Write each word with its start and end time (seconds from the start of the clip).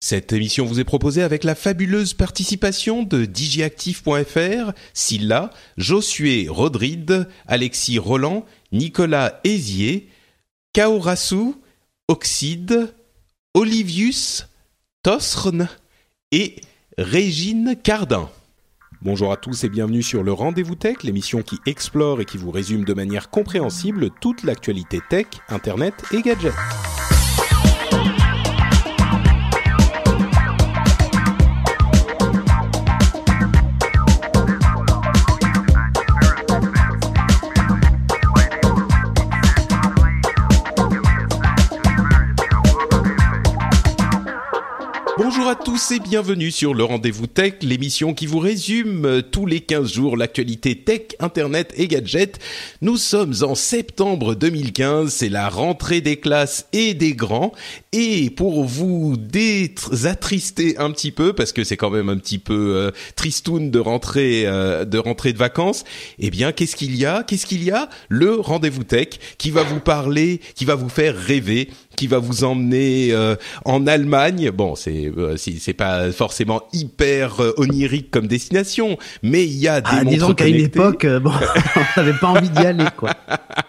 Cette 0.00 0.32
émission 0.32 0.64
vous 0.64 0.78
est 0.78 0.84
proposée 0.84 1.24
avec 1.24 1.42
la 1.42 1.56
fabuleuse 1.56 2.14
participation 2.14 3.02
de 3.02 3.24
digiactif.fr, 3.24 4.72
Silla, 4.94 5.50
Josué 5.76 6.46
Rodride, 6.48 7.28
Alexis 7.48 7.98
Roland, 7.98 8.46
Nicolas 8.70 9.40
Hézier, 9.42 10.08
Kaorasu, 10.72 11.54
Oxide, 12.06 12.94
Olivius, 13.54 14.46
Tosrn 15.02 15.68
et 16.30 16.56
Régine 16.96 17.74
Cardin. 17.82 18.30
Bonjour 19.02 19.32
à 19.32 19.36
tous 19.36 19.64
et 19.64 19.68
bienvenue 19.68 20.04
sur 20.04 20.22
le 20.22 20.32
Rendez-vous 20.32 20.76
Tech, 20.76 21.02
l'émission 21.02 21.42
qui 21.42 21.58
explore 21.66 22.20
et 22.20 22.24
qui 22.24 22.36
vous 22.36 22.52
résume 22.52 22.84
de 22.84 22.94
manière 22.94 23.30
compréhensible 23.30 24.10
toute 24.20 24.44
l'actualité 24.44 25.00
tech, 25.10 25.26
internet 25.48 25.94
et 26.12 26.22
gadgets. 26.22 26.54
Bonjour 45.38 45.52
à 45.52 45.54
tous 45.54 45.92
et 45.92 46.00
bienvenue 46.00 46.50
sur 46.50 46.74
le 46.74 46.82
Rendez-vous 46.82 47.28
Tech, 47.28 47.54
l'émission 47.62 48.12
qui 48.12 48.26
vous 48.26 48.40
résume 48.40 49.22
tous 49.30 49.46
les 49.46 49.60
15 49.60 49.92
jours 49.92 50.16
l'actualité 50.16 50.74
tech, 50.74 51.02
internet 51.20 51.72
et 51.76 51.86
gadgets. 51.86 52.40
Nous 52.82 52.96
sommes 52.96 53.34
en 53.42 53.54
septembre 53.54 54.34
2015, 54.34 55.12
c'est 55.12 55.28
la 55.28 55.48
rentrée 55.48 56.00
des 56.00 56.16
classes 56.16 56.66
et 56.72 56.92
des 56.94 57.14
grands. 57.14 57.52
Et 57.92 58.30
pour 58.30 58.64
vous 58.64 59.16
attrister 60.06 60.76
un 60.78 60.90
petit 60.90 61.12
peu, 61.12 61.32
parce 61.32 61.52
que 61.52 61.62
c'est 61.62 61.76
quand 61.76 61.90
même 61.90 62.08
un 62.08 62.18
petit 62.18 62.40
peu 62.40 62.74
euh, 62.74 62.90
tristoun 63.14 63.70
de 63.70 63.78
rentrer, 63.78 64.42
euh, 64.44 64.84
de 64.84 64.98
rentrer 64.98 65.32
de 65.32 65.38
vacances, 65.38 65.84
eh 66.18 66.30
bien 66.30 66.50
qu'est-ce 66.50 66.74
qu'il 66.74 66.96
y 66.96 67.06
a? 67.06 67.22
Qu'est-ce 67.22 67.46
qu'il 67.46 67.62
y 67.62 67.70
a? 67.70 67.88
Le 68.08 68.34
Rendez-vous 68.34 68.82
Tech 68.82 69.10
qui 69.38 69.52
va 69.52 69.62
vous 69.62 69.78
parler, 69.78 70.40
qui 70.56 70.64
va 70.64 70.74
vous 70.74 70.88
faire 70.88 71.16
rêver 71.16 71.68
qui 71.98 72.06
va 72.06 72.18
vous 72.18 72.44
emmener 72.44 73.08
euh, 73.10 73.34
en 73.64 73.88
Allemagne. 73.88 74.52
Bon, 74.52 74.76
c'est 74.76 75.10
euh, 75.18 75.36
c'est 75.36 75.72
pas 75.72 76.12
forcément 76.12 76.62
hyper 76.72 77.42
euh, 77.42 77.54
onirique 77.56 78.12
comme 78.12 78.28
destination, 78.28 78.96
mais 79.24 79.44
il 79.44 79.56
y 79.56 79.66
a 79.66 79.80
des 79.80 79.88
ah, 79.90 80.04
disons 80.04 80.32
qu'à 80.32 80.46
une 80.46 80.60
époque, 80.60 81.04
bon, 81.20 81.32
on 81.76 82.00
n'avait 82.00 82.16
pas 82.16 82.28
envie 82.28 82.50
d'y 82.50 82.64
aller, 82.64 82.84
quoi. 82.96 83.10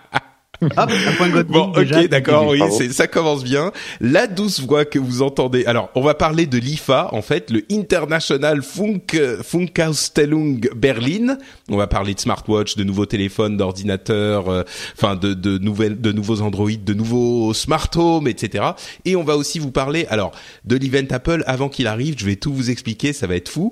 Hop, 0.62 0.74
un 0.78 1.12
point 1.14 1.30
bon, 1.44 1.72
ok, 1.76 2.08
d'accord, 2.08 2.50
oui, 2.50 2.62
ça 2.92 3.08
commence 3.08 3.44
bien. 3.44 3.72
La 4.02 4.28
douce 4.28 4.60
voix 4.60 4.84
que 4.84 5.00
vous 5.00 5.22
entendez. 5.22 5.66
Alors, 5.66 5.90
on 5.96 6.02
va 6.02 6.16
parler 6.16 6.48
de 6.48 6.58
l'IFA, 6.58 7.10
en 7.14 7.22
fait, 7.22 7.50
le 7.50 7.64
International 7.72 8.62
Funk 8.62 9.08
Funkausstellung 9.42 10.70
Berlin. 10.76 11.38
On 11.69 11.78
va 11.78 11.88
parler 11.88 12.14
de 12.14 12.19
smartwatch, 12.19 12.75
de 12.75 12.84
nouveaux 12.84 13.06
téléphones, 13.06 13.56
d'ordinateurs, 13.56 14.50
euh, 14.50 14.64
enfin 14.98 15.16
de, 15.16 15.34
de 15.34 15.58
nouvelles, 15.58 16.02
de 16.02 16.12
nouveaux 16.12 16.42
Android, 16.42 16.72
de 16.72 16.94
nouveaux 16.94 17.53
smart 17.53 17.90
home, 17.96 18.28
etc. 18.28 18.66
Et 19.06 19.16
on 19.16 19.24
va 19.24 19.38
aussi 19.38 19.59
vous 19.59 19.72
parler, 19.72 20.08
alors, 20.09 20.31
de 20.66 20.75
l'event 20.75 21.08
Apple 21.09 21.44
avant 21.48 21.69
qu'il 21.69 21.88
arrive. 21.88 22.16
Je 22.18 22.25
vais 22.25 22.36
tout 22.36 22.53
vous 22.53 22.69
expliquer, 22.69 23.14
ça 23.14 23.28
va 23.28 23.36
être 23.36 23.50
fou 23.50 23.72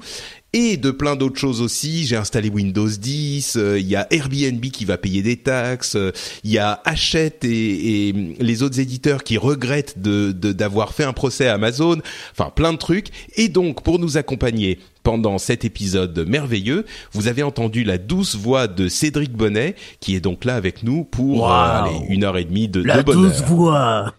et 0.53 0.77
de 0.77 0.91
plein 0.91 1.15
d'autres 1.15 1.39
choses 1.39 1.61
aussi. 1.61 2.05
J'ai 2.05 2.15
installé 2.15 2.49
Windows 2.49 2.87
10, 2.87 3.57
euh, 3.57 3.79
il 3.79 3.87
y 3.87 3.95
a 3.95 4.07
Airbnb 4.11 4.61
qui 4.61 4.85
va 4.85 4.97
payer 4.97 5.21
des 5.21 5.37
taxes, 5.37 5.95
euh, 5.95 6.11
il 6.43 6.51
y 6.51 6.57
a 6.57 6.81
Hachette 6.85 7.43
et, 7.43 8.09
et, 8.09 8.13
les 8.39 8.63
autres 8.63 8.79
éditeurs 8.79 9.23
qui 9.23 9.37
regrettent 9.37 10.01
de 10.01 10.31
d'avoir 10.31 10.93
fait 10.93 11.03
un 11.03 11.13
procès 11.13 11.47
à 11.47 11.55
Amazon, 11.55 11.97
enfin 12.31 12.49
plein 12.49 12.73
de 12.73 12.77
trucs. 12.77 13.07
Et 13.35 13.49
donc 13.49 13.83
pour 13.83 13.99
nous 13.99 14.17
accompagner 14.17 14.79
pendant 15.03 15.37
cet 15.37 15.63
épisode 15.63 16.25
merveilleux, 16.27 16.85
vous 17.13 17.27
avez 17.27 17.43
entendu 17.43 17.83
la 17.83 17.97
douce 17.97 18.35
voix 18.35 18.67
de 18.67 18.87
Cédric 18.87 19.31
Bonnet 19.33 19.75
qui 19.99 20.15
est 20.15 20.19
donc 20.19 20.45
là 20.45 20.55
avec 20.55 20.83
nous 20.83 21.03
pour 21.03 21.51
euh, 21.51 21.85
une 22.09 22.23
heure 22.23 22.37
et 22.37 22.45
demie 22.45 22.67
de, 22.67 22.81
la 22.81 22.97
de 22.97 23.03
bonheur. 23.03 23.31
douce 23.31 23.41
voix. 23.43 24.13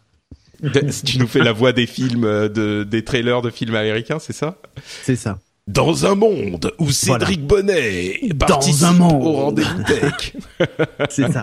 tu 1.05 1.19
nous 1.19 1.28
fais 1.28 1.43
la 1.43 1.53
voix 1.53 1.72
des 1.72 1.87
films, 1.87 2.22
de, 2.22 2.83
des 2.83 3.05
trailers 3.05 3.43
de 3.43 3.50
films 3.50 3.77
américains, 3.77 4.19
c'est 4.19 4.33
ça? 4.33 4.56
C'est 5.05 5.15
ça. 5.15 5.39
Dans 5.69 6.06
un 6.06 6.15
monde 6.15 6.73
où 6.79 6.91
Cédric 6.91 7.47
Bonnet 7.47 8.21
participe 8.39 8.81
Dans 8.81 8.87
un 8.87 8.93
monde. 8.95 9.27
au 9.27 9.33
rendez-vous 9.33 9.83
tech. 9.84 10.33
C'est 11.11 11.31
ça. 11.31 11.43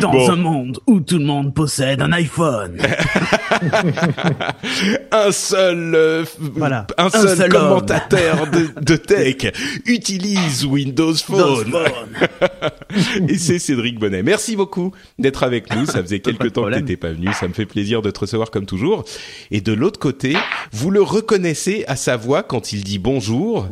Dans 0.00 0.12
Bon. 0.12 0.30
un 0.30 0.36
monde 0.36 0.78
où 0.86 1.00
tout 1.00 1.18
le 1.18 1.24
monde 1.24 1.52
possède 1.52 2.00
un 2.00 2.12
iPhone. 2.12 2.78
un 5.12 5.32
seul, 5.32 5.94
euh, 5.94 6.24
Voilà. 6.38 6.86
un 6.96 7.06
Un 7.06 7.10
seul, 7.10 7.36
seul 7.36 7.50
commentateur 7.50 8.46
de, 8.50 8.68
de 8.80 8.96
tech 8.96 9.52
utilise 9.86 10.64
Windows 10.64 11.14
Phone. 11.14 11.72
Et 13.28 13.38
c'est 13.38 13.58
Cédric 13.58 13.98
Bonnet. 13.98 14.22
Merci 14.22 14.56
beaucoup 14.56 14.92
d'être 15.18 15.42
avec 15.42 15.74
nous. 15.74 15.86
Ça 15.86 16.02
faisait 16.02 16.20
quelques 16.20 16.38
temps 16.38 16.44
que 16.62 16.68
problème. 16.68 16.80
t'étais 16.84 16.96
pas 16.96 17.12
venu. 17.12 17.28
Ça 17.32 17.48
me 17.48 17.52
fait 17.52 17.66
plaisir 17.66 18.02
de 18.02 18.10
te 18.10 18.20
recevoir 18.20 18.50
comme 18.50 18.66
toujours. 18.66 19.04
Et 19.50 19.60
de 19.60 19.72
l'autre 19.72 19.98
côté, 19.98 20.36
vous 20.72 20.90
le 20.90 21.02
reconnaissez 21.02 21.84
à 21.88 21.96
sa 21.96 22.16
voix 22.16 22.42
quand 22.42 22.72
il 22.72 22.84
dit 22.84 22.98
bonjour. 23.12 23.66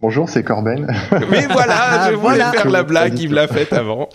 Bonjour, 0.00 0.28
c'est 0.30 0.42
Corben. 0.42 0.86
Mais 1.30 1.46
voilà, 1.50 2.08
je 2.10 2.14
voulais 2.14 2.36
Voilà. 2.36 2.52
faire 2.52 2.70
la 2.70 2.82
blague, 2.84 3.18
il 3.18 3.28
me 3.30 3.34
l'a 3.34 3.46
faite 3.48 3.72
avant. 3.74 4.08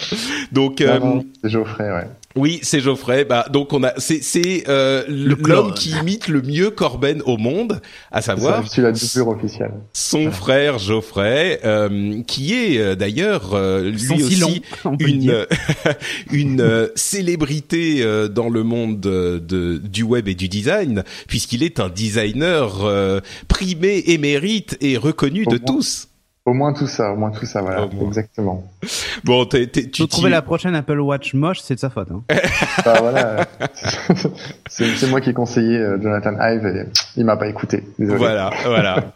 Donc, 0.52 0.82
euh, 0.82 0.98
Non, 1.00 1.16
non, 1.18 1.26
c'est 1.44 1.50
Geoffrey, 1.52 1.92
ouais. 1.92 2.08
Oui, 2.36 2.60
c'est 2.64 2.80
Geoffrey. 2.80 3.26
Bah, 3.26 3.46
donc 3.52 3.74
on 3.74 3.84
a, 3.84 3.94
c'est, 3.98 4.24
c'est 4.24 4.64
euh, 4.68 5.04
Le 5.08 5.36
l'homme 5.36 5.74
qui 5.74 5.92
imite 5.92 6.28
le 6.28 6.42
mieux 6.42 6.72
Corben 6.72 7.22
au 7.26 7.38
monde, 7.38 7.82
à 8.12 8.22
savoir 8.22 8.64
la 8.78 8.90
officielle. 9.28 9.72
son 9.94 10.32
frère 10.32 10.80
Geoffrey, 10.80 11.60
euh, 11.64 12.22
qui 12.24 12.54
est 12.54 12.80
euh, 12.80 12.96
d'ailleurs 12.96 13.54
euh, 13.54 13.92
lui 13.92 14.24
aussi 14.24 14.62
une 15.00 15.46
une 16.32 16.90
célébrité 16.96 18.02
euh, 18.02 18.28
dans 18.28 18.50
le 18.50 18.64
monde 18.64 19.00
de, 19.00 19.78
du 19.78 20.04
web 20.04 20.28
et 20.28 20.36
du 20.36 20.50
design, 20.50 21.04
puisqu'il 21.28 21.64
est 21.64 21.80
un 21.80 21.90
designer 21.90 22.84
euh, 22.84 23.20
primé, 23.48 24.04
émérite 24.08 24.78
et 24.82 24.98
reconnu 24.98 25.44
Au 25.46 25.52
de 25.52 25.58
tous. 25.58 26.08
Au 26.46 26.54
moins 26.54 26.74
tout 26.74 26.88
ça, 26.88 27.14
au 27.14 27.16
moins 27.16 27.31
tout 27.31 27.46
ça, 27.46 27.62
voilà, 27.62 27.88
exactement. 28.06 28.66
Bon, 29.24 29.46
t'es, 29.46 29.66
t'es- 29.68 29.84
tu 29.84 29.92
Tu 29.92 30.08
trouver 30.09 30.30
la 30.30 30.42
prochaine 30.42 30.76
Apple 30.76 31.00
Watch 31.00 31.34
moche, 31.36 31.62
c'est 31.62 31.76
de 31.76 31.80
sa 31.80 31.90
faute. 31.90 32.09
Hein. 32.12 32.22
Bah 32.86 32.96
voilà, 33.00 33.46
c'est 34.68 34.88
c'est 34.96 35.08
moi 35.09 35.22
qui 35.22 35.30
ai 35.30 35.34
conseillé 35.34 35.78
euh, 35.78 35.98
Jonathan 36.02 36.34
Ive 36.42 36.66
et 36.66 36.86
il 37.16 37.24
m'a 37.26 37.38
pas 37.38 37.48
écouté. 37.48 37.84
Désolé. 37.98 38.18
Voilà, 38.18 38.50
voilà. 38.66 39.14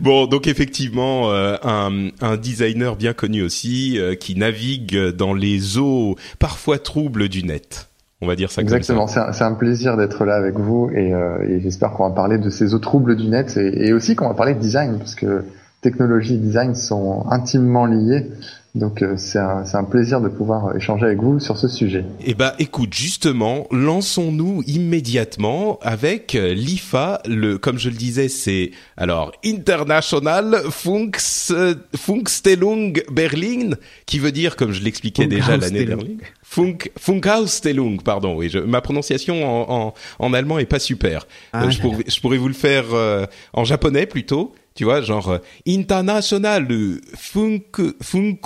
Bon, 0.00 0.26
donc 0.26 0.46
effectivement, 0.46 1.30
euh, 1.32 1.56
un, 1.62 2.08
un 2.22 2.36
designer 2.38 2.96
bien 2.96 3.12
connu 3.12 3.42
aussi, 3.42 3.98
euh, 3.98 4.14
qui 4.14 4.34
navigue 4.34 4.96
dans 5.10 5.34
les 5.34 5.76
eaux 5.78 6.16
parfois 6.38 6.78
troubles 6.78 7.28
du 7.28 7.42
net. 7.44 7.88
On 8.22 8.26
va 8.26 8.36
dire 8.36 8.50
ça 8.50 8.62
Exactement, 8.62 9.00
comme 9.04 9.08
ça. 9.08 9.24
c'est 9.24 9.28
un, 9.28 9.32
c'est 9.34 9.44
un 9.44 9.54
plaisir 9.54 9.98
d'être 9.98 10.24
là 10.24 10.36
avec 10.36 10.54
vous 10.58 10.90
et, 10.94 11.12
euh, 11.12 11.46
et 11.46 11.60
j'espère 11.60 11.90
qu'on 11.90 12.08
va 12.08 12.14
parler 12.14 12.38
de 12.38 12.48
ces 12.48 12.72
eaux 12.72 12.78
troubles 12.78 13.16
du 13.16 13.28
net 13.28 13.54
et, 13.58 13.88
et 13.88 13.92
aussi 13.92 14.16
qu'on 14.16 14.28
va 14.28 14.34
parler 14.34 14.54
de 14.54 14.60
design 14.60 14.96
parce 14.98 15.14
que 15.14 15.44
technologie 15.84 16.34
et 16.34 16.38
design 16.38 16.74
sont 16.74 17.24
intimement 17.30 17.86
liés. 17.86 18.26
Donc 18.74 19.02
euh, 19.02 19.14
c'est 19.16 19.38
un, 19.38 19.64
c'est 19.64 19.76
un 19.76 19.84
plaisir 19.84 20.20
de 20.20 20.28
pouvoir 20.28 20.74
échanger 20.74 21.04
avec 21.06 21.20
vous 21.20 21.38
sur 21.38 21.56
ce 21.56 21.68
sujet. 21.68 22.04
Eh 22.26 22.34
ben, 22.34 22.52
écoute, 22.58 22.92
justement, 22.92 23.68
lançons-nous 23.70 24.64
immédiatement 24.66 25.78
avec 25.80 26.34
euh, 26.34 26.54
l'IFA. 26.54 27.22
Le, 27.24 27.56
comme 27.56 27.78
je 27.78 27.88
le 27.88 27.94
disais, 27.94 28.28
c'est 28.28 28.72
alors 28.96 29.30
International 29.44 30.56
Funks, 30.70 31.52
euh, 31.52 31.76
Funkstellung 31.96 33.00
Berlin, 33.12 33.76
qui 34.06 34.18
veut 34.18 34.32
dire, 34.32 34.56
comme 34.56 34.72
je 34.72 34.82
l'expliquais 34.82 35.28
déjà 35.28 35.56
l'année 35.56 35.84
dernière, 35.84 36.16
Funk, 36.42 36.78
Funkausstellung, 36.98 38.02
pardon. 38.02 38.36
Oui, 38.36 38.48
je, 38.48 38.58
ma 38.58 38.80
prononciation 38.80 39.36
en, 39.44 39.86
en, 39.86 39.94
en 40.18 40.32
allemand 40.34 40.58
est 40.58 40.66
pas 40.66 40.80
super. 40.80 41.28
Ah, 41.52 41.64
Euh, 41.64 41.70
je, 41.70 41.80
pourrais, 41.80 42.04
je 42.08 42.20
pourrais 42.20 42.38
vous 42.38 42.48
le 42.48 42.54
faire 42.54 42.86
euh, 42.92 43.26
en 43.52 43.62
japonais 43.64 44.06
plutôt. 44.06 44.52
Tu 44.74 44.82
vois, 44.82 45.02
genre 45.02 45.28
euh, 45.28 45.38
International 45.68 46.66
Funk 47.14 47.94
Funk 48.00 48.40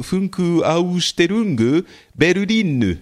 Funkausstellung 0.00 1.82
Berlin. 2.16 2.96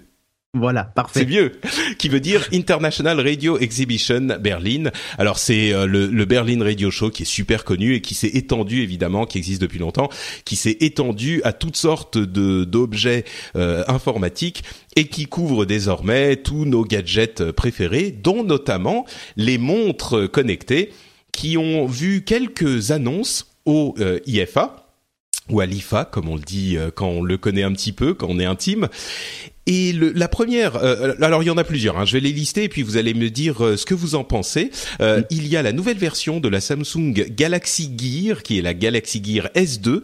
Voilà, 0.54 0.82
parfait. 0.82 1.20
C'est 1.20 1.26
mieux. 1.26 1.52
Qui 1.98 2.08
veut 2.08 2.18
dire 2.18 2.48
International 2.52 3.20
Radio 3.20 3.58
Exhibition 3.58 4.38
Berlin. 4.40 4.90
Alors 5.18 5.38
c'est 5.38 5.72
euh, 5.72 5.86
le, 5.86 6.06
le, 6.06 6.24
Berlin 6.24 6.64
Radio 6.64 6.90
Show 6.90 7.10
qui 7.10 7.22
est 7.22 7.26
super 7.26 7.64
connu 7.64 7.94
et 7.94 8.00
qui 8.00 8.14
s'est 8.14 8.30
étendu 8.34 8.82
évidemment, 8.82 9.24
qui 9.26 9.38
existe 9.38 9.60
depuis 9.60 9.78
longtemps, 9.78 10.08
qui 10.44 10.56
s'est 10.56 10.76
étendu 10.80 11.42
à 11.44 11.52
toutes 11.52 11.76
sortes 11.76 12.18
de 12.18 12.64
d'objets 12.64 13.24
euh, 13.54 13.84
informatiques 13.86 14.64
et 14.96 15.06
qui 15.06 15.26
couvre 15.26 15.64
désormais 15.64 16.36
tous 16.36 16.64
nos 16.64 16.84
gadgets 16.84 17.52
préférés, 17.52 18.10
dont 18.10 18.42
notamment 18.42 19.06
les 19.36 19.58
montres 19.58 20.30
connectées, 20.30 20.92
qui 21.34 21.58
ont 21.58 21.86
vu 21.86 22.22
quelques 22.22 22.92
annonces 22.92 23.56
au 23.66 23.94
euh, 23.98 24.20
IFA 24.26 24.86
ou 25.50 25.60
à 25.60 25.66
l'IFA, 25.66 26.06
comme 26.06 26.28
on 26.28 26.36
le 26.36 26.42
dit 26.42 26.78
quand 26.94 27.08
on 27.08 27.22
le 27.22 27.36
connaît 27.36 27.64
un 27.64 27.72
petit 27.72 27.92
peu, 27.92 28.14
quand 28.14 28.28
on 28.30 28.38
est 28.38 28.46
intime. 28.46 28.88
Et 29.66 29.92
le, 29.92 30.12
la 30.12 30.28
première, 30.28 30.76
euh, 30.76 31.14
alors 31.22 31.42
il 31.42 31.46
y 31.46 31.50
en 31.50 31.56
a 31.56 31.64
plusieurs, 31.64 31.98
hein, 31.98 32.04
je 32.04 32.12
vais 32.12 32.20
les 32.20 32.32
lister 32.32 32.64
et 32.64 32.68
puis 32.68 32.82
vous 32.82 32.98
allez 32.98 33.14
me 33.14 33.30
dire 33.30 33.64
euh, 33.64 33.76
ce 33.78 33.86
que 33.86 33.94
vous 33.94 34.14
en 34.14 34.22
pensez. 34.22 34.70
Euh, 35.00 35.22
Il 35.30 35.46
y 35.48 35.56
a 35.56 35.62
la 35.62 35.72
nouvelle 35.72 35.96
version 35.96 36.38
de 36.38 36.48
la 36.48 36.60
Samsung 36.60 37.12
Galaxy 37.30 37.90
Gear, 37.96 38.42
qui 38.42 38.58
est 38.58 38.62
la 38.62 38.74
Galaxy 38.74 39.22
Gear 39.24 39.48
S2, 39.54 40.02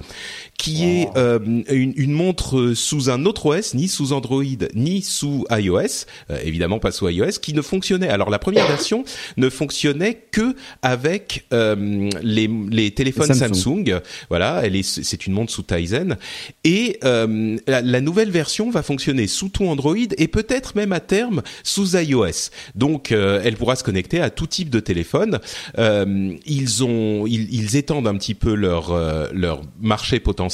qui 0.61 0.85
est 0.85 1.09
euh, 1.17 1.39
une, 1.71 1.93
une, 1.97 2.13
montre 2.13 2.73
sous 2.75 3.11
un 3.11 3.25
autre 3.25 3.47
OS, 3.47 3.75
ni 3.75 3.89
sous 3.89 4.13
Android, 4.13 4.45
ni 4.75 5.03
sous 5.03 5.47
iOS, 5.51 6.07
évidemment 6.45 6.79
pas 6.79 6.93
sous 6.93 7.09
iOS, 7.09 7.39
qui 7.41 7.55
ne 7.55 7.63
fonctionnait. 7.63 8.09
Alors 8.09 8.31
la 8.31 8.39
première 8.39 8.67
version 8.69 9.05
ne 9.37 9.49
fonctionnait 9.49 10.23
que 10.31 10.55
avec 10.83 11.47
les, 11.51 12.51
les 12.71 12.91
téléphones 12.91 13.35
Samsung. 13.35 14.01
Voilà, 14.29 14.61
elle 14.65 14.77
est, 14.77 14.83
c'est 14.83 15.27
une 15.27 15.33
montre 15.33 15.53
sous 15.53 15.63
Tizen. 15.63 16.17
Et 16.65 16.99
la, 17.03 17.81
la 17.81 18.01
nouvelle 18.01 18.31
version 18.31 18.71
va 18.71 18.83
fonctionner 18.83 19.27
sous 19.27 19.49
tout 19.49 19.67
Android 19.67 19.97
et 19.97 20.29
peut-être 20.29 20.77
même 20.77 20.93
à 20.93 21.01
terme 21.01 21.43
sous 21.63 21.97
iOS. 21.97 22.51
Donc, 22.75 23.13
euh, 23.13 23.41
elle 23.45 23.57
pourra 23.57 23.77
se 23.77 23.85
connecter 23.85 24.21
à 24.21 24.31
tout 24.31 24.47
type 24.47 24.71
de 24.71 24.81
téléphone. 24.81 25.41
Euh, 25.79 26.35
ils 26.47 26.85
ont, 26.85 27.27
ils, 27.27 27.53
ils, 27.53 27.77
étendent 27.77 28.09
un 28.09 28.17
petit 28.17 28.35
peu 28.35 28.55
leur 28.55 28.93
euh, 28.93 29.29
leur 29.33 29.63
marché 29.81 30.21
potentiel 30.21 30.50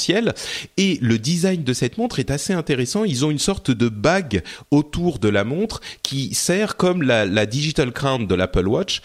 et 0.76 0.98
le 1.00 1.19
design 1.19 1.64
de 1.64 1.72
cette 1.72 1.98
montre 1.98 2.19
est 2.19 2.31
assez 2.31 2.52
intéressant. 2.52 3.04
Ils 3.04 3.25
ont 3.25 3.31
une 3.31 3.38
sorte 3.38 3.70
de 3.70 3.88
bague 3.88 4.43
autour 4.70 5.19
de 5.19 5.28
la 5.28 5.44
montre 5.44 5.81
qui 6.02 6.34
sert 6.34 6.76
comme 6.76 7.02
la, 7.02 7.25
la 7.25 7.46
digital 7.46 7.93
crown 7.93 8.26
de 8.26 8.34
l'Apple 8.34 8.66
Watch, 8.69 9.00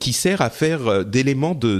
qui 0.00 0.12
sert 0.12 0.40
à 0.40 0.50
faire 0.50 1.04
d'éléments 1.04 1.54
de 1.54 1.78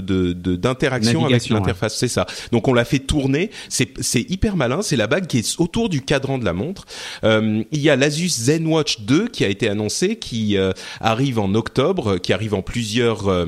d'interaction 0.55 1.21
de, 1.21 1.27
avec 1.27 1.49
l'interface. 1.49 1.97
C'est 1.97 2.07
ça. 2.07 2.25
Donc 2.51 2.67
on 2.67 2.73
l'a 2.73 2.85
fait 2.85 2.99
tourner. 2.99 3.51
C'est 3.69 3.89
c'est 4.01 4.29
hyper 4.29 4.55
malin. 4.55 4.81
C'est 4.81 4.95
la 4.95 5.07
bague 5.07 5.27
qui 5.27 5.39
est 5.39 5.59
autour 5.59 5.89
du 5.89 6.01
cadran 6.01 6.37
de 6.37 6.45
la 6.45 6.53
montre 6.53 6.85
euh, 7.23 7.63
il 7.71 7.79
y 7.79 7.89
a 7.89 7.95
l'Asus 7.95 8.29
ZenWatch 8.29 9.01
2 9.01 9.27
qui 9.27 9.43
a 9.45 9.47
été 9.47 9.69
annoncé, 9.69 10.17
qui 10.17 10.57
euh, 10.57 10.71
arrive 10.99 11.39
en 11.39 11.53
octobre, 11.55 12.17
qui 12.17 12.33
arrive 12.33 12.53
en 12.53 12.61
plusieurs 12.61 13.27
euh, 13.27 13.45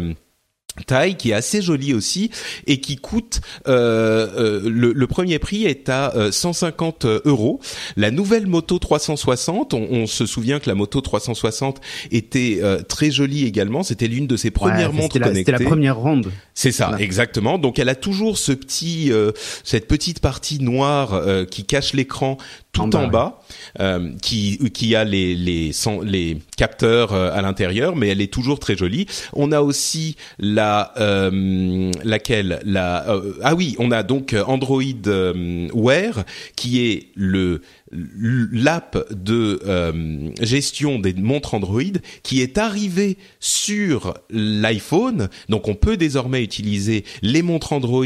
taille 0.85 1.15
qui 1.15 1.31
est 1.31 1.33
assez 1.33 1.62
jolie 1.62 1.94
aussi 1.94 2.31
et 2.65 2.79
qui 2.79 2.97
coûte 2.97 3.41
euh, 3.68 4.27
euh, 4.38 4.69
le, 4.69 4.94
le, 4.94 5.07
premier 5.07 5.39
prix 5.39 5.65
est 5.65 5.89
à 5.89 6.13
150 6.31 7.06
euh, 7.06 7.21
euros. 7.25 7.59
La 7.95 8.12
nouvelle 8.12 8.47
moto 8.47 8.79
360, 8.79 9.74
on, 9.74 9.88
on, 9.89 10.07
se 10.07 10.25
souvient 10.25 10.59
que 10.59 10.69
la 10.69 10.75
moto 10.75 11.01
360 11.01 11.81
était 12.12 12.62
très 12.88 13.12
jolie 13.12 13.45
également. 13.45 13.83
C'était 13.83 14.07
l'une 14.07 14.27
de 14.27 14.38
ses 14.38 14.51
premières 14.51 14.94
montres 14.94 15.19
connectées. 15.19 15.39
C'était 15.39 15.63
la 15.63 15.69
première 15.69 15.97
ronde. 15.97 16.31
C'est 16.53 16.71
ça, 16.71 16.95
exactement. 17.00 17.57
Donc 17.57 17.79
elle 17.79 17.89
a 17.89 17.95
toujours 17.95 18.38
ce 18.38 18.51
petit, 18.51 19.12
cette 19.63 19.88
petite 19.88 20.19
partie 20.19 20.59
noire 20.59 21.21
qui 21.50 21.65
cache 21.65 21.94
l'écran 21.94 22.38
tout 22.77 22.95
en, 22.95 23.07
bas, 23.07 23.41
euh, 23.79 24.12
qui 24.21 24.57
qui 24.71 24.95
a 24.95 25.03
les 25.03 25.35
les 25.35 25.71
les 26.03 26.38
capteurs 26.56 27.13
à 27.13 27.41
l'intérieur, 27.41 27.95
mais 27.95 28.09
elle 28.09 28.21
est 28.21 28.31
toujours 28.31 28.59
très 28.59 28.75
jolie. 28.75 29.06
On 29.33 29.51
a 29.51 29.62
aussi 29.62 30.15
la 30.39 30.94
euh, 31.00 31.91
laquelle 32.03 32.59
la 32.63 33.09
euh, 33.09 33.33
ah 33.44 33.56
oui, 33.56 33.75
on 33.79 33.91
a 33.91 34.03
donc 34.03 34.35
Android 34.45 34.81
euh, 35.07 35.68
Wear 35.74 36.24
qui 36.56 36.85
est 36.85 37.07
le 37.15 37.62
l'app 37.92 39.13
de 39.13 39.60
euh, 39.66 40.30
gestion 40.42 41.00
des 41.00 41.13
montres 41.13 41.54
Android 41.54 41.81
qui 42.24 42.42
est 42.42 42.57
arrivée 42.57 43.18
sur 43.39 44.13
l'iPhone. 44.30 45.30
Donc 45.50 45.68
on 45.68 45.75
peut 45.75 45.98
désormais 45.98 46.44
utiliser 46.44 47.06
les 47.22 47.42
montres 47.42 47.74
Android 47.74 48.06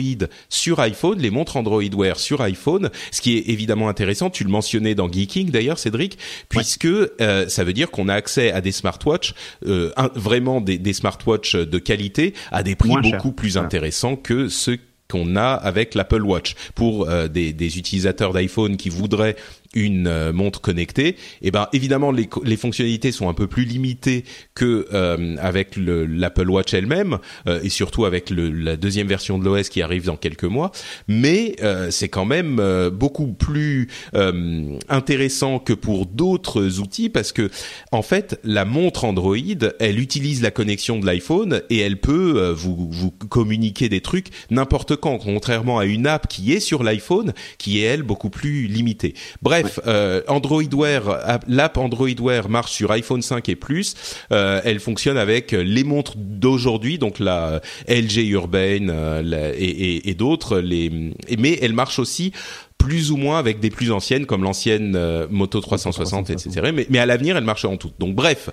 sur 0.49 0.79
iPhone, 0.79 1.19
les 1.19 1.31
montres 1.31 1.57
Android 1.57 1.83
Wear 1.95 2.19
sur 2.19 2.41
iPhone, 2.41 2.89
ce 3.11 3.21
qui 3.21 3.37
est 3.37 3.49
évidemment 3.49 3.89
intéressant. 3.89 4.29
Tu 4.29 4.43
le 4.43 4.49
mentionnais 4.49 4.95
dans 4.95 5.11
Geeking 5.11 5.49
d'ailleurs, 5.49 5.79
Cédric, 5.79 6.17
puisque 6.49 6.85
euh, 6.85 7.47
ça 7.47 7.63
veut 7.63 7.73
dire 7.73 7.91
qu'on 7.91 8.07
a 8.07 8.13
accès 8.13 8.51
à 8.51 8.61
des 8.61 8.71
smartwatches, 8.71 9.33
euh, 9.65 9.91
vraiment 10.15 10.61
des, 10.61 10.77
des 10.77 10.93
smartwatches 10.93 11.55
de 11.55 11.79
qualité 11.79 12.33
à 12.51 12.63
des 12.63 12.75
prix 12.75 12.93
beaucoup 13.01 13.31
plus 13.31 13.57
intéressants 13.57 14.15
que 14.15 14.47
ceux 14.49 14.77
qu'on 15.11 15.35
a 15.35 15.51
avec 15.53 15.93
l'Apple 15.93 16.21
Watch. 16.21 16.55
Pour 16.73 17.09
euh, 17.09 17.27
des, 17.27 17.51
des, 17.51 17.77
utilisateurs 17.77 18.31
d'iPhone 18.31 18.77
qui 18.77 18.89
voudraient 18.89 19.35
une 19.73 20.07
euh, 20.07 20.33
montre 20.33 20.59
connectée, 20.59 21.09
et 21.09 21.15
eh 21.43 21.51
ben 21.51 21.67
évidemment 21.71 22.11
les, 22.11 22.29
les, 22.43 22.57
fonctionnalités 22.57 23.11
sont 23.11 23.29
un 23.29 23.33
peu 23.33 23.47
plus 23.47 23.63
limitées 23.63 24.25
que 24.53 24.87
euh, 24.93 25.37
avec 25.39 25.75
l'Apple 25.77 26.49
Watch 26.49 26.73
elle-même 26.73 27.19
euh, 27.47 27.61
et 27.63 27.69
surtout 27.69 28.05
avec 28.05 28.29
la 28.29 28.75
deuxième 28.75 29.07
version 29.07 29.39
de 29.39 29.45
l'OS 29.45 29.69
qui 29.69 29.81
arrive 29.81 30.05
dans 30.05 30.17
quelques 30.17 30.43
mois. 30.43 30.71
Mais 31.07 31.55
c'est 31.89 32.09
quand 32.09 32.25
même 32.25 32.61
beaucoup 32.89 33.33
plus 33.33 33.87
intéressant 34.89 35.59
que 35.59 35.73
pour 35.73 36.05
d'autres 36.05 36.79
outils 36.79 37.09
parce 37.09 37.31
que 37.31 37.49
en 37.91 38.01
fait 38.01 38.39
la 38.43 38.65
montre 38.65 39.05
Android, 39.05 39.35
elle 39.79 39.99
utilise 39.99 40.41
la 40.41 40.51
connexion 40.51 40.99
de 40.99 41.05
l'iPhone 41.05 41.61
et 41.69 41.79
elle 41.79 41.99
peut 41.99 42.51
vous 42.55 42.89
vous 42.91 43.11
communiquer 43.11 43.89
des 43.89 44.01
trucs 44.01 44.27
n'importe 44.49 44.95
quand, 44.95 45.17
contrairement 45.17 45.79
à 45.79 45.85
une 45.85 46.07
app 46.07 46.27
qui 46.27 46.53
est 46.53 46.59
sur 46.59 46.83
l'iPhone 46.83 47.33
qui 47.57 47.79
est 47.79 47.85
elle 47.85 48.03
beaucoup 48.03 48.29
plus 48.29 48.67
limitée. 48.67 49.13
Bref 49.41 49.60
Bref, 49.61 49.79
euh, 49.87 50.21
Android 50.27 50.63
Wear, 50.73 51.39
l'app 51.47 51.77
Android 51.77 52.07
Wear 52.19 52.49
marche 52.49 52.71
sur 52.71 52.91
iPhone 52.91 53.21
5 53.21 53.49
et 53.49 53.55
plus. 53.55 53.95
Euh, 54.31 54.61
elle 54.63 54.79
fonctionne 54.79 55.17
avec 55.17 55.51
les 55.51 55.83
montres 55.83 56.13
d'aujourd'hui, 56.17 56.97
donc 56.97 57.19
la 57.19 57.61
LG 57.87 58.27
Urban 58.29 58.87
euh, 58.89 59.53
et, 59.57 59.65
et, 59.65 60.09
et 60.09 60.13
d'autres. 60.13 60.59
Les, 60.59 60.89
mais 61.37 61.57
elle 61.61 61.73
marche 61.73 61.99
aussi 61.99 62.31
plus 62.81 63.11
ou 63.11 63.17
moins 63.17 63.37
avec 63.37 63.59
des 63.59 63.69
plus 63.69 63.91
anciennes 63.91 64.25
comme 64.25 64.43
l'ancienne 64.43 64.95
euh, 64.95 65.27
Moto 65.29 65.61
360, 65.61 66.31
etc. 66.31 66.71
Mais, 66.73 66.87
mais 66.89 66.97
à 66.97 67.05
l'avenir, 67.05 67.37
elles 67.37 67.43
marcheront 67.43 67.77
toutes. 67.77 67.93
Donc 67.99 68.15
bref, 68.15 68.49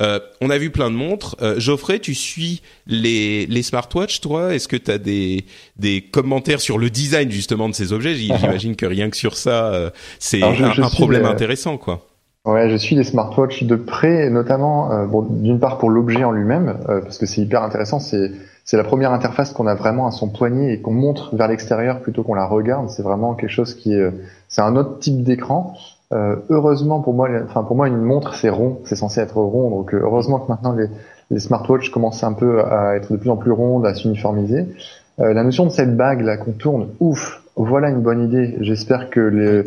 euh, 0.00 0.20
on 0.40 0.50
a 0.50 0.58
vu 0.58 0.70
plein 0.70 0.88
de 0.90 0.94
montres. 0.94 1.36
Euh, 1.42 1.58
Geoffrey, 1.58 1.98
tu 1.98 2.14
suis 2.14 2.62
les, 2.86 3.46
les 3.46 3.62
smartwatches, 3.62 4.20
toi? 4.20 4.54
Est-ce 4.54 4.68
que 4.68 4.76
tu 4.76 4.90
as 4.90 4.98
des, 4.98 5.46
des 5.76 6.00
commentaires 6.00 6.60
sur 6.60 6.78
le 6.78 6.90
design 6.90 7.30
justement 7.30 7.68
de 7.68 7.74
ces 7.74 7.92
objets? 7.92 8.14
J'imagine 8.14 8.76
que 8.76 8.86
rien 8.86 9.10
que 9.10 9.16
sur 9.16 9.36
ça, 9.36 9.72
euh, 9.72 9.90
c'est 10.20 10.42
un, 10.42 10.54
un 10.62 10.88
problème 10.88 11.24
intéressant, 11.24 11.76
quoi. 11.76 12.06
Ouais, 12.44 12.70
je 12.70 12.76
suis 12.76 12.96
les 12.96 13.04
smartwatches 13.04 13.64
de 13.64 13.76
près, 13.76 14.28
notamment 14.28 15.06
bon, 15.06 15.22
d'une 15.22 15.60
part 15.60 15.78
pour 15.78 15.90
l'objet 15.90 16.24
en 16.24 16.32
lui-même, 16.32 16.76
parce 16.86 17.18
que 17.18 17.26
c'est 17.26 17.40
hyper 17.40 17.62
intéressant. 17.62 18.00
C'est 18.00 18.32
c'est 18.64 18.76
la 18.76 18.84
première 18.84 19.12
interface 19.12 19.52
qu'on 19.52 19.66
a 19.66 19.74
vraiment 19.74 20.06
à 20.06 20.10
son 20.10 20.28
poignet 20.28 20.74
et 20.74 20.80
qu'on 20.80 20.92
montre 20.92 21.34
vers 21.34 21.48
l'extérieur 21.48 22.00
plutôt 22.00 22.22
qu'on 22.22 22.34
la 22.34 22.46
regarde. 22.46 22.88
C'est 22.90 23.02
vraiment 23.02 23.34
quelque 23.34 23.50
chose 23.50 23.74
qui 23.74 23.94
est, 23.94 24.10
c'est 24.48 24.62
un 24.62 24.76
autre 24.76 24.98
type 24.98 25.22
d'écran. 25.22 25.74
Euh, 26.12 26.36
heureusement 26.50 27.00
pour 27.00 27.14
moi, 27.14 27.28
enfin 27.44 27.64
pour 27.64 27.74
moi 27.74 27.88
une 27.88 28.02
montre 28.02 28.34
c'est 28.34 28.50
rond, 28.50 28.78
c'est 28.84 28.96
censé 28.96 29.20
être 29.20 29.38
rond. 29.38 29.70
Donc 29.70 29.94
euh, 29.94 30.00
heureusement 30.02 30.38
que 30.38 30.48
maintenant 30.48 30.72
les, 30.72 30.86
les 31.30 31.40
smartwatches 31.40 31.90
commencent 31.90 32.22
un 32.22 32.34
peu 32.34 32.64
à 32.64 32.94
être 32.96 33.12
de 33.12 33.16
plus 33.16 33.30
en 33.30 33.36
plus 33.36 33.52
rondes, 33.52 33.86
à 33.86 33.94
s'uniformiser. 33.94 34.66
Euh, 35.20 35.32
la 35.32 35.42
notion 35.42 35.64
de 35.64 35.70
cette 35.70 35.96
bague 35.96 36.20
là 36.20 36.36
qu'on 36.36 36.52
tourne, 36.52 36.88
ouf, 37.00 37.42
voilà 37.56 37.90
une 37.90 38.00
bonne 38.00 38.22
idée. 38.22 38.56
J'espère 38.60 39.10
que 39.10 39.20
les, 39.20 39.64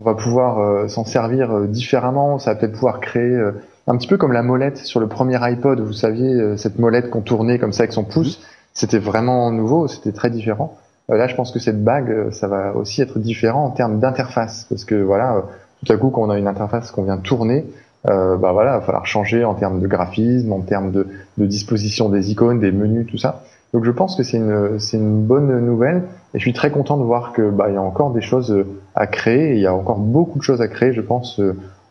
on 0.00 0.04
va 0.04 0.14
pouvoir 0.14 0.58
euh, 0.58 0.88
s'en 0.88 1.04
servir 1.04 1.60
différemment. 1.68 2.38
Ça 2.38 2.54
va 2.54 2.60
peut-être 2.60 2.72
pouvoir 2.72 3.00
créer 3.00 3.38
un 3.86 3.96
petit 3.96 4.08
peu 4.08 4.16
comme 4.16 4.32
la 4.32 4.42
molette 4.42 4.78
sur 4.78 5.00
le 5.00 5.08
premier 5.08 5.38
iPod, 5.42 5.80
vous 5.80 5.92
saviez, 5.92 6.32
euh, 6.34 6.56
cette 6.56 6.78
molette 6.78 7.10
qu'on 7.10 7.20
tournait 7.20 7.58
comme 7.58 7.72
ça 7.72 7.82
avec 7.82 7.92
son 7.92 8.04
pouce, 8.04 8.40
c'était 8.72 8.98
vraiment 8.98 9.50
nouveau, 9.50 9.88
c'était 9.88 10.12
très 10.12 10.30
différent. 10.30 10.76
Euh, 11.10 11.16
là, 11.16 11.26
je 11.26 11.34
pense 11.34 11.52
que 11.52 11.58
cette 11.58 11.82
bague, 11.82 12.10
euh, 12.10 12.30
ça 12.30 12.48
va 12.48 12.74
aussi 12.74 13.02
être 13.02 13.18
différent 13.18 13.64
en 13.64 13.70
termes 13.70 14.00
d'interface, 14.00 14.66
parce 14.68 14.84
que 14.84 14.94
voilà, 14.94 15.44
tout 15.84 15.92
à 15.92 15.96
coup, 15.96 16.10
quand 16.10 16.22
on 16.22 16.30
a 16.30 16.38
une 16.38 16.46
interface 16.46 16.90
qu'on 16.90 17.04
vient 17.04 17.18
tourner, 17.18 17.66
euh, 18.08 18.36
bah 18.36 18.52
voilà, 18.52 18.72
il 18.72 18.80
va 18.80 18.80
falloir 18.82 19.06
changer 19.06 19.44
en 19.44 19.54
termes 19.54 19.80
de 19.80 19.86
graphisme, 19.86 20.52
en 20.52 20.60
termes 20.60 20.90
de, 20.90 21.06
de, 21.38 21.46
disposition 21.46 22.08
des 22.10 22.30
icônes, 22.30 22.60
des 22.60 22.72
menus, 22.72 23.06
tout 23.06 23.16
ça. 23.16 23.44
Donc 23.72 23.84
je 23.84 23.90
pense 23.90 24.14
que 24.14 24.22
c'est 24.22 24.36
une, 24.36 24.78
c'est 24.78 24.98
une 24.98 25.22
bonne 25.22 25.58
nouvelle, 25.64 26.02
et 26.34 26.38
je 26.38 26.40
suis 26.40 26.52
très 26.52 26.70
content 26.70 26.96
de 26.96 27.02
voir 27.02 27.32
que 27.32 27.50
bah 27.50 27.66
il 27.68 27.74
y 27.74 27.76
a 27.76 27.82
encore 27.82 28.12
des 28.12 28.20
choses 28.20 28.64
à 28.94 29.06
créer, 29.06 29.54
il 29.54 29.60
y 29.60 29.66
a 29.66 29.74
encore 29.74 29.98
beaucoup 29.98 30.38
de 30.38 30.44
choses 30.44 30.60
à 30.60 30.68
créer, 30.68 30.92
je 30.92 31.00
pense, 31.00 31.40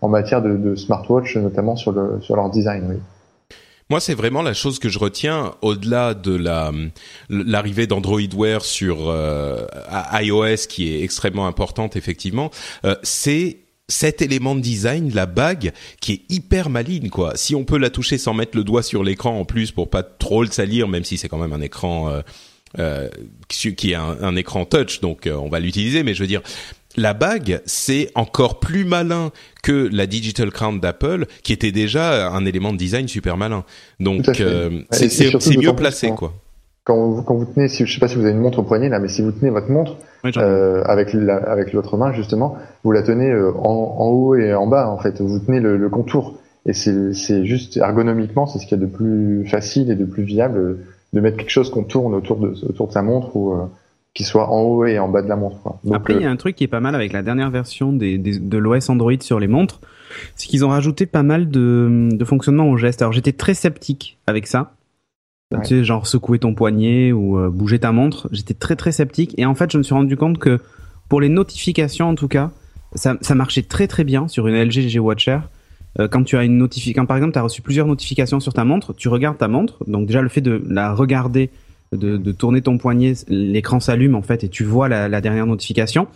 en 0.04 0.10
matière 0.10 0.42
de, 0.42 0.76
smartwatch, 0.76 1.38
notamment 1.38 1.78
sur, 1.78 1.94
le, 1.94 2.20
sur 2.22 2.36
leur 2.36 2.50
design. 2.50 3.00
Moi, 3.90 4.02
c'est 4.02 4.14
vraiment 4.14 4.42
la 4.42 4.54
chose 4.54 4.78
que 4.78 4.90
je 4.90 5.00
retiens 5.00 5.54
au-delà 5.62 6.14
de 6.14 6.36
la 6.36 6.72
l'arrivée 7.30 7.88
d'Android 7.88 8.20
Wear 8.36 8.66
sur 8.66 9.10
euh, 9.10 9.66
iOS, 10.14 10.68
qui 10.68 10.94
est 10.94 11.04
extrêmement 11.04 11.48
importante 11.48 11.96
effectivement. 11.96 12.52
Euh, 12.84 12.96
c'est 13.04 13.60
cet 13.88 14.22
élément 14.22 14.56
de 14.56 14.62
design, 14.62 15.12
la 15.14 15.26
bague, 15.26 15.72
qui 16.02 16.14
est 16.14 16.22
hyper 16.30 16.70
maligne, 16.70 17.10
quoi. 17.10 17.34
Si 17.36 17.56
on 17.56 17.64
peut 17.64 17.78
la 17.78 17.90
toucher 17.90 18.18
sans 18.18 18.34
mettre 18.34 18.58
le 18.58 18.64
doigt 18.66 18.84
sur 18.84 19.04
l'écran 19.04 19.40
en 19.40 19.46
plus 19.46 19.72
pour 19.72 19.90
pas 19.90 20.04
trop 20.04 20.44
le 20.44 20.52
salir, 20.52 20.88
même 20.90 21.06
si 21.06 21.18
c'est 21.18 21.30
quand 21.30 21.38
même 21.38 21.54
un 21.54 21.62
écran 21.62 22.22
euh, 22.80 23.10
qui 23.48 23.92
est 23.92 23.96
un, 23.96 24.36
écran 24.36 24.66
touch, 24.66 25.00
donc 25.00 25.30
on 25.32 25.50
va 25.50 25.60
l'utiliser. 25.60 26.04
Mais 26.04 26.14
je 26.14 26.22
veux 26.22 26.28
dire, 26.28 26.42
la 26.96 27.14
bague, 27.14 27.62
c'est 27.66 28.10
encore 28.16 28.60
plus 28.60 28.86
malin 28.86 29.32
que 29.64 29.90
la 29.92 30.06
Digital 30.06 30.52
Crown 30.52 30.80
d'Apple, 30.80 31.26
qui 31.42 31.54
était 31.54 31.72
déjà 31.72 32.30
un 32.30 32.46
élément 32.46 32.74
de 32.74 32.78
design 32.78 33.08
super 33.08 33.38
malin. 33.38 33.64
Donc 34.00 34.26
c'est 34.26 35.58
mieux 35.58 35.76
placé, 35.76 36.10
quoi 36.10 36.34
quand 36.84 37.10
vous, 37.10 37.24
quand 37.24 37.36
vous 37.36 37.46
tenez, 37.46 37.68
si, 37.68 37.86
je 37.86 37.94
sais 37.94 38.00
pas 38.00 38.08
si 38.08 38.16
vous 38.16 38.24
avez 38.24 38.32
une 38.32 38.40
montre 38.40 38.60
au 38.60 38.64
poignet 38.64 38.90
là, 38.90 39.00
mais 39.00 39.08
si 39.08 39.22
vous 39.22 39.32
tenez 39.32 39.50
votre 39.50 39.70
montre 39.70 39.98
euh, 40.38 40.84
avec 40.86 41.16
avec 41.16 41.74
l'autre 41.74 41.98
main 41.98 42.12
justement, 42.14 42.58
vous 42.84 42.92
la 42.92 43.04
tenez 43.04 43.30
euh, 43.30 43.52
en, 43.56 43.96
en, 44.00 44.08
haut 44.08 44.36
et 44.36 44.54
en 44.54 44.68
bas 44.68 44.90
en 44.90 44.98
fait. 44.98 45.22
Vous 45.22 45.40
tenez 45.40 45.60
le, 45.60 45.78
le 45.78 45.90
contour 45.90 46.36
et 46.66 46.74
c'est 46.74 47.46
juste 47.46 47.78
ergonomiquement, 47.78 48.48
c'est 48.48 48.60
ce 48.60 48.66
qu'il 48.66 48.78
y 48.78 48.82
a 48.82 48.86
de 48.86 48.90
plus 48.92 49.46
facile 49.48 49.92
et 49.92 49.96
de 49.96 50.06
plus 50.06 50.24
viable 50.24 50.80
de 51.14 51.20
mettre 51.22 51.38
quelque 51.38 51.50
chose 51.50 51.70
qu'on 51.70 51.84
tourne 51.84 52.14
autour 52.16 52.38
de 52.38 52.54
autour 52.68 52.88
de 52.88 52.94
sa 52.94 53.02
montre 53.02 53.36
ou 53.36 53.54
euh, 53.54 53.66
qui 54.14 54.24
soit 54.24 54.50
en 54.50 54.62
haut 54.62 54.86
et 54.86 55.00
en 55.00 55.10
bas 55.10 55.22
de 55.22 55.28
la 55.28 55.36
montre. 55.36 55.60
Quoi. 55.62 55.80
Donc, 55.84 55.96
Après, 55.96 56.14
il 56.14 56.22
y 56.22 56.26
a 56.26 56.30
un 56.30 56.36
truc 56.36 56.56
qui 56.56 56.64
est 56.64 56.68
pas 56.68 56.80
mal 56.80 56.94
avec 56.94 57.14
la 57.14 57.24
dernière 57.24 57.50
version 57.50 57.92
des, 57.92 58.18
des 58.18 58.38
de 58.38 58.58
l'OS 58.58 58.90
Android 58.90 59.20
sur 59.20 59.40
les 59.40 59.48
montres, 59.48 59.82
c'est 60.36 60.48
qu'ils 60.48 60.64
ont 60.64 60.70
rajouté 60.70 61.06
pas 61.06 61.24
mal 61.24 61.50
de, 61.50 62.10
de 62.12 62.26
fonctionnement 62.26 62.70
au 62.70 62.78
geste. 62.78 63.02
Alors 63.02 63.14
j'étais 63.14 63.34
très 63.34 63.54
sceptique 63.54 64.20
avec 64.28 64.48
ça 64.48 64.74
tu 65.62 65.68
sais, 65.68 65.84
genre 65.84 66.08
secouer 66.08 66.40
ton 66.40 66.54
poignet 66.54 67.12
ou 67.12 67.38
euh, 67.38 67.50
bouger 67.50 67.80
ta 67.80 67.92
montre. 67.92 68.28
J'étais 68.32 68.54
très 68.54 68.76
très 68.76 68.92
sceptique 68.92 69.34
et 69.38 69.46
en 69.46 69.56
fait, 69.56 69.72
je 69.72 69.78
me 69.78 69.84
suis 69.84 69.94
rendu 69.94 70.18
compte 70.18 70.40
que 70.40 70.60
pour 71.10 71.22
les 71.22 71.30
notifications 71.30 72.10
en 72.10 72.16
tout 72.16 72.28
cas, 72.28 72.52
ça, 72.96 73.18
ça 73.22 73.36
marchait 73.36 73.64
très 73.64 73.88
très 73.88 74.04
bien 74.04 74.28
sur 74.28 74.48
une 74.48 74.56
LG 74.56 74.88
G 74.88 75.00
Watcher. 75.00 75.40
Euh, 76.00 76.08
quand 76.08 76.24
tu 76.24 76.38
as 76.38 76.44
une 76.44 76.58
notification, 76.58 77.06
par 77.06 77.18
exemple, 77.18 77.34
tu 77.34 77.40
as 77.40 77.44
reçu 77.44 77.62
plusieurs 77.62 77.88
notifications 77.88 78.40
sur 78.40 78.54
ta 78.54 78.66
montre, 78.66 78.94
tu 78.94 79.10
regardes 79.10 79.38
ta 79.38 79.48
montre, 79.48 79.78
donc 79.88 80.08
déjà 80.08 80.22
le 80.22 80.30
fait 80.30 80.42
de 80.42 80.64
la 80.68 80.94
regarder, 80.94 81.52
de, 81.96 82.32
tourner 82.32 82.62
ton 82.62 82.78
poignet, 82.78 83.14
l'écran 83.28 83.80
s'allume 83.80 84.16
en 84.16 84.22
fait 84.22 84.44
et 84.44 84.50
tu 84.50 84.64
vois 84.64 84.88
la, 84.90 85.08
la, 85.08 85.22
dernière 85.22 85.46
notification. 85.46 86.08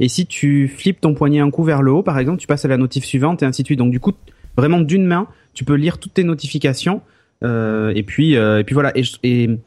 Et 0.00 0.08
si 0.08 0.26
tu 0.26 0.68
flippes 0.68 1.00
ton 1.00 1.14
poignet 1.14 1.40
un 1.40 1.50
coup 1.50 1.64
vers 1.64 1.82
le 1.82 1.92
haut, 1.92 2.02
par 2.02 2.18
exemple, 2.18 2.38
tu 2.38 2.46
passes 2.46 2.64
à 2.64 2.68
la 2.68 2.76
notif 2.76 3.04
suivante 3.04 3.42
et 3.42 3.46
ainsi 3.46 3.62
de 3.62 3.66
suite. 3.66 3.78
Donc 3.78 3.90
du 3.90 4.00
coup, 4.00 4.12
vraiment 4.56 4.80
d'une 4.80 5.06
main, 5.06 5.28
tu 5.54 5.64
peux 5.64 5.74
lire 5.74 5.98
toutes 5.98 6.14
tes 6.14 6.24
notifications 6.24 7.00
euh, 7.44 7.92
et 7.94 8.02
puis 8.02 8.36
euh, 8.36 8.60
et 8.60 8.64
puis 8.64 8.74
voilà. 8.74 8.92
Et, 8.96 9.58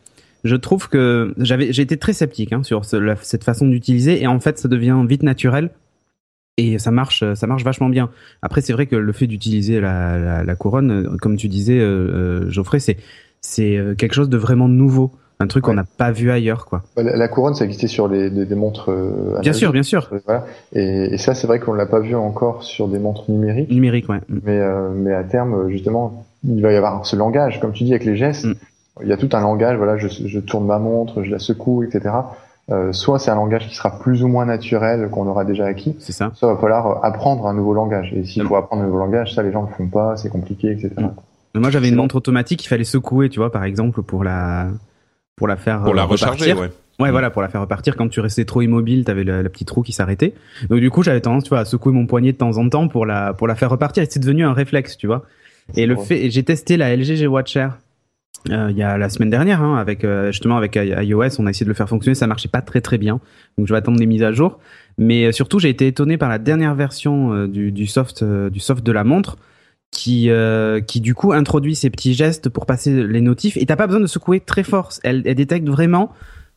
je 0.46 0.56
trouve 0.56 0.88
que 0.88 1.34
j'avais 1.38 1.74
j'ai 1.74 1.82
été 1.82 1.98
très 1.98 2.14
sceptique 2.14 2.54
hein, 2.54 2.64
sur 2.64 2.86
cette 2.86 3.44
façon 3.44 3.68
d'utiliser 3.68 4.22
et 4.22 4.28
en 4.28 4.40
fait 4.40 4.58
ça 4.58 4.70
devient 4.70 5.04
vite 5.06 5.22
naturel 5.22 5.70
et 6.56 6.80
ça 6.80 6.92
marche 6.92 7.26
ça 7.34 7.46
marche 7.46 7.66
vachement 7.66 7.90
bien. 7.90 8.10
Après 8.42 8.62
c'est 8.62 8.72
vrai 8.72 8.86
que 8.86 8.96
le 8.96 9.12
fait 9.12 9.28
d'utiliser 9.28 9.82
la, 9.82 10.56
couronne 10.58 11.18
comme 11.18 11.36
tu 11.36 11.50
disais 11.50 11.78
euh, 11.82 12.50
Geoffrey 12.50 12.80
c'est 12.80 12.96
c'est 13.42 13.78
quelque 13.98 14.14
chose 14.14 14.30
de 14.30 14.38
vraiment 14.38 14.70
nouveau 14.70 15.12
un 15.42 15.48
truc 15.48 15.64
qu'on 15.64 15.74
n'a 15.74 15.86
pas 15.86 16.12
vu 16.12 16.32
ailleurs 16.32 16.66
quoi. 16.66 16.84
La, 16.98 17.28
couronne 17.28 17.56
ça 17.56 17.64
existait 17.64 17.88
sur 17.88 18.08
les 18.08 18.30
des, 18.30 18.56
montres 18.56 18.92
bien 19.42 19.54
sûr 19.54 19.72
bien 19.72 19.84
sûr 19.84 20.10
voilà. 20.26 20.46
et, 20.74 21.14
et, 21.14 21.18
ça 21.18 21.34
c'est 21.34 21.48
vrai 21.48 21.60
qu'on 21.60 21.74
l'a 21.74 21.86
pas 21.86 22.00
vu 22.00 22.14
encore 22.14 22.64
sur 22.64 22.90
des 22.90 23.00
montres 23.00 23.32
numériques 23.32 23.72
numériques 23.72 24.10
ouais 24.10 24.20
mais 24.28 24.60
mais 24.94 25.14
à 25.14 25.24
terme 25.24 25.70
justement 25.70 26.26
il 26.48 26.62
va 26.62 26.72
y 26.72 26.76
avoir 26.76 27.06
ce 27.06 27.16
langage, 27.16 27.60
comme 27.60 27.74
tu 27.74 27.84
dis, 27.84 27.92
avec 27.92 28.06
les 28.06 28.16
gestes. 28.16 28.46
Mm. 28.46 28.54
Il 29.02 29.08
y 29.08 29.14
a 29.14 29.18
tout 29.18 29.30
un 29.34 29.40
langage, 29.40 29.78
voilà, 29.78 29.98
je, 29.98 30.08
je, 30.08 30.40
tourne 30.40 30.66
ma 30.66 30.78
montre, 30.78 31.24
je 31.24 31.32
la 31.32 31.40
secoue, 31.40 31.84
etc. 31.84 32.14
Euh, 32.70 32.92
soit 32.92 33.18
c'est 33.18 33.32
un 33.32 33.36
langage 33.36 33.68
qui 33.68 33.76
sera 33.76 33.98
plus 33.98 34.24
ou 34.24 34.28
moins 34.28 34.46
naturel, 34.46 35.10
qu'on 35.10 35.26
aura 35.28 35.46
déjà 35.46 35.66
acquis. 35.66 35.96
C'est 36.00 36.12
ça. 36.12 36.32
Soit 36.36 36.50
il 36.50 36.56
va 36.56 36.60
falloir 36.60 37.04
apprendre 37.04 37.48
un 37.48 37.54
nouveau 37.54 37.74
langage. 37.74 38.14
Et 38.14 38.26
s'il 38.26 38.44
mm. 38.44 38.48
faut 38.48 38.56
apprendre 38.56 38.84
un 38.84 38.86
nouveau 38.86 39.00
langage, 39.00 39.34
ça 39.34 39.44
les 39.44 39.52
gens 39.52 39.64
ne 39.64 39.74
font 39.74 39.88
pas, 39.88 40.18
c'est 40.18 40.30
compliqué, 40.30 40.72
etc. 40.72 40.94
Mm. 40.98 41.60
Moi 41.60 41.70
j'avais 41.72 41.90
une 41.90 41.96
montre 41.96 42.16
automatique, 42.16 42.64
il 42.64 42.68
fallait 42.68 42.84
secouer, 42.84 43.30
tu 43.30 43.40
vois, 43.40 43.52
par 43.52 43.64
exemple, 43.64 44.04
pour 44.04 44.24
la 44.24 44.68
pour 45.40 45.48
la 45.48 45.56
faire 45.56 45.82
pour 45.82 45.96
la 45.96 46.04
euh, 46.04 46.06
recharger, 46.06 46.54
ouais. 46.54 46.70
Ouais, 47.00 47.12
voilà, 47.12 47.30
pour 47.30 47.42
la 47.42 47.48
faire 47.48 47.62
repartir. 47.62 47.96
Quand 47.96 48.10
tu 48.10 48.20
restais 48.20 48.44
trop 48.44 48.62
immobile, 48.62 49.06
t'avais 49.06 49.24
la, 49.24 49.42
la 49.42 49.50
petite 49.50 49.70
roue 49.72 49.84
qui 49.84 49.94
s'arrêtait. 49.94 50.34
Donc 50.70 50.82
du 50.82 50.92
coup, 50.92 51.02
j'avais 51.02 51.22
tendance, 51.22 51.46
tu 51.46 51.50
vois, 51.50 51.60
à 51.60 51.66
secouer 51.66 51.94
mon 51.94 52.06
poignet 52.06 52.34
de 52.34 52.38
temps 52.38 52.58
en 52.58 52.68
temps 52.68 52.90
pour 52.90 53.06
la 53.06 53.34
pour 53.34 53.48
la 53.48 53.56
faire 53.56 53.70
repartir. 53.70 54.04
Et 54.04 54.08
c'est 54.10 54.20
devenu 54.20 54.44
un 54.44 54.54
réflexe, 54.54 54.98
tu 54.98 55.08
vois. 55.08 55.26
Et 55.76 55.86
le 55.86 55.96
fait, 55.96 56.30
j'ai 56.30 56.44
testé 56.44 56.76
la 56.76 56.94
LG 56.96 57.16
G 57.16 57.28
Watcher 57.28 57.70
euh, 58.50 58.68
il 58.72 58.78
y 58.78 58.84
a 58.84 58.98
la 58.98 59.10
semaine 59.10 59.30
dernière, 59.30 59.62
hein, 59.62 59.78
avec 59.78 60.04
euh, 60.04 60.32
justement 60.32 60.58
avec 60.58 60.76
iOS, 60.76 61.40
on 61.40 61.46
a 61.46 61.50
essayé 61.50 61.66
de 61.66 61.70
le 61.70 61.74
faire 61.74 61.90
fonctionner, 61.90 62.16
ça 62.16 62.26
marchait 62.26 62.48
pas 62.48 62.62
très 62.62 62.80
très 62.80 62.98
bien, 62.98 63.20
donc 63.58 63.68
je 63.68 63.74
vais 63.74 63.78
attendre 63.78 64.00
des 64.00 64.06
mises 64.06 64.24
à 64.24 64.32
jour. 64.32 64.60
Mais 64.98 65.26
euh, 65.26 65.32
surtout, 65.32 65.60
j'ai 65.60 65.70
été 65.70 65.88
étonné 65.88 66.18
par 66.18 66.30
la 66.30 66.40
dernière 66.40 66.74
version 66.74 67.34
euh, 67.34 67.48
du, 67.48 67.72
du, 67.72 67.86
soft 67.86 68.24
du 68.24 68.60
soft 68.60 68.86
de 68.86 68.92
la 68.92 69.04
montre, 69.04 69.38
qui 69.92 70.30
qui 70.88 71.02
du 71.02 71.14
coup 71.16 71.34
introduit 71.34 71.76
ces 71.76 71.90
petits 71.90 72.14
gestes 72.14 72.50
pour 72.50 72.66
passer 72.66 73.08
les 73.08 73.22
notifs, 73.22 73.58
et 73.58 73.66
t'as 73.66 73.76
pas 73.76 73.88
besoin 73.88 74.02
de 74.02 74.08
secouer 74.08 74.40
très 74.40 74.64
fort, 74.64 74.92
elle, 75.04 75.24
elle 75.26 75.36
détecte 75.36 75.68
vraiment 75.68 76.14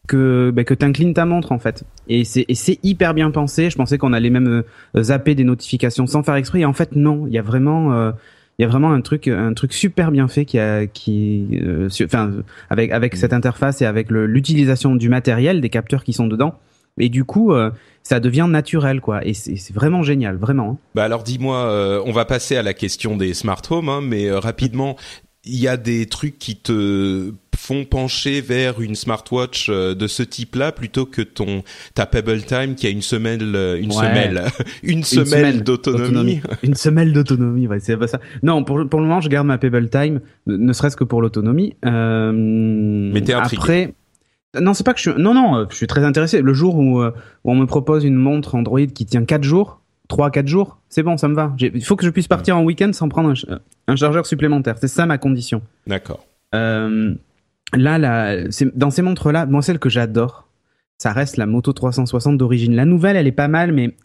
que 0.06 0.50
bah, 0.54 0.64
que 0.64 0.74
t'inclines 0.74 1.14
ta 1.14 1.24
montre 1.24 1.52
en 1.52 1.58
fait. 1.58 1.84
Et 2.08 2.24
c'est 2.24 2.44
et 2.48 2.54
c'est 2.54 2.78
hyper 2.82 3.14
bien 3.14 3.30
pensé. 3.30 3.70
Je 3.70 3.76
pensais 3.76 3.98
qu'on 3.98 4.12
allait 4.12 4.30
même 4.30 4.62
zapper 4.96 5.34
des 5.34 5.44
notifications 5.44 6.06
sans 6.06 6.22
faire 6.22 6.34
exprès, 6.36 6.60
et 6.60 6.64
en 6.64 6.72
fait 6.72 6.94
non, 6.94 7.26
il 7.26 7.32
y 7.32 7.38
a 7.38 7.42
vraiment 7.42 8.12
il 8.58 8.62
y 8.62 8.64
a 8.64 8.68
vraiment 8.68 8.92
un 8.92 9.00
truc 9.00 9.28
un 9.28 9.54
truc 9.54 9.72
super 9.72 10.10
bien 10.10 10.28
fait 10.28 10.44
qui 10.44 10.58
a 10.58 10.86
qui 10.86 11.60
euh, 11.62 11.88
enfin 12.04 12.32
avec 12.68 12.92
avec 12.92 13.16
cette 13.16 13.32
interface 13.32 13.80
et 13.82 13.86
avec 13.86 14.10
l'utilisation 14.10 14.94
du 14.94 15.08
matériel 15.08 15.60
des 15.60 15.70
capteurs 15.70 16.04
qui 16.04 16.12
sont 16.12 16.26
dedans 16.26 16.58
et 16.98 17.08
du 17.08 17.24
coup 17.24 17.52
euh, 17.52 17.70
ça 18.02 18.20
devient 18.20 18.46
naturel 18.48 19.00
quoi. 19.00 19.26
Et 19.26 19.34
c'est 19.34 19.72
vraiment 19.72 20.02
génial 20.02 20.36
vraiment 20.36 20.72
hein. 20.72 20.78
bah 20.94 21.04
alors 21.04 21.22
dis-moi 21.22 21.56
euh, 21.56 22.02
on 22.04 22.12
va 22.12 22.24
passer 22.24 22.56
à 22.56 22.62
la 22.62 22.74
question 22.74 23.16
des 23.16 23.34
smart 23.34 23.62
home 23.70 23.88
hein, 23.88 24.00
mais 24.02 24.30
rapidement 24.30 24.96
il 25.44 25.58
y 25.58 25.68
a 25.68 25.76
des 25.76 26.06
trucs 26.06 26.38
qui 26.38 26.56
te 26.56 27.32
font 27.56 27.84
pencher 27.84 28.40
vers 28.40 28.80
une 28.80 28.94
smartwatch 28.94 29.68
euh, 29.68 29.94
de 29.94 30.06
ce 30.06 30.22
type-là 30.22 30.72
plutôt 30.72 31.06
que 31.06 31.22
ton 31.22 31.62
ta 31.94 32.06
Pebble 32.06 32.42
Time 32.42 32.74
qui 32.74 32.86
a 32.86 32.90
une 32.90 33.02
semelle 33.02 33.54
euh, 33.54 33.80
une 33.80 33.92
semelle 33.92 34.42
une, 34.82 35.04
semelle 35.04 35.62
d'autonomie. 35.62 36.40
une 36.62 36.74
semelle 36.74 37.12
d'autonomie 37.12 37.66
ouais 37.68 37.78
c'est 37.80 37.96
pas 37.96 38.08
ça. 38.08 38.20
Non 38.42 38.64
pour 38.64 38.88
pour 38.88 39.00
le 39.00 39.06
moment 39.06 39.20
je 39.20 39.28
garde 39.28 39.46
ma 39.46 39.58
Pebble 39.58 39.88
Time 39.88 40.20
ne 40.46 40.72
serait-ce 40.72 40.96
que 40.96 41.04
pour 41.04 41.22
l'autonomie 41.22 41.74
euh, 41.84 42.32
mais 42.32 43.20
t'es 43.20 43.32
après 43.32 43.94
non 44.60 44.74
c'est 44.74 44.84
pas 44.84 44.92
que 44.92 45.00
je 45.00 45.10
suis 45.10 45.22
non 45.22 45.34
non 45.34 45.66
je 45.70 45.76
suis 45.76 45.86
très 45.86 46.04
intéressé. 46.04 46.42
Le 46.42 46.52
jour 46.52 46.76
où, 46.76 47.02
où 47.02 47.12
on 47.44 47.54
me 47.54 47.66
propose 47.66 48.04
une 48.04 48.16
montre 48.16 48.54
Android 48.54 48.86
qui 48.86 49.06
tient 49.06 49.24
4 49.24 49.42
jours 49.42 49.80
3 50.08 50.30
4 50.30 50.46
jours 50.46 50.78
c'est 50.88 51.02
bon 51.02 51.16
ça 51.16 51.28
me 51.28 51.34
va. 51.34 51.54
Il 51.58 51.84
faut 51.84 51.96
que 51.96 52.04
je 52.04 52.10
puisse 52.10 52.28
partir 52.28 52.56
en 52.56 52.62
week-end 52.62 52.92
sans 52.92 53.08
prendre 53.08 53.30
un, 53.30 53.58
un 53.88 53.96
chargeur 53.96 54.26
supplémentaire. 54.26 54.76
C'est 54.80 54.88
ça 54.88 55.06
ma 55.06 55.18
condition. 55.18 55.62
D'accord. 55.86 56.24
Euh, 56.54 57.14
là, 57.74 57.98
là 57.98 58.36
dans 58.74 58.90
ces 58.90 59.02
montres-là, 59.02 59.46
moi, 59.46 59.62
celle 59.62 59.78
que 59.78 59.88
j'adore, 59.88 60.48
ça 60.98 61.12
reste 61.12 61.36
la 61.36 61.46
Moto 61.46 61.72
360 61.72 62.36
d'origine. 62.38 62.74
La 62.74 62.84
nouvelle, 62.84 63.16
elle 63.16 63.26
est 63.26 63.32
pas 63.32 63.48
mal, 63.48 63.72
mais 63.72 63.96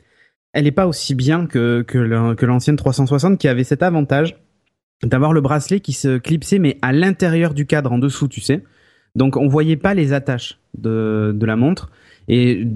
elle 0.53 0.67
est 0.67 0.71
pas 0.71 0.87
aussi 0.87 1.15
bien 1.15 1.45
que, 1.45 1.83
que 1.83 2.45
l'ancienne 2.45 2.75
360 2.75 3.37
qui 3.37 3.47
avait 3.47 3.63
cet 3.63 3.83
avantage 3.83 4.37
d'avoir 5.03 5.33
le 5.33 5.41
bracelet 5.41 5.79
qui 5.79 5.93
se 5.93 6.17
clipsait, 6.17 6.57
mais 6.57 6.77
à 6.81 6.91
l'intérieur 6.91 7.53
du 7.53 7.67
cadre, 7.67 7.91
en 7.91 7.99
dessous, 7.99 8.27
tu 8.27 8.41
sais. 8.41 8.63
Donc, 9.15 9.37
on 9.37 9.47
voyait 9.47 9.77
pas 9.77 9.93
les 9.93 10.13
attaches 10.13 10.59
de, 10.77 11.35
la 11.41 11.55
montre. 11.55 11.89
Et, 12.27 12.67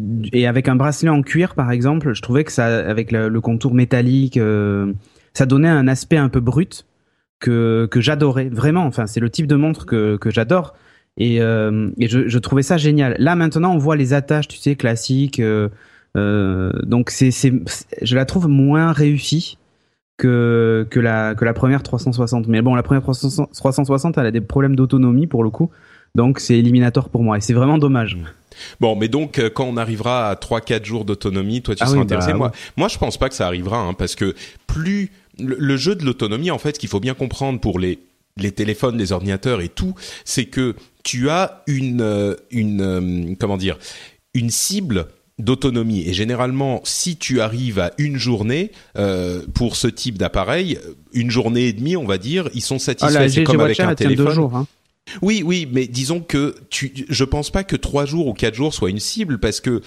avec 0.48 0.68
un 0.68 0.76
bracelet 0.76 1.10
en 1.10 1.22
cuir, 1.22 1.56
par 1.56 1.72
exemple, 1.72 2.14
je 2.14 2.22
trouvais 2.22 2.44
que 2.44 2.52
ça, 2.52 2.66
avec 2.66 3.12
le, 3.12 3.42
contour 3.42 3.74
métallique, 3.74 4.38
euh, 4.38 4.94
ça 5.34 5.46
donnait 5.46 5.70
un 5.70 5.88
aspect 5.88 6.18
un 6.18 6.30
peu 6.30 6.40
brut 6.40 6.86
que, 7.40 7.90
j'adorais 7.96 8.50
vraiment. 8.50 8.86
Enfin, 8.86 9.08
c'est 9.08 9.20
le 9.20 9.30
type 9.30 9.48
de 9.48 9.56
montre 9.56 9.86
que, 9.86 10.18
j'adore. 10.28 10.76
Et, 11.18 11.42
euh, 11.42 11.90
je, 12.00 12.38
trouvais 12.38 12.64
ça 12.64 12.78
génial. 12.78 13.16
Là 13.20 13.36
maintenant, 13.36 13.74
on 13.74 13.78
voit 13.78 13.96
les 13.96 14.14
attaches, 14.14 14.48
tu 14.48 14.58
sais, 14.58 14.76
classiques. 14.76 15.42
Euh, 16.18 16.72
donc 16.84 17.10
c'est, 17.10 17.32
je 17.32 18.16
la 18.16 18.26
trouve 18.26 18.48
moins 18.48 18.92
réussie 18.92 19.58
que 20.18 20.86
que 20.90 21.00
la 21.00 21.36
que 21.36 21.46
la 21.46 21.54
première 21.54 21.84
360. 21.84 22.48
Mais 22.48 22.62
bon, 22.62 22.76
la 22.76 22.84
première 22.84 23.02
360, 23.02 24.18
elle 24.18 24.26
a 24.26 24.32
des 24.32 24.42
problèmes 24.42 24.76
d'autonomie 24.76 25.28
pour 25.28 25.44
le 25.44 25.50
coup. 25.50 25.72
Donc 26.16 26.40
c'est 26.40 26.58
éliminatoire 26.58 27.10
pour 27.10 27.24
moi 27.24 27.38
et 27.38 27.42
c'est 27.42 27.54
vraiment 27.54 27.78
dommage. 27.78 28.18
Bon, 28.80 28.96
mais 28.96 29.08
donc 29.08 29.40
euh, 29.40 29.50
quand 29.50 29.66
on 29.66 29.78
arrivera 29.78 30.30
à 30.30 30.36
3-4 30.36 30.86
jours 30.86 31.06
d'autonomie, 31.06 31.62
toi 31.62 31.76
tu 31.76 31.84
ah 31.84 31.88
seras 31.88 32.02
intéressé. 32.02 32.32
Bah 32.32 32.38
moi, 32.38 32.52
moi 32.78 32.88
je 32.90 32.98
pense 32.98 33.18
pas 33.18 33.30
que 33.30 33.36
ça 33.36 33.48
arrivera, 33.48 33.78
hein, 33.78 33.94
parce 33.94 34.16
que 34.16 34.36
plus 34.68 35.12
le, 35.40 35.78
jeu 35.78 35.96
de 35.96 36.04
l'autonomie, 36.06 36.52
en 36.52 36.58
fait, 36.58 36.76
ce 36.76 36.80
qu'il 36.80 36.90
faut 36.90 37.00
bien 37.00 37.14
comprendre 37.14 37.60
pour 37.60 37.80
les 37.80 38.00
les 38.38 38.52
téléphones, 38.52 38.98
les 38.98 39.12
ordinateurs 39.12 39.62
et 39.62 39.70
tout, 39.70 39.94
c'est 40.24 40.46
que 40.46 40.76
tu 41.04 41.30
as 41.30 41.64
une 41.68 42.02
euh, 42.02 42.36
une 42.50 42.82
euh, 42.82 43.36
comment 43.40 43.58
dire 43.58 43.78
une 44.34 44.50
cible 44.50 45.08
d'autonomie 45.40 46.08
et 46.08 46.14
généralement 46.14 46.82
si 46.84 47.18
tu 47.18 47.42
arrives 47.42 47.80
à 47.80 47.92
une 47.98 48.18
journée 48.18 48.72
euh, 48.98 49.42
pour 49.54 49.76
ce 49.76 49.88
type 49.88 50.18
d'appareil 50.18 50.78
une 51.14 51.32
journée 51.32 51.68
et 51.68 51.74
demie 51.74 51.98
on 51.98 52.06
va 52.06 52.20
dire 52.20 52.48
ils 52.54 52.62
sont 52.62 52.78
satisfaits 52.78 53.18
ah, 53.18 53.28
c'est 53.28 53.44
comme 53.44 53.60
avec 53.60 53.80
un 53.80 53.96
téléphone 53.96 54.34
jours, 54.34 54.56
hein. 54.56 54.68
Oui 55.22 55.44
oui 55.46 55.68
mais 55.72 55.88
disons 55.88 56.22
que 56.22 56.56
tu 56.70 57.06
je 57.10 57.24
pense 57.24 57.50
pas 57.50 57.64
que 57.64 57.76
trois 57.76 58.06
jours 58.06 58.28
ou 58.28 58.34
quatre 58.34 58.56
jours 58.56 58.74
soit 58.74 58.90
une 58.90 59.00
cible 59.00 59.40
parce 59.40 59.60
que 59.60 59.82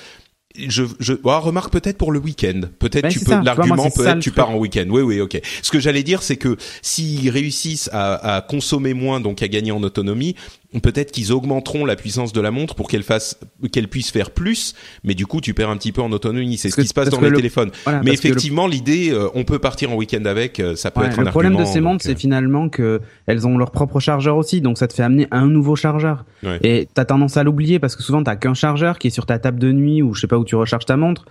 je, 0.56 0.84
je 1.00 1.14
oh, 1.24 1.40
remarque 1.40 1.72
peut-être 1.72 1.98
pour 1.98 2.12
le 2.12 2.20
week-end. 2.20 2.60
Peut-être 2.78 3.08
tu 3.08 3.20
peux 3.20 3.32
l'argument 3.42 3.90
peut-être 3.90 4.20
tu 4.20 4.30
pars 4.30 4.50
en 4.50 4.56
week-end. 4.56 4.86
Oui 4.88 5.02
oui 5.02 5.20
ok. 5.20 5.40
Ce 5.62 5.70
que 5.70 5.80
j'allais 5.80 6.02
dire 6.02 6.22
c'est 6.22 6.36
que 6.36 6.56
s'ils 6.80 7.28
réussissent 7.30 7.90
à, 7.92 8.36
à, 8.36 8.40
consommer 8.40 8.94
moins 8.94 9.20
donc 9.20 9.42
à 9.42 9.48
gagner 9.48 9.72
en 9.72 9.82
autonomie, 9.82 10.36
peut-être 10.80 11.12
qu'ils 11.12 11.32
augmenteront 11.32 11.84
la 11.84 11.96
puissance 11.96 12.32
de 12.32 12.40
la 12.40 12.50
montre 12.50 12.74
pour 12.74 12.88
qu'elle 12.88 13.02
fasse 13.02 13.38
qu'elle 13.72 13.88
puisse 13.88 14.10
faire 14.10 14.30
plus. 14.30 14.74
Mais 15.04 15.14
du 15.14 15.26
coup 15.26 15.40
tu 15.40 15.54
perds 15.54 15.70
un 15.70 15.76
petit 15.76 15.92
peu 15.92 16.02
en 16.02 16.12
autonomie. 16.12 16.58
C'est 16.58 16.70
ce 16.70 16.80
qui 16.80 16.86
se 16.86 16.94
passe 16.94 17.10
dans 17.10 17.20
les 17.20 17.32
téléphones. 17.32 17.70
mais 18.04 18.12
effectivement 18.12 18.66
l'idée 18.66 19.10
euh, 19.10 19.28
on 19.34 19.44
peut 19.44 19.58
partir 19.58 19.92
en 19.92 19.94
week-end 19.94 20.24
avec 20.24 20.60
euh, 20.60 20.76
ça 20.76 20.90
peut 20.90 21.04
être 21.04 21.18
un 21.18 21.24
Le 21.24 21.30
problème 21.30 21.56
de 21.56 21.64
ces 21.64 21.80
montres 21.80 22.04
c'est 22.04 22.12
euh, 22.12 22.16
finalement 22.16 22.68
que 22.68 23.00
elles 23.26 23.46
ont 23.46 23.58
leur 23.58 23.70
propre 23.70 24.00
chargeur 24.00 24.36
aussi 24.36 24.60
donc 24.60 24.78
ça 24.78 24.88
te 24.88 24.94
fait 24.94 25.02
amener 25.02 25.26
un 25.30 25.46
nouveau 25.46 25.76
chargeur. 25.76 26.24
Ouais. 26.42 26.58
Et 26.62 26.88
t'as 26.92 27.04
tendance 27.04 27.36
à 27.36 27.42
l'oublier 27.42 27.78
parce 27.78 27.96
que 27.96 28.02
souvent 28.02 28.22
t'as 28.22 28.36
qu'un 28.36 28.54
chargeur 28.54 28.98
qui 28.98 29.08
est 29.08 29.10
sur 29.10 29.26
ta 29.26 29.38
table 29.38 29.58
de 29.58 29.72
nuit 29.72 30.02
ou 30.02 30.14
je 30.14 30.20
sais 30.20 30.26
pas 30.26 30.38
où 30.38 30.44
tu 30.44 30.56
recharges 30.56 30.86
ta 30.86 30.96
montre 30.96 31.26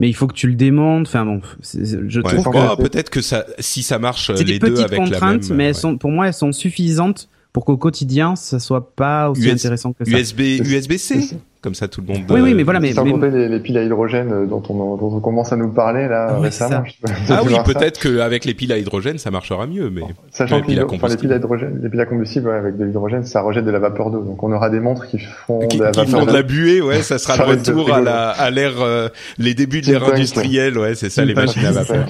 mais 0.00 0.08
il 0.08 0.12
faut 0.12 0.28
que 0.28 0.34
tu 0.34 0.46
le 0.46 0.54
démontes. 0.54 1.08
Enfin 1.08 1.24
bon, 1.24 1.40
je 1.60 2.20
trouve 2.20 2.44
que 2.44 2.82
peut-être 2.82 3.10
que 3.10 3.20
ça, 3.20 3.44
si 3.58 3.82
ça 3.82 3.98
marche 3.98 4.30
les 4.30 4.60
deux 4.60 4.80
avec 4.80 5.08
la 5.08 5.20
même, 5.20 5.40
mais 5.50 5.64
elles 5.64 5.74
sont, 5.74 5.98
pour 5.98 6.10
moi, 6.10 6.28
elles 6.28 6.34
sont 6.34 6.52
suffisantes 6.52 7.28
pour 7.58 7.64
qu'au 7.64 7.76
quotidien, 7.76 8.36
ça 8.36 8.60
soit 8.60 8.94
pas 8.94 9.30
aussi 9.30 9.50
intéressant 9.50 9.92
que 9.92 10.04
ça. 10.04 10.10
USB, 10.12 10.60
USB-C 10.64 11.36
comme 11.68 11.74
ça 11.74 11.86
tout 11.86 12.00
le 12.00 12.06
monde. 12.06 12.22
Oui, 12.30 12.40
oui, 12.40 12.54
mais 12.54 12.62
voilà, 12.62 12.80
mais, 12.80 12.94
sans 12.94 13.04
compter 13.04 13.30
les, 13.30 13.60
piles 13.60 13.76
à 13.76 13.82
hydrogène 13.82 14.32
euh, 14.32 14.46
dont 14.46 14.62
on, 14.70 14.96
dont 14.96 15.14
on 15.14 15.20
commence 15.20 15.52
à 15.52 15.56
nous 15.56 15.68
parler 15.68 16.08
là 16.08 16.28
ah, 16.30 16.38
récemment. 16.38 16.82
Ah 17.28 17.42
oui, 17.44 17.52
peut-être 17.62 18.00
qu'avec 18.00 18.46
les 18.46 18.54
piles 18.54 18.72
à 18.72 18.78
hydrogène 18.78 19.18
ça 19.18 19.30
marchera 19.30 19.66
mieux, 19.66 19.90
mais 19.90 20.00
sachant 20.30 20.62
que 20.62 20.70
les, 20.70 20.80
enfin, 20.80 21.08
les 21.08 21.16
piles 21.18 21.32
à 21.32 21.36
hydrogène, 21.36 21.78
les 21.82 21.90
piles 21.90 22.00
à 22.00 22.06
combustible 22.06 22.48
ouais, 22.48 22.54
avec 22.54 22.78
de 22.78 22.86
l'hydrogène, 22.86 23.24
ça 23.24 23.42
rejette 23.42 23.66
de 23.66 23.70
la 23.70 23.80
vapeur 23.80 24.10
d'eau, 24.10 24.22
donc 24.22 24.42
on 24.42 24.50
aura 24.50 24.70
des 24.70 24.80
montres 24.80 25.08
qui 25.08 25.18
font 25.18 25.58
qui, 25.68 25.76
de 25.76 25.84
la, 25.84 25.90
qui 25.90 26.06
font 26.06 26.24
de 26.24 26.32
la 26.32 26.42
buée, 26.42 26.80
ouais, 26.80 27.02
ça 27.02 27.18
sera 27.18 27.36
le 27.36 27.50
retour 27.50 27.92
à 27.92 28.00
la 28.00 28.30
à 28.30 28.48
l'ère 28.48 28.80
euh, 28.80 29.08
les 29.36 29.52
débuts 29.52 29.82
de 29.82 29.88
l'ère 29.88 30.04
industrielle, 30.04 30.78
ouais, 30.78 30.94
c'est 30.94 31.10
ça 31.10 31.26
les 31.26 31.34
machines 31.34 31.66
à 31.66 31.72
vapeur. 31.72 32.08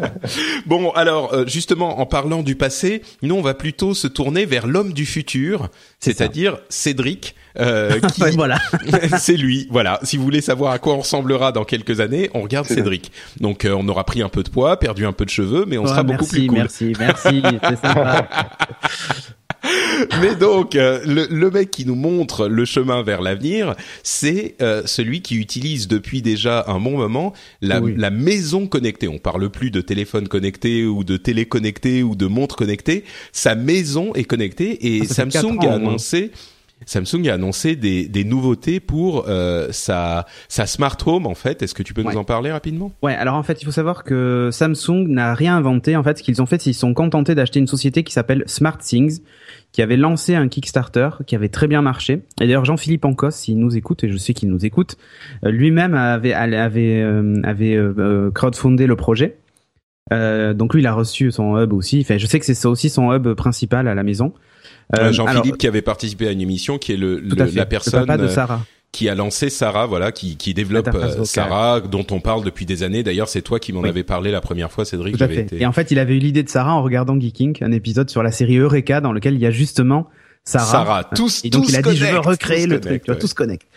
bon, 0.66 0.90
alors 0.90 1.32
euh, 1.32 1.46
justement 1.46 1.98
en 1.98 2.04
parlant 2.04 2.42
du 2.42 2.56
passé, 2.56 3.00
nous 3.22 3.36
on 3.36 3.42
va 3.42 3.54
plutôt 3.54 3.94
se 3.94 4.06
tourner 4.06 4.44
vers 4.44 4.66
l'homme 4.66 4.92
du 4.92 5.06
futur, 5.06 5.70
c'est-à-dire 5.98 6.58
Cédric 6.68 7.34
euh, 7.58 8.00
qui... 8.14 8.22
voilà. 8.34 8.58
c'est 9.18 9.36
lui. 9.36 9.66
Voilà. 9.70 10.00
Si 10.02 10.16
vous 10.16 10.24
voulez 10.24 10.40
savoir 10.40 10.72
à 10.72 10.78
quoi 10.78 10.94
on 10.94 11.00
ressemblera 11.00 11.52
dans 11.52 11.64
quelques 11.64 12.00
années, 12.00 12.30
on 12.34 12.42
regarde 12.42 12.66
Cédric. 12.66 13.12
Donc 13.40 13.64
euh, 13.64 13.74
on 13.78 13.88
aura 13.88 14.04
pris 14.04 14.22
un 14.22 14.28
peu 14.28 14.42
de 14.42 14.50
poids, 14.50 14.78
perdu 14.78 15.06
un 15.06 15.12
peu 15.12 15.24
de 15.24 15.30
cheveux, 15.30 15.64
mais 15.66 15.78
on 15.78 15.86
sera 15.86 16.02
beaucoup 16.02 16.26
plus 16.26 16.46
cool. 16.46 16.58
Merci, 16.58 16.92
merci, 16.98 17.42
c'est 17.62 17.80
sympa. 17.80 18.28
Mais 20.20 20.34
donc, 20.34 20.74
euh, 20.74 21.00
le, 21.06 21.26
le, 21.30 21.50
mec 21.50 21.70
qui 21.70 21.86
nous 21.86 21.94
montre 21.94 22.48
le 22.48 22.64
chemin 22.64 23.02
vers 23.02 23.22
l'avenir, 23.22 23.74
c'est 24.02 24.56
euh, 24.60 24.82
celui 24.86 25.22
qui 25.22 25.36
utilise 25.36 25.88
depuis 25.88 26.22
déjà 26.22 26.64
un 26.66 26.80
bon 26.80 26.96
moment 26.96 27.32
la, 27.60 27.80
la, 27.80 28.10
maison 28.10 28.66
connectée. 28.66 29.08
On 29.08 29.18
parle 29.18 29.50
plus 29.50 29.70
de 29.70 29.80
téléphone 29.80 30.28
connecté 30.28 30.84
ou 30.84 31.04
de 31.04 31.16
télé 31.16 31.46
connectée 31.46 32.02
ou 32.02 32.16
de 32.16 32.26
montre 32.26 32.56
connectée. 32.56 33.04
Sa 33.32 33.54
maison 33.54 34.12
est 34.14 34.24
connectée 34.24 34.96
et 34.96 35.04
Samsung 35.04 35.58
a 35.66 35.74
annoncé 35.74 36.32
Samsung 36.86 37.28
a 37.28 37.34
annoncé 37.34 37.76
des, 37.76 38.08
des 38.08 38.24
nouveautés 38.24 38.80
pour 38.80 39.26
euh, 39.28 39.68
sa, 39.70 40.26
sa 40.48 40.66
smart 40.66 40.96
home 41.06 41.26
en 41.26 41.34
fait. 41.34 41.62
Est-ce 41.62 41.74
que 41.74 41.82
tu 41.82 41.94
peux 41.94 42.02
nous 42.02 42.16
en 42.16 42.24
parler 42.24 42.52
rapidement? 42.52 42.92
Ouais, 43.02 43.14
alors 43.14 43.34
en 43.34 43.42
fait, 43.42 43.62
il 43.62 43.64
faut 43.64 43.70
savoir 43.72 44.04
que 44.04 44.50
Samsung 44.52 45.06
n'a 45.08 45.34
rien 45.34 45.56
inventé. 45.56 45.96
En 45.96 46.02
fait, 46.02 46.18
ce 46.18 46.22
qu'ils 46.22 46.42
ont 46.42 46.46
fait, 46.46 46.60
c'est 46.60 46.70
qu'ils 46.70 46.74
sont 46.74 46.94
contentés 46.94 47.34
d'acheter 47.34 47.60
une 47.60 47.66
société 47.66 48.02
qui 48.04 48.12
s'appelle 48.12 48.44
SmartThings, 48.46 49.20
qui 49.72 49.82
avait 49.82 49.96
lancé 49.96 50.34
un 50.34 50.48
Kickstarter 50.48 51.10
qui 51.26 51.34
avait 51.34 51.48
très 51.48 51.66
bien 51.66 51.82
marché. 51.82 52.22
Et 52.40 52.46
d'ailleurs, 52.46 52.64
Jean-Philippe 52.64 53.04
Ancos, 53.04 53.30
s'il 53.30 53.58
nous 53.58 53.76
écoute, 53.76 54.04
et 54.04 54.08
je 54.08 54.16
sais 54.16 54.34
qu'il 54.34 54.48
nous 54.48 54.64
écoute, 54.64 54.96
euh, 55.44 55.50
lui-même 55.50 55.94
avait 55.94 56.34
avait 56.34 57.00
euh, 57.02 57.40
avait 57.44 57.74
euh, 57.74 58.30
crowdfundé 58.30 58.86
le 58.86 58.96
projet. 58.96 59.36
Donc 60.10 60.74
lui, 60.74 60.82
il 60.82 60.86
a 60.86 60.92
reçu 60.92 61.32
son 61.32 61.58
hub 61.58 61.72
aussi. 61.72 62.00
Enfin, 62.02 62.18
je 62.18 62.26
sais 62.26 62.38
que 62.38 62.44
c'est 62.44 62.52
ça 62.52 62.68
aussi 62.68 62.90
son 62.90 63.14
hub 63.14 63.32
principal 63.32 63.88
à 63.88 63.94
la 63.94 64.02
maison. 64.02 64.34
Euh, 64.98 65.12
Jean-Philippe 65.12 65.58
qui 65.58 65.66
avait 65.66 65.82
participé 65.82 66.28
à 66.28 66.32
une 66.32 66.40
émission, 66.40 66.78
qui 66.78 66.92
est 66.92 66.96
le, 66.96 67.22
la 67.54 67.66
personne 67.66 68.06
de 68.16 68.28
Sarah. 68.28 68.60
qui 68.92 69.08
a 69.08 69.14
lancé 69.14 69.48
Sarah, 69.48 69.86
voilà, 69.86 70.12
qui, 70.12 70.36
qui 70.36 70.52
développe 70.52 70.90
euh, 70.94 71.24
Sarah, 71.24 71.80
dont 71.80 72.06
on 72.10 72.20
parle 72.20 72.44
depuis 72.44 72.66
des 72.66 72.82
années. 72.82 73.02
D'ailleurs, 73.02 73.28
c'est 73.28 73.42
toi 73.42 73.58
qui 73.58 73.72
m'en 73.72 73.82
avais 73.82 74.02
parlé 74.02 74.30
la 74.30 74.40
première 74.40 74.70
fois, 74.70 74.84
Cédric. 74.84 75.16
Tout 75.16 75.24
à 75.24 75.28
fait. 75.28 75.46
Et 75.52 75.66
en 75.66 75.72
fait, 75.72 75.90
il 75.90 75.98
avait 75.98 76.14
eu 76.14 76.18
l'idée 76.18 76.42
de 76.42 76.48
Sarah 76.48 76.74
en 76.74 76.82
regardant 76.82 77.18
Geeking, 77.18 77.58
un 77.62 77.72
épisode 77.72 78.10
sur 78.10 78.22
la 78.22 78.32
série 78.32 78.58
Eureka, 78.58 79.00
dans 79.00 79.12
lequel 79.12 79.34
il 79.34 79.40
y 79.40 79.46
a 79.46 79.50
justement 79.50 80.08
Sarah. 80.44 80.64
Sarah, 80.64 81.04
tous, 81.04 81.44
et 81.44 81.50
donc 81.50 81.68
il 81.68 81.76
a 81.76 81.82
dit 81.82 81.96
je 81.96 82.04
veux 82.04 82.18
recréer 82.18 82.66
le 82.66 82.80
truc, 82.80 83.04
tu 83.04 83.12
vois, 83.12 83.20
tout 83.20 83.28
se 83.28 83.34
connecte. 83.34 83.68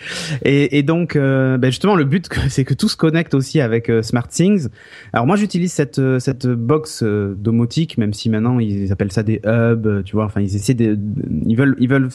Et, 0.43 0.80
et 0.80 0.82
donc 0.84 1.15
euh, 1.15 1.60
ben 1.60 1.69
justement 1.69 1.95
le 1.95 2.06
but 2.06 2.28
c'est 2.49 2.65
que 2.65 2.73
tout 2.73 2.89
se 2.89 2.97
connecte 2.97 3.36
aussi 3.36 3.62
avec 3.62 3.89
euh, 3.89 4.01
SmartThings. 4.01 4.69
Alors 5.13 5.28
moi 5.28 5.36
j'utilise 5.36 5.71
cette 5.71 5.99
euh, 5.99 6.17
cette 6.17 6.47
box 6.47 7.04
domotique, 7.04 7.99
même 7.99 8.13
si 8.13 8.32
maintenant 8.32 8.58
ils 8.58 8.91
appellent 8.91 9.12
ça 9.12 9.21
des 9.21 9.41
hubs, 9.45 10.04
tu 10.06 10.15
vois. 10.15 10.25
Enfin 10.25 10.41
ils 10.41 10.56
essaient 10.56 10.73
de, 10.73 10.97
ils 11.45 11.56
veulent 11.56 11.75
ils 11.80 11.88
veulent 11.88 12.10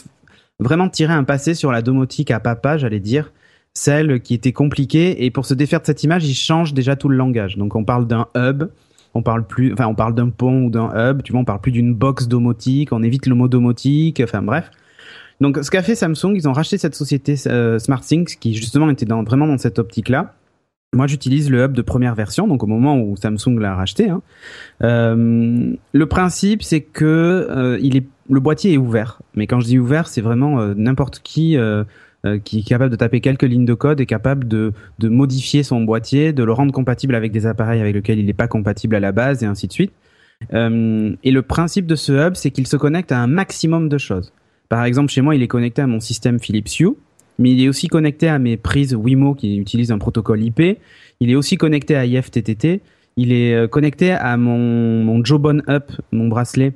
vraiment 0.59 0.89
tirer 0.89 1.13
un 1.13 1.25
passé 1.25 1.55
sur 1.55 1.71
la 1.71 1.81
domotique 1.81 2.33
à 2.33 2.41
papa, 2.41 2.77
j'allais 2.77 2.99
dire, 2.99 3.33
celle 3.73 4.21
qui 4.21 4.35
était 4.35 4.53
compliquée. 4.53 5.25
Et 5.25 5.31
pour 5.31 5.47
se 5.47 5.55
défaire 5.55 5.81
de 5.81 5.87
cette 5.87 6.03
image, 6.03 6.27
ils 6.27 6.35
changent 6.35 6.75
déjà 6.75 6.97
tout 6.97 7.09
le 7.09 7.17
langage. 7.17 7.57
Donc 7.57 7.77
on 7.77 7.85
parle 7.85 8.09
d'un 8.09 8.27
hub 8.37 8.65
on 9.15 9.23
parle 9.23 9.47
plus, 9.47 9.73
enfin 9.73 9.87
on 9.87 9.95
parle 9.95 10.15
d'un 10.15 10.29
pont 10.29 10.65
ou 10.65 10.71
d'un 10.71 10.91
hub, 10.95 11.23
tu 11.23 11.33
vois, 11.33 11.41
on 11.41 11.45
parle 11.45 11.61
plus 11.61 11.73
d'une 11.73 11.95
box 11.95 12.29
domotique, 12.29 12.93
on 12.93 13.03
évite 13.03 13.27
le 13.27 13.35
mot 13.35 13.49
domotique, 13.49 14.21
enfin 14.23 14.43
bref. 14.43 14.71
Donc 15.41 15.59
ce 15.63 15.71
qu'a 15.71 15.83
fait 15.83 15.95
Samsung, 15.95 16.35
ils 16.35 16.49
ont 16.49 16.53
racheté 16.53 16.79
cette 16.79 16.95
société 16.95 17.35
euh, 17.47 17.79
SmartThings 17.79 18.37
qui 18.39 18.55
justement 18.55 18.91
était 18.91 19.07
dans, 19.07 19.23
vraiment 19.23 19.47
dans 19.47 19.59
cette 19.59 19.79
optique-là. 19.79 20.35
Moi, 20.93 21.07
j'utilise 21.07 21.51
le 21.51 21.63
hub 21.63 21.73
de 21.73 21.83
première 21.83 22.17
version, 22.17 22.49
donc 22.49 22.65
au 22.65 22.67
moment 22.67 22.99
où 22.99 23.17
Samsung 23.17 23.61
l'a 23.61 23.77
racheté. 23.77 24.11
Hein. 24.11 24.23
Euh, 24.83 25.73
le 25.93 26.07
principe, 26.07 26.65
c'est 26.65 26.81
que 26.81 27.05
euh, 27.05 27.79
il 27.81 27.97
est, 27.97 28.07
le 28.29 28.41
boîtier 28.41 28.73
est 28.73 28.77
ouvert. 28.77 29.21
Mais 29.37 29.47
quand 29.47 29.61
je 29.61 29.67
dis 29.67 29.79
ouvert, 29.79 30.09
c'est 30.09 30.21
vraiment 30.21 30.61
euh, 30.61 30.75
n'importe 30.77 31.21
qui 31.23 31.57
euh, 32.27 32.39
qui 32.39 32.61
est 32.61 32.63
capable 32.63 32.91
de 32.91 32.97
taper 32.97 33.21
quelques 33.21 33.45
lignes 33.45 33.65
de 33.65 33.75
code 33.75 34.01
et 34.01 34.07
capable 34.07 34.47
de, 34.47 34.73
de 34.99 35.09
modifier 35.09 35.63
son 35.63 35.81
boîtier, 35.83 36.33
de 36.33 36.45
le 36.45 36.53
rendre 36.53 36.73
compatible 36.73 37.15
avec 37.15 37.33
des 37.33 37.47
appareils 37.47 37.81
avec 37.81 37.95
lesquels 37.95 38.19
il 38.19 38.27
n'est 38.27 38.33
pas 38.33 38.49
compatible 38.49 38.95
à 38.95 39.01
la 39.01 39.13
base 39.13 39.43
et 39.43 39.47
ainsi 39.47 39.67
de 39.67 39.73
suite. 39.73 39.93
Euh, 40.53 41.15
et 41.23 41.31
le 41.31 41.43
principe 41.43 41.87
de 41.87 41.95
ce 41.95 42.13
hub, 42.13 42.35
c'est 42.35 42.51
qu'il 42.51 42.67
se 42.67 42.77
connecte 42.77 43.13
à 43.13 43.19
un 43.19 43.27
maximum 43.27 43.89
de 43.89 43.99
choses. 43.99 44.33
Par 44.69 44.85
exemple, 44.85 45.11
chez 45.11 45.21
moi, 45.21 45.35
il 45.35 45.43
est 45.43 45.49
connecté 45.49 45.83
à 45.83 45.87
mon 45.87 46.01
système 46.01 46.39
Philips 46.39 46.79
Hue, 46.79 46.91
mais 47.39 47.53
il 47.53 47.63
est 47.63 47.69
aussi 47.69 47.89
connecté 47.89 48.29
à 48.29 48.39
mes 48.39 48.57
prises 48.57 48.95
Wimo 48.95 49.35
qui 49.35 49.57
utilisent 49.57 49.93
un 49.93 49.99
protocole 49.99 50.43
IP. 50.43 50.79
Il 51.21 51.31
est 51.31 51.35
aussi 51.35 51.57
connecté 51.57 51.97
à 51.97 52.05
IFTTT. 52.05 52.81
Il 53.17 53.33
est 53.33 53.55
euh, 53.55 53.67
connecté 53.67 54.13
à 54.13 54.37
mon, 54.37 55.03
mon 55.05 55.25
Jawbone 55.25 55.63
Up, 55.69 55.91
mon 56.13 56.29
bracelet, 56.29 56.75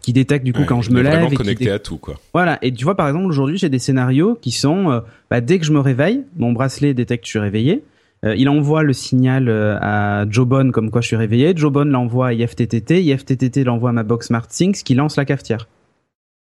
qui 0.00 0.12
détecte 0.12 0.44
du 0.44 0.52
coup 0.52 0.64
quand 0.66 0.82
je 0.82 0.90
me 0.90 1.02
lève. 1.02 1.20
Vraiment 1.20 1.30
connecté 1.30 1.70
à 1.70 1.78
tout 1.78 1.98
quoi. 1.98 2.14
Voilà. 2.32 2.58
Et 2.62 2.72
tu 2.72 2.84
vois 2.84 2.96
par 2.96 3.08
exemple 3.08 3.26
aujourd'hui 3.26 3.58
j'ai 3.58 3.68
des 3.68 3.78
scénarios 3.78 4.38
qui 4.40 4.50
sont 4.50 4.90
euh, 4.90 5.00
bah, 5.30 5.40
dès 5.40 5.58
que 5.58 5.64
je 5.64 5.72
me 5.72 5.80
réveille, 5.80 6.24
mon 6.36 6.52
bracelet 6.52 6.94
détecte 6.94 7.24
que 7.24 7.26
je 7.26 7.32
suis 7.32 7.38
réveillé. 7.38 7.84
Euh, 8.24 8.34
il 8.36 8.48
envoie 8.48 8.82
le 8.82 8.92
signal 8.92 9.48
euh, 9.48 9.78
à 9.80 10.28
Jobon 10.28 10.72
comme 10.72 10.90
quoi 10.90 11.00
je 11.00 11.06
suis 11.06 11.16
réveillé. 11.16 11.52
Jobon 11.56 11.84
l'envoie 11.84 12.28
à 12.28 12.32
IFTTT. 12.32 13.02
IFTTT 13.02 13.64
l'envoie 13.64 13.90
à 13.90 13.92
ma 13.92 14.02
box 14.02 14.28
SmartThings 14.28 14.82
qui 14.82 14.94
lance 14.94 15.16
la 15.16 15.24
cafetière. 15.24 15.68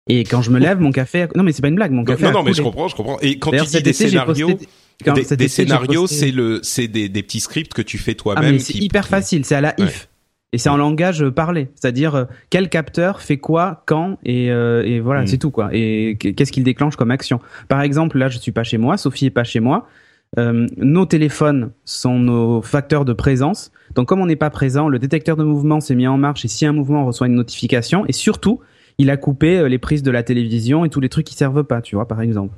Et 0.08 0.24
quand 0.24 0.42
je 0.42 0.50
me 0.50 0.58
lève, 0.58 0.80
mon 0.80 0.92
café. 0.92 1.26
Non 1.34 1.42
mais 1.42 1.52
c'est 1.52 1.62
pas 1.62 1.68
une 1.68 1.76
blague, 1.76 1.92
mon 1.92 2.04
café. 2.04 2.24
Non 2.24 2.32
non, 2.32 2.42
mais 2.42 2.52
je 2.52 2.62
comprends, 2.62 2.88
je 2.88 2.94
comprends. 2.94 3.18
Et 3.20 3.38
quand 3.38 3.50
tu 3.50 3.64
dis 3.64 3.82
des 3.82 3.92
scénarios. 3.92 4.58
Des, 5.36 5.48
scénarios, 5.48 6.06
c'est 6.06 6.30
le, 6.30 6.60
c'est 6.62 6.86
des, 6.86 7.08
des, 7.08 7.24
petits 7.24 7.40
scripts 7.40 7.74
que 7.74 7.82
tu 7.82 7.98
fais 7.98 8.14
toi-même. 8.14 8.44
Ah, 8.44 8.52
mais 8.52 8.58
c'est 8.60 8.78
hyper 8.78 9.08
facile, 9.08 9.44
c'est 9.44 9.56
à 9.56 9.60
la 9.60 9.74
if. 9.76 10.08
Et 10.54 10.58
c'est 10.58 10.68
en 10.68 10.76
langage 10.76 11.20
euh, 11.20 11.32
parlé, 11.32 11.68
c'est-à-dire 11.74 12.14
euh, 12.14 12.24
quel 12.48 12.68
capteur 12.68 13.20
fait 13.20 13.38
quoi, 13.38 13.82
quand, 13.86 14.18
et, 14.24 14.52
euh, 14.52 14.84
et 14.84 15.00
voilà, 15.00 15.22
mm. 15.22 15.26
c'est 15.26 15.38
tout 15.38 15.50
quoi. 15.50 15.68
Et 15.72 16.16
qu'est-ce 16.16 16.52
qu'il 16.52 16.62
déclenche 16.62 16.94
comme 16.94 17.10
action? 17.10 17.40
Par 17.66 17.80
exemple, 17.80 18.18
là, 18.18 18.28
je 18.28 18.38
suis 18.38 18.52
pas 18.52 18.62
chez 18.62 18.78
moi, 18.78 18.96
Sophie 18.96 19.26
est 19.26 19.30
pas 19.30 19.42
chez 19.42 19.58
moi. 19.58 19.88
Euh, 20.38 20.68
nos 20.76 21.06
téléphones 21.06 21.72
sont 21.84 22.20
nos 22.20 22.62
facteurs 22.62 23.04
de 23.04 23.12
présence. 23.12 23.72
Donc, 23.96 24.06
comme 24.06 24.20
on 24.20 24.26
n'est 24.26 24.36
pas 24.36 24.50
présent, 24.50 24.88
le 24.88 25.00
détecteur 25.00 25.36
de 25.36 25.42
mouvement 25.42 25.80
s'est 25.80 25.96
mis 25.96 26.06
en 26.06 26.18
marche 26.18 26.44
et 26.44 26.48
si 26.48 26.64
un 26.66 26.72
mouvement 26.72 27.04
reçoit 27.04 27.26
une 27.26 27.34
notification, 27.34 28.06
et 28.06 28.12
surtout, 28.12 28.60
il 28.98 29.10
a 29.10 29.16
coupé 29.16 29.68
les 29.68 29.78
prises 29.78 30.04
de 30.04 30.12
la 30.12 30.22
télévision 30.22 30.84
et 30.84 30.88
tous 30.88 31.00
les 31.00 31.08
trucs 31.08 31.26
qui 31.26 31.34
servent 31.34 31.64
pas, 31.64 31.82
tu 31.82 31.96
vois, 31.96 32.06
par 32.06 32.20
exemple. 32.20 32.54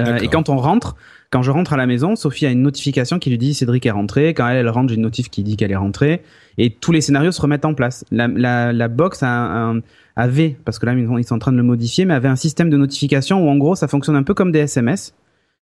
Euh, 0.00 0.18
et 0.18 0.28
quand 0.28 0.48
on 0.48 0.56
rentre, 0.56 0.96
quand 1.34 1.42
je 1.42 1.50
rentre 1.50 1.72
à 1.72 1.76
la 1.76 1.86
maison, 1.86 2.14
Sophie 2.14 2.46
a 2.46 2.52
une 2.52 2.62
notification 2.62 3.18
qui 3.18 3.28
lui 3.28 3.38
dit 3.38 3.54
Cédric 3.54 3.84
est 3.86 3.90
rentré. 3.90 4.34
Quand 4.34 4.46
elle, 4.46 4.58
elle 4.58 4.68
rentre, 4.68 4.90
j'ai 4.90 4.94
une 4.94 5.02
notif 5.02 5.30
qui 5.30 5.42
dit 5.42 5.56
qu'elle 5.56 5.72
est 5.72 5.76
rentrée. 5.76 6.22
Et 6.58 6.70
tous 6.70 6.92
les 6.92 7.00
scénarios 7.00 7.32
se 7.32 7.42
remettent 7.42 7.64
en 7.64 7.74
place. 7.74 8.04
La, 8.12 8.28
la, 8.28 8.72
la 8.72 8.86
box 8.86 9.24
a 9.24 9.28
un, 9.28 9.80
avait, 10.14 10.56
parce 10.64 10.78
que 10.78 10.86
là 10.86 10.92
ils 10.94 11.24
sont 11.24 11.34
en 11.34 11.40
train 11.40 11.50
de 11.50 11.56
le 11.56 11.64
modifier, 11.64 12.04
mais 12.04 12.14
avait 12.14 12.28
un 12.28 12.36
système 12.36 12.70
de 12.70 12.76
notification 12.76 13.44
où 13.44 13.50
en 13.50 13.56
gros 13.56 13.74
ça 13.74 13.88
fonctionne 13.88 14.14
un 14.14 14.22
peu 14.22 14.32
comme 14.32 14.52
des 14.52 14.60
SMS. 14.60 15.12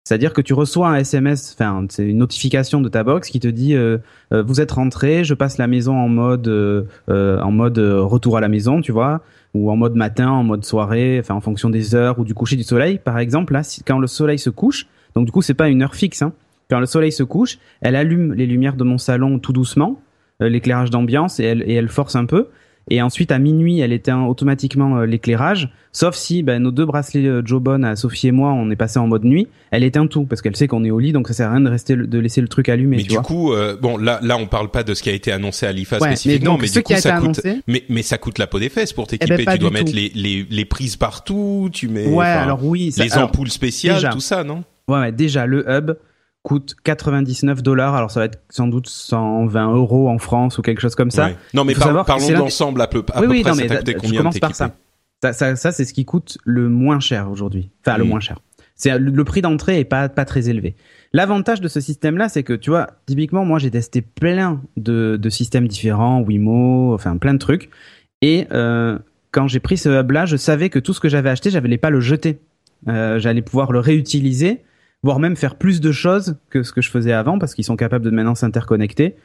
C'est-à-dire 0.05 0.33
que 0.33 0.40
tu 0.40 0.55
reçois 0.55 0.90
un 0.90 0.94
SMS, 0.94 1.57
enfin 1.59 1.85
c'est 1.88 2.07
une 2.07 2.18
notification 2.18 2.81
de 2.81 2.88
ta 2.88 3.03
box 3.03 3.29
qui 3.29 3.40
te 3.40 3.49
dit 3.49 3.75
euh, 3.75 3.99
euh, 4.33 4.44
vous 4.44 4.61
êtes 4.61 4.71
rentré, 4.71 5.25
je 5.25 5.35
passe 5.35 5.59
la 5.59 5.66
maison 5.66 5.97
en 5.97 6.09
mode 6.09 6.47
euh, 6.47 6.85
en 7.09 7.51
mode 7.51 7.81
retour 7.81 8.37
à 8.37 8.40
la 8.40 8.49
maison, 8.49 8.81
tu 8.81 8.92
vois, 8.92 9.23
ou 9.55 9.73
en 9.73 9.77
mode 9.77 9.97
matin, 9.97 10.31
en 10.31 10.44
mode 10.44 10.64
soirée, 10.64 11.18
enfin 11.18 11.35
en 11.35 11.40
fonction 11.40 11.68
des 11.68 11.97
heures 11.97 12.21
ou 12.21 12.25
du 12.25 12.33
coucher 12.33 12.55
du 12.55 12.62
soleil. 12.62 13.01
Par 13.03 13.18
exemple, 13.18 13.55
là, 13.55 13.62
quand 13.85 13.99
le 13.99 14.07
soleil 14.07 14.38
se 14.38 14.51
couche, 14.51 14.87
donc 15.14 15.27
du 15.27 15.33
coup 15.33 15.42
c'est 15.42 15.55
pas 15.55 15.68
une 15.68 15.83
heure 15.83 15.94
fixe, 15.94 16.23
hein, 16.23 16.33
Quand 16.71 16.81
le 16.81 16.87
soleil 16.87 17.12
se 17.12 17.23
couche, 17.23 17.59
elle 17.81 17.97
allume 17.97 18.35
les 18.35 18.47
lumières 18.47 18.77
de 18.77 18.85
mon 18.85 18.99
salon 18.99 19.38
tout 19.38 19.53
doucement, 19.53 20.01
euh, 20.42 20.49
l'éclairage 20.49 20.90
d'ambiance, 20.90 21.40
et 21.40 21.44
elle, 21.44 21.62
et 21.66 21.75
elle 21.75 21.88
force 21.88 22.16
un 22.16 22.25
peu. 22.27 22.49
Et 22.90 23.03
ensuite, 23.03 23.33
à 23.33 23.38
minuit, 23.38 23.81
elle 23.81 23.92
éteint 23.92 24.25
automatiquement 24.25 24.99
euh, 24.99 25.07
l'éclairage, 25.07 25.71
sauf 25.92 26.14
si 26.14 26.42
ben, 26.42 26.62
nos 26.62 26.71
deux 26.71 26.87
bracelets 26.87 27.27
euh, 27.27 27.42
Jobon, 27.44 27.83
à 27.83 27.97
Sophie 27.97 28.29
et 28.29 28.33
moi, 28.33 28.53
on 28.53 28.71
est 28.71 28.77
passé 28.77 28.99
en 28.99 29.07
mode 29.07 29.25
nuit. 29.25 29.49
Elle 29.71 29.85
éteint 29.85 30.07
tout 30.07 30.25
parce 30.25 30.40
qu'elle 30.40 30.57
sait 30.57 30.66
qu'on 30.66 30.85
est 30.85 30.90
au 30.90 30.99
lit, 30.99 31.12
donc 31.12 31.29
ça 31.29 31.35
sert 31.35 31.49
à 31.49 31.53
rien 31.53 31.61
de 31.61 31.68
rester 31.68 31.97
de 31.97 32.18
laisser 32.18 32.40
le 32.40 32.49
truc 32.49 32.68
allumé. 32.68 32.97
Mais 32.97 33.03
du 33.03 33.18
coup, 33.18 33.53
euh, 33.53 33.77
bon, 33.77 33.99
là, 33.99 34.21
là, 34.23 34.38
on 34.38 34.47
parle 34.47 34.71
pas 34.71 34.85
de 34.85 34.94
ce 34.94 35.03
qui 35.03 35.11
a 35.11 35.12
été 35.12 35.33
annoncé 35.33 35.66
à 35.66 35.73
l'IFA 35.73 36.01
spécifiquement, 36.01 36.57
mais, 36.59 36.68
du 36.68 36.83
coup, 36.83 36.94
ça 36.97 37.21
coûte. 37.21 37.40
Mais, 37.66 37.85
mais 37.88 38.03
ça 38.03 38.16
coûte 38.16 38.38
la 38.38 38.47
peau 38.47 38.59
des 38.59 38.71
fesses 38.71 38.94
pour 38.94 39.05
eh 39.09 39.18
t'équiper. 39.18 39.44
Ben, 39.44 39.53
tu 39.53 39.59
dois 39.59 39.71
mettre 39.71 39.92
les, 39.92 40.11
les, 40.14 40.47
les 40.49 40.64
prises 40.64 40.97
partout. 40.97 41.68
Tu 41.73 41.88
mets. 41.88 42.07
Ouais, 42.07 42.25
alors 42.25 42.64
oui. 42.64 42.92
Ça, 42.92 43.05
les 43.05 43.18
ampoules 43.18 43.51
spéciales, 43.51 44.09
tout 44.12 44.21
ça, 44.21 44.44
non? 44.44 44.64
Ouais, 44.88 44.98
ouais, 44.98 45.12
déjà 45.12 45.46
le 45.46 45.64
hub 45.68 45.92
coûte 46.42 46.74
99 46.85 47.62
dollars. 47.62 47.94
Alors 47.94 48.11
ça 48.11 48.20
va 48.20 48.27
être 48.27 48.42
sans 48.51 48.66
doute 48.66 48.88
120 48.88 49.74
euros 49.74 50.09
en 50.09 50.18
France 50.18 50.59
ou 50.59 50.62
quelque 50.62 50.81
chose 50.81 50.94
comme 50.94 51.11
ça. 51.11 51.31
Non, 51.55 51.64
mais 51.64 51.74
parlons 51.74 52.03
de 52.03 52.35
l'ensemble 52.35 52.81
à 52.81 52.87
peu, 52.87 53.05
à 53.12 53.20
oui, 53.22 53.42
peu 53.42 53.51
près. 53.51 53.68
ça 53.68 53.77
coûté 53.77 53.94
combien 53.94 54.12
je 54.12 54.18
commence 54.18 54.38
par 54.38 54.55
ça. 54.55 54.74
Ça, 55.22 55.33
ça, 55.33 55.57
ça 55.57 55.72
c'est 55.72 55.85
ce 55.85 55.92
qui 55.92 56.05
coûte 56.05 56.38
le 56.44 56.68
moins 56.68 57.01
cher 57.01 57.31
aujourd'hui. 57.31 57.70
Enfin, 57.85 57.98
le 57.98 58.05
hmm. 58.05 58.09
moins 58.09 58.20
cher. 58.20 58.38
C'est 58.77 58.96
le 58.96 59.24
prix 59.24 59.42
d'entrée 59.42 59.81
est 59.81 59.85
pas 59.85 60.09
pas 60.09 60.24
très 60.24 60.48
élevé. 60.48 60.77
L'avantage 61.12 61.61
de 61.61 61.66
ce 61.66 61.81
système-là, 61.81 62.29
c'est 62.29 62.44
que 62.44 62.53
tu 62.53 62.70
vois, 62.70 62.87
typiquement, 63.07 63.44
moi 63.44 63.59
j'ai 63.59 63.70
testé 63.72 64.03
plein 64.03 64.61
de, 64.77 65.18
de 65.20 65.31
systèmes 65.31 65.66
différents, 65.66 66.20
Wimo, 66.20 66.94
enfin 66.94 67.16
plein 67.16 67.35
de 67.35 67.38
trucs, 67.38 67.70
et 68.22 68.46
euh, 68.53 68.98
quand 69.33 69.48
j'ai 69.48 69.61
pris 69.61 69.77
ce 69.77 69.88
hub-là, 69.88 70.27
je 70.27 70.37
savais 70.37 70.70
que 70.70 70.79
tout 70.79 70.92
ce 70.92 71.01
que 71.01 71.09
j'avais 71.09 71.31
acheté, 71.31 71.51
j'allais 71.51 71.79
pas 71.79 71.90
le 71.90 72.01
jeter. 72.01 72.40
Euh, 72.87 73.18
j'allais 73.18 73.42
pouvoir 73.42 73.72
le 73.72 73.81
réutiliser 73.81 74.62
voire 75.03 75.19
même 75.19 75.37
faire 75.37 75.57
plus 75.57 75.81
de 75.81 75.93
choses 75.93 76.37
que 76.51 76.63
ce 76.63 76.73
que 76.73 76.81
je 76.81 76.91
faisais 76.91 77.13
avant, 77.13 77.39
parce 77.39 77.55
qu'ils 77.55 77.65
sont 77.65 77.77
capables 77.77 78.05
de 78.05 78.11
maintenant 78.11 78.35
s'interconnecter. 78.35 79.17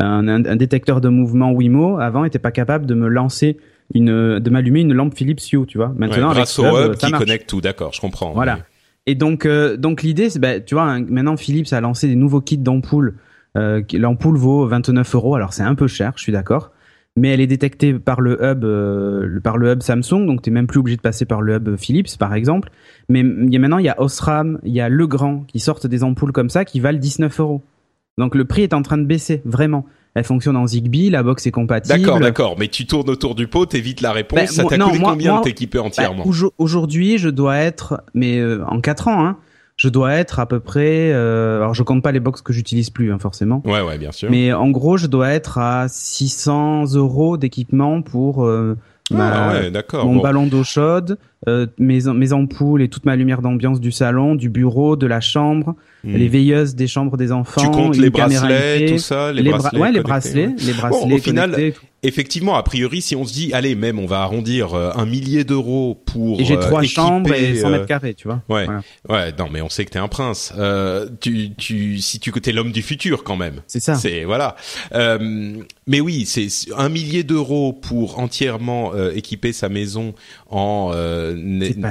Un, 0.00 0.26
un, 0.26 0.56
détecteur 0.56 1.02
de 1.02 1.10
mouvement 1.10 1.52
Wimo 1.52 1.98
avant 1.98 2.24
était 2.24 2.38
pas 2.38 2.50
capable 2.50 2.86
de 2.86 2.94
me 2.94 3.08
lancer 3.08 3.58
une, 3.94 4.38
de 4.38 4.50
m'allumer 4.50 4.80
une 4.80 4.94
lampe 4.94 5.14
Philips 5.14 5.52
Hue, 5.52 5.66
tu 5.66 5.76
vois. 5.76 5.92
Maintenant, 5.96 6.32
grâce 6.32 6.58
au 6.58 6.64
hub 6.64 6.94
qui 6.96 7.10
connecte 7.12 7.48
tout, 7.48 7.60
d'accord, 7.60 7.92
je 7.92 8.00
comprends. 8.00 8.32
Voilà. 8.32 8.60
Et 9.06 9.14
donc, 9.14 9.46
euh, 9.46 9.76
donc 9.76 10.02
l'idée, 10.02 10.30
c'est, 10.30 10.38
bah, 10.38 10.60
tu 10.60 10.74
vois, 10.74 10.98
maintenant 10.98 11.36
Philips 11.36 11.72
a 11.72 11.80
lancé 11.80 12.08
des 12.08 12.14
nouveaux 12.14 12.40
kits 12.40 12.56
d'ampoules. 12.56 13.16
Euh, 13.58 13.82
L'ampoule 13.92 14.38
vaut 14.38 14.66
29 14.66 15.14
euros, 15.14 15.34
alors 15.34 15.52
c'est 15.52 15.62
un 15.62 15.74
peu 15.74 15.88
cher, 15.88 16.12
je 16.16 16.22
suis 16.22 16.32
d'accord 16.32 16.70
mais 17.16 17.28
elle 17.28 17.40
est 17.40 17.46
détectée 17.46 17.94
par 17.94 18.20
le 18.20 18.42
hub, 18.42 18.64
euh, 18.64 19.40
par 19.40 19.58
le 19.58 19.72
hub 19.72 19.82
Samsung, 19.82 20.26
donc 20.26 20.42
tu 20.42 20.50
n'es 20.50 20.54
même 20.54 20.66
plus 20.66 20.78
obligé 20.78 20.96
de 20.96 21.02
passer 21.02 21.26
par 21.26 21.42
le 21.42 21.56
hub 21.56 21.76
Philips, 21.76 22.16
par 22.18 22.34
exemple. 22.34 22.70
Mais 23.08 23.20
il 23.20 23.52
y 23.52 23.56
a 23.56 23.58
maintenant, 23.58 23.78
il 23.78 23.84
y 23.84 23.90
a 23.90 24.00
Osram, 24.00 24.58
il 24.64 24.72
y 24.72 24.80
a 24.80 24.88
Legrand 24.88 25.44
qui 25.46 25.60
sortent 25.60 25.86
des 25.86 26.04
ampoules 26.04 26.32
comme 26.32 26.48
ça 26.48 26.64
qui 26.64 26.80
valent 26.80 26.98
19 26.98 27.40
euros. 27.40 27.62
Donc 28.18 28.34
le 28.34 28.44
prix 28.44 28.62
est 28.62 28.74
en 28.74 28.82
train 28.82 28.98
de 28.98 29.04
baisser, 29.04 29.42
vraiment. 29.44 29.86
Elle 30.14 30.24
fonctionne 30.24 30.56
en 30.56 30.66
Zigbee, 30.66 31.08
la 31.08 31.22
box 31.22 31.46
est 31.46 31.50
compatible. 31.50 31.98
D'accord, 31.98 32.20
d'accord. 32.20 32.56
Mais 32.58 32.68
tu 32.68 32.86
tournes 32.86 33.08
autour 33.08 33.34
du 33.34 33.46
pot, 33.46 33.64
t'évites 33.64 34.02
la 34.02 34.12
réponse. 34.12 34.38
Ben, 34.38 34.46
ça 34.46 34.64
t'a 34.64 34.78
coûté 34.78 34.98
combien 35.02 35.38
de 35.38 35.42
t'équiper 35.42 35.78
ben, 35.78 35.86
entièrement? 35.86 36.24
Aujourd'hui, 36.58 37.16
je 37.16 37.30
dois 37.30 37.56
être, 37.56 38.02
mais 38.12 38.38
euh, 38.38 38.62
en 38.66 38.80
4 38.80 39.08
ans, 39.08 39.24
hein, 39.24 39.38
je 39.76 39.88
dois 39.88 40.14
être 40.14 40.38
à 40.38 40.46
peu 40.46 40.60
près. 40.60 41.12
Euh, 41.12 41.58
alors 41.58 41.74
je 41.74 41.82
compte 41.82 42.02
pas 42.02 42.12
les 42.12 42.20
box 42.20 42.42
que 42.42 42.52
j'utilise 42.52 42.90
plus, 42.90 43.12
hein, 43.12 43.18
forcément. 43.18 43.62
Ouais, 43.64 43.80
ouais, 43.80 43.98
bien 43.98 44.12
sûr. 44.12 44.30
Mais 44.30 44.52
en 44.52 44.70
gros, 44.70 44.96
je 44.96 45.06
dois 45.06 45.30
être 45.30 45.58
à 45.58 45.86
600 45.88 46.94
euros 46.94 47.36
d'équipement 47.36 48.02
pour 48.02 48.44
euh, 48.44 48.76
ah, 49.14 49.60
mon 50.04 50.20
ballon 50.20 50.46
d'eau 50.46 50.64
chaude, 50.64 51.18
euh, 51.48 51.66
mes, 51.78 52.00
mes 52.14 52.32
ampoules 52.32 52.82
et 52.82 52.88
toute 52.88 53.04
ma 53.04 53.16
lumière 53.16 53.42
d'ambiance 53.42 53.80
du 53.80 53.92
salon, 53.92 54.34
du 54.34 54.48
bureau, 54.48 54.96
de 54.96 55.06
la 55.06 55.20
chambre, 55.20 55.74
hmm. 56.04 56.14
les 56.14 56.28
veilleuses 56.28 56.74
des 56.74 56.86
chambres 56.86 57.16
des 57.16 57.32
enfants. 57.32 57.62
Tu 57.62 57.70
comptes 57.70 57.96
les 57.96 58.10
bracelets, 58.10 58.86
tout 58.86 58.98
ça, 58.98 59.32
les, 59.32 59.42
bracelets. 59.42 59.80
Ouais, 59.80 59.92
les 59.92 60.00
bracelets, 60.00 60.54
les 60.58 60.72
bracelets. 60.72 61.14
au 61.14 61.18
final, 61.18 61.72
effectivement, 62.02 62.56
a 62.56 62.62
priori, 62.62 63.02
si 63.02 63.16
on 63.16 63.24
se 63.24 63.32
dit, 63.32 63.52
allez, 63.52 63.74
même, 63.74 63.98
on 63.98 64.06
va 64.06 64.20
arrondir 64.20 64.74
euh, 64.74 64.90
un 64.94 65.06
millier 65.06 65.44
d'euros 65.44 66.00
pour. 66.06 66.40
Et 66.40 66.44
j'ai 66.44 66.58
trois 66.58 66.82
euh, 66.82 66.86
chambres 66.86 67.32
et 67.32 67.56
100 67.56 67.70
mètres 67.70 67.86
carrés, 67.86 68.14
tu 68.14 68.28
vois. 68.28 68.42
Ouais, 68.48 68.66
ouais. 69.08 69.32
Non, 69.38 69.48
mais 69.50 69.62
on 69.62 69.68
sait 69.68 69.84
que 69.84 69.90
t'es 69.90 69.98
un 69.98 70.08
prince. 70.08 70.52
Euh, 70.58 71.08
tu, 71.20 71.54
tu, 71.54 71.98
si 71.98 72.20
tu 72.20 72.32
t'es 72.32 72.52
l'homme 72.52 72.72
du 72.72 72.82
futur, 72.82 73.24
quand 73.24 73.36
même. 73.36 73.62
C'est 73.66 73.80
ça. 73.80 73.94
C'est 73.94 74.24
voilà. 74.24 74.56
Euh, 74.94 75.56
mais 75.86 76.00
oui, 76.00 76.26
c'est 76.26 76.48
un 76.76 76.88
millier 76.88 77.22
d'euros 77.22 77.72
pour 77.72 78.18
entièrement 78.18 78.92
équiper 79.14 79.52
sa 79.52 79.68
maison 79.68 80.14
en 80.50 80.92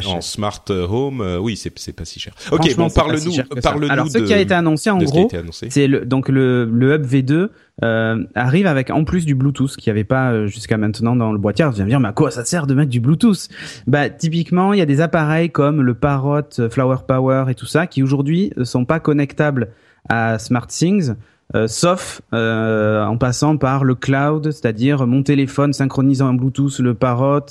en 0.05 0.21
smart 0.21 0.63
home, 0.69 1.21
euh, 1.21 1.37
oui, 1.37 1.57
c'est 1.57 1.71
c'est 1.77 1.93
pas 1.93 2.05
si 2.05 2.19
cher. 2.19 2.33
Ok, 2.51 2.75
bon, 2.75 2.89
parle-nous, 2.89 3.33
parle-nous. 3.61 3.91
Alors, 3.91 4.09
ce 4.09 4.19
qui 4.19 4.33
a 4.33 4.39
été 4.39 4.53
annoncé 4.53 4.89
en 4.89 4.97
gros, 4.97 5.29
c'est 5.51 5.87
le, 5.87 6.05
donc 6.05 6.29
le, 6.29 6.65
le 6.65 6.95
Hub 6.95 7.05
V2 7.05 7.49
euh, 7.83 8.23
arrive 8.35 8.67
avec 8.67 8.89
en 8.89 9.03
plus 9.03 9.25
du 9.25 9.35
Bluetooth 9.35 9.75
qu'il 9.75 9.91
n'y 9.91 9.97
avait 9.97 10.03
pas 10.03 10.31
euh, 10.31 10.47
jusqu'à 10.47 10.77
maintenant 10.77 11.15
dans 11.15 11.31
le 11.31 11.37
boîtier. 11.37 11.65
Vous 11.65 11.75
allez 11.75 11.83
me 11.83 11.89
dire, 11.89 11.99
mais 11.99 12.09
à 12.09 12.13
quoi 12.13 12.31
ça 12.31 12.45
sert 12.45 12.67
de 12.67 12.73
mettre 12.73 12.89
du 12.89 12.99
Bluetooth? 12.99 13.49
Bah, 13.87 14.09
typiquement, 14.09 14.73
il 14.73 14.79
y 14.79 14.81
a 14.81 14.85
des 14.85 15.01
appareils 15.01 15.49
comme 15.49 15.81
le 15.81 15.93
Parrot, 15.93 16.69
Flower 16.69 16.97
Power 17.07 17.45
et 17.49 17.55
tout 17.55 17.65
ça 17.65 17.87
qui 17.87 18.03
aujourd'hui 18.03 18.53
sont 18.63 18.85
pas 18.85 18.99
connectables 18.99 19.69
à 20.09 20.39
SmartThings. 20.39 21.13
Euh, 21.53 21.67
sauf 21.67 22.21
euh, 22.33 23.03
en 23.03 23.17
passant 23.17 23.57
par 23.57 23.83
le 23.83 23.93
cloud, 23.93 24.51
c'est-à-dire 24.51 25.05
mon 25.05 25.21
téléphone 25.21 25.73
synchronisant 25.73 26.29
en 26.29 26.33
Bluetooth 26.33 26.79
le 26.79 26.93
Parrot, 26.93 27.41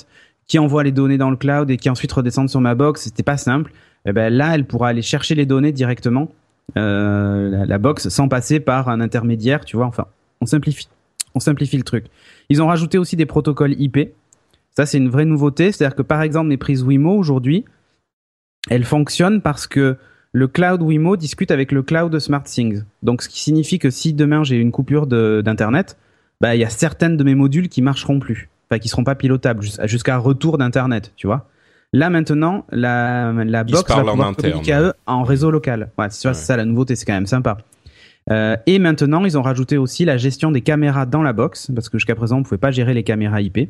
qui 0.47 0.57
envoie 0.57 0.83
les 0.83 0.91
données 0.91 1.19
dans 1.19 1.29
le 1.29 1.35
cloud 1.35 1.69
et 1.69 1.77
qui 1.77 1.89
ensuite 1.89 2.11
redescendent 2.11 2.49
sur 2.49 2.61
ma 2.61 2.73
box. 2.73 3.03
C'était 3.03 3.23
pas 3.23 3.37
simple. 3.37 3.71
Et 4.05 4.09
eh 4.09 4.13
ben 4.13 4.33
là, 4.33 4.55
elle 4.55 4.65
pourra 4.65 4.89
aller 4.89 5.03
chercher 5.03 5.35
les 5.35 5.45
données 5.45 5.71
directement 5.71 6.29
euh, 6.77 7.65
la, 7.65 7.77
box 7.77 8.09
sans 8.09 8.27
passer 8.27 8.59
par 8.59 8.89
un 8.89 8.99
intermédiaire, 9.01 9.63
tu 9.63 9.75
vois. 9.75 9.85
Enfin, 9.85 10.07
on 10.41 10.45
simplifie, 10.45 10.87
on 11.35 11.39
simplifie 11.39 11.77
le 11.77 11.83
truc. 11.83 12.05
Ils 12.49 12.61
ont 12.61 12.67
rajouté 12.67 12.97
aussi 12.97 13.15
des 13.15 13.25
protocoles 13.25 13.73
IP. 13.79 14.13
Ça, 14.75 14.85
c'est 14.85 14.97
une 14.97 15.09
vraie 15.09 15.25
nouveauté. 15.25 15.71
C'est-à-dire 15.71 15.95
que 15.95 16.01
par 16.01 16.21
exemple, 16.21 16.49
les 16.49 16.57
prises 16.57 16.83
Wimo 16.83 17.15
aujourd'hui, 17.15 17.65
elles 18.69 18.85
fonctionnent 18.85 19.41
parce 19.41 19.67
que 19.67 19.97
le 20.33 20.47
cloud 20.47 20.81
Wimo 20.81 21.17
discute 21.17 21.51
avec 21.51 21.71
le 21.71 21.83
cloud 21.83 22.17
SmartThings. 22.17 22.83
Donc, 23.03 23.21
ce 23.21 23.29
qui 23.29 23.39
signifie 23.41 23.79
que 23.79 23.89
si 23.89 24.13
demain 24.13 24.43
j'ai 24.43 24.57
une 24.57 24.71
coupure 24.71 25.07
d'internet, 25.07 25.97
bah, 26.39 26.55
il 26.55 26.59
y 26.59 26.65
a 26.65 26.69
certaines 26.69 27.17
de 27.17 27.23
mes 27.23 27.35
modules 27.35 27.69
qui 27.69 27.81
marcheront 27.81 28.19
plus 28.19 28.49
enfin 28.71 28.79
qui 28.79 28.87
seront 28.87 29.03
pas 29.03 29.15
pilotables 29.15 29.63
jusqu'à 29.83 30.17
retour 30.17 30.57
d'internet, 30.57 31.11
tu 31.17 31.27
vois. 31.27 31.47
Là 31.93 32.09
maintenant, 32.09 32.65
la, 32.71 33.33
la 33.33 33.63
box 33.65 33.89
va 33.89 34.03
pouvoir 34.03 34.35
communiquer 34.35 34.73
à 34.73 34.81
eux 34.81 34.93
en 35.05 35.23
réseau 35.23 35.51
local. 35.51 35.91
Ouais, 35.97 36.07
c'est 36.09 36.33
ça 36.33 36.55
la 36.55 36.63
nouveauté, 36.63 36.95
c'est 36.95 37.05
quand 37.05 37.13
même 37.13 37.27
sympa. 37.27 37.57
Euh, 38.29 38.55
et 38.65 38.79
maintenant, 38.79 39.23
ils 39.25 39.37
ont 39.37 39.41
rajouté 39.41 39.77
aussi 39.77 40.05
la 40.05 40.17
gestion 40.17 40.51
des 40.51 40.61
caméras 40.61 41.05
dans 41.05 41.23
la 41.23 41.33
box, 41.33 41.71
parce 41.73 41.89
que 41.89 41.97
jusqu'à 41.97 42.15
présent, 42.15 42.39
on 42.39 42.43
pouvait 42.43 42.57
pas 42.57 42.71
gérer 42.71 42.93
les 42.93 43.03
caméras 43.03 43.41
IP. 43.41 43.69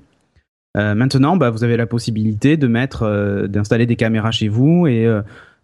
Euh, 0.78 0.96
maintenant, 0.96 1.38
bah, 1.38 1.50
vous 1.50 1.64
avez 1.64 1.78
la 1.78 1.88
possibilité 1.88 2.58
de 2.58 2.68
mettre, 2.68 3.04
euh, 3.04 3.48
d'installer 3.48 3.86
des 3.86 3.96
caméras 3.96 4.32
chez 4.32 4.48
vous 4.48 4.88
et 4.88 5.06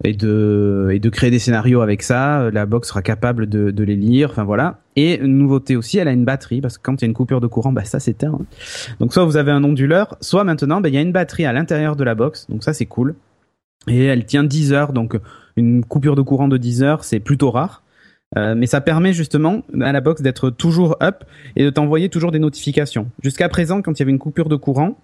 de 0.04 1.10
créer 1.10 1.32
des 1.32 1.39
scénarios 1.39 1.82
avec 1.82 2.02
ça. 2.02 2.50
La 2.52 2.65
box 2.65 2.89
sera 2.89 3.02
capable 3.02 3.47
de, 3.47 3.84
les 3.84 3.95
lire. 3.95 4.32
Enfin 4.32 4.43
voilà. 4.43 4.80
Et 4.95 5.19
une 5.19 5.38
nouveauté 5.38 5.76
aussi, 5.76 5.97
elle 5.97 6.08
a 6.08 6.12
une 6.12 6.26
batterie 6.26 6.60
parce 6.60 6.78
que 6.78 6.84
quand 6.84 7.02
il 7.02 7.06
y 7.06 7.06
a 7.06 7.08
une 7.08 7.13
coupure 7.13 7.39
de 7.39 7.47
courant, 7.47 7.71
bah 7.71 7.86
ça 7.86 8.00
s'éteint. 8.00 8.38
Donc 9.00 9.13
soit 9.13 9.23
vous 9.26 9.38
avez 9.38 9.52
un 9.52 9.63
onduleur, 9.63 10.17
soit 10.21 10.43
maintenant, 10.43 10.82
bah, 10.82 10.89
il 10.89 10.95
y 10.95 10.97
a 10.97 11.02
une 11.02 11.13
batterie 11.13 11.45
à 11.45 11.54
l'intérieur 11.54 11.95
de 11.95 12.04
la 12.04 12.15
box. 12.15 12.47
Donc 12.50 12.63
ça 12.63 12.73
c'est 12.73 12.86
cool. 12.86 13.15
Et 13.88 14.04
elle 14.04 14.26
tient 14.26 14.43
10 14.43 14.73
heures. 14.73 14.91
Donc 14.91 15.17
une 15.56 15.86
coupure 15.86 16.15
de 16.15 16.21
courant 16.21 16.50
de 16.50 16.58
10 16.58 16.84
heures, 16.84 17.04
c'est 17.06 17.19
plutôt 17.19 17.52
rare. 17.52 17.84
Euh, 18.35 18.55
mais 18.55 18.67
ça 18.67 18.81
permet 18.81 19.13
justement 19.13 19.61
à 19.81 19.91
la 19.91 20.01
box 20.01 20.21
d'être 20.21 20.49
toujours 20.49 20.97
up 21.01 21.23
et 21.55 21.63
de 21.63 21.69
t'envoyer 21.69 22.09
toujours 22.09 22.31
des 22.31 22.39
notifications. 22.39 23.09
Jusqu'à 23.23 23.47
présent, 23.47 23.81
quand 23.81 23.93
il 23.93 23.99
y 23.99 24.03
avait 24.03 24.11
une 24.11 24.19
coupure 24.19 24.49
de 24.49 24.57
courant, 24.57 24.97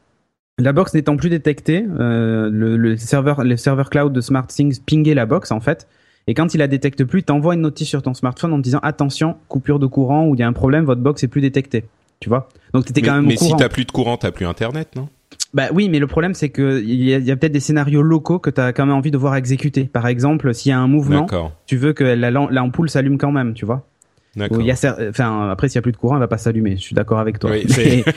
la 0.60 0.74
box 0.74 0.94
n'étant 0.94 1.16
plus 1.16 1.30
détectée, 1.30 1.86
euh, 2.00 2.50
le, 2.52 2.98
serveur, 2.98 3.44
le 3.44 3.56
serveur 3.56 3.90
cloud 3.90 4.12
de 4.12 4.22
SmartThings 4.22 4.80
pingait 4.86 5.14
la 5.14 5.26
box 5.26 5.52
en 5.52 5.62
fait. 5.62 5.88
Et 6.28 6.34
quand 6.34 6.54
il 6.54 6.58
la 6.58 6.68
détecte 6.68 7.04
plus, 7.06 7.20
il 7.20 7.24
t'envoie 7.24 7.54
une 7.56 7.62
notice 7.62 7.88
sur 7.88 8.02
ton 8.02 8.14
smartphone 8.14 8.54
en 8.54 8.58
te 8.58 8.64
disant 8.64 8.80
attention, 8.84 9.38
coupure 9.48 9.80
de 9.80 9.88
courant 9.88 10.28
ou 10.28 10.36
il 10.36 10.40
y 10.40 10.44
a 10.44 10.48
un 10.48 10.54
problème, 10.54 10.86
votre 10.86 11.02
box 11.02 11.24
est 11.24 11.28
plus 11.28 11.42
détectée. 11.42 11.86
Tu 12.20 12.30
vois? 12.30 12.50
Donc 12.74 12.86
t'étais 12.86 13.02
quand 13.02 13.16
même 13.16 13.26
mais 13.26 13.36
au 13.36 13.38
courant. 13.38 13.52
Mais 13.52 13.58
si 13.58 13.64
t'as 13.64 13.70
plus 13.70 13.86
de 13.86 13.92
courant, 13.92 14.18
t'as 14.18 14.32
plus 14.32 14.46
internet, 14.46 14.96
non? 14.96 15.10
Bah 15.54 15.68
oui, 15.72 15.88
mais 15.90 16.00
le 16.00 16.08
problème 16.08 16.34
c'est 16.34 16.50
que 16.50 16.82
il 16.82 17.04
y 17.04 17.32
a, 17.32 17.36
peut-être 17.36 17.52
des 17.52 17.60
scénarios 17.60 18.02
locaux 18.02 18.40
que 18.40 18.50
tu 18.50 18.60
as 18.60 18.74
quand 18.74 18.86
même 18.86 18.96
envie 18.96 19.12
de 19.12 19.18
voir 19.18 19.36
exécuter. 19.36 19.84
Par 19.84 20.08
exemple, 20.08 20.54
s'il 20.54 20.72
y 20.72 20.74
a 20.74 20.80
un 20.80 20.88
mouvement, 20.88 21.28
tu 21.66 21.78
veux 21.78 21.94
que 21.94 22.04
l'ampoule 22.04 22.90
s'allume 22.90 23.18
quand 23.18 23.32
même, 23.32 23.54
tu 23.54 23.66
vois. 23.66 23.86
Il 24.36 24.66
y 24.66 24.72
a, 24.72 24.96
enfin, 25.10 25.50
après, 25.52 25.70
s'il 25.70 25.76
y 25.76 25.80
a 25.80 25.84
plus 25.84 25.92
de 25.92 25.98
courant, 25.98 26.16
elle 26.16 26.22
va 26.22 26.28
pas 26.28 26.40
s'allumer. 26.40 26.76
Je 26.76 26.82
suis 26.82 26.96
d'accord 26.96 27.20
avec 27.20 27.38
toi. 27.38 27.52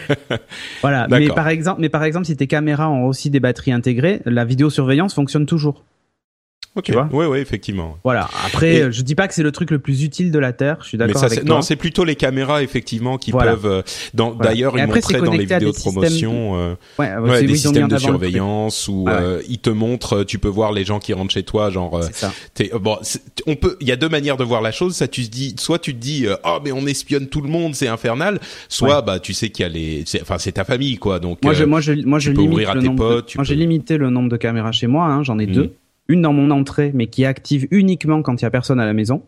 voilà. 0.80 1.06
Mais 1.10 1.28
par 1.28 1.48
exemple, 1.48 1.80
mais 1.80 1.90
par 1.90 2.04
exemple, 2.04 2.24
si 2.24 2.36
tes 2.36 2.46
caméras 2.46 2.88
ont 2.88 3.04
aussi 3.04 3.28
des 3.28 3.40
batteries 3.40 3.72
intégrées, 3.72 4.22
la 4.24 4.44
vidéosurveillance 4.44 5.14
fonctionne 5.14 5.44
toujours. 5.44 5.84
Tu 6.82 6.92
vois 6.92 7.08
ouais, 7.12 7.26
ouais, 7.26 7.40
effectivement. 7.40 7.98
Voilà. 8.04 8.28
Après, 8.44 8.92
je 8.92 9.02
dis 9.02 9.14
pas 9.14 9.28
que 9.28 9.34
c'est 9.34 9.42
le 9.42 9.52
truc 9.52 9.70
le 9.70 9.78
plus 9.78 10.02
utile 10.02 10.30
de 10.30 10.38
la 10.38 10.52
Terre. 10.52 10.78
Je 10.82 10.88
suis 10.88 10.98
d'accord 10.98 11.24
avec 11.24 11.44
toi. 11.44 11.56
Non, 11.56 11.62
c'est 11.62 11.76
plutôt 11.76 12.04
les 12.04 12.16
caméras 12.16 12.62
effectivement 12.62 13.18
qui 13.18 13.32
peuvent. 13.32 13.66
Euh, 13.66 13.82
dans, 14.14 14.34
D'ailleurs, 14.34 14.78
ils 14.78 14.86
montraient 14.86 15.20
dans 15.20 15.32
les 15.32 15.46
vidéos 15.46 15.72
de 15.72 15.76
promotion, 15.76 16.58
euh, 16.58 16.74
ouais, 16.98 17.16
ouais, 17.16 17.44
des 17.44 17.56
systèmes 17.56 17.88
de 17.88 17.98
surveillance 17.98 18.88
où 18.88 19.06
ah 19.08 19.20
euh, 19.20 19.42
ils 19.48 19.58
te 19.58 19.70
montrent. 19.70 20.24
Tu 20.24 20.38
peux 20.38 20.48
voir 20.48 20.72
les 20.72 20.84
gens 20.84 20.98
qui 20.98 21.12
rentrent 21.12 21.32
chez 21.32 21.42
toi, 21.42 21.70
genre. 21.70 22.02
Ça. 22.12 22.32
bon, 22.78 22.98
on 23.46 23.56
peut. 23.56 23.76
Il 23.80 23.88
y 23.88 23.92
a 23.92 23.96
deux 23.96 24.08
manières 24.08 24.36
de 24.36 24.44
voir 24.44 24.60
la 24.60 24.72
chose. 24.72 24.94
Ça, 24.94 25.08
tu 25.08 25.24
te 25.24 25.30
dis, 25.30 25.54
soit 25.58 25.78
tu 25.78 25.94
te 25.94 26.00
dis, 26.00 26.26
oh 26.44 26.58
mais 26.64 26.72
on 26.72 26.86
espionne 26.86 27.28
tout 27.28 27.40
le 27.40 27.48
monde, 27.48 27.74
c'est 27.74 27.88
infernal. 27.88 28.40
Soit, 28.68 29.02
bah, 29.02 29.18
tu 29.18 29.32
sais 29.32 29.50
qu'il 29.50 29.62
y 29.62 29.66
a 29.66 29.68
les. 29.68 30.04
Enfin, 30.20 30.38
c'est 30.38 30.52
ta 30.52 30.64
famille, 30.64 30.98
quoi. 30.98 31.18
Donc. 31.18 31.42
Moi, 31.42 31.54
je, 31.54 31.64
moi, 31.64 31.80
je, 31.80 31.92
moi, 31.92 32.18
je 32.18 32.30
limite 32.32 32.68
le 32.74 32.80
nombre. 32.82 33.24
Moi, 33.34 33.44
j'ai 33.44 33.54
limité 33.54 33.96
le 33.96 34.10
nombre 34.10 34.28
de 34.28 34.36
caméras 34.36 34.72
chez 34.72 34.86
moi. 34.86 35.06
Hein, 35.06 35.22
J'en 35.22 35.38
ai 35.38 35.46
deux 35.46 35.72
une 36.08 36.22
dans 36.22 36.32
mon 36.32 36.50
entrée, 36.50 36.92
mais 36.94 37.06
qui 37.06 37.24
active 37.24 37.66
uniquement 37.70 38.22
quand 38.22 38.40
il 38.40 38.44
y 38.44 38.46
a 38.46 38.50
personne 38.50 38.80
à 38.80 38.86
la 38.86 38.92
maison. 38.92 39.22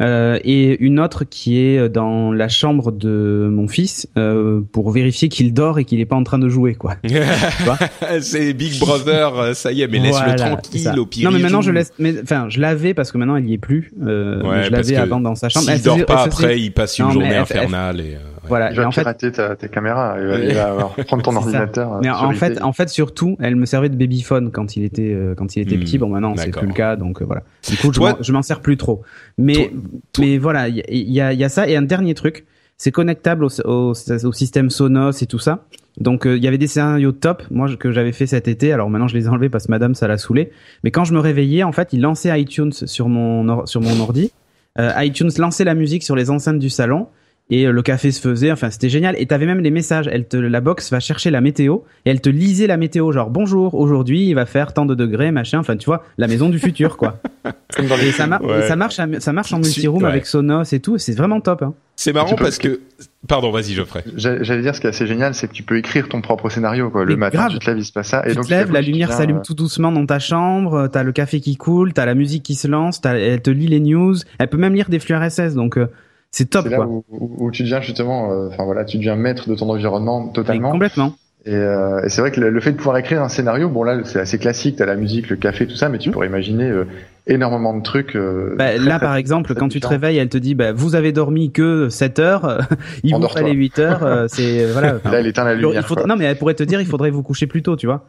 Euh, 0.00 0.38
et 0.44 0.80
une 0.82 1.00
autre 1.00 1.24
qui 1.24 1.58
est 1.58 1.88
dans 1.88 2.30
la 2.30 2.48
chambre 2.48 2.92
de 2.92 3.48
mon 3.50 3.66
fils 3.66 4.08
euh, 4.16 4.60
pour 4.72 4.92
vérifier 4.92 5.28
qu'il 5.28 5.52
dort 5.52 5.80
et 5.80 5.84
qu'il 5.84 5.98
n'est 5.98 6.06
pas 6.06 6.14
en 6.14 6.22
train 6.22 6.38
de 6.38 6.48
jouer 6.48 6.76
quoi. 6.76 6.94
c'est 8.20 8.52
Big 8.52 8.78
Brother, 8.78 9.36
euh, 9.36 9.52
ça 9.52 9.72
y 9.72 9.82
est, 9.82 9.88
mais 9.88 9.98
laisse-le 9.98 10.36
tranquille 10.36 10.96
au 10.96 11.06
pire. 11.06 11.28
Non 11.28 11.36
mais 11.36 11.42
maintenant 11.42 11.60
je 11.60 11.72
laisse, 11.72 11.92
mais 11.98 12.14
enfin 12.22 12.46
je 12.48 12.60
l'avais 12.60 12.94
parce 12.94 13.10
que 13.10 13.18
maintenant 13.18 13.34
il 13.34 13.50
y 13.50 13.52
est 13.52 13.58
plus. 13.58 13.92
Euh, 14.00 14.62
je 14.62 14.70
l'avais 14.70 14.96
avant 14.96 15.20
dans 15.20 15.34
sa 15.34 15.48
chambre. 15.48 15.66
S'il 15.66 15.82
dort 15.82 16.06
pas 16.06 16.22
après, 16.22 16.60
il 16.60 16.70
passe 16.70 16.96
une 17.00 17.10
journée 17.10 17.36
infernale 17.36 18.00
et. 18.00 18.16
Voilà. 18.50 18.70
Il 18.70 18.76
va 18.76 18.86
en 18.86 18.90
fait... 18.90 19.02
pirater 19.02 19.32
ta, 19.32 19.56
tes 19.56 19.68
caméras. 19.68 20.16
Il 20.18 20.54
va, 20.54 20.90
prendre 21.06 21.22
ton 21.22 21.36
ordinateur. 21.36 22.00
Mais 22.02 22.10
en 22.10 22.32
fait, 22.32 22.60
en 22.62 22.72
fait, 22.72 22.88
surtout, 22.88 23.36
elle 23.40 23.56
me 23.56 23.66
servait 23.66 23.88
de 23.88 23.96
babyphone 23.96 24.50
quand 24.50 24.76
il 24.76 24.84
était 24.84 25.12
euh, 25.12 25.34
quand 25.34 25.56
il 25.56 25.62
était 25.62 25.76
hmm, 25.76 25.80
petit. 25.80 25.98
Bon, 25.98 26.08
maintenant, 26.08 26.34
c'est 26.36 26.50
plus 26.50 26.66
le 26.66 26.72
cas, 26.72 26.96
donc 26.96 27.22
euh, 27.22 27.24
voilà. 27.24 27.42
Du 27.68 27.76
coup, 27.76 27.92
je 27.92 28.32
m'en 28.32 28.42
sers 28.42 28.60
plus 28.60 28.76
trop. 28.76 29.02
Mais 29.38 29.72
mais 30.18 30.38
voilà, 30.38 30.68
il 30.68 30.82
y 30.88 31.20
a, 31.20 31.32
y 31.32 31.44
a 31.44 31.48
ça 31.48 31.68
et 31.68 31.76
un 31.76 31.82
dernier 31.82 32.14
truc, 32.14 32.46
c'est 32.76 32.92
connectable 32.92 33.44
au, 33.44 33.48
au, 33.64 33.92
au, 33.92 34.32
système 34.32 34.70
Sonos 34.70 35.22
et 35.22 35.26
tout 35.26 35.38
ça. 35.38 35.66
Donc 35.98 36.26
euh, 36.26 36.36
il 36.36 36.42
y 36.42 36.48
avait 36.48 36.58
des 36.58 36.66
scénarios 36.66 37.12
top, 37.12 37.42
moi 37.50 37.68
que 37.76 37.92
j'avais 37.92 38.12
fait 38.12 38.26
cet 38.26 38.48
été. 38.48 38.72
Alors 38.72 38.88
maintenant 38.88 39.08
je 39.08 39.14
les 39.14 39.26
ai 39.26 39.28
enlevés 39.28 39.50
parce 39.50 39.66
que 39.66 39.70
Madame 39.70 39.94
ça 39.94 40.08
l'a 40.08 40.18
saoulé. 40.18 40.50
Mais 40.82 40.90
quand 40.90 41.04
je 41.04 41.12
me 41.12 41.18
réveillais, 41.18 41.62
en 41.62 41.72
fait, 41.72 41.92
il 41.92 42.00
lançait 42.00 42.40
iTunes 42.40 42.72
sur 42.72 43.08
mon 43.08 43.66
sur 43.66 43.80
mon 43.80 44.00
ordi. 44.00 44.32
Euh, 44.78 44.92
iTunes 44.98 45.30
lançait 45.36 45.64
la 45.64 45.74
musique 45.74 46.02
sur 46.02 46.16
les 46.16 46.30
enceintes 46.30 46.58
du 46.58 46.70
salon 46.70 47.08
et 47.50 47.66
euh, 47.66 47.72
le 47.72 47.82
café 47.82 48.10
se 48.12 48.20
faisait. 48.20 48.52
Enfin, 48.52 48.70
c'était 48.70 48.88
génial. 48.88 49.14
Et 49.18 49.26
t'avais 49.26 49.46
même 49.46 49.60
les 49.60 49.70
messages. 49.70 50.08
Elle 50.10 50.26
te, 50.26 50.36
la 50.36 50.60
box 50.60 50.90
va 50.90 51.00
chercher 51.00 51.30
la 51.30 51.40
météo 51.40 51.78
et 52.06 52.10
elle 52.10 52.20
te 52.20 52.30
lisait 52.30 52.66
la 52.66 52.76
météo. 52.76 53.12
Genre 53.12 53.30
bonjour, 53.30 53.74
aujourd'hui 53.74 54.28
il 54.28 54.34
va 54.34 54.46
faire 54.46 54.72
tant 54.72 54.86
de 54.86 54.94
degrés, 54.94 55.30
machin. 55.32 55.58
Enfin, 55.58 55.76
tu 55.76 55.86
vois, 55.86 56.04
la 56.18 56.28
maison 56.28 56.48
du 56.48 56.58
futur, 56.58 56.96
quoi. 56.96 57.20
et 57.78 58.12
ça, 58.12 58.28
ça 58.68 58.76
marche, 58.76 59.00
ça 59.18 59.32
marche 59.32 59.52
en 59.52 59.58
multi-room 59.58 60.04
avec 60.04 60.26
Sonos 60.26 60.72
et 60.72 60.80
tout. 60.80 60.98
C'est 60.98 61.16
vraiment 61.16 61.40
top. 61.40 61.62
Hein. 61.62 61.74
C'est 61.96 62.14
marrant 62.14 62.34
parce 62.34 62.56
que. 62.56 62.80
Pardon, 63.28 63.50
vas-y, 63.50 63.74
Geoffrey. 63.74 64.02
J'allais 64.16 64.62
dire 64.62 64.74
ce 64.74 64.80
qui 64.80 64.86
est 64.86 64.90
assez 64.90 65.06
génial, 65.06 65.34
c'est 65.34 65.46
que 65.46 65.52
tu 65.52 65.62
peux 65.62 65.76
écrire 65.76 66.08
ton 66.08 66.22
propre 66.22 66.48
scénario. 66.48 66.88
Quoi. 66.88 67.04
Le 67.04 67.16
matin, 67.16 67.48
tu 67.48 67.58
te 67.58 67.66
lèves, 67.66 67.78
il 67.78 67.84
se 67.84 67.92
passe 67.92 68.08
ça. 68.08 68.22
Et 68.24 68.30
tu 68.30 68.36
donc, 68.36 68.46
te 68.46 68.50
lèves, 68.50 68.72
la 68.72 68.80
lumière 68.80 69.12
s'allume 69.12 69.42
tout 69.42 69.52
doucement 69.52 69.92
dans 69.92 70.06
ta 70.06 70.18
chambre, 70.18 70.88
t'as 70.88 71.02
le 71.02 71.12
café 71.12 71.40
qui 71.40 71.56
coule, 71.56 71.92
t'as 71.92 72.06
la 72.06 72.14
musique 72.14 72.42
qui 72.42 72.54
se 72.54 72.68
lance, 72.68 73.02
elle 73.04 73.42
te 73.42 73.50
lit 73.50 73.66
les 73.66 73.80
news, 73.80 74.16
elle 74.38 74.48
peut 74.48 74.56
même 74.56 74.74
lire 74.74 74.88
des 74.88 74.98
flux 74.98 75.14
RSS. 75.14 75.54
Donc, 75.54 75.76
euh, 75.76 75.88
c'est 76.30 76.48
top. 76.48 76.64
C'est 76.64 76.70
là 76.70 76.86
Où, 76.86 77.04
où, 77.10 77.50
tu 77.50 77.62
deviens 77.62 77.80
justement, 77.80 78.32
euh, 78.32 78.48
enfin 78.48 78.64
voilà, 78.64 78.84
tu 78.84 78.98
deviens 78.98 79.16
maître 79.16 79.48
de 79.48 79.54
ton 79.54 79.68
environnement 79.68 80.28
totalement. 80.28 80.72
complètement. 80.72 81.14
Et, 81.46 81.54
euh, 81.54 82.02
et 82.04 82.10
c'est 82.10 82.20
vrai 82.20 82.30
que 82.30 82.40
le, 82.40 82.60
fait 82.60 82.72
de 82.72 82.76
pouvoir 82.76 82.98
écrire 82.98 83.22
un 83.22 83.30
scénario, 83.30 83.70
bon 83.70 83.82
là 83.82 84.00
c'est 84.04 84.20
assez 84.20 84.38
classique, 84.38 84.76
t'as 84.76 84.84
la 84.84 84.96
musique, 84.96 85.30
le 85.30 85.36
café, 85.36 85.66
tout 85.66 85.74
ça, 85.74 85.88
mais 85.88 85.96
tu 85.96 86.10
mmh. 86.10 86.12
pourrais 86.12 86.26
imaginer 86.26 86.68
euh, 86.68 86.86
énormément 87.26 87.74
de 87.74 87.82
trucs. 87.82 88.14
Euh, 88.14 88.54
bah, 88.58 88.76
là 88.76 88.98
par 88.98 89.16
exemple, 89.16 89.54
quand 89.54 89.68
tu 89.68 89.80
te 89.80 89.86
réveilles, 89.86 90.18
elle 90.18 90.28
te 90.28 90.36
dit, 90.36 90.54
bah, 90.54 90.72
vous 90.72 90.96
avez 90.96 91.12
dormi 91.12 91.50
que 91.50 91.88
7 91.88 92.18
heures, 92.18 92.60
il 93.04 93.14
vous 93.14 93.26
fallait 93.28 93.52
8 93.52 93.78
heures, 93.78 94.24
c'est 94.28 94.66
voilà. 94.66 94.92
là 95.04 95.20
elle 95.20 95.26
éteint 95.26 95.44
la 95.44 95.54
lumière. 95.54 95.86
non 96.06 96.16
mais 96.16 96.26
elle 96.26 96.36
pourrait 96.36 96.54
te 96.54 96.62
dire, 96.62 96.80
il 96.80 96.86
faudrait 96.86 97.10
vous 97.10 97.22
coucher 97.22 97.46
plus 97.46 97.62
tôt, 97.62 97.74
tu 97.74 97.86
vois. 97.86 98.06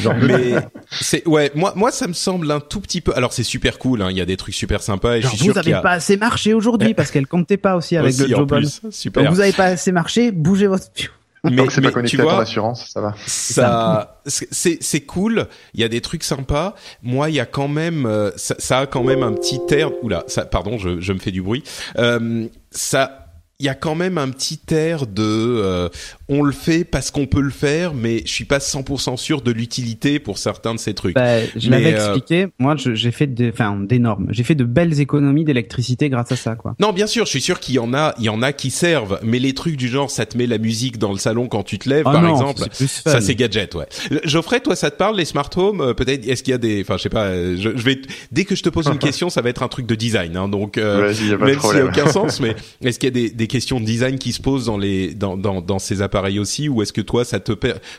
Genre 0.00 0.14
mais 0.20 0.54
c'est 0.90 1.26
ouais 1.26 1.50
moi 1.54 1.72
moi 1.76 1.90
ça 1.90 2.06
me 2.06 2.12
semble 2.12 2.50
un 2.50 2.60
tout 2.60 2.80
petit 2.80 3.00
peu 3.00 3.12
alors 3.16 3.32
c'est 3.32 3.42
super 3.42 3.78
cool 3.78 4.02
hein, 4.02 4.10
il 4.10 4.16
y 4.16 4.20
a 4.20 4.26
des 4.26 4.36
trucs 4.36 4.54
super 4.54 4.82
sympas 4.82 5.16
et 5.16 5.22
Genre, 5.22 5.32
je 5.32 5.36
suis 5.36 5.48
vous 5.48 5.58
avez 5.58 5.72
pas 5.72 5.92
assez 5.92 6.16
marché 6.16 6.54
aujourd'hui 6.54 6.94
parce 6.94 7.10
qu'elle 7.10 7.26
comptait 7.26 7.56
pas 7.56 7.76
aussi 7.76 7.96
avec 7.96 8.16
le 8.16 8.28
Jobon. 8.28 8.62
Super. 8.90 9.24
Donc 9.24 9.32
vous 9.32 9.40
avez 9.40 9.52
pas 9.52 9.66
assez 9.66 9.92
marché, 9.92 10.32
bougez 10.32 10.66
votre 10.66 10.86
mais, 11.44 11.70
c'est 11.70 11.80
pas 11.80 11.92
connecté 11.92 12.20
à 12.20 12.24
ton 12.24 12.38
assurance, 12.38 12.90
ça 12.92 13.00
va. 13.00 13.14
Ça, 13.26 14.20
c'est 14.26 14.82
c'est 14.82 15.00
cool. 15.02 15.46
Il 15.74 15.80
y 15.80 15.84
a 15.84 15.88
des 15.88 16.00
trucs 16.00 16.24
sympas. 16.24 16.74
Moi, 17.02 17.30
il 17.30 17.36
y 17.36 17.40
a 17.40 17.46
quand 17.46 17.68
même, 17.68 18.06
euh, 18.06 18.30
ça, 18.36 18.56
ça, 18.58 18.78
a 18.80 18.86
quand 18.86 19.04
même 19.04 19.22
un 19.22 19.32
petit 19.32 19.60
air. 19.70 19.90
Oula, 20.02 20.24
ça, 20.26 20.44
pardon, 20.44 20.78
je, 20.78 21.00
je 21.00 21.12
me 21.12 21.18
fais 21.18 21.30
du 21.30 21.42
bruit. 21.42 21.62
Euh, 21.98 22.46
ça, 22.70 23.17
il 23.60 23.66
y 23.66 23.68
a 23.68 23.74
quand 23.74 23.96
même 23.96 24.18
un 24.18 24.28
petit 24.28 24.60
air 24.70 25.08
de 25.08 25.20
euh, 25.24 25.88
on 26.28 26.42
le 26.42 26.52
fait 26.52 26.84
parce 26.84 27.10
qu'on 27.10 27.26
peut 27.26 27.40
le 27.40 27.50
faire, 27.50 27.92
mais 27.92 28.22
je 28.24 28.30
suis 28.30 28.44
pas 28.44 28.58
100% 28.58 29.16
sûr 29.16 29.42
de 29.42 29.50
l'utilité 29.50 30.20
pour 30.20 30.38
certains 30.38 30.74
de 30.74 30.78
ces 30.78 30.94
trucs. 30.94 31.16
Bah, 31.16 31.44
je 31.56 31.68
l'avais 31.68 31.94
euh, 31.94 31.96
expliqué. 31.96 32.46
Moi, 32.60 32.76
j'ai 32.76 33.10
fait 33.10 33.26
des, 33.26 33.50
enfin, 33.50 33.76
d'énormes. 33.76 34.28
J'ai 34.30 34.44
fait 34.44 34.54
de 34.54 34.62
belles 34.62 35.00
économies 35.00 35.42
d'électricité 35.42 36.08
grâce 36.08 36.30
à 36.30 36.36
ça, 36.36 36.54
quoi. 36.54 36.76
Non, 36.78 36.92
bien 36.92 37.08
sûr, 37.08 37.24
je 37.24 37.30
suis 37.30 37.40
sûr 37.40 37.58
qu'il 37.58 37.74
y 37.74 37.78
en 37.80 37.94
a, 37.94 38.14
il 38.18 38.26
y 38.26 38.28
en 38.28 38.42
a 38.42 38.52
qui 38.52 38.70
servent, 38.70 39.18
mais 39.24 39.40
les 39.40 39.54
trucs 39.54 39.76
du 39.76 39.88
genre, 39.88 40.08
ça 40.08 40.24
te 40.24 40.38
met 40.38 40.46
la 40.46 40.58
musique 40.58 40.96
dans 40.98 41.10
le 41.10 41.18
salon 41.18 41.48
quand 41.48 41.64
tu 41.64 41.80
te 41.80 41.88
lèves, 41.88 42.04
ah 42.06 42.12
par 42.12 42.28
exemple, 42.28 42.62
ça 42.70 43.20
c'est 43.20 43.34
gadget, 43.34 43.74
ouais. 43.74 43.88
Geoffrey, 44.22 44.60
toi, 44.60 44.76
ça 44.76 44.92
te 44.92 44.96
parle 44.96 45.16
les 45.16 45.24
smart 45.24 45.50
home 45.56 45.80
euh, 45.80 45.94
Peut-être, 45.94 46.28
est-ce 46.28 46.44
qu'il 46.44 46.52
y 46.52 46.54
a 46.54 46.58
des, 46.58 46.82
enfin, 46.82 46.96
je 46.96 47.02
sais 47.02 47.08
pas. 47.08 47.32
Je, 47.32 47.56
je, 47.74 47.82
vais 47.82 48.00
dès 48.30 48.44
que 48.44 48.54
je 48.54 48.62
te 48.62 48.68
pose 48.68 48.86
une 48.86 48.98
question, 48.98 49.30
ça 49.30 49.42
va 49.42 49.48
être 49.48 49.64
un 49.64 49.68
truc 49.68 49.86
de 49.86 49.96
design, 49.96 50.36
hein, 50.36 50.46
donc 50.46 50.78
euh, 50.78 51.06
même 51.40 51.58
s'il 51.58 51.72
n'y 51.72 51.80
a 51.80 51.84
aucun 51.86 52.06
sens, 52.12 52.38
mais 52.38 52.54
est-ce 52.84 53.00
qu'il 53.00 53.08
y 53.08 53.12
a 53.12 53.28
des, 53.28 53.30
des 53.30 53.47
questions 53.48 53.80
de 53.80 53.84
design 53.84 54.18
qui 54.18 54.32
se 54.32 54.40
posent 54.40 54.66
dans 54.66 54.78
les, 54.78 55.14
dans, 55.14 55.36
dans, 55.36 55.60
dans 55.60 55.78
ces 55.78 56.02
appareils 56.02 56.38
aussi, 56.38 56.68
ou 56.68 56.82
est-ce 56.82 56.92
que 56.92 57.00
toi, 57.00 57.24
ça 57.24 57.40
te 57.40 57.52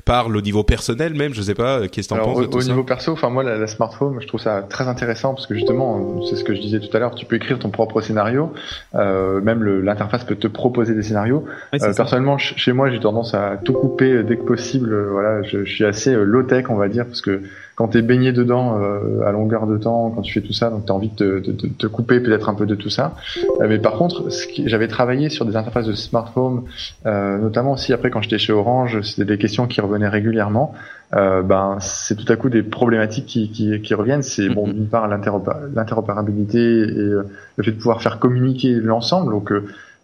parle 0.05 0.37
au 0.37 0.41
niveau 0.41 0.63
personnel 0.63 1.13
même 1.13 1.33
Je 1.33 1.41
sais 1.41 1.55
pas. 1.55 1.87
Qu'est-ce 1.87 2.07
que 2.09 2.15
t'en 2.15 2.23
penses 2.23 2.37
Au, 2.37 2.57
au 2.57 2.63
niveau 2.63 2.83
perso, 2.83 3.11
enfin 3.11 3.29
moi, 3.29 3.43
la, 3.43 3.57
la 3.57 3.67
smartphone, 3.67 4.17
je 4.21 4.27
trouve 4.27 4.39
ça 4.39 4.61
très 4.61 4.87
intéressant 4.87 5.33
parce 5.33 5.47
que 5.47 5.55
justement, 5.55 6.21
c'est 6.29 6.35
ce 6.35 6.43
que 6.43 6.55
je 6.55 6.61
disais 6.61 6.79
tout 6.79 6.95
à 6.95 6.99
l'heure. 6.99 7.15
Tu 7.15 7.25
peux 7.25 7.35
écrire 7.35 7.59
ton 7.59 7.69
propre 7.69 8.01
scénario. 8.01 8.53
Euh, 8.95 9.41
même 9.41 9.63
l'interface 9.63 10.23
peut 10.23 10.35
te 10.35 10.47
proposer 10.47 10.93
des 10.93 11.03
scénarios. 11.03 11.45
euh, 11.73 11.93
personnellement, 11.93 12.37
chez 12.37 12.71
moi, 12.71 12.89
j'ai 12.89 12.99
tendance 12.99 13.33
à 13.33 13.57
tout 13.63 13.73
couper 13.73 14.23
dès 14.23 14.37
que 14.37 14.43
possible. 14.43 14.95
Voilà, 15.11 15.43
je, 15.43 15.65
je 15.65 15.71
suis 15.73 15.85
assez 15.85 16.13
euh, 16.13 16.23
low 16.23 16.43
tech, 16.43 16.65
on 16.69 16.75
va 16.75 16.87
dire, 16.87 17.05
parce 17.05 17.21
que 17.21 17.41
quand 17.79 17.87
tu 17.87 17.97
es 17.99 18.01
baigné 18.01 18.33
dedans 18.33 18.77
euh, 18.77 19.25
à 19.25 19.31
longueur 19.31 19.65
de 19.65 19.77
temps, 19.77 20.11
quand 20.13 20.21
tu 20.21 20.33
fais 20.33 20.41
tout 20.41 20.51
ça, 20.51 20.69
donc 20.69 20.85
tu 20.85 20.91
as 20.91 20.95
envie 20.95 21.11
de 21.15 21.39
te 21.39 21.87
couper 21.87 22.19
peut-être 22.19 22.49
un 22.49 22.53
peu 22.53 22.65
de 22.65 22.75
tout 22.75 22.89
ça. 22.89 23.15
Euh, 23.61 23.67
mais 23.69 23.79
par 23.79 23.93
contre, 23.93 24.25
j'avais 24.65 24.89
travaillé 24.89 25.29
sur 25.29 25.45
des 25.45 25.55
interfaces 25.55 25.87
de 25.87 25.93
smartphone, 25.93 26.63
euh, 27.05 27.37
notamment 27.37 27.71
aussi 27.71 27.93
après 27.93 28.09
quand 28.09 28.21
j'étais 28.21 28.37
chez 28.37 28.51
Orange, 28.51 28.99
c'était 29.03 29.23
des 29.23 29.37
questions 29.37 29.65
qui 29.65 29.79
revenaient 29.79 30.09
régulièrement. 30.09 30.73
Euh, 31.15 31.41
ben 31.41 31.77
c'est 31.79 32.15
tout 32.15 32.31
à 32.31 32.35
coup 32.35 32.49
des 32.49 32.63
problématiques 32.63 33.27
qui, 33.27 33.49
qui, 33.49 33.81
qui 33.81 33.93
reviennent. 33.93 34.23
C'est 34.23 34.49
bon 34.49 34.67
mm-hmm. 34.67 34.73
d'une 34.73 34.87
part 34.87 35.07
l'interopérabilité 35.07 36.59
et 36.59 37.11
le 37.55 37.63
fait 37.63 37.71
de 37.71 37.77
pouvoir 37.77 38.01
faire 38.01 38.19
communiquer 38.19 38.73
l'ensemble. 38.73 39.31
Donc 39.31 39.53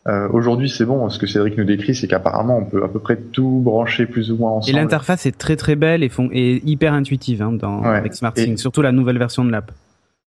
euh, 0.07 0.27
Aujourd'hui, 0.31 0.69
c'est 0.69 0.85
bon. 0.85 1.09
Ce 1.09 1.17
que 1.17 1.27
Cédric 1.27 1.57
nous 1.57 1.63
décrit, 1.63 1.95
c'est 1.95 2.07
qu'apparemment, 2.07 2.57
on 2.59 2.65
peut 2.65 2.83
à 2.83 2.87
peu 2.87 2.99
près 2.99 3.17
tout 3.17 3.61
brancher 3.63 4.05
plus 4.05 4.31
ou 4.31 4.37
moins 4.37 4.51
ensemble. 4.51 4.77
Et 4.77 4.79
l'interface 4.79 5.25
est 5.25 5.37
très 5.37 5.55
très 5.55 5.75
belle 5.75 6.03
et, 6.03 6.09
font, 6.09 6.29
et 6.31 6.61
hyper 6.65 6.93
intuitive 6.93 7.41
hein, 7.41 7.51
dans, 7.51 7.81
avec 7.83 8.13
SmartSync, 8.13 8.57
surtout 8.59 8.81
la 8.81 8.91
nouvelle 8.91 9.17
version 9.17 9.43
de 9.43 9.51
l'app. 9.51 9.71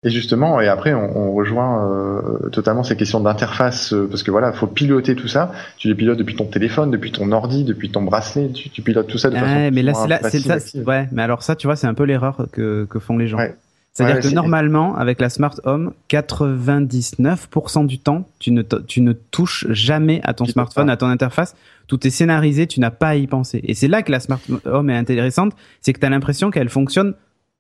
Et 0.05 0.11
justement, 0.11 0.61
et 0.61 0.69
après, 0.69 0.95
on, 0.95 1.17
on 1.17 1.33
rejoint 1.33 1.85
euh, 1.85 2.49
totalement 2.51 2.85
ces 2.85 2.97
questions 2.97 3.19
d'interface, 3.19 3.93
euh, 3.93 4.07
parce 4.09 4.23
que 4.23 4.31
voilà, 4.31 4.53
faut 4.53 4.69
piloter 4.69 5.17
tout 5.17 5.27
ça. 5.27 5.51
Tu 5.77 5.89
les 5.89 5.97
pilotes 5.97 6.19
depuis 6.19 6.37
ton 6.37 6.45
téléphone, 6.45 6.93
depuis 6.93 7.11
ton 7.11 7.33
ordi, 7.33 7.65
depuis 7.65 7.91
ton 7.91 8.03
bracelet. 8.03 8.51
Tu, 8.51 8.71
tu 8.71 8.81
pilotes 8.81 9.09
tout 9.09 9.19
ça 9.19 9.29
de 9.29 9.35
façon. 9.35 9.71
Mais 9.73 9.83
là, 9.83 9.95
c'est 9.95 10.07
là, 10.09 10.21
c'est 10.23 10.39
ça. 10.39 10.59
Ouais, 10.87 11.09
mais 11.11 11.23
alors 11.23 11.43
ça, 11.43 11.57
tu 11.57 11.67
vois, 11.67 11.75
c'est 11.75 11.89
un 11.89 11.95
peu 11.95 12.05
l'erreur 12.05 12.47
que, 12.53 12.87
que 12.89 13.01
font 13.01 13.19
les 13.19 13.27
gens. 13.27 13.39
Ouais. 13.39 13.57
C'est-à-dire 13.99 14.31
que 14.31 14.35
normalement, 14.35 14.97
avec 14.97 15.21
la 15.21 15.29
Smart 15.29 15.55
Home, 15.65 15.93
99% 16.09 17.87
du 17.87 17.99
temps, 17.99 18.29
tu 18.39 18.53
ne, 18.53 18.63
tu 18.63 19.01
ne 19.01 19.13
touches 19.13 19.67
jamais 19.71 20.21
à 20.23 20.35
ton 20.35 20.45
smartphone, 20.45 20.89
à 20.89 20.97
ton 20.97 21.09
interface. 21.09 21.57
Tout 21.89 22.07
est 22.07 22.11
scénarisé, 22.11 22.69
tu 22.69 22.79
n'as 22.79 22.93
pas 22.93 23.09
à 23.09 23.15
y 23.17 23.27
penser. 23.27 23.61
Et 23.65 23.75
c'est 23.75 23.89
là 23.89 24.03
que 24.03 24.13
la 24.13 24.21
Smart 24.21 24.39
Home 24.67 24.91
est 24.91 24.97
intéressante, 24.97 25.55
c'est 25.81 25.93
que 25.93 25.99
tu 25.99 26.07
as 26.07 26.11
l'impression 26.11 26.53
qu'elle 26.53 26.69
fonctionne 26.69 27.15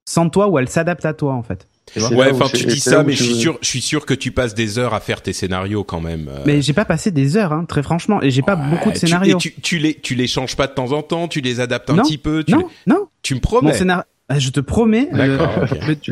sans 0.05 0.31
toi 0.31 0.49
ou 0.49 0.59
elle 0.59 0.69
s'adapte 0.69 1.05
à 1.05 1.13
toi 1.13 1.35
en 1.35 1.43
fait. 1.43 1.67
Ouais, 1.97 2.31
enfin 2.31 2.47
tu 2.55 2.67
dis 2.67 2.79
ça, 2.79 3.03
mais 3.03 3.15
je 3.15 3.25
suis 3.25 3.35
sûr, 3.35 3.59
je 3.61 3.67
suis 3.67 3.81
sûr 3.81 4.07
que 4.07 4.15
tu 4.15 4.31
passes 4.31 4.55
des 4.55 4.79
heures 4.79 4.95
à 4.95 5.01
faire 5.01 5.23
tes 5.23 5.33
scénarios 5.33 5.83
quand 5.83 6.01
même. 6.01 6.29
Euh. 6.29 6.43
Mais 6.47 6.63
j'ai 6.63 6.75
pas 6.75 6.85
passé 6.85 7.11
des 7.11 7.37
heures, 7.37 7.53
hein, 7.53 7.65
très 7.67 7.83
franchement, 7.83 8.23
et 8.23 8.31
j'ai 8.31 8.43
pas 8.43 8.57
beaucoup 8.57 8.93
de 8.93 8.97
scénarios. 8.97 9.39
Tu, 9.39 9.55
tu, 9.55 9.61
tu, 9.61 9.79
les, 9.79 9.95
tu 9.95 10.15
les 10.15 10.27
changes 10.27 10.55
pas 10.55 10.67
de 10.67 10.75
temps 10.75 10.93
en 10.93 11.03
temps, 11.03 11.27
tu 11.27 11.41
les 11.41 11.61
adaptes 11.61 11.91
un 11.91 11.97
petit 11.97 12.19
peu. 12.19 12.45
Tu 12.45 12.53
non, 12.53 12.69
non. 12.87 13.09
Tu 13.23 13.35
me 13.35 13.41
promets. 13.41 13.73
Mon 13.73 14.03
Ah, 14.31 14.39
je 14.39 14.51
te 14.51 14.61
promets, 14.61 15.09
le, 15.11 15.39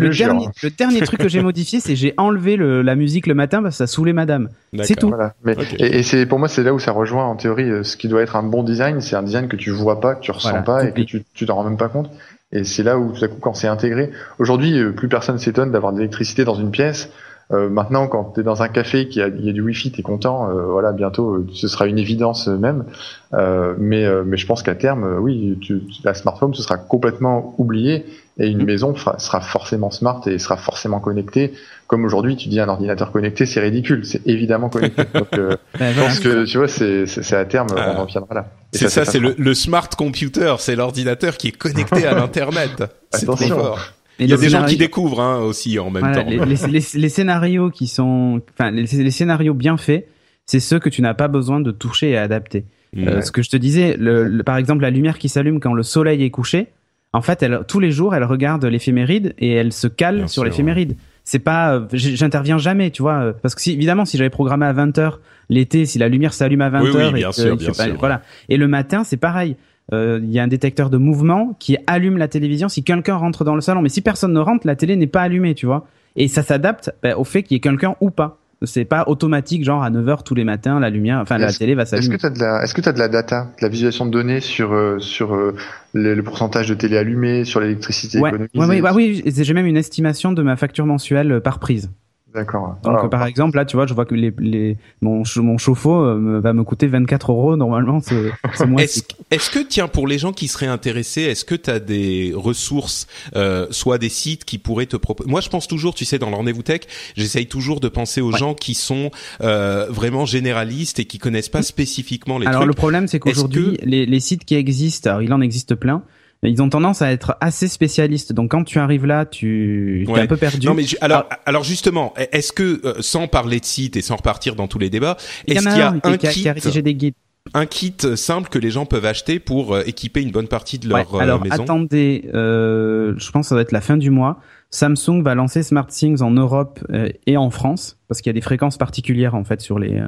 dernier, 0.08 0.48
le, 0.62 0.70
dernier, 0.70 1.00
truc 1.02 1.20
que 1.20 1.28
j'ai 1.28 1.42
modifié, 1.42 1.80
c'est 1.80 1.94
j'ai 1.96 2.14
enlevé 2.16 2.56
le, 2.56 2.80
la 2.80 2.94
musique 2.94 3.26
le 3.26 3.34
matin 3.34 3.62
parce 3.62 3.74
que 3.74 3.76
ça 3.76 3.86
saoulait 3.86 4.14
madame. 4.14 4.48
C'est 4.84 4.94
tout. 4.94 5.08
Voilà. 5.08 5.34
Mais, 5.44 5.54
Et, 5.78 6.02
c'est 6.02 6.24
pour 6.24 6.38
moi, 6.38 6.48
c'est 6.48 6.62
là 6.62 6.72
où 6.72 6.78
ça 6.78 6.92
rejoint 6.92 7.26
en 7.26 7.36
théorie 7.36 7.70
euh, 7.70 7.82
ce 7.82 7.98
qui 7.98 8.08
doit 8.08 8.22
être 8.22 8.34
un 8.34 8.42
bon 8.42 8.62
design. 8.62 9.02
C'est 9.02 9.16
un 9.16 9.22
design 9.22 9.48
que 9.48 9.56
tu 9.56 9.70
vois 9.70 10.00
pas, 10.00 10.14
que 10.14 10.20
tu 10.20 10.30
ressens 10.30 10.62
pas 10.62 10.86
et 10.86 10.92
que 10.92 11.02
tu 11.02 11.24
tu 11.34 11.44
t'en 11.44 11.56
rends 11.56 11.64
même 11.64 11.76
pas 11.76 11.88
compte. 11.88 12.10
Et 12.52 12.64
c'est 12.64 12.82
là 12.82 12.98
où 12.98 13.12
tout 13.12 13.22
à 13.22 13.28
coup, 13.28 13.38
quand 13.38 13.52
c'est 13.52 13.68
intégré, 13.68 14.10
aujourd'hui, 14.38 14.78
euh, 14.78 14.92
plus 14.92 15.08
personne 15.08 15.38
s'étonne 15.38 15.70
d'avoir 15.70 15.92
de 15.92 15.98
l'électricité 15.98 16.44
dans 16.44 16.54
une 16.54 16.70
pièce. 16.70 17.10
Euh, 17.52 17.68
maintenant, 17.68 18.08
quand 18.08 18.32
tu 18.34 18.40
es 18.40 18.42
dans 18.42 18.62
un 18.62 18.68
café 18.68 19.08
qui 19.08 19.20
a, 19.22 19.28
il 19.28 19.44
y 19.44 19.48
a 19.48 19.52
du 19.52 19.62
wifi, 19.62 19.92
t'es 19.92 20.02
content. 20.02 20.50
Euh, 20.50 20.64
voilà, 20.64 20.92
bientôt, 20.92 21.34
euh, 21.34 21.46
ce 21.52 21.68
sera 21.68 21.86
une 21.86 21.98
évidence 21.98 22.48
même. 22.48 22.84
mais, 23.32 24.06
mais 24.24 24.36
je 24.36 24.46
pense 24.46 24.62
qu'à 24.62 24.74
terme, 24.74 25.18
oui, 25.20 25.56
tu, 25.60 25.82
la 26.02 26.14
smartphone, 26.14 26.54
ce 26.54 26.62
sera 26.62 26.76
complètement 26.76 27.54
oublié 27.58 28.04
et 28.38 28.48
une 28.48 28.62
mm. 28.62 28.66
maison 28.66 28.94
sera 28.96 29.40
forcément 29.40 29.90
smart 29.90 30.20
et 30.26 30.38
sera 30.38 30.56
forcément 30.56 30.98
connectée. 31.00 31.52
Comme 31.86 32.04
aujourd'hui, 32.04 32.36
tu 32.36 32.48
dis 32.48 32.58
un 32.58 32.68
ordinateur 32.68 33.12
connecté, 33.12 33.46
c'est 33.46 33.60
ridicule. 33.60 34.04
C'est 34.04 34.26
évidemment 34.26 34.68
connecté. 34.68 35.04
Donc, 35.14 35.28
ben 35.32 35.58
je 35.78 36.00
pense 36.00 36.20
que 36.20 36.44
tu 36.44 36.58
vois, 36.58 36.68
c'est 36.68 37.32
à 37.32 37.44
terme, 37.44 37.68
on 37.76 38.00
en 38.00 38.04
viendra 38.06 38.34
là. 38.34 38.46
C'est 38.72 38.88
ça, 38.88 39.04
c'est 39.04 39.20
le, 39.20 39.34
le, 39.38 39.54
smart 39.54 39.88
computer, 39.96 40.56
c'est 40.58 40.74
l'ordinateur 40.74 41.36
qui 41.36 41.48
est 41.48 41.56
connecté 41.56 42.06
à 42.06 42.14
l'internet. 42.18 42.82
C'est 43.12 43.26
trop 43.26 43.36
fort. 43.36 43.95
Il 44.18 44.28
y 44.28 44.32
a 44.32 44.36
des 44.36 44.48
gens 44.48 44.64
qui 44.64 44.76
découvrent 44.76 45.20
hein, 45.20 45.38
aussi 45.40 45.78
en 45.78 45.90
même 45.90 46.12
temps. 46.12 46.24
Les, 46.26 46.38
les, 46.38 46.82
les, 46.94 47.08
scénarios 47.08 47.70
qui 47.70 47.86
sont, 47.86 48.40
enfin, 48.58 48.70
les, 48.70 49.10
scénarios 49.10 49.54
bien 49.54 49.76
faits, 49.76 50.08
c'est 50.46 50.60
ceux 50.60 50.78
que 50.78 50.88
tu 50.88 51.02
n'as 51.02 51.14
pas 51.14 51.28
besoin 51.28 51.60
de 51.60 51.70
toucher 51.70 52.10
et 52.10 52.16
adapter. 52.16 52.64
Euh, 52.96 53.20
ce 53.20 53.30
que 53.30 53.42
je 53.42 53.50
te 53.50 53.56
disais, 53.56 53.96
le, 53.98 54.42
par 54.42 54.56
exemple, 54.56 54.82
la 54.82 54.90
lumière 54.90 55.18
qui 55.18 55.28
s'allume 55.28 55.60
quand 55.60 55.74
le 55.74 55.82
soleil 55.82 56.22
est 56.22 56.30
couché, 56.30 56.68
en 57.12 57.20
fait, 57.20 57.42
elle, 57.42 57.60
tous 57.68 57.80
les 57.80 57.90
jours, 57.90 58.14
elle 58.14 58.24
regarde 58.24 58.64
l'éphéméride 58.64 59.34
et 59.38 59.52
elle 59.52 59.72
se 59.72 59.86
cale 59.86 60.28
sur 60.28 60.44
l'éphéméride. 60.44 60.96
C'est 61.24 61.40
pas, 61.40 61.74
euh, 61.74 61.86
j'interviens 61.92 62.56
jamais, 62.56 62.90
tu 62.90 63.02
vois, 63.02 63.34
parce 63.42 63.54
que 63.54 63.60
si, 63.60 63.72
évidemment, 63.72 64.04
si 64.04 64.16
j'avais 64.16 64.30
programmé 64.30 64.64
à 64.64 64.72
20 64.72 64.96
h 64.98 65.14
l'été, 65.50 65.84
si 65.84 65.98
la 65.98 66.08
lumière 66.08 66.32
s'allume 66.32 66.60
à 66.60 66.70
20 66.70 66.80
h 66.80 67.06
oui, 67.06 67.12
bien 67.12 67.32
sûr, 67.32 67.56
bien 67.56 67.72
sûr. 67.72 67.96
voilà. 67.98 68.22
Et 68.48 68.56
le 68.56 68.68
matin, 68.68 69.04
c'est 69.04 69.16
pareil. 69.16 69.56
Euh, 69.92 70.20
il 70.22 70.32
y 70.32 70.38
a 70.38 70.42
un 70.42 70.48
détecteur 70.48 70.90
de 70.90 70.96
mouvement 70.96 71.56
qui 71.58 71.76
allume 71.86 72.16
la 72.16 72.28
télévision 72.28 72.68
si 72.68 72.82
quelqu'un 72.82 73.14
rentre 73.14 73.44
dans 73.44 73.54
le 73.54 73.60
salon. 73.60 73.82
Mais 73.82 73.88
si 73.88 74.00
personne 74.00 74.32
ne 74.32 74.40
rentre, 74.40 74.66
la 74.66 74.76
télé 74.76 74.96
n'est 74.96 75.06
pas 75.06 75.22
allumée, 75.22 75.54
tu 75.54 75.66
vois. 75.66 75.86
Et 76.16 76.28
ça 76.28 76.42
s'adapte 76.42 76.92
ben, 77.02 77.14
au 77.14 77.24
fait 77.24 77.42
qu'il 77.42 77.54
y 77.54 77.58
ait 77.58 77.60
quelqu'un 77.60 77.94
ou 78.00 78.10
pas. 78.10 78.38
C'est 78.62 78.86
pas 78.86 79.04
automatique, 79.06 79.64
genre 79.64 79.82
à 79.82 79.90
9h 79.90 80.22
tous 80.24 80.34
les 80.34 80.44
matins, 80.44 80.80
la 80.80 80.88
lumière, 80.88 81.18
enfin 81.18 81.36
la 81.36 81.52
télé 81.52 81.74
va 81.74 81.84
s'allumer. 81.84 82.14
Est-ce 82.14 82.16
que 82.16 82.20
tu 82.20 82.26
as 82.26 82.30
de 82.30 82.38
la, 82.38 82.62
est-ce 82.62 82.74
que 82.74 82.80
tu 82.80 82.88
as 82.88 82.92
de 82.94 82.98
la 82.98 83.08
data, 83.08 83.50
de 83.58 83.62
la 83.62 83.68
visualisation 83.68 84.06
de 84.06 84.10
données 84.10 84.40
sur 84.40 84.72
euh, 84.72 84.98
sur 84.98 85.34
euh, 85.34 85.54
le, 85.92 86.18
pourcentage 86.22 86.66
de 86.66 86.74
télé 86.74 86.96
allumée, 86.96 87.44
sur 87.44 87.60
l'électricité 87.60 88.18
ouais. 88.18 88.30
économisée 88.30 88.80
bah 88.80 88.92
oui, 88.94 89.22
j'ai 89.26 89.54
même 89.54 89.66
une 89.66 89.76
estimation 89.76 90.32
de 90.32 90.42
ma 90.42 90.56
facture 90.56 90.86
mensuelle 90.86 91.42
par 91.42 91.58
prise. 91.58 91.90
D'accord. 92.36 92.76
Donc 92.84 93.10
par 93.10 93.24
exemple 93.24 93.56
là, 93.56 93.64
tu 93.64 93.76
vois, 93.76 93.86
je 93.86 93.94
vois 93.94 94.04
que 94.04 94.14
les, 94.14 94.30
les 94.38 94.76
mon, 95.00 95.22
mon 95.36 95.56
chauffe-eau 95.56 96.04
euh, 96.04 96.38
va 96.38 96.52
me 96.52 96.64
coûter 96.64 96.86
24 96.86 97.32
euros 97.32 97.56
normalement. 97.56 98.00
C'est 98.00 98.30
Est-ce 98.78 99.00
est 99.30 99.50
que 99.50 99.66
tiens 99.66 99.88
pour 99.88 100.06
les 100.06 100.18
gens 100.18 100.34
qui 100.34 100.46
seraient 100.46 100.66
intéressés, 100.66 101.22
est-ce 101.22 101.46
que 101.46 101.54
tu 101.54 101.70
as 101.70 101.80
des 101.80 102.34
ressources, 102.36 103.06
euh, 103.36 103.66
soit 103.70 103.96
des 103.96 104.10
sites 104.10 104.44
qui 104.44 104.58
pourraient 104.58 104.84
te 104.84 104.98
proposer 104.98 105.30
Moi, 105.30 105.40
je 105.40 105.48
pense 105.48 105.66
toujours, 105.66 105.94
tu 105.94 106.04
sais, 106.04 106.18
dans 106.18 106.28
le 106.28 106.36
rendez-vous 106.36 106.62
tech, 106.62 106.82
j'essaye 107.16 107.46
toujours 107.46 107.80
de 107.80 107.88
penser 107.88 108.20
aux 108.20 108.32
gens 108.32 108.52
qui 108.52 108.74
sont 108.74 109.10
euh, 109.40 109.86
vraiment 109.88 110.26
généralistes 110.26 110.98
et 110.98 111.06
qui 111.06 111.16
connaissent 111.16 111.48
pas 111.48 111.62
spécifiquement 111.62 112.38
les 112.38 112.46
alors, 112.46 112.60
trucs. 112.60 112.64
Alors 112.64 112.68
le 112.68 112.74
problème, 112.74 113.08
c'est 113.08 113.18
qu'aujourd'hui, 113.18 113.78
les, 113.82 114.04
les 114.04 114.20
sites 114.20 114.44
qui 114.44 114.56
existent, 114.56 115.08
alors 115.08 115.22
il 115.22 115.32
en 115.32 115.40
existe 115.40 115.74
plein 115.74 116.02
ils 116.42 116.62
ont 116.62 116.68
tendance 116.68 117.02
à 117.02 117.12
être 117.12 117.36
assez 117.40 117.68
spécialistes. 117.68 118.32
Donc 118.32 118.50
quand 118.50 118.64
tu 118.64 118.78
arrives 118.78 119.06
là, 119.06 119.24
tu 119.24 120.04
es 120.08 120.20
un 120.20 120.26
peu 120.26 120.36
perdu. 120.36 120.66
Non 120.66 120.74
mais 120.74 120.84
alors 121.00 121.26
ah. 121.30 121.38
alors 121.46 121.64
justement, 121.64 122.14
est-ce 122.32 122.52
que 122.52 122.80
euh, 122.84 122.94
sans 123.00 123.28
parler 123.28 123.60
de 123.60 123.64
site 123.64 123.96
et 123.96 124.02
sans 124.02 124.16
repartir 124.16 124.54
dans 124.54 124.68
tous 124.68 124.78
les 124.78 124.90
débats, 124.90 125.16
est-ce 125.46 125.66
qu'il 125.66 125.78
y 125.78 125.80
a 125.80 125.90
un, 125.90 126.00
kit 126.00 126.18
qui 126.28 126.82
des 126.82 126.94
guides 126.94 127.14
un 127.54 127.66
kit 127.66 127.94
simple 128.16 128.48
que 128.48 128.58
les 128.58 128.70
gens 128.70 128.86
peuvent 128.86 129.04
acheter 129.04 129.38
pour 129.38 129.72
euh, 129.72 129.82
équiper 129.86 130.20
une 130.20 130.32
bonne 130.32 130.48
partie 130.48 130.80
de 130.80 130.88
leur 130.88 131.14
ouais, 131.14 131.22
alors, 131.22 131.40
maison. 131.40 131.62
attendez, 131.62 132.28
euh, 132.34 133.14
je 133.18 133.30
pense 133.30 133.46
que 133.46 133.48
ça 133.50 133.54
va 133.54 133.60
être 133.60 133.70
la 133.70 133.80
fin 133.80 133.96
du 133.96 134.10
mois. 134.10 134.40
Samsung 134.70 135.22
va 135.22 135.36
lancer 135.36 135.62
SmartThings 135.62 136.22
en 136.22 136.32
Europe 136.32 136.80
et 137.26 137.36
en 137.36 137.50
France 137.50 138.00
parce 138.08 138.20
qu'il 138.20 138.30
y 138.30 138.34
a 138.34 138.34
des 138.34 138.40
fréquences 138.40 138.78
particulières 138.78 139.36
en 139.36 139.44
fait 139.44 139.60
sur 139.60 139.78
les 139.78 140.02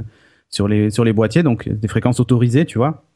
sur 0.51 0.67
les 0.67 0.91
sur 0.91 1.05
les 1.05 1.13
boîtiers, 1.13 1.45
donc 1.45 1.69
des 1.69 1.89
fréquences 1.89 2.19
autorisées, 2.19 2.65
tu 2.65 2.79
vois. 2.79 3.08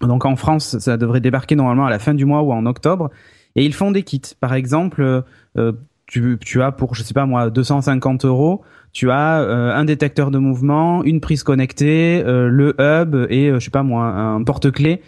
Donc 0.00 0.24
en 0.24 0.36
France, 0.36 0.78
ça 0.78 0.96
devrait 0.96 1.20
débarquer 1.20 1.54
normalement 1.56 1.86
à 1.86 1.90
la 1.90 1.98
fin 1.98 2.14
du 2.14 2.24
mois 2.24 2.42
ou 2.42 2.52
en 2.52 2.66
octobre. 2.66 3.10
Et 3.56 3.64
ils 3.64 3.74
font 3.74 3.90
des 3.90 4.02
kits. 4.02 4.20
Par 4.40 4.54
exemple, 4.54 5.22
euh, 5.56 5.72
tu, 6.06 6.38
tu, 6.40 6.62
as 6.62 6.72
pour, 6.72 6.94
je 6.94 7.02
sais 7.02 7.14
pas 7.14 7.26
moi, 7.26 7.50
250 7.50 8.24
euros, 8.24 8.62
tu 8.92 9.10
as 9.10 9.40
euh, 9.40 9.72
un 9.72 9.84
détecteur 9.84 10.30
de 10.30 10.38
mouvement, 10.38 11.02
une 11.04 11.20
prise 11.20 11.42
connectée, 11.42 12.22
euh, 12.24 12.48
le 12.48 12.74
hub 12.78 13.14
et, 13.30 13.52
je 13.52 13.58
sais 13.58 13.70
pas 13.70 13.82
moi, 13.82 14.06
un 14.06 14.42
porte-clés 14.42 15.00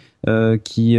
qui, 0.63 0.97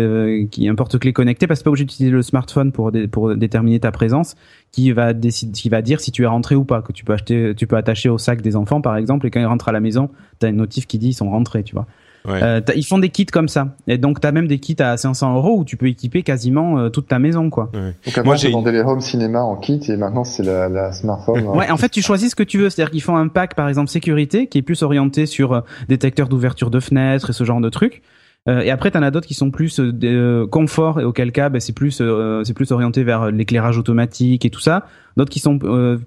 qui 0.51 0.69
un 0.69 0.75
porte-clés 0.75 1.13
connecté, 1.13 1.47
parce 1.47 1.61
que 1.61 1.65
pas 1.65 1.71
obligé 1.71 1.85
d'utiliser 1.85 2.11
le 2.11 2.23
smartphone 2.23 2.73
pour, 2.73 2.91
pour 3.11 3.37
déterminer 3.37 3.79
ta 3.79 3.93
présence, 3.93 4.37
qui 4.73 4.91
va 4.93 5.13
décider, 5.13 5.53
qui 5.53 5.69
va 5.69 5.83
dire 5.83 6.01
si 6.01 6.13
tu 6.13 6.23
es 6.23 6.27
rentré 6.27 6.55
ou 6.55 6.65
pas, 6.65 6.81
que 6.81 6.93
tu 6.93 7.05
peux 7.05 7.13
acheter, 7.13 7.53
tu 7.55 7.67
peux 7.67 7.77
attacher 7.77 8.09
au 8.09 8.17
sac 8.17 8.41
des 8.41 8.57
enfants 8.57 8.81
par 8.81 8.97
exemple, 8.97 9.27
et 9.27 9.31
quand 9.31 9.41
ils 9.41 9.47
rentrent 9.47 9.69
à 9.69 9.73
la 9.73 9.81
maison, 9.81 10.09
tu 10.41 10.47
as 10.47 10.49
une 10.49 10.57
notif 10.57 10.87
qui 10.87 10.99
dit 10.99 11.09
ils 11.09 11.15
sont 11.15 11.29
rentrés, 11.29 11.63
tu 11.63 11.75
vois. 11.75 11.87
Euh, 12.27 12.61
ils 12.75 12.85
font 12.85 12.99
des 12.99 13.09
kits 13.09 13.27
comme 13.27 13.49
ça. 13.49 13.75
Et 13.87 13.99
donc, 13.99 14.21
tu 14.21 14.27
as 14.27 14.33
même 14.33 14.49
des 14.49 14.59
kits 14.59 14.77
à 14.81 14.97
500 14.97 15.37
euros 15.37 15.59
où 15.59 15.65
tu 15.65 15.77
peux 15.77 15.87
équiper 15.87 16.23
quasiment 16.23 16.79
euh, 16.79 16.89
toute 16.89 17.09
ta 17.09 17.19
maison, 17.19 17.51
quoi. 17.51 17.71
Donc, 17.73 18.25
Moi, 18.25 18.37
j'ai 18.37 18.51
vendu 18.51 18.71
les 18.73 18.81
home 18.81 19.01
cinéma 19.01 19.43
en 19.43 19.57
kit 19.57 19.81
et 19.89 19.97
maintenant, 19.97 20.25
c'est 20.25 20.43
la, 20.43 20.69
la 20.69 20.93
smartphone. 20.93 21.47
ouais, 21.47 21.71
en 21.71 21.77
fait, 21.77 21.89
tu 21.89 22.03
choisis 22.03 22.31
ce 22.31 22.37
que 22.37 22.43
tu 22.43 22.59
veux. 22.59 22.71
C'est-à-dire 22.71 22.91
qu'ils 22.91 23.03
font 23.03 23.17
un 23.17 23.29
pack, 23.29 23.55
par 23.55 23.69
exemple, 23.69 23.91
sécurité, 23.91 24.47
qui 24.47 24.59
est 24.59 24.63
plus 24.63 24.83
orienté 24.83 25.27
sur 25.27 25.53
euh, 25.53 25.61
détecteur 25.89 26.29
d'ouverture 26.29 26.71
de 26.71 26.81
fenêtres 26.81 27.31
et 27.31 27.33
ce 27.33 27.45
genre 27.45 27.61
de 27.61 27.69
trucs. 27.69 28.03
Euh, 28.49 28.61
et 28.61 28.71
après, 28.71 28.91
t'en 28.91 29.03
as 29.03 29.11
d'autres 29.11 29.27
qui 29.27 29.35
sont 29.35 29.51
plus 29.51 29.79
euh, 29.79 29.93
euh, 30.05 30.47
confort 30.47 31.01
et 31.01 31.05
auquel 31.05 31.33
cas, 31.33 31.49
ben, 31.49 31.61
c'est 31.61 31.75
plus 31.75 32.03
c'est 32.45 32.55
plus 32.55 32.73
orienté 32.73 33.05
vers 33.05 33.31
l'éclairage 33.31 33.79
automatique 33.79 34.45
et 34.45 34.51
tout 34.51 34.61
ça. 34.61 34.87
D'autres 35.17 35.31
qui 35.31 35.41
sont 35.41 35.59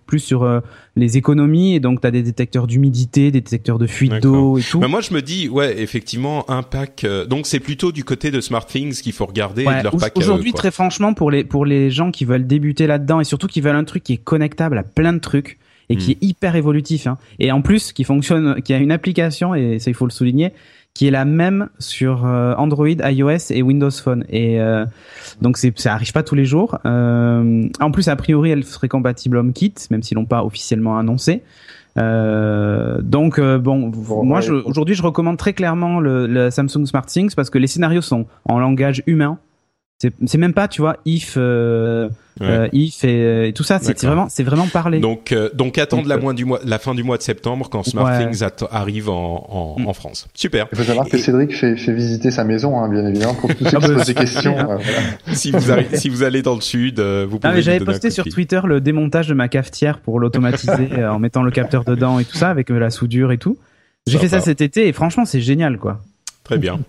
plus 0.05 0.19
sur 0.19 0.61
les 0.95 1.17
économies 1.17 1.75
et 1.75 1.81
donc 1.81 1.99
t'as 1.99 2.11
des 2.11 2.23
détecteurs 2.23 2.65
d'humidité, 2.65 3.29
des 3.29 3.41
détecteurs 3.41 3.77
de 3.77 3.85
fuite 3.85 4.13
d'eau 4.21 4.57
et 4.57 4.61
tout. 4.61 4.79
Bah 4.79 4.87
moi, 4.87 5.01
je 5.01 5.13
me 5.13 5.21
dis, 5.21 5.49
ouais, 5.49 5.81
effectivement, 5.81 6.49
un 6.49 6.63
pack. 6.63 7.05
donc 7.27 7.45
c'est 7.45 7.59
plutôt 7.59 7.91
du 7.91 8.05
côté 8.05 8.31
de 8.31 8.39
SmartThings 8.39 9.01
qu'il 9.01 9.11
faut 9.11 9.25
regarder 9.25 9.65
de 9.65 9.83
leur 9.83 9.97
pack. 9.97 10.17
Aujourd'hui, 10.17 10.53
très 10.53 10.71
franchement, 10.71 11.13
pour 11.13 11.29
les 11.29 11.43
pour 11.43 11.65
les 11.65 11.91
gens 11.91 12.11
qui 12.11 12.23
veulent 12.23 12.47
débuter 12.47 12.87
là-dedans 12.87 13.19
et 13.19 13.25
surtout 13.25 13.47
qui 13.47 13.59
veulent 13.59 13.75
un 13.75 13.83
truc 13.83 14.03
qui 14.03 14.13
est 14.13 14.23
connectable 14.23 14.77
à 14.77 14.83
plein 14.83 15.11
de 15.11 15.19
trucs 15.19 15.59
et 15.89 15.97
qui 15.97 16.11
hmm. 16.11 16.11
est 16.11 16.25
hyper 16.25 16.55
évolutif, 16.55 17.05
hein, 17.05 17.17
et 17.39 17.51
en 17.51 17.61
plus 17.61 17.91
qui 17.91 18.05
fonctionne, 18.05 18.61
qui 18.61 18.73
a 18.73 18.77
une 18.77 18.93
application 18.93 19.53
et 19.53 19.77
ça 19.79 19.91
il 19.91 19.93
faut 19.93 20.05
le 20.05 20.11
souligner 20.11 20.53
qui 20.93 21.07
est 21.07 21.11
la 21.11 21.25
même 21.25 21.69
sur 21.79 22.25
euh, 22.25 22.53
Android, 22.55 22.87
iOS 22.87 23.51
et 23.51 23.61
Windows 23.61 23.91
Phone. 23.91 24.25
Et 24.29 24.59
euh, 24.59 24.85
donc 25.41 25.57
c'est 25.57 25.77
ça 25.79 25.93
arrive 25.93 26.11
pas 26.11 26.23
tous 26.23 26.35
les 26.35 26.45
jours. 26.45 26.79
Euh, 26.85 27.67
en 27.79 27.91
plus, 27.91 28.07
a 28.07 28.15
priori, 28.15 28.51
elle 28.51 28.63
serait 28.63 28.89
compatible 28.89 29.37
HomeKit, 29.37 29.73
même 29.89 30.03
s'ils 30.03 30.15
l'ont 30.15 30.25
pas 30.25 30.43
officiellement 30.43 30.97
annoncé. 30.97 31.43
Euh, 31.97 33.01
donc 33.01 33.39
bon, 33.39 33.91
moi 34.23 34.39
aujourd'hui 34.63 34.95
je 34.95 35.03
recommande 35.03 35.35
très 35.35 35.51
clairement 35.51 35.99
le, 35.99 36.25
le, 36.25 36.49
Samsung 36.49 36.85
SmartThings 36.85 37.35
parce 37.35 37.49
que 37.49 37.57
les 37.57 37.67
scénarios 37.67 38.01
sont 38.01 38.27
en 38.45 38.59
langage 38.59 39.03
humain. 39.07 39.39
C'est 40.25 40.37
même 40.37 40.53
pas, 40.53 40.67
tu 40.67 40.81
vois, 40.81 40.97
if 41.05 41.35
euh, 41.37 42.67
if 42.71 43.03
euh, 43.03 43.43
et, 43.45 43.53
tout 43.53 43.63
ça, 43.63 43.79
c'est 43.79 44.01
vraiment, 44.03 44.27
c'est 44.29 44.43
vraiment 44.43 44.67
parlé. 44.67 44.99
Donc, 44.99 45.31
euh, 45.31 45.49
donc 45.53 45.77
attendre 45.77 46.07
la, 46.07 46.17
du 46.33 46.45
mois, 46.45 46.59
la 46.63 46.79
fin 46.79 46.95
du 46.95 47.03
mois 47.03 47.17
de 47.17 47.21
septembre 47.21 47.69
quand 47.69 47.83
SmartThings 47.83 48.43
arrive 48.71 49.09
en, 49.09 49.45
en, 49.49 49.79
mm. 49.79 49.87
en, 49.87 49.93
France. 49.93 50.27
Super. 50.33 50.67
Il 50.71 50.77
faut 50.77 50.83
savoir 50.83 51.07
que 51.07 51.17
Cédric 51.17 51.55
fait, 51.55 51.75
fait, 51.75 51.93
visiter 51.93 52.31
sa 52.31 52.43
maison, 52.43 52.79
hein, 52.79 52.89
bien 52.89 53.05
évidemment, 53.05 53.35
pour 53.35 53.53
tous 53.53 53.65
ceux 53.65 53.77
qui 53.77 53.85
se 53.85 53.91
posent 53.91 54.05
des 54.05 54.13
questions. 54.13 54.55
Si 55.33 55.51
vous 55.51 55.71
arrivez, 55.71 55.97
si 55.97 56.09
vous 56.09 56.23
allez 56.23 56.41
dans 56.41 56.55
le 56.55 56.61
sud, 56.61 56.99
vous 56.99 57.39
pouvez. 57.39 57.53
Ah, 57.53 57.61
j'avais 57.61 57.83
posté 57.83 58.09
sur 58.09 58.25
Twitter 58.25 58.61
le 58.63 58.81
démontage 58.81 59.27
de 59.27 59.33
ma 59.33 59.49
cafetière 59.49 59.99
pour 59.99 60.19
l'automatiser 60.19 61.05
en 61.05 61.19
mettant 61.19 61.43
le 61.43 61.51
capteur 61.51 61.83
dedans 61.83 62.19
et 62.19 62.25
tout 62.25 62.37
ça 62.37 62.49
avec 62.49 62.69
la 62.69 62.89
soudure 62.89 63.31
et 63.31 63.37
tout. 63.37 63.57
J'ai 64.07 64.17
fait 64.17 64.29
ça 64.29 64.39
cet 64.39 64.61
été 64.61 64.87
et 64.87 64.93
franchement, 64.93 65.25
c'est 65.25 65.41
génial, 65.41 65.77
quoi. 65.77 66.01
Très 66.51 66.59
bien. 66.59 66.81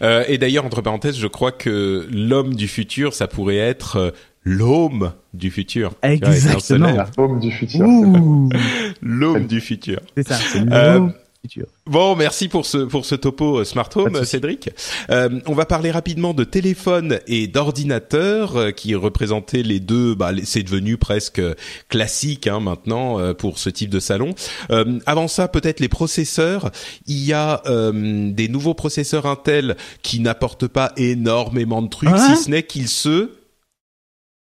Euh, 0.00 0.24
et 0.26 0.38
d'ailleurs, 0.38 0.64
entre 0.64 0.80
parenthèses, 0.80 1.18
je 1.18 1.26
crois 1.26 1.52
que 1.52 2.08
l'homme 2.10 2.54
du 2.54 2.66
futur, 2.66 3.12
ça 3.12 3.28
pourrait 3.28 3.58
être 3.58 4.14
l'homme 4.42 5.12
du 5.34 5.50
futur. 5.50 5.92
Exactement. 6.02 6.94
L'homme 7.18 7.38
du 7.38 7.50
futur. 7.50 7.86
l'homme 9.02 9.46
du 9.46 9.60
futur. 9.60 10.00
C'est 10.16 10.26
ça. 10.26 10.38
Euh, 10.56 11.08
futur. 11.42 11.66
Bon, 11.86 12.16
merci 12.16 12.48
pour 12.48 12.64
ce 12.64 12.78
pour 12.78 13.04
ce 13.04 13.14
topo 13.14 13.58
euh, 13.58 13.64
smart 13.64 13.88
home, 13.96 14.24
Cédric. 14.24 14.70
Euh, 15.10 15.40
on 15.46 15.54
va 15.54 15.66
parler 15.66 15.90
rapidement 15.90 16.34
de 16.34 16.44
téléphone 16.44 17.18
et 17.26 17.48
d'ordinateur 17.48 18.56
euh, 18.56 18.70
qui 18.70 18.94
représentaient 18.94 19.62
les 19.62 19.80
deux. 19.80 20.14
Bah, 20.14 20.30
c'est 20.44 20.62
devenu 20.62 20.96
presque 20.96 21.42
classique 21.88 22.46
hein, 22.46 22.60
maintenant 22.60 23.34
pour 23.34 23.58
ce 23.58 23.70
type 23.70 23.90
de 23.90 24.00
salon. 24.00 24.34
avant 25.06 25.28
ça, 25.28 25.48
peut-être 25.48 25.80
les 25.80 25.88
processeurs. 25.88 26.70
Il 27.06 27.24
y 27.24 27.32
a 27.32 27.62
des 27.64 28.48
nouveaux 28.48 28.74
processeurs 28.74 29.26
Intel 29.26 29.76
qui 30.02 30.20
n'apportent 30.20 30.68
pas 30.68 30.92
énormément 30.96 31.82
de 31.82 31.88
trucs, 31.88 32.10
hein 32.10 32.34
si 32.36 32.44
ce 32.44 32.50
n'est 32.50 32.62
qu'ils 32.62 32.88
se 32.88 33.30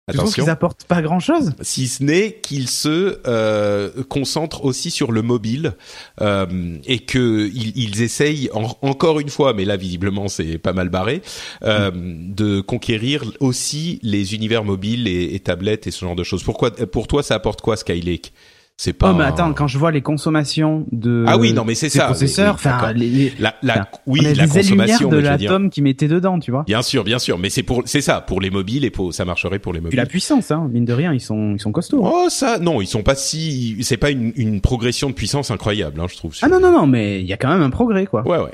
Attention. 0.10 0.43
qu'ils 0.43 0.49
apportent 0.49 0.84
pas 0.86 1.01
grand 1.01 1.20
chose. 1.20 1.51
Si 1.62 1.88
ce 1.88 2.03
n'est 2.03 2.34
qu'ils 2.41 2.68
se 2.68 3.20
euh, 3.28 3.89
concentrent 4.10 4.66
aussi 4.66 4.91
sur 4.91 5.12
le 5.12 5.22
mobile 5.22 5.74
euh, 6.22 6.78
et 6.86 6.99
que 6.99 7.49
ils, 7.53 7.78
ils 7.78 8.01
essayent 8.01 8.49
encore 8.53 9.20
une 9.20 9.30
fois, 9.30 9.53
mais 9.53 9.66
là 9.66 9.78
visiblement 9.78 10.28
c'est 10.28 10.57
pas 10.57 10.74
mal 10.74 10.89
barré, 10.89 11.22
euh, 11.64 11.91
mm. 11.91 12.34
de 12.34 12.62
conquérir 12.62 13.24
aussi 13.39 13.99
les 14.03 14.34
univers 14.36 14.64
mobiles 14.64 15.07
et, 15.07 15.36
et, 15.36 15.39
tablettes 15.39 15.88
et 15.88 15.91
ce 15.91 16.05
genre 16.05 16.16
de 16.16 16.24
choses. 16.24 16.43
Pourquoi 16.43 16.72
pour 16.72 17.07
toi 17.07 17.24
ça 17.24 17.36
apporte 17.36 17.62
quoi 17.62 17.78
Skylake? 17.78 18.34
C'est 18.82 18.93
pas. 18.93 19.11
Oh 19.11 19.13
mais 19.13 19.25
attends, 19.25 19.51
quand 19.51 19.67
je 19.67 19.77
vois 19.77 19.91
les 19.91 19.99
consommations 19.99 20.86
de. 20.93 21.25
Ah 21.27 21.38
oui, 21.38 21.51
non 21.51 21.65
mais 21.65 21.75
c'est 21.75 21.89
ça. 21.89 22.05
Processeurs, 22.05 22.53
enfin, 22.53 22.93
les, 22.93 23.34
la, 23.38 23.53
la, 23.61 23.89
oui, 24.07 24.21
la 24.21 24.47
consommation 24.47 25.09
de 25.09 25.17
l'atome 25.17 25.69
qui 25.69 25.82
mettait 25.82 26.07
dedans, 26.07 26.39
tu 26.39 26.49
vois. 26.51 26.63
Bien 26.63 26.82
sûr, 26.82 27.03
bien 27.03 27.19
sûr, 27.19 27.38
mais 27.38 27.49
c'est 27.49 27.61
pour, 27.61 27.84
c'est 27.84 27.99
ça, 27.99 28.21
pour 28.21 28.39
les 28.39 28.49
mobiles 28.49 28.86
et 28.86 28.89
pour, 28.89 29.13
ça 29.13 29.25
marcherait 29.25 29.59
pour 29.59 29.73
les 29.73 29.82
mobiles. 29.82 29.89
Puis 29.89 29.97
la 29.97 30.05
puissance, 30.05 30.49
hein, 30.51 30.69
mine 30.71 30.86
de 30.86 30.93
rien, 30.93 31.11
ils 31.13 31.19
sont, 31.19 31.55
ils 31.55 31.59
sont 31.59 31.73
costauds. 31.73 32.05
Hein. 32.05 32.11
Oh 32.13 32.27
ça, 32.30 32.57
non, 32.57 32.80
ils 32.80 32.88
sont 32.88 33.03
pas 33.03 33.15
si, 33.15 33.75
c'est 33.82 33.97
pas 33.97 34.11
une, 34.11 34.32
une 34.38 34.61
progression 34.61 35.09
de 35.09 35.13
puissance 35.13 35.51
incroyable, 35.51 35.99
hein, 35.99 36.05
je 36.09 36.15
trouve. 36.15 36.34
Ah 36.41 36.47
non 36.47 36.61
non 36.61 36.71
non, 36.71 36.88
mais 36.88 37.19
il 37.19 37.27
y 37.27 37.34
a 37.34 37.38
quand 37.38 37.49
même 37.49 37.61
un 37.61 37.71
progrès, 37.71 38.05
quoi. 38.05 38.25
Ouais 38.25 38.38
ouais. 38.38 38.53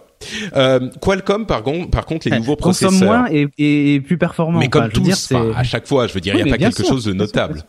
Euh, 0.55 0.89
Qualcomm, 1.01 1.45
par 1.45 1.61
contre, 1.61 1.89
par 1.91 2.05
contre, 2.05 2.29
les 2.29 2.37
nouveaux 2.37 2.55
processeurs 2.55 2.91
moins 2.91 3.27
et, 3.29 3.47
et, 3.57 4.01
plus 4.01 4.17
performant. 4.17 4.59
Mais 4.59 4.69
comme 4.69 4.89
tous, 4.89 5.31
à 5.55 5.63
chaque 5.63 5.87
fois, 5.87 6.07
je 6.07 6.13
veux 6.13 6.21
dire, 6.21 6.35
il 6.35 6.43
n'y 6.43 6.49
a 6.49 6.53
pas 6.53 6.57
quelque 6.57 6.83
chose 6.83 7.05
de 7.05 7.13
notable. 7.13 7.63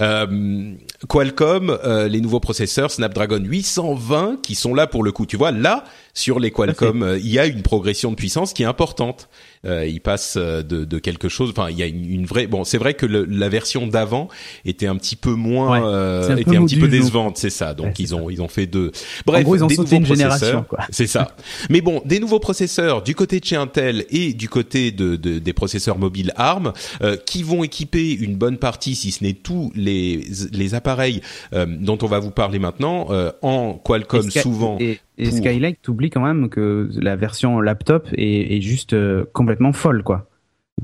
Euh, 0.00 0.74
Qualcomm, 1.08 1.70
euh, 1.70 2.08
les 2.08 2.20
nouveaux 2.20 2.40
processeurs 2.40 2.90
Snapdragon 2.90 3.40
820 3.42 4.38
qui 4.42 4.54
sont 4.54 4.74
là 4.74 4.86
pour 4.86 5.02
le 5.02 5.12
coup. 5.12 5.26
Tu 5.26 5.36
vois, 5.36 5.50
là 5.50 5.84
sur 6.14 6.40
les 6.40 6.50
Qualcomm, 6.50 7.02
euh, 7.02 7.18
il 7.18 7.28
y 7.28 7.38
a 7.38 7.46
une 7.46 7.62
progression 7.62 8.10
de 8.10 8.16
puissance 8.16 8.52
qui 8.52 8.62
est 8.62 8.66
importante. 8.66 9.28
Euh, 9.64 9.86
il 9.86 10.00
passe 10.00 10.34
euh, 10.36 10.62
de, 10.62 10.84
de, 10.84 10.98
quelque 10.98 11.28
chose. 11.28 11.50
Enfin, 11.50 11.68
il 11.70 11.76
y 11.76 11.82
a 11.82 11.86
une, 11.86 12.04
une 12.10 12.26
vraie. 12.26 12.46
Bon, 12.46 12.64
c'est 12.64 12.78
vrai 12.78 12.94
que 12.94 13.06
le, 13.06 13.24
la 13.24 13.48
version 13.48 13.86
d'avant 13.86 14.28
était 14.64 14.86
un 14.86 14.96
petit 14.96 15.16
peu 15.16 15.32
moins, 15.32 15.84
euh, 15.84 16.36
était 16.36 16.56
un 16.56 16.64
petit 16.64 16.76
peu 16.76 16.88
décevante, 16.88 17.38
c'est 17.38 17.50
ça. 17.50 17.74
Donc 17.74 17.98
ils 17.98 18.14
ont 18.14 18.30
ils 18.30 18.40
ont 18.40 18.48
fait 18.48 18.66
deux. 18.66 18.92
Bref, 19.26 19.44
ils 19.46 19.64
ont 19.64 19.66
des 19.66 19.76
nouveaux 19.76 19.96
une 19.96 20.04
processeurs. 20.04 20.64
C'est 20.90 21.06
ça. 21.06 21.36
Mais 21.70 21.80
bon, 21.80 22.02
des 22.04 22.20
nouveaux 22.20 22.38
processeurs 22.38 23.02
du 23.02 23.14
côté 23.14 23.40
de 23.40 23.44
chez 23.44 23.56
Intel 23.56 24.04
et 24.10 24.32
du 24.32 24.48
côté 24.48 24.92
de, 24.92 25.16
de 25.16 25.38
des 25.38 25.52
processeurs 25.52 25.98
mobiles 25.98 26.32
ARM 26.36 26.72
euh, 27.02 27.16
qui 27.16 27.42
vont 27.42 27.64
équiper 27.64 28.12
une 28.12 28.36
bonne 28.36 28.58
partie, 28.58 28.94
si 28.94 29.10
ce 29.10 29.24
n'est 29.24 29.32
tous 29.32 29.72
les 29.74 30.24
les 30.52 30.74
appareils 30.74 31.20
dont 31.52 31.98
on 32.02 32.06
va 32.06 32.18
vous 32.20 32.30
parler 32.30 32.58
maintenant 32.58 33.08
en 33.42 33.74
Qualcomm 33.74 34.30
souvent. 34.30 34.78
Et 34.78 35.00
Skylake, 35.24 35.82
t'oublies 35.82 36.10
quand 36.10 36.22
même 36.22 36.48
que 36.48 36.88
la 37.00 37.16
version 37.16 37.60
laptop 37.60 38.08
est, 38.12 38.56
est 38.56 38.60
juste 38.60 38.92
euh, 38.92 39.24
complètement 39.32 39.72
folle, 39.72 40.02
quoi. 40.02 40.28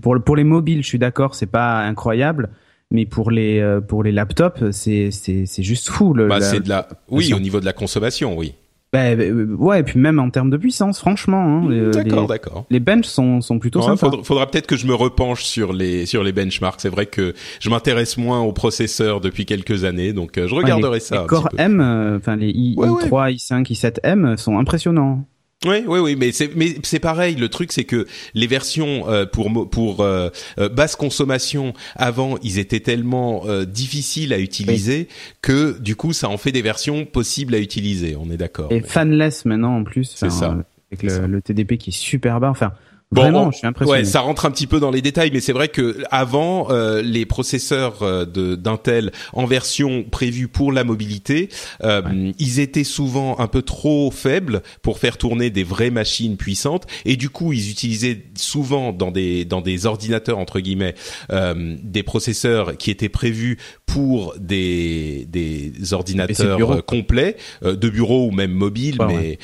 Pour, 0.02 0.20
pour 0.22 0.36
les 0.36 0.44
mobiles, 0.44 0.82
je 0.82 0.88
suis 0.88 0.98
d'accord, 0.98 1.34
c'est 1.34 1.46
pas 1.46 1.80
incroyable, 1.82 2.50
mais 2.90 3.06
pour 3.06 3.30
les 3.30 3.60
euh, 3.60 3.80
pour 3.80 4.02
les 4.02 4.12
laptops, 4.12 4.70
c'est 4.72 5.10
c'est 5.10 5.46
c'est 5.46 5.62
juste 5.62 5.88
fou. 5.88 6.14
Le, 6.14 6.26
bah, 6.26 6.40
c'est 6.40 6.60
de 6.60 6.68
la, 6.68 6.88
oui, 7.08 7.32
au 7.32 7.38
niveau 7.38 7.60
de 7.60 7.64
la 7.64 7.72
consommation, 7.72 8.36
oui. 8.36 8.54
Bah, 8.94 9.06
euh, 9.06 9.46
ouais, 9.58 9.80
et 9.80 9.82
puis 9.82 9.98
même 9.98 10.20
en 10.20 10.30
termes 10.30 10.50
de 10.50 10.56
puissance, 10.56 11.00
franchement. 11.00 11.64
Hein, 11.66 11.90
d'accord, 11.90 12.28
d'accord. 12.28 12.64
Les 12.70 12.78
benches 12.78 13.06
sont, 13.06 13.40
sont 13.40 13.58
plutôt 13.58 13.80
ouais, 13.80 13.96
sympas. 13.96 14.22
Faudra, 14.22 14.48
peut-être 14.48 14.68
que 14.68 14.76
je 14.76 14.86
me 14.86 14.94
repenche 14.94 15.42
sur 15.42 15.72
les 15.72 16.06
sur 16.06 16.22
les 16.22 16.30
benchmarks. 16.30 16.80
C'est 16.80 16.90
vrai 16.90 17.06
que 17.06 17.34
je 17.58 17.70
m'intéresse 17.70 18.16
moins 18.18 18.42
aux 18.42 18.52
processeurs 18.52 19.20
depuis 19.20 19.46
quelques 19.46 19.82
années, 19.82 20.12
donc 20.12 20.38
euh, 20.38 20.46
je 20.46 20.54
regarderai 20.54 21.00
ça. 21.00 21.22
Les 21.22 21.26
Core 21.26 21.48
M, 21.58 21.80
euh, 21.80 22.18
enfin 22.18 22.36
les 22.36 22.50
i, 22.50 22.76
i3, 22.76 23.34
i5, 23.34 23.66
i7M 23.72 24.36
sont 24.36 24.60
impressionnants. 24.60 25.24
Oui, 25.64 25.84
oui, 25.86 25.98
oui, 25.98 26.16
mais 26.18 26.32
c'est 26.32 26.54
mais 26.54 26.76
c'est 26.82 27.00
pareil. 27.00 27.36
Le 27.36 27.48
truc, 27.48 27.72
c'est 27.72 27.84
que 27.84 28.06
les 28.34 28.46
versions 28.46 29.08
euh, 29.08 29.26
pour 29.26 29.50
pour 29.70 30.00
euh, 30.00 30.28
euh, 30.58 30.68
basse 30.68 30.96
consommation 30.96 31.72
avant, 31.96 32.36
ils 32.42 32.58
étaient 32.58 32.80
tellement 32.80 33.44
difficiles 33.66 34.32
à 34.32 34.38
utiliser 34.38 35.08
que 35.42 35.78
du 35.80 35.96
coup, 35.96 36.12
ça 36.12 36.28
en 36.28 36.36
fait 36.36 36.52
des 36.52 36.62
versions 36.62 37.04
possibles 37.04 37.54
à 37.54 37.58
utiliser. 37.58 38.16
On 38.16 38.30
est 38.30 38.36
d'accord. 38.36 38.70
Et 38.70 38.80
fanless 38.80 39.44
maintenant 39.44 39.76
en 39.76 39.84
plus. 39.84 40.12
C'est 40.14 40.30
ça. 40.30 40.56
Avec 40.92 41.02
le, 41.02 41.26
le, 41.26 41.42
TDP 41.42 41.76
qui 41.76 41.90
est 41.90 41.92
super 41.92 42.40
bas. 42.40 42.50
Enfin, 42.50 42.72
Vraiment, 43.14 43.50
je 43.50 43.58
suis 43.58 43.66
impressionné. 43.66 44.00
Ouais, 44.00 44.04
ça 44.04 44.20
rentre 44.20 44.46
un 44.46 44.50
petit 44.50 44.66
peu 44.66 44.80
dans 44.80 44.90
les 44.90 45.02
détails, 45.02 45.30
mais 45.32 45.40
c'est 45.40 45.52
vrai 45.52 45.68
que 45.68 46.02
avant 46.10 46.70
euh, 46.70 47.02
les 47.02 47.26
processeurs 47.26 48.02
euh, 48.02 48.24
de 48.24 48.54
d'Intel 48.54 49.12
en 49.32 49.46
version 49.46 50.04
prévue 50.04 50.48
pour 50.48 50.72
la 50.72 50.84
mobilité, 50.84 51.48
euh, 51.82 52.32
ils 52.38 52.60
étaient 52.60 52.84
souvent 52.84 53.38
un 53.38 53.46
peu 53.46 53.62
trop 53.62 54.10
faibles 54.10 54.62
pour 54.82 54.98
faire 54.98 55.18
tourner 55.18 55.50
des 55.50 55.64
vraies 55.64 55.90
machines 55.90 56.36
puissantes, 56.36 56.86
et 57.04 57.16
du 57.16 57.30
coup 57.30 57.52
ils 57.52 57.70
utilisaient 57.70 58.22
souvent 58.36 58.92
dans 58.92 59.10
des 59.10 59.44
dans 59.44 59.60
des 59.60 59.86
ordinateurs 59.86 60.38
entre 60.38 60.60
guillemets 60.60 60.94
euh, 61.30 61.76
des 61.82 62.02
processeurs 62.02 62.76
qui 62.76 62.90
étaient 62.90 63.08
prévus 63.08 63.58
pour 63.86 64.34
des 64.38 65.26
des 65.28 65.92
ordinateurs 65.92 66.84
complets 66.84 67.36
de 67.62 67.88
bureau 67.88 68.26
ou 68.26 68.30
même 68.30 68.52
mobiles, 68.52 68.98
mais 69.06 69.38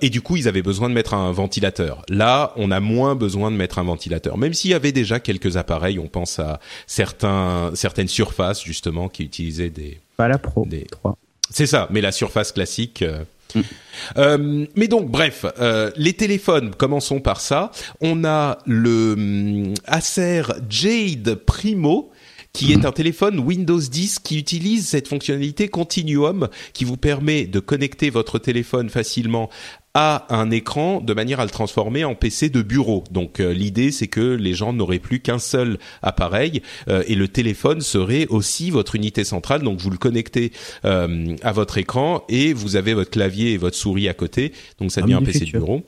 et 0.00 0.10
du 0.10 0.20
coup 0.20 0.36
ils 0.36 0.48
avaient 0.48 0.62
besoin 0.62 0.88
de 0.88 0.94
mettre 0.94 1.14
un 1.14 1.32
ventilateur. 1.32 2.02
Là, 2.08 2.52
on 2.56 2.70
a 2.70 2.80
moins 2.80 2.93
besoin 3.14 3.50
de 3.50 3.56
mettre 3.56 3.78
un 3.78 3.84
ventilateur. 3.84 4.38
Même 4.38 4.54
s'il 4.54 4.70
y 4.70 4.74
avait 4.74 4.92
déjà 4.92 5.20
quelques 5.20 5.56
appareils, 5.56 5.98
on 5.98 6.06
pense 6.06 6.38
à 6.38 6.60
certains, 6.86 7.70
certaines 7.74 8.08
surfaces 8.08 8.62
justement 8.62 9.08
qui 9.08 9.24
utilisaient 9.24 9.70
des. 9.70 10.00
Pas 10.16 10.28
la 10.28 10.38
Pro. 10.38 10.64
Des... 10.66 10.86
C'est 11.50 11.66
ça, 11.66 11.88
mais 11.90 12.00
la 12.00 12.12
surface 12.12 12.52
classique. 12.52 13.02
Euh, 13.02 13.24
mm. 13.54 13.60
euh, 14.16 14.66
mais 14.76 14.88
donc, 14.88 15.10
bref, 15.10 15.44
euh, 15.60 15.90
les 15.96 16.12
téléphones, 16.12 16.74
commençons 16.74 17.20
par 17.20 17.40
ça. 17.40 17.70
On 18.00 18.24
a 18.24 18.58
le 18.66 19.12
hum, 19.12 19.74
Acer 19.86 20.42
Jade 20.68 21.34
Primo, 21.34 22.10
qui 22.52 22.72
est 22.72 22.82
mm. 22.82 22.86
un 22.86 22.92
téléphone 22.92 23.38
Windows 23.40 23.80
10 23.80 24.20
qui 24.20 24.38
utilise 24.38 24.88
cette 24.88 25.08
fonctionnalité 25.08 25.68
Continuum 25.68 26.48
qui 26.72 26.84
vous 26.84 26.96
permet 26.96 27.44
de 27.44 27.60
connecter 27.60 28.10
votre 28.10 28.38
téléphone 28.38 28.88
facilement 28.88 29.50
à 29.94 30.26
un 30.28 30.50
écran 30.50 31.00
de 31.00 31.14
manière 31.14 31.38
à 31.38 31.44
le 31.44 31.50
transformer 31.50 32.04
en 32.04 32.16
PC 32.16 32.48
de 32.48 32.62
bureau. 32.62 33.04
Donc 33.12 33.38
euh, 33.38 33.52
l'idée 33.52 33.92
c'est 33.92 34.08
que 34.08 34.20
les 34.20 34.52
gens 34.52 34.72
n'auraient 34.72 34.98
plus 34.98 35.20
qu'un 35.20 35.38
seul 35.38 35.78
appareil 36.02 36.62
euh, 36.88 37.04
et 37.06 37.14
le 37.14 37.28
téléphone 37.28 37.80
serait 37.80 38.26
aussi 38.26 38.70
votre 38.70 38.96
unité 38.96 39.22
centrale. 39.22 39.62
Donc 39.62 39.78
vous 39.78 39.90
le 39.90 39.96
connectez 39.96 40.50
euh, 40.84 41.36
à 41.42 41.52
votre 41.52 41.78
écran 41.78 42.24
et 42.28 42.52
vous 42.52 42.74
avez 42.74 42.92
votre 42.92 43.10
clavier 43.10 43.52
et 43.52 43.56
votre 43.56 43.76
souris 43.76 44.08
à 44.08 44.14
côté. 44.14 44.52
Donc 44.80 44.90
ça 44.90 45.00
devient 45.00 45.14
un 45.14 45.22
PC 45.22 45.46
de 45.46 45.52
bureau. 45.52 45.84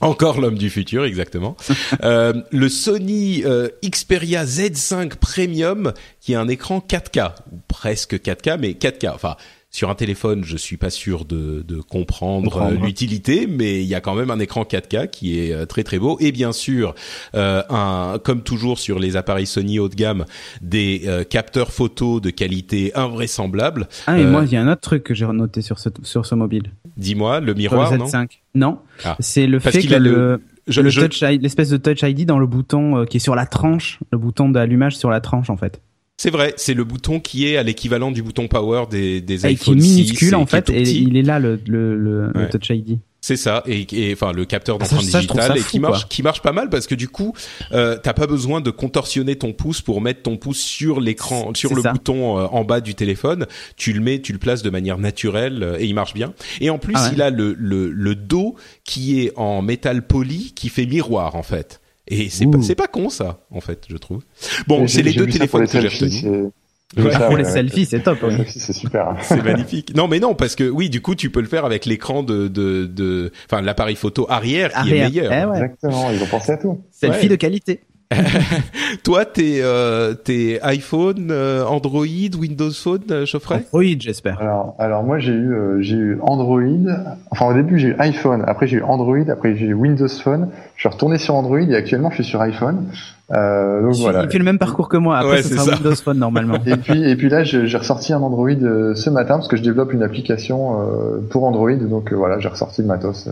Encore 0.00 0.40
l'homme 0.40 0.58
du 0.58 0.70
futur, 0.70 1.04
exactement. 1.04 1.56
le 2.02 2.68
Sony 2.68 3.42
Xperia 3.84 4.44
Z5 4.44 5.16
Premium, 5.16 5.92
qui 6.20 6.36
a 6.36 6.40
un 6.40 6.46
écran 6.46 6.78
4K, 6.78 7.34
presque 7.66 8.14
4K, 8.14 8.58
mais 8.60 8.70
4K. 8.72 9.12
Enfin, 9.12 9.36
sur 9.70 9.90
un 9.90 9.94
téléphone, 9.94 10.44
je 10.44 10.56
suis 10.56 10.78
pas 10.78 10.88
sûr 10.88 11.26
de, 11.26 11.62
de 11.66 11.80
comprendre, 11.80 12.62
euh, 12.62 12.70
l'utilité, 12.70 13.46
mais 13.46 13.82
il 13.82 13.86
y 13.86 13.94
a 13.94 14.00
quand 14.00 14.14
même 14.14 14.30
un 14.30 14.38
écran 14.38 14.62
4K 14.62 15.10
qui 15.10 15.38
est 15.38 15.52
euh, 15.52 15.66
très 15.66 15.84
très 15.84 15.98
beau 15.98 16.16
et 16.20 16.32
bien 16.32 16.52
sûr, 16.52 16.94
euh, 17.34 17.62
un, 17.68 18.18
comme 18.24 18.42
toujours 18.42 18.78
sur 18.78 18.98
les 18.98 19.16
appareils 19.16 19.46
Sony 19.46 19.78
haut 19.78 19.90
de 19.90 19.94
gamme, 19.94 20.24
des 20.62 21.06
capteurs 21.28 21.72
photo 21.72 22.18
de 22.20 22.30
qualité 22.30 22.92
invraisemblable. 22.94 23.88
Ah 24.06 24.18
et 24.18 24.24
moi 24.24 24.44
il 24.44 24.52
y 24.52 24.56
a 24.56 24.62
un 24.62 24.72
autre 24.72 24.80
truc 24.80 25.04
que 25.04 25.14
j'ai 25.14 25.26
noté 25.26 25.60
sur 25.60 25.78
ce 25.78 25.90
sur 26.02 26.24
ce 26.24 26.34
mobile. 26.34 26.72
Dis-moi, 26.96 27.40
le 27.40 27.54
miroir, 27.54 27.92
le 27.92 27.98
Z5. 27.98 28.28
non 28.54 28.78
Non, 29.04 29.14
c'est 29.20 29.46
le 29.46 29.58
fait 29.58 29.82
que 29.86 29.94
le, 29.94 30.40
l'espèce 30.66 31.68
de 31.68 31.76
touch 31.76 32.02
ID 32.02 32.24
dans 32.24 32.38
le 32.38 32.46
bouton 32.46 33.04
qui 33.04 33.18
est 33.18 33.20
sur 33.20 33.34
la 33.34 33.46
tranche, 33.46 34.00
le 34.10 34.18
bouton 34.18 34.48
d'allumage 34.48 34.96
sur 34.96 35.10
la 35.10 35.20
tranche 35.20 35.50
en 35.50 35.56
fait. 35.56 35.80
C'est 36.20 36.30
vrai, 36.30 36.52
c'est 36.56 36.74
le 36.74 36.82
bouton 36.82 37.20
qui 37.20 37.46
est 37.46 37.56
à 37.56 37.62
l'équivalent 37.62 38.10
du 38.10 38.24
bouton 38.24 38.48
power 38.48 38.86
des, 38.90 39.20
des 39.20 39.46
et 39.46 39.50
iPhone 39.50 39.78
qui 39.78 39.86
est 39.86 39.94
minuscule 39.94 40.34
en 40.34 40.46
fait, 40.46 40.68
et 40.68 40.82
il 40.82 41.16
est 41.16 41.22
là 41.22 41.38
le, 41.38 41.60
le, 41.68 41.94
le, 41.96 42.48
Touch 42.50 42.70
ID. 42.70 42.98
C'est 43.20 43.36
ça, 43.36 43.62
et, 43.66 43.86
et, 43.92 44.14
enfin 44.14 44.32
le 44.32 44.44
capteur 44.44 44.78
ah, 44.80 44.84
d'empreinte 44.84 45.04
digitale 45.04 45.58
et 45.58 45.62
qui 45.62 45.78
marche, 45.78 46.08
qui 46.08 46.24
marche 46.24 46.42
pas 46.42 46.50
mal 46.50 46.70
parce 46.70 46.88
que 46.88 46.96
du 46.96 47.06
coup, 47.08 47.34
euh, 47.70 47.96
t'as 48.02 48.14
pas 48.14 48.26
besoin 48.26 48.60
de 48.60 48.70
contorsionner 48.72 49.36
ton 49.36 49.52
pouce 49.52 49.80
pour 49.80 50.00
mettre 50.00 50.22
ton 50.22 50.36
pouce 50.36 50.58
sur 50.58 51.00
l'écran, 51.00 51.52
sur 51.54 51.72
le 51.72 51.82
bouton 51.82 52.36
euh, 52.36 52.46
en 52.50 52.64
bas 52.64 52.80
du 52.80 52.96
téléphone. 52.96 53.46
Tu 53.76 53.92
le 53.92 54.00
mets, 54.00 54.20
tu 54.20 54.32
le 54.32 54.40
places 54.40 54.62
de 54.64 54.70
manière 54.70 54.98
naturelle 54.98 55.62
euh, 55.62 55.78
et 55.78 55.84
il 55.84 55.94
marche 55.94 56.14
bien. 56.14 56.34
Et 56.60 56.68
en 56.68 56.78
plus, 56.78 56.94
ah 56.96 57.10
il 57.12 57.22
a 57.22 57.30
le, 57.30 57.54
le, 57.56 57.90
le 57.90 58.14
dos 58.16 58.56
qui 58.82 59.20
est 59.20 59.32
en 59.36 59.62
métal 59.62 60.04
poli 60.04 60.52
qui 60.56 60.68
fait 60.68 60.86
miroir 60.86 61.36
en 61.36 61.44
fait. 61.44 61.80
Et 62.08 62.30
c'est 62.30 62.46
pas, 62.46 62.62
c'est 62.62 62.74
pas 62.74 62.86
con 62.86 63.10
ça, 63.10 63.40
en 63.50 63.60
fait, 63.60 63.84
je 63.88 63.96
trouve. 63.96 64.22
Bon, 64.66 64.86
c'est 64.88 65.02
les 65.02 65.12
deux 65.12 65.26
téléphones 65.26 65.66
que 65.66 65.80
j'ai 65.80 65.88
retenus. 65.88 66.50
pour 66.94 67.36
les 67.36 67.44
selfies, 67.44 67.84
c'est 67.86 68.00
top. 68.00 68.18
C'est 68.46 68.72
super. 68.72 69.14
C'est 69.22 69.44
magnifique. 69.44 69.94
Non, 69.94 70.08
mais 70.08 70.20
non, 70.20 70.34
parce 70.34 70.56
que 70.56 70.68
oui, 70.68 70.88
du 70.88 71.02
coup, 71.02 71.14
tu 71.14 71.30
peux 71.30 71.40
le 71.40 71.46
faire 71.46 71.66
avec 71.66 71.84
l'écran 71.84 72.22
de, 72.22 72.48
de, 72.48 72.86
de, 72.86 73.30
enfin, 73.50 73.60
l'appareil 73.60 73.96
photo 73.96 74.26
arrière 74.30 74.72
qui 74.72 74.94
est 74.94 75.04
meilleur. 75.04 75.32
Eh 75.32 75.58
Exactement. 75.58 76.10
Ils 76.10 76.22
ont 76.22 76.26
pensé 76.26 76.52
à 76.52 76.56
tout. 76.56 76.80
Selfie 76.90 77.28
de 77.28 77.36
qualité. 77.36 77.80
Toi, 79.04 79.24
t'es 79.26 79.58
euh, 79.62 80.14
t'es 80.14 80.58
iPhone, 80.62 81.28
euh, 81.30 81.64
Android, 81.64 82.06
Windows 82.38 82.70
Phone, 82.72 83.02
euh, 83.10 83.26
Geoffrey? 83.26 83.56
Android, 83.72 83.96
j'espère. 84.00 84.40
Alors, 84.40 84.74
alors 84.78 85.02
moi 85.04 85.18
j'ai 85.18 85.32
eu 85.32 85.52
euh, 85.54 85.80
j'ai 85.82 85.96
eu 85.96 86.18
Android. 86.22 86.62
Enfin 87.30 87.46
au 87.46 87.54
début 87.54 87.78
j'ai 87.78 87.88
eu 87.88 87.96
iPhone, 87.98 88.42
après 88.46 88.66
j'ai 88.66 88.78
eu 88.78 88.82
Android, 88.82 89.28
après 89.30 89.56
j'ai 89.56 89.66
eu 89.66 89.74
Windows 89.74 90.08
Phone. 90.08 90.48
Je 90.76 90.80
suis 90.80 90.88
retourné 90.88 91.18
sur 91.18 91.34
Android 91.34 91.58
et 91.60 91.74
actuellement 91.76 92.08
je 92.10 92.16
suis 92.16 92.24
sur 92.24 92.40
iPhone. 92.40 92.86
Euh, 93.32 93.82
donc 93.82 93.96
il, 93.98 94.02
voilà. 94.02 94.22
il 94.24 94.30
fait 94.30 94.38
le 94.38 94.44
même 94.44 94.58
parcours 94.58 94.88
que 94.88 94.96
moi. 94.96 95.18
Après, 95.18 95.30
Ouais, 95.32 95.42
ce 95.42 95.48
c'est 95.48 95.54
sera 95.56 95.64
ça. 95.66 95.74
Windows 95.74 95.94
Phone 95.96 96.18
normalement. 96.18 96.54
Et 96.66 96.76
puis 96.76 97.02
et 97.10 97.14
puis 97.16 97.28
là 97.28 97.44
je- 97.44 97.66
j'ai 97.66 97.76
ressorti 97.78 98.12
un 98.14 98.22
Android 98.22 98.48
euh, 98.48 98.94
ce 98.94 99.10
matin 99.10 99.34
parce 99.36 99.48
que 99.48 99.56
je 99.58 99.62
développe 99.62 99.92
une 99.92 100.02
application 100.02 100.80
euh, 100.80 101.18
pour 101.28 101.44
Android. 101.44 101.74
Donc 101.76 102.12
euh, 102.12 102.16
voilà 102.16 102.38
j'ai 102.38 102.48
ressorti 102.48 102.80
le 102.80 102.88
matos. 102.88 103.28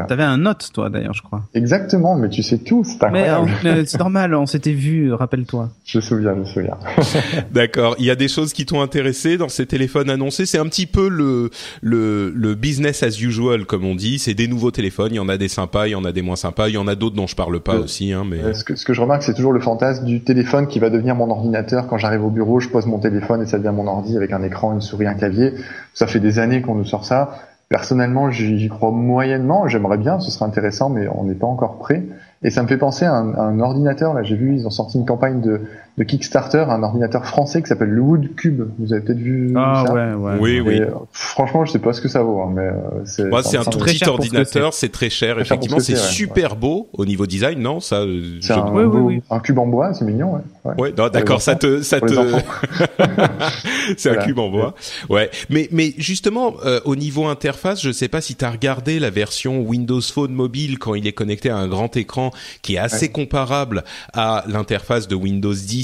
Euh. 0.00 0.06
T'avais 0.06 0.22
un 0.22 0.38
Note, 0.38 0.70
toi, 0.72 0.90
d'ailleurs, 0.90 1.14
je 1.14 1.22
crois. 1.22 1.42
Exactement, 1.54 2.16
mais 2.16 2.28
tu 2.28 2.42
sais 2.42 2.58
tout, 2.58 2.84
c'est 2.84 2.98
Mais 3.10 3.28
incroyable. 3.28 3.50
euh, 3.66 3.82
c'est 3.86 3.98
normal, 3.98 4.34
on 4.34 4.46
s'était 4.46 4.72
vu, 4.72 5.12
rappelle-toi. 5.12 5.70
Je 5.84 5.98
me 5.98 6.02
souviens, 6.02 6.34
je 6.34 6.40
me 6.40 6.44
souviens. 6.44 6.76
D'accord. 7.52 7.94
Il 7.98 8.04
y 8.04 8.10
a 8.10 8.16
des 8.16 8.28
choses 8.28 8.52
qui 8.52 8.66
t'ont 8.66 8.80
intéressé 8.82 9.36
dans 9.36 9.48
ces 9.48 9.66
téléphones 9.66 10.10
annoncés? 10.10 10.46
C'est 10.46 10.58
un 10.58 10.66
petit 10.66 10.86
peu 10.86 11.08
le, 11.08 11.50
le 11.80 12.30
le 12.34 12.54
business 12.54 13.02
as 13.02 13.20
usual 13.20 13.66
comme 13.66 13.84
on 13.84 13.94
dit. 13.94 14.18
C'est 14.18 14.34
des 14.34 14.48
nouveaux 14.48 14.70
téléphones. 14.70 15.12
Il 15.12 15.16
y 15.16 15.20
en 15.20 15.28
a 15.28 15.36
des 15.36 15.48
sympas, 15.48 15.86
il 15.88 15.92
y 15.92 15.94
en 15.96 16.04
a 16.04 16.12
des 16.12 16.22
moins 16.22 16.36
sympas. 16.36 16.68
Il 16.68 16.74
y 16.74 16.78
en 16.78 16.86
a 16.88 16.94
d'autres 16.94 17.16
dont 17.16 17.26
je 17.26 17.36
parle 17.36 17.60
pas 17.60 17.76
aussi. 17.76 18.12
Hein, 18.12 18.24
mais 18.28 18.40
Euh, 18.40 18.54
ce, 18.54 18.64
que, 18.64 18.74
ce 18.76 18.84
que 18.84 18.94
je 18.94 19.00
remarque, 19.00 19.22
c'est 19.22 19.34
toujours 19.34 19.52
le 19.52 19.60
fantasme 19.60 20.04
du 20.04 20.22
téléphone 20.22 20.66
qui 20.66 20.78
va 20.78 20.90
devenir 20.90 21.14
mon 21.14 21.30
ordinateur. 21.30 21.86
Quand 21.88 21.98
j'arrive 21.98 22.24
au 22.24 22.30
bureau, 22.30 22.60
je 22.60 22.68
pose 22.68 22.86
mon 22.86 22.98
téléphone 22.98 23.42
et 23.42 23.46
ça 23.46 23.58
devient 23.58 23.72
mon 23.74 23.86
ordi 23.86 24.16
avec 24.16 24.32
un 24.32 24.42
écran, 24.42 24.72
une 24.74 24.80
souris, 24.80 25.06
un 25.06 25.14
clavier. 25.14 25.52
Ça 25.94 26.06
fait 26.06 26.20
des 26.20 26.38
années 26.38 26.62
qu'on 26.62 26.74
nous 26.74 26.84
sort 26.84 27.04
ça. 27.04 27.34
Personnellement, 27.72 28.30
j'y 28.30 28.68
crois 28.68 28.90
moyennement. 28.90 29.66
J'aimerais 29.66 29.96
bien, 29.96 30.20
ce 30.20 30.30
serait 30.30 30.44
intéressant, 30.44 30.90
mais 30.90 31.08
on 31.08 31.24
n'est 31.24 31.34
pas 31.34 31.46
encore 31.46 31.78
prêt. 31.78 32.02
Et 32.42 32.50
ça 32.50 32.62
me 32.62 32.68
fait 32.68 32.76
penser 32.76 33.06
à 33.06 33.14
un 33.14 33.60
ordinateur. 33.60 34.12
Là, 34.12 34.22
j'ai 34.22 34.36
vu, 34.36 34.54
ils 34.54 34.66
ont 34.66 34.70
sorti 34.70 34.98
une 34.98 35.06
campagne 35.06 35.40
de, 35.40 35.62
de 35.98 36.04
Kickstarter, 36.04 36.64
un 36.68 36.82
ordinateur 36.82 37.26
français 37.26 37.60
qui 37.62 37.68
s'appelle 37.68 37.90
le 37.90 38.00
Wood 38.00 38.34
Cube. 38.34 38.62
Vous 38.78 38.94
avez 38.94 39.02
peut-être 39.02 39.18
vu 39.18 39.52
Ah 39.56 39.84
ça 39.86 39.92
ouais, 39.92 40.14
ouais. 40.14 40.36
oui, 40.40 40.50
Et, 40.52 40.60
oui. 40.62 40.80
euh, 40.80 40.86
franchement, 41.12 41.66
je 41.66 41.72
sais 41.72 41.78
pas 41.78 41.92
ce 41.92 42.00
que 42.00 42.08
ça 42.08 42.22
vaut, 42.22 42.40
hein, 42.40 42.50
mais 42.54 42.62
euh, 42.62 42.72
c'est. 43.04 43.28
C'est 43.42 43.58
un 43.58 43.64
tout 43.64 43.78
très 43.78 43.92
petit 43.92 44.08
ordinateur, 44.08 44.72
c'est 44.72 44.88
très 44.88 45.10
cher. 45.10 45.34
Très 45.34 45.42
Effectivement, 45.42 45.80
c'est 45.80 45.92
ouais, 45.92 45.98
super 45.98 46.56
beau 46.56 46.88
au 46.94 47.04
niveau 47.04 47.26
design, 47.26 47.58
non? 47.60 47.80
Ça, 47.80 47.96
euh, 47.96 48.38
C'est 48.40 48.54
un, 48.54 48.72
Oui, 48.72 48.84
oui, 48.84 49.22
un 49.30 49.40
cube 49.40 49.58
en 49.58 49.66
bois, 49.66 49.92
c'est 49.92 50.06
mignon, 50.06 50.32
ouais. 50.34 50.40
ouais. 50.64 50.80
Ouais, 50.80 50.94
non, 50.96 51.08
d'accord, 51.10 51.42
ça 51.42 51.56
te, 51.56 51.82
ça 51.82 52.00
te, 52.00 52.06
c'est 53.98 54.10
un 54.10 54.16
cube 54.24 54.38
en 54.38 54.48
bois. 54.48 54.74
Ouais, 55.10 55.30
mais 55.50 55.68
mais 55.72 55.92
justement 55.98 56.54
euh, 56.64 56.80
au 56.84 56.96
niveau 56.96 57.26
interface, 57.26 57.82
je 57.82 57.92
sais 57.92 58.08
pas 58.08 58.20
si 58.20 58.34
tu 58.34 58.44
as 58.44 58.50
regardé 58.50 58.98
la 58.98 59.10
version 59.10 59.60
Windows 59.60 60.00
Phone 60.00 60.32
mobile 60.32 60.78
quand 60.78 60.94
il 60.94 61.06
est 61.06 61.12
connecté 61.12 61.50
à 61.50 61.56
un 61.56 61.68
grand 61.68 61.94
écran 61.96 62.30
qui 62.62 62.76
est 62.76 62.78
assez 62.78 63.10
comparable 63.10 63.84
à 64.14 64.44
l'interface 64.48 65.06
de 65.08 65.14
Windows 65.14 65.52
10. 65.52 65.81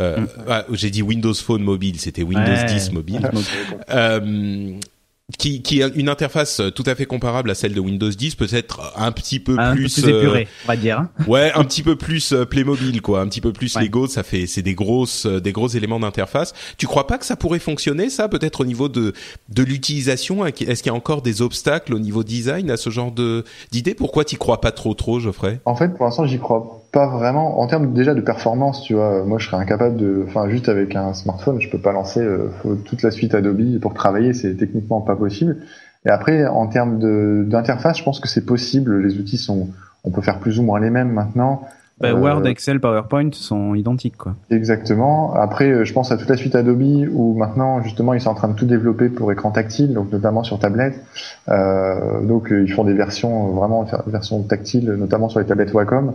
Euh, 0.00 0.26
ah, 0.48 0.64
J'ai 0.72 0.90
dit 0.90 1.02
Windows 1.02 1.34
Phone 1.34 1.62
mobile, 1.62 1.98
c'était 2.00 2.22
Windows 2.22 2.44
Ouais. 2.44 2.64
10 2.66 2.92
mobile. 2.92 3.30
Euh, 3.90 4.72
qui, 5.36 5.60
qui 5.60 5.82
a 5.82 5.88
une 5.94 6.08
interface 6.08 6.62
tout 6.74 6.84
à 6.86 6.94
fait 6.94 7.04
comparable 7.04 7.50
à 7.50 7.54
celle 7.54 7.74
de 7.74 7.80
Windows 7.80 8.08
10, 8.08 8.34
peut-être 8.34 8.94
un 8.96 9.12
petit 9.12 9.38
peu 9.40 9.56
Un 9.58 9.72
peu 9.72 9.76
plus, 9.76 10.02
euh, 10.04 10.08
épuré, 10.08 10.48
on 10.64 10.68
va 10.68 10.76
dire. 10.76 11.00
hein. 11.00 11.10
Ouais, 11.26 11.52
un 11.54 11.64
petit 11.64 11.82
peu 11.82 11.96
plus 11.96 12.32
euh, 12.32 12.46
Playmobil 12.46 13.02
quoi, 13.02 13.20
un 13.20 13.28
petit 13.28 13.42
peu 13.42 13.52
plus 13.52 13.76
Ouais. 13.76 13.82
Lego, 13.82 14.06
ça 14.06 14.22
fait 14.22 14.46
c'est 14.46 14.62
des 14.62 14.74
grosses 14.74 15.26
euh, 15.26 15.38
des 15.38 15.52
gros 15.52 15.68
éléments 15.68 16.00
d'interface. 16.00 16.54
Tu 16.78 16.86
crois 16.86 17.06
pas 17.06 17.18
que 17.18 17.26
ça 17.26 17.36
pourrait 17.36 17.58
fonctionner 17.58 18.08
ça 18.08 18.28
peut-être 18.28 18.62
au 18.62 18.64
niveau 18.64 18.88
de 18.88 19.12
de 19.50 19.62
l'utilisation? 19.62 20.46
Est-ce 20.46 20.82
qu'il 20.82 20.90
y 20.90 20.94
a 20.94 20.94
encore 20.94 21.20
des 21.20 21.42
obstacles 21.42 21.92
au 21.94 21.98
niveau 21.98 22.24
design 22.24 22.70
à 22.70 22.78
ce 22.78 22.88
genre 22.88 23.12
de 23.12 23.44
d'idée 23.70 23.92
Pourquoi 23.92 24.24
t'y 24.24 24.36
crois 24.36 24.62
pas 24.62 24.72
trop 24.72 24.94
trop 24.94 25.20
Geoffrey? 25.20 25.60
En 25.66 25.76
fait, 25.76 25.88
pour 25.94 26.06
l'instant, 26.06 26.26
j'y 26.26 26.38
crois 26.38 26.77
pas 26.92 27.06
vraiment. 27.06 27.60
En 27.60 27.66
termes 27.66 27.92
déjà 27.92 28.14
de 28.14 28.20
performance, 28.20 28.82
tu 28.82 28.94
vois, 28.94 29.24
moi, 29.24 29.38
je 29.38 29.46
serais 29.46 29.56
incapable 29.56 29.96
de, 29.96 30.24
enfin, 30.26 30.48
juste 30.48 30.68
avec 30.68 30.96
un 30.96 31.14
smartphone, 31.14 31.60
je 31.60 31.68
peux 31.68 31.78
pas 31.78 31.92
lancer 31.92 32.20
euh, 32.20 32.48
toute 32.84 33.02
la 33.02 33.10
suite 33.10 33.34
Adobe 33.34 33.78
pour 33.80 33.94
travailler, 33.94 34.32
c'est 34.32 34.54
techniquement 34.54 35.00
pas 35.00 35.16
possible. 35.16 35.58
Et 36.06 36.10
après, 36.10 36.46
en 36.46 36.66
termes 36.66 36.98
de 36.98 37.44
d'interface, 37.46 37.98
je 37.98 38.04
pense 38.04 38.20
que 38.20 38.28
c'est 38.28 38.46
possible. 38.46 39.02
Les 39.02 39.18
outils 39.18 39.36
sont, 39.36 39.68
on 40.04 40.10
peut 40.10 40.22
faire 40.22 40.38
plus 40.38 40.58
ou 40.58 40.62
moins 40.62 40.80
les 40.80 40.90
mêmes 40.90 41.12
maintenant. 41.12 41.62
Bah, 42.00 42.10
Euh, 42.10 42.14
Word, 42.14 42.46
Excel, 42.46 42.80
PowerPoint 42.80 43.30
sont 43.32 43.74
identiques, 43.74 44.16
quoi. 44.16 44.36
Exactement. 44.50 45.34
Après, 45.34 45.68
euh, 45.68 45.84
je 45.84 45.92
pense 45.92 46.12
à 46.12 46.16
toute 46.16 46.28
la 46.28 46.36
suite 46.36 46.54
Adobe 46.54 47.08
où 47.12 47.36
maintenant, 47.36 47.82
justement, 47.82 48.14
ils 48.14 48.20
sont 48.20 48.30
en 48.30 48.34
train 48.34 48.48
de 48.48 48.54
tout 48.54 48.66
développer 48.66 49.08
pour 49.08 49.32
écran 49.32 49.50
tactile, 49.50 49.94
donc 49.94 50.12
notamment 50.12 50.44
sur 50.44 50.58
tablette. 50.60 50.94
Euh, 51.48 52.20
donc, 52.22 52.52
euh, 52.52 52.62
ils 52.62 52.72
font 52.72 52.84
des 52.84 52.94
versions 52.94 53.48
vraiment 53.48 53.84
versions 54.06 54.42
tactiles, 54.42 54.90
notamment 54.92 55.28
sur 55.28 55.40
les 55.40 55.46
tablettes 55.46 55.74
Wacom. 55.74 56.14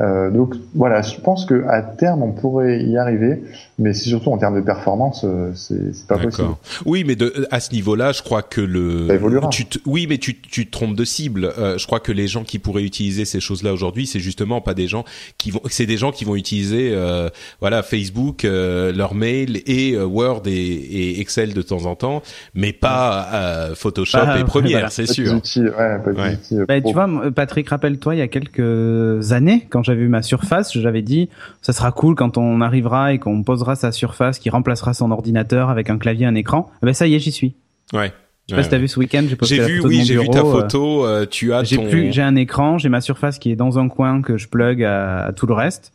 Euh, 0.00 0.30
donc 0.30 0.54
voilà, 0.74 1.02
je 1.02 1.18
pense 1.20 1.44
que 1.44 1.64
à 1.68 1.82
terme 1.82 2.22
on 2.22 2.30
pourrait 2.32 2.84
y 2.84 2.96
arriver, 2.96 3.42
mais 3.80 3.92
c'est 3.94 4.08
surtout 4.08 4.30
en 4.30 4.38
termes 4.38 4.54
de 4.54 4.60
performance, 4.64 5.22
euh, 5.24 5.50
c'est 5.54 5.92
c'est 5.92 6.06
pas 6.06 6.18
possible. 6.18 6.48
Oui, 6.86 7.02
mais 7.04 7.16
de, 7.16 7.46
à 7.50 7.58
ce 7.58 7.72
niveau-là, 7.72 8.12
je 8.12 8.22
crois 8.22 8.42
que 8.42 8.60
le 8.60 9.08
Ça 9.08 9.14
évoluera. 9.14 9.48
tu 9.48 9.66
te- 9.66 9.78
oui, 9.86 10.06
mais 10.08 10.18
tu 10.18 10.40
tu 10.40 10.66
te 10.66 10.70
trompes 10.70 10.94
de 10.94 11.04
cible. 11.04 11.52
Euh, 11.58 11.78
je 11.78 11.86
crois 11.86 11.98
que 11.98 12.12
les 12.12 12.28
gens 12.28 12.44
qui 12.44 12.60
pourraient 12.60 12.84
utiliser 12.84 13.24
ces 13.24 13.40
choses-là 13.40 13.72
aujourd'hui, 13.72 14.06
c'est 14.06 14.20
justement 14.20 14.60
pas 14.60 14.74
des 14.74 14.86
gens 14.86 15.04
qui 15.36 15.50
vont 15.50 15.60
c'est 15.68 15.86
des 15.86 15.96
gens 15.96 16.12
qui 16.12 16.24
vont 16.24 16.36
utiliser 16.36 16.92
euh, 16.94 17.28
voilà, 17.60 17.82
Facebook, 17.82 18.44
euh, 18.44 18.92
leur 18.92 19.14
mail 19.16 19.62
et 19.66 19.94
euh, 19.94 20.04
Word 20.06 20.42
et, 20.46 20.52
et 20.52 21.20
Excel 21.20 21.54
de 21.54 21.62
temps 21.62 21.86
en 21.86 21.96
temps, 21.96 22.22
mais 22.54 22.72
pas 22.72 23.28
euh, 23.34 23.74
Photoshop 23.74 24.18
Ah, 24.22 24.38
et 24.38 24.44
Premiere, 24.44 24.70
voilà. 24.78 24.90
c'est 24.90 25.06
Pas 25.06 25.12
sûr. 25.12 25.32
d'outils, 25.32 25.60
ouais, 25.62 25.70
pas 26.04 26.10
Ouais. 26.12 26.30
d'outils, 26.36 26.54
euh, 26.56 26.64
Bah, 26.68 26.80
tu 26.80 26.92
vois, 26.92 27.08
Patrick, 27.34 27.68
rappelle-toi, 27.68 28.14
il 28.14 28.18
y 28.18 28.22
a 28.22 28.28
quelques 28.28 29.32
années, 29.32 29.66
quand 29.70 29.82
j'avais 29.88 30.02
eu 30.02 30.08
ma 30.08 30.22
surface, 30.22 30.72
j'avais 30.78 31.02
dit, 31.02 31.28
ça 31.62 31.72
sera 31.72 31.90
cool 31.92 32.14
quand 32.14 32.38
on 32.38 32.60
arrivera 32.60 33.12
et 33.12 33.18
qu'on 33.18 33.42
posera 33.42 33.74
sa 33.76 33.90
surface 33.92 34.38
qui 34.38 34.50
remplacera 34.50 34.94
son 34.94 35.10
ordinateur 35.10 35.68
avec 35.70 35.90
un 35.90 35.98
clavier, 35.98 36.26
un 36.26 36.34
écran. 36.36 36.70
Ben 36.82 36.94
ça 36.94 37.06
y 37.06 37.14
est, 37.14 37.18
j'y 37.18 37.32
suis. 37.32 37.54
Ouais. 37.92 38.12
Je 38.48 38.54
sais 38.54 38.56
pas 38.56 38.62
si 38.62 38.70
t'as 38.70 38.78
vu 38.78 38.88
ce 38.88 38.98
week-end, 38.98 39.24
j'ai 39.28 39.36
posté 39.36 39.56
J'ai 39.56 39.60
la 39.60 39.66
vu, 39.66 39.76
photo 39.76 39.88
de 39.88 39.92
oui, 39.92 39.98
mon 39.98 40.04
j'ai 40.04 40.16
vu 40.18 40.28
ta 40.30 40.38
euh, 40.38 40.42
photo. 40.52 41.04
euh, 41.06 41.26
tu 41.28 41.52
as 41.52 41.64
J'ai 41.64 41.76
ton. 41.76 41.86
plus, 41.88 42.12
j'ai 42.12 42.22
un 42.22 42.34
écran, 42.36 42.78
j'ai 42.78 42.88
ma 42.88 43.00
surface 43.02 43.38
qui 43.38 43.50
est 43.50 43.56
dans 43.56 43.78
un 43.78 43.88
coin 43.88 44.22
que 44.22 44.38
je 44.38 44.48
plug 44.48 44.82
à, 44.84 45.24
à 45.26 45.32
tout 45.32 45.46
le 45.46 45.52
reste, 45.52 45.92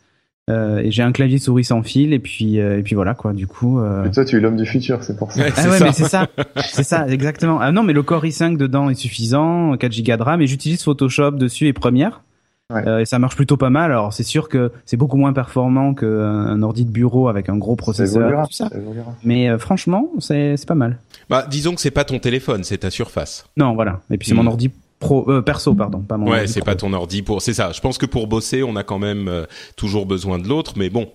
euh, 0.51 0.77
et 0.79 0.91
j'ai 0.91 1.01
un 1.01 1.11
clavier 1.13 1.39
souris 1.39 1.63
sans 1.63 1.81
fil, 1.81 2.13
et 2.13 2.19
puis 2.19 2.59
euh, 2.59 2.77
et 2.77 2.83
puis 2.83 2.93
voilà 2.93 3.15
quoi. 3.15 3.33
Du 3.33 3.47
coup. 3.47 3.79
Euh... 3.79 4.03
Mais 4.03 4.11
toi, 4.11 4.23
tu 4.23 4.35
es 4.35 4.39
l'homme 4.39 4.57
du 4.57 4.65
futur, 4.67 5.01
c'est 5.03 5.17
pour 5.17 5.31
ça. 5.31 5.41
Ouais, 5.41 5.51
Ah 5.55 5.61
c'est 5.63 5.69
ouais, 5.69 5.77
ça. 5.79 5.85
mais 5.85 5.91
c'est 5.93 6.03
ça, 6.03 6.27
c'est 6.71 6.83
ça, 6.83 7.07
exactement. 7.07 7.57
Ah 7.59 7.71
non, 7.71 7.81
mais 7.81 7.93
le 7.93 8.03
Core 8.03 8.23
i5 8.25 8.57
dedans 8.57 8.89
est 8.91 8.95
suffisant, 8.95 9.75
4 9.77 10.03
Go 10.03 10.17
de 10.17 10.21
RAM, 10.21 10.41
et 10.41 10.45
j'utilise 10.45 10.83
Photoshop 10.83 11.31
dessus 11.31 11.65
et 11.67 11.73
Premiere. 11.73 12.21
Ouais. 12.73 12.87
Euh, 12.87 12.99
et 12.99 13.05
ça 13.05 13.19
marche 13.19 13.35
plutôt 13.35 13.57
pas 13.57 13.69
mal. 13.69 13.91
Alors 13.91 14.13
c'est 14.13 14.23
sûr 14.23 14.49
que 14.49 14.71
c'est 14.85 14.97
beaucoup 14.97 15.17
moins 15.17 15.33
performant 15.33 15.93
qu'un 15.93 16.61
ordi 16.61 16.85
de 16.85 16.91
bureau 16.91 17.27
avec 17.27 17.49
un 17.49 17.57
gros 17.57 17.75
processeur, 17.75 18.21
évoluera, 18.21 18.47
tout 18.47 18.53
ça. 18.53 18.69
ça 18.69 18.77
évoluera. 18.77 19.15
Mais 19.23 19.49
euh, 19.49 19.57
franchement, 19.57 20.09
c'est 20.19 20.55
pas 20.65 20.75
mal. 20.75 20.99
Bah, 21.29 21.45
disons 21.49 21.75
que 21.75 21.81
c'est 21.81 21.91
pas 21.91 22.05
ton 22.05 22.19
téléphone, 22.19 22.63
c'est 22.63 22.79
ta 22.79 22.91
surface. 22.91 23.45
Non, 23.57 23.75
voilà. 23.75 24.01
Et 24.11 24.17
puis 24.17 24.29
c'est 24.29 24.35
mon 24.35 24.47
ordi 24.47 24.71
pro, 24.99 25.29
euh, 25.29 25.41
perso, 25.41 25.75
pardon, 25.75 25.99
pas 25.99 26.17
mon. 26.17 26.29
Ouais, 26.31 26.47
c'est 26.47 26.63
pas 26.63 26.75
ton 26.75 26.93
ordi 26.93 27.21
pour. 27.21 27.41
C'est 27.41 27.53
ça. 27.53 27.71
Je 27.73 27.81
pense 27.81 27.97
que 27.97 28.05
pour 28.05 28.27
bosser, 28.27 28.63
on 28.63 28.75
a 28.75 28.83
quand 28.83 28.99
même 28.99 29.27
euh, 29.27 29.45
toujours 29.75 30.05
besoin 30.05 30.39
de 30.39 30.47
l'autre, 30.47 30.73
mais 30.77 30.89
bon. 30.89 31.09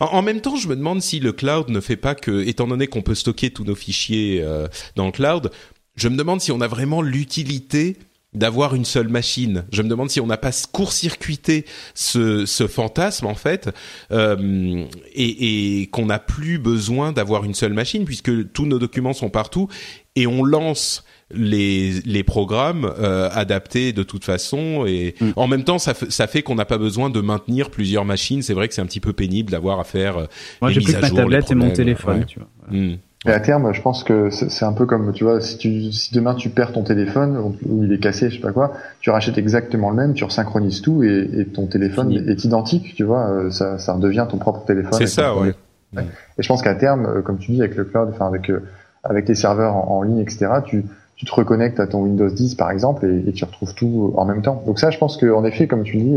En, 0.00 0.06
en 0.06 0.22
même 0.22 0.40
temps, 0.40 0.56
je 0.56 0.68
me 0.68 0.76
demande 0.76 1.00
si 1.00 1.20
le 1.20 1.32
cloud 1.32 1.68
ne 1.68 1.80
fait 1.80 1.96
pas 1.96 2.14
que, 2.14 2.46
étant 2.46 2.66
donné 2.66 2.86
qu'on 2.86 3.02
peut 3.02 3.14
stocker 3.14 3.50
tous 3.50 3.64
nos 3.64 3.74
fichiers 3.74 4.40
euh, 4.42 4.66
dans 4.96 5.06
le 5.06 5.12
cloud, 5.12 5.50
je 5.94 6.08
me 6.08 6.16
demande 6.16 6.40
si 6.40 6.52
on 6.52 6.60
a 6.60 6.66
vraiment 6.68 7.02
l'utilité 7.02 7.96
d'avoir 8.34 8.74
une 8.74 8.84
seule 8.84 9.08
machine. 9.08 9.64
Je 9.72 9.80
me 9.82 9.88
demande 9.88 10.10
si 10.10 10.20
on 10.20 10.26
n'a 10.26 10.36
pas 10.36 10.50
court-circuité 10.70 11.64
ce, 11.94 12.44
ce 12.46 12.66
fantasme 12.66 13.26
en 13.26 13.34
fait, 13.34 13.70
euh, 14.12 14.84
et, 15.14 15.80
et 15.82 15.86
qu'on 15.86 16.06
n'a 16.06 16.18
plus 16.18 16.58
besoin 16.58 17.12
d'avoir 17.12 17.44
une 17.44 17.54
seule 17.54 17.72
machine 17.72 18.04
puisque 18.04 18.52
tous 18.52 18.66
nos 18.66 18.78
documents 18.78 19.12
sont 19.14 19.30
partout 19.30 19.68
et 20.16 20.26
on 20.26 20.44
lance 20.44 21.04
les, 21.30 22.00
les 22.06 22.22
programmes 22.22 22.90
euh, 22.98 23.28
adaptés 23.32 23.92
de 23.92 24.02
toute 24.02 24.24
façon 24.24 24.84
et 24.86 25.14
Mm. 25.20 25.30
en 25.36 25.46
même 25.46 25.64
temps 25.64 25.78
ça, 25.78 25.94
fait- 25.94 26.10
ça 26.10 26.26
fait 26.26 26.42
qu'on 26.42 26.54
n'a 26.54 26.64
pas 26.64 26.78
besoin 26.78 27.10
de 27.10 27.20
maintenir 27.20 27.70
plusieurs 27.70 28.04
machines. 28.04 28.42
C'est 28.42 28.54
vrai 28.54 28.68
que 28.68 28.74
c'est 28.74 28.80
un 28.82 28.86
petit 28.86 29.00
peu 29.00 29.12
pénible 29.12 29.50
d'avoir 29.50 29.78
à 29.80 29.84
faire. 29.84 30.16
euh, 30.18 30.26
Moi, 30.62 30.70
j'ai 30.70 30.80
plus 30.80 30.94
que 30.94 31.00
ma 31.00 31.10
tablette 31.10 31.50
et 31.50 31.54
mon 31.54 31.70
téléphone. 31.70 32.20
ouais. 32.20 32.24
Tu 32.26 32.38
vois. 32.40 32.48
Mm. 32.70 32.96
Et 33.28 33.32
à 33.32 33.40
terme, 33.40 33.72
je 33.74 33.82
pense 33.82 34.04
que 34.04 34.30
c'est 34.30 34.64
un 34.64 34.72
peu 34.72 34.86
comme, 34.86 35.12
tu 35.12 35.24
vois, 35.24 35.40
si, 35.40 35.58
tu, 35.58 35.92
si 35.92 36.14
demain 36.14 36.34
tu 36.34 36.48
perds 36.48 36.72
ton 36.72 36.82
téléphone 36.82 37.54
ou 37.66 37.84
il 37.84 37.92
est 37.92 37.98
cassé, 37.98 38.30
je 38.30 38.36
sais 38.36 38.40
pas 38.40 38.52
quoi, 38.52 38.72
tu 39.00 39.10
rachètes 39.10 39.36
exactement 39.38 39.90
le 39.90 39.96
même, 39.96 40.14
tu 40.14 40.24
resynchronises 40.24 40.80
tout 40.80 41.02
et, 41.02 41.28
et 41.36 41.44
ton 41.44 41.66
téléphone 41.66 42.10
Fini. 42.10 42.30
est 42.30 42.44
identique, 42.44 42.94
tu 42.94 43.04
vois, 43.04 43.28
euh, 43.28 43.50
ça, 43.50 43.78
ça 43.78 43.92
redevient 43.92 44.26
ton 44.28 44.38
propre 44.38 44.64
téléphone. 44.64 44.94
C'est 44.94 45.06
ça, 45.06 45.36
ouais. 45.36 45.54
Et 45.94 46.42
je 46.42 46.48
pense 46.48 46.62
qu'à 46.62 46.74
terme, 46.74 47.06
euh, 47.06 47.22
comme 47.22 47.38
tu 47.38 47.52
dis, 47.52 47.60
avec 47.60 47.76
le 47.76 47.84
cloud, 47.84 48.08
enfin 48.10 48.26
avec 48.26 48.50
euh, 48.50 48.62
avec 49.04 49.28
les 49.28 49.34
serveurs 49.34 49.76
en, 49.76 49.98
en 49.98 50.02
ligne, 50.02 50.20
etc., 50.20 50.46
tu, 50.64 50.84
tu 51.16 51.24
te 51.24 51.34
reconnectes 51.34 51.80
à 51.80 51.86
ton 51.86 52.02
Windows 52.02 52.28
10 52.28 52.54
par 52.56 52.70
exemple 52.70 53.06
et, 53.06 53.28
et 53.28 53.32
tu 53.32 53.44
retrouves 53.44 53.74
tout 53.74 54.12
en 54.16 54.24
même 54.24 54.42
temps. 54.42 54.62
Donc 54.66 54.78
ça, 54.78 54.90
je 54.90 54.98
pense 54.98 55.16
qu'en 55.16 55.44
effet, 55.44 55.66
comme 55.66 55.82
tu 55.82 55.96
dis, 55.96 56.16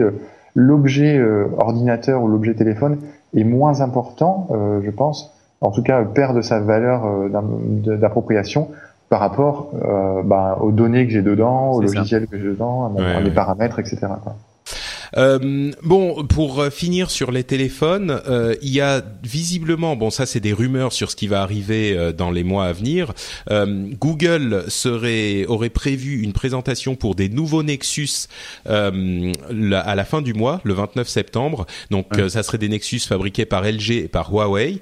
l'objet 0.55 1.17
euh, 1.17 1.47
ordinateur 1.57 2.21
ou 2.21 2.27
l'objet 2.27 2.53
téléphone 2.53 2.97
est 3.35 3.43
moins 3.43 3.81
important, 3.81 4.47
euh, 4.51 4.81
je 4.83 4.91
pense, 4.91 5.33
en 5.61 5.71
tout 5.71 5.83
cas 5.83 6.03
perd 6.03 6.35
de 6.35 6.41
sa 6.41 6.59
valeur 6.59 7.05
euh, 7.05 7.29
d'appropriation 7.97 8.69
par 9.09 9.19
rapport 9.19 9.71
euh, 9.83 10.21
bah, 10.23 10.57
aux 10.61 10.71
données 10.71 11.05
que 11.05 11.11
j'ai 11.13 11.21
dedans, 11.21 11.71
au 11.71 11.81
C'est 11.81 11.87
ça. 11.89 11.95
logiciel 11.99 12.27
que 12.27 12.37
j'ai 12.37 12.47
dedans, 12.49 12.85
à, 12.85 12.89
mon- 12.89 12.99
Ouais, 12.99 13.13
à 13.15 13.19
mes 13.19 13.25
ouais. 13.29 13.31
paramètres, 13.33 13.79
etc. 13.79 13.97
quoi. 14.23 14.35
Euh, 15.17 15.71
bon, 15.83 16.25
pour 16.25 16.65
finir 16.67 17.11
sur 17.11 17.31
les 17.31 17.43
téléphones, 17.43 18.21
euh, 18.27 18.55
il 18.61 18.69
y 18.69 18.81
a 18.81 19.03
visiblement, 19.23 19.95
bon 19.95 20.09
ça 20.09 20.25
c'est 20.25 20.39
des 20.39 20.53
rumeurs 20.53 20.93
sur 20.93 21.11
ce 21.11 21.15
qui 21.15 21.27
va 21.27 21.41
arriver 21.41 21.97
euh, 21.97 22.11
dans 22.11 22.31
les 22.31 22.43
mois 22.43 22.65
à 22.65 22.73
venir. 22.73 23.13
Euh, 23.49 23.89
Google 23.99 24.65
serait 24.67 25.45
aurait 25.45 25.69
prévu 25.69 26.21
une 26.21 26.33
présentation 26.33 26.95
pour 26.95 27.15
des 27.15 27.29
nouveaux 27.29 27.63
Nexus 27.63 28.27
euh, 28.67 29.31
à 29.73 29.95
la 29.95 30.05
fin 30.05 30.21
du 30.21 30.33
mois, 30.33 30.61
le 30.63 30.73
29 30.73 31.07
septembre. 31.07 31.65
Donc 31.89 32.07
ça 32.29 32.43
serait 32.43 32.57
des 32.57 32.69
Nexus 32.69 32.99
fabriqués 32.99 33.45
par 33.45 33.63
LG 33.63 33.91
et 33.91 34.07
par 34.07 34.31
Huawei. 34.31 34.81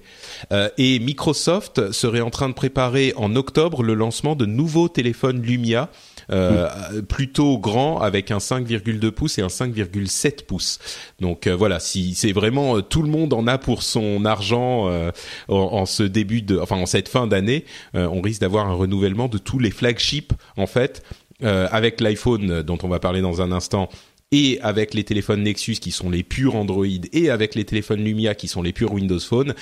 et 0.78 1.00
Microsoft 1.00 1.92
serait 1.92 2.22
en 2.22 2.30
train 2.30 2.50
de 2.50 2.54
préparer 2.54 3.14
en 3.16 3.36
octobre 3.36 3.84
le 3.84 3.94
lancement 3.94 4.36
de 4.36 4.46
nouveaux 4.46 4.90
téléphones 4.90 5.42
Lumia 5.42 5.90
euh, 6.32 7.02
plutôt 7.02 7.58
grand 7.58 8.00
avec 8.00 8.30
un 8.32 8.38
5,2 8.38 9.12
pouces 9.12 9.38
et 9.40 9.42
un 9.42 9.48
5,7 9.48 10.46
pouces. 10.46 10.80
Donc 11.20 11.48
euh, 11.48 11.56
voilà, 11.56 11.80
si 11.80 12.14
c'est 12.14 12.32
vraiment 12.32 12.78
euh, 12.78 12.82
tout 12.82 13.02
le 13.02 13.10
monde 13.10 13.34
en 13.34 13.48
a 13.48 13.58
pour 13.58 13.82
son 13.84 14.26
argent 14.26 14.90
en, 14.90 15.12
en, 15.48 15.86
ce 15.86 16.04
début 16.04 16.42
de, 16.42 16.60
enfin 16.60 16.78
en 16.78 16.86
cette 16.86 17.10
fin 17.10 17.28
d'année, 17.28 17.66
on 17.94 18.22
risque 18.22 18.42
d'avoir 18.42 18.68
un 18.68 18.74
renouvellement 18.74 19.28
de 19.28 19.38
tous 19.38 19.60
les 19.60 19.72
flagships 19.72 20.34
en 20.58 20.68
fait. 20.68 21.04
avec 21.42 22.02
l'iPhone 22.02 22.62
dont 22.62 22.78
on 22.84 22.88
va 22.88 23.00
parler 23.00 23.22
dans 23.22 23.42
un 23.42 23.52
instant, 23.52 23.90
et 24.32 24.60
avec 24.62 24.94
les 24.94 25.04
téléphones 25.04 25.44
Nexus 25.44 25.76
qui 25.76 25.92
sont 25.92 26.10
les 26.10 26.24
purs 26.24 26.56
Android 26.56 26.86
et 27.14 27.30
avec 27.30 27.56
les 27.56 27.66
téléphones 27.66 28.04
Lumia 28.04 28.36
qui 28.36 28.48
sont 28.48 28.62
les 28.62 28.74
purs 28.74 28.94
Windows 28.94 29.20
Phone 29.20 29.54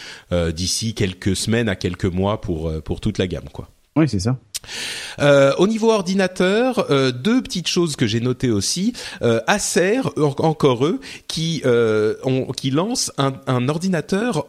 d'ici 0.53 0.93
quelques 0.93 1.36
semaines 1.36 1.70
à 1.70 1.76
quelques 1.76 2.05
mois 2.05 2.41
pour 2.41 2.72
pour 2.84 2.99
toute 2.99 3.18
la 3.18 3.28
gamme 3.28 3.49
quoi. 3.51 3.70
Oui, 3.95 4.07
c'est 4.07 4.20
ça. 4.20 4.38
Euh, 5.20 5.53
au 5.57 5.68
niveau 5.68 5.91
ordinateur, 5.91 6.91
euh, 6.91 7.11
deux 7.11 7.41
petites 7.41 7.68
choses 7.68 7.95
que 7.95 8.07
j'ai 8.07 8.20
notées 8.20 8.51
aussi. 8.51 8.93
Euh, 9.22 9.41
Acer, 9.47 10.01
encore 10.18 10.86
eux, 10.86 10.99
qui, 11.28 11.63
ont, 11.65 12.51
qui 12.51 12.72
lance 12.72 13.11
un 13.18 13.70
ordinateur 13.70 14.45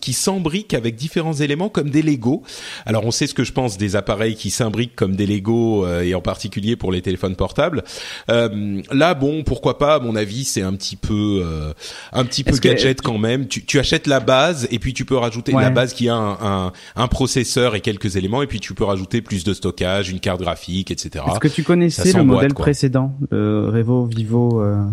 qui 0.00 0.12
s'embriquent 0.12 0.74
avec 0.74 0.96
différents 0.96 1.34
éléments 1.34 1.68
comme 1.68 1.90
des 1.90 2.02
Lego. 2.02 2.42
Alors 2.86 3.04
on 3.04 3.10
sait 3.10 3.26
ce 3.26 3.34
que 3.34 3.44
je 3.44 3.52
pense 3.52 3.78
des 3.78 3.96
appareils 3.96 4.34
qui 4.34 4.50
s'imbriquent 4.50 4.96
comme 4.96 5.14
des 5.14 5.26
Lego 5.26 5.86
euh, 5.86 6.02
et 6.02 6.14
en 6.14 6.20
particulier 6.20 6.76
pour 6.76 6.90
les 6.90 7.00
téléphones 7.00 7.36
portables. 7.36 7.84
Euh, 8.30 8.82
là 8.90 9.14
bon 9.14 9.44
pourquoi 9.44 9.78
pas 9.78 9.94
à 9.94 9.98
mon 10.00 10.16
avis 10.16 10.44
c'est 10.44 10.62
un 10.62 10.74
petit 10.74 10.96
peu 10.96 11.42
euh, 11.44 11.72
un 12.12 12.24
petit 12.24 12.44
peu 12.44 12.56
gadget 12.58 13.00
quand 13.02 13.18
même. 13.18 13.46
Tu, 13.46 13.64
tu, 13.64 13.78
achètes 13.78 14.06
la 14.06 14.20
base 14.20 14.66
et 14.70 14.78
puis 14.78 14.92
tu 14.94 15.04
peux 15.04 15.16
rajouter 15.16 15.52
la 15.52 15.70
base 15.70 15.94
qui 15.94 16.08
a 16.08 16.16
un, 16.16 16.38
un, 16.40 16.72
un, 16.96 17.08
processeur 17.08 17.74
et 17.74 17.80
quelques 17.80 18.16
éléments 18.16 18.42
et 18.42 18.46
puis 18.46 18.60
tu 18.60 18.74
peux 18.74 18.84
rajouter 18.84 19.22
plus 19.22 19.44
de 19.44 19.54
stockage, 19.54 20.10
une 20.10 20.20
carte 20.20 20.40
graphique, 20.40 20.90
etc. 20.90 21.24
Est-ce 21.28 21.40
que 21.40 21.48
tu 21.48 21.62
connaissais 21.62 22.12
le 22.12 22.24
modèle 22.24 22.54
précédent, 22.54 23.14
Revo 23.30 24.06
Vivo 24.06 24.60
le, 24.60 24.86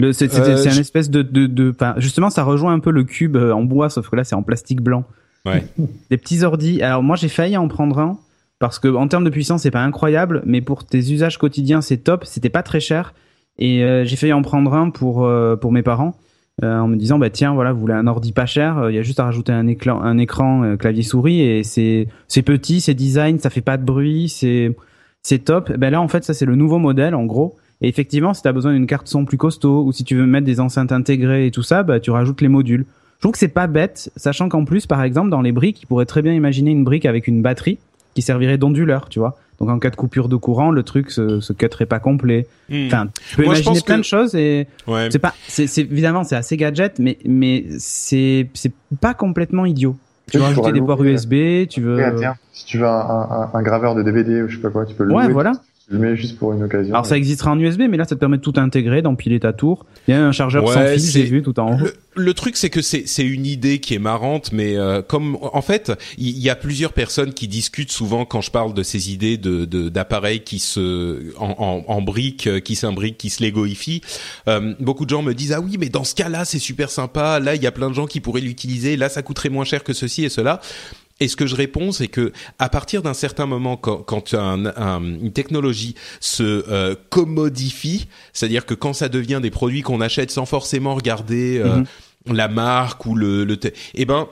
c'est, 0.00 0.12
c'est, 0.12 0.38
euh, 0.38 0.56
un 0.56 0.78
espèce 0.78 1.10
de, 1.10 1.22
de, 1.22 1.46
de, 1.46 1.74
justement, 1.98 2.30
ça 2.30 2.42
rejoint 2.42 2.72
un 2.72 2.80
peu 2.80 2.90
le 2.90 3.04
cube 3.04 3.36
euh, 3.36 3.52
en 3.52 3.62
bois, 3.62 3.90
sauf 3.90 4.08
que 4.08 4.16
là, 4.16 4.24
c'est 4.24 4.34
en 4.34 4.42
plastique 4.42 4.80
blanc. 4.80 5.04
Ouais. 5.46 5.64
Des 6.10 6.16
petits 6.16 6.42
ordi. 6.42 6.82
Alors 6.82 7.02
moi, 7.02 7.16
j'ai 7.16 7.28
failli 7.28 7.56
en 7.56 7.68
prendre 7.68 7.98
un 7.98 8.18
parce 8.58 8.78
que 8.78 8.88
en 8.88 9.08
termes 9.08 9.24
de 9.24 9.30
puissance, 9.30 9.62
c'est 9.62 9.70
pas 9.70 9.82
incroyable, 9.82 10.42
mais 10.46 10.60
pour 10.60 10.84
tes 10.84 10.98
usages 10.98 11.38
quotidiens, 11.38 11.80
c'est 11.80 11.98
top. 11.98 12.24
C'était 12.24 12.48
pas 12.48 12.62
très 12.62 12.80
cher 12.80 13.14
et 13.58 13.84
euh, 13.84 14.04
j'ai 14.04 14.16
failli 14.16 14.32
en 14.32 14.42
prendre 14.42 14.74
un 14.74 14.90
pour 14.90 15.28
pour 15.60 15.72
mes 15.72 15.82
parents. 15.82 16.16
en 16.62 16.88
me 16.88 16.96
disant 16.96 17.18
bah 17.18 17.30
tiens 17.30 17.54
voilà 17.54 17.72
vous 17.72 17.80
voulez 17.80 17.94
un 17.94 18.06
ordi 18.08 18.32
pas 18.32 18.46
cher 18.46 18.88
il 18.88 18.96
y 18.96 18.98
a 18.98 19.02
juste 19.02 19.20
à 19.20 19.24
rajouter 19.24 19.52
un 19.52 19.66
écran 19.68 20.00
un 20.02 20.18
écran 20.18 20.76
clavier 20.76 21.02
souris 21.02 21.40
et 21.40 21.62
c'est 21.62 22.08
c'est 22.26 22.42
petit 22.42 22.80
c'est 22.80 22.94
design 22.94 23.38
ça 23.38 23.50
fait 23.50 23.60
pas 23.60 23.76
de 23.76 23.84
bruit 23.84 24.28
c'est 24.28 24.74
c'est 25.22 25.40
top 25.40 25.70
ben 25.76 25.90
là 25.90 26.00
en 26.00 26.08
fait 26.08 26.24
ça 26.24 26.34
c'est 26.34 26.46
le 26.46 26.56
nouveau 26.56 26.78
modèle 26.78 27.14
en 27.14 27.26
gros 27.26 27.56
et 27.84 27.88
effectivement, 27.88 28.32
si 28.32 28.40
tu 28.40 28.48
as 28.48 28.52
besoin 28.52 28.72
d'une 28.72 28.86
carte 28.86 29.08
son 29.08 29.26
plus 29.26 29.36
costaud 29.36 29.84
ou 29.84 29.92
si 29.92 30.04
tu 30.04 30.14
veux 30.14 30.24
mettre 30.24 30.46
des 30.46 30.58
enceintes 30.58 30.90
intégrées 30.90 31.46
et 31.46 31.50
tout 31.50 31.62
ça, 31.62 31.82
bah, 31.82 32.00
tu 32.00 32.10
rajoutes 32.10 32.40
les 32.40 32.48
modules. 32.48 32.86
Je 33.16 33.20
trouve 33.20 33.32
que 33.32 33.38
c'est 33.38 33.46
pas 33.46 33.66
bête, 33.66 34.10
sachant 34.16 34.48
qu'en 34.48 34.64
plus, 34.64 34.86
par 34.86 35.02
exemple, 35.02 35.28
dans 35.28 35.42
les 35.42 35.52
briques, 35.52 35.82
il 35.82 35.86
pourrait 35.86 36.06
très 36.06 36.22
bien 36.22 36.32
imaginer 36.32 36.70
une 36.70 36.82
brique 36.82 37.04
avec 37.04 37.26
une 37.28 37.42
batterie 37.42 37.76
qui 38.14 38.22
servirait 38.22 38.56
d'onduleur, 38.56 39.10
tu 39.10 39.18
vois. 39.18 39.36
Donc 39.60 39.68
en 39.68 39.78
cas 39.78 39.90
de 39.90 39.96
coupure 39.96 40.30
de 40.30 40.36
courant, 40.36 40.70
le 40.70 40.82
truc 40.82 41.10
se, 41.10 41.40
se 41.40 41.52
cutterait 41.52 41.84
pas 41.84 41.98
complet. 41.98 42.46
Hmm. 42.70 42.86
Enfin, 42.86 43.08
tu 43.28 43.36
peux 43.36 43.44
imaginer 43.44 43.80
plein 43.82 43.98
de 43.98 44.02
choses 44.02 44.34
et 44.34 44.66
c'est 45.10 45.18
pas, 45.18 45.34
c'est 45.46 45.78
évidemment 45.78 46.24
c'est 46.24 46.36
assez 46.36 46.56
gadget, 46.56 46.98
mais 46.98 47.18
mais 47.26 47.66
c'est 47.78 48.48
c'est 48.54 48.72
pas 49.02 49.12
complètement 49.12 49.66
idiot. 49.66 49.94
Tu 50.30 50.38
veux 50.38 50.44
rajouter 50.44 50.72
des 50.72 50.80
ports 50.80 51.04
USB, 51.04 51.66
tu 51.68 51.82
veux. 51.82 52.02
si 52.54 52.64
tu 52.64 52.78
veux 52.78 52.86
un, 52.86 53.50
un, 53.52 53.62
graveur 53.62 53.94
de 53.94 54.02
DVD 54.02 54.40
ou 54.40 54.48
je 54.48 54.56
sais 54.56 54.62
pas 54.62 54.70
quoi, 54.70 54.86
tu 54.86 54.94
peux 54.94 55.04
le 55.04 55.12
Ouais, 55.12 55.28
voilà. 55.28 55.52
Je 55.86 55.94
le 55.94 55.98
mets 56.00 56.16
juste 56.16 56.38
pour 56.38 56.54
une 56.54 56.62
occasion. 56.62 56.94
Alors 56.94 57.04
ça 57.04 57.18
existera 57.18 57.50
en 57.50 57.60
USB, 57.60 57.82
mais 57.90 57.98
là 57.98 58.04
ça 58.04 58.14
te 58.14 58.20
permet 58.20 58.38
de 58.38 58.42
tout 58.42 58.54
intégrer, 58.56 59.02
d'empiler 59.02 59.38
ta 59.38 59.52
tour. 59.52 59.84
Il 60.08 60.12
y 60.12 60.14
a 60.14 60.24
un 60.24 60.32
chargeur 60.32 60.66
sans 60.66 60.86
fil, 60.86 60.98
j'ai 60.98 61.24
vu 61.24 61.42
tout 61.42 61.60
en 61.60 61.74
haut. 61.74 61.86
Le, 62.16 62.32
truc 62.32 62.56
c'est 62.56 62.70
que 62.70 62.80
c'est 62.80 63.06
c'est 63.06 63.26
une 63.26 63.44
idée 63.44 63.80
qui 63.80 63.94
est 63.94 63.98
marrante, 63.98 64.50
mais 64.52 64.78
euh, 64.78 65.02
comme 65.02 65.36
en 65.42 65.60
fait 65.60 65.92
il 66.16 66.38
y, 66.38 66.48
a 66.48 66.56
plusieurs 66.56 66.94
personnes 66.94 67.34
qui 67.34 67.48
discutent 67.48 67.92
souvent 67.92 68.24
quand 68.24 68.40
je 68.40 68.50
parle 68.50 68.72
de 68.72 68.82
ces 68.82 69.12
idées 69.12 69.36
de 69.36 69.66
d'appareils 69.90 70.40
qui 70.40 70.58
se 70.58 71.36
en, 71.38 71.54
en, 71.58 71.84
en 71.86 72.02
briques, 72.02 72.46
euh, 72.46 72.60
qui 72.60 72.76
s'imbriquent, 72.76 73.18
qui 73.18 73.28
se 73.28 73.42
légoifient. 73.42 74.00
Euh, 74.48 74.74
beaucoup 74.80 75.04
de 75.04 75.10
gens 75.10 75.22
me 75.22 75.34
disent 75.34 75.52
ah 75.52 75.60
oui 75.60 75.76
mais 75.78 75.90
dans 75.90 76.04
ce 76.04 76.14
cas-là 76.14 76.46
c'est 76.46 76.58
super 76.58 76.88
sympa. 76.88 77.40
Là 77.40 77.56
il 77.56 77.62
y 77.62 77.66
a 77.66 77.72
plein 77.72 77.90
de 77.90 77.94
gens 77.94 78.06
qui 78.06 78.20
pourraient 78.20 78.40
l'utiliser. 78.40 78.96
Là 78.96 79.10
ça 79.10 79.22
coûterait 79.22 79.50
moins 79.50 79.64
cher 79.64 79.84
que 79.84 79.92
ceci 79.92 80.24
et 80.24 80.30
cela. 80.30 80.60
Et 81.20 81.28
ce 81.28 81.36
que 81.36 81.46
je 81.46 81.54
réponds, 81.54 81.92
c'est 81.92 82.08
que 82.08 82.32
à 82.58 82.68
partir 82.68 83.02
d'un 83.02 83.14
certain 83.14 83.46
moment, 83.46 83.76
quand, 83.76 83.98
quand 84.02 84.34
une 84.34 85.32
technologie 85.32 85.94
se 86.20 86.42
euh, 86.68 86.96
commodifie, 87.08 88.08
c'est-à-dire 88.32 88.66
que 88.66 88.74
quand 88.74 88.92
ça 88.92 89.08
devient 89.08 89.38
des 89.40 89.50
produits 89.50 89.82
qu'on 89.82 90.00
achète 90.00 90.32
sans 90.32 90.44
forcément 90.44 90.94
regarder 90.94 91.58
euh, 91.58 91.76
mhm. 92.26 92.36
la 92.36 92.48
marque 92.48 93.06
ou 93.06 93.14
le, 93.14 93.44
le 93.44 93.58
eh 93.94 94.04
ben 94.04 94.28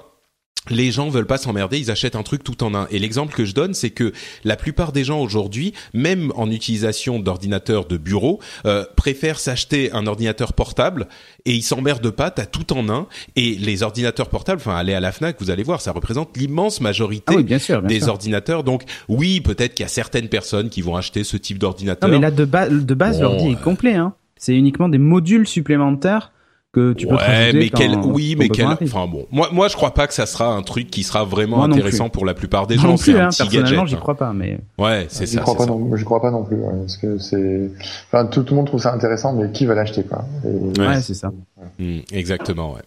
les 0.70 0.92
gens 0.92 1.08
veulent 1.08 1.26
pas 1.26 1.38
s'emmerder, 1.38 1.78
ils 1.78 1.90
achètent 1.90 2.16
un 2.16 2.22
truc 2.22 2.44
tout 2.44 2.62
en 2.62 2.74
un. 2.74 2.86
Et 2.90 2.98
l'exemple 2.98 3.34
que 3.34 3.44
je 3.44 3.54
donne, 3.54 3.74
c'est 3.74 3.90
que 3.90 4.12
la 4.44 4.56
plupart 4.56 4.92
des 4.92 5.04
gens 5.04 5.20
aujourd'hui, 5.20 5.72
même 5.92 6.32
en 6.36 6.50
utilisation 6.50 7.18
d'ordinateurs 7.18 7.86
de 7.86 7.96
bureau, 7.96 8.40
euh, 8.64 8.84
préfèrent 8.96 9.40
s'acheter 9.40 9.90
un 9.92 10.06
ordinateur 10.06 10.52
portable 10.52 11.08
et 11.44 11.54
ils 11.54 11.62
s'emmerdent 11.62 12.10
pas, 12.10 12.30
t'as 12.30 12.46
tout 12.46 12.72
en 12.72 12.88
un. 12.88 13.06
Et 13.34 13.56
les 13.56 13.82
ordinateurs 13.82 14.28
portables, 14.28 14.60
enfin, 14.60 14.76
allez 14.76 14.94
à 14.94 15.00
la 15.00 15.10
Fnac, 15.10 15.36
vous 15.40 15.50
allez 15.50 15.64
voir, 15.64 15.80
ça 15.80 15.92
représente 15.92 16.36
l'immense 16.36 16.80
majorité 16.80 17.34
ah 17.38 17.42
bien 17.42 17.58
sûr, 17.58 17.82
des 17.82 18.08
ordinateurs. 18.08 18.62
Donc 18.62 18.84
oui, 19.08 19.40
peut-être 19.40 19.74
qu'il 19.74 19.82
y 19.84 19.86
a 19.86 19.90
certaines 19.90 20.28
personnes 20.28 20.70
qui 20.70 20.80
vont 20.80 20.94
acheter 20.94 21.24
ce 21.24 21.36
type 21.36 21.58
d'ordinateur. 21.58 22.08
Non, 22.08 22.14
mais 22.14 22.22
là 22.22 22.30
de, 22.30 22.44
de 22.44 22.94
base, 22.94 23.20
l'ordi 23.20 23.50
est 23.50 23.60
complet. 23.60 23.94
Hein. 23.94 24.14
C'est 24.36 24.54
uniquement 24.54 24.88
des 24.88 24.98
modules 24.98 25.46
supplémentaires 25.46 26.32
que 26.72 26.94
tu 26.94 27.06
peux 27.06 27.16
ouais, 27.16 27.52
mais 27.52 27.68
quel, 27.68 27.96
oui, 27.98 28.34
mais 28.38 28.48
quel, 28.48 28.66
enfin 28.66 29.06
bon, 29.06 29.26
moi, 29.30 29.50
moi, 29.52 29.68
je 29.68 29.76
crois 29.76 29.92
pas 29.92 30.06
que 30.06 30.14
ça 30.14 30.24
sera 30.24 30.46
un 30.46 30.62
truc 30.62 30.90
qui 30.90 31.02
sera 31.02 31.24
vraiment 31.24 31.62
intéressant 31.64 32.08
pour 32.08 32.24
la 32.24 32.34
plupart 32.34 32.66
des 32.66 32.78
gens. 32.78 32.96
C'est 32.96 33.12
un 33.12 33.26
hein, 33.26 33.28
petit 33.28 33.42
personnellement, 33.42 33.86
j'y 33.86 33.94
hein. 33.94 33.98
crois 34.00 34.16
pas, 34.16 34.32
mais. 34.32 34.58
Ouais, 34.78 35.06
c'est 35.08 35.26
ça. 35.26 35.40
Crois 35.40 35.56
pas 35.56 35.66
non, 35.66 35.94
je 35.94 36.04
crois 36.04 36.22
pas 36.22 36.30
non 36.30 36.44
plus, 36.44 36.56
parce 36.56 36.96
que 36.96 37.18
c'est, 37.18 37.70
enfin, 38.08 38.26
tout, 38.26 38.44
le 38.48 38.56
monde 38.56 38.66
trouve 38.66 38.80
ça 38.80 38.92
intéressant, 38.92 39.34
mais 39.34 39.50
qui 39.52 39.66
va 39.66 39.74
l'acheter, 39.74 40.02
quoi? 40.04 40.24
ouais, 40.44 41.00
c'est 41.02 41.14
ça. 41.14 41.30
Mmh, 41.78 41.98
exactement, 42.12 42.72
ouais. 42.72 42.82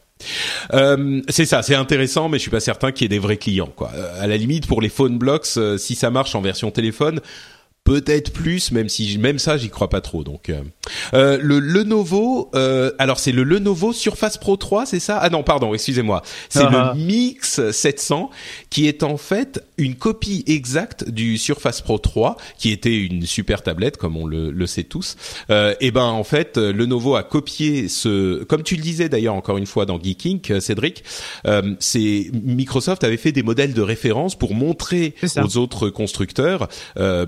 Euh, 0.74 1.22
c'est 1.30 1.46
ça, 1.46 1.62
c'est 1.62 1.76
intéressant, 1.76 2.30
mais 2.30 2.38
je 2.38 2.44
suis 2.44 2.52
pas 2.52 2.60
certain 2.60 2.92
qu'il 2.92 3.04
y 3.04 3.06
ait 3.06 3.18
des 3.18 3.20
vrais 3.20 3.38
clients. 3.38 3.70
Quoi. 3.76 3.92
Euh, 3.96 4.24
à 4.24 4.28
la 4.28 4.38
limite, 4.38 4.68
pour 4.68 4.82
les 4.82 4.90
phone 4.90 5.18
blocks, 5.18 5.48
euh, 5.58 5.78
si 5.78 5.96
ça 5.96 6.10
marche 6.10 6.36
en 6.36 6.42
version 6.42 6.72
téléphone, 6.72 7.20
peut-être 7.86 8.34
plus, 8.34 8.72
même 8.72 8.90
si 8.90 9.18
même 9.18 9.40
ça 9.40 9.58
j'y 9.58 9.70
crois 9.70 9.90
pas 9.90 10.02
trop. 10.02 10.26
Donc 10.26 10.50
euh, 10.50 10.62
euh, 11.14 11.38
le 11.42 11.60
Lenovo, 11.60 12.50
euh, 12.56 12.92
alors 12.98 13.20
c'est 13.20 13.32
le 13.32 13.44
Lenovo 13.44 13.94
Surface 13.94 14.38
Pro 14.38 14.58
3, 14.58 14.86
c'est 14.86 15.00
ça? 15.00 15.18
Ah 15.22 15.30
non, 15.30 15.44
pardon, 15.44 15.74
excusez-moi. 15.74 16.22
C'est 16.50 16.64
le 16.64 16.78
ah. 16.78 16.94
Mix 16.98 17.72
700 17.72 18.30
qui 18.70 18.88
est 18.88 19.04
en 19.04 19.18
fait 19.18 19.64
une 19.78 19.96
copie 19.96 20.44
exacte 20.48 21.10
du 21.10 21.38
Surface 21.38 21.82
Pro 21.82 21.98
3, 21.98 22.36
qui 22.58 22.72
était 22.72 22.98
une 22.98 23.26
super 23.26 23.62
tablette 23.62 23.98
comme 23.98 24.18
on 24.18 24.26
le, 24.26 24.52
le 24.52 24.68
sait 24.68 24.84
tous. 24.84 25.16
Euh, 25.50 25.76
et 25.80 25.92
ben 25.92 26.04
en 26.04 26.24
fait, 26.24 26.58
Lenovo 26.58 27.16
a 27.16 27.24
copié 27.24 27.88
ce, 27.88 28.44
comme 28.44 28.64
tu 28.64 28.76
le 28.76 28.82
disais 28.82 29.10
d'ailleurs 29.10 29.36
encore 29.36 29.58
une 29.58 29.68
fois 29.68 29.86
dans 29.86 30.02
Geeking, 30.02 30.60
Cédric, 30.60 31.04
euh, 31.46 31.76
c'est 31.80 32.32
Microsoft 32.34 33.04
avait 33.04 33.18
fait 33.18 33.32
des 33.32 33.44
modèles 33.44 33.74
de 33.74 33.82
référence 33.82 34.36
pour 34.36 34.54
montrer 34.54 35.14
aux 35.38 35.58
autres 35.58 35.90
constructeurs. 35.90 36.68
Euh, 36.98 37.26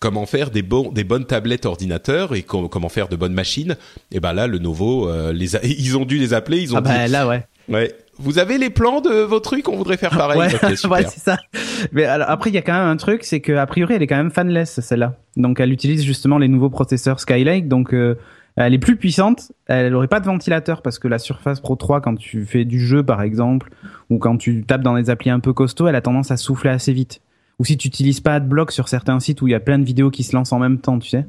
comment 0.00 0.26
faire 0.26 0.50
des, 0.50 0.62
bons, 0.62 0.90
des 0.92 1.04
bonnes 1.04 1.24
tablettes 1.24 1.66
ordinateurs 1.66 2.34
et 2.34 2.42
comment 2.42 2.88
faire 2.88 3.08
de 3.08 3.16
bonnes 3.16 3.32
machines. 3.34 3.76
Et 4.12 4.20
ben 4.20 4.32
là, 4.32 4.46
le 4.46 4.58
Novo, 4.58 5.08
euh, 5.08 5.32
les 5.32 5.56
ils 5.64 5.96
ont 5.96 6.04
dû 6.04 6.18
les 6.18 6.34
appeler. 6.34 6.60
Ils 6.60 6.74
ont 6.74 6.78
ah 6.78 6.82
bah 6.82 7.08
là, 7.08 7.26
ouais. 7.26 7.44
Ouais. 7.68 7.94
Vous 8.20 8.38
avez 8.38 8.58
les 8.58 8.70
plans 8.70 9.00
de 9.00 9.10
vos 9.10 9.38
trucs 9.38 9.68
On 9.68 9.76
voudrait 9.76 9.96
faire 9.96 10.16
pareil. 10.16 10.38
ouais, 10.90 11.04
c'est 11.08 11.20
ça. 11.20 11.38
Mais 11.92 12.04
alors, 12.04 12.28
après, 12.28 12.50
il 12.50 12.54
y 12.54 12.58
a 12.58 12.62
quand 12.62 12.72
même 12.72 12.88
un 12.88 12.96
truc, 12.96 13.22
c'est 13.22 13.40
que 13.40 13.52
a 13.52 13.66
priori, 13.66 13.94
elle 13.94 14.02
est 14.02 14.06
quand 14.06 14.16
même 14.16 14.32
fanless 14.32 14.80
celle-là. 14.80 15.14
Donc, 15.36 15.60
elle 15.60 15.72
utilise 15.72 16.04
justement 16.04 16.38
les 16.38 16.48
nouveaux 16.48 16.70
processeurs 16.70 17.20
Skylake. 17.20 17.68
Donc, 17.68 17.94
euh, 17.94 18.16
elle 18.56 18.74
est 18.74 18.78
plus 18.78 18.96
puissante. 18.96 19.52
Elle 19.66 19.92
n'aurait 19.92 20.08
pas 20.08 20.18
de 20.18 20.26
ventilateur 20.26 20.82
parce 20.82 20.98
que 20.98 21.06
la 21.06 21.20
Surface 21.20 21.60
Pro 21.60 21.76
3, 21.76 22.00
quand 22.00 22.16
tu 22.16 22.44
fais 22.44 22.64
du 22.64 22.84
jeu 22.84 23.04
par 23.04 23.22
exemple, 23.22 23.70
ou 24.10 24.18
quand 24.18 24.36
tu 24.36 24.64
tapes 24.64 24.82
dans 24.82 24.96
des 24.96 25.10
applis 25.10 25.30
un 25.30 25.38
peu 25.38 25.52
costauds, 25.52 25.86
elle 25.86 25.94
a 25.94 26.00
tendance 26.00 26.32
à 26.32 26.36
souffler 26.36 26.70
assez 26.70 26.92
vite 26.92 27.20
ou 27.58 27.64
si 27.64 27.76
tu 27.76 27.88
utilises 27.88 28.20
pas 28.20 28.34
AdBlock 28.36 28.72
sur 28.72 28.88
certains 28.88 29.18
sites 29.20 29.42
où 29.42 29.48
il 29.48 29.50
y 29.50 29.54
a 29.54 29.60
plein 29.60 29.78
de 29.78 29.84
vidéos 29.84 30.10
qui 30.10 30.22
se 30.22 30.34
lancent 30.34 30.52
en 30.52 30.58
même 30.58 30.78
temps, 30.78 30.98
tu 30.98 31.08
sais. 31.08 31.26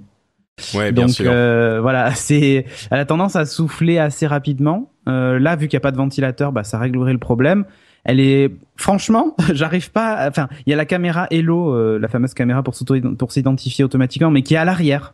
Ouais, 0.76 0.92
bien 0.92 1.06
Donc 1.06 1.16
sûr. 1.16 1.32
euh, 1.32 1.80
voilà, 1.82 2.12
c'est 2.16 2.66
elle 2.92 3.00
a 3.00 3.06
tendance 3.06 3.36
à 3.36 3.46
souffler 3.46 3.98
assez 3.98 4.28
rapidement. 4.28 4.92
Euh, 5.08 5.40
là, 5.40 5.56
vu 5.56 5.68
qu'il 5.68 5.78
n'y 5.78 5.82
a 5.82 5.84
pas 5.84 5.92
de 5.92 5.98
ventilateur, 5.98 6.52
bah 6.52 6.64
ça 6.64 6.78
réglerait 6.78 7.14
le 7.14 7.20
problème. 7.20 7.66
Elle 8.04 8.20
est 8.20 8.52
franchement, 8.76 9.36
j'arrive 9.54 9.92
pas. 9.92 10.28
Enfin, 10.30 10.48
il 10.66 10.70
y 10.70 10.74
a 10.74 10.78
la 10.78 10.86
caméra 10.86 11.28
Hello, 11.32 11.74
euh, 11.74 11.98
la 12.00 12.08
fameuse 12.08 12.34
caméra 12.34 12.62
pour 12.64 12.76
s'auto 12.76 12.96
pour 13.18 13.32
s'identifier 13.32 13.84
automatiquement, 13.84 14.32
mais 14.32 14.42
qui 14.42 14.54
est 14.54 14.58
à 14.58 14.66
l'arrière. 14.66 15.14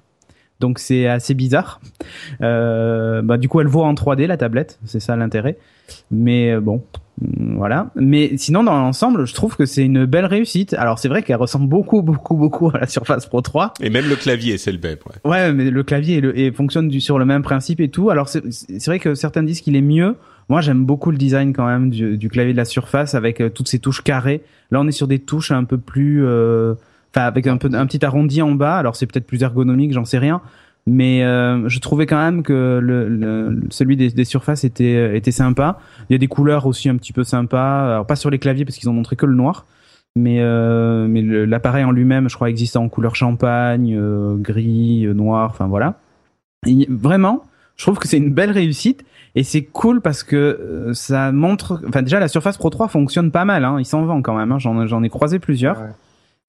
Donc 0.60 0.80
c'est 0.80 1.08
assez 1.08 1.34
bizarre. 1.34 1.82
Euh, 2.42 3.22
bah 3.22 3.38
du 3.38 3.50
coup, 3.50 3.60
elle 3.62 3.68
voit 3.68 3.86
en 3.86 3.94
3D 3.94 4.26
la 4.26 4.38
tablette, 4.38 4.80
c'est 4.86 5.00
ça 5.00 5.16
l'intérêt. 5.16 5.58
Mais 6.12 6.52
euh, 6.54 6.62
bon, 6.62 6.82
voilà. 7.22 7.92
Mais 7.96 8.36
sinon, 8.38 8.64
dans 8.64 8.78
l'ensemble, 8.78 9.26
je 9.26 9.34
trouve 9.34 9.56
que 9.56 9.66
c'est 9.66 9.84
une 9.84 10.06
belle 10.06 10.26
réussite. 10.26 10.74
Alors 10.74 11.00
c'est 11.00 11.08
vrai 11.08 11.24
qu'elle 11.24 11.38
ressemble 11.38 11.68
beaucoup, 11.68 12.02
beaucoup, 12.02 12.36
beaucoup 12.36 12.70
à 12.74 12.80
la 12.80 12.88
Surface 12.88 13.26
Pro 13.26 13.42
3. 13.42 13.74
Et 13.80 13.90
même 13.90 14.08
le 14.10 14.16
clavier, 14.16 14.58
c'est 14.58 14.72
le 14.72 14.80
même. 14.80 14.98
Ouais. 15.06 15.32
Ouais, 15.32 15.54
mais 15.54 15.70
le 15.70 15.84
clavier 15.84 16.18
et 16.18 16.22
le, 16.22 16.38
et 16.38 16.52
fonctionne 16.52 16.90
du, 16.90 17.00
sur 17.00 17.18
le 17.18 17.26
même 17.26 17.42
principe 17.42 17.80
et 17.80 17.90
tout. 17.90 18.10
Alors 18.10 18.28
c'est 18.28 18.86
vrai 18.86 19.00
que 19.00 19.16
certains 19.16 19.44
disent 19.44 19.62
qu'il 19.62 19.76
est 19.76 19.82
mieux. 19.82 20.16
Moi, 20.50 20.62
j'aime 20.62 20.86
beaucoup 20.86 21.10
le 21.10 21.18
design 21.18 21.54
quand 21.54 21.66
même 21.66 21.90
du, 21.90 22.18
du 22.18 22.30
clavier 22.30 22.54
de 22.54 22.58
la 22.58 22.66
Surface 22.66 23.16
avec 23.16 23.42
euh, 23.42 23.50
toutes 23.50 23.68
ces 23.68 23.80
touches 23.80 24.04
carrées. 24.04 24.44
Là, 24.70 24.80
on 24.80 24.88
est 24.88 24.92
sur 24.92 25.08
des 25.08 25.20
touches 25.20 25.52
un 25.52 25.64
peu 25.64 25.80
plus, 25.80 26.24
euh, 26.24 26.76
enfin 27.12 27.26
avec 27.26 27.48
un 27.48 27.58
peu 27.58 27.70
un 27.74 27.86
petit 27.88 28.06
arrondi 28.06 28.42
en 28.42 28.52
bas. 28.52 28.78
Alors 28.78 28.96
c'est 28.96 29.08
peut-être 29.08 29.26
plus 29.26 29.42
ergonomique, 29.42 29.94
j'en 29.94 30.06
sais 30.06 30.20
rien. 30.20 30.42
Mais 30.88 31.24
euh, 31.24 31.68
je 31.68 31.80
trouvais 31.80 32.06
quand 32.06 32.18
même 32.18 32.44
que 32.44 32.80
le, 32.82 33.08
le- 33.10 33.62
celui 33.72 33.98
des, 33.98 34.10
des 34.12 34.24
surfaces 34.26 34.64
était 34.64 35.18
était 35.18 35.32
sympa. 35.32 35.80
Il 36.10 36.14
y 36.14 36.16
a 36.16 36.20
des 36.20 36.28
couleurs 36.28 36.68
aussi 36.68 36.90
un 36.90 36.96
petit 36.98 37.12
peu 37.14 37.24
sympas. 37.24 37.92
Alors 37.94 38.06
pas 38.06 38.16
sur 38.16 38.30
les 38.30 38.38
claviers 38.38 38.66
parce 38.66 38.78
qu'ils 38.78 38.90
ont 38.90 38.94
montré 38.94 39.16
que 39.16 39.26
le 39.26 39.34
noir. 39.36 39.66
Mais 40.18 40.38
euh, 40.42 41.08
mais 41.10 41.22
l'appareil 41.24 41.84
en 41.84 41.92
lui-même, 41.92 42.30
je 42.30 42.36
crois, 42.36 42.50
existe 42.50 42.78
en 42.78 42.88
couleur 42.88 43.16
champagne, 43.16 43.96
euh, 43.98 44.36
gris, 44.38 45.06
euh, 45.08 45.14
noir. 45.14 45.50
Enfin 45.52 45.66
voilà. 45.68 45.96
Vraiment, 46.90 47.44
je 47.76 47.84
trouve 47.86 47.98
que 48.00 48.08
c'est 48.08 48.18
une 48.18 48.32
belle 48.34 48.52
réussite 48.52 49.04
et 49.36 49.44
c'est 49.44 49.64
cool 49.64 50.02
parce 50.02 50.24
que 50.24 50.36
euh, 50.36 50.94
ça 50.94 51.32
montre. 51.32 51.82
Enfin 51.88 52.02
déjà, 52.04 52.20
la 52.20 52.28
Surface 52.28 52.58
Pro 52.58 52.70
3 52.70 52.88
fonctionne 52.88 53.32
pas 53.32 53.44
mal. 53.46 53.66
Hein, 53.66 53.78
il 53.80 53.86
s'en 53.86 54.06
vend 54.06 54.22
quand 54.22 54.36
même. 54.36 54.52
Hein, 54.52 54.60
j'en 54.60 54.86
j'en 54.88 55.04
ai 55.04 55.10
croisé 55.10 55.40
plusieurs. 55.40 55.80
Ouais. 55.80 55.90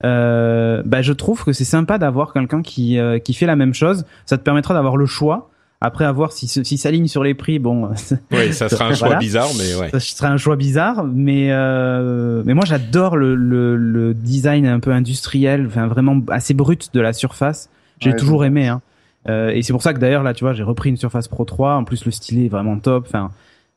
Euh, 0.05 0.82
bah, 0.84 1.03
je 1.03 1.12
trouve 1.12 1.42
que 1.44 1.53
c'est 1.53 1.64
sympa 1.64 1.99
d'avoir 1.99 2.32
quelqu'un 2.32 2.62
qui 2.62 2.99
euh, 2.99 3.18
qui 3.18 3.32
fait 3.34 3.47
la 3.47 3.57
même 3.57 3.74
chose. 3.74 4.05
Ça 4.26 4.36
te 4.36 4.42
permettra 4.42 4.74
d'avoir 4.74 4.97
le 4.97 5.07
choix. 5.07 5.51
Après, 5.80 6.05
à 6.07 6.12
voir 6.12 6.32
si 6.32 6.49
si 6.49 6.78
s'aligne 6.78 7.07
sur 7.07 7.22
les 7.22 7.34
prix. 7.34 7.59
Bon, 7.59 7.90
Oui, 8.32 8.53
ça 8.53 8.68
sera 8.68 8.86
un 8.86 8.94
choix 8.94 9.09
Voilà. 9.09 9.20
bizarre, 9.20 9.49
mais 9.59 9.74
ouais. 9.74 9.90
ça 9.90 10.01
serait 10.01 10.28
un 10.28 10.36
choix 10.38 10.57
bizarre, 10.57 11.05
mais 11.05 11.49
euh, 11.51 12.42
mais 12.47 12.55
moi 12.55 12.64
j'adore 12.66 13.16
le, 13.16 13.34
le 13.34 13.76
le 13.76 14.14
design 14.14 14.66
un 14.66 14.80
peu 14.80 14.90
industriel, 14.92 15.66
enfin 15.66 15.86
vraiment 15.86 16.18
assez 16.30 16.55
brut 16.55 16.90
de 16.94 17.01
la 17.01 17.12
Surface. 17.12 17.68
J'ai 18.01 18.11
Ouais, 18.11 18.16
toujours 18.16 18.44
aimé. 18.44 18.68
Hein. 18.68 18.80
Euh, 19.28 19.51
et 19.51 19.62
c'est 19.62 19.72
pour 19.72 19.82
ça 19.82 19.92
que 19.92 19.99
d'ailleurs 19.99 20.22
là, 20.22 20.34
tu 20.34 20.44
vois, 20.44 20.53
j'ai 20.55 20.62
repris 20.62 20.88
une 20.90 20.97
Surface 20.97 21.28
Pro 21.28 21.44
3. 21.44 21.74
En 21.74 21.84
plus, 21.84 22.05
le 22.05 22.11
stylet 22.11 22.47
est 22.47 22.51
vraiment 22.51 22.78
top. 22.78 23.05
Enfin, 23.09 23.30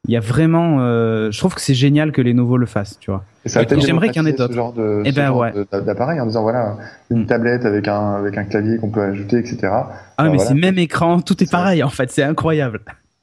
il 0.08 0.14
y 0.14 0.18
a 0.18 0.20
vraiment. 0.20 0.78
euh, 0.80 1.30
je 1.32 1.38
trouve 1.40 1.54
que 1.56 1.62
c'est 1.62 1.74
génial 1.74 2.12
que 2.12 2.22
les 2.22 2.34
nouveaux 2.34 2.58
le 2.58 2.66
fassent, 2.66 2.98
tu 3.00 3.12
vois. 3.12 3.24
Et 3.46 3.50
Et 3.50 3.82
j'aimerais 3.82 4.10
qu'il 4.10 4.22
y 4.22 4.26
en 4.26 4.28
ait 4.28 4.34
d'autres. 4.34 4.52
ce 4.54 4.56
genre 4.58 4.74
de, 4.74 5.02
Eh 5.06 5.12
ben, 5.12 5.32
ouais. 5.32 5.54
d'appareil 5.72 6.20
en 6.20 6.26
disant 6.26 6.42
voilà 6.44 6.78
une 7.10 7.24
Mm. 7.24 7.26
tablette 7.26 7.66
avec 7.66 7.88
un 7.88 8.16
avec 8.16 8.38
un 8.38 8.44
clavier 8.46 8.78
qu'on 8.78 8.90
peut 8.90 9.02
ajouter 9.02 9.38
etc. 9.40 9.58
Ah 9.72 9.90
Alors 10.18 10.32
mais 10.32 10.38
voilà. 10.38 10.50
c'est 10.50 10.56
même 10.56 10.78
écran, 10.78 11.20
tout 11.22 11.42
est 11.44 11.52
pareil 11.52 11.84
en 11.84 11.90
fait, 11.90 12.10
c'est 12.12 12.24
incroyable. 12.24 12.82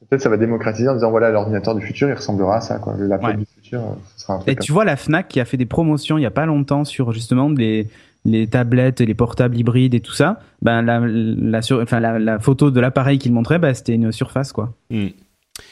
Peut-être 0.09 0.23
ça 0.23 0.29
va 0.29 0.37
démocratiser 0.37 0.89
en 0.89 0.95
disant 0.95 1.11
voilà 1.11 1.31
l'ordinateur 1.31 1.75
du 1.75 1.85
futur 1.85 2.09
il 2.09 2.15
ressemblera 2.15 2.59
à 2.59 2.61
ça 2.61 2.79
quoi. 2.79 2.95
Ouais. 2.95 3.35
du 3.37 3.45
futur 3.57 3.81
euh, 3.81 3.85
ce 4.17 4.23
sera 4.23 4.35
un 4.35 4.39
truc 4.39 4.49
Et 4.51 4.57
tu 4.57 4.71
vois 4.73 4.85
la 4.85 4.97
Fnac 4.97 5.27
qui 5.29 5.41
a 5.41 5.45
fait 5.45 5.57
des 5.57 5.67
promotions 5.67 6.17
il 6.19 6.23
y 6.23 6.27
a 6.27 6.31
pas 6.31 6.47
longtemps 6.47 6.85
sur 6.85 7.13
justement 7.13 7.49
les 7.49 7.89
les 8.25 8.49
tablettes, 8.49 9.01
les 9.01 9.15
portables 9.15 9.57
hybrides 9.57 9.95
et 9.95 10.01
tout 10.01 10.13
ça. 10.13 10.41
Ben 10.63 10.83
la 10.83 11.01
la 11.05 11.63
sur, 11.63 11.81
enfin 11.81 12.01
la, 12.01 12.19
la 12.19 12.39
photo 12.41 12.71
de 12.73 12.81
l'appareil 12.81 13.19
qu'il 13.19 13.33
montrait, 13.33 13.59
ben 13.61 13.73
c'était 13.75 13.95
une 13.95 14.11
surface 14.13 14.53
quoi. 14.53 14.73
Hmm. 14.91 15.09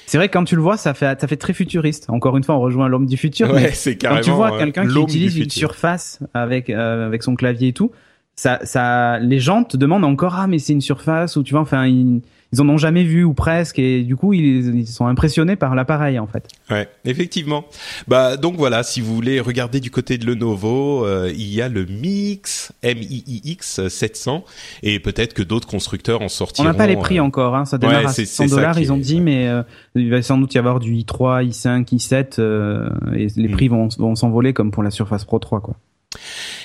C'est 0.06 0.18
vrai 0.18 0.28
que 0.28 0.32
quand 0.34 0.44
tu 0.44 0.56
le 0.56 0.62
vois, 0.62 0.76
ça 0.76 0.94
fait 0.94 1.20
ça 1.20 1.26
fait 1.26 1.36
très 1.36 1.52
futuriste. 1.52 2.06
Encore 2.08 2.36
une 2.36 2.44
fois, 2.44 2.56
on 2.56 2.60
rejoint 2.60 2.88
l'homme 2.88 3.06
du 3.06 3.16
futur. 3.16 3.50
Ouais, 3.52 3.72
c'est 3.72 3.96
quand 3.96 4.20
tu 4.20 4.30
vois 4.30 4.58
quelqu'un 4.58 4.86
qui 4.86 4.98
utilise 5.00 5.38
une 5.38 5.50
surface 5.50 6.20
avec 6.34 6.70
euh, 6.70 7.06
avec 7.06 7.22
son 7.22 7.34
clavier 7.34 7.68
et 7.68 7.72
tout, 7.72 7.90
ça 8.36 8.60
ça 8.64 9.18
les 9.18 9.40
gens 9.40 9.64
te 9.64 9.76
demandent 9.76 10.04
encore 10.04 10.34
ah 10.36 10.46
mais 10.46 10.58
c'est 10.58 10.72
une 10.72 10.80
surface 10.80 11.36
ou 11.36 11.42
tu 11.42 11.52
vois 11.52 11.62
enfin 11.62 11.86
ils, 11.86 12.20
ils 12.52 12.60
en 12.60 12.68
ont 12.68 12.76
jamais 12.78 13.02
vu 13.04 13.24
ou 13.24 13.34
presque 13.34 13.78
et 13.78 14.02
du 14.02 14.14
coup 14.16 14.32
ils, 14.32 14.74
ils 14.76 14.86
sont 14.86 15.06
impressionnés 15.06 15.56
par 15.56 15.74
l'appareil 15.74 16.18
en 16.18 16.26
fait. 16.26 16.46
Ouais, 16.70 16.88
effectivement. 17.04 17.64
Bah 18.08 18.36
donc 18.36 18.56
voilà, 18.56 18.82
si 18.82 19.00
vous 19.00 19.14
voulez 19.14 19.40
regarder 19.40 19.80
du 19.80 19.90
côté 19.90 20.18
de 20.18 20.26
Lenovo, 20.26 21.04
euh, 21.04 21.32
il 21.36 21.52
y 21.52 21.60
a 21.62 21.68
le 21.68 21.84
Mix 21.86 22.72
M-I-I-X 22.82 23.88
700 23.88 24.44
et 24.82 24.98
peut-être 25.00 25.34
que 25.34 25.42
d'autres 25.42 25.66
constructeurs 25.68 26.20
en 26.22 26.26
On 26.26 26.28
sortiront. 26.28 26.68
n'a 26.68 26.74
pas 26.74 26.86
les 26.86 26.96
prix 26.96 27.18
euh, 27.18 27.22
encore, 27.24 27.54
hein, 27.56 27.64
ça 27.64 27.78
démarre 27.78 28.00
ouais, 28.00 28.04
à 28.06 28.08
c'est- 28.08 28.24
100 28.26 28.44
c'est 28.44 28.48
ça 28.48 28.56
dollars, 28.56 28.78
ils 28.78 28.92
ont 28.92 28.96
est- 28.96 29.00
dit, 29.00 29.20
mais 29.20 29.48
euh, 29.48 29.62
il 29.94 30.10
va 30.10 30.22
sans 30.22 30.38
doute 30.38 30.54
y 30.54 30.58
avoir 30.58 30.80
du 30.80 30.94
i3, 30.94 31.42
i5, 31.48 31.84
i7, 31.92 32.38
euh, 32.38 32.88
et 33.14 33.26
les 33.36 33.48
Mm. 33.48 33.52
prix 33.52 33.68
vont, 33.68 33.88
vont 33.98 34.14
s'envoler 34.14 34.52
comme 34.52 34.70
pour 34.70 34.82
la 34.82 34.90
Surface 34.90 35.24
Pro 35.24 35.38
3, 35.38 35.60
quoi. 35.60 35.74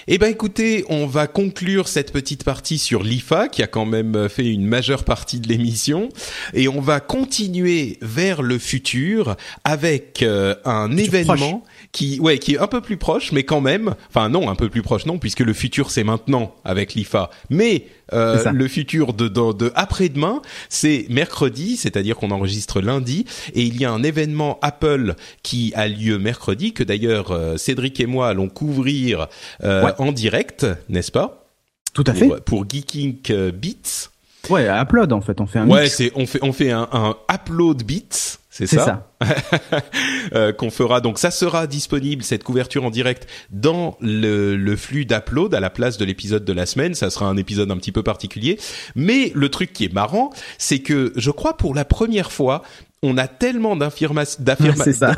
Eh 0.08 0.18
ben 0.18 0.32
écoutez, 0.32 0.86
on 0.90 1.06
va 1.06 1.28
conclure 1.28 1.88
cette 1.88 2.12
petite 2.12 2.44
partie 2.44 2.78
sur 2.78 3.04
l'IFA 3.04 3.48
qui 3.48 3.62
a 3.62 3.68
quand 3.68 3.86
même 3.86 4.30
fait 4.30 4.48
une 4.48 4.66
majeure 4.66 5.04
partie 5.04 5.40
de 5.40 5.48
l'émission. 5.48 6.10
Et 6.54 6.68
on 6.68 6.82
va 6.82 7.00
continuer 7.00 7.98
vers 8.02 8.42
le 8.42 8.58
futur 8.60 9.36
avec 9.64 10.24
euh, 10.24 10.56
un 10.66 10.96
événement 10.96 11.64
qui 11.92 12.20
ouais 12.20 12.38
qui 12.38 12.54
est 12.54 12.60
un 12.60 12.68
peu 12.68 12.82
plus 12.82 12.98
proche 12.98 13.32
mais 13.32 13.44
quand 13.44 13.62
même 13.62 13.96
enfin 14.10 14.30
non 14.30 14.48
un 14.50 14.56
peu 14.56 14.70
plus 14.70 14.84
proche 14.84 15.08
non 15.08 15.18
puisque 15.18 15.40
le 15.40 15.54
futur 15.54 15.90
c'est 15.90 16.04
maintenant 16.04 16.54
avec 16.64 16.94
l'IFA. 16.94 17.30
Mais 17.50 17.88
euh, 18.14 18.52
le 18.52 18.68
futur 18.68 19.14
de, 19.14 19.28
de, 19.28 19.54
de 19.54 19.72
après-demain, 19.76 20.42
c'est 20.68 21.06
mercredi, 21.10 21.78
c'est-à-dire 21.78 22.16
qu'on 22.16 22.32
enregistre 22.32 22.82
lundi, 22.82 23.26
et 23.54 23.62
il 23.62 23.80
y 23.80 23.86
a 23.86 23.92
un 23.92 24.02
événement 24.02 24.58
Apple 24.64 25.14
qui 25.44 25.74
a 25.76 25.88
lieu 25.88 26.18
mercredi, 26.18 26.74
que 26.74 26.84
d'ailleurs 26.84 27.30
euh, 27.32 27.58
Cédric 27.58 28.00
et 28.00 28.08
moi 28.08 28.30
allons 28.30 28.50
couvrir 28.50 29.28
euh, 29.64 29.86
Ouais. 29.86 29.92
en 30.00 30.12
direct, 30.12 30.66
n'est-ce 30.90 31.12
pas? 31.12 31.46
Tout 31.94 32.04
à 32.08 32.14
pour, 32.14 32.42
pour 32.42 32.66
Geeking 32.70 33.18
euh, 33.30 33.52
Beats. 33.52 34.10
Ouais, 34.50 34.68
upload 34.68 35.14
en 35.14 35.22
fait, 35.22 35.40
on 35.40 35.46
fait 35.46 35.60
un 35.60 35.68
Ouais, 35.70 35.88
c'est 35.88 36.12
on 36.16 36.26
fait 36.26 36.40
on 36.42 36.52
fait 36.54 36.72
un, 36.72 36.88
un 36.92 37.16
upload 37.32 37.84
Beats, 37.84 38.39
c'est 38.68 38.78
ça, 38.78 39.08
ça. 39.22 39.32
euh, 40.34 40.52
qu'on 40.54 40.70
fera. 40.70 41.02
Donc 41.02 41.20
ça 41.20 41.32
sera 41.32 41.68
disponible 41.68 42.24
cette 42.24 42.44
couverture 42.44 42.84
en 42.84 42.90
direct 42.90 43.28
dans 43.52 43.98
le, 44.02 44.56
le 44.56 44.76
flux 44.76 45.06
d'upload 45.06 45.54
à 45.54 45.60
la 45.60 45.70
place 45.70 45.98
de 45.98 46.06
l'épisode 46.06 46.46
de 46.46 46.54
la 46.54 46.66
semaine. 46.66 46.96
Ça 46.96 47.10
sera 47.10 47.28
un 47.28 47.38
épisode 47.38 47.72
un 47.72 47.78
petit 47.78 47.92
peu 47.92 48.04
particulier. 48.04 48.60
Mais 48.96 49.32
le 49.36 49.50
truc 49.50 49.74
qui 49.74 49.86
est 49.86 49.94
marrant, 49.94 50.32
c'est 50.58 50.80
que 50.80 51.14
je 51.16 51.32
crois 51.32 51.58
pour 51.58 51.74
la 51.74 51.86
première 51.86 52.32
fois. 52.32 52.64
On 53.02 53.18
a 53.18 53.28
tellement 53.30 53.78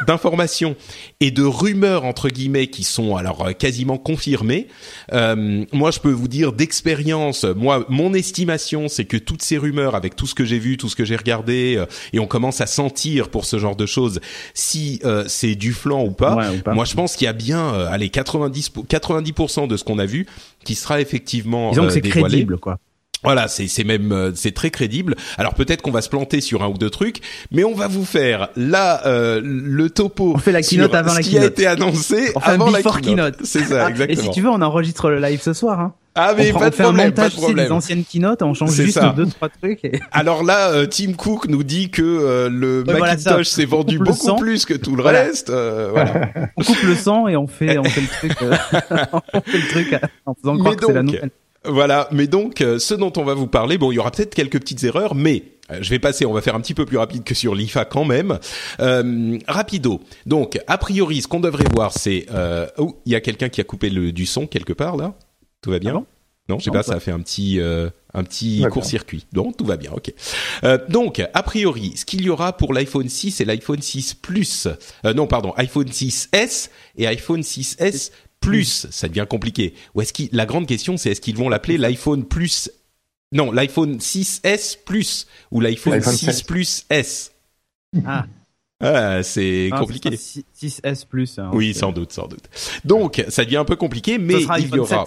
d'informations 0.07 0.75
et 1.19 1.31
de 1.31 1.43
rumeurs 1.43 2.05
entre 2.05 2.29
guillemets 2.29 2.67
qui 2.67 2.83
sont 2.83 3.15
alors 3.15 3.47
euh, 3.47 3.51
quasiment 3.53 3.97
confirmées. 3.97 4.67
Euh, 5.13 5.65
moi, 5.73 5.89
je 5.89 5.99
peux 5.99 6.11
vous 6.11 6.27
dire 6.27 6.53
d'expérience, 6.53 7.43
moi, 7.43 7.83
mon 7.89 8.13
estimation, 8.13 8.87
c'est 8.87 9.05
que 9.05 9.17
toutes 9.17 9.41
ces 9.41 9.57
rumeurs, 9.57 9.95
avec 9.95 10.15
tout 10.15 10.27
ce 10.27 10.35
que 10.35 10.45
j'ai 10.45 10.59
vu, 10.59 10.77
tout 10.77 10.89
ce 10.89 10.95
que 10.95 11.05
j'ai 11.05 11.15
regardé, 11.15 11.75
euh, 11.77 11.85
et 12.13 12.19
on 12.19 12.27
commence 12.27 12.61
à 12.61 12.67
sentir 12.67 13.29
pour 13.29 13.45
ce 13.45 13.57
genre 13.57 13.75
de 13.75 13.87
choses 13.87 14.19
si 14.53 14.99
euh, 15.03 15.23
c'est 15.27 15.55
du 15.55 15.73
flan 15.73 16.03
ou 16.03 16.11
pas. 16.11 16.35
Ouais, 16.35 16.57
ou 16.57 16.61
pas. 16.61 16.73
Moi, 16.75 16.85
je 16.85 16.93
pense 16.93 17.15
qu'il 17.15 17.25
y 17.25 17.29
a 17.29 17.33
bien, 17.33 17.73
euh, 17.73 17.87
allez, 17.91 18.09
90 18.09 18.69
pour- 18.69 18.85
90% 18.85 19.67
de 19.67 19.75
ce 19.75 19.83
qu'on 19.83 19.97
a 19.97 20.05
vu 20.05 20.27
qui 20.63 20.75
sera 20.75 21.01
effectivement 21.01 21.71
Disons 21.71 21.83
euh, 21.83 21.87
que 21.87 21.93
c'est 21.93 22.01
crédible, 22.01 22.59
quoi. 22.59 22.77
Voilà, 23.23 23.47
c'est 23.47 23.67
c'est 23.67 23.83
même 23.83 24.11
euh, 24.11 24.31
c'est 24.33 24.51
très 24.53 24.69
crédible. 24.71 25.15
Alors 25.37 25.53
peut-être 25.53 25.81
qu'on 25.81 25.91
va 25.91 26.01
se 26.01 26.09
planter 26.09 26.41
sur 26.41 26.63
un 26.63 26.67
ou 26.67 26.77
deux 26.77 26.89
trucs, 26.89 27.17
mais 27.51 27.63
on 27.63 27.73
va 27.75 27.87
vous 27.87 28.05
faire 28.05 28.49
là 28.55 29.05
euh, 29.05 29.41
le 29.43 29.89
topo. 29.89 30.33
On 30.35 30.39
fait 30.39 30.51
la 30.51 30.61
keynote 30.63 30.93
avant 30.95 31.11
ce 31.11 31.15
la 31.17 31.21
qui 31.21 31.29
a 31.37 31.41
keynote. 31.41 31.51
été 31.51 31.67
annoncé 31.67 32.33
avant 32.41 32.71
la 32.71 32.81
keynote. 32.81 33.01
keynote. 33.01 33.35
C'est 33.43 33.63
ça, 33.63 33.85
Ah, 33.85 33.89
exactement. 33.89 34.19
Et 34.19 34.23
si 34.23 34.31
tu 34.31 34.41
veux, 34.41 34.49
on 34.49 34.61
enregistre 34.61 35.09
le 35.09 35.19
live 35.19 35.41
ce 35.41 35.53
soir. 35.53 35.79
Hein. 35.79 35.93
ah 36.15 36.33
mais 36.35 36.51
on, 36.51 36.59
pas 36.59 36.65
on 36.65 36.69
de 36.69 36.75
fait 36.75 36.83
problème, 36.83 37.07
un 37.09 37.11
pas 37.11 37.21
montage 37.23 37.35
de 37.35 37.35
sais, 37.35 37.41
des 37.41 37.53
problème. 37.53 37.71
anciennes 37.73 38.03
keynotes, 38.03 38.41
on 38.41 38.53
change 38.55 38.71
juste 38.73 38.93
ça. 38.95 39.13
deux 39.15 39.27
trois 39.27 39.49
trucs. 39.49 39.85
Et... 39.85 39.99
Alors 40.11 40.43
là, 40.43 40.71
euh, 40.71 40.87
Tim 40.87 41.13
Cook 41.13 41.47
nous 41.47 41.63
dit 41.63 41.91
que 41.91 42.01
euh, 42.01 42.49
le 42.49 42.83
Ouais, 42.87 42.99
Macintosh 42.99 43.47
s'est 43.47 43.65
vendu 43.65 43.99
beaucoup 43.99 44.17
sang. 44.17 44.35
plus 44.37 44.65
que 44.65 44.73
tout 44.73 44.95
le 44.95 45.03
Voilà. 45.03 45.21
reste. 45.23 45.51
euh, 45.51 45.89
voilà. 45.91 46.29
On 46.57 46.63
coupe 46.63 46.81
le 46.83 46.95
sang 46.95 47.27
et 47.27 47.35
on 47.37 47.45
fait, 47.47 47.77
on 47.77 47.83
fait 47.83 48.01
le 48.01 48.07
truc, 48.07 48.41
euh, 48.41 48.55
on 49.33 49.41
fait 49.41 49.57
le 49.59 49.67
truc 49.69 49.95
en 50.25 50.33
faisant 50.33 50.57
croire 50.57 50.75
que 50.75 50.85
c'est 50.87 50.93
la 50.93 51.03
donc, 51.03 51.13
nouvelle. 51.13 51.31
Voilà, 51.63 52.07
mais 52.11 52.27
donc 52.27 52.61
euh, 52.61 52.79
ce 52.79 52.93
dont 52.95 53.13
on 53.17 53.23
va 53.23 53.35
vous 53.35 53.47
parler, 53.47 53.77
bon, 53.77 53.91
il 53.91 53.95
y 53.95 53.99
aura 53.99 54.11
peut-être 54.11 54.33
quelques 54.33 54.59
petites 54.59 54.83
erreurs, 54.83 55.13
mais 55.13 55.43
euh, 55.71 55.77
je 55.81 55.89
vais 55.89 55.99
passer, 55.99 56.25
on 56.25 56.33
va 56.33 56.41
faire 56.41 56.55
un 56.55 56.61
petit 56.61 56.73
peu 56.73 56.85
plus 56.85 56.97
rapide 56.97 57.23
que 57.23 57.35
sur 57.35 57.55
l'IFA 57.55 57.85
quand 57.85 58.05
même. 58.05 58.39
Euh, 58.79 59.37
rapido. 59.47 60.01
Donc, 60.25 60.59
a 60.67 60.77
priori, 60.77 61.21
ce 61.21 61.27
qu'on 61.27 61.39
devrait 61.39 61.69
voir, 61.73 61.93
c'est... 61.93 62.25
Euh... 62.31 62.67
Oh, 62.77 62.99
il 63.05 63.11
y 63.11 63.15
a 63.15 63.21
quelqu'un 63.21 63.49
qui 63.49 63.61
a 63.61 63.63
coupé 63.63 63.89
le, 63.89 64.11
du 64.11 64.25
son 64.25 64.47
quelque 64.47 64.73
part, 64.73 64.97
là 64.97 65.13
Tout 65.61 65.71
va 65.71 65.79
bien? 65.79 65.91
Ah 65.91 65.99
bon 65.99 66.05
Non, 66.49 66.59
je 66.59 66.65
sais 66.65 66.69
Non, 66.71 66.75
pas, 66.77 66.83
ça 66.83 66.95
a 66.95 66.99
fait 66.99 67.11
un 67.11 67.19
petit... 67.19 67.59
Euh, 67.59 67.89
un 68.13 68.23
petit 68.23 68.63
court-circuit. 68.69 69.25
Donc, 69.31 69.55
tout 69.55 69.65
va 69.65 69.77
bien, 69.77 69.91
ok. 69.93 70.13
Euh, 70.63 70.77
donc, 70.89 71.21
a 71.33 71.43
priori, 71.43 71.93
ce 71.95 72.03
qu'il 72.03 72.21
y 72.23 72.29
aura 72.29 72.57
pour 72.57 72.73
l'iPhone 72.73 73.07
6 73.07 73.39
et 73.39 73.45
l'iPhone 73.45 73.81
6 73.81 74.15
Plus... 74.15 74.67
Euh, 75.05 75.13
non, 75.13 75.27
pardon, 75.27 75.53
iPhone 75.55 75.87
6S 75.87 76.69
et 76.97 77.07
iPhone 77.07 77.41
6S 77.41 78.11
Plus, 78.41 78.87
ça 78.89 79.07
devient 79.07 79.27
compliqué. 79.29 79.73
Ou 79.95 80.01
est-ce 80.01 80.11
qu'il... 80.11 80.29
La 80.33 80.45
grande 80.45 80.67
question, 80.67 80.97
c'est 80.97 81.11
est-ce 81.11 81.21
qu'ils 81.21 81.37
vont 81.37 81.47
l'appeler 81.47 81.77
l'iPhone 81.77 82.25
Plus 82.25 82.69
Non, 83.31 83.51
l'iPhone 83.51 83.97
6S 83.97 84.77
Plus 84.83 85.27
ou 85.51 85.61
l'iPhone 85.61 86.01
6 86.01 86.43
Plus 86.43 86.85
S? 86.89 87.31
Ah. 88.05 88.25
Ah, 88.83 89.21
c'est 89.21 89.69
ah, 89.71 89.79
compliqué. 89.79 90.09
6S 90.09 91.05
Plus. 91.05 91.37
Hein, 91.37 91.51
oui, 91.53 91.73
sans 91.73 91.91
doute, 91.91 92.11
sans 92.11 92.27
doute. 92.27 92.49
Donc, 92.83 93.23
ça 93.29 93.45
devient 93.45 93.57
un 93.57 93.65
peu 93.65 93.75
compliqué, 93.75 94.17
mais 94.17 94.41
il 94.41 94.75
y 94.75 94.79
aura. 94.79 95.05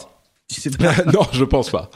non, 1.13 1.27
je 1.33 1.45
pense 1.45 1.71
pas. 1.71 1.91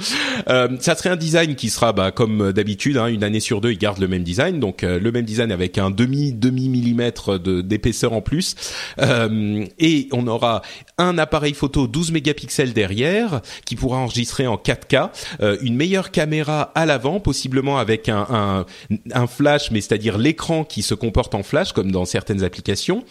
Euh, 0.48 0.68
ça 0.80 0.94
serait 0.94 1.10
un 1.10 1.16
design 1.16 1.54
qui 1.54 1.68
sera, 1.68 1.92
bah, 1.92 2.10
comme 2.10 2.50
d'habitude, 2.52 2.96
hein, 2.96 3.06
une 3.06 3.22
année 3.22 3.40
sur 3.40 3.60
deux, 3.60 3.72
ils 3.72 3.78
gardent 3.78 4.00
le 4.00 4.08
même 4.08 4.22
design, 4.22 4.58
donc 4.58 4.82
euh, 4.82 4.98
le 4.98 5.12
même 5.12 5.26
design 5.26 5.52
avec 5.52 5.76
un 5.76 5.90
demi 5.90 6.32
demi 6.32 6.68
millimètre 6.68 7.38
de 7.38 7.60
d'épaisseur 7.60 8.14
en 8.14 8.22
plus, 8.22 8.56
euh, 9.00 9.64
et 9.78 10.08
on 10.12 10.26
aura 10.26 10.62
un 10.96 11.18
appareil 11.18 11.54
photo 11.54 11.86
12 11.86 12.12
mégapixels 12.12 12.72
derrière 12.72 13.42
qui 13.66 13.76
pourra 13.76 13.98
enregistrer 13.98 14.46
en 14.46 14.56
4K, 14.56 15.10
euh, 15.40 15.58
une 15.60 15.76
meilleure 15.76 16.10
caméra 16.10 16.72
à 16.74 16.86
l'avant, 16.86 17.20
possiblement 17.20 17.78
avec 17.78 18.08
un, 18.08 18.26
un, 18.30 18.66
un 19.12 19.26
flash, 19.26 19.70
mais 19.70 19.80
c'est-à-dire 19.80 20.16
l'écran 20.16 20.64
qui 20.64 20.82
se 20.82 20.94
comporte 20.94 21.34
en 21.34 21.42
flash, 21.42 21.72
comme 21.72 21.92
dans 21.92 22.06
certaines 22.06 22.42
applications. 22.42 23.04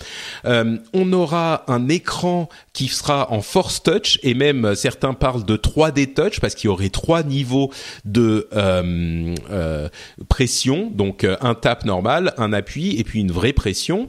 Euh, 0.46 0.78
on 0.94 1.14
aura 1.14 1.64
un 1.68 1.90
écran 1.90 2.50
qui 2.74 2.88
sera 2.88 3.32
en 3.32 3.42
Force 3.42 3.84
Touch 3.84 4.20
et 4.24 4.34
même 4.34 4.76
certains 4.76 5.14
parle 5.28 5.44
de 5.44 5.58
3D 5.58 6.14
touch 6.14 6.40
parce 6.40 6.56
qu'il 6.56 6.70
y 6.70 6.72
aurait 6.72 6.88
trois 6.88 7.22
niveaux 7.22 7.70
de 8.06 8.48
euh, 8.56 9.36
euh, 9.52 9.90
pression, 10.30 10.90
donc 10.90 11.26
euh, 11.26 11.36
un 11.42 11.54
tap 11.54 11.84
normal, 11.84 12.34
un 12.38 12.54
appui 12.54 12.98
et 12.98 13.04
puis 13.04 13.20
une 13.20 13.34
vraie 13.34 13.52
pression. 13.52 14.08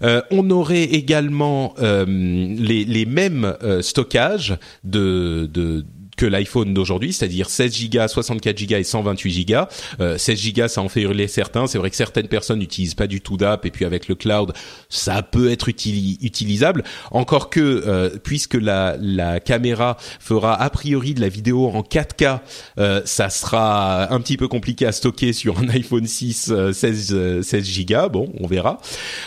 on 0.00 0.50
aurait 0.50 0.84
également 0.84 1.74
les, 1.78 3.06
mêmes 3.06 3.54
stockages 3.82 4.56
de 4.84 5.84
que 6.16 6.26
l'iPhone 6.26 6.74
d'aujourd'hui, 6.74 7.12
c'est-à-dire 7.12 7.48
16 7.48 7.90
Go, 7.90 8.08
64 8.08 8.66
Go 8.66 8.76
et 8.76 8.84
128 8.84 9.44
Go. 9.48 9.54
Euh, 10.00 10.18
16 10.18 10.52
Go, 10.52 10.68
ça 10.68 10.82
en 10.82 10.88
fait 10.88 11.02
hurler 11.02 11.28
certains. 11.28 11.66
C'est 11.66 11.78
vrai 11.78 11.90
que 11.90 11.96
certaines 11.96 12.28
personnes 12.28 12.58
n'utilisent 12.58 12.94
pas 12.94 13.06
du 13.06 13.20
tout 13.20 13.36
d'app 13.36 13.66
et 13.66 13.70
puis 13.70 13.84
avec 13.84 14.08
le 14.08 14.14
cloud, 14.14 14.52
ça 14.88 15.22
peut 15.22 15.50
être 15.50 15.68
utilisable. 15.68 16.84
Encore 17.10 17.50
que 17.50 17.60
euh, 17.60 18.10
puisque 18.22 18.54
la, 18.54 18.96
la 19.00 19.40
caméra 19.40 19.96
fera 20.20 20.60
a 20.60 20.70
priori 20.70 21.14
de 21.14 21.20
la 21.20 21.28
vidéo 21.28 21.66
en 21.66 21.82
4K, 21.82 22.40
euh, 22.78 23.02
ça 23.04 23.30
sera 23.30 24.12
un 24.12 24.20
petit 24.20 24.36
peu 24.36 24.48
compliqué 24.48 24.86
à 24.86 24.92
stocker 24.92 25.32
sur 25.32 25.58
un 25.58 25.68
iPhone 25.70 26.06
6 26.06 26.52
16 26.72 27.42
16 27.42 27.86
Go. 27.86 28.08
Bon, 28.10 28.32
on 28.40 28.46
verra. 28.46 28.78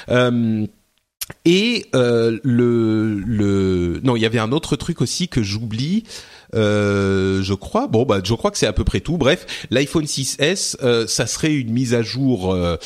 Euh, 0.09 0.65
et 1.45 1.85
euh, 1.95 2.39
le, 2.43 3.19
le 3.25 3.99
non, 4.03 4.15
il 4.15 4.21
y 4.21 4.25
avait 4.25 4.39
un 4.39 4.51
autre 4.51 4.75
truc 4.75 5.01
aussi 5.01 5.27
que 5.27 5.43
j'oublie. 5.43 6.03
Euh, 6.55 7.41
je 7.41 7.53
crois. 7.53 7.87
Bon, 7.87 8.05
bah, 8.05 8.19
je 8.23 8.33
crois 8.33 8.51
que 8.51 8.57
c'est 8.57 8.67
à 8.67 8.73
peu 8.73 8.83
près 8.83 8.99
tout. 8.99 9.17
Bref, 9.17 9.45
l'iPhone 9.69 10.05
6s, 10.05 10.77
euh, 10.83 11.07
ça 11.07 11.27
serait 11.27 11.53
une 11.53 11.71
mise 11.71 11.93
à 11.93 12.01
jour 12.01 12.53
euh, 12.53 12.77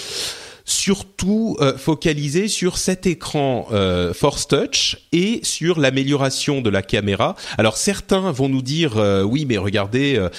surtout 0.66 1.57
euh, 1.59 1.78
focalisé 1.78 2.47
sur 2.47 2.78
cet 2.78 3.07
écran 3.07 3.68
euh, 3.72 4.14
Force 4.14 4.47
Touch 4.47 4.97
et 5.12 5.39
sur 5.43 5.80
l'amélioration 5.80 6.62
de 6.62 6.70
la 6.70 6.82
caméra. 6.82 7.36
Alors 7.57 7.78
certains 7.78 8.32
vont 8.32 8.49
nous 8.49 8.62
dire 8.62 8.97
euh, 8.97 9.24
oui 9.24 9.45
mais 9.45 9.57
regardez 9.57 10.16
euh, 10.18 10.30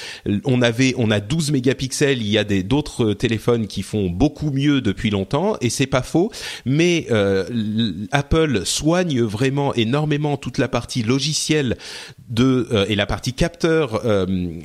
on 0.45 0.63
avait 0.63 0.95
on 0.97 1.11
a 1.11 1.21
12 1.21 1.53
mégapixels, 1.53 2.21
il 2.21 2.29
y 2.29 2.39
a 2.39 2.45
des 2.45 2.63
d'autres 2.63 3.13
téléphones 3.13 3.67
qui 3.67 3.83
font 3.83 4.11
beaucoup 4.11 4.51
mieux 4.51 4.81
depuis 4.81 5.11
longtemps 5.11 5.57
et 5.61 5.71
c'est 5.71 5.87
pas 5.87 6.03
faux, 6.03 6.31
mais 6.65 7.07
Apple 8.11 8.65
soigne 8.65 9.23
vraiment 9.23 9.75
énormément 9.75 10.37
toute 10.37 10.59
la 10.59 10.69
partie 10.69 11.03
logicielle 11.03 11.77
de 12.29 12.69
et 12.89 12.95
la 12.95 13.07
partie 13.07 13.33
capteur 13.33 14.03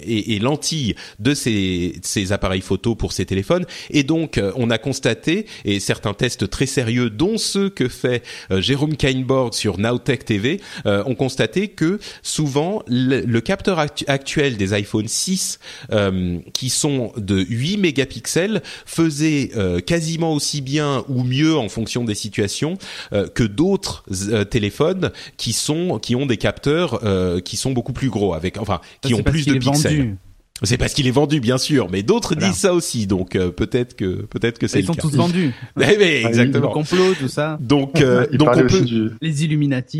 et, 0.03 0.35
et 0.35 0.39
lentille 0.39 0.95
de 1.19 1.33
ces, 1.33 1.95
ces 2.01 2.31
appareils 2.31 2.61
photo 2.61 2.95
pour 2.95 3.13
ces 3.13 3.25
téléphones 3.25 3.65
et 3.89 4.03
donc 4.03 4.39
on 4.55 4.69
a 4.69 4.77
constaté 4.77 5.46
et 5.65 5.79
certains 5.79 6.13
tests 6.13 6.49
très 6.49 6.65
sérieux, 6.65 7.09
dont 7.09 7.37
ceux 7.37 7.69
que 7.69 7.87
fait 7.87 8.23
euh, 8.51 8.61
Jérôme 8.61 8.95
Kainborg 8.95 9.53
sur 9.53 9.77
Nowtech 9.77 10.25
TV, 10.25 10.61
euh, 10.85 11.03
ont 11.05 11.15
constaté 11.15 11.67
que 11.69 11.99
souvent 12.21 12.83
le, 12.87 13.39
capteur 13.39 13.79
actuel 13.79 14.57
des 14.57 14.73
iPhone 14.73 15.07
6 15.07 15.59
euh, 15.91 16.39
qui 16.53 16.69
sont 16.69 17.11
de 17.17 17.37
8 17.39 17.77
mégapixels 17.77 18.61
faisait 18.85 19.51
quasiment 19.85 20.33
aussi 20.33 20.61
bien 20.61 21.03
ou 21.07 21.23
mieux 21.23 21.55
en 21.55 21.69
fonction 21.69 22.03
des 22.03 22.15
situations 22.15 22.77
que 23.11 23.43
d'autres 23.43 24.03
téléphones 24.49 25.11
qui 25.37 25.53
sont 25.53 25.99
qui 25.99 26.15
ont 26.15 26.25
des 26.25 26.37
capteurs 26.37 27.01
qui 27.43 27.57
sont 27.57 27.71
beaucoup 27.71 27.93
plus 27.93 28.09
gros 28.09 28.33
avec 28.33 28.57
enfin 28.57 28.81
qui 29.01 29.13
ont 29.13 29.23
plus 29.23 29.45
de 29.45 29.57
pixels. 29.57 30.17
C'est 30.63 30.77
parce 30.77 30.93
qu'il 30.93 31.07
est 31.07 31.11
vendu, 31.11 31.39
bien 31.39 31.57
sûr, 31.57 31.87
mais 31.91 32.03
d'autres 32.03 32.35
disent 32.35 32.55
ça 32.55 32.73
aussi, 32.73 33.05
donc 33.05 33.35
euh, 33.35 33.51
peut-être 33.51 33.95
que 33.95 34.25
peut-être 34.25 34.57
que 34.57 34.67
c'est. 34.67 34.79
Ils 34.79 34.85
sont 34.85 34.95
tous 34.95 35.15
vendus. 35.15 35.53
Eh, 35.79 35.97
mais, 35.97 36.23
exactement. 36.23 36.67
Le 36.67 36.73
complot, 36.73 37.13
tout 37.19 37.27
ça. 37.27 37.57
Donc, 37.61 38.01
euh, 38.01 38.25
donc 38.33 38.49
on 38.51 38.67
peut... 38.67 39.11
les 39.21 39.43
Illuminati. 39.43 39.99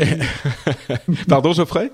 Pardon, 1.28 1.52
Geoffrey? 1.52 1.92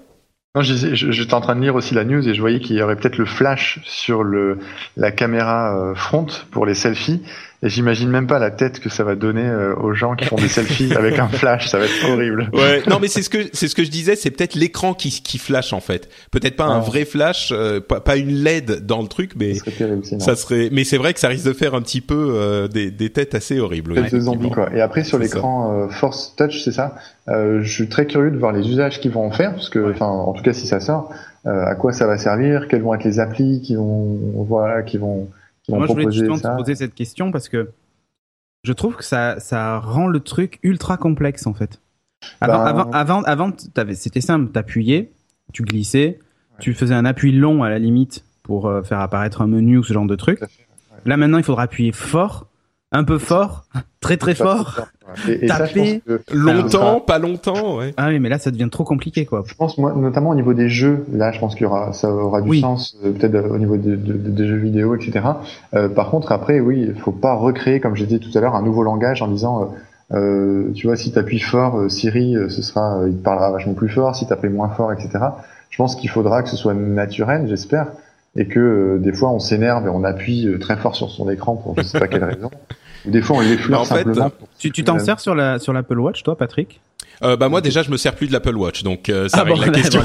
Non, 0.57 0.63
j'étais 0.63 1.35
en 1.35 1.41
train 1.41 1.57
de 1.57 1.61
lire 1.61 1.75
aussi 1.75 1.95
la 1.95 2.05
news 2.05 2.27
et 2.29 2.33
je 2.33 2.41
voyais 2.41 2.61
qu'il 2.61 2.77
y 2.77 2.83
aurait 2.83 2.95
peut-être 2.95 3.19
le 3.19 3.25
flash 3.25 3.81
sur 3.85 4.23
le 4.23 4.59
la 4.97 5.11
caméra 5.11 5.77
euh, 5.77 5.95
front 5.97 6.27
pour 6.53 6.65
les 6.65 6.75
selfies 6.75 7.23
et 7.65 7.71
j'imagine 7.71 8.11
même 8.11 8.27
pas 8.27 8.39
la 8.39 8.51
tête 8.51 8.79
que 8.79 8.91
ça 8.91 9.05
va 9.05 9.17
donner 9.17 9.47
euh, 9.47 9.75
aux 9.77 9.95
gens 9.95 10.15
qui 10.15 10.27
font 10.27 10.37
des 10.37 10.49
selfies 10.49 10.93
avec 10.97 11.19
un 11.19 11.29
flash, 11.29 11.69
ça 11.69 11.79
va 11.79 11.87
être 11.87 12.11
horrible. 12.11 12.51
Ouais, 12.53 12.83
non 12.89 12.99
mais 13.01 13.09
c'est 13.09 13.23
ce 13.23 13.31
que 13.31 13.39
c'est 13.55 13.69
ce 13.69 13.75
que 13.75 13.85
je 13.85 13.91
disais, 13.91 14.17
c'est 14.17 14.31
peut-être 14.31 14.55
l'écran 14.55 14.93
qui 14.93 15.11
qui 15.23 15.39
flash 15.39 15.73
en 15.73 15.81
fait. 15.81 16.11
Peut-être 16.31 16.57
pas 16.57 16.67
un 16.67 16.81
vrai 16.81 17.07
flash, 17.07 17.53
euh, 17.53 17.81
pas, 17.81 18.17
une 18.17 18.45
LED 18.45 18.85
dans 18.85 19.01
le 19.01 19.09
truc, 19.09 19.33
mais 19.37 19.55
ça 19.55 19.65
serait, 19.71 20.19
ça 20.21 20.37
serait 20.37 20.69
mais 20.73 20.85
c'est 20.85 20.99
vrai 20.99 21.15
que 21.15 21.21
ça 21.21 21.29
risque 21.29 21.47
de 21.47 21.55
faire 21.55 21.75
un 21.75 21.81
petit 21.81 22.03
peu 22.03 22.35
euh, 22.35 22.69
des, 22.69 22.91
des 22.91 23.11
têtes 23.11 23.35
assez 23.35 23.59
horribles. 23.59 23.95
Têtes 23.95 24.15
de 24.15 24.21
zombies 24.21 24.51
quoi. 24.51 24.69
Et 24.75 24.83
après 24.83 25.03
sur 25.03 25.19
l'écran 25.19 25.89
Force 25.89 26.37
Touch, 26.37 26.63
c'est 26.63 26.73
ça. 26.73 26.97
je 27.29 27.67
suis 27.67 27.89
très 27.89 28.07
curieux 28.07 28.31
de 28.31 28.39
voir 28.39 28.53
les 28.53 28.69
usages 28.69 29.01
qu'ils 29.01 29.13
vont 29.13 29.25
en 29.25 29.31
faire 29.31 29.55
parce 29.55 29.71
que 29.71 29.91
enfin 29.91 30.07
en 30.07 30.35
tout 30.35 30.43
cas 30.43 30.53
si 30.53 30.67
ça 30.67 30.81
sort, 30.81 31.11
à 31.47 31.75
quoi 31.77 31.93
ça 31.93 32.07
va 32.07 32.19
servir, 32.19 32.69
quelles 32.69 32.83
vont 32.83 32.95
être 32.95 33.05
les 33.05 33.21
applis 33.21 33.63
qui 33.63 33.75
vont 33.75 34.19
voilà 34.47 34.83
qui 34.83 34.99
vont 34.99 35.29
moi, 35.69 35.87
je 35.87 35.93
voulais 35.93 36.11
justement 36.11 36.39
te 36.39 36.57
poser 36.57 36.75
cette 36.75 36.95
question 36.95 37.33
parce 37.33 37.49
que 37.49 37.71
je 38.63 38.73
trouve 38.73 38.97
que 38.97 39.05
ça, 39.05 39.41
ça 39.41 39.79
rend 39.79 40.07
le 40.07 40.21
truc 40.21 40.59
ultra 40.63 40.97
complexe 40.97 41.47
en 41.47 41.55
fait. 41.55 41.81
Avant, 42.41 42.65
ben, 42.65 42.65
avant, 42.65 42.91
avant, 42.93 43.23
avant 43.23 43.53
c'était 43.95 44.21
simple, 44.21 44.51
t'appuyais, 44.51 45.13
tu 45.53 45.63
glissais, 45.63 46.19
tu 46.59 46.73
faisais 46.75 46.95
un 46.95 47.05
appui 47.05 47.33
long 47.33 47.63
à 47.63 47.69
la 47.69 47.79
limite 47.79 48.25
pour 48.43 48.67
euh, 48.67 48.83
faire 48.83 49.01
apparaître 49.01 49.43
un 49.43 49.47
menu 49.47 49.79
ou 49.79 49.83
ce 49.83 49.93
genre 49.93 50.07
de 50.07 50.17
truc. 50.17 50.41
Là 51.05 51.17
maintenant, 51.17 51.39
il 51.39 51.45
faudra 51.45 51.65
appuyer 51.65 51.93
fort 51.93 52.47
un 52.95 53.03
peu 53.03 53.19
fort, 53.19 53.65
très 54.01 54.17
très 54.17 54.37
fort, 54.37 54.87
et, 55.29 55.47
taper 55.47 56.01
longtemps, 56.33 57.01
pas 57.01 57.19
longtemps. 57.19 57.79
Ouais. 57.79 57.93
Ah 57.97 58.09
oui, 58.09 58.21
mais 58.21 58.29
là 58.29 58.39
ça 58.39 58.53
devient 58.53 58.69
trop 58.71 58.85
compliqué 58.85 59.27
quoi. 59.27 59.43
Je 59.47 59.55
pense 59.55 59.77
moi, 59.79 59.93
notamment 59.95 60.31
au 60.31 60.35
niveau 60.37 60.55
des 60.55 60.69
jeux, 60.69 61.05
là 61.13 61.33
je 61.33 61.41
pense 61.41 61.55
qu'il 61.55 61.65
y 61.65 61.67
aura, 61.67 61.93
ça 61.93 62.09
aura 62.09 62.41
du 62.41 62.61
sens 62.61 62.97
euh, 63.05 63.11
peut-être 63.11 63.35
euh, 63.35 63.49
au 63.49 63.59
niveau 63.59 63.77
des 63.77 64.47
jeux 64.47 64.57
vidéo, 64.57 64.95
etc. 64.95 65.27
Euh, 65.75 65.89
par 65.89 66.11
contre 66.11 66.31
après, 66.31 66.61
oui, 66.61 66.87
il 66.95 67.01
faut 67.01 67.13
pas 67.13 67.35
recréer 67.35 67.81
comme 67.81 67.97
j'ai 67.97 68.07
dit 68.07 68.21
tout 68.21 68.31
à 68.39 68.41
l'heure 68.41 68.55
un 68.55 68.63
nouveau 68.63 68.85
langage 68.85 69.23
en 69.23 69.29
disant 69.29 69.75
euh, 70.13 70.71
tu 70.75 70.87
vois, 70.87 70.97
si 70.97 71.11
tu 71.11 71.19
appuies 71.19 71.41
fort, 71.41 71.91
Siri, 71.91 72.37
ce 72.49 72.63
sera, 72.63 73.03
il 73.09 73.17
te 73.17 73.25
parlera 73.25 73.51
vachement 73.51 73.75
plus 73.75 73.89
fort. 73.89 74.15
Si 74.15 74.27
tu 74.27 74.33
appuies 74.33 74.51
moins 74.51 74.69
fort, 74.69 74.93
etc. 74.93 75.11
Je 75.71 75.77
pense 75.79 75.97
qu'il 75.97 76.11
faudra 76.11 76.45
que 76.45 76.49
ce 76.49 76.57
soit 76.57 76.75
naturel, 76.75 77.49
j'espère, 77.49 77.89
et 78.37 78.47
que 78.47 79.01
des 79.03 79.13
fois 79.13 79.33
on 79.33 79.41
s'énerve 79.41 79.87
et 79.87 79.91
on 79.91 80.05
appuie 80.05 80.49
très 80.61 80.77
fort 80.77 80.95
sur 80.95 81.11
son 81.11 81.29
écran 81.29 81.57
pour 81.57 81.75
je 81.77 81.83
sais 81.83 81.99
pas 81.99 82.07
quelle 82.07 82.23
raison. 82.23 82.51
Des 83.05 83.23
fois, 83.23 83.39
on 83.39 83.41
l'effleure 83.41 83.83
en 83.83 83.85
simplement. 83.85 84.33
tu 84.59 84.71
t'en 84.85 84.99
sers 84.99 85.21
sur 85.21 85.35
la 85.35 85.59
sur 85.59 85.73
l'Apple 85.73 85.99
Watch, 85.99 86.23
toi, 86.23 86.37
Patrick 86.37 86.81
euh, 87.23 87.37
bah 87.37 87.49
moi 87.49 87.61
déjà 87.61 87.83
je 87.83 87.91
me 87.91 87.97
sers 87.97 88.15
plus 88.15 88.27
de 88.27 88.33
l'Apple 88.33 88.57
Watch 88.57 88.83
donc 88.83 89.09
euh, 89.09 89.29
ça 89.29 89.39
ah 89.41 89.45
règle 89.45 89.71
la 89.71 89.71
question. 89.81 90.03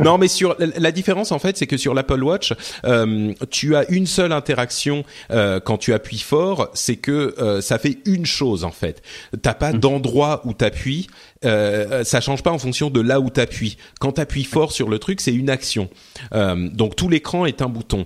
non 0.02 0.18
mais 0.18 0.28
sur 0.28 0.56
la 0.58 0.92
différence 0.92 1.32
en 1.32 1.38
fait 1.38 1.56
c'est 1.56 1.66
que 1.66 1.76
sur 1.76 1.94
l'Apple 1.94 2.22
Watch 2.22 2.52
euh, 2.84 3.32
tu 3.50 3.74
as 3.74 3.88
une 3.90 4.06
seule 4.06 4.32
interaction 4.32 5.04
euh, 5.30 5.60
quand 5.60 5.78
tu 5.78 5.94
appuies 5.94 6.18
fort 6.18 6.68
c'est 6.74 6.96
que 6.96 7.34
euh, 7.38 7.60
ça 7.60 7.78
fait 7.78 7.98
une 8.04 8.26
chose 8.26 8.64
en 8.64 8.70
fait. 8.70 9.02
T'as 9.40 9.54
pas 9.54 9.72
mmh. 9.72 9.78
d'endroit 9.78 10.42
où 10.44 10.52
t'appuies 10.52 11.06
euh, 11.44 12.04
ça 12.04 12.20
change 12.20 12.42
pas 12.42 12.52
en 12.52 12.58
fonction 12.58 12.90
de 12.90 13.00
là 13.00 13.20
où 13.20 13.30
t'appuies. 13.30 13.76
Quand 13.98 14.12
t'appuies 14.12 14.44
fort 14.44 14.72
sur 14.72 14.88
le 14.88 14.98
truc 14.98 15.20
c'est 15.20 15.34
une 15.34 15.50
action 15.50 15.88
donc 16.32 16.96
tout 16.96 17.08
l'écran 17.08 17.46
est 17.46 17.62
un 17.62 17.68
bouton. 17.68 18.04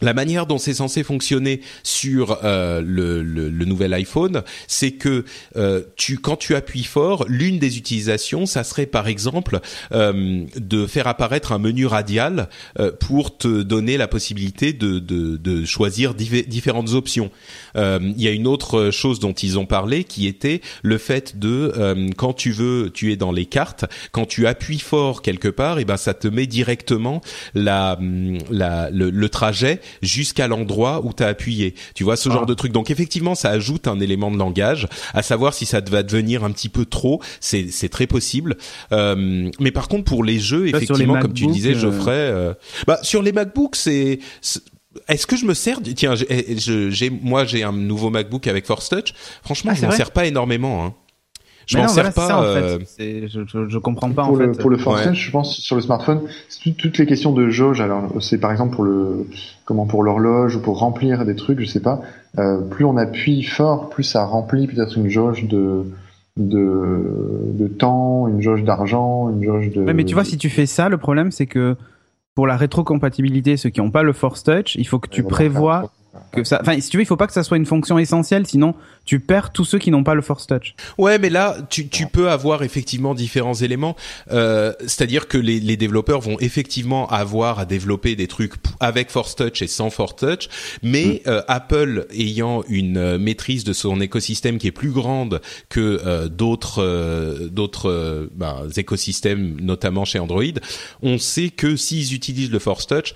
La 0.00 0.14
manière 0.14 0.46
dont 0.46 0.58
c'est 0.58 0.74
censé 0.74 1.02
fonctionner 1.02 1.60
sur 1.82 2.38
euh, 2.44 2.80
le, 2.84 3.64
nouvel 3.64 3.92
iPhone, 3.94 4.42
c'est 4.66 4.92
que 4.92 5.24
euh, 5.56 5.82
tu, 5.96 6.18
quand 6.18 6.36
tu 6.36 6.54
appuies 6.54 6.84
fort, 6.84 7.24
l'une 7.28 7.58
des 7.58 7.76
utilisations, 7.76 8.46
ça 8.46 8.64
serait 8.64 8.86
par 8.86 9.08
exemple 9.08 9.60
euh, 9.92 10.44
de 10.56 10.86
faire 10.86 11.06
apparaître 11.06 11.52
un 11.52 11.58
menu 11.58 11.86
radial 11.86 12.48
pour 13.00 13.36
te 13.36 13.62
donner 13.62 13.96
la 13.96 14.08
possibilité 14.08 14.72
de, 14.72 15.64
choisir 15.64 16.14
différentes 16.14 16.92
options. 16.92 17.30
Il 17.74 18.20
y 18.20 18.28
a 18.28 18.30
une 18.30 18.46
autre 18.46 18.90
chose 18.90 19.18
dont 19.18 19.32
ils 19.32 19.58
ont 19.58 19.66
parlé 19.66 20.04
qui 20.04 20.26
était 20.26 20.60
le 20.82 20.98
fait 20.98 21.38
de 21.38 22.10
quand 22.16 22.32
tu 22.32 22.52
veux, 22.52 22.90
tu 22.92 23.12
es 23.12 23.16
dans 23.16 23.32
les 23.32 23.46
cartes, 23.46 23.84
quand 24.12 24.26
tu 24.26 24.46
appuies 24.46 24.78
fort 24.78 25.22
quelque 25.22 25.48
part, 25.48 25.78
et 25.78 25.84
ben 25.84 25.96
ça 25.96 26.14
te 26.14 26.28
met 26.28 26.46
directement 26.46 27.20
la, 27.54 27.98
le 28.00 29.28
trajet 29.28 29.80
jusqu'à 30.02 30.48
l'endroit 30.48 31.04
où 31.04 31.12
tu 31.12 31.22
as 31.22 31.26
appuyé. 31.26 31.74
Tu 31.94 32.04
vois 32.04 32.16
ce 32.16 32.28
genre 32.28 32.42
ah. 32.44 32.46
de 32.46 32.54
truc. 32.54 32.72
Donc 32.72 32.90
effectivement, 32.90 33.34
ça 33.34 33.50
ajoute 33.50 33.88
un 33.88 34.00
élément 34.00 34.30
de 34.30 34.36
langage. 34.36 34.86
À 35.14 35.22
savoir 35.22 35.54
si 35.54 35.66
ça 35.66 35.80
va 35.80 36.02
devenir 36.02 36.44
un 36.44 36.50
petit 36.50 36.68
peu 36.68 36.84
trop, 36.84 37.20
c'est 37.40 37.68
c'est 37.70 37.88
très 37.88 38.06
possible. 38.06 38.56
Euh, 38.92 39.50
mais 39.60 39.70
par 39.70 39.88
contre, 39.88 40.04
pour 40.04 40.24
les 40.24 40.38
jeux, 40.38 40.68
effectivement, 40.68 41.18
comme 41.20 41.34
tu 41.34 41.46
disais, 41.46 41.74
euh, 41.74 41.78
Geoffrey, 41.78 42.12
euh, 42.12 42.54
bah 42.86 42.98
sur 43.02 43.22
les 43.22 43.32
MacBooks, 43.32 43.76
c'est 43.76 44.18
est-ce 45.08 45.26
que 45.26 45.36
je 45.36 45.44
me 45.44 45.54
sers 45.54 45.80
Tiens, 45.94 46.14
j'ai 46.16 47.10
moi 47.10 47.44
j'ai 47.44 47.62
un 47.62 47.72
nouveau 47.72 48.10
MacBook 48.10 48.46
avec 48.46 48.66
Force 48.66 48.88
Touch. 48.88 49.14
Franchement, 49.42 49.72
ah, 49.74 49.78
je 49.78 49.86
m'en 49.86 49.92
sers 49.92 50.10
pas 50.10 50.26
énormément. 50.26 50.84
Hein. 50.84 50.94
Je 51.68 51.76
m'en 51.76 51.88
sers 51.88 52.12
pas. 52.12 52.38
en 52.38 52.42
fait. 52.54 53.02
Euh, 53.02 53.28
je, 53.28 53.40
je, 53.46 53.68
je, 53.68 53.78
comprends 53.78 54.10
pas 54.10 54.24
pour 54.24 54.34
en 54.34 54.36
le, 54.36 54.52
fait. 54.54 54.60
Pour 54.60 54.70
le 54.70 54.78
Force 54.78 55.12
je 55.12 55.30
pense 55.30 55.58
sur 55.58 55.76
le 55.76 55.82
smartphone, 55.82 56.22
toutes 56.78 56.98
les 56.98 57.06
questions 57.06 57.32
de 57.32 57.48
jauge. 57.50 57.80
Alors 57.80 58.10
c'est 58.20 58.38
par 58.38 58.50
exemple 58.50 58.74
pour 58.74 58.84
le 58.84 59.26
comment 59.66 59.86
pour 59.86 60.02
l'horloge 60.02 60.56
ou 60.56 60.60
pour 60.60 60.78
remplir 60.78 61.26
des 61.26 61.36
trucs, 61.36 61.60
je 61.60 61.66
sais 61.66 61.82
pas. 61.82 62.00
Euh, 62.38 62.60
plus 62.62 62.84
on 62.84 62.96
appuie 62.96 63.42
fort, 63.42 63.90
plus 63.90 64.04
ça 64.04 64.24
remplit 64.24 64.66
peut-être 64.66 64.96
une 64.96 65.08
jauge 65.08 65.46
de 65.46 65.84
de, 66.38 67.52
de 67.54 67.66
temps, 67.66 68.28
une 68.28 68.40
jauge 68.40 68.64
d'argent, 68.64 69.28
une 69.28 69.44
jauge 69.44 69.70
de. 69.70 69.82
Ouais, 69.82 69.92
mais 69.92 70.04
tu 70.04 70.14
vois, 70.14 70.24
si 70.24 70.38
tu 70.38 70.48
fais 70.48 70.66
ça, 70.66 70.88
le 70.88 70.96
problème 70.96 71.30
c'est 71.30 71.46
que 71.46 71.76
pour 72.34 72.46
la 72.46 72.56
rétrocompatibilité, 72.56 73.56
ceux 73.56 73.68
qui 73.68 73.80
n'ont 73.80 73.90
pas 73.90 74.04
le 74.04 74.12
Force 74.12 74.44
Touch, 74.44 74.76
il 74.76 74.86
faut 74.86 75.00
que 75.00 75.08
tu 75.08 75.22
prévois 75.22 75.90
que 76.32 76.44
ça 76.44 76.58
enfin 76.60 76.78
si 76.80 76.90
tu 76.90 76.96
veux 76.96 77.02
il 77.02 77.06
faut 77.06 77.16
pas 77.16 77.26
que 77.26 77.32
ça 77.32 77.42
soit 77.42 77.56
une 77.56 77.66
fonction 77.66 77.98
essentielle 77.98 78.46
sinon 78.46 78.74
tu 79.04 79.20
perds 79.20 79.52
tous 79.52 79.64
ceux 79.64 79.78
qui 79.78 79.90
n'ont 79.90 80.04
pas 80.04 80.14
le 80.14 80.22
force 80.22 80.46
touch 80.46 80.74
ouais 80.98 81.18
mais 81.18 81.30
là 81.30 81.56
tu, 81.70 81.88
tu 81.88 82.06
peux 82.06 82.30
avoir 82.30 82.62
effectivement 82.62 83.14
différents 83.14 83.54
éléments 83.54 83.96
euh, 84.30 84.72
c'est 84.86 85.02
à 85.02 85.06
dire 85.06 85.28
que 85.28 85.38
les, 85.38 85.60
les 85.60 85.76
développeurs 85.76 86.20
vont 86.20 86.38
effectivement 86.40 87.08
avoir 87.08 87.58
à 87.58 87.64
développer 87.64 88.16
des 88.16 88.26
trucs 88.26 88.54
avec 88.80 89.10
force 89.10 89.36
touch 89.36 89.62
et 89.62 89.66
sans 89.66 89.90
force 89.90 90.16
touch 90.16 90.48
mais 90.82 91.22
mm. 91.24 91.28
euh, 91.28 91.42
Apple 91.48 92.06
ayant 92.12 92.62
une 92.68 92.96
euh, 92.96 93.18
maîtrise 93.18 93.64
de 93.64 93.72
son 93.72 94.00
écosystème 94.00 94.58
qui 94.58 94.66
est 94.66 94.72
plus 94.72 94.90
grande 94.90 95.40
que 95.68 96.00
euh, 96.04 96.28
d'autres 96.28 96.82
euh, 96.82 97.48
d'autres 97.48 98.28
bah, 98.34 98.62
écosystèmes 98.76 99.56
notamment 99.60 100.04
chez 100.04 100.18
Android 100.18 100.42
on 101.02 101.18
sait 101.18 101.50
que 101.50 101.76
s'ils 101.76 102.14
utilisent 102.14 102.50
le 102.50 102.58
force 102.58 102.86
touch 102.86 103.14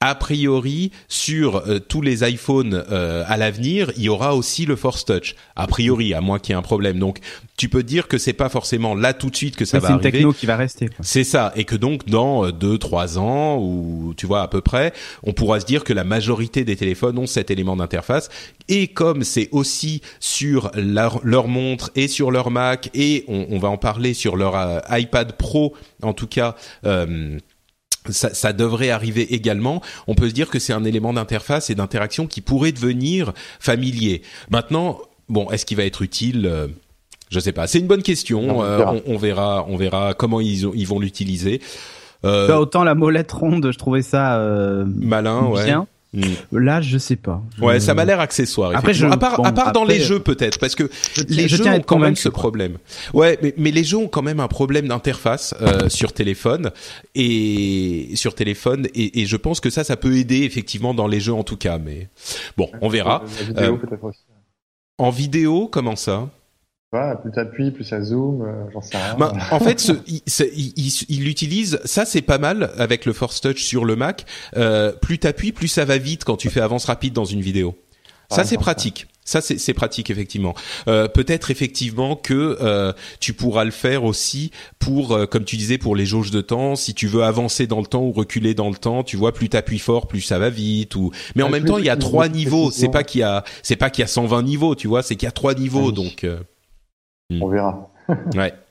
a 0.00 0.14
priori, 0.14 0.92
sur 1.08 1.56
euh, 1.56 1.78
tous 1.78 2.02
les 2.02 2.22
iPhones 2.28 2.84
euh, 2.90 3.24
à 3.26 3.38
l'avenir, 3.38 3.90
il 3.96 4.02
y 4.02 4.08
aura 4.10 4.34
aussi 4.34 4.66
le 4.66 4.76
Force 4.76 5.06
Touch. 5.06 5.34
A 5.56 5.66
priori, 5.66 6.12
à 6.12 6.20
moins 6.20 6.38
qu'il 6.38 6.52
y 6.52 6.52
ait 6.52 6.58
un 6.58 6.62
problème. 6.62 6.98
Donc, 6.98 7.18
tu 7.56 7.70
peux 7.70 7.82
dire 7.82 8.06
que 8.06 8.18
c'est 8.18 8.34
pas 8.34 8.50
forcément 8.50 8.94
là 8.94 9.14
tout 9.14 9.30
de 9.30 9.36
suite 9.36 9.56
que 9.56 9.64
ça 9.64 9.78
va 9.78 9.88
arriver. 9.88 10.02
C'est 10.02 10.08
une 10.08 10.12
techno 10.12 10.32
qui 10.34 10.44
va 10.44 10.56
rester. 10.56 10.90
C'est 11.00 11.24
ça, 11.24 11.50
et 11.56 11.64
que 11.64 11.76
donc 11.76 12.04
dans 12.04 12.44
euh, 12.44 12.52
deux, 12.52 12.76
trois 12.76 13.18
ans 13.18 13.56
ou 13.58 14.12
tu 14.18 14.26
vois 14.26 14.42
à 14.42 14.48
peu 14.48 14.60
près, 14.60 14.92
on 15.22 15.32
pourra 15.32 15.60
se 15.60 15.66
dire 15.66 15.82
que 15.82 15.94
la 15.94 16.04
majorité 16.04 16.64
des 16.64 16.76
téléphones 16.76 17.18
ont 17.18 17.26
cet 17.26 17.50
élément 17.50 17.76
d'interface. 17.76 18.28
Et 18.68 18.88
comme 18.88 19.24
c'est 19.24 19.48
aussi 19.50 20.02
sur 20.20 20.70
leur, 20.74 21.20
leur, 21.24 21.48
montre 21.48 21.90
et 21.94 22.06
sur 22.06 22.30
leur 22.30 22.50
Mac 22.50 22.90
et 22.92 23.24
on, 23.28 23.46
on 23.48 23.58
va 23.58 23.68
en 23.68 23.78
parler 23.78 24.12
sur 24.12 24.36
leur 24.36 24.82
iPad 24.90 25.32
Pro, 25.32 25.74
en 26.02 26.12
tout 26.12 26.26
cas. 26.26 26.54
Euh, 26.84 27.38
ça, 28.10 28.34
ça, 28.34 28.52
devrait 28.52 28.90
arriver 28.90 29.34
également. 29.34 29.82
On 30.06 30.14
peut 30.14 30.28
se 30.28 30.34
dire 30.34 30.48
que 30.48 30.58
c'est 30.58 30.72
un 30.72 30.84
élément 30.84 31.12
d'interface 31.12 31.70
et 31.70 31.74
d'interaction 31.74 32.26
qui 32.26 32.40
pourrait 32.40 32.72
devenir 32.72 33.32
familier. 33.60 34.22
Maintenant, 34.50 34.98
bon, 35.28 35.50
est-ce 35.50 35.66
qu'il 35.66 35.76
va 35.76 35.84
être 35.84 36.02
utile 36.02 36.46
euh, 36.46 36.68
Je 37.30 37.40
sais 37.40 37.52
pas. 37.52 37.66
C'est 37.66 37.78
une 37.78 37.86
bonne 37.86 38.02
question. 38.02 38.62
Euh, 38.62 38.84
on, 39.06 39.16
verra, 39.16 39.64
on 39.68 39.76
verra 39.76 40.14
comment 40.14 40.40
ils, 40.40 40.68
ils 40.74 40.86
vont 40.86 40.98
l'utiliser. 40.98 41.60
Euh, 42.24 42.48
bah, 42.48 42.60
autant 42.60 42.84
la 42.84 42.94
molette 42.94 43.32
ronde, 43.32 43.70
je 43.70 43.78
trouvais 43.78 44.02
ça 44.02 44.38
malin, 44.86 45.52
bien. 45.64 45.80
Ouais. 45.80 45.86
Mm. 46.16 46.58
Là, 46.58 46.80
je 46.80 46.96
sais 46.96 47.16
pas. 47.16 47.42
Ouais, 47.60 47.78
ça 47.78 47.92
m'a 47.92 48.06
l'air 48.06 48.20
accessoire. 48.20 48.72
Après, 48.74 48.94
je, 48.94 49.06
à 49.06 49.18
part, 49.18 49.44
à 49.44 49.52
part 49.52 49.72
dans 49.72 49.84
les 49.84 50.00
jeux 50.00 50.18
peut-être, 50.18 50.58
parce 50.58 50.74
que 50.74 50.88
les 51.28 51.46
jeux 51.46 51.66
ont 51.68 51.80
quand 51.80 51.98
même 51.98 52.16
ce 52.16 52.30
problème. 52.30 52.78
Ouais, 53.12 53.38
mais, 53.42 53.54
mais 53.58 53.70
les 53.70 53.84
jeux 53.84 53.98
ont 53.98 54.08
quand 54.08 54.22
même 54.22 54.40
un 54.40 54.48
problème 54.48 54.88
d'interface 54.88 55.54
euh, 55.60 55.90
sur 55.90 56.14
téléphone 56.14 56.70
et 57.14 58.10
sur 58.14 58.34
téléphone 58.34 58.86
et, 58.94 59.20
et, 59.20 59.26
je 59.26 59.36
pense 59.36 59.60
que 59.60 59.70
ça, 59.70 59.84
ça 59.84 59.96
peut 59.96 60.16
aider 60.16 60.42
effectivement 60.42 60.94
dans 60.94 61.06
les 61.06 61.20
jeux 61.20 61.34
en 61.34 61.42
tout 61.42 61.56
cas. 61.56 61.78
Mais 61.78 62.08
bon, 62.56 62.70
on 62.80 62.88
verra. 62.88 63.22
Euh, 63.58 63.76
en 64.98 65.10
vidéo, 65.10 65.68
comment 65.70 65.96
ça? 65.96 66.30
Plus 66.90 67.30
t'appuies, 67.32 67.70
plus 67.72 67.84
ça 67.84 68.00
zoom, 68.00 68.42
euh, 68.42 68.64
j'en 68.72 68.80
sais 68.80 68.96
rien. 68.96 69.16
Ben, 69.18 69.32
en 69.50 69.60
fait, 69.60 69.80
ce, 69.80 69.92
il, 70.06 70.22
il, 70.26 70.92
il, 71.08 71.28
utilise 71.28 71.80
ça, 71.84 72.04
c'est 72.04 72.22
pas 72.22 72.38
mal 72.38 72.70
avec 72.78 73.04
le 73.04 73.12
Force 73.12 73.40
Touch 73.40 73.62
sur 73.62 73.84
le 73.84 73.96
Mac. 73.96 74.24
Euh, 74.56 74.92
plus 74.92 75.18
t'appuies, 75.18 75.52
plus 75.52 75.68
ça 75.68 75.84
va 75.84 75.98
vite 75.98 76.24
quand 76.24 76.36
tu 76.36 76.48
fais 76.48 76.60
avance 76.60 76.86
rapide 76.86 77.12
dans 77.12 77.24
une 77.24 77.40
vidéo. 77.40 77.76
Ça, 78.30 78.44
c'est 78.44 78.56
pratique. 78.56 79.06
Ça, 79.24 79.40
c'est 79.40 79.74
pratique 79.74 80.08
effectivement. 80.08 80.54
Euh, 80.86 81.08
Peut-être 81.08 81.50
effectivement 81.50 82.14
que 82.14 82.58
euh, 82.60 82.92
tu 83.18 83.32
pourras 83.32 83.64
le 83.64 83.72
faire 83.72 84.04
aussi 84.04 84.52
pour, 84.78 85.12
euh, 85.12 85.26
comme 85.26 85.44
tu 85.44 85.56
disais, 85.56 85.78
pour 85.78 85.96
les 85.96 86.06
jauges 86.06 86.30
de 86.30 86.40
temps. 86.40 86.76
Si 86.76 86.94
tu 86.94 87.08
veux 87.08 87.24
avancer 87.24 87.66
dans 87.66 87.80
le 87.80 87.86
temps 87.86 88.02
ou 88.02 88.12
reculer 88.12 88.54
dans 88.54 88.68
le 88.68 88.76
temps, 88.76 89.02
tu 89.02 89.16
vois, 89.16 89.32
plus 89.32 89.48
t'appuies 89.48 89.80
fort, 89.80 90.06
plus 90.06 90.20
ça 90.20 90.38
va 90.38 90.48
vite. 90.48 90.94
Ou 90.94 91.10
mais 91.34 91.42
en 91.42 91.48
même 91.48 91.64
temps, 91.64 91.78
il 91.78 91.84
y 91.84 91.90
a 91.90 91.96
trois 91.96 92.28
niveaux. 92.28 92.70
C'est 92.70 92.88
pas 92.88 93.02
qu'il 93.02 93.20
y 93.20 93.24
a, 93.24 93.44
c'est 93.62 93.76
pas 93.76 93.90
qu'il 93.90 94.02
y 94.02 94.04
a 94.04 94.08
120 94.08 94.42
niveaux, 94.42 94.76
tu 94.76 94.86
vois. 94.86 95.02
C'est 95.02 95.16
qu'il 95.16 95.26
y 95.26 95.28
a 95.28 95.32
trois 95.32 95.54
niveaux, 95.54 95.90
donc. 95.90 96.24
On 97.30 97.48
verra. 97.48 97.90
ouais. 98.34 98.54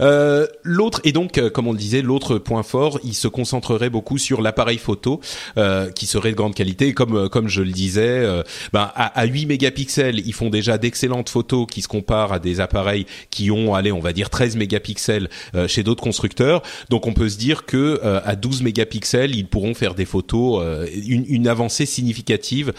Euh, 0.00 0.46
l'autre 0.62 1.00
et 1.04 1.12
donc 1.12 1.38
euh, 1.38 1.50
comme 1.50 1.66
on 1.66 1.72
le 1.72 1.78
disait 1.78 2.02
l'autre 2.02 2.38
point 2.38 2.62
fort 2.62 3.00
il 3.04 3.14
se 3.14 3.28
concentrerait 3.28 3.90
beaucoup 3.90 4.18
sur 4.18 4.42
l'appareil 4.42 4.78
photo 4.78 5.20
euh, 5.56 5.90
qui 5.90 6.06
serait 6.06 6.30
de 6.30 6.36
grande 6.36 6.54
qualité. 6.54 6.92
Comme 6.94 7.16
euh, 7.16 7.28
comme 7.28 7.48
je 7.48 7.62
le 7.62 7.70
disais 7.70 8.06
euh, 8.06 8.42
ben, 8.72 8.90
à, 8.94 9.18
à, 9.18 9.24
8 9.24 9.46
mégapixels 9.46 10.20
ils 10.26 10.32
font 10.32 10.50
déjà 10.50 10.78
d'excellentes 10.78 11.28
photos 11.28 11.66
qui 11.70 11.82
se 11.82 11.88
comparent 11.88 12.32
à 12.32 12.38
des 12.38 12.60
appareils 12.60 13.06
qui 13.30 13.50
ont 13.50 13.74
allez 13.74 13.92
on 13.92 14.00
va 14.00 14.12
dire 14.12 14.30
13 14.30 14.56
mégapixels 14.56 15.28
chez 15.66 15.82
d'autres 15.82 16.02
constructeurs. 16.02 16.62
Donc 16.90 17.06
on 17.06 17.12
peut 17.12 17.28
se 17.28 17.38
dire 17.38 17.64
que 17.64 18.00
à 18.24 18.36
12 18.36 18.62
mégapixels 18.62 19.34
ils 19.34 19.46
pourront 19.46 19.74
faire 19.74 19.94
des 19.94 20.04
photos 20.04 20.64
une, 21.06 21.24
une, 21.28 21.48
avancée 21.48 21.86
significative 21.86 22.72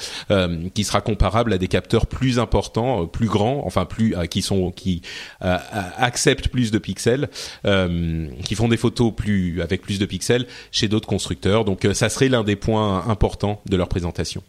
qui 0.73 0.83
sera 0.83 1.01
comparable 1.01 1.53
à 1.53 1.57
des 1.57 1.67
capteurs 1.67 2.07
plus 2.07 2.39
importants 2.39 3.05
plus 3.07 3.27
grands 3.27 3.63
enfin 3.65 3.85
plus 3.85 4.15
qui 4.29 4.41
sont 4.41 4.71
qui 4.71 5.01
acceptent 5.41 6.49
plus 6.49 6.68
de 6.71 6.77
pixels, 6.77 7.29
euh, 7.65 8.27
qui 8.43 8.55
font 8.55 8.67
des 8.67 8.77
photos 8.77 9.13
plus 9.13 9.61
avec 9.61 9.81
plus 9.81 9.99
de 9.99 10.05
pixels 10.05 10.45
chez 10.71 10.87
d'autres 10.87 11.07
constructeurs. 11.07 11.65
Donc 11.65 11.85
euh, 11.85 11.93
ça 11.93 12.09
serait 12.09 12.29
l'un 12.29 12.43
des 12.43 12.55
points 12.55 13.05
importants 13.07 13.61
de 13.67 13.77
leur 13.77 13.87
présentation. 13.87 14.41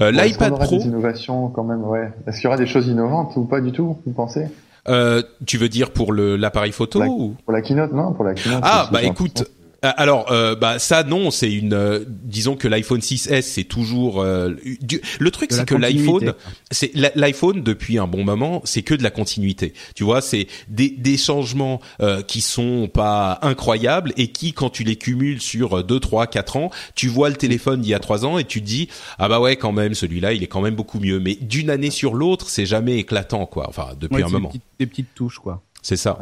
Euh, 0.00 0.10
L'iPad 0.10 0.54
Pro. 0.58 0.78
Des 0.78 0.84
innovations 0.84 1.48
quand 1.48 1.64
même, 1.64 1.84
ouais. 1.84 2.10
Est-ce 2.26 2.36
qu'il 2.36 2.44
y 2.44 2.48
aura 2.48 2.56
des 2.56 2.66
choses 2.66 2.86
innovantes 2.86 3.36
ou 3.36 3.44
pas 3.44 3.60
du 3.60 3.72
tout 3.72 3.98
Vous 4.06 4.12
pensez? 4.12 4.46
Euh, 4.88 5.22
tu 5.46 5.58
veux 5.58 5.68
dire 5.68 5.90
pour 5.90 6.12
l'appareil 6.12 6.72
photo 6.72 7.02
ou? 7.02 7.36
Pour 7.44 7.52
la 7.52 7.62
keynote, 7.62 7.92
non 7.92 8.12
Pour 8.12 8.24
la 8.24 8.34
keynote. 8.34 8.60
Ah 8.62 8.88
bah 8.92 9.02
écoute, 9.02 9.44
alors, 9.82 10.30
euh, 10.30 10.54
bah 10.54 10.78
ça 10.78 11.04
non, 11.04 11.30
c'est 11.30 11.52
une. 11.52 11.72
Euh, 11.72 12.04
disons 12.06 12.56
que 12.56 12.68
l'iPhone 12.68 13.00
6s 13.00 13.42
c'est 13.42 13.64
toujours. 13.64 14.22
le 14.22 15.30
truc 15.30 15.52
c'est 15.52 15.64
que 15.64 15.74
l'iPhone, 15.74 16.34
c'est 16.70 16.92
l'iPhone 17.14 17.62
depuis 17.62 17.98
un 17.98 18.06
bon 18.06 18.24
moment, 18.24 18.60
c'est 18.64 18.82
que 18.82 18.94
de 18.94 19.02
la 19.02 19.10
continuité. 19.10 19.72
Tu 19.94 20.04
vois, 20.04 20.20
c'est 20.20 20.46
des, 20.68 20.90
des 20.90 21.16
changements 21.16 21.80
qui 22.26 22.40
sont 22.40 22.88
pas 22.92 23.38
incroyables 23.42 24.12
et 24.16 24.28
qui, 24.28 24.52
quand 24.52 24.70
tu 24.70 24.84
les 24.84 24.96
cumules 24.96 25.40
sur 25.40 25.82
2, 25.82 26.00
3, 26.00 26.26
4 26.26 26.56
ans, 26.56 26.70
tu 26.94 27.08
vois 27.08 27.28
le 27.28 27.36
téléphone 27.36 27.80
d'il 27.80 27.90
y 27.90 27.94
a 27.94 27.98
3 27.98 28.24
ans 28.24 28.38
et 28.38 28.44
tu 28.44 28.60
te 28.60 28.66
dis 28.66 28.88
ah 29.18 29.28
bah 29.28 29.40
ouais 29.40 29.56
quand 29.56 29.72
même 29.72 29.94
celui-là 29.94 30.32
il 30.32 30.42
est 30.42 30.48
quand 30.48 30.60
même 30.60 30.74
beaucoup 30.74 31.00
mieux. 31.00 31.20
Mais 31.20 31.36
d'une 31.40 31.70
année 31.70 31.90
sur 31.90 32.14
l'autre, 32.14 32.50
c'est 32.50 32.66
jamais 32.66 32.98
éclatant 32.98 33.46
quoi. 33.46 33.66
Enfin 33.68 33.88
depuis 33.98 34.22
un 34.22 34.28
moment. 34.28 34.52
des 34.78 34.86
petites 34.86 35.14
touches 35.14 35.38
quoi. 35.38 35.62
C'est 35.82 35.96
ça. 35.96 36.18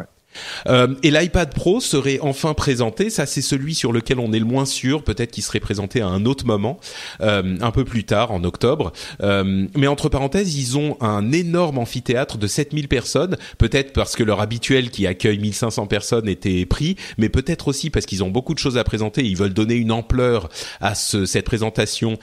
Euh, 0.66 0.94
et 1.02 1.10
l'iPad 1.10 1.52
Pro 1.52 1.80
serait 1.80 2.18
enfin 2.20 2.54
présenté. 2.54 3.10
Ça, 3.10 3.26
c'est 3.26 3.42
celui 3.42 3.74
sur 3.74 3.92
lequel 3.92 4.18
on 4.18 4.32
est 4.32 4.38
le 4.38 4.44
moins 4.44 4.64
sûr. 4.64 5.02
Peut-être 5.02 5.30
qu'il 5.30 5.42
serait 5.42 5.60
présenté 5.60 6.00
à 6.00 6.08
un 6.08 6.24
autre 6.24 6.46
moment, 6.46 6.78
euh, 7.20 7.56
un 7.60 7.70
peu 7.70 7.84
plus 7.84 8.04
tard, 8.04 8.32
en 8.32 8.44
octobre. 8.44 8.92
Euh, 9.22 9.66
mais 9.76 9.86
entre 9.86 10.08
parenthèses, 10.08 10.56
ils 10.56 10.78
ont 10.78 10.96
un 11.00 11.32
énorme 11.32 11.78
amphithéâtre 11.78 12.38
de 12.38 12.46
7000 12.46 12.88
personnes. 12.88 13.36
Peut-être 13.58 13.92
parce 13.92 14.16
que 14.16 14.22
leur 14.22 14.40
habituel 14.40 14.90
qui 14.90 15.06
accueille 15.06 15.38
1500 15.38 15.86
personnes 15.86 16.28
était 16.28 16.64
pris, 16.66 16.96
mais 17.16 17.28
peut-être 17.28 17.68
aussi 17.68 17.90
parce 17.90 18.06
qu'ils 18.06 18.24
ont 18.24 18.30
beaucoup 18.30 18.54
de 18.54 18.58
choses 18.58 18.78
à 18.78 18.84
présenter. 18.84 19.24
Ils 19.24 19.36
veulent 19.36 19.54
donner 19.54 19.74
une 19.74 19.92
ampleur 19.92 20.48
à 20.80 20.94
ce, 20.94 21.26
cette 21.26 21.44
présentation 21.44 22.18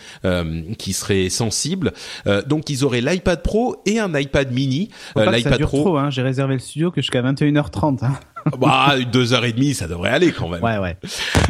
qui 0.78 0.94
serait 0.94 1.30
sensible. 1.30 1.94
Donc, 2.48 2.70
ils 2.70 2.84
auraient 2.84 3.02
l'iPad 3.02 3.42
Pro 3.42 3.82
et 3.86 4.00
un 4.00 4.14
iPad 4.18 4.52
Mini. 4.52 4.90
L'iPad 5.16 5.62
Pro. 5.62 5.98
Hein. 5.98 6.10
J'ai 6.10 6.22
réservé 6.22 6.56
le 6.56 6.60
studio 6.60 6.92
que 6.92 7.02
jusqu'à 7.02 7.22
21h30. 7.22 8.05
Hein. 8.06 8.35
bah, 8.60 8.96
deux 9.12 9.34
heures 9.34 9.46
et 9.46 9.54
demie, 9.54 9.74
ça 9.74 9.88
devrait 9.88 10.12
aller 10.12 10.32
quand 10.32 10.48
même. 10.48 10.64
Ouais, 10.64 10.78
ouais. 10.78 10.96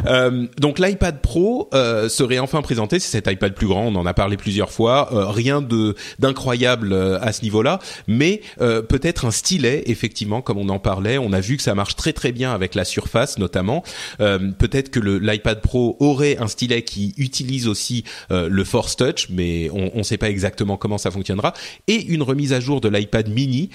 Euh, 0.06 0.46
donc 0.58 0.78
l'iPad 0.78 1.20
Pro 1.20 1.68
euh, 1.74 2.08
serait 2.08 2.38
enfin 2.38 2.62
présenté. 2.62 2.98
C'est 2.98 3.10
cet 3.10 3.30
iPad 3.30 3.54
plus 3.54 3.66
grand. 3.66 3.86
On 3.86 3.94
en 3.96 4.06
a 4.06 4.14
parlé 4.14 4.38
plusieurs 4.38 4.70
fois. 4.70 5.10
Euh, 5.12 5.26
rien 5.26 5.60
de 5.60 5.94
d'incroyable 6.18 6.92
euh, 6.92 7.18
à 7.20 7.32
ce 7.32 7.42
niveau-là, 7.42 7.80
mais 8.06 8.40
euh, 8.60 8.80
peut-être 8.80 9.26
un 9.26 9.30
stylet, 9.30 9.82
effectivement, 9.86 10.40
comme 10.40 10.56
on 10.56 10.70
en 10.70 10.78
parlait. 10.78 11.18
On 11.18 11.32
a 11.32 11.40
vu 11.40 11.58
que 11.58 11.62
ça 11.62 11.74
marche 11.74 11.96
très 11.96 12.14
très 12.14 12.32
bien 12.32 12.52
avec 12.52 12.74
la 12.74 12.84
Surface, 12.84 13.38
notamment. 13.38 13.82
peut-être 14.18 14.90
que 14.90 15.00
l'iPad 15.00 15.60
Pro 15.60 15.96
aurait 16.00 16.38
un 16.38 16.48
stylet 16.48 16.82
qui 16.82 17.14
utilise 17.18 17.68
aussi 17.68 18.04
le 18.30 18.64
Force 18.64 18.96
Touch, 18.96 19.28
mais 19.30 19.70
on 19.72 19.98
ne 19.98 20.02
sait 20.02 20.16
pas 20.16 20.30
exactement 20.30 20.76
comment 20.76 20.98
ça 20.98 21.10
fonctionnera. 21.10 21.52
Et 21.88 22.02
une 22.06 22.22
remise 22.22 22.52
à 22.52 22.60
jour 22.60 22.80
de 22.80 22.88
l'iPad 22.88 23.28
Mini. 23.28 23.70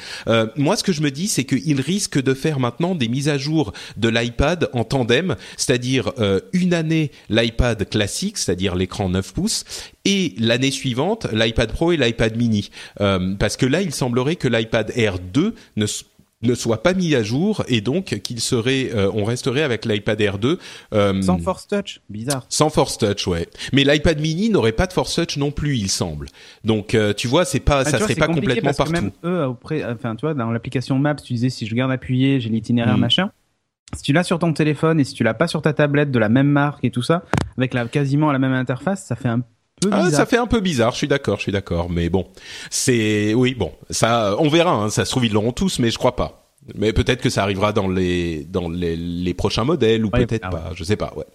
moi, 0.55 0.76
ce 0.76 0.84
que 0.84 0.91
je 0.91 1.01
me 1.01 1.11
dis, 1.11 1.28
c'est 1.28 1.43
qu'il 1.43 1.82
risque 1.82 2.22
de 2.22 2.34
faire 2.34 2.59
maintenant 2.59 2.95
des 2.95 3.07
mise 3.12 3.30
à 3.30 3.38
jour 3.38 3.74
de 3.97 4.09
l'iPad 4.09 4.70
en 4.74 4.84
tandem, 4.84 5.36
c'est-à-dire 5.57 6.12
euh, 6.20 6.39
une 6.53 6.74
année 6.74 7.12
l'iPad 7.30 7.88
classique, 7.88 8.38
c'est-à-dire 8.38 8.76
l'écran 8.76 9.09
9 9.09 9.34
pouces, 9.34 9.66
et 10.05 10.34
l'année 10.39 10.72
suivante 10.72 11.28
l'iPad 11.32 11.72
Pro 11.72 11.91
et 11.91 11.97
l'iPad 11.97 12.36
Mini. 12.36 12.72
Euh, 12.99 13.36
parce 13.38 13.57
que 13.57 13.66
là, 13.66 13.82
il 13.82 13.93
semblerait 13.93 14.36
que 14.36 14.47
l'iPad 14.47 14.91
Air 14.95 15.20
2 15.20 15.53
ne 15.76 15.86
ne 16.41 16.55
soit 16.55 16.83
pas 16.83 16.93
mis 16.93 17.15
à 17.15 17.23
jour 17.23 17.63
et 17.67 17.81
donc 17.81 18.19
qu'il 18.21 18.39
serait 18.39 18.89
euh, 18.93 19.11
on 19.13 19.23
resterait 19.23 19.63
avec 19.63 19.85
l'iPad 19.85 20.19
Air 20.19 20.37
2 20.37 20.59
sans 21.21 21.39
Force 21.39 21.67
Touch. 21.67 22.01
Bizarre. 22.09 22.45
sans 22.49 22.69
Force 22.69 22.97
Touch 22.97 23.27
ouais. 23.27 23.47
Mais 23.73 23.83
l'iPad 23.83 24.19
mini 24.19 24.49
n'aurait 24.49 24.71
pas 24.71 24.87
de 24.87 24.93
Force 24.93 25.15
Touch 25.15 25.37
non 25.37 25.51
plus 25.51 25.77
il 25.77 25.89
semble. 25.89 26.27
Donc 26.63 26.95
tu 27.17 27.27
vois 27.27 27.45
c'est 27.45 27.59
pas 27.59 27.79
ah, 27.79 27.85
ça 27.85 27.99
serait 27.99 28.15
pas 28.15 28.27
complètement 28.27 28.73
partout 28.73 28.91
même 28.91 29.11
eux 29.23 29.45
auprès, 29.45 29.83
enfin 29.85 30.15
tu 30.15 30.25
vois 30.25 30.33
dans 30.33 30.51
l'application 30.51 30.97
Maps 30.99 31.15
tu 31.15 31.33
disais 31.33 31.49
si 31.49 31.65
je 31.65 31.75
garde 31.75 31.91
appuyé 31.91 32.39
j'ai 32.39 32.49
l'itinéraire 32.49 32.97
mm. 32.97 33.01
machin. 33.01 33.31
Si 33.93 34.03
tu 34.03 34.13
l'as 34.13 34.23
sur 34.23 34.39
ton 34.39 34.53
téléphone 34.53 34.99
et 34.99 35.03
si 35.03 35.13
tu 35.13 35.23
l'as 35.23 35.33
pas 35.33 35.47
sur 35.47 35.61
ta 35.61 35.73
tablette 35.73 36.11
de 36.11 36.19
la 36.19 36.29
même 36.29 36.47
marque 36.47 36.85
et 36.85 36.91
tout 36.91 37.01
ça, 37.01 37.23
avec 37.57 37.73
la, 37.73 37.85
quasiment 37.87 38.31
la 38.31 38.39
même 38.39 38.53
interface, 38.53 39.05
ça 39.05 39.15
fait 39.15 39.27
un 39.27 39.41
peu 39.82 39.89
ah, 39.91 40.09
ça 40.11 40.25
fait 40.25 40.38
un 40.38 40.47
peu 40.47 40.59
bizarre, 40.59 40.91
je 40.91 40.97
suis 40.97 41.07
d'accord, 41.07 41.38
je 41.38 41.43
suis 41.43 41.51
d'accord, 41.51 41.89
mais 41.89 42.09
bon, 42.09 42.27
c'est 42.69 43.34
oui, 43.34 43.55
bon, 43.55 43.71
ça, 43.89 44.36
on 44.39 44.47
verra. 44.49 44.71
Hein, 44.71 44.89
ça 44.89 45.05
se 45.05 45.11
trouve 45.11 45.25
ils 45.25 45.34
l'auront 45.34 45.51
tous, 45.51 45.79
mais 45.79 45.91
je 45.91 45.97
crois 45.97 46.15
pas. 46.15 46.38
Mais 46.75 46.93
peut-être 46.93 47.21
que 47.21 47.32
ça 47.32 47.41
arrivera 47.41 47.73
dans 47.73 47.88
les 47.88 48.45
dans 48.45 48.69
les, 48.69 48.95
les 48.95 49.34
prochains 49.34 49.63
modèles 49.63 50.05
ou 50.05 50.11
peut-être 50.11 50.49
pas, 50.49 50.71
je 50.75 50.84
sais 50.84 50.95
pas. 50.95 51.11
Ouais. 51.15 51.25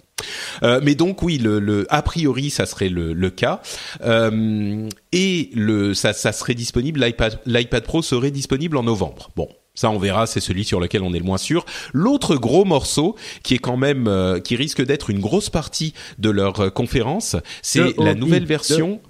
Euh, 0.63 0.81
mais 0.85 0.95
donc 0.95 1.21
oui, 1.23 1.39
le, 1.39 1.59
le, 1.59 1.85
a 1.91 2.01
priori 2.03 2.49
ça 2.49 2.65
serait 2.65 2.89
le, 2.89 3.13
le 3.13 3.31
cas 3.31 3.61
euh, 4.03 4.89
et 5.11 5.51
le 5.55 5.95
ça 5.95 6.13
ça 6.13 6.31
serait 6.31 6.55
disponible 6.55 7.01
l'iPad 7.01 7.41
l'iPad 7.45 7.83
Pro 7.83 8.03
serait 8.03 8.31
disponible 8.31 8.77
en 8.77 8.85
novembre. 8.85 9.31
Bon, 9.35 9.49
ça, 9.77 9.91
on 9.91 9.99
verra, 9.99 10.27
c'est 10.27 10.41
celui 10.41 10.65
sur 10.65 10.81
lequel 10.81 11.03
on 11.03 11.13
est 11.13 11.19
le 11.19 11.25
moins 11.25 11.39
sûr. 11.39 11.65
L'autre 11.93 12.37
gros 12.37 12.65
morceau, 12.65 13.15
qui 13.45 13.55
est 13.55 13.59
quand 13.59 13.77
même, 13.77 14.09
euh, 14.09 14.41
qui 14.41 14.57
risque 14.57 14.83
d'être 14.83 15.11
une 15.11 15.21
grosse 15.21 15.51
partie 15.51 15.93
de 16.19 16.31
leur 16.31 16.59
euh, 16.59 16.71
conférence, 16.71 17.37
c'est 17.63 17.97
la 17.99 18.15
nouvelle 18.15 18.47
version. 18.47 19.01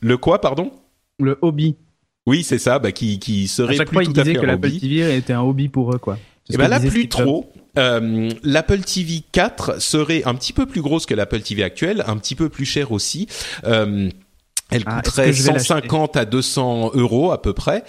Le, 0.00 0.16
quoi, 0.16 0.40
pardon? 0.40 0.72
Le 1.20 1.38
hobby. 1.42 1.76
Oui, 2.26 2.42
c'est 2.42 2.58
ça, 2.58 2.78
bah, 2.78 2.92
qui, 2.92 3.18
qui 3.18 3.46
serait 3.46 3.74
à 3.74 3.76
chaque 3.76 3.92
fois, 3.92 4.02
ils 4.02 4.12
disaient 4.12 4.34
que 4.34 4.46
l'Apple 4.46 4.72
TV 4.72 5.16
était 5.16 5.34
un 5.34 5.42
hobby 5.42 5.68
pour 5.68 5.94
eux, 5.94 5.98
quoi. 5.98 6.18
Et 6.48 6.54
eh 6.54 6.56
ben 6.56 6.68
là, 6.68 6.80
plus 6.80 7.08
trop. 7.08 7.52
Euh, 7.76 8.30
L'Apple 8.42 8.80
TV 8.80 9.22
4 9.32 9.82
serait 9.82 10.22
un 10.24 10.34
petit 10.34 10.52
peu 10.52 10.64
plus 10.64 10.80
grosse 10.80 11.04
que 11.04 11.12
l'Apple 11.12 11.40
TV 11.40 11.62
actuelle, 11.62 12.04
un 12.06 12.16
petit 12.16 12.36
peu 12.36 12.48
plus 12.48 12.64
cher 12.64 12.92
aussi. 12.92 13.26
Elle 14.70 14.82
ah, 14.86 14.96
coûterait 14.96 15.32
150 15.32 16.16
à 16.16 16.24
200 16.24 16.92
euros 16.94 17.30
à 17.32 17.42
peu 17.42 17.52
près. 17.52 17.84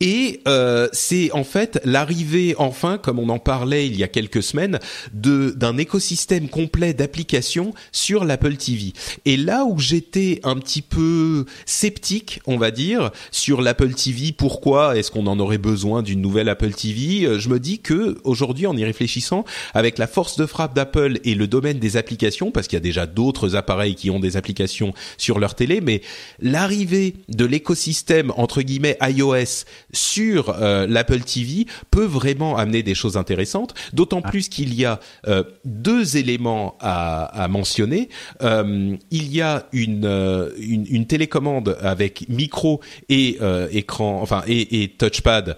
Et 0.00 0.42
euh, 0.46 0.86
c'est 0.92 1.32
en 1.32 1.42
fait 1.42 1.80
l'arrivée 1.84 2.54
enfin, 2.56 2.98
comme 2.98 3.18
on 3.18 3.28
en 3.30 3.40
parlait 3.40 3.88
il 3.88 3.98
y 3.98 4.04
a 4.04 4.08
quelques 4.08 4.44
semaines, 4.44 4.78
de 5.12 5.50
d'un 5.50 5.76
écosystème 5.76 6.48
complet 6.48 6.94
d'applications 6.94 7.74
sur 7.90 8.24
l'Apple 8.24 8.54
TV. 8.54 8.92
Et 9.24 9.36
là 9.36 9.64
où 9.64 9.80
j'étais 9.80 10.38
un 10.44 10.54
petit 10.54 10.82
peu 10.82 11.46
sceptique, 11.66 12.40
on 12.46 12.58
va 12.58 12.70
dire, 12.70 13.10
sur 13.32 13.60
l'Apple 13.60 13.92
TV, 13.92 14.30
pourquoi 14.30 14.96
est-ce 14.96 15.10
qu'on 15.10 15.26
en 15.26 15.40
aurait 15.40 15.58
besoin 15.58 16.02
d'une 16.02 16.20
nouvelle 16.20 16.48
Apple 16.48 16.74
TV 16.74 17.26
euh, 17.26 17.40
Je 17.40 17.48
me 17.48 17.58
dis 17.58 17.80
que 17.80 18.18
aujourd'hui, 18.22 18.68
en 18.68 18.76
y 18.76 18.84
réfléchissant, 18.84 19.44
avec 19.74 19.98
la 19.98 20.06
force 20.06 20.36
de 20.36 20.46
frappe 20.46 20.76
d'Apple 20.76 21.18
et 21.24 21.34
le 21.34 21.48
domaine 21.48 21.80
des 21.80 21.96
applications, 21.96 22.52
parce 22.52 22.68
qu'il 22.68 22.76
y 22.76 22.78
a 22.78 22.80
déjà 22.80 23.06
d'autres 23.06 23.56
appareils 23.56 23.96
qui 23.96 24.10
ont 24.10 24.20
des 24.20 24.36
applications 24.36 24.94
sur 25.16 25.40
leur 25.40 25.56
télé, 25.56 25.80
mais 25.80 26.02
l'arrivée 26.38 27.16
de 27.28 27.44
l'écosystème 27.44 28.32
entre 28.36 28.62
guillemets 28.62 28.96
iOS 29.02 29.64
sur 29.92 30.50
euh, 30.50 30.86
l'Apple 30.86 31.20
TV 31.20 31.66
peut 31.90 32.04
vraiment 32.04 32.56
amener 32.56 32.82
des 32.82 32.94
choses 32.94 33.16
intéressantes, 33.16 33.74
d'autant 33.92 34.20
ah. 34.24 34.30
plus 34.30 34.48
qu'il 34.48 34.74
y 34.74 34.84
a 34.84 35.00
euh, 35.26 35.42
deux 35.64 36.16
éléments 36.16 36.76
à, 36.80 37.24
à 37.24 37.48
mentionner. 37.48 38.08
Euh, 38.42 38.96
il 39.10 39.34
y 39.34 39.40
a 39.40 39.66
une, 39.72 40.50
une, 40.58 40.86
une, 40.88 41.06
télécommande 41.06 41.76
avec 41.80 42.28
micro 42.28 42.80
et 43.08 43.38
écran, 43.70 44.20
enfin 44.22 44.42
et, 44.46 44.82
et 44.82 44.88
touchpad 44.88 45.56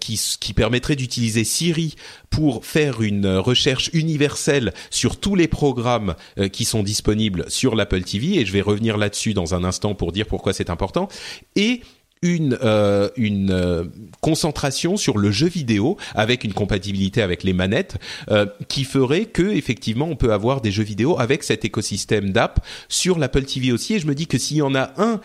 qui, 0.00 0.20
qui 0.40 0.52
permettrait 0.54 0.96
d'utiliser 0.96 1.44
Siri 1.44 1.94
pour 2.30 2.64
faire 2.64 3.02
une 3.02 3.26
recherche 3.36 3.90
universelle 3.92 4.72
sur 4.90 5.18
tous 5.18 5.34
les 5.34 5.48
programmes 5.48 6.14
qui 6.52 6.64
sont 6.64 6.82
disponibles 6.82 7.44
sur 7.48 7.74
l'Apple 7.74 8.02
TV 8.02 8.38
et 8.40 8.46
je 8.46 8.52
vais 8.52 8.60
revenir 8.60 8.96
là-dessus 8.96 9.34
dans 9.34 9.54
un 9.54 9.64
instant 9.64 9.94
pour 9.94 10.12
dire 10.12 10.26
pourquoi 10.26 10.52
c'est 10.52 10.70
important 10.70 11.08
et 11.56 11.82
une 12.22 12.56
euh, 12.62 13.10
une 13.16 13.50
euh, 13.50 13.84
concentration 14.20 14.96
sur 14.96 15.18
le 15.18 15.30
jeu 15.30 15.48
vidéo 15.48 15.96
avec 16.14 16.44
une 16.44 16.54
compatibilité 16.54 17.20
avec 17.20 17.42
les 17.42 17.52
manettes 17.52 17.96
euh, 18.30 18.46
qui 18.68 18.84
ferait 18.84 19.26
que 19.26 19.42
effectivement 19.42 20.06
on 20.06 20.16
peut 20.16 20.32
avoir 20.32 20.60
des 20.60 20.70
jeux 20.70 20.84
vidéo 20.84 21.18
avec 21.18 21.42
cet 21.42 21.64
écosystème 21.64 22.30
d'app 22.30 22.64
sur 22.88 23.18
l'Apple 23.18 23.44
TV 23.44 23.72
aussi. 23.72 23.94
Et 23.94 23.98
je 23.98 24.06
me 24.06 24.14
dis 24.14 24.26
que 24.26 24.38
s'il 24.38 24.58
y 24.58 24.62
en 24.62 24.74
a 24.74 24.92
un 24.96 25.20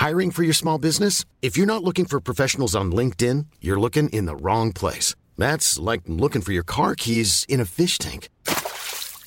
Hiring 0.00 0.30
for 0.30 0.44
your 0.44 0.54
small 0.54 0.78
business? 0.78 1.24
If 1.42 1.56
you're 1.56 1.66
not 1.66 1.82
looking 1.82 2.06
for 2.06 2.20
professionals 2.20 2.76
on 2.76 2.92
LinkedIn 2.92 3.46
you're 3.60 3.80
looking 3.80 4.08
in 4.10 4.26
the 4.26 4.36
wrong 4.40 4.72
place. 4.72 5.16
That's 5.36 5.78
like 5.78 6.02
looking 6.06 6.42
for 6.42 6.52
your 6.52 6.64
car 6.64 6.94
keys 6.94 7.44
in 7.48 7.60
a 7.60 7.64
fish 7.64 7.98
tank 7.98 8.28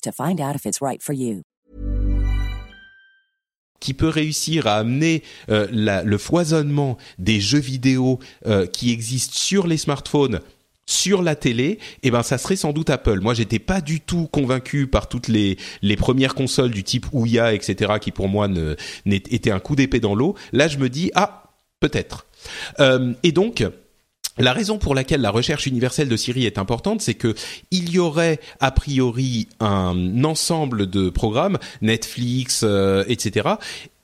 to 0.00 0.12
find 0.12 0.40
out 0.40 0.54
if 0.54 0.66
it's 0.66 0.80
right 0.80 1.02
for 1.02 1.14
you. 1.14 1.42
qui 3.80 3.94
peut 3.94 4.08
réussir 4.08 4.68
à 4.68 4.76
amener 4.76 5.24
euh, 5.50 5.66
le 6.04 6.16
foisonnement 6.18 6.96
des 7.18 7.40
jeux 7.40 7.58
vidéo 7.58 8.20
euh, 8.46 8.64
qui 8.64 8.92
existent 8.92 9.34
sur 9.34 9.66
les 9.66 9.76
smartphones 9.76 10.38
sur 10.86 11.22
la 11.22 11.36
télé, 11.36 11.78
eh 12.02 12.10
ben 12.10 12.22
ça 12.22 12.38
serait 12.38 12.56
sans 12.56 12.72
doute 12.72 12.90
Apple. 12.90 13.20
Moi, 13.20 13.34
j'étais 13.34 13.58
pas 13.58 13.80
du 13.80 14.00
tout 14.00 14.28
convaincu 14.30 14.86
par 14.86 15.08
toutes 15.08 15.28
les 15.28 15.56
premières 15.96 16.34
consoles 16.34 16.70
du 16.70 16.84
type 16.84 17.06
Ouya, 17.12 17.54
etc., 17.54 17.94
qui 18.00 18.10
pour 18.10 18.28
moi 18.28 18.48
ne 18.48 18.76
un 19.50 19.60
coup 19.60 19.76
d'épée 19.76 20.00
dans 20.00 20.14
l'eau. 20.14 20.34
Là, 20.52 20.68
je 20.68 20.78
me 20.78 20.88
dis 20.88 21.10
ah 21.14 21.44
peut-être. 21.80 22.26
Euh, 22.80 23.12
et 23.22 23.32
donc 23.32 23.64
la 24.38 24.52
raison 24.52 24.78
pour 24.78 24.94
laquelle 24.94 25.20
la 25.20 25.30
recherche 25.30 25.66
universelle 25.66 26.08
de 26.08 26.16
Siri 26.16 26.46
est 26.46 26.58
importante, 26.58 27.00
c'est 27.00 27.14
que 27.14 27.34
il 27.70 27.90
y 27.90 27.98
aurait 27.98 28.40
a 28.60 28.70
priori 28.70 29.48
un 29.60 30.24
ensemble 30.24 30.88
de 30.88 31.10
programmes, 31.10 31.58
Netflix, 31.82 32.62
euh, 32.64 33.04
etc. 33.08 33.50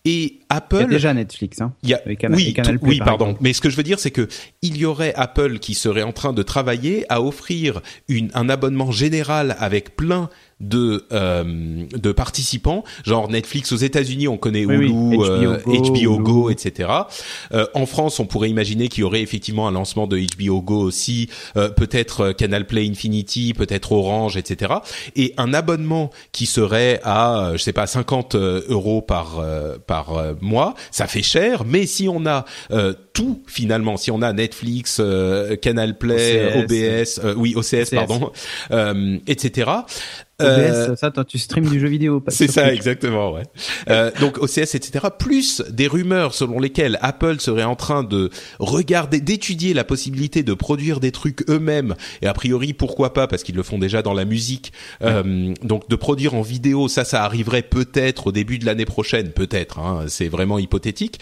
Et 0.05 0.41
Apple. 0.49 0.77
Il 0.77 0.83
y 0.83 0.85
a 0.85 0.89
déjà 0.89 1.15
Netflix, 1.15 1.61
hein. 1.61 1.73
Il 1.83 1.91
y 1.91 1.95
a, 1.95 2.01
oui, 2.31 2.55
oui, 2.83 2.99
pardon. 3.05 3.37
Mais 3.41 3.53
ce 3.53 3.61
que 3.61 3.69
je 3.69 3.77
veux 3.77 3.83
dire, 3.83 3.99
c'est 3.99 4.11
que 4.11 4.29
il 4.63 4.77
y 4.77 4.85
aurait 4.85 5.13
Apple 5.15 5.59
qui 5.59 5.75
serait 5.75 6.03
en 6.03 6.13
train 6.13 6.33
de 6.33 6.43
travailler 6.43 7.05
à 7.09 7.21
offrir 7.21 7.81
une, 8.09 8.31
un 8.35 8.49
abonnement 8.49 8.91
général 8.91 9.57
avec 9.59 9.97
plein 9.97 10.31
de 10.61 11.05
euh, 11.13 11.85
de 11.93 12.13
participants, 12.13 12.85
genre 13.05 13.29
Netflix 13.29 13.73
aux 13.73 13.77
États-Unis, 13.77 14.27
on 14.29 14.37
connaît 14.37 14.63
Hulu, 14.63 14.91
HBO, 14.91 15.25
euh, 15.25 15.59
Go, 16.03 16.19
Go, 16.19 16.51
etc. 16.51 16.91
Euh, 17.53 17.67
en 17.75 17.87
France, 17.87 18.19
on 18.19 18.27
pourrait 18.27 18.51
imaginer 18.51 18.89
qu'il 18.89 19.03
y 19.03 19.05
aurait 19.05 19.23
effectivement 19.23 19.69
un 19.69 19.73
lancement 19.73 20.07
de 20.07 20.19
HBO 20.19 20.61
Go 20.61 20.81
aussi, 20.81 21.29
euh, 21.57 21.69
peut-être 21.69 22.33
Canal 22.33 22.67
Play 22.67 22.89
Infinity, 22.89 23.55
peut-être 23.55 23.93
Orange, 23.93 24.37
etc. 24.37 24.75
Et 25.15 25.35
un 25.37 25.55
abonnement 25.55 26.11
qui 26.33 26.47
serait 26.47 27.01
à, 27.05 27.53
je 27.53 27.59
sais 27.59 27.73
pas, 27.73 27.87
50 27.87 28.35
euros 28.35 29.01
par 29.01 29.43
par 29.87 30.35
mois, 30.41 30.75
ça 30.91 31.07
fait 31.07 31.23
cher, 31.23 31.65
mais 31.65 31.87
si 31.87 32.09
on 32.09 32.27
a 32.27 32.45
tout 33.13 33.43
finalement, 33.47 33.97
si 33.97 34.11
on 34.11 34.23
a 34.23 34.33
Netflix, 34.33 35.01
Canal 35.63 35.99
Play, 35.99 36.53
OBS, 36.57 37.21
oui 37.37 37.55
OCS, 37.57 37.91
pardon, 37.91 38.33
etc. 39.27 39.71
Euh, 40.41 40.95
ça, 40.95 41.11
toi, 41.11 41.25
tu 41.25 41.37
streams 41.37 41.69
du 41.69 41.81
jeu 41.81 41.89
vidéo. 41.89 42.23
C'est 42.29 42.51
ça, 42.51 42.73
exactement, 42.73 43.33
ouais. 43.33 43.43
euh, 43.91 44.11
donc 44.21 44.39
OCS, 44.39 44.77
etc. 44.77 45.07
Plus 45.19 45.63
des 45.69 45.89
rumeurs 45.89 46.33
selon 46.33 46.61
lesquelles 46.61 46.97
Apple 47.03 47.41
serait 47.41 47.65
en 47.65 47.75
train 47.75 48.05
de 48.05 48.31
regarder, 48.61 49.21
d'étudier 49.21 49.75
la 49.75 49.83
possibilité 49.83 50.45
de 50.45 50.55
produire 50.55 51.01
des 51.01 51.11
trucs 51.11 51.49
eux-mêmes. 51.51 51.97
Et 52.23 52.27
a 52.29 52.33
priori, 52.35 52.73
pourquoi 52.73 53.13
pas, 53.15 53.27
parce 53.27 53.43
qu'ils 53.43 53.57
le 53.57 53.65
font 53.65 53.79
déjà 53.79 54.03
dans 54.03 54.15
la 54.15 54.25
musique. 54.25 54.73
Euh, 55.03 55.55
donc 55.63 55.89
de 55.89 55.97
produire 55.97 56.35
en 56.35 56.43
vidéo, 56.43 56.87
ça, 56.87 57.05
ça 57.05 57.25
arriverait 57.25 57.63
peut-être 57.63 58.29
au 58.29 58.33
début 58.33 58.59
de 58.59 58.67
l'année 58.67 58.85
prochaine, 58.85 59.31
peut-être. 59.31 59.81
Hein, 59.81 60.05
c'est 60.07 60.29
vraiment 60.29 60.61
hypothétique. 60.61 61.19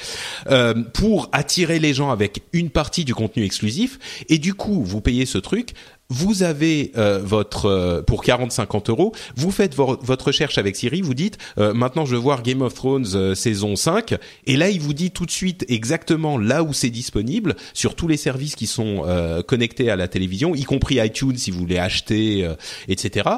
Euh, 0.50 0.74
pour 0.92 1.30
attirer 1.32 1.78
les 1.78 1.94
gens 1.94 2.10
avec 2.10 2.42
une 2.52 2.68
partie 2.70 3.04
du 3.04 3.14
contenu 3.14 3.44
exclusif. 3.44 3.98
Et 4.28 4.38
du 4.38 4.52
coup, 4.52 4.82
vous 4.84 5.00
payez 5.00 5.24
ce 5.24 5.38
truc 5.38 5.72
vous 6.08 6.42
avez 6.42 6.92
euh, 6.96 7.20
votre 7.22 7.66
euh, 7.66 8.02
pour 8.02 8.24
40-50 8.24 8.90
euros, 8.90 9.12
vous 9.36 9.50
faites 9.50 9.74
votre 9.74 10.26
recherche 10.26 10.58
avec 10.58 10.76
Siri, 10.76 11.00
vous 11.00 11.14
dites 11.14 11.38
euh, 11.58 11.74
maintenant 11.74 12.04
je 12.04 12.14
veux 12.14 12.20
voir 12.20 12.42
Game 12.42 12.62
of 12.62 12.74
Thrones 12.74 13.34
saison 13.34 13.76
5 13.76 14.16
et 14.46 14.56
là 14.56 14.70
il 14.70 14.80
vous 14.80 14.94
dit 14.94 15.10
tout 15.10 15.26
de 15.26 15.30
suite 15.30 15.64
exactement 15.68 16.38
là 16.38 16.62
où 16.62 16.72
c'est 16.72 16.90
disponible 16.90 17.56
sur 17.74 17.94
tous 17.94 18.08
les 18.08 18.16
services 18.16 18.54
qui 18.54 18.66
sont 18.66 19.04
connectés 19.46 19.90
à 19.90 19.96
la 19.96 20.08
télévision, 20.08 20.54
y 20.54 20.64
compris 20.64 20.96
iTunes 20.96 21.36
si 21.36 21.50
vous 21.50 21.58
voulez 21.58 21.78
acheter, 21.78 22.48
etc. 22.88 23.28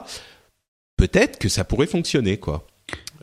Peut-être 0.96 1.38
que 1.38 1.48
ça 1.48 1.64
pourrait 1.64 1.86
fonctionner 1.86 2.36
quoi. 2.36 2.66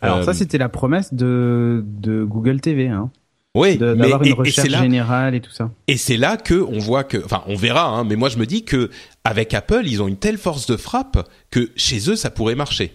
Alors 0.01 0.23
ça 0.23 0.33
c'était 0.33 0.57
la 0.57 0.69
promesse 0.69 1.13
de 1.13 1.83
de 1.85 2.23
Google 2.23 2.61
TV 2.61 2.87
hein. 2.87 3.09
Oui, 3.55 3.77
d'avoir 3.77 4.21
une 4.21 4.33
recherche 4.33 4.69
générale 4.69 5.33
et 5.33 5.39
tout 5.39 5.51
ça. 5.51 5.71
Et 5.87 5.95
c'est 5.95 6.17
là 6.17 6.35
que 6.35 6.55
on 6.55 6.77
voit 6.77 7.05
que, 7.05 7.23
enfin, 7.23 7.41
on 7.47 7.55
verra, 7.55 7.87
hein, 7.87 8.03
mais 8.03 8.17
moi 8.17 8.27
je 8.27 8.37
me 8.37 8.45
dis 8.45 8.65
que 8.65 8.89
avec 9.25 9.53
Apple, 9.53 9.81
ils 9.85 10.01
ont 10.01 10.07
une 10.07 10.17
telle 10.17 10.37
force 10.37 10.67
de 10.67 10.77
frappe 10.77 11.27
que 11.51 11.71
chez 11.75 12.09
eux, 12.09 12.15
ça 12.15 12.29
pourrait 12.29 12.55
marcher. 12.55 12.93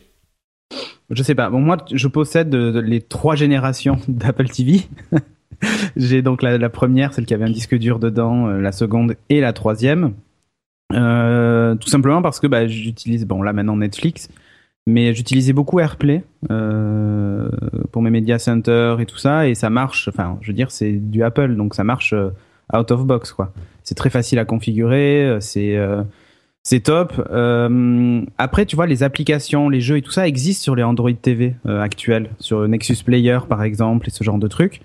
Je 1.11 1.23
sais 1.23 1.35
pas. 1.35 1.51
Moi, 1.51 1.77
je 1.93 2.09
possède 2.09 2.55
les 2.55 3.03
trois 3.03 3.35
générations 3.35 3.99
d'Apple 4.09 4.49
TV. 4.49 4.83
J'ai 5.97 6.23
donc 6.23 6.43
la, 6.43 6.71
première, 6.71 7.13
celle 7.13 7.27
qui 7.27 7.35
avait 7.35 7.45
un 7.45 7.51
disque 7.51 7.77
dur 7.77 7.99
dedans, 7.99 8.47
euh, 8.47 8.61
la 8.61 8.73
seconde 8.73 9.17
et 9.29 9.41
la 9.41 9.53
troisième. 9.53 10.15
Euh, 10.93 11.75
tout 11.75 11.89
simplement 11.89 12.23
parce 12.23 12.41
que 12.41 12.47
bah, 12.47 12.67
j'utilise, 12.67 13.27
bon 13.27 13.43
là 13.43 13.53
maintenant 13.53 13.77
Netflix, 13.77 14.29
mais 14.87 15.15
j'utilisais 15.15 15.53
beaucoup 15.53 15.79
AirPlay 15.79 16.25
euh, 16.51 17.49
pour 17.93 18.03
mes 18.03 18.11
media 18.11 18.39
centers 18.39 19.01
et 19.01 19.07
tout 19.07 19.19
ça, 19.19 19.49
et 19.49 19.55
ça 19.55 19.71
marche. 19.71 20.09
Enfin, 20.09 20.39
je 20.41 20.49
veux 20.49 20.55
dire, 20.55 20.71
c'est 20.71 20.93
du 20.93 21.23
Apple, 21.23 21.57
donc 21.57 21.75
ça 21.75 21.85
marche 21.85 22.13
euh, 22.13 22.31
out 22.75 22.91
of 22.91 23.05
box, 23.05 23.33
quoi. 23.33 23.53
C'est 23.83 23.95
très 23.95 24.11
facile 24.11 24.39
à 24.39 24.45
configurer, 24.45 25.25
euh, 25.27 25.41
c'est 25.41 25.77
euh, 25.77 26.03
c'est 26.71 26.81
top. 26.81 27.13
Euh, 27.31 28.23
après, 28.39 28.65
tu 28.65 28.77
vois, 28.77 28.87
les 28.87 29.03
applications, 29.03 29.69
les 29.69 29.81
jeux 29.81 29.97
et 29.97 30.03
tout 30.03 30.13
ça 30.13 30.27
existent 30.27 30.63
sur 30.63 30.77
les 30.77 30.83
Android 30.83 31.13
TV 31.13 31.57
euh, 31.67 31.81
actuels, 31.81 32.31
sur 32.39 32.67
Nexus 32.69 33.03
Player 33.05 33.39
par 33.49 33.63
exemple, 33.63 34.09
et 34.09 34.11
ce 34.11 34.23
genre 34.23 34.39
de 34.39 34.49
trucs. 34.49 34.81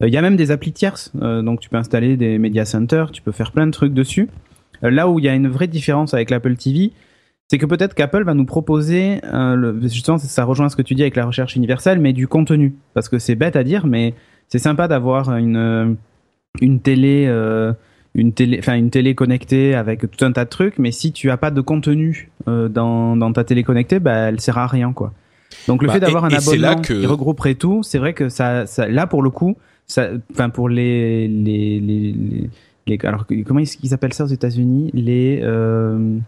Il 0.00 0.12
y 0.12 0.16
a 0.16 0.22
même 0.22 0.36
des 0.36 0.52
applis 0.52 0.72
tierces, 0.72 1.10
donc 1.16 1.58
tu 1.58 1.68
peux 1.68 1.76
installer 1.76 2.16
des 2.16 2.38
media 2.38 2.64
centers, 2.64 3.10
tu 3.10 3.20
peux 3.20 3.32
faire 3.32 3.50
plein 3.50 3.66
de 3.66 3.72
trucs 3.72 3.92
dessus. 3.92 4.28
là 4.80 5.08
où 5.08 5.18
il 5.18 5.24
y 5.24 5.28
a 5.28 5.34
une 5.34 5.48
vraie 5.48 5.66
différence 5.66 6.14
avec 6.14 6.30
l'Apple 6.30 6.54
TV, 6.54 6.92
c'est 7.50 7.56
que 7.56 7.66
peut-être 7.66 7.94
qu'Apple 7.94 8.24
va 8.24 8.34
nous 8.34 8.44
proposer, 8.44 9.20
euh, 9.24 9.80
justement, 9.82 10.18
ça 10.18 10.44
rejoint 10.44 10.68
ce 10.68 10.76
que 10.76 10.82
tu 10.82 10.94
dis 10.94 11.02
avec 11.02 11.16
la 11.16 11.24
recherche 11.24 11.56
universelle, 11.56 11.98
mais 11.98 12.12
du 12.12 12.28
contenu. 12.28 12.74
Parce 12.92 13.08
que 13.08 13.18
c'est 13.18 13.36
bête 13.36 13.56
à 13.56 13.64
dire, 13.64 13.86
mais 13.86 14.14
c'est 14.48 14.58
sympa 14.58 14.86
d'avoir 14.86 15.34
une, 15.34 15.56
euh, 15.56 15.94
une 16.60 16.80
télé, 16.80 17.24
euh, 17.26 17.72
une 18.14 18.32
télé, 18.32 18.58
enfin 18.58 18.74
une 18.74 18.90
télé 18.90 19.14
connectée 19.14 19.74
avec 19.74 20.10
tout 20.10 20.24
un 20.24 20.32
tas 20.32 20.44
de 20.44 20.50
trucs, 20.50 20.78
mais 20.78 20.92
si 20.92 21.12
tu 21.12 21.30
as 21.30 21.36
pas 21.36 21.50
de 21.50 21.60
contenu 21.60 22.30
euh, 22.48 22.68
dans, 22.68 23.16
dans 23.16 23.32
ta 23.32 23.44
télé 23.44 23.62
connectée, 23.62 24.00
bah 24.00 24.28
elle 24.28 24.40
sert 24.40 24.58
à 24.58 24.66
rien, 24.66 24.92
quoi. 24.92 25.12
Donc 25.66 25.82
le 25.82 25.88
bah, 25.88 25.94
fait 25.94 26.00
d'avoir 26.00 26.24
un 26.24 26.30
abonnement 26.30 26.80
que... 26.80 26.94
qui 26.94 27.06
regrouperait 27.06 27.54
tout, 27.54 27.82
c'est 27.82 27.98
vrai 27.98 28.12
que 28.12 28.28
ça, 28.28 28.66
ça, 28.66 28.86
là 28.88 29.06
pour 29.06 29.22
le 29.22 29.30
coup, 29.30 29.56
enfin 30.32 30.50
pour 30.50 30.68
les, 30.68 31.28
les, 31.28 31.80
les, 31.80 32.14
les, 32.86 32.98
alors 33.04 33.26
comment 33.46 33.60
ils 33.60 33.94
appellent 33.94 34.12
ça 34.12 34.24
aux 34.24 34.28
États-Unis, 34.28 34.90
les 34.94 35.40
euh, 35.42 36.18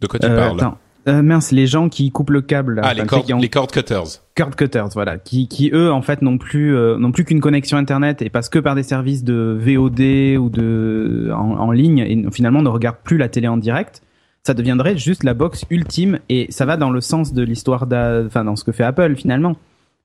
de 0.00 0.06
quoi 0.06 0.18
tu 0.18 0.26
euh, 0.26 0.36
parles 0.36 0.58
attends. 0.60 0.78
Euh, 1.08 1.22
mince, 1.22 1.52
les 1.52 1.66
gens 1.66 1.88
qui 1.88 2.10
coupent 2.10 2.30
le 2.30 2.42
câble. 2.42 2.80
Ah, 2.84 2.92
les, 2.92 3.06
cord, 3.06 3.24
les 3.40 3.48
cord 3.48 3.68
cutters. 3.68 4.22
Cord 4.36 4.54
cutters, 4.56 4.88
voilà, 4.92 5.16
qui, 5.16 5.48
qui 5.48 5.70
eux 5.72 5.90
en 5.90 6.02
fait 6.02 6.20
n'ont 6.20 6.36
plus 6.36 6.76
euh, 6.76 6.98
n'ont 6.98 7.12
plus 7.12 7.24
qu'une 7.24 7.40
connexion 7.40 7.78
internet 7.78 8.20
et 8.20 8.28
passent 8.28 8.50
que 8.50 8.58
par 8.58 8.74
des 8.74 8.82
services 8.82 9.24
de 9.24 9.56
VOD 9.58 10.38
ou 10.38 10.50
de 10.50 11.30
en, 11.34 11.58
en, 11.58 11.70
ligne 11.70 11.98
et 11.98 12.30
finalement 12.30 12.60
ne 12.60 12.68
regardent 12.68 12.98
plus 13.02 13.16
la 13.16 13.28
télé 13.28 13.48
en 13.48 13.56
direct. 13.56 14.02
Ça 14.42 14.54
deviendrait 14.54 14.96
juste 14.98 15.24
la 15.24 15.34
box 15.34 15.64
ultime 15.70 16.18
et 16.28 16.46
ça 16.50 16.66
va 16.66 16.76
dans 16.76 16.90
le 16.90 17.00
sens 17.00 17.32
de 17.32 17.42
l'histoire, 17.42 17.86
enfin 18.26 18.44
dans 18.44 18.56
ce 18.56 18.64
que 18.64 18.72
fait 18.72 18.84
Apple 18.84 19.14
finalement, 19.16 19.56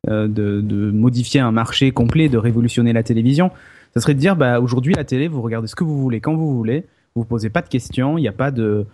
euh, 0.09 0.27
de, 0.27 0.61
de 0.61 0.91
modifier 0.91 1.41
un 1.41 1.51
marché 1.51 1.91
complet, 1.91 2.29
de 2.29 2.37
révolutionner 2.37 2.93
la 2.93 3.03
télévision. 3.03 3.51
Ça 3.93 3.99
serait 3.99 4.13
de 4.13 4.19
dire 4.19 4.35
bah 4.37 4.59
aujourd'hui 4.61 4.93
la 4.93 5.03
télé, 5.03 5.27
vous 5.27 5.41
regardez 5.41 5.67
ce 5.67 5.75
que 5.75 5.83
vous 5.83 6.01
voulez 6.01 6.21
quand 6.21 6.33
vous 6.33 6.55
voulez, 6.55 6.85
vous, 7.13 7.23
vous 7.23 7.27
posez 7.27 7.49
pas 7.49 7.61
de 7.61 7.69
questions, 7.69 8.17
il 8.17 8.21
n'y 8.21 8.27
a 8.29 8.33
pas 8.33 8.51
de 8.51 8.85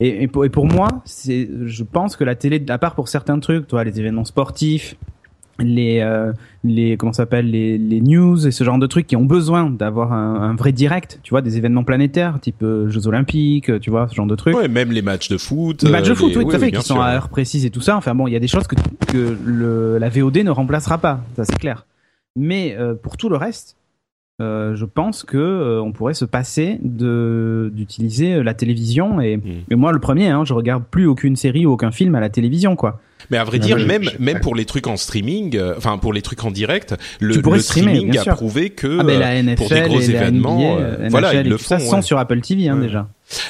et, 0.00 0.22
et, 0.22 0.28
pour, 0.28 0.44
et 0.44 0.48
pour, 0.48 0.66
moi, 0.66 0.88
c'est, 1.04 1.48
je 1.66 1.84
pense 1.84 2.16
que 2.16 2.24
la 2.24 2.34
télé, 2.34 2.64
à 2.68 2.78
part 2.78 2.94
pour 2.94 3.08
certains 3.08 3.38
trucs, 3.38 3.66
toi, 3.68 3.84
les 3.84 4.00
événements 4.00 4.24
sportifs, 4.24 4.96
les, 5.58 6.00
euh, 6.00 6.32
les 6.64 6.96
comment 6.96 7.12
s'appelle, 7.12 7.50
les, 7.50 7.76
les 7.76 8.00
news 8.00 8.46
et 8.46 8.50
ce 8.50 8.64
genre 8.64 8.78
de 8.78 8.86
trucs 8.86 9.06
qui 9.06 9.16
ont 9.16 9.24
besoin 9.24 9.68
d'avoir 9.68 10.12
un, 10.12 10.36
un, 10.36 10.54
vrai 10.54 10.72
direct, 10.72 11.20
tu 11.22 11.30
vois, 11.30 11.42
des 11.42 11.58
événements 11.58 11.84
planétaires, 11.84 12.40
type 12.40 12.62
euh, 12.62 12.88
Jeux 12.88 13.06
Olympiques, 13.06 13.78
tu 13.80 13.90
vois, 13.90 14.08
ce 14.08 14.14
genre 14.14 14.26
de 14.26 14.36
trucs. 14.36 14.56
Ouais, 14.56 14.68
même 14.68 14.90
les 14.90 15.02
matchs 15.02 15.28
de 15.28 15.36
foot. 15.36 15.82
Les 15.82 15.90
matchs 15.90 16.08
de 16.08 16.14
foot, 16.14 16.34
oui, 16.34 16.44
tout 16.44 16.56
à 16.56 16.58
fait, 16.58 16.72
qui 16.72 16.82
sont 16.82 17.00
à 17.00 17.10
heure 17.10 17.28
précise 17.28 17.66
et 17.66 17.70
tout 17.70 17.82
ça. 17.82 17.96
Enfin 17.96 18.14
bon, 18.14 18.26
il 18.26 18.32
y 18.32 18.36
a 18.36 18.40
des 18.40 18.48
choses 18.48 18.66
que, 18.66 18.76
que 19.06 19.36
le, 19.44 19.98
la 19.98 20.08
VOD 20.08 20.38
ne 20.38 20.50
remplacera 20.50 20.98
pas, 20.98 21.20
ça 21.36 21.44
c'est 21.44 21.58
clair. 21.58 21.86
Mais 22.36 22.76
euh, 22.78 22.94
pour 22.94 23.16
tout 23.16 23.28
le 23.28 23.36
reste, 23.36 23.76
euh, 24.40 24.74
je 24.74 24.84
pense 24.84 25.22
que 25.22 25.36
euh, 25.36 25.82
on 25.82 25.92
pourrait 25.92 26.14
se 26.14 26.24
passer 26.24 26.78
de 26.82 27.70
d'utiliser 27.74 28.42
la 28.42 28.54
télévision 28.54 29.20
et, 29.20 29.36
hmm. 29.36 29.76
moi 29.76 29.92
le 29.92 29.98
premier, 29.98 30.28
hein, 30.28 30.44
je 30.44 30.54
regarde 30.54 30.84
plus 30.90 31.06
aucune 31.06 31.36
série 31.36 31.66
ou 31.66 31.72
aucun 31.72 31.90
film 31.90 32.14
à 32.14 32.20
la 32.20 32.30
télévision 32.30 32.76
quoi. 32.76 33.00
Mais 33.30 33.36
à 33.36 33.44
vrai 33.44 33.58
dire, 33.58 33.78
même 33.78 34.02
même 34.18 34.40
pour 34.40 34.54
les 34.54 34.64
trucs 34.64 34.86
en 34.86 34.96
streaming, 34.96 35.56
euh, 35.56 35.74
enfin 35.76 35.98
pour 35.98 36.12
les 36.12 36.22
trucs 36.22 36.44
en 36.44 36.50
direct, 36.50 36.94
le, 37.20 37.36
le 37.36 37.58
streaming 37.58 38.16
a 38.18 38.34
prouvé 38.34 38.70
que 38.70 38.98
ah, 39.00 39.02
la 39.02 39.42
NFL 39.42 39.56
pour 39.56 39.68
des 39.68 39.80
gros 39.82 40.00
événements, 40.00 40.78
voilà, 41.08 41.34
ils 41.34 41.48
le 41.48 41.56
font. 41.56 41.78
Ça 41.78 41.78
sont 41.78 42.02
sur 42.02 42.18
Apple 42.18 42.40
TV 42.40 42.68
hein, 42.68 42.76
déjà. 42.76 43.06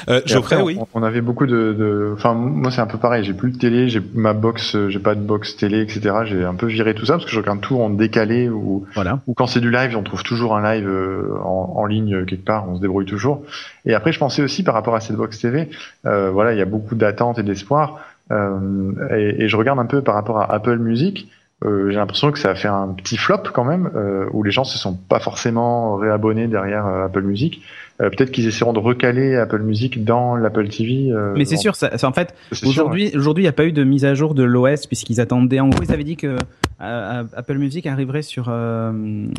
Euh, 0.09 0.21
Geoffrey, 0.25 0.61
oui. 0.61 0.77
On, 0.93 1.01
avait 1.01 1.21
beaucoup 1.21 1.47
de, 1.47 1.73
de, 1.73 2.11
enfin 2.13 2.33
moi 2.33 2.69
c'est 2.69 2.81
un 2.81 2.87
peu 2.87 2.97
pareil. 2.97 3.23
J'ai 3.23 3.33
plus 3.33 3.51
de 3.51 3.57
télé, 3.57 3.89
j'ai 3.89 4.01
ma 4.13 4.33
box, 4.33 4.77
j'ai 4.89 4.99
pas 4.99 5.15
de 5.15 5.21
box 5.21 5.57
télé, 5.57 5.81
etc. 5.81 6.15
J'ai 6.25 6.43
un 6.43 6.53
peu 6.53 6.67
viré 6.67 6.93
tout 6.93 7.05
ça 7.05 7.13
parce 7.13 7.25
que 7.25 7.31
je 7.31 7.39
regarde 7.39 7.61
tout 7.61 7.79
en 7.79 7.89
décalé 7.89 8.47
ou 8.47 8.85
voilà. 8.93 9.21
ou 9.27 9.33
quand 9.33 9.47
c'est 9.47 9.59
du 9.59 9.71
live, 9.71 9.97
on 9.97 10.03
trouve 10.03 10.23
toujours 10.23 10.55
un 10.55 10.73
live 10.73 10.87
euh, 10.87 11.35
en, 11.43 11.73
en, 11.77 11.85
ligne 11.85 12.25
quelque 12.25 12.45
part. 12.45 12.69
On 12.69 12.75
se 12.75 12.81
débrouille 12.81 13.05
toujours. 13.05 13.43
Et 13.85 13.93
après, 13.93 14.11
je 14.11 14.19
pensais 14.19 14.41
aussi 14.41 14.63
par 14.63 14.73
rapport 14.73 14.95
à 14.95 14.99
cette 14.99 15.15
box 15.15 15.39
TV, 15.39 15.69
euh, 16.05 16.29
voilà, 16.29 16.53
il 16.53 16.59
y 16.59 16.61
a 16.61 16.65
beaucoup 16.65 16.95
d'attentes 16.95 17.39
et 17.39 17.43
d'espoir. 17.43 17.99
Euh, 18.31 18.91
et, 19.15 19.43
et, 19.43 19.47
je 19.49 19.57
regarde 19.57 19.79
un 19.79 19.85
peu 19.85 20.01
par 20.01 20.15
rapport 20.15 20.39
à 20.39 20.51
Apple 20.53 20.77
Music. 20.77 21.27
Euh, 21.63 21.91
j'ai 21.91 21.97
l'impression 21.97 22.31
que 22.31 22.39
ça 22.39 22.49
a 22.49 22.55
fait 22.55 22.67
un 22.67 22.87
petit 22.87 23.17
flop 23.17 23.43
quand 23.53 23.63
même, 23.63 23.91
euh, 23.95 24.25
où 24.33 24.41
les 24.41 24.49
gens 24.49 24.63
se 24.63 24.79
sont 24.79 24.95
pas 24.95 25.19
forcément 25.19 25.95
réabonnés 25.95 26.47
derrière 26.47 26.85
Apple 26.87 27.21
Music. 27.21 27.61
Peut-être 27.99 28.31
qu'ils 28.31 28.47
essaieront 28.47 28.73
de 28.73 28.79
recaler 28.79 29.35
Apple 29.35 29.61
Music 29.61 30.03
dans 30.03 30.35
l'Apple 30.35 30.67
TV. 30.69 31.13
Mais 31.35 31.45
c'est 31.45 31.55
sûr, 31.55 31.75
ça, 31.75 31.91
en 32.01 32.13
fait, 32.13 32.33
aujourd'hui, 32.65 33.11
aujourd'hui, 33.15 33.43
il 33.43 33.45
n'y 33.45 33.49
a 33.49 33.53
pas 33.53 33.65
eu 33.65 33.73
de 33.73 33.83
mise 33.83 34.05
à 34.05 34.15
jour 34.15 34.33
de 34.33 34.41
l'OS 34.41 34.87
puisqu'ils 34.87 35.21
attendaient. 35.21 35.59
En 35.59 35.69
gros, 35.69 35.83
ils 35.83 35.93
avaient 35.93 36.03
dit 36.03 36.17
que 36.17 36.35
Apple 36.79 37.59
Music 37.59 37.85
arriverait 37.85 38.23
sur 38.23 38.51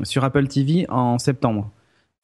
sur 0.05 0.23
Apple 0.23 0.47
TV 0.47 0.87
en 0.89 1.19
septembre. 1.19 1.73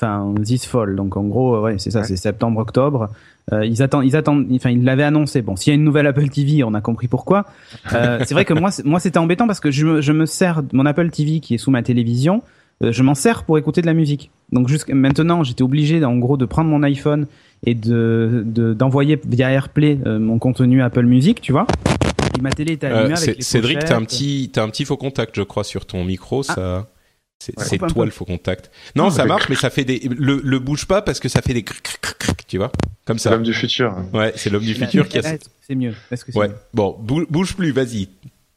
Enfin, 0.01 0.35
this 0.43 0.65
fall. 0.65 0.95
Donc 0.97 1.16
en 1.16 1.25
gros, 1.25 1.61
ouais, 1.61 1.79
c'est 1.79 1.91
ça, 1.91 2.05
c'est 2.05 2.16
septembre, 2.16 2.61
octobre. 2.61 3.09
ils 3.51 3.83
attendent, 3.83 4.05
ils 4.05 4.16
attendent. 4.16 4.47
Enfin, 4.53 4.70
ils 4.70 4.85
l'avaient 4.85 5.03
annoncé. 5.03 5.43
Bon, 5.43 5.57
s'il 5.57 5.73
y 5.73 5.75
a 5.75 5.79
une 5.79 5.85
nouvelle 5.85 6.07
Apple 6.07 6.29
TV, 6.29 6.62
on 6.62 6.75
a 6.75 6.81
compris 6.81 7.09
pourquoi. 7.09 7.47
c'est 7.91 8.33
vrai 8.33 8.45
que 8.45 8.55
moi, 8.55 8.70
moi, 8.85 9.01
c'était 9.01 9.19
embêtant 9.19 9.47
parce 9.47 9.61
que 9.61 9.70
je 9.70 9.87
me, 9.87 10.01
je 10.01 10.12
me 10.12 10.27
sers 10.27 10.62
de 10.62 10.77
mon 10.77 10.87
Apple 10.87 11.11
TV 11.11 11.41
qui 11.41 11.55
est 11.55 11.59
sous 11.59 11.70
ma 11.70 11.83
télévision. 11.83 12.43
je 12.81 13.03
m'en 13.03 13.15
sers 13.15 13.43
pour 13.43 13.59
écouter 13.59 13.81
de 13.81 13.87
la 13.87 13.95
musique. 13.95 14.31
Donc 14.53 14.69
jusqu'à 14.69 14.95
maintenant, 14.95 15.43
j'étais 15.43 15.62
obligé 15.62 16.05
en 16.05 16.16
gros 16.16 16.37
de 16.37 16.47
prendre 16.47 16.70
mon 16.70 16.83
iPhone 16.83 17.27
et 17.65 17.75
de 17.75 18.45
d'envoyer 18.75 19.20
via 19.27 19.51
AirPlay 19.51 19.99
euh, 20.07 20.19
mon 20.19 20.39
contenu 20.39 20.83
Apple 20.83 21.05
Music, 21.05 21.41
tu 21.41 21.53
vois. 21.53 21.66
Et 22.37 22.41
ma 22.41 22.51
télé 22.51 22.75
était 22.75 22.87
allumée 22.87 23.15
euh, 23.15 23.16
avec 23.16 23.37
les 23.37 23.43
Cédric, 23.43 23.81
t'as 23.81 23.97
un 23.97 24.03
petit 24.03 24.51
t'as 24.53 24.62
un 24.62 24.69
petit 24.69 24.85
faux 24.85 24.97
contact, 24.97 25.35
je 25.35 25.43
crois, 25.43 25.65
sur 25.65 25.87
ton 25.87 26.05
micro, 26.05 26.43
ah. 26.49 26.55
ça. 26.55 26.87
C'est 27.39 27.78
toi 27.78 28.05
le 28.05 28.10
faux 28.10 28.24
contact. 28.24 28.70
Non, 28.97 29.10
ça 29.10 29.24
marche, 29.24 29.48
mais 29.48 29.55
ça 29.55 29.70
fait 29.70 29.85
des. 29.85 30.01
Le, 30.19 30.40
le 30.44 30.59
bouge 30.59 30.86
pas 30.86 31.02
parce 31.02 31.20
que 31.20 31.28
ça 31.28 31.40
fait 31.40 31.55
des. 31.55 31.65
Tu 32.47 32.59
vois, 32.59 32.73
comme 33.05 33.19
ça. 33.19 33.31
C'est 33.31 33.35
l'homme 33.36 33.44
du 33.44 33.55
futur. 33.55 33.97
Ouais, 34.12 34.32
c'est 34.36 34.51
l'homme 34.51 34.65
du 34.65 34.74
futur 34.74 35.09
qui 35.09 35.19
a. 35.19 35.36
C'est 35.60 35.74
mieux. 35.74 35.93
Est-ce 36.10 36.24
que 36.24 36.32
ouais. 36.39 36.51
Bon, 36.74 36.97
bouge 36.98 37.55
plus, 37.55 37.70
vas-y. 37.73 38.09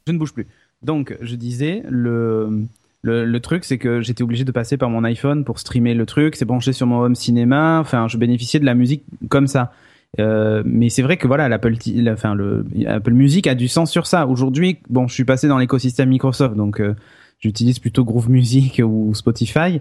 Je 0.06 0.12
ne 0.12 0.18
bouge 0.18 0.32
plus. 0.32 0.46
Donc, 0.82 1.16
je 1.20 1.36
disais 1.36 1.82
le 1.88 2.66
le, 3.02 3.24
le 3.24 3.40
truc, 3.40 3.64
c'est 3.64 3.78
que 3.78 4.00
j'étais 4.00 4.22
obligé 4.22 4.44
de 4.44 4.52
passer 4.52 4.76
par 4.76 4.88
mon 4.88 5.04
iPhone 5.04 5.44
pour 5.44 5.58
streamer 5.58 5.94
le 5.94 6.06
truc. 6.06 6.36
C'est 6.36 6.44
branché 6.44 6.72
sur 6.72 6.86
mon 6.86 7.00
home 7.02 7.14
cinéma. 7.14 7.78
Enfin, 7.80 8.08
je 8.08 8.16
bénéficiais 8.16 8.60
de 8.60 8.64
la 8.64 8.74
musique 8.74 9.02
comme 9.28 9.46
ça. 9.46 9.72
Euh, 10.20 10.62
mais 10.66 10.88
c'est 10.88 11.02
vrai 11.02 11.16
que 11.16 11.26
voilà, 11.26 11.48
l'Apple, 11.48 11.74
enfin 12.08 12.34
le 12.34 12.66
Apple 12.86 13.12
Music 13.12 13.46
a 13.46 13.54
du 13.54 13.68
sens 13.68 13.90
sur 13.90 14.06
ça. 14.06 14.26
Aujourd'hui, 14.26 14.78
bon, 14.90 15.08
je 15.08 15.14
suis 15.14 15.24
passé 15.24 15.48
dans 15.48 15.58
l'écosystème 15.58 16.10
Microsoft, 16.10 16.54
donc 16.54 16.80
euh, 16.80 16.94
j'utilise 17.42 17.78
plutôt 17.78 18.04
Groove 18.04 18.30
Music 18.30 18.80
ou 18.84 19.12
Spotify 19.14 19.80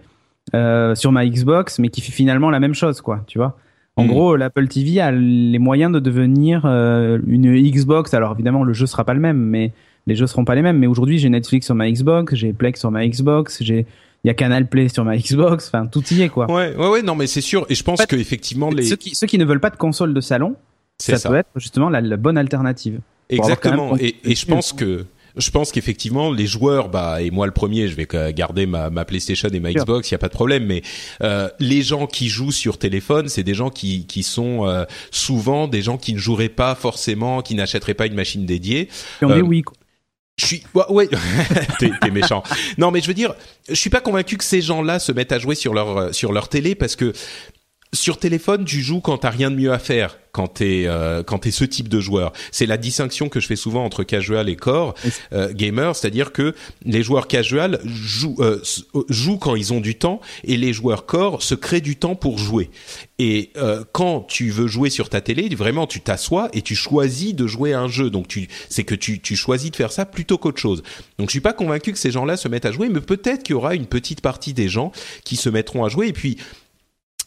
euh, 0.54 0.96
sur 0.96 1.12
ma 1.12 1.26
Xbox, 1.26 1.80
mais 1.80 1.90
qui 1.90 2.02
fait 2.02 2.12
finalement 2.12 2.50
la 2.50 2.60
même 2.60 2.74
chose, 2.74 3.00
quoi. 3.02 3.24
Tu 3.28 3.38
vois. 3.38 3.58
En 3.96 4.06
mm. 4.06 4.08
gros, 4.08 4.36
l'Apple 4.36 4.68
TV 4.68 5.00
a 5.00 5.12
les 5.12 5.60
moyens 5.60 5.94
de 5.94 6.00
devenir 6.00 6.64
euh, 6.66 7.20
une 7.28 7.56
Xbox. 7.70 8.14
Alors 8.14 8.34
évidemment, 8.34 8.64
le 8.64 8.74
jeu 8.74 8.88
sera 8.88 9.04
pas 9.04 9.14
le 9.14 9.20
même, 9.20 9.38
mais 9.38 9.72
les 10.08 10.16
jeux 10.16 10.28
seront 10.28 10.46
pas 10.46 10.56
les 10.56 10.62
mêmes. 10.62 10.80
Mais 10.80 10.88
aujourd'hui, 10.88 11.20
j'ai 11.20 11.30
Netflix 11.30 11.68
sur 11.68 11.76
ma 11.76 11.90
Xbox, 11.90 12.34
j'ai 12.36 12.54
Plex 12.54 12.80
sur 12.80 12.92
ma 12.92 13.08
Xbox, 13.08 13.62
j'ai 13.62 13.86
il 14.24 14.28
y 14.28 14.30
a 14.30 14.36
Canal 14.36 14.68
Play 14.68 14.88
sur 14.88 15.04
ma 15.04 15.18
Xbox, 15.18 15.68
enfin 15.68 15.88
tout 15.88 16.04
y 16.14 16.22
est 16.22 16.30
quoi. 16.30 16.52
Ouais, 16.52 16.76
ouais, 16.76 16.90
ouais, 16.90 17.02
non, 17.02 17.16
mais 17.16 17.26
c'est 17.26 17.42
sûr. 17.42 17.66
Et 17.70 17.76
je 17.76 17.84
pense 17.84 18.06
qu'effectivement, 18.06 18.70
que 18.70 18.76
effectivement 18.76 18.82
les 18.82 18.84
ceux 18.84 18.96
qui, 18.96 19.16
ceux 19.16 19.26
qui 19.26 19.40
ne 19.40 19.46
veulent 19.46 19.60
pas 19.60 19.72
de 19.72 19.78
console 19.78 20.14
de 20.14 20.22
salon, 20.22 20.56
ça, 21.00 21.18
peut 21.28 21.36
être 21.36 21.50
justement 21.56 21.90
la, 21.90 22.02
bonne 22.18 22.38
alternative. 22.38 23.00
Exactement. 23.30 23.98
Et, 24.00 24.16
et 24.24 24.36
je 24.36 24.46
pense 24.46 24.74
que 24.74 25.06
je 25.38 25.50
pense 25.52 25.72
qu'effectivement 25.72 26.32
les 26.32 26.48
joueurs, 26.48 26.90
bah 26.90 27.22
et 27.22 27.32
moi 27.32 27.46
le 27.46 27.52
premier, 27.52 27.88
je 27.88 27.96
vais 27.96 28.08
garder 28.34 28.66
ma, 28.66 28.90
ma 28.90 29.06
PlayStation 29.06 29.50
et 29.50 29.60
ma 29.60 29.72
Xbox, 29.72 30.10
il 30.10 30.14
y 30.14 30.16
a 30.16 30.20
pas 30.20 30.28
de 30.28 30.34
problème. 30.34 30.66
Mais 30.66 30.82
euh, 31.22 31.50
les 31.60 31.82
gens 31.82 32.08
qui 32.08 32.30
jouent 32.30 32.52
sur 32.52 32.78
téléphone, 32.78 33.30
c'est 33.30 33.44
des 33.44 33.54
gens 33.54 33.70
qui 33.70 34.06
qui 34.06 34.24
sont 34.24 34.68
euh, 34.68 34.86
souvent 35.12 35.68
des 35.68 35.82
gens 35.82 35.98
qui 35.98 36.14
ne 36.14 36.20
joueraient 36.20 36.50
pas 36.50 36.76
forcément, 36.76 37.42
qui 37.42 37.56
n'achèteraient 37.56 37.94
pas 37.94 38.06
une 38.06 38.16
machine 38.16 38.46
dédiée. 38.46 38.90
Et 39.22 39.26
on 39.26 39.32
euh, 39.32 39.42
oui. 39.42 39.64
Je 40.38 40.46
suis 40.46 40.64
ouais, 40.90 41.08
t'es, 41.80 41.92
méchant. 42.10 42.42
Non, 42.78 42.90
mais 42.90 43.02
je 43.02 43.08
veux 43.08 43.14
dire, 43.14 43.36
je 43.68 43.76
suis 43.76 43.90
pas 43.90 44.02
convaincu 44.02 44.38
que 44.38 44.44
ces 44.44 44.62
gens-là 44.62 44.98
se 44.98 45.12
mettent 45.12 45.34
à 45.34 45.40
jouer 45.40 45.56
sur 45.56 45.74
leur 45.74 46.16
sur 46.16 46.32
leur 46.32 46.50
télé 46.50 46.74
parce 46.74 46.96
que 46.96 47.14
sur 47.94 48.18
téléphone, 48.18 48.64
tu 48.64 48.82
joues 48.82 49.02
quand 49.02 49.18
t'as 49.18 49.30
rien 49.30 49.52
de 49.52 49.56
mieux 49.58 49.74
à 49.74 49.80
faire. 49.80 50.18
Quand 50.32 50.48
t'es 50.48 50.86
euh, 50.86 51.24
quand 51.24 51.40
t'es 51.40 51.52
ce 51.52 51.66
type 51.66 51.90
de 51.90 52.00
joueur, 52.00 52.32
c'est 52.52 52.66
la 52.66 52.78
distinction 52.78 53.28
que 53.28 53.42
je 53.42 53.48
fais 53.48 53.58
souvent 53.58 53.84
entre 53.84 54.06
casual 54.06 54.48
et 54.48 54.56
core 54.56 54.94
euh, 55.34 55.52
gamer, 55.52 55.94
c'est-à-dire 55.94 56.32
que 56.32 56.56
les 56.86 57.04
joueurs 57.04 57.28
casual 57.28 57.82
jouent 57.84 58.38
euh, 58.40 58.62
euh, 58.96 59.04
jouent 59.10 59.38
quand 59.38 59.58
ils 59.58 59.74
ont 59.74 59.82
du 59.82 59.96
temps 59.96 60.22
et 60.46 60.56
les 60.56 60.72
joueurs 60.72 61.06
core 61.06 61.44
se 61.44 61.54
créent 61.54 61.82
du 61.82 61.98
temps 61.98 62.16
pour 62.16 62.38
jouer. 62.38 62.70
Et 63.20 63.52
euh, 63.58 63.84
quand 63.92 64.22
tu 64.22 64.52
veux 64.52 64.68
jouer 64.68 64.90
sur 64.90 65.10
ta 65.10 65.20
télé, 65.20 65.54
vraiment 65.54 65.86
tu 65.86 66.00
t'assois 66.00 66.48
et 66.54 66.62
tu 66.62 66.76
choisis 66.76 67.36
de 67.36 67.46
jouer 67.46 67.74
à 67.74 67.82
un 67.82 67.90
jeu. 67.90 68.10
Donc 68.10 68.30
tu 68.30 68.48
c'est 68.70 68.86
que 68.86 68.96
tu 68.96 69.20
tu 69.20 69.36
choisis 69.36 69.70
de 69.70 69.76
faire 69.76 69.92
ça 69.92 70.06
plutôt 70.06 70.38
qu'autre 70.38 70.62
chose. 70.62 70.82
Donc 71.20 71.28
je 71.28 71.32
suis 71.32 71.42
pas 71.42 71.52
convaincu 71.52 71.92
que 71.92 72.00
ces 72.00 72.12
gens-là 72.12 72.38
se 72.38 72.48
mettent 72.48 72.66
à 72.66 72.72
jouer, 72.72 72.88
mais 72.88 73.02
peut-être 73.02 73.44
qu'il 73.44 73.52
y 73.52 73.58
aura 73.58 73.76
une 73.76 73.86
petite 73.86 74.22
partie 74.22 74.54
des 74.54 74.70
gens 74.70 74.94
qui 75.26 75.36
se 75.36 75.50
mettront 75.50 75.84
à 75.84 75.90
jouer 75.90 76.08
et 76.08 76.14
puis 76.14 76.38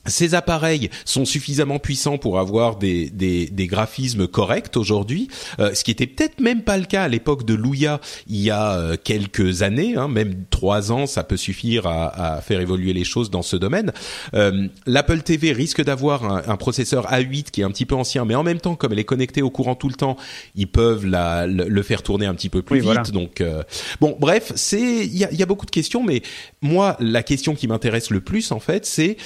ces 0.06 0.34
appareils 0.34 0.90
sont 1.04 1.24
suffisamment 1.24 1.78
puissants 1.78 2.18
pour 2.18 2.38
avoir 2.38 2.76
des, 2.76 3.10
des, 3.10 3.46
des 3.46 3.66
graphismes 3.66 4.26
corrects 4.26 4.76
aujourd'hui, 4.76 5.28
euh, 5.58 5.74
ce 5.74 5.84
qui 5.84 5.90
était 5.90 6.06
peut-être 6.06 6.40
même 6.40 6.62
pas 6.62 6.78
le 6.78 6.84
cas 6.84 7.04
à 7.04 7.08
l'époque 7.08 7.44
de 7.44 7.54
Luya 7.54 8.00
il 8.26 8.40
y 8.40 8.50
a 8.50 8.74
euh, 8.74 8.96
quelques 9.02 9.62
années, 9.62 9.96
hein, 9.96 10.08
même 10.08 10.44
trois 10.50 10.92
ans, 10.92 11.06
ça 11.06 11.24
peut 11.24 11.36
suffire 11.36 11.86
à, 11.86 12.36
à, 12.36 12.40
faire 12.40 12.60
évoluer 12.60 12.92
les 12.92 13.04
choses 13.04 13.30
dans 13.30 13.42
ce 13.42 13.56
domaine. 13.56 13.92
Euh, 14.34 14.68
L'Apple 14.86 15.22
TV 15.22 15.52
risque 15.52 15.82
d'avoir 15.82 16.24
un, 16.24 16.42
un, 16.46 16.56
processeur 16.56 17.10
A8 17.10 17.50
qui 17.50 17.60
est 17.60 17.64
un 17.64 17.70
petit 17.70 17.86
peu 17.86 17.94
ancien, 17.94 18.24
mais 18.24 18.34
en 18.34 18.42
même 18.42 18.60
temps, 18.60 18.74
comme 18.74 18.92
elle 18.92 18.98
est 18.98 19.04
connectée 19.04 19.42
au 19.42 19.50
courant 19.50 19.74
tout 19.74 19.88
le 19.88 19.94
temps, 19.94 20.16
ils 20.54 20.68
peuvent 20.68 21.06
la, 21.06 21.46
le, 21.46 21.82
faire 21.82 22.02
tourner 22.02 22.26
un 22.26 22.34
petit 22.34 22.48
peu 22.48 22.62
plus 22.62 22.80
vite. 22.80 23.10
Donc 23.12 23.40
euh, 23.40 23.62
bon, 24.00 24.16
bref, 24.18 24.52
c'est 24.54 24.80
il 24.80 25.16
y 25.16 25.24
a, 25.24 25.32
y 25.32 25.42
a, 25.42 25.46
beaucoup 25.46 25.66
de 25.66 25.70
questions, 25.70 26.02
mais 26.02 26.22
moi, 26.62 26.96
la 27.00 27.22
question 27.22 27.54
qui 27.54 27.68
m'intéresse 27.68 28.10
le 28.10 28.20
plus 28.20 28.52
en 28.52 28.60
fait, 28.60 28.86
c'est 28.86 29.16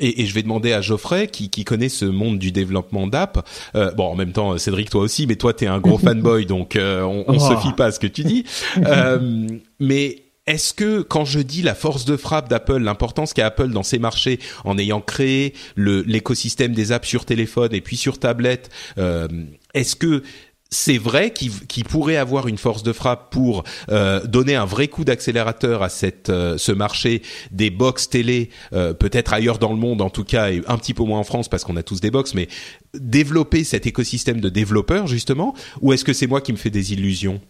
et, 0.00 0.22
et, 0.22 0.26
je 0.26 0.34
vais 0.34 0.42
demander 0.42 0.72
à 0.72 0.80
Geoffrey 0.80 1.28
qui, 1.28 1.50
qui 1.50 1.64
connaît 1.64 1.88
ce 1.88 2.04
monde 2.04 2.38
du 2.38 2.52
développement 2.52 3.06
d'app. 3.06 3.46
Euh, 3.74 3.90
bon, 3.92 4.04
en 4.06 4.14
même 4.14 4.32
temps, 4.32 4.56
Cédric, 4.58 4.90
toi 4.90 5.02
aussi, 5.02 5.26
mais 5.26 5.36
toi, 5.36 5.52
t'es 5.52 5.66
un 5.66 5.78
gros 5.78 5.98
fanboy, 6.04 6.46
donc 6.46 6.76
euh, 6.76 7.02
on, 7.02 7.24
on 7.26 7.38
se 7.38 7.52
oh. 7.52 7.58
fie 7.58 7.72
pas 7.72 7.86
à 7.86 7.92
ce 7.92 8.00
que 8.00 8.06
tu 8.06 8.24
dis. 8.24 8.44
Euh, 8.86 9.46
mais 9.80 10.24
est-ce 10.46 10.74
que 10.74 11.00
quand 11.00 11.24
je 11.24 11.40
dis 11.40 11.62
la 11.62 11.74
force 11.74 12.04
de 12.04 12.16
frappe 12.16 12.48
d'Apple, 12.48 12.78
l'importance 12.78 13.32
qu'a 13.32 13.46
Apple 13.46 13.68
dans 13.68 13.82
ses 13.82 13.98
marchés 13.98 14.38
en 14.64 14.76
ayant 14.76 15.00
créé 15.00 15.54
l'écosystème 15.76 16.72
des 16.72 16.92
apps 16.92 17.08
sur 17.08 17.24
téléphone 17.24 17.72
et 17.72 17.80
puis 17.80 17.96
sur 17.96 18.18
tablette, 18.18 18.70
euh, 18.98 19.26
est-ce 19.72 19.96
que 19.96 20.22
c'est 20.74 20.98
vrai 20.98 21.32
qu'il 21.32 21.84
pourrait 21.84 22.16
avoir 22.16 22.48
une 22.48 22.58
force 22.58 22.82
de 22.82 22.92
frappe 22.92 23.30
pour 23.30 23.62
euh, 23.90 24.20
donner 24.26 24.56
un 24.56 24.64
vrai 24.64 24.88
coup 24.88 25.04
d'accélérateur 25.04 25.82
à 25.82 25.88
cette 25.88 26.30
euh, 26.30 26.58
ce 26.58 26.72
marché 26.72 27.22
des 27.52 27.70
box 27.70 28.08
télé, 28.08 28.50
euh, 28.72 28.92
peut-être 28.92 29.32
ailleurs 29.32 29.58
dans 29.58 29.70
le 29.70 29.78
monde 29.78 30.02
en 30.02 30.10
tout 30.10 30.24
cas, 30.24 30.50
et 30.50 30.62
un 30.66 30.76
petit 30.76 30.92
peu 30.92 31.04
moins 31.04 31.20
en 31.20 31.24
France 31.24 31.48
parce 31.48 31.64
qu'on 31.64 31.76
a 31.76 31.82
tous 31.82 32.00
des 32.00 32.10
box, 32.10 32.34
mais 32.34 32.48
développer 32.94 33.62
cet 33.62 33.86
écosystème 33.86 34.40
de 34.40 34.48
développeurs 34.48 35.06
justement, 35.06 35.54
ou 35.80 35.92
est-ce 35.92 36.04
que 36.04 36.12
c'est 36.12 36.26
moi 36.26 36.40
qui 36.40 36.52
me 36.52 36.58
fais 36.58 36.70
des 36.70 36.92
illusions? 36.92 37.40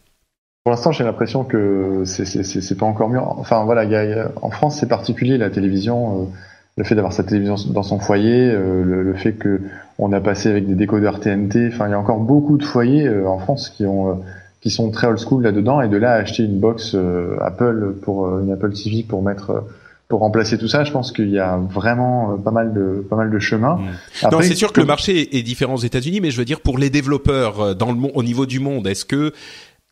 Pour 0.64 0.70
l'instant, 0.70 0.92
j'ai 0.92 1.04
l'impression 1.04 1.44
que 1.44 2.04
c'est 2.04 2.78
pas 2.78 2.86
encore 2.86 3.08
mieux. 3.10 3.20
Enfin 3.20 3.64
voilà, 3.64 3.84
y 3.84 3.96
a, 3.96 4.32
en 4.40 4.50
France, 4.50 4.78
c'est 4.80 4.88
particulier 4.88 5.36
la 5.36 5.50
télévision 5.50 6.30
le 6.76 6.84
fait 6.84 6.94
d'avoir 6.94 7.12
sa 7.12 7.22
télévision 7.22 7.56
dans 7.70 7.82
son 7.82 7.98
foyer, 7.98 8.50
euh, 8.50 8.82
le, 8.82 9.14
fait 9.14 9.32
que 9.32 9.60
on 9.98 10.12
a 10.12 10.20
passé 10.20 10.48
avec 10.48 10.66
des 10.66 10.74
décodeurs 10.74 11.20
TNT. 11.20 11.68
Enfin, 11.72 11.86
il 11.86 11.92
y 11.92 11.94
a 11.94 11.98
encore 11.98 12.18
beaucoup 12.18 12.58
de 12.58 12.64
foyers 12.64 13.06
euh, 13.06 13.28
en 13.28 13.38
France 13.38 13.70
qui 13.70 13.86
ont 13.86 14.10
euh, 14.10 14.14
qui 14.60 14.70
sont 14.70 14.90
très 14.90 15.06
old 15.06 15.18
school 15.18 15.42
là-dedans 15.42 15.82
et 15.82 15.88
de 15.88 15.96
là 15.96 16.14
acheter 16.14 16.42
une 16.42 16.58
box 16.58 16.96
Apple 17.42 17.96
pour 18.00 18.38
une 18.38 18.50
Apple 18.50 18.72
TV 18.72 19.04
pour 19.06 19.22
mettre 19.22 19.62
pour 20.08 20.20
remplacer 20.20 20.56
tout 20.56 20.68
ça, 20.68 20.84
je 20.84 20.90
pense 20.90 21.12
qu'il 21.12 21.28
y 21.28 21.38
a 21.38 21.58
vraiment 21.58 22.38
pas 22.38 22.50
mal 22.50 22.72
de 22.72 23.04
pas 23.08 23.16
mal 23.16 23.30
de 23.30 23.38
chemin. 23.38 23.78
Non, 24.32 24.40
c'est 24.40 24.54
sûr 24.54 24.72
que 24.72 24.80
le 24.80 24.86
marché 24.86 25.36
est 25.36 25.42
différent 25.42 25.74
aux 25.74 25.78
États-Unis, 25.78 26.22
mais 26.22 26.30
je 26.30 26.38
veux 26.38 26.46
dire 26.46 26.60
pour 26.62 26.78
les 26.78 26.88
développeurs 26.88 27.76
dans 27.76 27.92
le 27.92 27.98
au 28.14 28.22
niveau 28.22 28.46
du 28.46 28.58
monde, 28.58 28.86
est-ce 28.86 29.04
que 29.04 29.34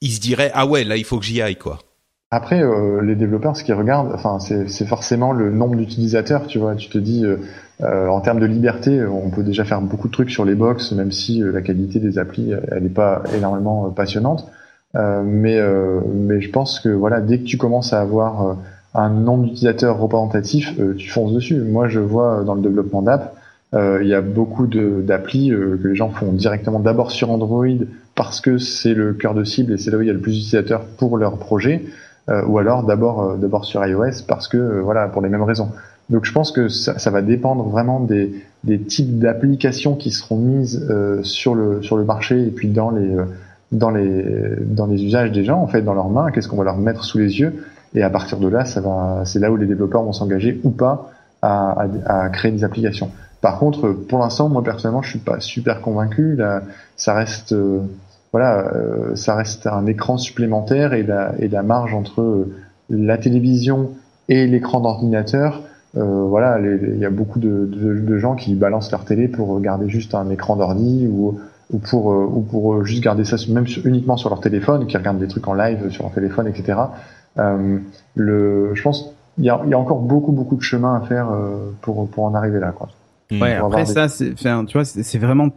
ils 0.01 0.13
se 0.13 0.21
diraient 0.21 0.51
ah 0.55 0.65
ouais 0.65 0.85
là 0.85 0.97
il 0.97 1.05
faut 1.05 1.19
que 1.19 1.27
j'y 1.27 1.43
aille 1.43 1.57
quoi? 1.57 1.79
Après, 2.35 2.63
euh, 2.63 3.03
les 3.03 3.15
développeurs, 3.15 3.59
ce 3.59 3.63
qu'ils 3.63 3.75
regardent, 3.75 4.11
enfin, 4.15 4.39
c'est 4.41 4.87
forcément 4.87 5.33
le 5.33 5.51
nombre 5.51 5.77
d'utilisateurs. 5.77 6.47
Tu 6.47 6.59
vois, 6.59 6.75
tu 6.75 6.89
te 6.89 6.97
dis, 6.97 7.27
euh, 7.27 7.37
euh, 7.83 8.09
en 8.09 8.23
termes 8.23 8.41
de 8.41 8.47
liberté, 8.47 9.05
on 9.05 9.29
peut 9.29 9.43
déjà 9.43 9.67
faire 9.67 9.83
beaucoup 9.83 10.09
de 10.09 10.15
trucs 10.15 10.31
sur 10.31 10.47
les 10.47 10.55
box, 10.55 10.93
même 10.93 11.13
si 11.13 11.43
la 11.45 11.61
qualité 11.61 12.01
des 12.01 12.19
applis, 12.19 12.55
elle 12.71 12.85
n'est 12.85 12.89
pas 12.89 13.23
énormément 13.37 13.91
passionnante. 13.91 14.51
mais, 14.95 15.61
mais 16.15 16.41
je 16.41 16.51
pense 16.51 16.81
que 16.81 16.89
voilà, 16.89 17.21
dès 17.21 17.39
que 17.39 17.45
tu 17.45 17.59
commences 17.59 17.93
à 17.93 18.01
avoir 18.01 18.57
un 18.95 19.11
nombre 19.11 19.45
d'utilisateurs 19.45 19.99
représentatif, 19.99 20.75
tu 20.97 21.11
fonces 21.11 21.35
dessus. 21.35 21.61
Moi, 21.61 21.89
je 21.89 22.01
vois 22.01 22.45
dans 22.45 22.55
le 22.55 22.63
développement 22.63 23.03
d'app, 23.03 23.35
il 23.75 24.07
y 24.07 24.15
a 24.15 24.23
beaucoup 24.23 24.67
d'applis 24.67 25.51
que 25.51 25.87
les 25.87 25.95
gens 25.95 26.09
font 26.09 26.33
directement 26.33 26.81
d'abord 26.81 27.11
sur 27.11 27.31
Android 27.31 27.85
parce 28.15 28.41
que 28.41 28.57
c'est 28.57 28.95
le 28.95 29.13
cœur 29.13 29.35
de 29.35 29.45
cible 29.45 29.75
et 29.75 29.77
c'est 29.77 29.91
là 29.91 29.99
où 29.99 30.01
il 30.01 30.07
y 30.07 30.11
a 30.11 30.15
le 30.15 30.21
plus 30.21 30.33
d'utilisateurs 30.33 30.85
pour 30.97 31.19
leur 31.19 31.37
projet. 31.37 31.85
Euh, 32.29 32.45
ou 32.47 32.59
alors 32.59 32.85
d'abord 32.85 33.23
euh, 33.23 33.37
d'abord 33.37 33.65
sur 33.65 33.85
iOS 33.85 34.23
parce 34.29 34.47
que 34.47 34.57
euh, 34.57 34.81
voilà 34.81 35.09
pour 35.09 35.23
les 35.23 35.29
mêmes 35.29 35.43
raisons. 35.43 35.71
Donc 36.09 36.25
je 36.25 36.33
pense 36.33 36.53
que 36.53 36.69
ça, 36.69 37.11
va 37.11 37.23
dépendre 37.23 37.65
vraiment 37.65 37.99
des, 37.99 38.45
des 38.65 38.79
types 38.81 39.19
d'applications 39.19 39.97
qui 39.97 40.11
seront 40.11 40.37
mises 40.37 40.87
sur 41.23 41.55
le 41.55 41.81
sur 41.83 41.97
le 41.97 42.05
marché 42.05 42.43
et 42.43 42.51
puis 42.51 42.69
dans 42.69 42.91
les 42.91 43.17
dans 43.71 43.91
les 43.91 44.25
dans 44.61 44.87
les 44.87 45.03
usages 45.03 45.33
des 45.33 45.45
gens 45.45 45.61
en 45.61 45.69
fait 45.69 45.81
dans 45.81 45.95
leurs 45.95 46.11
mains. 46.11 46.31
Qu'est-ce 46.31 46.49
qu'on 46.49 46.57
va 46.57 46.65
leur 46.65 46.77
mettre 46.77 47.05
sous 47.05 47.19
les 47.19 47.41
yeux 47.41 47.65
et 47.95 48.03
à 48.03 48.11
partir 48.11 48.39
de 48.39 48.49
là 48.49 48.65
c'est 48.67 49.39
là 49.39 49.51
où 49.51 49.57
les 49.57 49.67
développeurs 49.67 50.03
vont 50.03 50.13
s'engager 50.13 50.61
ou 50.65 50.71
pas 50.71 51.11
à, 51.41 51.87
à, 52.05 52.29
créer 52.29 52.53
des 52.53 52.65
applications. 52.65 53.11
Par 53.41 53.59
contre, 53.59 53.93
pour 53.93 54.19
l'instant, 54.19 54.49
moi 54.49 54.63
personnellement, 54.63 55.03
je 55.03 55.11
suis 55.11 55.19
pas 55.19 55.41
super 55.41 55.81
convaincu. 55.81 56.37
Là, 56.37 56.63
ça 56.97 57.15
reste 57.15 57.55
voilà, 58.33 58.73
euh, 58.75 59.15
ça 59.15 59.35
reste 59.35 59.67
un 59.67 59.87
écran 59.87 60.17
supplémentaire 60.17 60.95
et 60.95 61.03
la, 61.03 61.35
et 61.39 61.49
la 61.49 61.63
marge 61.63 61.95
entre 61.95 62.23
euh, 62.23 62.55
la 62.89 63.19
télévision 63.19 63.91
et 64.29 64.47
l'écran 64.47 64.81
d'ordinateur. 64.81 65.63
Euh, 65.99 66.25
voilà, 66.25 66.59
il 66.59 66.99
y 66.99 67.05
a 67.05 67.11
beaucoup 67.11 67.39
de, 67.39 67.67
de, 67.71 68.01
de, 68.01 68.19
gens 68.19 68.35
qui 68.35 68.55
balancent 68.55 68.91
leur 68.91 69.05
télé 69.05 69.29
pour 69.29 69.49
regarder 69.49 69.91
juste 69.91 70.15
un 70.15 70.31
écran 70.31 70.57
d'ordi 70.57 71.07
ou, 71.07 71.39
ou 71.71 71.79
pour 71.79 72.07
ou 72.07 72.41
pour 72.41 72.83
juste 72.87 73.03
garder 73.03 73.25
ça 73.25 73.37
même 73.51 73.67
uniquement 73.85 74.17
sur 74.17 74.31
leur 74.31 74.41
téléphone, 74.41 74.87
qui 74.87 74.97
regardent 74.97 75.19
des 75.19 75.29
trucs 75.29 75.47
en 75.47 75.53
live 75.53 75.91
sur 75.91 76.05
leur 76.05 76.13
téléphone, 76.13 76.47
etc. 76.47 76.79
Euh, 77.39 77.79
le, 78.15 78.75
je 78.75 78.83
pense 78.83 79.15
il 79.37 79.45
y 79.45 79.51
a, 79.51 79.61
y 79.67 79.75
a, 79.75 79.79
encore 79.79 80.01
beaucoup 80.01 80.33
beaucoup 80.33 80.57
de 80.57 80.63
chemin 80.63 80.95
à 80.95 81.01
faire 81.03 81.29
pour 81.83 82.09
pour 82.09 82.25
en 82.25 82.35
arriver 82.35 82.59
là, 82.59 82.73
quoi. 82.73 82.89
Ouais, 83.31 83.55
après 83.55 83.85
ça, 83.85 84.09
c'est, 84.09 84.35
tu 84.35 84.49
vois, 84.73 84.85
c'est 84.85 85.19
vraiment 85.19 85.49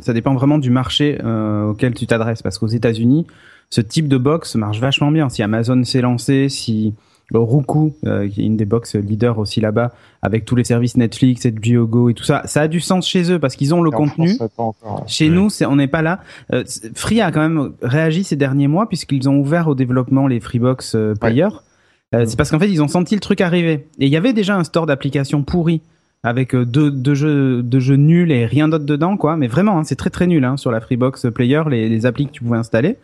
ça 0.00 0.12
dépend 0.12 0.34
vraiment 0.34 0.58
du 0.58 0.70
marché 0.70 1.18
euh, 1.24 1.70
auquel 1.70 1.94
tu 1.94 2.06
t'adresses. 2.06 2.42
Parce 2.42 2.58
qu'aux 2.58 2.66
États-Unis, 2.66 3.26
ce 3.70 3.80
type 3.80 4.08
de 4.08 4.16
box 4.16 4.54
marche 4.56 4.80
vachement 4.80 5.10
bien. 5.10 5.28
Si 5.28 5.42
Amazon 5.42 5.82
s'est 5.84 6.00
lancé, 6.00 6.48
si 6.48 6.94
Roku, 7.34 7.94
euh, 8.06 8.28
qui 8.28 8.42
est 8.42 8.44
une 8.44 8.56
des 8.56 8.64
box 8.64 8.94
leaders 8.94 9.38
aussi 9.38 9.60
là-bas, 9.60 9.92
avec 10.22 10.44
tous 10.44 10.54
les 10.54 10.64
services 10.64 10.96
Netflix, 10.96 11.46
HBO 11.46 11.86
Go 11.86 12.08
et 12.08 12.14
tout 12.14 12.24
ça, 12.24 12.42
ça 12.46 12.62
a 12.62 12.68
du 12.68 12.80
sens 12.80 13.06
chez 13.06 13.32
eux 13.32 13.38
parce 13.38 13.56
qu'ils 13.56 13.74
ont 13.74 13.82
le 13.82 13.90
contenu. 13.90 14.38
Chez 15.06 15.28
nous, 15.28 15.50
c'est, 15.50 15.66
on 15.66 15.76
n'est 15.76 15.88
pas 15.88 16.02
là. 16.02 16.20
Euh, 16.52 16.64
Free 16.94 17.20
a 17.20 17.32
quand 17.32 17.40
même 17.40 17.72
réagi 17.82 18.24
ces 18.24 18.36
derniers 18.36 18.68
mois 18.68 18.88
puisqu'ils 18.88 19.28
ont 19.28 19.38
ouvert 19.38 19.68
au 19.68 19.74
développement 19.74 20.26
les 20.26 20.40
Freebox 20.40 20.94
euh, 20.94 21.14
Player. 21.14 21.48
Euh, 22.14 22.24
c'est 22.26 22.36
parce 22.36 22.50
qu'en 22.50 22.58
fait, 22.58 22.70
ils 22.70 22.82
ont 22.82 22.88
senti 22.88 23.14
le 23.14 23.20
truc 23.20 23.40
arriver. 23.40 23.88
Et 23.98 24.06
il 24.06 24.08
y 24.08 24.16
avait 24.16 24.32
déjà 24.32 24.56
un 24.56 24.64
store 24.64 24.86
d'applications 24.86 25.42
pourri 25.42 25.82
avec 26.22 26.54
euh, 26.54 26.64
deux, 26.64 26.90
deux, 26.90 27.14
jeux, 27.14 27.62
deux 27.62 27.80
jeux 27.80 27.96
nuls 27.96 28.32
et 28.32 28.46
rien 28.46 28.68
d'autre 28.68 28.84
dedans, 28.84 29.16
quoi. 29.16 29.36
Mais 29.36 29.46
vraiment, 29.46 29.78
hein, 29.78 29.84
c'est 29.84 29.96
très 29.96 30.10
très 30.10 30.26
nul 30.26 30.44
hein, 30.44 30.56
sur 30.56 30.70
la 30.70 30.80
Freebox 30.80 31.26
Player, 31.34 31.62
les, 31.70 31.88
les 31.88 32.06
applis 32.06 32.26
que 32.26 32.32
tu 32.32 32.42
pouvais 32.42 32.58
installer. 32.58 32.96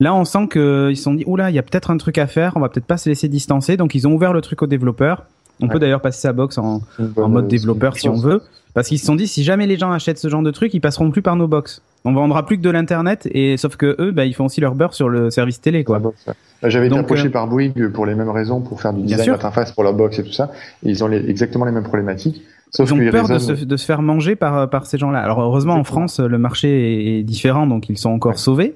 Là, 0.00 0.14
on 0.14 0.24
sent 0.24 0.48
qu'ils 0.52 0.96
se 0.96 1.02
sont 1.02 1.14
dit, 1.14 1.24
oula, 1.26 1.50
il 1.50 1.56
y 1.56 1.58
a 1.58 1.62
peut-être 1.62 1.90
un 1.90 1.96
truc 1.96 2.18
à 2.18 2.26
faire, 2.26 2.52
on 2.56 2.60
va 2.60 2.68
peut-être 2.68 2.86
pas 2.86 2.98
se 2.98 3.08
laisser 3.08 3.28
distancer. 3.28 3.76
Donc, 3.76 3.94
ils 3.94 4.06
ont 4.06 4.12
ouvert 4.12 4.32
le 4.32 4.40
truc 4.40 4.62
aux 4.62 4.66
développeurs. 4.66 5.24
On 5.60 5.66
peut 5.66 5.80
d'ailleurs 5.80 6.00
passer 6.00 6.20
sa 6.20 6.32
box 6.32 6.56
en, 6.56 6.82
en 7.16 7.28
mode 7.28 7.48
développeur 7.48 7.96
si 7.96 8.08
on 8.08 8.14
veut. 8.14 8.42
Parce 8.74 8.86
qu'ils 8.86 9.00
se 9.00 9.06
sont 9.06 9.16
dit, 9.16 9.26
si 9.26 9.42
jamais 9.42 9.66
les 9.66 9.76
gens 9.76 9.90
achètent 9.90 10.18
ce 10.18 10.28
genre 10.28 10.42
de 10.42 10.52
truc, 10.52 10.72
ils 10.72 10.80
passeront 10.80 11.10
plus 11.10 11.22
par 11.22 11.34
nos 11.34 11.48
box. 11.48 11.82
On 12.04 12.12
vendra 12.12 12.46
plus 12.46 12.56
que 12.56 12.62
de 12.62 12.70
l'internet 12.70 13.28
et 13.32 13.56
sauf 13.56 13.76
que 13.76 13.96
eux, 13.98 14.12
bah, 14.12 14.24
ils 14.24 14.34
font 14.34 14.46
aussi 14.46 14.60
leur 14.60 14.74
beurre 14.74 14.94
sur 14.94 15.08
le 15.08 15.30
service 15.30 15.60
télé, 15.60 15.84
quoi. 15.84 15.98
Bah, 15.98 16.68
j'avais 16.68 16.86
été 16.88 16.98
approché 16.98 17.26
euh, 17.26 17.30
par 17.30 17.46
Bouygues 17.46 17.88
pour 17.92 18.06
les 18.06 18.14
mêmes 18.14 18.30
raisons, 18.30 18.60
pour 18.60 18.80
faire 18.80 18.92
du 18.92 19.02
design 19.02 19.32
d'interface 19.32 19.72
pour 19.72 19.82
leur 19.82 19.94
box 19.94 20.18
et 20.18 20.24
tout 20.24 20.32
ça. 20.32 20.50
Et 20.84 20.90
ils 20.90 21.04
ont 21.04 21.10
exactement 21.10 21.64
les 21.64 21.72
mêmes 21.72 21.84
problématiques. 21.84 22.42
Sauf 22.70 22.90
ils 22.90 23.08
ont 23.08 23.10
peur 23.10 23.28
de, 23.28 23.38
se, 23.38 23.64
de, 23.64 23.76
se, 23.76 23.84
faire 23.86 24.02
manger 24.02 24.36
par, 24.36 24.68
par 24.68 24.84
ces 24.86 24.98
gens-là. 24.98 25.20
Alors 25.20 25.40
heureusement 25.40 25.74
en 25.74 25.84
France 25.84 26.20
le 26.20 26.36
marché 26.36 27.18
est 27.18 27.22
différent 27.22 27.66
donc 27.66 27.88
ils 27.88 27.96
sont 27.96 28.10
encore 28.10 28.38
sauvés. 28.38 28.74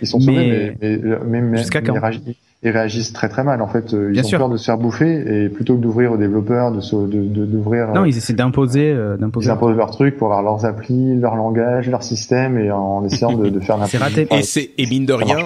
Ils 0.00 0.06
sont 0.06 0.20
sauvés 0.20 0.76
mais, 0.80 1.00
mais, 1.26 1.40
mais, 1.40 1.58
jusqu'à 1.58 1.80
quand 1.80 1.96
ils 2.62 2.70
réagissent 2.70 3.12
très 3.12 3.28
très 3.28 3.42
mal. 3.42 3.60
En 3.60 3.66
fait, 3.66 3.92
euh, 3.92 4.12
ils 4.14 4.24
ont 4.24 4.38
peur 4.38 4.48
de 4.48 4.56
se 4.56 4.64
faire 4.64 4.78
bouffer 4.78 5.44
et 5.44 5.48
plutôt 5.48 5.74
que 5.76 5.80
d'ouvrir 5.80 6.12
aux 6.12 6.16
développeurs, 6.16 6.70
de 6.70 7.44
d'ouvrir. 7.44 7.88
De, 7.88 7.94
non, 7.94 8.04
ils 8.04 8.16
essaient 8.16 8.34
d'imposer, 8.34 8.92
euh, 8.92 9.16
d'imposer. 9.16 9.48
Ils 9.48 9.50
imposent 9.50 9.76
leurs 9.76 9.90
trucs 9.90 10.16
pour 10.16 10.28
avoir 10.28 10.42
leurs 10.42 10.64
applis, 10.64 11.16
leur 11.16 11.34
langage, 11.34 11.88
leur 11.90 12.04
système 12.04 12.56
et 12.58 12.70
en 12.70 13.04
essayant 13.06 13.32
de, 13.32 13.48
de 13.48 13.60
faire 13.60 13.78
n'importe 13.78 14.02
raté. 14.02 14.28
Et 14.30 14.42
c'est 14.42 14.70
et 14.78 14.86
mine 14.86 15.06
de 15.06 15.12
rien, 15.12 15.38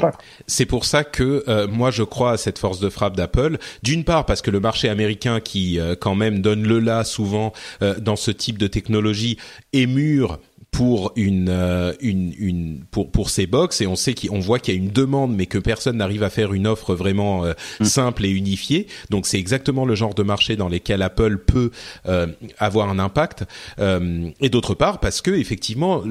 c'est 0.47 0.67
pour 0.67 0.85
ça 0.85 1.05
que 1.05 1.43
euh, 1.49 1.67
moi 1.67 1.91
je 1.91 2.03
crois 2.03 2.33
à 2.33 2.37
cette 2.37 2.59
force 2.59 2.81
de 2.81 2.91
frappe 2.91 3.17
d'Apple. 3.17 3.57
D'une 3.83 4.05
part 4.05 4.27
parce 4.27 4.43
que 4.43 4.51
le 4.51 4.61
marché 4.61 4.91
américain 4.91 5.41
qui 5.41 5.79
quand 6.01 6.15
même 6.15 6.41
donne 6.41 6.65
le 6.65 6.81
là 6.81 7.05
souvent 7.05 7.53
dans 8.01 8.17
ce 8.17 8.31
type 8.31 8.59
de 8.59 8.67
technologie 8.67 9.39
est 9.73 9.87
mûr 9.87 10.39
pour 10.77 11.13
une, 11.17 11.49
euh, 11.49 11.95
une, 12.01 12.35
une 12.39 12.85
pour 12.91 13.11
pour 13.11 13.31
ces 13.31 13.47
box 13.47 13.81
et 13.81 13.87
on 13.87 13.97
sait 13.97 14.15
qu'on 14.15 14.41
voit 14.41 14.59
qu'il 14.59 14.75
y 14.75 14.77
a 14.77 14.79
une 14.79 14.91
demande 14.91 15.35
mais 15.35 15.47
que 15.47 15.57
personne 15.57 15.97
n'arrive 15.97 16.23
à 16.23 16.29
faire 16.29 16.53
une 16.53 16.67
offre 16.67 16.95
vraiment 16.95 17.47
euh, 17.47 17.55
mm. 17.81 17.85
simple 17.87 18.27
et 18.27 18.29
unifiée. 18.29 18.87
Donc 19.09 19.27
c'est 19.27 19.39
exactement 19.39 19.87
le 19.87 19.95
genre 19.95 20.13
de 20.13 20.23
marché 20.23 20.55
dans 20.55 20.69
lesquels 20.69 21.01
Apple 21.01 21.39
peut 21.39 21.71
euh, 22.09 22.27
avoir 22.59 22.91
un 22.91 22.99
impact. 22.99 23.45
et 23.79 24.49
d'autre 24.51 24.75
part 24.75 25.01
parce 25.01 25.23
que 25.23 25.31
effectivement 25.31 26.03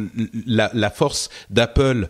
la, 0.48 0.72
la 0.74 0.90
force 0.90 1.30
d'Apple 1.52 2.08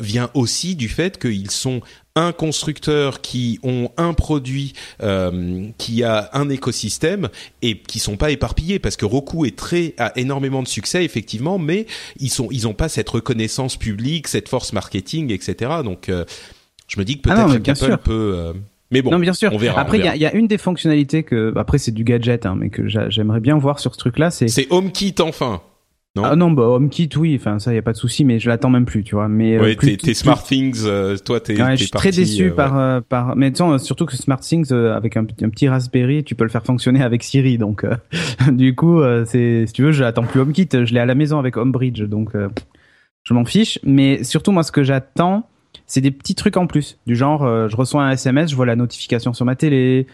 vient 0.00 0.28
aussi 0.34 0.74
du 0.74 0.88
fait 0.88 1.20
qu'ils 1.20 1.52
sont 1.52 1.82
un 2.14 2.32
constructeur 2.32 3.20
qui 3.20 3.58
ont 3.62 3.90
un 3.96 4.12
produit 4.12 4.74
euh, 5.02 5.66
qui 5.78 6.04
a 6.04 6.30
un 6.34 6.50
écosystème 6.50 7.28
et 7.62 7.78
qui 7.78 7.98
sont 7.98 8.16
pas 8.16 8.30
éparpillés 8.30 8.78
parce 8.78 8.96
que 8.96 9.06
Roku 9.06 9.46
est 9.46 9.56
très 9.56 9.94
a 9.98 10.12
énormément 10.16 10.62
de 10.62 10.68
succès 10.68 11.04
effectivement 11.04 11.58
mais 11.58 11.86
ils 12.18 12.30
sont 12.30 12.48
ils 12.50 12.68
ont 12.68 12.74
pas 12.74 12.88
cette 12.88 13.08
reconnaissance 13.08 13.76
publique 13.76 14.28
cette 14.28 14.48
force 14.48 14.72
marketing 14.72 15.32
etc 15.32 15.70
donc 15.82 16.08
euh, 16.08 16.24
je 16.86 16.98
me 16.98 17.04
dis 17.04 17.18
que 17.20 17.30
ah 17.30 17.46
peut-être 17.46 17.62
qu'Apple 17.62 17.98
peut 17.98 18.34
euh, 18.36 18.52
mais 18.90 19.00
bon, 19.00 19.10
non, 19.10 19.18
bien 19.18 19.32
sûr. 19.32 19.50
On 19.54 19.56
verra, 19.56 19.80
après, 19.80 19.98
il 19.98 20.04
y, 20.04 20.08
a, 20.08 20.14
y, 20.16 20.26
a, 20.26 20.34
une 20.34 20.46
des 20.46 20.58
fonctionnalités 20.58 21.22
que, 21.22 21.50
après, 21.56 21.78
c'est 21.78 21.92
du 21.92 22.04
gadget, 22.04 22.44
hein, 22.44 22.56
mais 22.58 22.68
que 22.68 22.88
j'aimerais 23.08 23.40
bien 23.40 23.56
voir 23.56 23.78
sur 23.78 23.94
ce 23.94 23.98
truc-là, 23.98 24.30
c'est. 24.30 24.48
C'est 24.48 24.70
HomeKit 24.70 25.14
enfin. 25.20 25.62
Non 26.14 26.24
ah 26.24 26.36
non, 26.36 26.50
bah 26.50 26.64
HomeKit, 26.64 27.08
oui, 27.16 27.38
enfin 27.40 27.58
ça 27.58 27.72
y 27.72 27.78
a 27.78 27.82
pas 27.82 27.92
de 27.92 27.96
souci, 27.96 28.26
mais 28.26 28.38
je 28.38 28.46
l'attends 28.46 28.68
même 28.68 28.84
plus, 28.84 29.02
tu 29.02 29.14
vois. 29.14 29.28
Mais 29.28 29.56
euh, 29.56 29.62
ouais, 29.62 29.76
tes, 29.76 30.12
Smart 30.12 30.42
Things, 30.42 30.82
euh, 30.84 31.16
toi 31.16 31.40
t'es. 31.40 31.60
Ouais, 31.60 31.74
je 31.74 31.84
suis 31.84 31.90
très 31.90 32.10
déçu 32.10 32.50
euh, 32.50 32.54
par 32.54 33.02
par, 33.04 33.34
mais 33.34 33.50
tu 33.50 33.62
surtout 33.78 34.04
que 34.04 34.14
Smart 34.14 34.40
Things 34.40 34.70
avec 34.72 35.16
un, 35.16 35.22
un, 35.22 35.48
petit 35.48 35.68
Raspberry, 35.68 36.22
tu 36.22 36.34
peux 36.34 36.44
le 36.44 36.50
faire 36.50 36.64
fonctionner 36.64 37.02
avec 37.02 37.22
Siri, 37.22 37.56
donc 37.56 37.86
du 38.52 38.74
coup 38.74 39.00
c'est 39.24 39.64
si 39.66 39.72
tu 39.72 39.84
veux, 39.84 39.92
j'attends 39.92 40.24
plus 40.24 40.40
HomeKit, 40.40 40.68
je 40.70 40.92
l'ai 40.92 41.00
à 41.00 41.06
la 41.06 41.14
maison 41.14 41.38
avec 41.38 41.56
HomeBridge, 41.56 42.02
donc 42.02 42.32
je 43.22 43.32
m'en 43.32 43.46
fiche. 43.46 43.78
Mais 43.82 44.22
surtout 44.22 44.52
moi, 44.52 44.64
ce 44.64 44.72
que 44.72 44.84
j'attends, 44.84 45.48
c'est 45.86 46.02
des 46.02 46.10
petits 46.10 46.34
trucs 46.34 46.58
en 46.58 46.66
plus, 46.66 46.98
du 47.06 47.16
genre 47.16 47.68
je 47.70 47.74
reçois 47.74 48.02
un 48.04 48.10
SMS, 48.10 48.50
je 48.50 48.56
vois 48.56 48.66
la 48.66 48.76
notification 48.76 49.32
sur 49.32 49.46
ma 49.46 49.56
télé, 49.56 50.06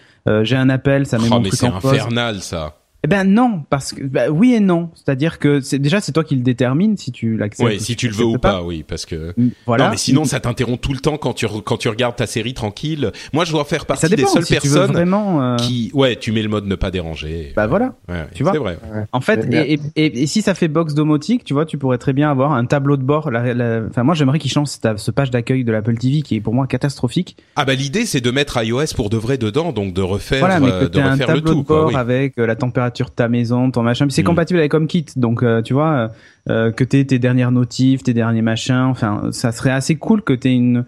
j'ai 0.43 0.57
un 0.57 0.69
appel, 0.69 1.07
ça 1.07 1.19
met 1.19 1.25
oh, 1.27 1.41
mon 1.41 1.43
truc 1.43 1.61
en 1.65 1.81
pause. 1.81 1.91
C'est 1.91 1.97
infernal 1.97 2.41
ça. 2.41 2.77
Eh 3.05 3.09
ben 3.09 3.23
non, 3.23 3.63
parce 3.71 3.93
que 3.93 4.03
bah, 4.03 4.29
oui 4.29 4.55
et 4.55 4.61
non. 4.61 4.91
C'est-à-dire 4.95 5.39
que 5.39 5.61
c'est 5.61 5.79
déjà 5.79 6.01
c'est 6.01 6.11
toi 6.11 6.25
qui 6.25 6.35
le 6.35 6.43
détermine 6.43 6.97
si 6.97 7.13
tu 7.13 7.37
l'acceptes. 7.37 7.69
Oui, 7.69 7.79
si 7.79 7.95
tu, 7.95 8.09
le 8.09 8.15
veux 8.15 8.25
ou 8.25 8.39
pas, 8.39 8.63
oui, 8.63 8.85
parce 8.87 9.07
que 9.07 9.35
mm, 9.37 9.51
voilà. 9.67 9.85
Non, 9.85 9.91
mais 9.93 9.97
sinon 9.97 10.25
ça 10.25 10.41
t'interrompt 10.41 10.81
tout 10.81 10.93
le 10.93 10.99
temps 10.99 11.17
quand 11.17 11.33
tu 11.33 11.47
quand 11.65 11.77
tu 11.77 11.89
regardes 11.89 12.17
ta 12.17 12.27
série 12.27 12.55
tranquille. 12.55 13.13
Moi, 13.33 13.45
je 13.45 13.53
dois 13.53 13.65
faire 13.65 13.87
partie 13.87 14.09
des 14.09 14.27
seules 14.27 14.45
personnes 14.45 14.93
vraiment, 14.93 15.43
euh, 15.43 15.57
qui 15.57 15.93
ouais, 15.95 16.17
tu 16.17 16.33
mets 16.33 16.43
le 16.43 16.49
mode 16.49 16.67
ne 16.67 16.75
pas 16.75 16.91
déranger. 16.91 17.53
Bah 17.55 17.69
voilà. 17.69 17.95
Ouais, 18.09 18.27
tu 18.35 18.43
vois. 18.43 18.53
C'est 18.53 18.59
vrai. 18.59 18.79
En 19.13 19.21
fait, 19.21 19.47
et, 19.53 19.79
et, 19.95 20.23
et, 20.23 20.27
si 20.27 20.43
ça 20.43 20.55
fait 20.55 20.69
box 20.69 20.95
domotique, 20.95 21.45
tu 21.45 21.55
vois, 21.55 21.67
tu 21.67 21.79
pourrais 21.79 21.99
très 21.99 22.13
bien 22.13 22.31
avoir 22.31 22.53
un 22.53 22.65
tableau 22.65 22.97
de 22.97 23.05
bord. 23.05 23.31
Enfin, 23.33 24.03
moi, 24.03 24.15
j'aimerais 24.15 24.41
qu'il 24.41 24.51
change 24.51 24.69
ce 24.69 25.11
page 25.13 25.31
d'accueil 25.31 25.63
de 25.63 25.71
l'Apple 25.71 25.97
TV 25.99 26.23
qui 26.23 26.35
est 26.35 26.41
pour 26.41 26.55
moi 26.55 26.67
catastrophique. 26.67 27.37
Ah 27.55 27.65
bah 27.65 27.75
l'idée 27.75 28.07
c'est 28.07 28.21
de 28.21 28.31
mettre 28.31 28.63
iOS 28.63 28.95
pour 28.97 29.11
de 29.11 29.17
vrai 29.17 29.39
dedans, 29.39 29.73
donc 29.73 29.93
de 29.95 30.03
refaire 30.03 30.41
voilà, 30.41 30.61
mais 30.61 30.71
euh, 30.71 30.89
de 30.89 30.99
refaire 30.99 31.13
un 31.13 31.19
tableau 31.19 31.55
de 31.55 31.63
bord 31.63 31.97
avec 31.97 32.39
euh, 32.39 32.47
la 32.47 32.57
température 32.57 32.88
de 32.91 33.15
ta 33.15 33.29
maison 33.29 33.71
ton 33.71 33.83
machin. 33.83 34.07
c'est 34.11 34.23
mm. 34.23 34.27
compatible 34.27 34.59
avec 34.59 34.75
HomeKit, 34.75 35.07
donc 35.17 35.43
euh, 35.43 35.63
tu 35.63 35.75
vois 35.75 35.93
euh, 35.93 36.09
euh, 36.51 36.73
que 36.73 36.85
t'aies 36.85 37.05
tes 37.05 37.19
dernières 37.19 37.53
notifs, 37.53 38.03
tes 38.03 38.15
derniers 38.15 38.43
machins. 38.43 38.87
Enfin, 38.91 39.29
ça 39.31 39.53
serait 39.53 39.71
assez 39.71 39.97
cool 39.97 40.23
que 40.23 40.33
t'aies 40.33 40.55
une 40.55 40.85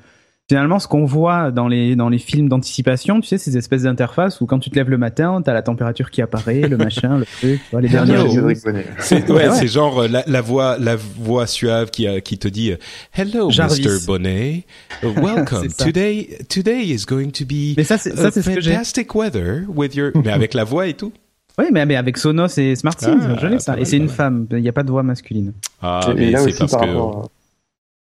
Finalement, 0.51 0.81
ce 0.81 0.89
qu'on 0.89 1.05
voit 1.05 1.53
dans 1.53 1.69
les 1.69 1.95
dans 1.95 2.09
les 2.09 2.19
films 2.19 2.49
d'anticipation, 2.49 3.21
tu 3.21 3.29
sais, 3.29 3.39
ces 3.39 3.57
espèces 3.57 3.83
d'interfaces 3.83 4.41
où 4.41 4.47
quand 4.47 4.59
tu 4.59 4.69
te 4.69 4.75
lèves 4.75 4.91
le 4.91 4.99
matin, 4.99 5.41
t'as 5.45 5.53
la 5.53 5.63
température 5.63 6.11
qui 6.11 6.23
apparaît, 6.23 6.63
le 6.63 6.77
machin, 6.77 7.19
le 7.19 7.25
truc, 7.25 7.61
tu 7.61 7.71
vois, 7.71 7.81
les 7.81 7.89
derniers. 7.89 8.17
C'est 8.99 9.31
ouais, 9.31 9.69
genre 9.69 10.01
euh, 10.01 10.09
la, 10.09 10.25
la, 10.27 10.41
voix 10.41 10.77
la 10.77 10.97
voix 10.97 11.47
suave 11.47 11.93
qui 11.93 12.09
qui 12.23 12.37
te 12.37 12.49
dit 12.49 12.73
Hello 13.17 13.49
Mr 13.49 14.05
Bonnet, 14.09 14.65
welcome. 15.05 15.69
today 15.79 16.37
today 16.49 16.83
is 16.83 17.05
going 17.07 17.31
to 17.31 17.45
be 17.45 17.77
mais 17.77 17.85
ça 17.85 17.97
c'est 17.97 18.17
ça 18.17 18.33
c'est 18.33 18.43
fantastic 18.43 19.15
weather 19.15 19.67
with 19.69 19.95
your 19.95 20.11
mais 20.17 20.33
avec 20.33 20.55
la 20.55 20.65
voix 20.65 20.89
et 20.89 20.95
tout. 20.95 21.13
Oui, 21.59 21.67
mais, 21.73 21.87
mais 21.87 21.97
avec 21.97 22.17
Sonos 22.17 22.59
et 22.59 22.75
SmartSync, 22.75 23.21
ah, 23.23 23.59
ça. 23.59 23.79
Et 23.79 23.85
c'est 23.85 23.97
une 23.97 24.09
femme, 24.09 24.47
il 24.51 24.63
n'y 24.63 24.69
a 24.69 24.73
pas 24.73 24.83
de 24.83 24.91
voix 24.91 25.03
masculine. 25.03 25.53
Ah, 25.83 26.01
mais 26.17 26.35
c'est 26.37 26.59
parce 26.59 26.77
que 26.77 27.29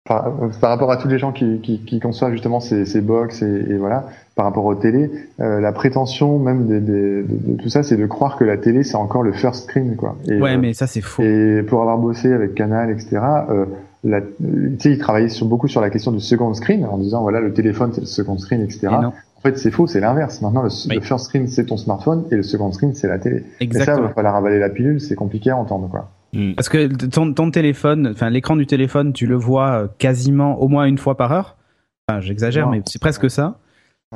par, 0.06 0.30
par, 0.60 0.70
rapport 0.70 0.90
à 0.90 0.98
tous 0.98 1.08
les 1.08 1.18
gens 1.18 1.32
qui, 1.32 1.60
qui, 1.60 1.78
qui 1.78 1.98
conçoivent 1.98 2.32
justement 2.32 2.60
ces, 2.60 2.84
ces 2.84 3.00
box 3.00 3.40
et, 3.40 3.46
et, 3.70 3.76
voilà, 3.78 4.04
par 4.34 4.44
rapport 4.44 4.66
aux 4.66 4.74
télé, 4.74 5.10
euh, 5.40 5.60
la 5.60 5.72
prétention 5.72 6.38
même 6.38 6.66
de, 6.66 7.24
tout 7.62 7.70
ça, 7.70 7.82
c'est 7.82 7.96
de 7.96 8.04
croire 8.04 8.36
que 8.36 8.44
la 8.44 8.58
télé 8.58 8.82
c'est 8.82 8.96
encore 8.96 9.22
le 9.22 9.32
first 9.32 9.64
screen, 9.64 9.96
quoi. 9.96 10.16
Et, 10.28 10.38
ouais, 10.38 10.54
euh, 10.54 10.58
mais 10.58 10.74
ça 10.74 10.86
c'est 10.86 11.00
faux. 11.00 11.22
Et 11.22 11.62
pour 11.62 11.80
avoir 11.80 11.96
bossé 11.96 12.32
avec 12.32 12.54
Canal, 12.54 12.90
etc. 12.90 13.18
Euh, 13.48 13.64
la, 14.04 14.20
tu 14.20 14.76
sais, 14.78 14.90
ils 14.90 14.98
travaillaient 14.98 15.30
sur, 15.30 15.46
beaucoup 15.46 15.68
sur 15.68 15.80
la 15.80 15.88
question 15.88 16.12
du 16.12 16.20
second 16.20 16.52
screen 16.52 16.84
en 16.84 16.98
disant 16.98 17.22
voilà 17.22 17.40
le 17.40 17.54
téléphone 17.54 17.92
c'est 17.94 18.02
le 18.02 18.06
second 18.06 18.36
screen, 18.36 18.60
etc. 18.60 18.88
en 19.44 19.50
fait, 19.50 19.58
c'est 19.58 19.70
faux, 19.70 19.86
c'est 19.86 20.00
l'inverse. 20.00 20.40
Maintenant, 20.40 20.62
le, 20.62 21.00
first 21.00 21.26
screen 21.26 21.48
c'est 21.48 21.66
ton 21.66 21.76
smartphone 21.76 22.24
et 22.30 22.36
le 22.36 22.42
second 22.42 22.72
screen 22.72 22.94
c'est 22.94 23.08
la 23.08 23.18
télé. 23.18 23.44
Exactement. 23.60 23.82
Et 23.82 23.98
ça, 23.98 24.02
il 24.02 24.08
va 24.08 24.14
falloir 24.14 24.36
avaler 24.36 24.58
la 24.58 24.70
pilule, 24.70 25.00
c'est 25.00 25.14
compliqué 25.14 25.50
à 25.50 25.56
entendre, 25.56 25.88
quoi. 25.90 26.10
Mm. 26.32 26.54
Parce 26.54 26.70
que 26.70 26.86
ton, 26.86 27.32
ton 27.34 27.50
téléphone, 27.50 28.08
enfin 28.12 28.30
l'écran 28.30 28.56
du 28.56 28.66
téléphone, 28.66 29.12
tu 29.12 29.26
le 29.26 29.36
vois 29.36 29.82
euh, 29.82 29.88
quasiment 29.98 30.60
au 30.60 30.68
moins 30.68 30.86
une 30.86 30.96
fois 30.96 31.16
par 31.16 31.32
heure. 31.32 31.56
Enfin, 32.08 32.20
j'exagère, 32.20 32.70
mais 32.70 32.82
c'est 32.86 33.00
presque 33.00 33.30
ça. 33.30 33.58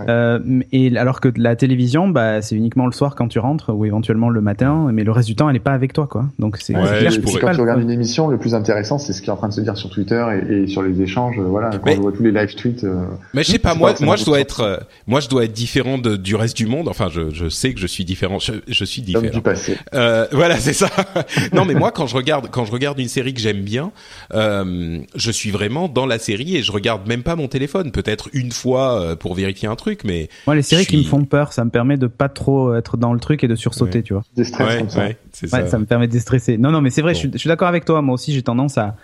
Euh, 0.09 0.61
et 0.73 0.97
alors 0.97 1.20
que 1.20 1.29
la 1.37 1.57
télévision, 1.57 2.09
bah, 2.09 2.43
c'est 2.43 2.55
uniquement 2.55 2.87
le 2.87 2.93
soir 2.93 3.15
quand 3.15 3.29
tu 3.29 3.39
rentres 3.39 3.70
ou 3.75 3.85
éventuellement 3.85 4.29
le 4.29 4.41
matin, 4.41 4.91
mais 4.93 5.05
le 5.05 5.12
reste 5.12 5.29
du 5.29 5.37
temps, 5.37 5.49
elle 5.49 5.57
est 5.57 5.61
pas 5.61 5.73
avec 5.73 5.93
toi, 5.93 6.07
quoi. 6.07 6.27
Donc 6.39 6.57
c'est 6.59 6.75
clair. 6.75 7.12
Quand 7.41 7.53
tu 7.53 7.61
regardes 7.61 7.83
une 7.83 7.91
émission, 7.91 8.29
le 8.29 8.39
plus 8.39 8.55
intéressant, 8.55 8.99
c'est 8.99 9.12
ce 9.12 9.23
qui 9.23 9.29
est 9.29 9.33
en 9.33 9.37
train 9.37 9.49
de 9.49 9.55
se 9.55 9.61
dire 9.61 9.77
sur 9.77 9.91
Twitter 9.91 10.25
et, 10.49 10.62
et 10.62 10.66
sur 10.66 10.83
les 10.83 11.01
échanges. 11.01 11.39
Voilà, 11.39 11.70
quand 11.70 11.91
on 11.97 12.01
voit 12.01 12.12
tous 12.12 12.23
les 12.23 12.33
live 12.33 12.55
tweets. 12.55 12.85
Euh, 12.85 13.05
mais 13.35 13.43
je 13.43 13.53
sais 13.53 13.59
pas, 13.59 13.75
moi, 13.75 13.95
moi, 14.01 14.16
je 14.16 14.25
dois 14.25 14.41
être, 14.41 14.61
euh, 14.61 14.77
moi, 15.07 15.20
je 15.20 15.29
dois 15.29 15.45
être 15.45 15.53
différent 15.53 15.99
de, 15.99 16.16
du 16.16 16.35
reste 16.35 16.57
du 16.57 16.66
monde. 16.66 16.89
Enfin, 16.89 17.09
je, 17.11 17.31
je 17.33 17.49
sais 17.49 17.73
que 17.75 17.81
je 17.81 17.87
suis 17.87 18.05
différent. 18.05 18.39
Je, 18.39 18.53
je 18.66 18.85
suis 18.85 19.03
différent. 19.03 19.27
du 19.33 19.41
passé. 19.41 19.77
Euh, 19.95 20.27
voilà, 20.33 20.59
c'est 20.59 20.73
ça. 20.73 20.91
non, 21.53 21.65
mais 21.65 21.75
moi, 21.75 21.93
quand 21.93 22.07
je 22.07 22.16
regarde, 22.16 22.49
quand 22.51 22.65
je 22.65 22.73
regarde 22.73 22.99
une 22.99 23.09
série 23.09 23.35
que 23.35 23.41
j'aime 23.41 23.62
bien, 23.62 23.93
euh, 24.35 24.99
je 25.15 25.31
suis 25.31 25.51
vraiment 25.51 25.89
dans 25.89 26.07
la 26.07 26.19
série 26.19 26.57
et 26.57 26.62
je 26.62 26.73
regarde 26.73 27.07
même 27.07 27.23
pas 27.23 27.37
mon 27.37 27.49
téléphone. 27.49 27.91
Peut-être 27.91 28.29
une 28.33 28.53
fois 28.53 29.16
pour 29.16 29.35
vérifier 29.35 29.69
un 29.69 29.77
truc, 29.77 29.88
mais 30.05 30.28
les 30.52 30.62
séries 30.62 30.86
qui 30.86 30.97
me 30.97 31.02
font 31.02 31.24
peur, 31.24 31.52
ça 31.52 31.65
me 31.65 31.70
permet 31.70 31.97
de 31.97 32.06
pas 32.06 32.28
trop 32.28 32.74
être 32.74 32.97
dans 32.97 33.12
le 33.12 33.20
truc 33.20 33.44
et 33.44 33.48
de 33.48 33.55
sursauter, 33.55 34.02
tu 34.02 34.15
vois. 34.15 34.23
Comme 34.35 34.89
ça. 34.89 35.01
Ouais, 35.01 35.16
ça. 35.32 35.66
ça. 35.66 35.78
me 35.78 35.85
permet 35.85 36.06
de 36.06 36.12
déstresser. 36.12 36.59
Non, 36.59 36.70
non, 36.70 36.81
mais 36.81 36.90
c'est 36.90 37.02
vrai, 37.02 37.15
je, 37.15 37.28
suis, 37.36 37.48
d'accord 37.48 37.69
avec 37.69 37.85
toi. 37.85 38.02
Moi 38.02 38.15
aussi, 38.15 38.32
j'ai 38.32 38.43
tendance 38.43 38.78
à, 38.78 38.97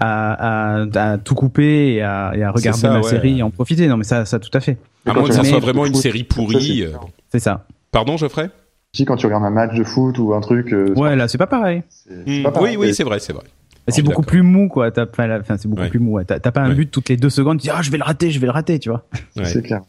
à, 0.00 0.82
à, 0.94 1.18
tout 1.18 1.34
couper 1.34 1.94
et 1.94 2.02
à, 2.02 2.32
et 2.34 2.42
à 2.42 2.50
regarder 2.50 2.88
ma 2.88 3.02
série 3.02 3.38
et 3.38 3.42
en 3.42 3.50
profiter. 3.50 3.86
Non, 3.88 3.96
mais 3.96 4.04
ça, 4.04 4.24
ça 4.24 4.38
tout 4.38 4.50
à 4.52 4.60
fait. 4.60 4.78
À 5.06 5.14
moins 5.14 5.28
que 5.28 5.34
ça 5.34 5.44
soit 5.44 5.58
vraiment 5.58 5.86
une 5.86 5.94
série 5.94 6.24
pourrie. 6.24 6.82
Euh. 6.82 6.92
C'est 7.30 7.40
ça. 7.40 7.66
Pardon, 7.92 8.16
Geoffrey? 8.16 8.50
Si, 8.92 9.04
quand 9.04 9.16
tu 9.16 9.26
regardes 9.26 9.44
un 9.44 9.50
match 9.50 9.74
de 9.74 9.84
foot 9.84 10.18
ou 10.18 10.34
un 10.34 10.40
truc. 10.40 10.72
Euh, 10.72 10.94
ouais, 10.94 11.16
là, 11.16 11.28
c'est 11.28 11.38
pas 11.38 11.46
pareil. 11.46 11.82
Hmm. 12.08 12.46
Oui, 12.60 12.76
oui, 12.78 12.94
c'est 12.94 13.04
vrai, 13.04 13.20
c'est 13.20 13.32
vrai. 13.32 13.44
C'est 13.88 14.02
beaucoup 14.02 14.22
plus 14.22 14.42
mou, 14.42 14.68
quoi. 14.68 14.90
T'as 14.90 15.06
pas, 15.06 15.38
enfin, 15.38 15.56
c'est 15.56 15.68
beaucoup 15.68 15.88
plus 15.88 16.00
mou. 16.00 16.20
T'as 16.24 16.38
pas 16.38 16.60
un 16.60 16.74
but 16.74 16.90
toutes 16.90 17.08
les 17.08 17.16
deux 17.16 17.30
secondes. 17.30 17.58
Tu 17.58 17.64
dis, 17.64 17.70
ah, 17.70 17.82
je 17.82 17.90
vais 17.90 17.98
le 17.98 18.04
rater, 18.04 18.30
je 18.30 18.40
vais 18.40 18.46
le 18.46 18.52
rater, 18.52 18.78
tu 18.78 18.88
vois. 18.88 19.06
C'est 19.44 19.62
clair. 19.62 19.82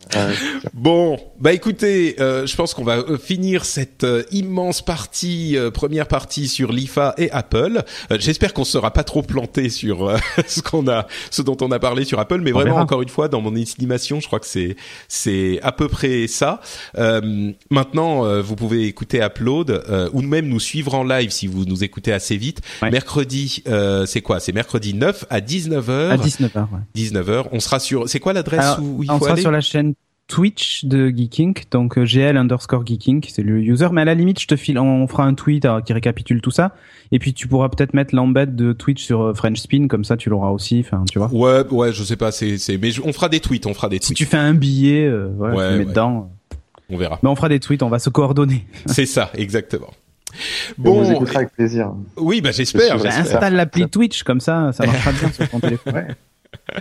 Bon, 0.73 1.17
bah 1.39 1.53
écoutez, 1.53 2.15
euh, 2.19 2.45
je 2.45 2.55
pense 2.55 2.73
qu'on 2.73 2.83
va 2.83 2.97
euh, 2.97 3.17
finir 3.17 3.65
cette 3.65 4.03
euh, 4.03 4.23
immense 4.31 4.83
partie, 4.83 5.57
première 5.73 6.07
partie 6.07 6.47
sur 6.47 6.71
l'IFA 6.71 7.15
et 7.17 7.31
Apple. 7.31 7.83
J'espère 8.19 8.53
qu'on 8.53 8.65
sera 8.65 8.91
pas 8.91 9.03
trop 9.03 9.21
planté 9.21 9.69
sur 9.69 10.15
ce 10.47 10.61
qu'on 10.61 10.87
a, 10.87 11.07
ce 11.31 11.41
dont 11.41 11.57
on 11.61 11.71
a 11.71 11.79
parlé 11.79 12.05
sur 12.05 12.19
Apple, 12.19 12.41
mais 12.41 12.51
vraiment 12.51 12.77
encore 12.77 13.01
une 13.01 13.09
fois, 13.09 13.27
dans 13.27 13.41
mon 13.41 13.55
estimation, 13.55 14.19
je 14.19 14.27
crois 14.27 14.39
que 14.39 14.45
c'est 14.45 14.75
c'est 15.07 15.59
à 15.63 15.71
peu 15.71 15.87
près 15.87 16.27
ça. 16.27 16.61
maintenant, 17.69 18.41
vous 18.41 18.55
pouvez 18.55 18.85
écouter 18.85 19.21
Upload 19.23 19.83
ou 20.13 20.21
même 20.21 20.47
nous 20.47 20.59
suivre 20.59 20.93
en 20.93 21.03
live 21.03 21.31
si 21.31 21.47
vous 21.47 21.65
nous 21.65 21.83
écoutez 21.83 22.13
assez 22.13 22.37
vite. 22.37 22.61
Mercredi. 22.83 23.63
Euh, 23.67 23.86
c'est 24.05 24.21
quoi? 24.21 24.39
C'est 24.39 24.53
mercredi 24.53 24.93
9 24.93 25.25
à 25.29 25.39
19h. 25.39 26.09
À 26.09 26.17
19h, 26.17 26.55
ouais. 26.55 26.79
19h. 26.95 27.45
On 27.51 27.59
sera 27.59 27.79
sur. 27.79 28.07
C'est 28.09 28.19
quoi 28.19 28.33
l'adresse 28.33 28.77
où 28.79 29.03
il 29.03 29.07
faut 29.07 29.13
aller? 29.13 29.21
On 29.21 29.25
sera 29.25 29.37
sur 29.37 29.51
la 29.51 29.61
chaîne 29.61 29.93
Twitch 30.27 30.83
de 30.83 31.07
Geeking, 31.07 31.55
donc 31.71 31.97
euh, 31.97 32.05
GL 32.05 32.35
underscore 32.35 32.85
Geeking, 32.85 33.23
c'est 33.27 33.43
le 33.43 33.59
user. 33.59 33.87
Mais 33.93 34.01
à 34.01 34.05
la 34.05 34.13
limite, 34.13 34.39
je 34.41 34.47
te 34.47 34.55
file, 34.57 34.77
on 34.77 35.07
fera 35.07 35.23
un 35.23 35.33
tweet 35.33 35.65
euh, 35.65 35.79
qui 35.81 35.93
récapitule 35.93 36.41
tout 36.41 36.51
ça. 36.51 36.75
Et 37.11 37.19
puis 37.19 37.33
tu 37.33 37.47
pourras 37.47 37.69
peut-être 37.69 37.93
mettre 37.93 38.13
l'embed 38.13 38.55
de 38.55 38.73
Twitch 38.73 39.03
sur 39.03 39.35
French 39.35 39.59
Spin, 39.59 39.87
comme 39.87 40.03
ça 40.03 40.17
tu 40.17 40.29
l'auras 40.29 40.49
aussi. 40.49 40.83
Enfin, 40.85 41.05
tu 41.09 41.17
vois. 41.17 41.31
Ouais, 41.31 41.65
ouais, 41.71 41.93
je 41.93 42.03
sais 42.03 42.17
pas. 42.17 42.31
C'est, 42.31 42.57
c'est, 42.57 42.77
mais 42.77 42.91
on 43.03 43.13
fera 43.13 43.29
des 43.29 43.39
tweets, 43.39 43.65
on 43.65 43.73
fera 43.73 43.87
des 43.87 43.99
tweets. 43.99 44.09
Si 44.09 44.13
tu 44.13 44.25
fais 44.25 44.37
un 44.37 44.53
billet, 44.53 45.09
ouais, 45.09 45.55
tu 45.55 45.71
le 45.71 45.77
mets 45.77 45.85
dedans. 45.85 46.29
On 46.89 46.97
verra. 46.97 47.19
Mais 47.23 47.29
on 47.29 47.35
fera 47.35 47.49
des 47.49 47.59
tweets, 47.59 47.83
on 47.83 47.89
va 47.89 47.99
se 47.99 48.09
coordonner. 48.09 48.65
c'est 48.85 49.05
ça, 49.05 49.31
exactement. 49.33 49.91
Bon, 50.77 50.99
on 51.01 51.19
vous 51.19 51.35
avec 51.35 51.51
plaisir. 51.51 51.93
Oui, 52.17 52.41
bah 52.41 52.51
j'espère. 52.51 53.03
Installe 53.05 53.55
l'appli 53.55 53.89
Twitch 53.89 54.23
comme 54.23 54.39
ça, 54.39 54.71
ça 54.73 54.85
marchera 54.85 55.11
bien 55.11 55.31
sur 55.31 55.49
ton 55.49 55.59
téléphone. 55.61 55.93
Ouais. 55.93 56.07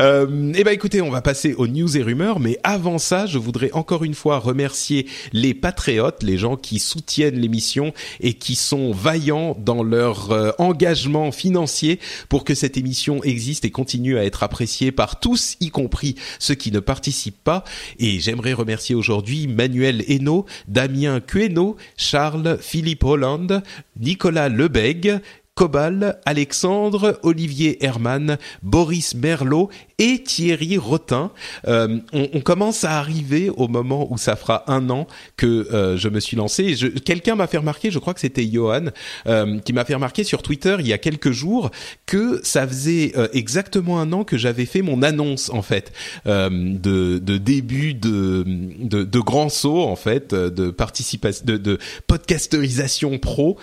Euh, 0.00 0.52
eh 0.56 0.64
ben 0.64 0.72
écoutez, 0.72 1.02
on 1.02 1.10
va 1.10 1.20
passer 1.20 1.52
aux 1.54 1.66
news 1.66 1.96
et 1.96 2.02
rumeurs, 2.02 2.40
mais 2.40 2.58
avant 2.64 2.98
ça, 2.98 3.26
je 3.26 3.36
voudrais 3.36 3.70
encore 3.72 4.02
une 4.02 4.14
fois 4.14 4.38
remercier 4.38 5.06
les 5.32 5.52
patriotes, 5.52 6.22
les 6.22 6.38
gens 6.38 6.56
qui 6.56 6.78
soutiennent 6.78 7.38
l'émission 7.38 7.92
et 8.20 8.32
qui 8.32 8.54
sont 8.54 8.92
vaillants 8.92 9.56
dans 9.58 9.82
leur 9.82 10.30
euh, 10.32 10.52
engagement 10.58 11.32
financier 11.32 12.00
pour 12.30 12.44
que 12.44 12.54
cette 12.54 12.78
émission 12.78 13.22
existe 13.22 13.66
et 13.66 13.70
continue 13.70 14.16
à 14.16 14.24
être 14.24 14.42
appréciée 14.42 14.90
par 14.90 15.20
tous, 15.20 15.56
y 15.60 15.68
compris 15.68 16.14
ceux 16.38 16.54
qui 16.54 16.72
ne 16.72 16.80
participent 16.80 17.44
pas. 17.44 17.62
Et 17.98 18.20
j'aimerais 18.20 18.54
remercier 18.54 18.94
aujourd'hui 18.94 19.46
Manuel 19.46 20.02
Hainaut, 20.08 20.46
Damien 20.66 21.20
Queno, 21.20 21.76
Charles, 21.96 22.58
Philippe 22.60 23.04
Hollande, 23.04 23.62
Nicolas 24.00 24.48
Lebeg, 24.48 25.20
Cobal, 25.54 26.18
Alexandre, 26.24 27.20
Olivier 27.22 27.84
Herman, 27.84 28.38
Boris 28.62 29.14
Merlot 29.14 29.70
et 29.98 30.22
Thierry 30.24 30.76
Rotin. 30.76 31.30
Euh, 31.68 32.00
on, 32.12 32.40
commence 32.40 32.82
à 32.82 32.98
arriver 32.98 33.50
au 33.50 33.68
moment 33.68 34.12
où 34.12 34.18
ça 34.18 34.34
fera 34.34 34.70
un 34.70 34.90
an 34.90 35.06
que 35.36 35.46
euh, 35.72 35.96
je 35.96 36.08
me 36.08 36.18
suis 36.18 36.36
lancé. 36.36 36.74
Quelqu'un 37.04 37.36
m'a 37.36 37.46
fait 37.46 37.58
remarquer, 37.58 37.92
je 37.92 38.00
crois 38.00 38.14
que 38.14 38.20
c'était 38.20 38.44
Johan, 38.44 38.86
euh, 39.28 39.60
qui 39.60 39.72
m'a 39.72 39.84
fait 39.84 39.94
remarquer 39.94 40.24
sur 40.24 40.42
Twitter 40.42 40.76
il 40.80 40.88
y 40.88 40.92
a 40.92 40.98
quelques 40.98 41.30
jours 41.30 41.70
que 42.06 42.40
ça 42.42 42.66
faisait 42.66 43.12
exactement 43.32 44.00
un 44.00 44.12
an 44.12 44.24
que 44.24 44.36
j'avais 44.36 44.66
fait 44.66 44.82
mon 44.82 45.02
annonce 45.02 45.50
en 45.50 45.62
fait 45.62 45.92
de, 46.26 47.18
début 47.18 47.94
de, 47.94 48.44
de, 48.46 49.04
de 49.04 49.20
grand 49.20 49.48
saut 49.48 49.82
en 49.82 49.96
fait 49.96 50.34
de 50.34 50.70
participation 50.70 51.44
de, 51.46 51.56
de 51.56 51.78
podcasterisation 52.06 53.18
pro. 53.18 53.58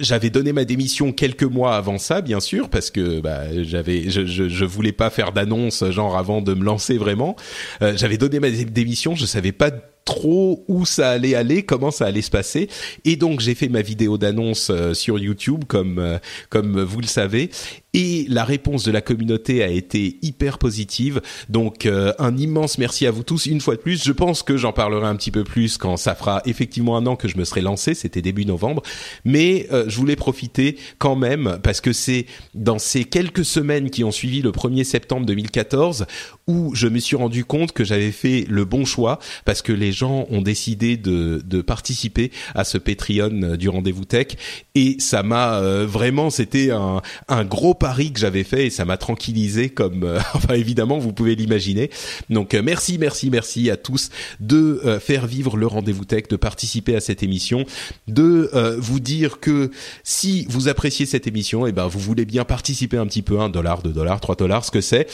j'avais 0.00 0.30
donné 0.30 0.52
ma 0.52 0.64
démission 0.74 1.12
quelques 1.12 1.44
mois 1.44 1.76
avant 1.76 1.98
ça, 1.98 2.20
bien 2.20 2.40
sûr, 2.40 2.68
parce 2.68 2.90
que 2.90 3.20
bah, 3.20 3.62
j'avais 3.62 4.10
je, 4.10 4.26
je, 4.26 4.64
voulais 4.64 4.90
pas 4.90 5.08
faire 5.08 5.30
d'annonce 5.30 5.88
genre 5.90 6.18
avant 6.18 6.40
de 6.40 6.52
me 6.52 6.64
lancer 6.64 6.98
vraiment. 6.98 7.36
Euh, 7.80 7.94
j'avais 7.96 8.18
donné 8.18 8.40
ma 8.40 8.50
démission, 8.50 9.14
je 9.14 9.24
savais 9.24 9.52
pas 9.52 9.70
trop 10.04 10.64
où 10.66 10.84
ça 10.84 11.10
allait 11.10 11.36
aller, 11.36 11.62
comment 11.62 11.92
ça 11.92 12.06
allait 12.06 12.22
se 12.22 12.30
passer. 12.30 12.68
Et 13.04 13.14
donc 13.14 13.38
j'ai 13.38 13.54
fait 13.54 13.68
ma 13.68 13.82
vidéo 13.82 14.18
d'annonce 14.18 14.70
euh, 14.70 14.94
sur 14.94 15.18
YouTube, 15.20 15.64
comme 15.68 16.00
euh, 16.00 16.18
comme 16.50 16.82
vous 16.82 17.00
le 17.00 17.06
savez. 17.06 17.50
Et 17.94 18.26
la 18.28 18.44
réponse 18.44 18.84
de 18.84 18.92
la 18.92 19.00
communauté 19.00 19.62
a 19.62 19.68
été 19.68 20.18
hyper 20.22 20.58
positive. 20.58 21.22
Donc 21.48 21.86
euh, 21.86 22.12
un 22.18 22.36
immense 22.36 22.78
merci 22.78 23.06
à 23.06 23.10
vous 23.10 23.22
tous 23.22 23.46
une 23.46 23.60
fois 23.60 23.76
de 23.76 23.80
plus. 23.80 24.04
Je 24.04 24.12
pense 24.12 24.42
que 24.42 24.56
j'en 24.56 24.72
parlerai 24.72 25.06
un 25.06 25.16
petit 25.16 25.30
peu 25.30 25.44
plus 25.44 25.78
quand 25.78 25.96
ça 25.96 26.14
fera 26.14 26.42
effectivement 26.44 26.96
un 26.96 27.06
an 27.06 27.16
que 27.16 27.28
je 27.28 27.38
me 27.38 27.44
serai 27.44 27.60
lancé. 27.62 27.94
C'était 27.94 28.22
début 28.22 28.44
novembre, 28.44 28.82
mais 29.24 29.68
je 29.86 29.96
voulais 29.96 30.16
profiter 30.16 30.76
quand 30.98 31.16
même 31.16 31.58
parce 31.62 31.80
que 31.80 31.92
c'est 31.92 32.26
dans 32.54 32.78
ces 32.78 33.04
quelques 33.04 33.44
semaines 33.44 33.90
qui 33.90 34.04
ont 34.04 34.10
suivi 34.10 34.42
le 34.42 34.50
1er 34.50 34.84
septembre 34.84 35.26
2014 35.26 36.06
où 36.46 36.74
je 36.74 36.88
me 36.88 36.98
suis 36.98 37.16
rendu 37.16 37.44
compte 37.44 37.72
que 37.72 37.84
j'avais 37.84 38.12
fait 38.12 38.44
le 38.48 38.64
bon 38.64 38.84
choix 38.84 39.18
parce 39.44 39.62
que 39.62 39.72
les 39.72 39.92
gens 39.92 40.26
ont 40.30 40.42
décidé 40.42 40.96
de, 40.96 41.42
de 41.44 41.62
participer 41.62 42.30
à 42.54 42.64
ce 42.64 42.78
Patreon 42.78 43.42
euh, 43.42 43.56
du 43.56 43.68
rendez-vous 43.68 44.04
tech 44.04 44.28
et 44.74 44.96
ça 44.98 45.22
m'a 45.22 45.58
euh, 45.58 45.86
vraiment 45.86 46.30
c'était 46.30 46.70
un, 46.70 47.00
un 47.28 47.44
gros 47.44 47.74
pari 47.84 48.14
que 48.14 48.18
j'avais 48.18 48.44
fait 48.44 48.68
et 48.68 48.70
ça 48.70 48.86
m'a 48.86 48.96
tranquillisé 48.96 49.68
comme, 49.68 50.18
enfin 50.34 50.54
évidemment 50.54 50.98
vous 50.98 51.12
pouvez 51.12 51.34
l'imaginer. 51.34 51.90
Donc 52.30 52.54
merci, 52.54 52.96
merci, 52.96 53.28
merci 53.28 53.68
à 53.68 53.76
tous 53.76 54.08
de 54.40 54.98
faire 55.00 55.26
vivre 55.26 55.58
le 55.58 55.66
rendez-vous 55.66 56.06
tech, 56.06 56.28
de 56.28 56.36
participer 56.36 56.96
à 56.96 57.00
cette 57.00 57.22
émission, 57.22 57.66
de 58.08 58.50
vous 58.78 59.00
dire 59.00 59.38
que 59.38 59.70
si 60.02 60.46
vous 60.48 60.68
appréciez 60.68 61.04
cette 61.04 61.26
émission, 61.26 61.66
et 61.66 61.70
eh 61.70 61.72
ben 61.72 61.86
vous 61.86 61.98
voulez 61.98 62.24
bien 62.24 62.46
participer 62.46 62.96
un 62.96 63.06
petit 63.06 63.20
peu, 63.20 63.38
un 63.38 63.50
dollar, 63.50 63.82
deux 63.82 63.92
dollars, 63.92 64.20
trois 64.20 64.36
dollars, 64.36 64.64
ce 64.64 64.70
que 64.70 64.80
c'est, 64.80 65.06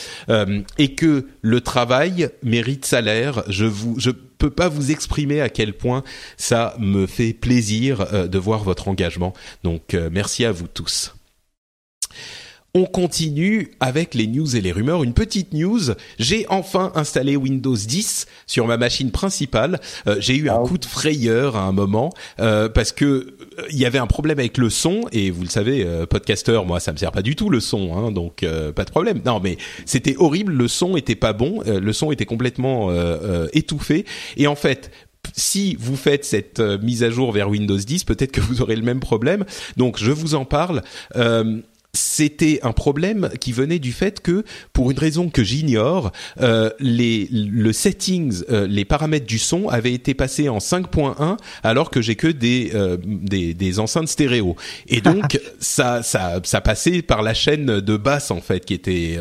et 0.78 0.94
que 0.94 1.26
le 1.42 1.60
travail 1.60 2.28
mérite 2.44 2.84
salaire. 2.84 3.42
Je 3.48 3.64
vous, 3.64 3.96
je 3.98 4.12
peux 4.40 4.50
pas 4.50 4.68
vous 4.68 4.90
exprimer 4.90 5.40
à 5.40 5.48
quel 5.48 5.74
point 5.74 6.02
ça 6.36 6.74
me 6.78 7.06
fait 7.06 7.32
plaisir 7.32 8.00
euh, 8.12 8.26
de 8.26 8.38
voir 8.38 8.64
votre 8.64 8.88
engagement. 8.88 9.34
Donc 9.62 9.94
euh, 9.94 10.08
merci 10.10 10.44
à 10.44 10.50
vous 10.50 10.66
tous. 10.66 11.14
On 12.72 12.84
continue 12.84 13.72
avec 13.80 14.14
les 14.14 14.28
news 14.28 14.54
et 14.54 14.60
les 14.60 14.70
rumeurs. 14.70 15.02
Une 15.02 15.12
petite 15.12 15.54
news, 15.54 15.80
j'ai 16.20 16.46
enfin 16.48 16.92
installé 16.94 17.36
Windows 17.36 17.74
10 17.74 18.26
sur 18.46 18.68
ma 18.68 18.76
machine 18.76 19.10
principale. 19.10 19.80
Euh, 20.06 20.16
j'ai 20.20 20.36
eu 20.36 20.48
un 20.48 20.60
ah 20.62 20.64
coup 20.64 20.78
de 20.78 20.84
frayeur 20.84 21.56
à 21.56 21.62
un 21.62 21.72
moment 21.72 22.12
euh, 22.38 22.68
parce 22.68 22.92
que 22.92 23.34
il 23.70 23.78
y 23.78 23.86
avait 23.86 23.98
un 23.98 24.06
problème 24.06 24.38
avec 24.38 24.56
le 24.56 24.70
son 24.70 25.02
et 25.10 25.30
vous 25.30 25.42
le 25.42 25.48
savez, 25.48 25.84
euh, 25.84 26.06
podcaster, 26.06 26.60
moi 26.64 26.78
ça 26.78 26.92
me 26.92 26.96
sert 26.96 27.10
pas 27.10 27.22
du 27.22 27.34
tout 27.34 27.50
le 27.50 27.58
son, 27.58 27.96
hein, 27.96 28.12
donc 28.12 28.44
pas 28.76 28.84
de 28.84 28.90
problème. 28.90 29.20
Non 29.24 29.40
mais 29.40 29.58
c'était 29.84 30.14
horrible, 30.16 30.52
le 30.52 30.68
son 30.68 30.96
était 30.96 31.16
pas 31.16 31.32
bon, 31.32 31.62
le 31.66 31.92
son 31.92 32.12
était 32.12 32.24
complètement 32.24 32.90
étouffé 33.52 34.04
et 34.36 34.46
en 34.46 34.54
fait 34.54 34.90
si 35.36 35.76
vous 35.78 35.96
faites 35.96 36.24
cette 36.24 36.60
mise 36.60 37.02
à 37.02 37.10
jour 37.10 37.32
vers 37.32 37.48
Windows 37.48 37.76
10, 37.76 38.04
peut-être 38.04 38.32
que 38.32 38.40
vous 38.40 38.62
aurez 38.62 38.76
le 38.76 38.82
même 38.82 39.00
problème. 39.00 39.44
Donc 39.76 39.98
je 39.98 40.10
vous 40.10 40.34
en 40.34 40.44
parle. 40.44 40.82
Euh, 41.16 41.58
c'était 41.92 42.60
un 42.62 42.72
problème 42.72 43.30
qui 43.40 43.52
venait 43.52 43.80
du 43.80 43.92
fait 43.92 44.20
que, 44.20 44.44
pour 44.72 44.90
une 44.90 44.98
raison 44.98 45.28
que 45.28 45.42
j'ignore, 45.42 46.12
euh, 46.40 46.70
les 46.78 47.26
le 47.30 47.72
settings, 47.72 48.42
euh, 48.48 48.66
les 48.66 48.84
paramètres 48.84 49.26
du 49.26 49.38
son 49.38 49.68
avaient 49.68 49.92
été 49.92 50.14
passés 50.14 50.48
en 50.48 50.58
5.1 50.58 51.36
alors 51.64 51.90
que 51.90 52.00
j'ai 52.00 52.14
que 52.14 52.28
des, 52.28 52.70
euh, 52.74 52.96
des, 53.04 53.54
des 53.54 53.80
enceintes 53.80 54.08
stéréo. 54.08 54.54
Et 54.86 55.00
donc 55.00 55.40
ça 55.58 56.02
ça 56.02 56.40
ça 56.44 56.60
passait 56.60 57.02
par 57.02 57.22
la 57.22 57.34
chaîne 57.34 57.80
de 57.80 57.96
basse 57.96 58.30
en 58.30 58.40
fait 58.40 58.64
qui 58.64 58.74
était 58.74 59.18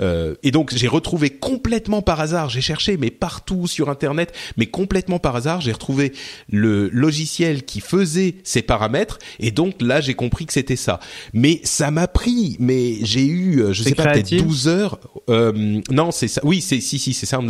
euh, 0.00 0.34
et 0.42 0.52
donc 0.52 0.72
j'ai 0.74 0.88
retrouvé 0.88 1.30
complètement 1.30 2.02
par 2.02 2.20
hasard, 2.20 2.48
j'ai 2.48 2.60
cherché 2.60 2.96
mais 2.96 3.10
partout 3.10 3.66
sur 3.66 3.88
internet, 3.88 4.32
mais 4.56 4.66
complètement 4.66 5.18
par 5.18 5.34
hasard, 5.34 5.60
j'ai 5.60 5.72
retrouvé 5.72 6.12
le 6.48 6.88
logiciel 6.90 7.64
qui 7.64 7.80
faisait 7.80 8.36
ces 8.44 8.62
paramètres 8.62 9.18
et 9.40 9.50
donc 9.50 9.74
là 9.80 10.00
j'ai 10.00 10.14
compris 10.14 10.46
que 10.46 10.52
c'était 10.52 10.76
ça. 10.76 11.00
Mais 11.32 11.60
ça 11.64 11.90
m'a 11.90 12.03
pris, 12.08 12.56
mais 12.58 12.98
j'ai 13.02 13.24
eu, 13.26 13.60
euh, 13.60 13.72
je 13.72 13.82
sais 13.82 13.94
pas, 13.94 14.04
peut-être 14.12 14.34
12 14.34 14.68
heures. 14.68 14.98
Euh, 15.28 15.80
non, 15.90 16.10
c'est 16.10 16.28
ça. 16.28 16.40
Oui, 16.44 16.60
c'est 16.60 16.80
si 16.80 16.98
si, 16.98 17.14
c'est 17.14 17.26
Sound 17.26 17.48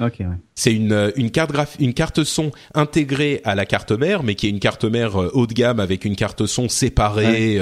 Blaster, 0.00 0.20
ouais. 0.20 0.36
C'est 0.54 0.74
une 0.74 0.92
euh, 0.92 1.10
une 1.16 1.30
carte 1.30 1.52
une 1.78 1.94
carte 1.94 2.24
son 2.24 2.50
intégrée 2.74 3.40
à 3.44 3.54
la 3.54 3.66
carte 3.66 3.92
mère, 3.92 4.22
mais 4.22 4.34
qui 4.34 4.46
est 4.46 4.50
une 4.50 4.60
carte 4.60 4.84
mère 4.84 5.16
haut 5.16 5.46
de 5.46 5.52
gamme 5.52 5.80
avec 5.80 6.04
une 6.04 6.16
carte 6.16 6.46
son 6.46 6.68
séparée, 6.68 7.60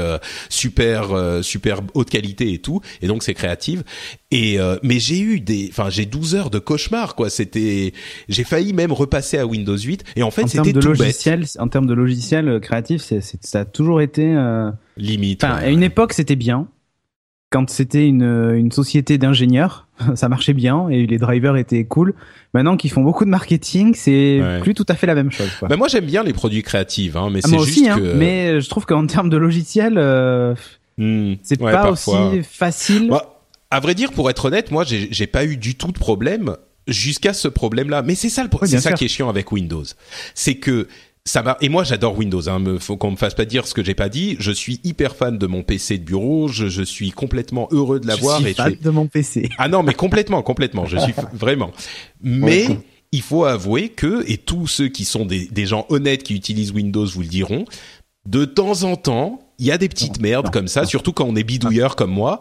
super 0.48 1.42
super 1.42 1.80
haute 1.94 2.10
qualité 2.10 2.52
et 2.52 2.58
tout. 2.58 2.80
Et 3.02 3.06
donc 3.06 3.22
c'est 3.22 3.34
créative. 3.34 3.84
Et 4.30 4.58
mais 4.82 4.98
j'ai 4.98 5.20
eu 5.20 5.40
des, 5.40 5.68
enfin 5.70 5.90
j'ai 5.90 6.06
12 6.06 6.34
heures 6.34 6.50
de 6.50 6.58
cauchemar 6.58 7.14
quoi. 7.14 7.30
C'était, 7.30 7.92
j'ai 8.28 8.44
failli 8.44 8.72
même 8.72 8.92
repasser 8.92 9.38
à 9.38 9.46
Windows 9.46 9.76
8. 9.76 10.04
Et 10.16 10.22
en 10.22 10.30
fait 10.30 10.46
c'était 10.48 10.72
tout 10.72 10.80
logiciel, 10.80 11.44
En 11.58 11.68
termes 11.68 11.86
de 11.86 11.94
logiciel 11.94 12.60
créatif, 12.60 13.02
c'est, 13.02 13.20
ça 13.44 13.60
a 13.60 13.64
toujours 13.64 14.00
été 14.00 14.34
limite. 14.96 15.44
Enfin, 15.44 15.54
à 15.54 15.68
une 15.68 15.82
époque, 15.82 16.12
c'était 16.12 16.36
bien. 16.36 16.68
Quand 17.50 17.70
c'était 17.70 18.06
une, 18.06 18.54
une 18.56 18.72
société 18.72 19.18
d'ingénieurs, 19.18 19.86
ça 20.14 20.28
marchait 20.28 20.52
bien 20.52 20.88
et 20.88 21.06
les 21.06 21.18
drivers 21.18 21.56
étaient 21.56 21.84
cool. 21.84 22.14
Maintenant 22.54 22.76
qu'ils 22.76 22.90
font 22.90 23.02
beaucoup 23.02 23.24
de 23.24 23.30
marketing, 23.30 23.94
c'est 23.94 24.40
plus 24.62 24.74
tout 24.74 24.86
à 24.88 24.94
fait 24.94 25.06
la 25.06 25.14
même 25.14 25.30
chose. 25.30 25.50
Quoi. 25.58 25.68
Ben 25.68 25.76
moi, 25.76 25.88
j'aime 25.88 26.06
bien 26.06 26.22
les 26.22 26.32
produits 26.32 26.62
créatifs, 26.62 27.16
hein, 27.16 27.28
mais 27.30 27.40
ah, 27.44 27.48
c'est 27.48 27.58
juste 27.58 27.68
aussi, 27.68 27.88
hein, 27.88 28.00
Mais 28.16 28.60
je 28.60 28.68
trouve 28.68 28.86
qu'en 28.86 29.06
termes 29.06 29.30
de 29.30 29.36
logiciel, 29.36 29.94
euh, 29.96 30.54
hmm. 30.98 31.34
c'est 31.42 31.60
pas 31.60 31.90
aussi 31.90 32.42
facile. 32.42 33.08
Bah, 33.08 33.36
à 33.70 33.80
vrai 33.80 33.94
dire, 33.94 34.12
pour 34.12 34.30
être 34.30 34.46
honnête, 34.46 34.70
moi, 34.70 34.84
j'ai 34.86 35.26
pas 35.26 35.44
eu 35.44 35.56
du 35.56 35.74
tout 35.74 35.92
de 35.92 35.98
problème 35.98 36.56
jusqu'à 36.86 37.32
ce 37.32 37.48
problème-là. 37.48 38.02
Mais 38.02 38.14
c'est 38.14 38.28
ça, 38.28 38.42
le, 38.44 38.48
c'est 38.66 38.80
ça 38.80 38.92
qui 38.92 39.04
est 39.04 39.08
chiant 39.08 39.28
avec 39.28 39.52
Windows, 39.52 39.84
c'est 40.34 40.56
que 40.56 40.88
ça 41.26 41.42
va 41.42 41.58
et 41.60 41.68
moi 41.68 41.84
j'adore 41.84 42.16
Windows 42.16 42.48
hein 42.48 42.60
me 42.60 42.78
faut 42.78 42.96
qu'on 42.96 43.10
me 43.10 43.16
fasse 43.16 43.34
pas 43.34 43.44
dire 43.44 43.66
ce 43.66 43.74
que 43.74 43.84
j'ai 43.84 43.94
pas 43.94 44.08
dit. 44.08 44.36
Je 44.38 44.52
suis 44.52 44.80
hyper 44.84 45.16
fan 45.16 45.36
de 45.36 45.46
mon 45.46 45.62
PC 45.62 45.98
de 45.98 46.04
bureau. 46.04 46.48
Je, 46.48 46.68
je 46.68 46.82
suis 46.82 47.10
complètement 47.10 47.68
heureux 47.72 48.00
de 48.00 48.06
l'avoir 48.06 48.40
je 48.40 48.46
suis 48.46 48.54
fan 48.54 48.76
de 48.80 48.90
mon 48.90 49.06
PC 49.06 49.50
ah 49.58 49.68
non 49.68 49.82
mais 49.82 49.92
complètement 49.92 50.40
complètement. 50.42 50.86
Je 50.86 50.98
suis 50.98 51.12
vraiment. 51.34 51.72
Mais 52.22 52.68
il 53.12 53.22
faut 53.22 53.44
avouer 53.44 53.88
que 53.88 54.24
et 54.30 54.38
tous 54.38 54.68
ceux 54.68 54.88
qui 54.88 55.04
sont 55.04 55.26
des, 55.26 55.46
des 55.46 55.66
gens 55.66 55.84
honnêtes 55.88 56.22
qui 56.22 56.34
utilisent 56.34 56.70
Windows 56.72 57.06
vous 57.06 57.22
le 57.22 57.28
diront 57.28 57.64
de 58.26 58.44
temps 58.44 58.84
en 58.84 58.96
temps 58.96 59.40
il 59.58 59.66
y 59.66 59.72
a 59.72 59.78
des 59.78 59.88
petites 59.88 60.20
merdes 60.20 60.50
comme 60.50 60.68
ça 60.68 60.86
surtout 60.86 61.12
quand 61.12 61.24
on 61.24 61.34
est 61.36 61.44
bidouilleur 61.44 61.96
comme 61.96 62.10
moi 62.10 62.40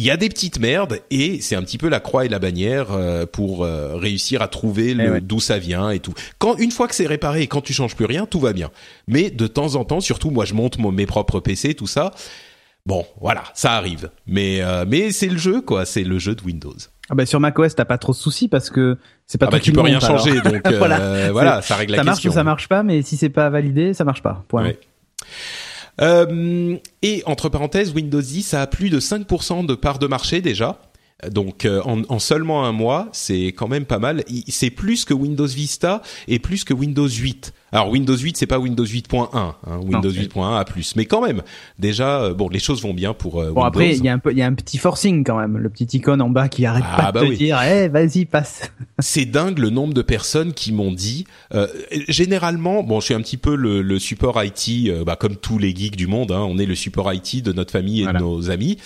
il 0.00 0.06
y 0.06 0.10
a 0.10 0.16
des 0.16 0.30
petites 0.30 0.58
merdes 0.58 1.00
et 1.10 1.42
c'est 1.42 1.56
un 1.56 1.62
petit 1.62 1.76
peu 1.76 1.90
la 1.90 2.00
croix 2.00 2.24
et 2.24 2.28
la 2.30 2.38
bannière 2.38 2.86
euh, 2.92 3.26
pour 3.26 3.64
euh, 3.64 3.96
réussir 3.96 4.40
à 4.40 4.48
trouver 4.48 4.96
eh 4.98 5.20
d'où 5.20 5.40
ça 5.40 5.58
vient 5.58 5.90
et 5.90 6.00
tout. 6.00 6.14
Quand 6.38 6.56
une 6.56 6.70
fois 6.70 6.88
que 6.88 6.94
c'est 6.94 7.06
réparé 7.06 7.42
et 7.42 7.48
quand 7.48 7.60
tu 7.60 7.74
changes 7.74 7.94
plus 7.94 8.06
rien, 8.06 8.24
tout 8.24 8.40
va 8.40 8.54
bien. 8.54 8.70
Mais 9.08 9.28
de 9.28 9.46
temps 9.46 9.74
en 9.74 9.84
temps, 9.84 10.00
surtout 10.00 10.30
moi 10.30 10.46
je 10.46 10.54
monte 10.54 10.78
mes 10.78 11.04
propres 11.04 11.40
PC, 11.40 11.74
tout 11.74 11.86
ça. 11.86 12.12
Bon, 12.86 13.04
voilà, 13.20 13.44
ça 13.52 13.74
arrive. 13.74 14.08
Mais 14.26 14.62
euh, 14.62 14.86
mais 14.88 15.12
c'est 15.12 15.28
le 15.28 15.36
jeu 15.36 15.60
quoi, 15.60 15.84
c'est 15.84 16.04
le 16.04 16.18
jeu 16.18 16.34
de 16.34 16.42
Windows. 16.44 16.76
Ah 17.10 17.14
bah 17.14 17.26
sur 17.26 17.38
macOS 17.38 17.74
t'as 17.74 17.84
pas 17.84 17.98
trop 17.98 18.12
de 18.12 18.16
soucis 18.16 18.48
parce 18.48 18.70
que 18.70 18.96
c'est 19.26 19.36
pas 19.36 19.48
ah 19.48 19.50
bah 19.50 19.60
tu 19.60 19.70
peux 19.70 19.82
rien 19.82 20.00
changer 20.00 20.40
donc 20.40 20.66
voilà. 20.78 21.30
voilà, 21.30 21.60
ça 21.60 21.76
règle 21.76 21.92
la 21.92 22.04
question. 22.04 22.04
Ça 22.04 22.04
marche 22.10 22.24
ou 22.24 22.32
ça 22.32 22.44
marche 22.44 22.68
pas, 22.68 22.82
mais 22.82 23.02
si 23.02 23.18
c'est 23.18 23.28
pas 23.28 23.50
validé, 23.50 23.92
ça 23.92 24.04
marche 24.04 24.22
pas. 24.22 24.46
Point. 24.48 24.72
Euh, 26.00 26.76
et 27.02 27.22
entre 27.26 27.48
parenthèses, 27.48 27.92
Windows 27.94 28.20
10 28.20 28.54
a 28.54 28.66
plus 28.66 28.90
de 28.90 29.00
5% 29.00 29.66
de 29.66 29.74
part 29.74 29.98
de 29.98 30.06
marché 30.06 30.40
déjà. 30.40 30.80
Donc 31.28 31.64
euh, 31.64 31.82
en, 31.84 32.02
en, 32.08 32.18
seulement 32.18 32.64
un 32.64 32.72
mois, 32.72 33.08
c'est 33.12 33.48
quand 33.48 33.68
même 33.68 33.84
pas 33.84 33.98
mal. 33.98 34.24
C'est 34.48 34.70
plus 34.70 35.04
que 35.04 35.12
Windows 35.12 35.46
Vista 35.46 36.02
et 36.28 36.38
plus 36.38 36.64
que 36.64 36.72
Windows 36.72 37.08
8. 37.08 37.52
Alors 37.72 37.90
Windows 37.90 38.16
8, 38.16 38.36
c'est 38.36 38.46
pas 38.46 38.58
Windows 38.58 38.84
8.1, 38.84 39.28
hein, 39.32 39.54
Windows 39.82 40.10
8.1 40.10 40.58
a 40.58 40.64
plus, 40.64 40.96
mais 40.96 41.04
quand 41.04 41.20
même, 41.20 41.42
déjà, 41.78 42.22
euh, 42.22 42.34
bon, 42.34 42.48
les 42.48 42.58
choses 42.58 42.82
vont 42.82 42.94
bien 42.94 43.14
pour 43.14 43.40
euh, 43.40 43.52
bon, 43.52 43.62
après, 43.62 43.96
il 43.96 44.04
y 44.04 44.08
a 44.08 44.12
un 44.12 44.18
peu, 44.18 44.32
il 44.32 44.38
y 44.38 44.42
a 44.42 44.46
un 44.46 44.54
petit 44.54 44.78
forcing 44.78 45.24
quand 45.24 45.38
même, 45.38 45.56
le 45.56 45.68
petit 45.68 45.96
icône 45.96 46.20
en 46.20 46.30
bas 46.30 46.48
qui 46.48 46.66
arrête 46.66 46.84
ah, 46.86 47.12
pas 47.12 47.20
de 47.20 47.26
bah 47.26 47.32
te 47.32 47.36
dire, 47.36 47.60
eh, 47.62 47.88
vas-y, 47.88 48.24
passe. 48.24 48.72
c'est 48.98 49.24
dingue 49.24 49.58
le 49.58 49.70
nombre 49.70 49.94
de 49.94 50.02
personnes 50.02 50.52
qui 50.52 50.72
m'ont 50.72 50.92
dit. 50.92 51.24
Euh, 51.54 51.68
généralement, 52.08 52.82
bon, 52.82 53.00
je 53.00 53.06
suis 53.06 53.14
un 53.14 53.20
petit 53.20 53.36
peu 53.36 53.54
le, 53.54 53.82
le 53.82 53.98
support 53.98 54.42
IT, 54.42 55.04
bah, 55.04 55.16
comme 55.16 55.36
tous 55.36 55.58
les 55.58 55.74
geeks 55.74 55.96
du 55.96 56.06
monde, 56.06 56.32
hein, 56.32 56.44
on 56.48 56.58
est 56.58 56.66
le 56.66 56.74
support 56.74 57.12
IT 57.12 57.42
de 57.42 57.52
notre 57.52 57.70
famille 57.70 58.02
et 58.02 58.06
de 58.06 58.18
nos 58.18 58.50
amis. 58.50 58.78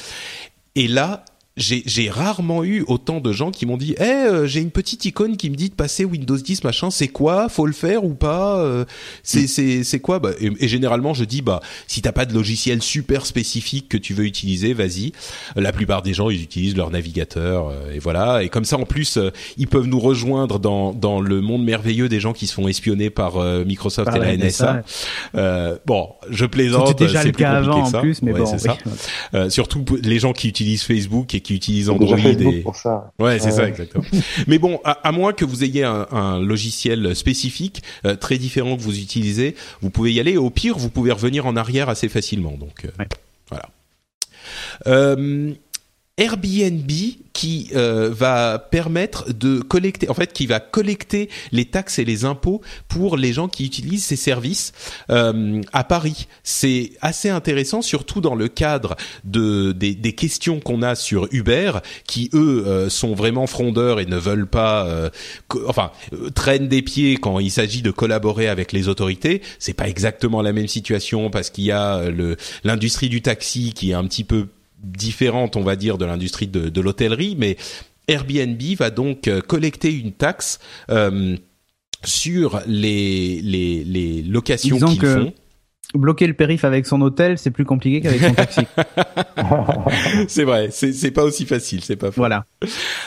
Et 0.75 0.89
là, 0.89 1.25
j'ai 1.57 2.11
rarement 2.11 2.65
eu 2.65 2.85
autant 2.89 3.21
de 3.21 3.33
gens 3.33 3.53
qui 3.53 3.65
m'ont 3.65 3.77
dit 3.77 3.95
"Eh, 3.99 4.03
euh, 4.03 4.47
j'ai 4.47 4.61
une 4.61 4.73
petite 4.73 5.05
icône 5.05 5.37
qui 5.37 5.51
me 5.51 5.55
dit 5.55 5.71
de 5.71 5.75
passer 5.75 6.05
Windows 6.05 6.37
10 6.37 6.65
machin, 6.65 6.91
c'est 6.91 7.07
quoi? 7.07 7.49
Faut 7.49 7.67
le 7.67 7.73
faire 7.73 8.05
ou 8.05 8.15
pas? 8.15 8.59
Euh, 8.59 8.85
C'est 9.23 9.43
mm. 9.43 9.47
c'est 9.47 9.85
c'est 9.85 10.01
quoi? 10.01 10.19
Bah, 10.19 10.31
et, 10.41 10.67
généralement 10.67 11.15
je 11.15 11.25
dis 11.25 11.43
bah 11.43 11.61
si 11.87 12.03
t'as 12.03 12.11
pas 12.11 12.27
de 12.27 12.35
logiciel 12.35 12.83
super 12.83 13.25
spécifique 13.25 13.89
que 13.89 13.97
tu 13.97 14.15
veux 14.15 14.25
utiliser, 14.25 14.75
vas-y. 14.75 15.13
La 15.55 15.71
plupart 15.73 16.03
des 16.03 16.13
gens 16.13 16.29
ils 16.29 16.43
utilisent 16.43 16.77
leur 16.77 16.91
navigateur 16.91 17.69
euh, 17.69 17.93
et 17.93 18.01
voilà 18.01 18.43
et 18.43 18.49
comme 18.49 18.65
ça 18.65 18.77
en 18.77 18.85
plus 18.85 19.21
ils 19.57 19.69
peuvent 19.69 19.87
nous 19.87 20.01
rejoindre 20.01 20.59
dans 20.59 20.93
dans 20.93 21.21
le 21.21 21.41
monde 21.41 21.63
merveilleux 21.63 22.09
des 22.09 22.19
gens 22.19 22.33
qui 22.33 22.49
se 22.49 22.55
font 22.55 22.67
espionner 22.67 23.11
par 23.11 23.39
Microsoft 23.65 24.11
et 24.17 24.19
la 24.19 24.37
NSA. 24.37 24.83
bon, 25.87 26.09
je 26.31 26.47
plaisante, 26.47 26.89
c'est 26.99 27.31
plus 27.33 27.45
compliqué 27.45 27.83
que 27.83 27.91
ça. 27.91 27.99
En 27.99 28.01
plus, 28.01 28.23
mais 28.23 28.33
bon, 28.33 28.59
ça. 28.59 28.77
surtout 29.51 29.85
les 30.03 30.19
gens 30.19 30.33
qui 30.33 30.49
utilisent 30.49 30.83
Facebook 30.83 31.33
et 31.35 31.44
qui 31.45 31.55
utilisent 31.55 31.91
Android 31.91 32.19
et 32.19 32.61
pour 32.63 32.77
ça. 32.77 33.13
ouais 33.19 33.39
c'est 33.39 33.53
ça 33.53 33.69
exactement. 33.69 34.05
Mais 34.47 34.59
bon 34.59 34.81
à, 34.85 35.13
moins 35.13 35.33
que 35.33 35.45
vous 35.45 35.63
ayez 35.63 35.85
un, 35.85 36.07
un 36.11 36.41
logiciel 36.41 37.15
spécifique 37.15 37.83
euh, 38.05 38.17
très 38.17 38.39
différent 38.39 38.77
que 38.77 38.83
vous 38.83 38.99
utilisez 38.99 39.55
vous 39.81 39.91
pouvez 39.91 40.13
y 40.13 40.21
aller. 40.21 40.33
Et 40.33 40.39
au 40.39 40.51
pire 40.51 40.77
vous 40.77 40.91
pouvez 40.91 41.13
revenir 41.13 41.47
en 41.47 41.57
arrière 41.57 41.89
assez 41.89 42.09
facilement 42.09 42.57
donc 42.59 42.87
euh, 42.87 43.05
voilà. 43.49 43.69
Euh, 44.87 45.53
Airbnb 46.17 46.91
qui 47.33 47.71
euh, 47.75 48.09
va 48.13 48.61
permettre 48.61 49.33
de 49.33 49.59
collecter, 49.59 50.09
en 50.09 50.15
fait, 50.15 50.33
qui 50.33 50.47
va 50.47 50.61
collecter 50.61 51.29
les 51.51 51.65
taxes 51.65 51.99
et 51.99 52.05
les 52.05 52.25
impôts 52.25 52.61
pour 52.87 53.17
les 53.17 53.33
gens 53.33 53.49
qui 53.49 53.67
utilisent 53.67 54.05
ces 54.05 54.15
services 54.15 54.73
euh, 55.11 55.61
à 55.73 55.83
Paris. 55.83 56.29
C'est 56.45 56.93
assez 57.01 57.31
intéressant, 57.31 57.83
surtout 57.83 58.21
dans 58.21 58.37
le 58.37 58.47
cadre 58.47 58.95
de 59.25 59.73
des, 59.73 59.97
des 59.97 60.13
questions 60.13 60.61
qu'on 60.61 60.83
a 60.83 60.95
sur 60.95 61.27
Uber, 61.33 61.73
qui 62.07 62.31
eux 62.33 62.65
euh, 62.65 62.89
sont 62.89 63.15
vraiment 63.15 63.49
frondeurs 63.49 63.99
et 63.99 64.07
ne 64.07 64.17
veulent 64.17 64.47
pas, 64.47 64.87
euh, 64.87 65.11
enfin, 65.67 65.91
traînent 66.37 66.69
des 66.69 66.83
pieds 66.83 67.17
quand 67.17 67.41
il 67.41 67.51
s'agit 67.51 67.83
de 67.83 67.91
collaborer 67.91 68.47
avec 68.47 68.71
les 68.71 68.87
autorités. 68.87 69.43
C'est 69.59 69.75
pas 69.75 69.89
exactement 69.89 70.43
la 70.43 70.53
même 70.53 70.69
situation 70.69 71.29
parce 71.31 71.51
qu'il 71.51 71.65
y 71.65 71.73
a 71.73 72.09
le 72.09 72.37
l'industrie 72.63 73.09
du 73.09 73.21
taxi 73.21 73.73
qui 73.73 73.91
est 73.91 73.95
un 73.95 74.05
petit 74.05 74.23
peu 74.23 74.47
différente, 74.85 75.57
on 75.57 75.63
va 75.63 75.77
dire, 75.77 75.99
de 75.99 76.05
l'industrie 76.05 76.47
de, 76.47 76.69
de 76.69 76.81
l'hôtellerie, 76.81 77.37
mais 77.39 77.57
Airbnb 78.09 78.61
va 78.79 78.91
donc 78.91 79.31
collecter 79.47 79.93
une 79.93 80.13
taxe 80.13 80.59
sur 82.05 82.61
les 82.67 83.41
les, 83.41 83.83
les 83.85 84.23
locations 84.23 84.79
qu'ils 84.79 85.01
font 85.01 85.33
bloquer 85.95 86.27
le 86.27 86.35
périph 86.35 86.65
avec 86.65 86.87
son 86.87 87.01
hôtel, 87.01 87.39
c'est 87.39 87.51
plus 87.51 87.65
compliqué 87.65 88.01
qu'avec 88.01 88.23
son 88.23 88.35
taxi. 88.35 88.67
c'est 90.29 90.45
vrai, 90.45 90.69
c'est 90.71 91.11
pas 91.11 91.25
aussi 91.25 91.47
facile, 91.47 91.83
c'est 91.83 91.97
pas 91.97 92.11
faux. 92.11 92.21
Voilà. 92.21 92.45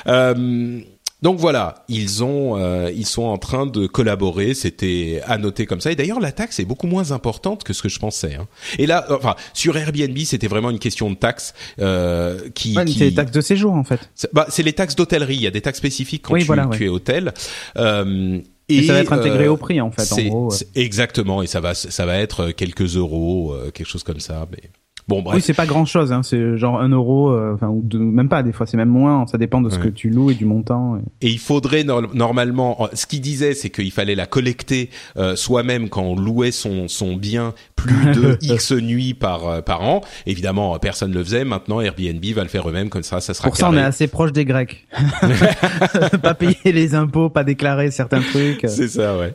Euh, 0.08 0.80
donc 1.22 1.39
voilà, 1.39 1.85
ils 1.88 2.23
ont, 2.23 2.57
euh, 2.57 2.91
ils 2.95 3.06
sont 3.06 3.23
en 3.23 3.38
train 3.38 3.65
de 3.65 3.88
collaborer. 3.88 4.53
C'était 4.53 5.22
annoté 5.26 5.65
comme 5.65 5.81
ça. 5.81 5.91
Et 5.91 5.95
d'ailleurs, 5.95 6.19
la 6.19 6.31
taxe 6.31 6.60
est 6.60 6.65
beaucoup 6.65 6.88
moins 6.88 7.11
importante 7.11 7.64
que 7.64 7.73
ce 7.73 7.81
que 7.81 7.89
je 7.89 7.99
pensais. 7.99 8.35
Hein. 8.35 8.48
Et 8.77 8.85
là, 8.85 9.06
enfin, 9.10 9.35
sur 9.53 9.77
Airbnb, 9.77 10.18
c'était 10.19 10.48
vraiment 10.48 10.69
une 10.69 10.80
question 10.80 11.10
de 11.10 11.15
taxe 11.15 11.53
euh, 11.80 12.49
qui. 12.53 12.76
Ouais, 12.76 12.85
qui... 12.85 12.99
C'est 12.99 13.06
les 13.06 13.14
taxes 13.14 13.31
de 13.31 13.41
séjour 13.41 13.73
en 13.73 13.84
fait. 13.84 14.10
C'est 14.15 14.34
bah, 14.34 14.48
les 14.57 14.73
taxes 14.73 14.95
d'hôtellerie. 14.95 15.35
Il 15.35 15.41
y 15.41 15.48
a 15.48 15.52
des 15.52 15.61
taxes 15.61 15.80
spécifiques 15.80 16.23
quand 16.23 16.38
tu, 16.38 16.45
voilà, 16.45 16.68
tu, 16.72 16.85
es 16.85 16.89
hôtel. 16.89 17.34
Euh, 17.77 18.41
et, 18.69 18.84
ça 18.84 18.94
va 18.94 18.99
être 18.99 19.14
intégré 19.14 19.45
euh, 19.45 19.52
au 19.52 19.57
prix 19.57 19.80
en 19.80 19.91
fait. 19.91 20.11
En 20.11 20.27
gros, 20.27 20.53
Exactement, 20.76 21.41
et 21.41 21.48
ça 21.48 21.61
va, 21.61 21.73
ça 21.73 22.06
va 22.06 22.18
être 22.18 22.52
quelques 22.52 22.98
euros, 22.98 23.53
euh, 23.53 23.72
quelque 23.72 23.88
chose 23.88 24.03
comme 24.03 24.19
ça. 24.19 24.48
Mais 24.52 24.69
Bon, 25.07 25.21
bref. 25.21 25.38
Oui, 25.38 25.41
c'est 25.41 25.53
pas 25.53 25.65
grand 25.65 25.85
chose, 25.85 26.11
hein. 26.11 26.21
c'est 26.21 26.57
genre 26.57 26.81
un 26.81 26.89
euro, 26.89 27.31
euh, 27.31 27.53
enfin 27.53 27.67
ou 27.67 27.81
même 27.93 28.27
pas 28.27 28.43
des 28.43 28.51
fois, 28.51 28.65
c'est 28.65 28.75
même 28.75 28.89
moins. 28.89 29.25
Ça 29.27 29.38
dépend 29.38 29.61
de 29.61 29.69
ce 29.69 29.79
que 29.79 29.88
tu 29.88 30.09
loues 30.09 30.31
et 30.31 30.34
du 30.34 30.43
montant. 30.43 30.99
Et, 31.21 31.29
il 31.29 31.39
faudrait 31.39 31.85
normalement, 31.85 32.89
ce 32.91 33.05
qu'il 33.05 33.21
disait, 33.21 33.53
c'est 33.53 33.69
qu'il 33.69 33.91
fallait 33.91 34.15
la 34.15 34.25
collecter 34.25 34.89
euh, 35.15 35.38
soi-même 35.38 35.88
quand 35.88 36.01
on 36.01 36.15
louait 36.15 36.51
son 36.51 36.89
son 36.89 37.15
bien 37.15 37.53
plus 37.77 38.11
de 38.13 38.38
X 38.41 38.73
nuits 38.73 39.13
par 39.13 39.47
euh, 39.47 39.61
par 39.61 39.81
an. 39.81 40.01
Évidemment, 40.25 40.77
personne 40.77 41.11
ne 41.11 41.15
le 41.15 41.23
faisait. 41.23 41.45
Maintenant, 41.45 41.79
Airbnb 41.79 42.23
va 42.35 42.43
le 42.43 42.49
faire 42.49 42.67
eux-mêmes, 42.67 42.89
comme 42.89 43.03
ça, 43.03 43.21
ça 43.21 43.34
sera. 43.34 43.47
Pour 43.47 43.55
ça, 43.55 43.69
on 43.69 43.77
est 43.77 43.81
assez 43.81 44.07
proche 44.07 44.34
des 44.34 44.43
Grecs. 44.43 44.88
pas 46.21 46.34
payer 46.34 46.73
les 46.73 46.95
impôts, 46.95 47.29
pas 47.29 47.45
déclarer 47.45 47.91
certains 47.91 48.19
trucs. 48.19 48.65
C'est 48.67 48.89
ça, 48.89 49.17
ouais. 49.17 49.34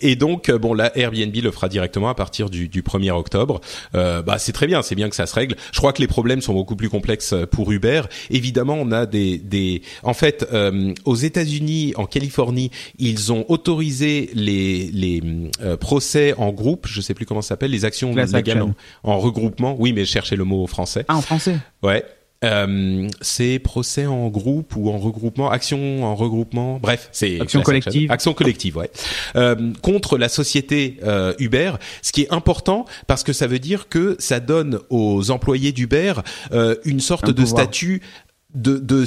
Et 0.00 0.16
donc, 0.16 0.50
bon, 0.50 0.74
là, 0.74 0.90
Airbnb 0.98 1.36
le 1.36 1.52
fera 1.52 1.68
directement 1.68 2.08
à 2.08 2.14
partir 2.14 2.50
du, 2.50 2.68
du 2.68 2.82
1er 2.82 3.12
octobre. 3.12 3.60
bah, 3.92 4.38
c'est 4.38 4.52
très 4.52 4.66
bien, 4.66 4.82
c'est 4.82 4.96
bien 4.96 5.03
que 5.08 5.16
ça 5.16 5.26
se 5.26 5.34
règle. 5.34 5.56
Je 5.72 5.78
crois 5.78 5.92
que 5.92 6.00
les 6.00 6.06
problèmes 6.06 6.40
sont 6.40 6.54
beaucoup 6.54 6.76
plus 6.76 6.88
complexes 6.88 7.32
euh, 7.32 7.46
pour 7.46 7.72
Uber. 7.72 8.02
Évidemment, 8.30 8.74
on 8.74 8.92
a 8.92 9.06
des, 9.06 9.38
des... 9.38 9.82
en 10.02 10.14
fait, 10.14 10.46
euh, 10.52 10.92
aux 11.04 11.16
États-Unis, 11.16 11.94
en 11.96 12.06
Californie, 12.06 12.70
ils 12.98 13.32
ont 13.32 13.44
autorisé 13.48 14.30
les, 14.34 14.90
les 14.92 15.22
euh, 15.60 15.76
procès 15.76 16.34
en 16.38 16.52
groupe. 16.52 16.86
Je 16.88 17.00
sais 17.00 17.14
plus 17.14 17.26
comment 17.26 17.42
ça 17.42 17.50
s'appelle, 17.50 17.70
les 17.70 17.84
actions 17.84 18.14
légales 18.14 18.62
en, 18.62 18.74
en, 19.02 19.18
regroupement. 19.18 19.76
Oui, 19.78 19.92
mais 19.92 20.04
cherchez 20.04 20.36
le 20.36 20.44
mot 20.44 20.66
français. 20.66 21.04
Ah, 21.08 21.16
en 21.16 21.22
français. 21.22 21.56
Ouais. 21.82 22.04
Euh, 22.42 23.08
c'est 23.20 23.58
procès 23.58 24.06
en 24.06 24.28
groupe 24.28 24.76
ou 24.76 24.90
en 24.90 24.98
regroupement, 24.98 25.50
action 25.50 26.04
en 26.04 26.14
regroupement, 26.14 26.78
bref, 26.78 27.08
c'est 27.12 27.40
action 27.40 27.62
collective. 27.62 28.10
Action 28.10 28.34
collective, 28.34 28.76
ouais. 28.76 28.90
Euh, 29.36 29.72
contre 29.82 30.18
la 30.18 30.28
société 30.28 30.98
euh, 31.04 31.32
Uber, 31.38 31.72
ce 32.02 32.12
qui 32.12 32.22
est 32.22 32.32
important 32.32 32.84
parce 33.06 33.22
que 33.24 33.32
ça 33.32 33.46
veut 33.46 33.58
dire 33.58 33.88
que 33.88 34.16
ça 34.18 34.40
donne 34.40 34.80
aux 34.90 35.30
employés 35.30 35.72
d'Uber 35.72 36.14
euh, 36.52 36.74
une 36.84 37.00
sorte 37.00 37.30
de 37.30 37.44
statut 37.46 38.02
de, 38.54 38.78
de, 38.78 39.04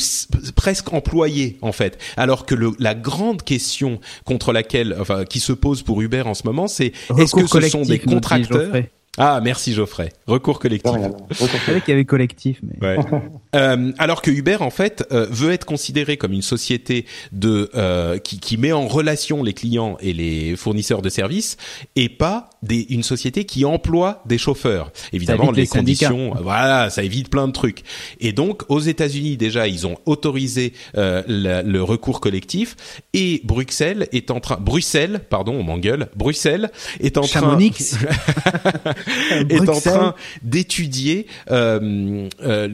presque 0.55 0.91
employé 0.93 1.57
en 1.61 1.71
fait. 1.71 1.97
Alors 2.17 2.45
que 2.45 2.55
le, 2.55 2.71
la 2.79 2.95
grande 2.95 3.43
question 3.43 3.99
contre 4.25 4.51
laquelle, 4.51 4.95
enfin, 4.99 5.25
qui 5.25 5.39
se 5.39 5.53
pose 5.53 5.83
pour 5.83 6.01
Uber 6.01 6.23
en 6.25 6.33
ce 6.33 6.43
moment, 6.45 6.67
c'est 6.67 6.91
est-ce 7.17 7.35
que 7.35 7.47
ce 7.47 7.69
sont 7.69 7.83
des 7.83 7.99
contracteurs 7.99 8.73
ah, 9.17 9.41
merci 9.43 9.73
Geoffrey. 9.73 10.13
Recours 10.27 10.59
collectif. 10.59 10.91
Je 11.31 11.35
savais 11.65 11.81
qu'il 11.81 11.89
y 11.89 11.93
avait 11.93 12.05
collectif, 12.05 12.59
mais. 12.61 12.87
Ouais. 12.87 12.97
euh, 13.55 13.91
alors 13.97 14.21
que 14.21 14.29
Uber, 14.29 14.57
en 14.59 14.69
fait, 14.69 15.03
euh, 15.11 15.25
veut 15.31 15.51
être 15.51 15.65
considéré 15.65 16.17
comme 16.17 16.33
une 16.33 16.43
société 16.43 17.05
de 17.31 17.71
euh, 17.73 18.19
qui, 18.19 18.39
qui, 18.39 18.57
met 18.57 18.71
en 18.71 18.87
relation 18.87 19.41
les 19.41 19.53
clients 19.53 19.97
et 20.01 20.13
les 20.13 20.55
fournisseurs 20.55 21.01
de 21.01 21.09
services, 21.09 21.57
et 21.95 22.09
pas 22.09 22.51
des, 22.63 22.87
une 22.89 23.03
société 23.03 23.45
qui 23.45 23.65
emploie 23.65 24.23
des 24.25 24.37
chauffeurs. 24.37 24.91
Évidemment, 25.13 25.51
les, 25.51 25.67
conditions, 25.67 26.33
voilà, 26.41 26.89
ça 26.89 27.03
évite 27.03 27.29
plein 27.29 27.47
de 27.47 27.53
trucs. 27.53 27.83
Et 28.19 28.33
donc, 28.33 28.63
aux 28.69 28.79
États-Unis 28.79 29.37
déjà, 29.37 29.67
ils 29.67 29.85
ont 29.87 29.97
autorisé 30.05 30.73
euh, 30.97 31.23
le 31.27 31.81
recours 31.81 32.19
collectif, 32.19 32.75
et 33.13 33.41
Bruxelles 33.43 34.07
est 34.11 34.31
en 34.31 34.39
train, 34.39 34.57
Bruxelles, 34.59 35.21
pardon, 35.29 35.53
on 35.53 35.63
m'engueule, 35.63 36.09
Bruxelles 36.15 36.71
est 36.99 37.17
en 37.17 37.23
Chamonix. 37.23 37.71
train. 37.71 38.07
est 39.49 39.69
en 39.69 39.79
train 39.79 40.15
d'étudier 40.41 41.27
euh, 41.51 42.27
euh, 42.41 42.67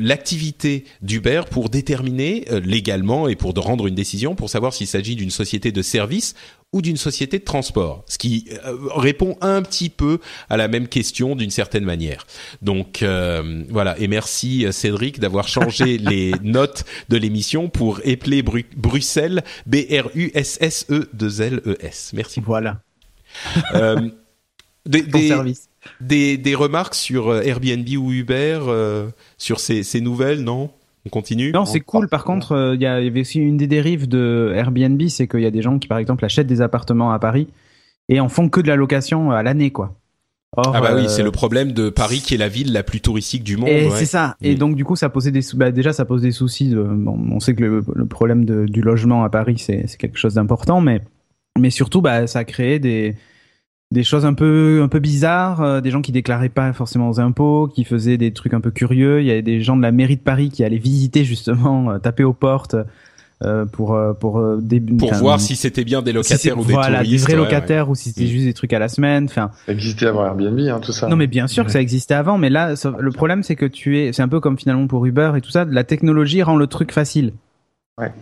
l'activité 0.00 0.84
d'Uber 1.02 1.42
pour 1.50 1.68
déterminer 1.68 2.44
euh, 2.50 2.60
légalement 2.60 3.28
et 3.28 3.36
pour 3.36 3.54
de 3.54 3.60
rendre 3.60 3.86
une 3.86 3.94
décision 3.94 4.34
pour 4.34 4.50
savoir 4.50 4.72
s'il 4.72 4.86
s'agit 4.86 5.16
d'une 5.16 5.30
société 5.30 5.72
de 5.72 5.82
service 5.82 6.34
ou 6.72 6.82
d'une 6.82 6.96
société 6.96 7.38
de 7.38 7.44
transport, 7.44 8.04
ce 8.06 8.16
qui 8.16 8.48
euh, 8.64 8.76
répond 8.94 9.36
un 9.40 9.62
petit 9.62 9.90
peu 9.90 10.20
à 10.48 10.56
la 10.56 10.68
même 10.68 10.86
question 10.86 11.34
d'une 11.34 11.50
certaine 11.50 11.84
manière. 11.84 12.26
Donc 12.62 13.02
euh, 13.02 13.64
voilà, 13.68 13.98
et 13.98 14.06
merci 14.06 14.66
Cédric 14.70 15.18
d'avoir 15.18 15.48
changé 15.48 15.98
les 15.98 16.32
notes 16.42 16.84
de 17.08 17.16
l'émission 17.16 17.68
pour 17.68 18.00
épeler 18.04 18.42
Bruxelles 18.42 19.42
B 19.66 19.76
R 19.90 20.10
U 20.14 20.30
S 20.34 20.58
S 20.60 20.86
E 20.90 21.08
2 21.12 21.42
L 21.42 21.60
E 21.66 21.76
S. 21.80 22.12
Merci. 22.14 22.40
Voilà. 22.40 22.80
Euh, 23.74 24.08
des, 24.86 25.02
des, 26.00 26.36
des, 26.36 26.54
remarques 26.54 26.94
sur 26.94 27.28
euh, 27.28 27.42
Airbnb 27.42 27.88
ou 27.96 28.12
Uber, 28.12 28.60
euh, 28.66 29.08
sur 29.38 29.60
ces, 29.60 29.82
ces 29.82 30.00
nouvelles, 30.00 30.42
non? 30.42 30.70
On 31.06 31.08
continue 31.08 31.52
Non, 31.52 31.64
c'est 31.64 31.80
cool. 31.80 32.08
Par 32.08 32.24
contre, 32.24 32.52
euh, 32.52 32.74
il 32.74 32.82
y, 32.82 32.86
avait 32.86 33.20
aussi 33.20 33.38
une 33.38 33.56
des 33.56 33.66
dérives 33.66 34.08
de 34.08 34.52
Airbnb, 34.54 35.00
c'est 35.08 35.26
qu'il 35.26 35.40
y 35.40 35.46
a 35.46 35.50
des 35.50 35.62
gens 35.62 35.78
qui, 35.78 35.88
par 35.88 35.98
exemple, 35.98 36.24
achètent 36.24 36.46
des 36.46 36.60
appartements 36.60 37.12
à 37.12 37.18
Paris 37.18 37.48
et 38.08 38.20
en 38.20 38.28
font 38.28 38.48
que 38.48 38.60
de 38.60 38.68
la 38.68 38.76
location 38.76 39.30
à 39.30 39.42
l'année, 39.42 39.70
quoi. 39.70 39.96
ah 40.56 40.80
bah 40.80 40.92
oui, 40.94 41.08
c'est 41.08 41.22
le 41.22 41.30
problème 41.30 41.72
de 41.72 41.90
Paris 41.90 42.20
qui 42.20 42.34
est 42.34 42.38
la 42.38 42.48
ville 42.48 42.72
la 42.72 42.82
plus 42.82 43.00
touristique 43.00 43.44
du 43.44 43.56
monde. 43.56 43.70
Et 43.70 43.88
c'est 43.90 44.04
ça. 44.04 44.36
Et 44.42 44.54
mm. 44.54 44.58
donc 44.58 44.76
du 44.76 44.84
coup, 44.84 44.96
ça 44.96 45.08
posait 45.08 45.30
des 45.30 45.40
bah, 45.54 45.70
déjà 45.70 45.92
ça 45.92 46.04
pose 46.04 46.22
des 46.22 46.32
soucis. 46.32 46.74
Bon, 46.74 47.18
on 47.30 47.40
sait 47.40 47.54
que 47.54 47.62
le, 47.62 47.84
le 47.94 48.06
problème 48.06 48.44
de, 48.44 48.66
du 48.66 48.82
logement 48.82 49.24
à 49.24 49.30
Paris 49.30 49.58
c'est 49.58 49.86
quelque 49.96 50.18
chose 50.18 50.34
d'important, 50.34 50.80
mais 50.80 51.00
mais 51.58 51.70
surtout 51.70 52.00
bah 52.00 52.26
ça 52.26 52.40
a 52.40 52.44
créé 52.44 52.78
des 52.80 53.14
des 53.92 54.04
choses 54.04 54.24
un 54.24 54.34
peu 54.34 54.80
un 54.82 54.88
peu 54.88 55.00
bizarres, 55.00 55.62
euh, 55.62 55.80
des 55.80 55.90
gens 55.90 56.00
qui 56.00 56.12
déclaraient 56.12 56.48
pas 56.48 56.72
forcément 56.72 57.08
aux 57.08 57.18
impôts, 57.20 57.66
qui 57.66 57.84
faisaient 57.84 58.18
des 58.18 58.32
trucs 58.32 58.54
un 58.54 58.60
peu 58.60 58.70
curieux. 58.70 59.20
Il 59.20 59.26
y 59.26 59.30
avait 59.30 59.42
des 59.42 59.60
gens 59.60 59.76
de 59.76 59.82
la 59.82 59.90
mairie 59.90 60.16
de 60.16 60.22
Paris 60.22 60.50
qui 60.50 60.62
allaient 60.62 60.78
visiter 60.78 61.24
justement, 61.24 61.90
euh, 61.90 61.98
taper 61.98 62.24
aux 62.24 62.32
portes. 62.32 62.76
Euh, 63.42 63.64
pour 63.64 63.98
pour 64.20 64.38
pour 64.98 65.14
voir 65.14 65.40
si 65.40 65.56
c'était 65.56 65.82
bien 65.82 66.02
des 66.02 66.12
locataires 66.12 66.58
ou 66.58 66.62
des 66.62 66.74
voilà, 66.74 67.02
des 67.02 67.16
vrais 67.16 67.36
locataires 67.36 67.88
ou 67.88 67.94
si 67.94 68.10
c'était 68.10 68.26
juste 68.26 68.44
des 68.44 68.52
trucs 68.52 68.74
à 68.74 68.78
la 68.78 68.88
semaine 68.88 69.24
enfin. 69.24 69.50
Ça 69.64 69.72
existait 69.72 70.04
avant 70.04 70.26
Airbnb 70.26 70.58
hein, 70.58 70.78
tout 70.78 70.92
ça. 70.92 71.08
Non 71.08 71.16
mais 71.16 71.26
bien 71.26 71.46
sûr 71.46 71.64
que 71.64 71.72
ça 71.72 71.80
existait 71.80 72.12
avant 72.12 72.36
mais 72.36 72.50
là 72.50 72.74
le 72.98 73.10
problème 73.12 73.42
c'est 73.42 73.56
que 73.56 73.64
tu 73.64 73.98
es 73.98 74.12
c'est 74.12 74.20
un 74.20 74.28
peu 74.28 74.40
comme 74.40 74.58
finalement 74.58 74.86
pour 74.86 75.06
Uber 75.06 75.32
et 75.38 75.40
tout 75.40 75.50
ça 75.50 75.64
la 75.64 75.84
technologie 75.84 76.42
rend 76.42 76.56
le 76.56 76.66
truc 76.66 76.92
facile. 76.92 77.32
Ouais 77.98 78.12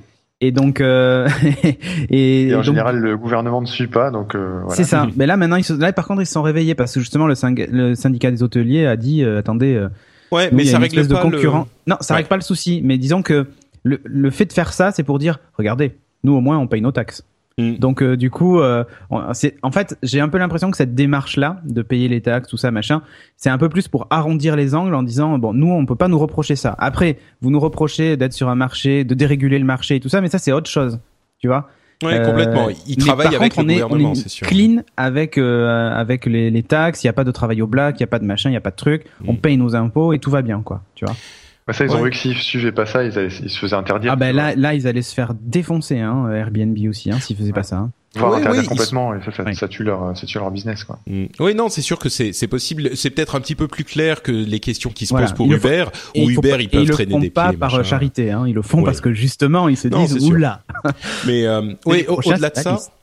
et 0.41 0.53
donc, 0.53 0.81
euh, 0.81 1.29
et, 2.11 2.55
en 2.55 2.63
général, 2.63 2.99
le 2.99 3.17
gouvernement 3.17 3.61
ne 3.61 3.67
suit 3.67 3.89
pas, 3.89 4.11
donc 4.11 4.35
euh, 4.35 4.61
voilà. 4.61 4.77
C'est 4.77 4.85
ça. 4.85 5.07
Mais 5.17 5.27
là, 5.27 5.37
maintenant, 5.37 5.57
ils 5.57 5.77
là, 5.79 5.93
par 5.93 6.07
contre, 6.07 6.23
ils 6.23 6.27
se 6.27 6.33
sont 6.33 6.43
réveillés 6.43 6.77
parce 6.77 6.95
que 6.95 7.01
justement, 7.01 7.27
le, 7.27 7.35
le 7.71 7.95
syndicat 7.97 8.31
des 8.31 8.43
hôteliers 8.43 8.87
a 8.87 8.97
dit, 8.97 9.25
euh, 9.25 9.39
attendez, 9.39 9.75
euh, 9.75 9.89
ouais, 10.31 10.51
mais 10.53 10.65
ça 10.65 10.79
règle 10.79 11.09
pas 11.09 11.23
concurrent. 11.23 11.67
Non, 11.89 11.97
ça 12.01 12.15
règle 12.15 12.29
pas 12.29 12.37
le 12.37 12.43
souci. 12.43 12.81
Mais 12.85 12.99
disons 12.99 13.23
que 13.23 13.49
le, 13.83 14.01
le 14.05 14.31
fait 14.31 14.47
de 14.47 14.53
faire 14.53 14.73
ça, 14.73 14.93
c'est 14.93 15.03
pour 15.03 15.19
dire, 15.19 15.41
regardez, 15.55 15.97
nous 16.23 16.35
au 16.35 16.41
moins, 16.41 16.59
on 16.59 16.69
paye 16.69 16.83
nos 16.83 16.93
taxes. 16.93 17.25
Mm. 17.59 17.75
Donc 17.75 18.03
euh, 18.03 18.17
du 18.17 18.31
coup, 18.31 18.61
euh, 18.61 18.85
c'est 19.33 19.57
en 19.63 19.71
fait, 19.71 19.99
j'ai 20.03 20.21
un 20.21 20.29
peu 20.29 20.39
l'impression 20.39 20.71
que 20.71 20.77
cette 20.77 20.95
démarche-là 20.95 21.61
de 21.65 21.83
payer 21.83 22.09
les 22.09 22.21
taxes, 22.21 22.49
tout 22.49 22.57
ça, 22.57 22.71
machin, 22.71 23.03
c'est 23.37 23.51
un 23.51 23.59
peu 23.59 23.69
plus 23.69 23.89
pour 23.89 24.07
arrondir 24.11 24.57
les 24.57 24.75
angles 24.75 24.95
en 24.95 25.03
disant 25.03 25.39
bon, 25.39 25.53
nous, 25.53 25.71
on 25.71 25.85
peut 25.85 25.97
pas 25.97 26.09
nous 26.09 26.19
reprocher 26.19 26.57
ça. 26.57 26.75
Après, 26.79 27.19
vous 27.43 27.51
nous 27.51 27.61
reprochez 27.61 28.17
d'être 28.17 28.33
sur 28.33 28.49
un 28.49 28.55
marché, 28.55 29.05
de 29.05 29.15
déréguler 29.15 29.59
le 29.59 29.65
marché 29.65 29.97
et 29.97 30.01
tout 30.01 30.09
ça, 30.09 30.21
mais 30.21 30.29
ça 30.29 30.39
c'est 30.39 30.53
autre 30.53 30.71
chose, 30.71 31.01
tu 31.41 31.49
vois. 31.49 31.69
Oui, 32.05 32.13
complètement. 32.25 32.69
Ils 32.87 32.97
travaillent 32.97 33.35
avec 33.35 33.57
le 33.57 33.65
gouvernement, 33.65 34.15
c'est 34.15 34.29
sûr. 34.29 34.47
Clean 34.47 34.83
avec 34.97 35.37
euh, 35.37 35.91
avec 35.93 36.27
les, 36.27 36.49
les 36.49 36.63
taxes. 36.63 37.03
Il 37.03 37.09
y 37.09 37.11
a 37.11 37.13
pas 37.13 37.25
de 37.25 37.33
travail 37.33 37.61
au 37.61 37.67
black, 37.67 37.97
il 37.99 38.01
y 38.01 38.05
a 38.05 38.07
pas 38.07 38.21
de 38.21 38.25
machin, 38.25 38.51
il 38.51 38.53
y 38.53 38.57
a 38.57 38.61
pas 38.61 38.71
de 38.71 38.77
truc. 38.77 39.05
On 39.27 39.33
mm. 39.33 39.39
paye 39.39 39.57
nos 39.57 39.75
impôts 39.75 40.13
et 40.13 40.21
tout 40.21 40.31
va 40.31 40.43
bien, 40.43 40.63
quoi. 40.63 40.83
Tu 40.95 41.05
vois. 41.05 41.17
Bah 41.69 41.75
ça, 41.75 41.85
ils 41.85 41.93
ont 41.93 42.03
vu 42.03 42.09
que 42.09 42.17
s'ils 42.17 42.35
suivaient 42.35 42.73
pas 42.73 42.87
ça, 42.87 43.05
ils, 43.05 43.13
se 43.13 43.59
faisaient 43.59 43.77
interdire. 43.77 44.13
Ah 44.13 44.17
ben 44.17 44.35
là, 44.35 44.55
là, 44.57 44.73
ils 44.73 44.87
allaient 44.87 45.03
se 45.03 45.15
faire 45.15 45.35
défoncer, 45.39 46.01
hein, 46.01 46.27
Airbnb 46.33 46.79
aussi, 46.89 47.11
hein, 47.11 47.21
s'ils 47.21 47.37
faisaient 47.37 47.53
pas 47.53 47.63
ça. 47.63 47.77
Hein. 47.77 47.91
Enfin, 48.17 48.31
oui, 48.31 48.37
interdire 48.39 48.67
complètement, 48.67 49.15
et 49.15 49.21
ça, 49.23 49.53
ça, 49.53 49.69
tue 49.69 49.85
leur, 49.85 50.17
ça 50.17 50.27
tue 50.27 50.39
leur 50.39 50.51
business, 50.51 50.83
quoi. 50.85 50.99
Mm. 51.07 51.27
Oui, 51.41 51.55
non, 51.55 51.69
c'est 51.69 51.83
sûr 51.83 51.99
que 51.99 52.09
c'est, 52.09 52.33
c'est 52.33 52.47
possible. 52.47 52.97
C'est 52.97 53.11
peut-être 53.11 53.35
un 53.35 53.41
petit 53.41 53.55
peu 53.55 53.69
plus 53.69 53.85
clair 53.85 54.23
que 54.23 54.33
les 54.33 54.61
questions 54.61 54.89
qui 54.89 55.05
se 55.05 55.13
posent 55.13 55.35
pour 55.35 55.53
Uber. 55.53 55.85
Ou 56.17 56.31
Uber, 56.31 56.57
ils 56.61 56.71
peuvent 56.71 56.89
traîner 56.89 57.21
des 57.21 57.31
pieds. 57.31 57.43
Ils 57.43 57.51
le 57.51 57.53
font 57.53 57.59
pas 57.59 57.69
par 57.69 57.85
charité, 57.85 58.31
hein. 58.31 58.45
Ils 58.47 58.55
le 58.55 58.63
font 58.63 58.83
parce 58.83 59.03
que 59.03 59.13
justement, 59.13 59.69
ils 59.69 59.77
se 59.77 59.89
disent, 59.89 60.27
oula. 60.27 60.63
Mais, 61.27 61.47
euh, 61.47 61.75
oui, 61.85 62.07
au-delà 62.09 62.49
de 62.49 62.57
ça 62.57 62.77
euh, 62.77 62.98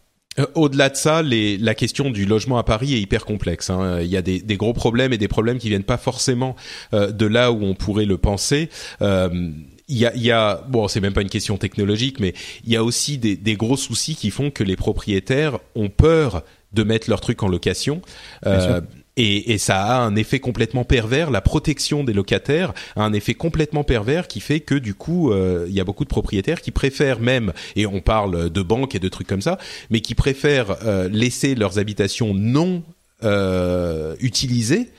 au-delà 0.54 0.90
de 0.90 0.96
ça, 0.96 1.22
les, 1.22 1.58
la 1.58 1.76
question 1.76 2.10
du 2.10 2.26
logement 2.26 2.58
à 2.58 2.64
Paris 2.64 2.94
est 2.94 3.00
hyper 3.00 3.26
complexe. 3.26 3.70
Hein. 3.70 4.00
Il 4.02 4.08
y 4.08 4.18
a 4.18 4.22
des, 4.22 4.42
des, 4.42 4.58
gros 4.58 4.74
problèmes 4.74 5.14
et 5.14 5.18
des 5.18 5.28
problèmes 5.28 5.58
qui 5.58 5.70
viennent 5.70 5.84
pas 5.84 5.98
forcément 5.98 6.56
euh, 6.94 7.12
de 7.12 7.26
là 7.26 7.52
où 7.52 7.64
on 7.64 7.74
pourrait 7.74 8.06
le 8.06 8.18
penser. 8.18 8.70
Euh, 9.02 9.52
il 9.88 9.98
y 9.98 10.06
a, 10.06 10.16
il 10.16 10.24
y 10.24 10.32
a, 10.32 10.64
bon, 10.68 10.88
c'est 10.88 11.00
même 11.00 11.14
pas 11.14 11.22
une 11.22 11.30
question 11.30 11.58
technologique, 11.58 12.20
mais 12.20 12.34
il 12.66 12.74
y 12.74 12.76
a 12.76 12.84
aussi 12.84 13.18
des, 13.18 13.36
des, 13.36 13.56
gros 13.56 13.78
soucis 13.78 14.16
qui 14.16 14.32
font 14.32 14.50
que 14.50 14.64
les 14.64 14.76
propriétaires 14.76 15.60
ont 15.76 15.90
peur 15.90 16.44
de 16.74 16.84
mettre 16.84 17.10
leur 17.10 17.22
truc 17.22 17.44
en 17.44 17.48
location. 17.48 18.02
Euh, 18.46 18.82
et, 19.18 19.58
ça 19.58 19.84
a 19.84 19.98
un 20.00 20.16
effet 20.16 20.40
complètement 20.40 20.84
pervers. 20.84 21.32
La 21.32 21.42
protection 21.42 22.04
des 22.04 22.14
locataires 22.14 22.74
a 22.96 23.04
un 23.04 23.14
effet 23.14 23.34
complètement 23.34 23.84
pervers 23.84 24.28
qui 24.28 24.40
fait 24.40 24.60
que 24.60 24.76
du 24.76 24.94
coup, 24.94 25.32
euh, 25.32 25.66
il 25.70 25.74
y 25.74 25.80
a 25.80 25.84
beaucoup 25.84 26.04
de 26.04 26.10
propriétaires 26.10 26.62
qui 26.62 26.72
préfèrent 26.72 27.20
même, 27.20 27.54
et 27.76 27.86
on 27.86 28.02
parle 28.02 28.50
de 28.50 28.62
banques 28.62 28.96
et 28.96 29.00
de 29.00 29.10
trucs 29.10 29.28
comme 29.28 29.42
ça, 29.42 29.58
mais 29.90 30.02
qui 30.02 30.16
préfèrent 30.16 30.78
euh, 30.86 31.08
laisser 31.10 31.56
leurs 31.56 31.80
habitations 31.80 32.34
non 32.34 32.84
euh, 33.24 34.16
utilisées 34.20 34.90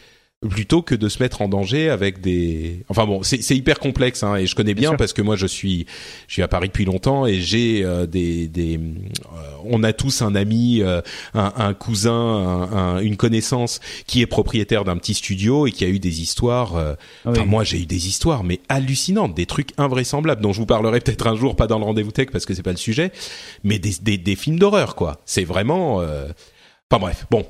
plutôt 0.49 0.83
que 0.83 0.95
de 0.95 1.09
se 1.09 1.23
mettre 1.23 1.43
en 1.43 1.49
danger 1.49 1.89
avec 1.89 2.21
des. 2.21 2.85
Enfin 2.89 3.07
bon, 3.07 3.23
c'est 3.23 3.57
hyper 3.57 3.79
complexe 3.79 4.23
hein, 4.23 4.37
et 4.37 4.47
je 4.47 4.55
connais 4.55 4.75
bien, 4.75 4.95
parce 4.95 5.13
que 5.13 5.23
moi 5.23 5.37
je 5.37 5.47
suis 5.47 5.87
je 6.29 6.35
suis 6.35 6.43
à 6.43 6.49
Paris 6.49 6.69
depuis 6.69 6.85
longtemps 6.85 7.27
et 7.27 7.41
j'ai 7.41 7.85
euh, 7.85 8.07
des 8.07 8.49
des. 8.49 8.77
Euh, 8.77 9.41
on 9.65 9.83
a 9.83 9.93
tous 9.93 10.23
un 10.23 10.35
ami, 10.35 10.81
euh, 10.83 11.01
un, 11.35 11.53
un, 11.57 11.75
cousin, 11.75 12.13
un, 12.13 12.99
une 13.01 13.17
connaissance 13.17 13.81
qui 14.07 14.23
est 14.23 14.27
propriétaire 14.27 14.85
d'un 14.85 14.97
petit 14.97 15.15
studio 15.15 15.67
et 15.67 15.73
qui 15.73 15.85
a 15.85 15.89
eu 15.89 15.99
des 15.99 16.23
histoires. 16.23 16.77
Ah 16.77 16.97
enfin 17.27 17.45
moi 17.45 17.65
j'ai 17.65 17.81
eu 17.81 17.87
des 17.87 18.09
histoires 18.09 18.45
mais 18.45 18.61
hallucinantes, 18.69 19.35
des 19.35 19.47
trucs 19.47 19.71
invraisemblables 19.79 20.43
dont 20.43 20.53
je 20.53 20.61
vous 20.61 20.67
parlerai 20.67 21.01
peut-être 21.01 21.27
un 21.27 21.37
jour, 21.37 21.57
pas 21.57 21.67
dans 21.67 21.79
le 21.79 21.85
rendez-vous 21.85 22.13
tech 22.13 22.29
parce 22.31 22.47
que 22.47 22.55
c'est 22.55 22.63
pas 22.63 22.71
le 22.71 22.77
sujet, 22.77 23.13
mais 23.65 23.79
des 23.79 23.95
des, 24.01 24.19
des 24.19 24.37
films 24.37 24.59
d'horreur 24.59 24.95
quoi. 24.95 25.21
C'est 25.25 25.45
vraiment. 25.45 25.97
Enfin 26.91 27.01
bref, 27.01 27.27
bon. 27.31 27.47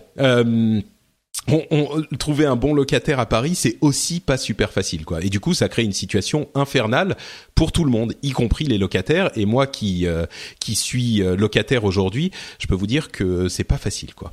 Euh, 1.50 1.62
on, 1.70 2.02
trouver 2.16 2.46
un 2.46 2.56
bon 2.56 2.74
locataire 2.74 3.20
à 3.20 3.26
Paris, 3.26 3.54
c'est 3.54 3.78
aussi 3.80 4.20
pas 4.20 4.36
super 4.36 4.72
facile, 4.72 5.04
quoi. 5.04 5.22
Et 5.22 5.28
du 5.28 5.40
coup, 5.40 5.54
ça 5.54 5.68
crée 5.68 5.84
une 5.84 5.92
situation 5.92 6.48
infernale 6.54 7.16
pour 7.54 7.72
tout 7.72 7.84
le 7.84 7.90
monde, 7.90 8.14
y 8.22 8.32
compris 8.32 8.64
les 8.64 8.78
locataires. 8.78 9.30
Et 9.36 9.46
moi, 9.46 9.66
qui 9.66 10.06
euh, 10.06 10.26
qui 10.60 10.74
suis 10.74 11.22
euh, 11.22 11.36
locataire 11.36 11.84
aujourd'hui, 11.84 12.30
je 12.58 12.66
peux 12.66 12.74
vous 12.74 12.86
dire 12.86 13.10
que 13.10 13.48
c'est 13.48 13.64
pas 13.64 13.78
facile, 13.78 14.14
quoi. 14.14 14.32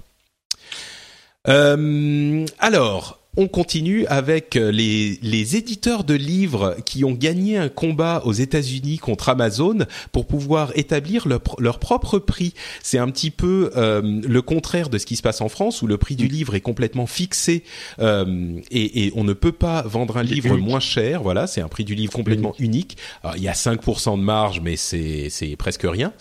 Euh, 1.47 2.45
alors, 2.59 3.22
on 3.35 3.47
continue 3.47 4.05
avec 4.07 4.55
euh, 4.55 4.71
les, 4.71 5.17
les 5.21 5.55
éditeurs 5.55 6.03
de 6.03 6.13
livres 6.13 6.77
qui 6.85 7.03
ont 7.03 7.13
gagné 7.13 7.57
un 7.57 7.69
combat 7.69 8.21
aux 8.25 8.33
États-Unis 8.33 8.99
contre 8.99 9.29
Amazon 9.29 9.79
pour 10.11 10.27
pouvoir 10.27 10.71
établir 10.75 11.27
leur, 11.27 11.41
leur 11.57 11.79
propre 11.79 12.19
prix. 12.19 12.53
C'est 12.83 12.99
un 12.99 13.09
petit 13.09 13.31
peu 13.31 13.71
euh, 13.75 14.01
le 14.03 14.41
contraire 14.41 14.89
de 14.89 14.97
ce 14.97 15.05
qui 15.05 15.15
se 15.15 15.23
passe 15.23 15.41
en 15.41 15.49
France 15.49 15.81
où 15.81 15.87
le 15.87 15.97
prix 15.97 16.15
du 16.15 16.27
livre 16.27 16.53
est 16.53 16.61
complètement 16.61 17.07
fixé 17.07 17.63
euh, 17.99 18.59
et, 18.69 19.05
et, 19.05 19.13
on 19.15 19.23
ne 19.23 19.33
peut 19.33 19.51
pas 19.51 19.81
vendre 19.83 20.17
un 20.17 20.23
livre 20.23 20.55
moins 20.57 20.79
cher. 20.79 21.23
Voilà, 21.23 21.47
c'est 21.47 21.61
un 21.61 21.67
prix 21.67 21.85
du 21.85 21.95
livre 21.95 22.13
complètement 22.13 22.53
unique. 22.59 22.97
Alors, 23.23 23.35
il 23.37 23.43
y 23.43 23.47
a 23.47 23.53
5% 23.53 24.17
de 24.17 24.23
marge, 24.23 24.61
mais 24.61 24.75
c'est 24.75 25.55
presque 25.57 25.85
rien. 25.85 26.13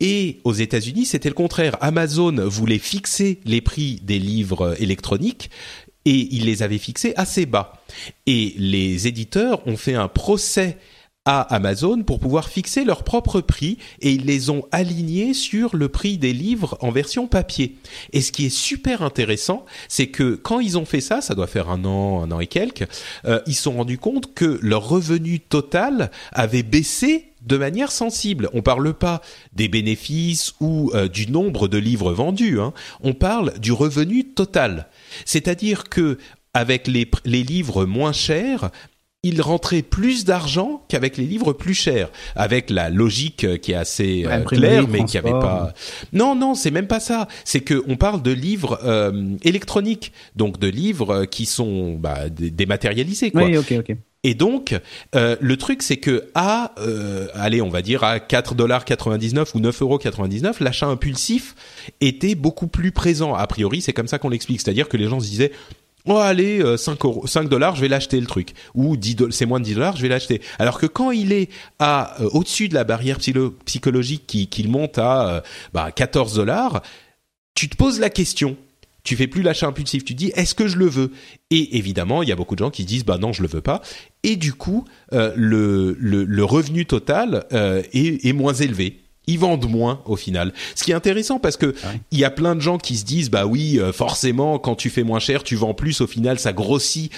Et 0.00 0.38
aux 0.44 0.54
États-Unis, 0.54 1.04
c'était 1.04 1.28
le 1.28 1.34
contraire. 1.34 1.76
Amazon 1.80 2.34
voulait 2.46 2.78
fixer 2.78 3.40
les 3.44 3.60
prix 3.60 4.00
des 4.02 4.18
livres 4.18 4.74
électroniques 4.80 5.50
et 6.04 6.28
il 6.34 6.46
les 6.46 6.62
avait 6.62 6.78
fixés 6.78 7.12
assez 7.16 7.46
bas. 7.46 7.74
Et 8.26 8.54
les 8.56 9.06
éditeurs 9.06 9.66
ont 9.66 9.76
fait 9.76 9.94
un 9.94 10.08
procès 10.08 10.78
à 11.26 11.42
Amazon 11.54 12.02
pour 12.02 12.18
pouvoir 12.18 12.48
fixer 12.48 12.84
leur 12.84 13.04
propre 13.04 13.40
prix 13.42 13.76
et 14.00 14.12
ils 14.12 14.24
les 14.24 14.48
ont 14.48 14.64
alignés 14.72 15.34
sur 15.34 15.76
le 15.76 15.90
prix 15.90 16.16
des 16.16 16.32
livres 16.32 16.78
en 16.80 16.90
version 16.90 17.26
papier. 17.26 17.76
Et 18.12 18.22
ce 18.22 18.32
qui 18.32 18.46
est 18.46 18.54
super 18.54 19.02
intéressant, 19.02 19.66
c'est 19.88 20.06
que 20.06 20.34
quand 20.34 20.60
ils 20.60 20.78
ont 20.78 20.86
fait 20.86 21.02
ça, 21.02 21.20
ça 21.20 21.34
doit 21.34 21.46
faire 21.46 21.68
un 21.68 21.84
an, 21.84 22.22
un 22.22 22.32
an 22.32 22.40
et 22.40 22.46
quelques, 22.46 22.88
euh, 23.26 23.40
ils 23.46 23.54
se 23.54 23.64
sont 23.64 23.72
rendus 23.72 23.98
compte 23.98 24.32
que 24.34 24.58
leur 24.62 24.88
revenu 24.88 25.40
total 25.40 26.10
avait 26.32 26.62
baissé 26.62 27.26
de 27.42 27.56
manière 27.56 27.92
sensible. 27.92 28.48
On 28.52 28.62
parle 28.62 28.92
pas 28.94 29.20
des 29.52 29.68
bénéfices 29.68 30.54
ou 30.60 30.90
euh, 30.94 31.08
du 31.08 31.30
nombre 31.30 31.68
de 31.68 31.78
livres 31.78 32.12
vendus. 32.12 32.60
Hein. 32.60 32.72
On 33.02 33.12
parle 33.12 33.58
du 33.58 33.72
revenu 33.72 34.24
total. 34.24 34.88
C'est-à-dire 35.24 35.84
que 35.88 36.18
avec 36.52 36.88
les, 36.88 37.08
les 37.24 37.42
livres 37.42 37.84
moins 37.84 38.12
chers, 38.12 38.70
il 39.22 39.42
rentrait 39.42 39.82
plus 39.82 40.24
d'argent 40.24 40.82
qu'avec 40.88 41.16
les 41.16 41.26
livres 41.26 41.52
plus 41.52 41.74
chers, 41.74 42.10
avec 42.36 42.70
la 42.70 42.88
logique 42.88 43.44
euh, 43.44 43.58
qui 43.58 43.72
est 43.72 43.76
assez 43.76 44.24
euh, 44.26 44.40
claire, 44.44 44.88
mais 44.88 45.04
qui 45.04 45.18
avait 45.18 45.30
pas. 45.30 45.74
Non, 46.12 46.34
non, 46.34 46.54
c'est 46.54 46.70
même 46.70 46.86
pas 46.86 47.00
ça. 47.00 47.28
C'est 47.44 47.60
que 47.60 47.82
on 47.86 47.96
parle 47.96 48.22
de 48.22 48.30
livres 48.30 48.78
euh, 48.82 49.36
électroniques, 49.42 50.12
donc 50.36 50.58
de 50.58 50.68
livres 50.68 51.26
qui 51.26 51.44
sont 51.44 51.96
bah, 51.96 52.30
dématérialisés. 52.30 53.30
Quoi. 53.30 53.44
Oui, 53.44 53.58
ok, 53.58 53.74
ok. 53.80 53.96
Et 54.22 54.34
donc, 54.34 54.78
euh, 55.14 55.36
le 55.40 55.56
truc, 55.56 55.82
c'est 55.82 55.96
que 55.96 56.30
à, 56.34 56.74
euh, 56.78 57.28
allez, 57.34 57.62
on 57.62 57.70
va 57.70 57.80
dire 57.80 58.04
à 58.04 58.18
4,99$ 58.18 59.52
ou 59.54 59.60
9,99$, 59.60 60.62
l'achat 60.62 60.86
impulsif 60.86 61.54
était 62.02 62.34
beaucoup 62.34 62.66
plus 62.66 62.92
présent. 62.92 63.34
A 63.34 63.46
priori, 63.46 63.80
c'est 63.80 63.94
comme 63.94 64.08
ça 64.08 64.18
qu'on 64.18 64.28
l'explique. 64.28 64.60
C'est-à-dire 64.60 64.90
que 64.90 64.98
les 64.98 65.08
gens 65.08 65.20
se 65.20 65.26
disaient, 65.26 65.52
oh 66.04 66.18
allez, 66.18 66.62
5, 66.76 67.02
euros, 67.02 67.26
5 67.26 67.48
dollars, 67.48 67.76
je 67.76 67.80
vais 67.80 67.88
l'acheter 67.88 68.20
le 68.20 68.26
truc. 68.26 68.52
Ou 68.74 68.98
10 68.98 69.30
c'est 69.30 69.46
moins 69.46 69.58
de 69.58 69.64
10 69.64 69.74
dollars, 69.76 69.96
je 69.96 70.02
vais 70.02 70.08
l'acheter. 70.08 70.42
Alors 70.58 70.78
que 70.78 70.86
quand 70.86 71.12
il 71.12 71.32
est 71.32 71.48
à 71.78 72.20
euh, 72.20 72.28
au-dessus 72.34 72.68
de 72.68 72.74
la 72.74 72.84
barrière 72.84 73.18
psychologique 73.64 74.24
qui, 74.26 74.48
qui 74.48 74.68
monte 74.68 74.98
à 74.98 75.42
bah, 75.72 75.92
14 75.92 76.34
dollars, 76.34 76.82
tu 77.54 77.70
te 77.70 77.76
poses 77.76 77.98
la 77.98 78.10
question 78.10 78.58
tu 79.02 79.16
fais 79.16 79.26
plus 79.26 79.42
l'achat 79.42 79.66
impulsif, 79.66 80.04
tu 80.04 80.14
dis 80.14 80.32
est-ce 80.34 80.54
que 80.54 80.68
je 80.68 80.76
le 80.76 80.86
veux? 80.86 81.12
Et 81.50 81.78
évidemment, 81.78 82.22
il 82.22 82.28
y 82.28 82.32
a 82.32 82.36
beaucoup 82.36 82.54
de 82.54 82.60
gens 82.60 82.70
qui 82.70 82.84
disent 82.84 83.04
bah 83.04 83.18
non, 83.18 83.32
je 83.32 83.42
le 83.42 83.48
veux 83.48 83.60
pas. 83.60 83.80
Et 84.22 84.36
du 84.36 84.52
coup, 84.52 84.84
euh, 85.12 85.32
le, 85.36 85.96
le, 85.98 86.44
revenu 86.44 86.86
total 86.86 87.44
euh, 87.52 87.82
est, 87.92 88.24
est, 88.26 88.32
moins 88.32 88.54
élevé. 88.54 89.00
Ils 89.26 89.38
vendent 89.38 89.68
moins 89.68 90.02
au 90.06 90.16
final. 90.16 90.52
Ce 90.74 90.84
qui 90.84 90.90
est 90.90 90.94
intéressant 90.94 91.38
parce 91.38 91.56
que 91.56 91.74
ah 91.84 91.88
il 92.10 92.18
y 92.18 92.24
a 92.24 92.30
plein 92.30 92.54
de 92.54 92.60
gens 92.60 92.78
qui 92.78 92.96
se 92.96 93.04
disent 93.04 93.30
bah 93.30 93.46
oui, 93.46 93.78
euh, 93.78 93.92
forcément, 93.92 94.58
quand 94.58 94.74
tu 94.74 94.90
fais 94.90 95.04
moins 95.04 95.20
cher, 95.20 95.42
tu 95.42 95.56
vends 95.56 95.74
plus. 95.74 96.00
Au 96.00 96.06
final, 96.06 96.38
ça 96.38 96.52
grossit 96.52 97.12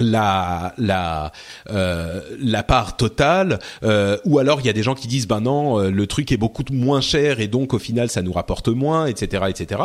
la 0.00 0.74
la 0.78 1.32
euh, 1.70 2.20
la 2.40 2.62
part 2.62 2.96
totale 2.96 3.58
euh, 3.82 4.18
ou 4.24 4.38
alors 4.38 4.60
il 4.60 4.66
y 4.66 4.70
a 4.70 4.72
des 4.72 4.82
gens 4.82 4.94
qui 4.94 5.08
disent 5.08 5.26
ben 5.26 5.40
non 5.40 5.78
euh, 5.78 5.90
le 5.90 6.06
truc 6.06 6.32
est 6.32 6.36
beaucoup 6.36 6.64
moins 6.70 7.00
cher 7.00 7.40
et 7.40 7.48
donc 7.48 7.74
au 7.74 7.78
final 7.78 8.08
ça 8.08 8.22
nous 8.22 8.32
rapporte 8.32 8.68
moins 8.68 9.06
etc 9.06 9.44
etc 9.48 9.82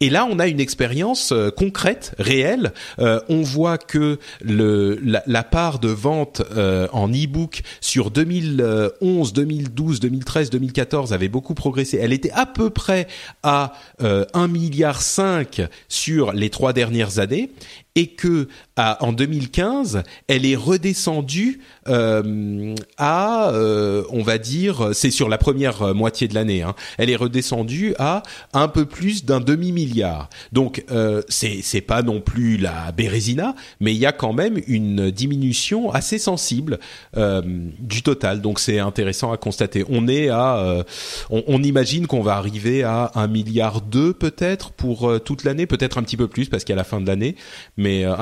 et 0.00 0.10
là, 0.10 0.28
on 0.30 0.38
a 0.38 0.46
une 0.46 0.60
expérience 0.60 1.32
euh, 1.32 1.50
concrète, 1.50 2.14
réelle. 2.18 2.74
Euh, 2.98 3.20
on 3.30 3.40
voit 3.40 3.78
que 3.78 4.18
le, 4.42 5.00
la, 5.02 5.42
part 5.42 5.78
de 5.78 5.88
vente 5.88 6.42
euh, 6.54 6.86
en 6.92 7.08
e-book 7.08 7.62
sur 7.80 8.10
2011, 8.10 9.32
2012, 9.32 10.00
2013, 10.00 10.50
2014 10.50 11.12
avait 11.14 11.28
beaucoup 11.28 11.54
progressé. 11.54 11.98
Elle 11.98 12.12
était 12.12 12.30
à 12.32 12.44
peu 12.44 12.68
près 12.68 13.06
à 13.42 13.72
1 14.00 14.48
milliard 14.48 15.00
5 15.00 15.62
sur 15.88 16.32
les 16.32 16.50
trois 16.50 16.74
dernières 16.74 17.18
années 17.18 17.50
et 17.96 18.08
que 18.08 18.48
en 18.76 19.12
2015, 19.12 20.02
elle 20.28 20.44
est 20.44 20.54
redescendue 20.54 21.60
euh, 21.88 22.74
à, 22.98 23.50
euh, 23.50 24.04
on 24.10 24.22
va 24.22 24.38
dire, 24.38 24.90
c'est 24.92 25.10
sur 25.10 25.28
la 25.28 25.38
première 25.38 25.94
moitié 25.94 26.28
de 26.28 26.34
l'année, 26.34 26.62
hein, 26.62 26.74
elle 26.98 27.10
est 27.10 27.16
redescendue 27.16 27.94
à 27.98 28.22
un 28.52 28.68
peu 28.68 28.84
plus 28.84 29.24
d'un 29.24 29.40
demi 29.40 29.72
milliard. 29.72 30.28
Donc 30.52 30.84
euh, 30.90 31.22
c'est 31.28 31.80
pas 31.80 32.02
non 32.02 32.20
plus 32.20 32.58
la 32.58 32.92
Bérésina, 32.92 33.54
mais 33.80 33.94
il 33.94 33.98
y 33.98 34.06
a 34.06 34.12
quand 34.12 34.32
même 34.32 34.60
une 34.66 35.10
diminution 35.10 35.90
assez 35.90 36.18
sensible 36.18 36.78
euh, 37.16 37.42
du 37.78 38.02
total. 38.02 38.40
Donc 38.40 38.60
c'est 38.60 38.78
intéressant 38.78 39.32
à 39.32 39.36
constater. 39.36 39.84
On 39.88 40.08
est 40.08 40.28
à, 40.28 40.58
euh, 40.58 40.82
on, 41.30 41.62
imagine 41.62 42.06
qu'on 42.06 42.22
va 42.22 42.36
arriver 42.36 42.82
à 42.82 43.10
un 43.14 43.26
milliard 43.26 43.80
deux 43.80 44.12
peut-être 44.12 44.70
pour 44.70 45.08
euh, 45.08 45.18
toute 45.18 45.44
l'année, 45.44 45.66
peut-être 45.66 45.98
un 45.98 46.02
petit 46.02 46.16
peu 46.16 46.28
plus 46.28 46.48
parce 46.48 46.64
qu'à 46.64 46.74
la 46.74 46.84
fin 46.84 47.00
de 47.00 47.06
l'année, 47.06 47.36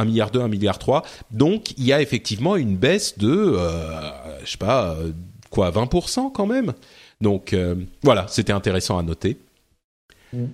milliard 0.04 0.30
deux, 0.30 0.40
un 0.40 0.48
milliard 0.48 0.78
trois. 0.78 1.02
Donc 1.30 1.72
il 1.78 1.84
y 1.84 1.92
a 1.92 2.00
effectivement 2.00 2.56
une 2.56 2.76
baisse 2.76 3.18
de, 3.18 3.30
euh, 3.30 3.90
je 4.44 4.50
sais 4.52 4.58
pas, 4.58 4.96
quoi, 5.50 5.70
20% 5.70 6.32
quand 6.32 6.46
même. 6.46 6.72
Donc 7.20 7.52
euh, 7.52 7.74
voilà, 8.02 8.26
c'était 8.28 8.52
intéressant 8.52 8.98
à 8.98 9.02
noter. 9.02 9.38
Mm. 10.32 10.44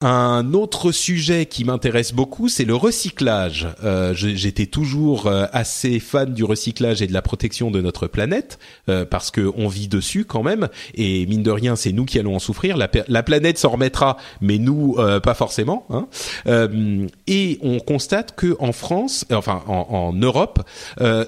Un 0.00 0.54
autre 0.54 0.92
sujet 0.92 1.46
qui 1.46 1.64
m'intéresse 1.64 2.12
beaucoup, 2.12 2.48
c'est 2.48 2.64
le 2.64 2.76
recyclage. 2.76 3.66
Euh, 3.82 4.14
J'étais 4.14 4.66
toujours 4.66 5.26
euh, 5.26 5.46
assez 5.52 5.98
fan 5.98 6.34
du 6.34 6.44
recyclage 6.44 7.02
et 7.02 7.08
de 7.08 7.12
la 7.12 7.20
protection 7.20 7.72
de 7.72 7.80
notre 7.80 8.06
planète 8.06 8.60
euh, 8.88 9.04
parce 9.04 9.32
que 9.32 9.52
on 9.56 9.66
vit 9.66 9.88
dessus 9.88 10.24
quand 10.24 10.44
même 10.44 10.68
et 10.94 11.26
mine 11.26 11.42
de 11.42 11.50
rien, 11.50 11.74
c'est 11.74 11.90
nous 11.90 12.04
qui 12.04 12.20
allons 12.20 12.36
en 12.36 12.38
souffrir. 12.38 12.76
La, 12.76 12.88
la 13.08 13.22
planète 13.24 13.58
s'en 13.58 13.70
remettra, 13.70 14.18
mais 14.40 14.58
nous 14.58 14.94
euh, 14.98 15.18
pas 15.18 15.34
forcément. 15.34 15.84
Hein. 15.90 16.06
Euh, 16.46 17.08
et 17.26 17.58
on 17.62 17.80
constate 17.80 18.36
que 18.36 18.56
en 18.60 18.70
France, 18.70 19.24
enfin 19.32 19.64
en, 19.66 19.84
en 19.90 20.12
Europe, 20.12 20.62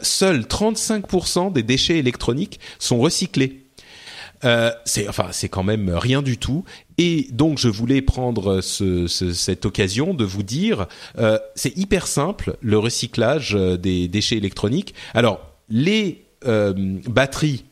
seuls 0.02 0.42
35% 0.42 1.52
des 1.52 1.64
déchets 1.64 1.98
électroniques 1.98 2.60
sont 2.78 3.00
recyclés. 3.00 3.64
Euh, 4.44 4.70
c'est 4.86 5.06
enfin 5.08 5.28
c'est 5.32 5.48
quand 5.48 5.62
même 5.62 5.90
rien 5.90 6.22
du 6.22 6.38
tout. 6.38 6.64
Et 7.02 7.28
donc 7.32 7.58
je 7.58 7.68
voulais 7.68 8.02
prendre 8.02 8.60
ce, 8.60 9.06
cette 9.06 9.64
occasion 9.64 10.12
de 10.12 10.22
vous 10.22 10.42
dire, 10.42 10.86
euh, 11.18 11.38
c'est 11.54 11.74
hyper 11.78 12.06
simple 12.06 12.58
le 12.60 12.76
recyclage 12.76 13.56
euh, 13.56 13.78
des 13.78 14.06
déchets 14.06 14.36
électroniques. 14.36 14.94
Alors 15.14 15.40
les 15.70 16.26
euh, 16.46 16.74
batteries 17.08 17.64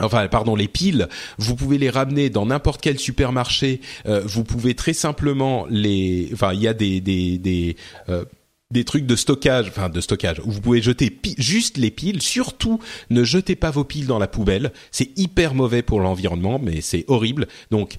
Enfin, 0.00 0.26
pardon, 0.26 0.56
les 0.56 0.66
piles, 0.66 1.08
vous 1.38 1.54
pouvez 1.54 1.78
les 1.78 1.88
ramener 1.88 2.28
dans 2.28 2.46
n'importe 2.46 2.80
quel 2.80 2.98
supermarché. 2.98 3.80
Euh, 4.06 4.22
vous 4.24 4.42
pouvez 4.42 4.74
très 4.74 4.92
simplement 4.92 5.66
les. 5.70 6.30
Enfin, 6.32 6.52
il 6.52 6.60
y 6.62 6.66
a 6.66 6.74
des 6.74 7.00
des 7.00 7.38
des 7.38 7.76
euh, 8.08 8.24
des 8.72 8.84
trucs 8.84 9.06
de 9.06 9.14
stockage, 9.14 9.68
enfin 9.68 9.88
de 9.88 10.00
stockage, 10.00 10.40
où 10.44 10.50
vous 10.50 10.60
pouvez 10.60 10.82
jeter 10.82 11.16
juste 11.38 11.76
les 11.76 11.92
piles. 11.92 12.22
Surtout, 12.22 12.80
ne 13.10 13.22
jetez 13.22 13.54
pas 13.54 13.70
vos 13.70 13.84
piles 13.84 14.08
dans 14.08 14.18
la 14.18 14.26
poubelle. 14.26 14.72
C'est 14.90 15.16
hyper 15.16 15.54
mauvais 15.54 15.82
pour 15.82 16.00
l'environnement, 16.00 16.58
mais 16.60 16.80
c'est 16.80 17.04
horrible. 17.06 17.46
Donc, 17.70 17.98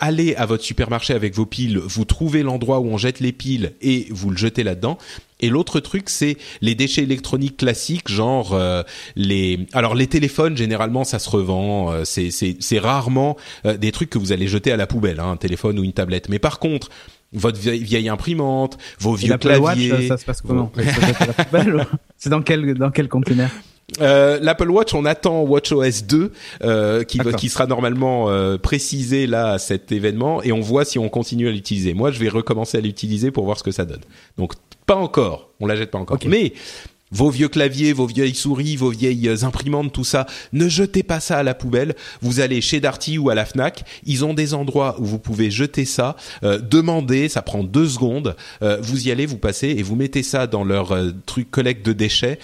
allez 0.00 0.34
à 0.36 0.46
votre 0.46 0.62
supermarché 0.62 1.12
avec 1.12 1.34
vos 1.34 1.46
piles, 1.46 1.78
vous 1.78 2.04
trouvez 2.04 2.42
l'endroit 2.42 2.78
où 2.78 2.86
on 2.86 2.98
jette 2.98 3.20
les 3.20 3.32
piles 3.32 3.72
et 3.80 4.06
vous 4.10 4.30
le 4.30 4.36
jetez 4.36 4.62
là-dedans. 4.62 4.96
Et 5.40 5.48
l'autre 5.48 5.80
truc, 5.80 6.08
c'est 6.08 6.36
les 6.62 6.74
déchets 6.74 7.02
électroniques 7.02 7.58
classiques, 7.58 8.08
genre 8.08 8.54
euh, 8.54 8.82
les. 9.16 9.66
Alors 9.72 9.94
les 9.94 10.06
téléphones, 10.06 10.56
généralement, 10.56 11.04
ça 11.04 11.18
se 11.18 11.28
revend. 11.28 11.92
Euh, 11.92 12.04
c'est 12.04 12.30
c'est 12.30 12.78
rarement 12.78 13.36
euh, 13.66 13.76
des 13.76 13.92
trucs 13.92 14.08
que 14.08 14.18
vous 14.18 14.32
allez 14.32 14.48
jeter 14.48 14.72
à 14.72 14.76
la 14.76 14.86
poubelle, 14.86 15.20
hein, 15.20 15.32
un 15.32 15.36
téléphone 15.36 15.78
ou 15.78 15.84
une 15.84 15.92
tablette. 15.92 16.28
Mais 16.28 16.38
par 16.38 16.58
contre, 16.58 16.88
votre 17.32 17.58
vieille, 17.58 18.08
imprimante, 18.08 18.78
vos 18.98 19.14
vieux 19.14 19.36
claviers. 19.36 19.92
Watch, 19.92 20.08
ça 20.08 20.16
se 20.16 20.24
passe 20.24 20.40
comment? 20.40 20.72
C'est 22.16 22.30
dans 22.30 22.40
quel 22.40 22.74
dans 22.74 22.90
quel 22.90 23.08
conteneur? 23.08 23.50
Euh, 24.00 24.38
L'Apple 24.40 24.70
Watch, 24.70 24.94
on 24.94 25.04
attend 25.04 25.42
WatchOS 25.42 26.02
2 26.06 26.32
euh, 26.62 27.04
qui, 27.04 27.18
qui 27.38 27.48
sera 27.48 27.66
normalement 27.66 28.28
euh, 28.30 28.58
précisé 28.58 29.26
là 29.26 29.52
à 29.52 29.58
cet 29.58 29.92
événement 29.92 30.42
et 30.42 30.52
on 30.52 30.60
voit 30.60 30.84
si 30.84 30.98
on 30.98 31.08
continue 31.08 31.48
à 31.48 31.52
l'utiliser. 31.52 31.94
Moi, 31.94 32.10
je 32.10 32.18
vais 32.18 32.28
recommencer 32.28 32.78
à 32.78 32.80
l'utiliser 32.80 33.30
pour 33.30 33.44
voir 33.44 33.58
ce 33.58 33.62
que 33.62 33.70
ça 33.70 33.84
donne. 33.84 34.02
Donc 34.38 34.54
pas 34.86 34.96
encore, 34.96 35.50
on 35.60 35.66
la 35.66 35.76
jette 35.76 35.90
pas 35.90 35.98
encore. 35.98 36.18
Mais 36.26 36.52
vos 37.12 37.30
vieux 37.30 37.48
claviers, 37.48 37.92
vos 37.92 38.06
vieilles 38.06 38.34
souris, 38.34 38.76
vos 38.76 38.90
vieilles 38.90 39.30
imprimantes, 39.42 39.92
tout 39.92 40.04
ça, 40.04 40.26
ne 40.52 40.68
jetez 40.68 41.02
pas 41.02 41.20
ça 41.20 41.38
à 41.38 41.42
la 41.42 41.54
poubelle. 41.54 41.94
Vous 42.20 42.40
allez 42.40 42.60
chez 42.60 42.80
Darty 42.80 43.18
ou 43.18 43.30
à 43.30 43.34
la 43.34 43.44
Fnac, 43.44 43.84
ils 44.04 44.24
ont 44.24 44.34
des 44.34 44.54
endroits 44.54 44.96
où 44.98 45.04
vous 45.04 45.18
pouvez 45.18 45.50
jeter 45.50 45.84
ça. 45.84 46.16
Euh, 46.42 46.58
demandez, 46.58 47.28
ça 47.28 47.42
prend 47.42 47.62
deux 47.62 47.86
secondes. 47.86 48.34
Euh, 48.62 48.78
vous 48.80 49.06
y 49.06 49.12
allez, 49.12 49.26
vous 49.26 49.38
passez 49.38 49.68
et 49.68 49.82
vous 49.82 49.94
mettez 49.94 50.24
ça 50.24 50.48
dans 50.48 50.64
leur 50.64 50.92
euh, 50.92 51.10
truc 51.26 51.50
collecte 51.50 51.86
de 51.86 51.92
déchets. 51.92 52.38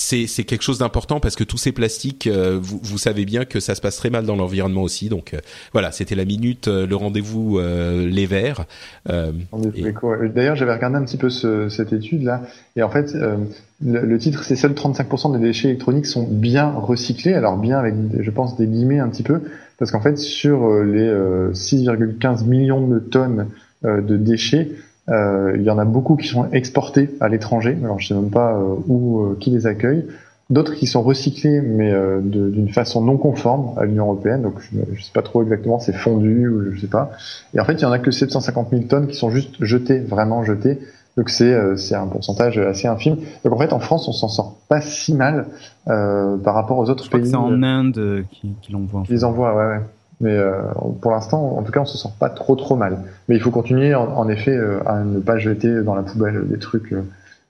Euh, 0.00 0.10
c'est 0.10 0.26
c'est 0.26 0.44
quelque 0.44 0.62
chose 0.62 0.78
d'important 0.78 1.20
parce 1.20 1.36
que 1.36 1.44
tous 1.44 1.56
ces 1.56 1.72
plastiques, 1.72 2.26
euh, 2.26 2.58
vous, 2.60 2.80
vous, 2.82 2.98
savez 2.98 3.24
bien 3.24 3.44
que 3.44 3.60
ça 3.60 3.74
se 3.74 3.80
passe 3.80 3.96
très 3.96 4.10
mal 4.10 4.24
dans 4.24 4.36
l'environnement 4.36 4.82
aussi. 4.82 5.08
Donc 5.08 5.34
euh, 5.34 5.38
voilà, 5.72 5.92
c'était 5.92 6.14
la 6.14 6.24
minute, 6.24 6.68
euh, 6.68 6.86
le 6.86 6.96
rendez-vous 6.96 7.60
les 7.60 8.26
verts. 8.26 8.64
D'ailleurs, 9.06 10.56
j'avais 10.56 10.72
regardé 10.72 10.96
un 10.96 11.04
petit 11.04 11.16
peu 11.16 11.30
ce, 11.30 11.68
cette 11.68 11.92
étude 11.92 12.22
là, 12.22 12.42
et 12.76 12.82
en 12.82 12.90
fait, 12.90 13.14
le, 13.14 14.00
le, 14.00 14.18
titre, 14.18 14.44
c'est 14.44 14.56
seuls 14.56 14.72
35% 14.72 15.38
des 15.38 15.44
déchets 15.44 15.68
électroniques 15.68 16.06
sont 16.06 16.26
bien 16.28 16.70
recyclés. 16.70 17.34
Alors 17.34 17.56
bien 17.56 17.78
avec, 17.78 17.94
je 18.18 18.30
pense, 18.30 18.56
des 18.56 18.66
guillemets 18.66 18.98
un 18.98 19.08
petit 19.08 19.22
peu, 19.22 19.42
parce 19.78 19.90
qu'en 19.90 20.00
fait, 20.00 20.18
sur 20.18 20.68
les 20.82 21.08
6,15 21.52 22.46
millions 22.46 22.86
de 22.86 22.98
tonnes 22.98 23.48
de 23.82 24.16
déchets, 24.16 24.68
euh, 24.70 24.89
il 25.10 25.62
y 25.62 25.70
en 25.70 25.78
a 25.78 25.84
beaucoup 25.84 26.16
qui 26.16 26.28
sont 26.28 26.46
exportés 26.52 27.10
à 27.20 27.28
l'étranger. 27.28 27.76
Alors 27.82 27.98
je 28.00 28.08
sais 28.08 28.14
même 28.14 28.30
pas 28.30 28.54
euh, 28.54 28.74
où, 28.86 29.20
euh, 29.20 29.36
qui 29.40 29.50
les 29.50 29.66
accueille. 29.66 30.06
D'autres 30.50 30.74
qui 30.74 30.86
sont 30.88 31.02
recyclés, 31.02 31.60
mais 31.60 31.92
d'une 32.24 32.70
façon 32.70 33.02
non 33.02 33.18
conforme 33.18 33.78
à 33.78 33.84
l'Union 33.84 34.06
européenne. 34.06 34.42
Donc 34.42 34.54
je, 34.58 34.78
ne 34.78 34.98
sais 35.00 35.12
pas 35.14 35.22
trop 35.22 35.44
exactement, 35.44 35.78
c'est 35.78 35.92
fondu 35.92 36.48
ou 36.48 36.74
je 36.74 36.80
sais 36.80 36.88
pas. 36.88 37.12
Et 37.54 37.60
en 37.60 37.64
fait, 37.64 37.74
il 37.74 37.82
y 37.82 37.84
en 37.84 37.92
a 37.92 38.00
que 38.00 38.10
750 38.10 38.70
000 38.70 38.82
tonnes 38.88 39.06
qui 39.06 39.14
sont 39.14 39.30
juste 39.30 39.54
jetées, 39.60 40.00
vraiment 40.00 40.42
jetées. 40.42 40.80
Donc 41.16 41.30
c'est 41.30 41.54
un 41.54 42.06
pourcentage 42.08 42.58
assez 42.58 42.88
infime. 42.88 43.18
Donc 43.44 43.52
en 43.52 43.58
fait, 43.58 43.72
en 43.72 43.78
France, 43.78 44.08
on 44.08 44.12
s'en 44.12 44.26
sort 44.26 44.56
pas 44.68 44.80
si 44.80 45.14
mal 45.14 45.46
par 45.86 46.54
rapport 46.54 46.78
aux 46.78 46.90
autres 46.90 47.08
pays. 47.08 47.30
C'est 47.30 47.36
en 47.36 47.62
Inde 47.62 48.24
qui, 48.32 48.52
qui 48.60 48.72
l'envoient. 48.72 49.04
Ils 49.08 49.24
envoient, 49.24 49.54
ouais. 49.54 49.76
ouais. 49.76 49.80
Mais 50.20 50.36
euh, 50.36 50.62
pour 51.00 51.12
l'instant, 51.12 51.56
en 51.56 51.62
tout 51.62 51.72
cas, 51.72 51.80
on 51.80 51.86
se 51.86 51.96
sent 51.96 52.12
pas 52.18 52.28
trop 52.28 52.54
trop 52.54 52.76
mal. 52.76 53.02
Mais 53.28 53.36
il 53.36 53.40
faut 53.40 53.50
continuer, 53.50 53.94
en, 53.94 54.28
effet, 54.28 54.54
euh, 54.54 54.80
à 54.86 55.02
ne 55.02 55.18
pas 55.18 55.38
jeter 55.38 55.82
dans 55.82 55.94
la 55.94 56.02
poubelle 56.02 56.46
des 56.46 56.58
trucs 56.58 56.92
euh, 56.92 57.02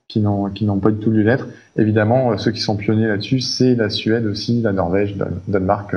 qui 0.07 0.21
n'ont 0.21 0.79
pas 0.81 0.91
du 0.91 0.99
tout 0.99 1.11
lieu 1.11 1.25
d'être. 1.25 1.49
Évidemment, 1.77 2.37
ceux 2.39 2.53
qui 2.53 2.61
sont 2.61 2.77
pionniers 2.77 3.09
là-dessus, 3.09 3.41
c'est 3.41 3.75
la 3.75 3.91
Suède 3.91 4.27
aussi, 4.27 4.61
la 4.61 4.73
Norvège, 4.73 5.17
le 5.17 5.27
Danemark, 5.49 5.95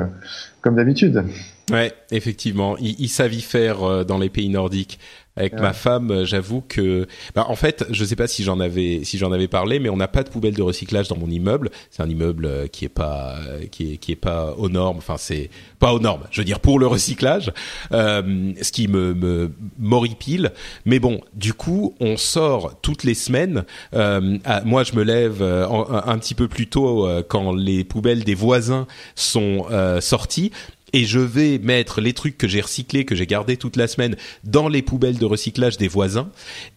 comme 0.61 0.75
d'habitude. 0.75 1.23
Ouais, 1.71 1.93
effectivement, 2.11 2.77
ils, 2.77 2.99
ils 2.99 3.07
savent 3.07 3.33
y 3.33 3.41
faire 3.41 4.05
dans 4.05 4.19
les 4.19 4.29
pays 4.29 4.49
nordiques. 4.49 4.99
Avec 5.35 5.53
ma 5.53 5.73
femme, 5.73 6.11
euh, 6.11 6.25
j'avoue 6.25 6.61
que, 6.61 7.07
bah, 7.33 7.45
en 7.49 7.55
fait, 7.55 7.85
je 7.89 8.05
sais 8.05 8.15
pas 8.15 8.27
si 8.27 8.43
j'en 8.43 8.59
avais, 8.59 9.03
si 9.03 9.17
j'en 9.17 9.31
avais 9.31 9.47
parlé, 9.47 9.79
mais 9.79 9.89
on 9.89 9.97
n'a 9.97 10.07
pas 10.07 10.21
de 10.21 10.29
poubelle 10.29 10.53
de 10.53 10.61
recyclage 10.61 11.07
dans 11.07 11.17
mon 11.17 11.27
immeuble. 11.27 11.71
C'est 11.89 12.03
un 12.03 12.09
immeuble 12.09 12.45
euh, 12.45 12.67
qui 12.67 12.85
est 12.85 12.89
pas, 12.89 13.37
euh, 13.47 13.65
qui 13.65 13.93
est, 13.93 13.97
qui 13.97 14.11
est 14.11 14.15
pas 14.15 14.53
aux 14.57 14.69
normes. 14.69 14.97
Enfin, 14.97 15.15
c'est 15.17 15.49
pas 15.79 15.91
aux 15.91 15.99
normes. 15.99 16.21
Je 16.29 16.41
veux 16.41 16.45
dire 16.45 16.59
pour 16.59 16.77
le 16.77 16.85
recyclage, 16.85 17.51
euh, 17.93 18.53
ce 18.61 18.71
qui 18.71 18.87
me, 18.87 19.15
me 19.15 19.51
m'horripile. 19.79 20.51
Mais 20.85 20.99
bon, 20.99 21.19
du 21.33 21.55
coup, 21.55 21.95
on 21.99 22.15
sort 22.15 22.79
toutes 22.83 23.03
les 23.03 23.15
semaines. 23.15 23.63
Euh, 23.95 24.37
moi, 24.65 24.83
je 24.83 24.93
me 24.93 25.01
lève 25.01 25.41
un, 25.41 26.03
un, 26.05 26.17
petit 26.19 26.35
peu 26.35 26.47
plus 26.47 26.67
tôt 26.67 27.07
quand 27.27 27.53
les 27.53 27.83
poubelles 27.83 28.23
des 28.23 28.35
voisins 28.35 28.85
sont 29.15 29.65
sorties 29.99 30.51
et 30.93 31.05
je 31.05 31.19
vais 31.19 31.57
mettre 31.57 32.01
les 32.01 32.13
trucs 32.13 32.37
que 32.37 32.47
j'ai 32.47 32.61
recyclés, 32.61 33.03
que 33.03 33.15
j'ai 33.15 33.27
gardés 33.27 33.57
toute 33.57 33.75
la 33.75 33.87
semaine, 33.87 34.15
dans 34.43 34.67
les 34.67 34.81
poubelles 34.81 35.17
de 35.17 35.25
recyclage 35.25 35.77
des 35.77 35.87
voisins. 35.87 36.29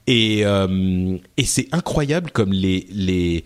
Et, 0.07 0.45
euh, 0.45 1.17
c'est 1.45 1.69
incroyable 1.73 2.31
comme 2.31 2.53
les 2.53 2.87
les 2.91 3.45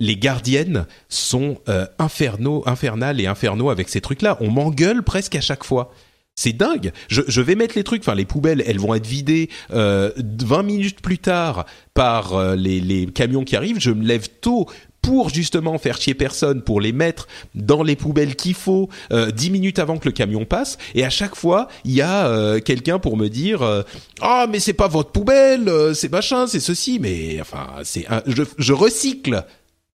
les 0.00 0.16
gardiennes 0.16 0.86
sont 1.08 1.58
euh, 1.68 1.86
infernaux, 1.98 2.62
infernales 2.66 3.20
et 3.20 3.26
infernaux 3.26 3.70
avec 3.70 3.88
ces 3.88 4.00
trucs-là. 4.00 4.36
On 4.40 4.50
m'engueule 4.50 5.02
presque 5.02 5.34
à 5.34 5.40
chaque 5.40 5.64
fois. 5.64 5.92
C'est 6.36 6.52
dingue. 6.52 6.92
Je, 7.08 7.22
je, 7.26 7.40
vais 7.40 7.56
mettre 7.56 7.74
les 7.74 7.82
trucs, 7.82 8.02
enfin 8.02 8.14
les 8.14 8.24
poubelles, 8.24 8.62
elles 8.64 8.78
vont 8.78 8.94
être 8.94 9.08
vidées 9.08 9.50
euh, 9.72 10.12
20 10.16 10.62
minutes 10.62 11.00
plus 11.00 11.18
tard 11.18 11.66
par 11.94 12.34
euh, 12.34 12.54
les, 12.54 12.78
les, 12.78 13.06
camions 13.06 13.42
qui 13.42 13.56
arrivent. 13.56 13.80
Je 13.80 13.90
me 13.90 14.04
lève 14.04 14.28
tôt 14.40 14.68
pour 15.02 15.30
justement 15.30 15.78
faire 15.78 16.00
chier 16.00 16.14
personne, 16.14 16.62
pour 16.62 16.80
les 16.80 16.92
mettre 16.92 17.28
dans 17.54 17.82
les 17.82 17.96
poubelles 17.96 18.36
qu'il 18.36 18.54
faut 18.54 18.88
euh, 19.12 19.30
minutes 19.50 19.78
avant 19.78 19.96
que 19.96 20.06
le 20.06 20.12
camion 20.12 20.44
passe. 20.44 20.78
Et 20.94 21.04
à 21.04 21.10
chaque 21.10 21.34
fois, 21.34 21.68
il 21.84 21.92
y 21.92 22.02
a 22.02 22.26
euh, 22.26 22.60
quelqu'un 22.60 22.98
pour 22.98 23.16
me 23.16 23.28
dire 23.28 23.62
euh, 23.62 23.82
ah 24.20 24.46
mais 24.50 24.60
c'est 24.60 24.72
pas 24.72 24.88
votre 24.88 25.10
poubelle, 25.10 25.70
c'est 25.94 26.12
machin, 26.12 26.46
c'est 26.46 26.60
ceci. 26.60 26.98
Mais 27.00 27.40
enfin 27.40 27.66
c'est 27.84 28.06
je, 28.26 28.42
je 28.58 28.72
recycle, 28.72 29.44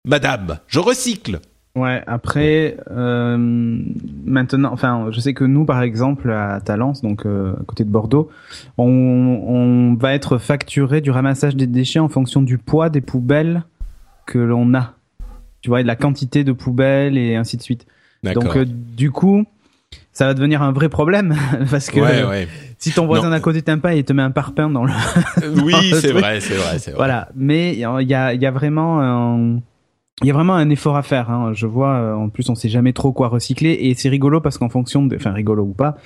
madame, 0.04 0.58
je 0.66 0.80
recycle. 0.80 1.40
Ouais, 1.76 2.04
après, 2.06 2.76
euh, 2.92 3.36
maintenant, 3.36 4.70
enfin, 4.72 5.08
je 5.10 5.18
sais 5.18 5.34
que 5.34 5.42
nous, 5.42 5.64
par 5.64 5.82
exemple, 5.82 6.30
à 6.30 6.60
Talence, 6.60 7.02
donc 7.02 7.26
à 7.26 7.64
côté 7.66 7.82
de 7.82 7.90
Bordeaux, 7.90 8.30
on, 8.78 8.84
on 8.86 9.94
va 9.94 10.14
être 10.14 10.38
facturé 10.38 11.00
du 11.00 11.10
ramassage 11.10 11.56
des 11.56 11.66
déchets 11.66 11.98
en 11.98 12.08
fonction 12.08 12.42
du 12.42 12.58
poids 12.58 12.90
des 12.90 13.00
poubelles 13.00 13.64
que 14.26 14.38
l'on 14.38 14.74
a 14.74 14.94
tu 15.64 15.70
vois, 15.70 15.80
de 15.80 15.86
la 15.86 15.96
quantité 15.96 16.44
de 16.44 16.52
poubelles 16.52 17.16
et 17.16 17.36
ainsi 17.36 17.56
de 17.56 17.62
suite. 17.62 17.86
Donc 18.22 18.54
euh, 18.54 18.66
du 18.66 19.10
coup, 19.10 19.46
ça 20.12 20.26
va 20.26 20.34
devenir 20.34 20.60
un 20.60 20.72
vrai 20.72 20.90
problème 20.90 21.34
parce 21.70 21.88
que 21.88 22.00
si 22.76 22.92
ton 22.92 23.06
voisin 23.06 23.30
d'à 23.30 23.40
côté 23.40 23.62
t'aime 23.62 23.80
pas, 23.80 23.94
il 23.94 24.04
te 24.04 24.12
met 24.12 24.20
un 24.20 24.30
parpaing 24.30 24.68
dans 24.68 24.84
le. 24.84 24.92
oui, 25.64 25.74
c'est 25.98 26.12
vrai, 26.12 26.40
c'est 26.40 26.56
vrai, 26.56 26.78
c'est 26.78 26.90
vrai. 26.90 26.98
Voilà, 26.98 27.30
mais 27.34 27.72
il 27.72 27.78
y 27.78 28.14
a, 28.14 28.34
y 28.34 28.46
a 28.46 28.50
vraiment 28.50 29.00
un 29.00 29.60
il 30.22 30.28
y 30.28 30.30
a 30.30 30.34
vraiment 30.34 30.54
un 30.54 30.70
effort 30.70 30.96
à 30.96 31.02
faire. 31.02 31.30
Hein. 31.30 31.52
Je 31.54 31.66
vois, 31.66 31.94
euh, 31.94 32.14
en 32.14 32.28
plus, 32.28 32.48
on 32.48 32.54
sait 32.54 32.68
jamais 32.68 32.92
trop 32.92 33.12
quoi 33.12 33.28
recycler, 33.28 33.72
et 33.72 33.94
c'est 33.94 34.08
rigolo 34.08 34.40
parce 34.40 34.58
qu'en 34.58 34.68
fonction, 34.68 35.04
de, 35.06 35.16
enfin 35.16 35.32
rigolo 35.32 35.64
ou 35.64 35.72
pas, 35.72 35.96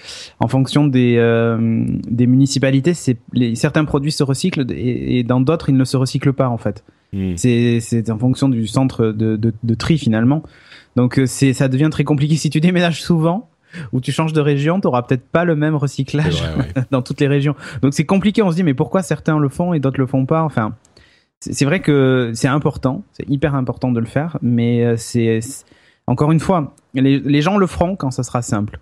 en 0.41 0.49
fonction 0.49 0.87
des 0.87 1.17
euh, 1.19 1.85
des 2.09 2.27
municipalités, 2.27 2.95
c'est 2.95 3.19
certains 3.55 3.85
produits 3.85 4.13
se 4.13 4.23
recyclent 4.23 4.67
et, 4.71 5.25
dans 5.25 5.41
d'autres, 5.41 5.69
ils 5.69 5.77
ne 5.77 5.85
se 5.85 5.97
recyclent 5.97 6.33
pas 6.33 6.49
en 6.49 6.59
fait. 6.59 6.85
Hmm. 7.13 7.37
C'est 7.37 7.81
c'est 7.81 8.11
en 8.11 8.19
fonction 8.19 8.49
du 8.49 8.67
centre 8.67 9.07
de, 9.07 9.37
de, 9.37 9.53
de 9.63 9.75
tri 9.75 9.99
finalement. 9.99 10.43
Donc 10.97 11.19
euh, 11.19 11.27
c'est 11.27 11.53
ça 11.53 11.69
devient 11.69 11.89
très 11.91 12.05
compliqué 12.05 12.37
si 12.37 12.51
tu 12.51 12.61
déménages 12.61 13.03
souvent 13.03 13.49
ou 13.93 14.01
tu 14.01 14.13
changes 14.13 14.33
de 14.33 14.41
région, 14.41 14.81
tu 14.81 14.87
auras 14.87 15.03
peut-être 15.03 15.29
pas 15.29 15.45
le 15.45 15.55
même 15.55 15.75
recyclage 15.75 16.43
dans 16.91 17.03
toutes 17.03 17.21
les 17.21 17.29
régions. 17.29 17.55
Donc 17.83 17.95
c'est 17.95 18.07
compliqué. 18.07 18.43
On 18.43 18.51
se 18.51 18.57
dit 18.57 18.63
mais 18.63 18.75
pourquoi 18.75 19.03
certains 19.03 19.39
le 19.39 19.49
font 19.49 19.75
et 19.75 19.81
d'autres 19.81 20.01
le 20.01 20.07
font 20.07 20.27
pas? 20.27 20.43
Enfin 20.43 20.75
c'est 21.41 21.65
vrai 21.65 21.81
que 21.81 22.33
c'est 22.35 22.49
important, 22.49 23.05
c'est 23.13 23.29
hyper 23.29 23.55
important 23.55 23.93
de 23.93 24.01
le 24.01 24.07
faire, 24.07 24.39
mais 24.43 24.85
euh, 24.85 24.97
c'est 24.97 25.41
encore 26.09 26.33
une 26.33 26.41
fois, 26.41 26.75
les, 26.95 27.43
gens 27.43 27.59
le 27.59 27.67
feront 27.67 27.95
quand 27.95 28.11
ça 28.11 28.23
sera 28.23 28.43
simple. 28.43 28.81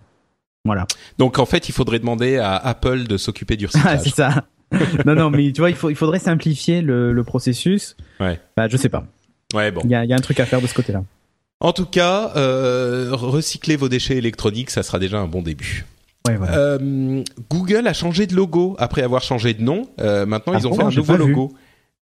Voilà. 0.65 0.87
Donc 1.19 1.39
en 1.39 1.47
fait, 1.47 1.69
il 1.69 1.73
faudrait 1.73 1.99
demander 1.99 2.39
à 2.39 2.57
Apple 2.57 3.05
de 3.05 3.17
s'occuper 3.17 3.57
du 3.57 3.67
recyclage. 3.67 4.01
c'est 4.05 4.15
ça. 4.15 4.45
Non, 5.07 5.15
non, 5.15 5.31
mais 5.31 5.53
tu 5.53 5.61
vois, 5.61 5.71
il, 5.71 5.77
faut, 5.77 5.91
il 5.91 5.97
faudrait 5.97 6.19
simplifier 6.19 6.83
le, 6.83 7.23
processus. 7.23 7.97
Ouais. 8.21 8.41
Bah, 8.57 8.69
je 8.69 8.77
sais 8.77 8.89
pas. 8.89 9.05
Ouais, 9.55 9.71
bon. 9.71 9.81
Il 9.85 9.91
y 9.91 9.95
a, 9.95 10.05
y 10.05 10.13
a 10.13 10.17
un 10.17 10.21
truc 10.21 10.41
à 10.41 10.47
faire 10.47 10.61
de 10.61 10.67
ce 10.67 10.75
côté-là. 10.75 11.03
En 11.61 11.73
tout 11.73 11.87
cas, 11.87 12.33
euh, 12.37 13.11
recycler 13.13 13.77
vos 13.77 13.89
déchets 13.89 14.17
électroniques, 14.17 14.71
ça 14.71 14.83
sera 14.83 14.99
déjà 14.99 15.19
un 15.19 15.27
bon 15.27 15.43
début. 15.43 15.87
Ouais, 16.27 16.37
voilà. 16.37 16.57
Euh, 16.57 17.23
Google 17.51 17.87
a 17.87 17.93
changé 17.93 18.27
de 18.27 18.35
logo 18.35 18.77
après 18.79 19.03
avoir 19.03 19.23
changé 19.23 19.55
de 19.55 19.63
nom. 19.63 19.89
Euh, 20.01 20.27
maintenant, 20.27 20.53
Ah 20.55 20.59
ils 20.61 20.67
ont 20.67 20.71
bon 20.71 20.77
fait 20.77 20.83
un 20.83 20.91
nouveau 20.91 21.25
vu. 21.25 21.37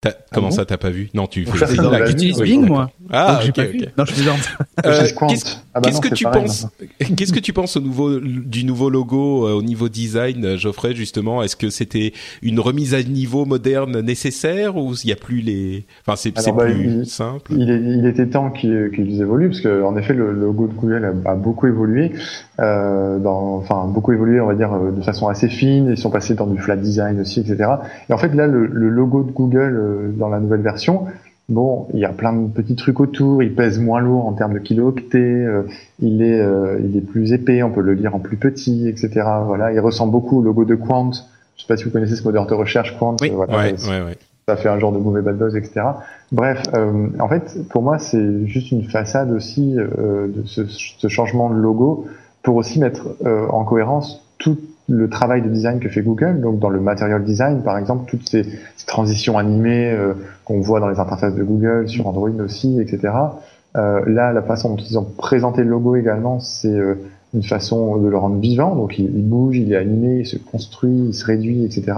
Logo. 0.03 0.11
T'as- 0.13 0.17
Comment 0.33 0.47
bon 0.49 0.55
ça, 0.55 0.65
t'as 0.65 0.77
pas 0.77 0.89
vu? 0.89 1.09
Non, 1.13 1.27
tu 1.27 1.45
fais 1.45 1.75
dans 1.75 1.91
la 1.91 1.99
Bing, 2.41 2.65
moi. 2.65 2.91
Ah, 3.11 3.33
Donc, 3.33 3.41
j'ai 3.43 3.49
ok, 3.49 3.55
pas 3.55 3.63
vu. 3.65 3.79
ok. 3.83 3.87
Non, 3.97 4.05
je 4.05 4.13
plaisante. 4.13 4.39
Euh, 4.85 5.07
qu'est-ce- 5.29 5.55
Ah 5.73 5.79
bah 5.79 5.89
que 6.01 6.13
tu 6.15 6.23
pareil, 6.23 6.41
penses 6.43 6.63
maintenant. 6.63 7.15
Qu'est-ce 7.17 7.33
que 7.33 7.39
tu 7.39 7.53
penses 7.53 7.77
au 7.77 7.81
nouveau 7.81 8.19
du 8.19 8.63
nouveau 8.63 8.89
logo 8.89 9.47
euh, 9.47 9.53
au 9.53 9.61
niveau 9.61 9.89
design, 9.89 10.43
euh, 10.45 10.57
Geoffrey 10.57 10.95
justement? 10.95 11.43
Est-ce 11.43 11.55
que 11.55 11.69
c'était 11.69 12.13
une 12.41 12.59
remise 12.59 12.93
à 12.93 13.03
niveau 13.03 13.45
moderne 13.45 14.01
nécessaire 14.01 14.75
ou 14.77 14.93
il 15.03 15.09
y 15.09 15.13
a 15.13 15.15
plus 15.15 15.41
les 15.41 15.85
Enfin, 16.05 16.15
c'est 16.15 16.29
Alors, 16.37 16.43
c'est 16.45 16.51
bah, 16.51 16.65
plus 16.65 17.01
il- 17.01 17.05
simple? 17.05 17.51
Il, 17.55 17.69
est- 17.69 17.81
il 17.99 18.05
était 18.07 18.27
temps 18.27 18.49
qu'ils 18.49 18.89
qu'ils 18.95 19.21
évoluent 19.21 19.49
parce 19.49 19.61
que 19.61 19.83
en 19.83 19.95
effet 19.97 20.13
le 20.13 20.31
logo 20.31 20.67
de 20.67 20.73
Google 20.73 21.05
a, 21.25 21.31
a 21.31 21.35
beaucoup 21.35 21.67
évolué, 21.67 22.11
euh, 22.61 23.17
dans, 23.19 23.55
enfin 23.57 23.85
beaucoup 23.87 24.11
évolué 24.13 24.39
on 24.39 24.45
va 24.47 24.55
dire 24.55 24.73
euh, 24.73 24.91
de 24.91 25.01
façon 25.01 25.27
assez 25.27 25.47
fine. 25.47 25.87
Ils 25.89 25.97
sont 25.97 26.11
passés 26.11 26.35
dans 26.35 26.47
du 26.47 26.59
flat 26.59 26.75
design 26.77 27.19
aussi, 27.21 27.39
etc. 27.39 27.69
Et 28.09 28.13
en 28.13 28.17
fait 28.17 28.33
là 28.35 28.47
le, 28.47 28.65
le 28.67 28.89
logo 28.89 29.23
de 29.23 29.31
Google 29.31 29.75
euh, 29.75 30.11
dans 30.17 30.29
la 30.29 30.39
nouvelle 30.39 30.61
version, 30.61 31.05
bon 31.49 31.87
il 31.93 31.99
y 31.99 32.05
a 32.05 32.09
plein 32.09 32.33
de 32.33 32.47
petits 32.47 32.75
trucs 32.75 32.99
autour. 32.99 33.41
Il 33.43 33.55
pèse 33.55 33.79
moins 33.79 33.99
lourd 33.99 34.25
en 34.27 34.33
termes 34.33 34.53
de 34.53 34.59
kilo-octets. 34.59 35.17
euh, 35.17 35.63
il 35.99 36.21
est 36.21 36.39
euh, 36.39 36.79
il 36.83 36.95
est 36.97 37.01
plus 37.01 37.33
épais. 37.33 37.63
On 37.63 37.71
peut 37.71 37.81
le 37.81 37.93
lire 37.93 38.15
en 38.15 38.19
plus 38.19 38.37
petit, 38.37 38.87
etc. 38.87 39.09
Voilà. 39.45 39.71
Il 39.73 39.79
ressemble 39.79 40.11
beaucoup 40.11 40.39
au 40.39 40.41
logo 40.41 40.65
de 40.65 40.75
Quant. 40.75 41.11
Je 41.57 41.61
sais 41.63 41.67
pas 41.67 41.77
si 41.77 41.83
vous 41.83 41.91
connaissez 41.91 42.15
ce 42.15 42.23
moteur 42.23 42.45
de 42.47 42.53
recherche 42.53 42.97
Quant. 42.99 43.15
Oui. 43.21 43.29
euh, 43.31 43.35
voilà. 43.35 43.53
Ouais, 43.57 43.73
ouais, 43.73 44.01
ouais. 44.05 44.17
ça 44.47 44.55
fait 44.55 44.69
un 44.69 44.79
genre 44.79 44.91
de 44.91 44.97
mauvais 44.97 45.21
bad 45.21 45.37
buzz, 45.37 45.55
etc. 45.55 45.81
Bref, 46.31 46.63
euh, 46.73 47.07
en 47.19 47.27
fait, 47.27 47.57
pour 47.69 47.83
moi, 47.83 47.99
c'est 47.99 48.45
juste 48.47 48.71
une 48.71 48.83
façade 48.83 49.31
aussi 49.31 49.75
euh, 49.77 50.27
de 50.27 50.43
ce, 50.45 50.65
ce 50.67 51.07
changement 51.07 51.49
de 51.49 51.55
logo 51.55 52.05
pour 52.43 52.55
aussi 52.55 52.79
mettre 52.79 53.07
euh, 53.25 53.47
en 53.49 53.63
cohérence 53.63 54.23
tout 54.37 54.57
le 54.89 55.09
travail 55.09 55.41
de 55.41 55.49
design 55.49 55.79
que 55.79 55.89
fait 55.89 56.01
Google. 56.01 56.41
Donc, 56.41 56.59
dans 56.59 56.69
le 56.69 56.79
material 56.79 57.23
design, 57.23 57.61
par 57.63 57.77
exemple, 57.77 58.09
toutes 58.09 58.27
ces, 58.27 58.45
transitions 58.87 59.37
animées 59.37 59.91
euh, 59.91 60.13
qu'on 60.43 60.59
voit 60.59 60.79
dans 60.79 60.89
les 60.89 60.99
interfaces 60.99 61.35
de 61.35 61.43
Google, 61.43 61.87
sur 61.87 62.07
Android 62.07 62.31
aussi, 62.43 62.81
etc. 62.81 63.13
Euh, 63.77 64.01
là, 64.05 64.33
la 64.33 64.41
façon 64.41 64.75
dont 64.75 64.83
ils 64.83 64.97
ont 64.99 65.03
présenté 65.05 65.63
le 65.63 65.69
logo 65.69 65.95
également, 65.95 66.39
c'est 66.39 66.73
euh, 66.73 66.95
une 67.33 67.43
façon 67.43 67.97
de 67.97 68.07
le 68.07 68.17
rendre 68.17 68.37
vivant. 68.37 68.75
Donc, 68.75 68.99
il, 68.99 69.05
il 69.05 69.27
bouge, 69.27 69.57
il 69.57 69.71
est 69.71 69.77
animé, 69.77 70.19
il 70.19 70.25
se 70.25 70.37
construit, 70.37 71.07
il 71.09 71.13
se 71.13 71.25
réduit, 71.25 71.63
etc. 71.63 71.93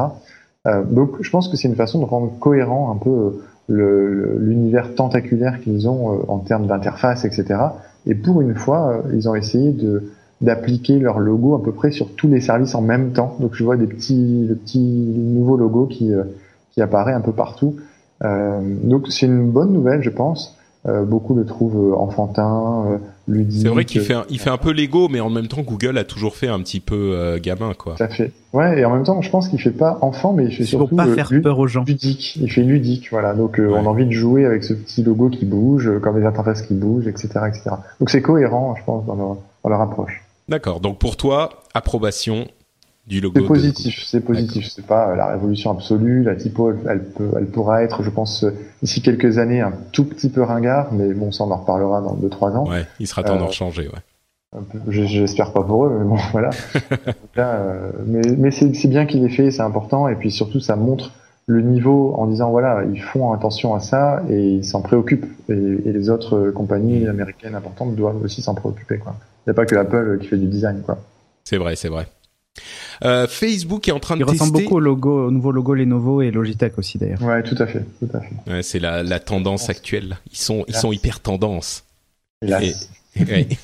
Euh, 0.67 0.83
donc, 0.83 1.21
je 1.21 1.29
pense 1.29 1.47
que 1.47 1.57
c'est 1.57 1.67
une 1.67 1.75
façon 1.75 1.99
de 1.99 2.05
rendre 2.05 2.31
cohérent 2.39 2.91
un 2.91 2.97
peu 2.97 3.41
euh, 3.69 4.37
l'univers 4.39 4.93
tentaculaire 4.93 5.61
qu'ils 5.61 5.87
ont 5.89 6.25
en 6.27 6.39
termes 6.39 6.67
d'interface, 6.67 7.25
etc. 7.25 7.59
Et 8.05 8.13
pour 8.13 8.41
une 8.41 8.53
fois, 8.53 9.03
ils 9.13 9.27
ont 9.29 9.35
essayé 9.35 9.71
de 9.71 10.11
d'appliquer 10.43 10.99
leur 10.99 11.19
logo 11.19 11.55
à 11.55 11.63
peu 11.63 11.71
près 11.71 11.91
sur 11.91 12.13
tous 12.15 12.27
les 12.27 12.41
services 12.41 12.75
en 12.75 12.81
même 12.81 13.11
temps. 13.13 13.35
Donc, 13.39 13.55
je 13.55 13.63
vois 13.63 13.77
des 13.77 13.87
petits, 13.87 14.45
le 14.47 14.55
petit 14.55 14.79
nouveau 14.79 15.57
logo 15.57 15.85
qui 15.87 16.13
euh, 16.13 16.23
qui 16.71 16.81
apparaît 16.81 17.13
un 17.13 17.21
peu 17.21 17.31
partout. 17.31 17.75
Euh, 18.23 18.59
donc, 18.83 19.07
c'est 19.09 19.25
une 19.25 19.49
bonne 19.51 19.71
nouvelle, 19.73 20.01
je 20.03 20.09
pense. 20.09 20.57
Euh, 20.85 21.05
beaucoup 21.05 21.33
le 21.33 21.45
trouvent 21.45 21.93
euh, 21.93 21.95
enfantin, 21.95 22.83
euh, 22.89 22.97
ludique. 23.27 23.61
C'est 23.61 23.69
vrai 23.69 23.85
qu'il 23.85 24.01
fait 24.01 24.15
un, 24.15 24.25
il 24.29 24.37
fait 24.37 24.49
un 24.49 24.57
peu 24.57 24.73
Lego, 24.73 25.07
mais 25.07 25.21
en 25.21 25.29
même 25.29 25.47
temps, 25.47 25.61
Google 25.61 25.97
a 25.97 26.03
toujours 26.03 26.35
fait 26.35 26.49
un 26.49 26.59
petit 26.59 26.81
peu 26.81 27.13
euh, 27.13 27.39
gamin, 27.41 27.71
quoi. 27.73 27.93
Tout 27.95 28.03
à 28.03 28.09
fait. 28.09 28.31
Ouais, 28.51 28.81
et 28.81 28.85
en 28.85 28.93
même 28.93 29.03
temps, 29.03 29.21
je 29.21 29.29
pense 29.29 29.47
qu'il 29.47 29.61
fait 29.61 29.71
pas 29.71 29.97
enfant, 30.01 30.33
mais 30.33 30.43
il 30.43 30.49
fait 30.51 30.63
Il 30.63 30.65
faut 30.65 30.79
surtout 30.79 30.95
pas 30.97 31.07
faire 31.07 31.29
peur 31.41 31.57
aux 31.59 31.67
gens. 31.67 31.85
ludique. 31.87 32.35
Il 32.41 32.51
fait 32.51 32.63
ludique, 32.63 33.07
voilà. 33.11 33.33
Donc 33.33 33.59
euh, 33.59 33.67
Ouais. 33.69 33.79
on 33.81 33.85
a 33.85 33.89
envie 33.89 34.05
de 34.05 34.11
jouer 34.11 34.45
avec 34.45 34.65
ce 34.65 34.73
petit 34.73 35.03
logo 35.03 35.29
qui 35.29 35.45
bouge, 35.45 35.87
euh, 35.87 35.99
comme 35.99 36.17
les 36.19 36.25
interfaces 36.25 36.63
qui 36.63 36.73
bougent, 36.73 37.07
etc., 37.07 37.29
etc. 37.47 37.61
Donc 38.01 38.09
c'est 38.09 38.21
cohérent, 38.21 38.75
je 38.77 38.83
pense, 38.83 39.05
dans 39.05 39.15
leur, 39.15 39.37
dans 39.63 39.69
leur 39.69 39.79
approche. 39.79 40.22
D'accord. 40.49 40.79
Donc 40.79 40.99
pour 40.99 41.17
toi, 41.17 41.63
approbation 41.73 42.47
du 43.07 43.19
logo. 43.19 43.39
C'est 43.41 43.47
positif, 43.47 44.03
c'est 44.05 44.21
positif. 44.21 44.71
C'est 44.73 44.85
pas 44.85 45.09
euh, 45.09 45.15
la 45.15 45.27
révolution 45.27 45.71
absolue. 45.71 46.23
La 46.23 46.35
typo, 46.35 46.71
elle, 46.71 46.79
elle 46.89 47.03
peut, 47.03 47.31
elle 47.37 47.47
pourra 47.47 47.83
être, 47.83 48.01
je 48.03 48.09
pense, 48.09 48.43
euh, 48.43 48.51
d'ici 48.81 49.01
quelques 49.01 49.37
années, 49.37 49.61
un 49.61 49.73
tout 49.91 50.05
petit 50.05 50.29
peu 50.29 50.41
ringard, 50.41 50.93
mais 50.93 51.13
bon, 51.13 51.31
ça 51.31 51.43
on 51.43 51.51
en 51.51 51.57
reparlera 51.57 52.01
dans 52.01 52.13
deux 52.13 52.29
trois 52.29 52.51
ans. 52.51 52.63
Google. 52.63 52.75
Ouais, 52.75 52.87
il 52.99 53.07
sera 53.07 53.23
temps 53.23 53.35
Euh, 53.35 53.39
d'en 53.39 53.51
changer, 53.51 53.87
ouais. 53.89 54.59
J'espère 54.87 55.51
pas 55.51 55.63
pour 55.63 55.85
eux, 55.85 55.97
mais 55.99 56.05
bon, 56.05 56.17
voilà. 56.31 56.51
Euh, 57.39 57.91
mais 58.05 58.21
mais 58.37 58.51
c'est 58.51 58.87
bien 58.87 59.07
qu'il 59.07 59.25
ait 59.25 59.29
fait, 59.29 59.49
c'est 59.49 59.63
important, 59.63 60.07
et 60.07 60.15
puis 60.15 60.29
surtout 60.29 60.59
ça 60.59 60.75
montre 60.75 61.13
le 61.47 61.61
niveau 61.61 62.13
en 62.15 62.27
disant 62.27 62.51
voilà, 62.51 62.83
ils 62.93 63.01
font 63.01 63.33
attention 63.33 63.73
à 63.73 63.79
ça 63.79 64.21
et 64.29 64.39
ils 64.39 64.63
s'en 64.63 64.81
préoccupent, 64.83 65.25
et, 65.49 65.53
et 65.53 65.91
les 65.91 66.11
autres 66.11 66.51
compagnies 66.51 67.07
américaines 67.07 67.55
importantes 67.55 67.95
doivent 67.95 68.21
aussi 68.23 68.43
s'en 68.43 68.53
préoccuper, 68.53 68.99
quoi. 68.99 69.15
Il 69.45 69.49
n'y 69.49 69.51
a 69.51 69.53
pas 69.53 69.65
que 69.65 69.75
Apple 69.75 70.19
qui 70.21 70.27
fait 70.27 70.37
du 70.37 70.47
design, 70.47 70.81
quoi. 70.83 70.97
C'est 71.43 71.57
vrai, 71.57 71.75
c'est 71.75 71.89
vrai. 71.89 72.07
Euh, 73.03 73.27
Facebook 73.27 73.87
est 73.87 73.91
en 73.91 73.99
train 73.99 74.15
de 74.15 74.21
Il 74.21 74.25
ressemble 74.25 74.51
tester. 74.51 74.63
beaucoup 74.63 74.75
au 74.77 74.79
logo, 74.79 75.27
au 75.27 75.31
nouveau 75.31 75.51
logo 75.51 75.73
Lenovo 75.73 76.21
et 76.21 76.29
Logitech 76.31 76.77
aussi 76.77 76.97
d'ailleurs. 76.99 77.21
Ouais, 77.23 77.41
tout 77.43 77.55
à 77.57 77.65
fait, 77.65 77.83
tout 77.99 78.09
à 78.13 78.19
fait. 78.21 78.51
Ouais, 78.51 78.63
c'est 78.63 78.79
la, 78.79 79.01
la 79.03 79.19
tendance 79.19 79.69
actuelle. 79.69 80.17
Ils 80.31 80.37
sont, 80.37 80.63
ils 80.67 80.75
sont 80.75 80.91
hyper 80.91 81.19
tendance. 81.19 81.83
Hélas. 82.41 82.89
Ouais. 83.19 83.47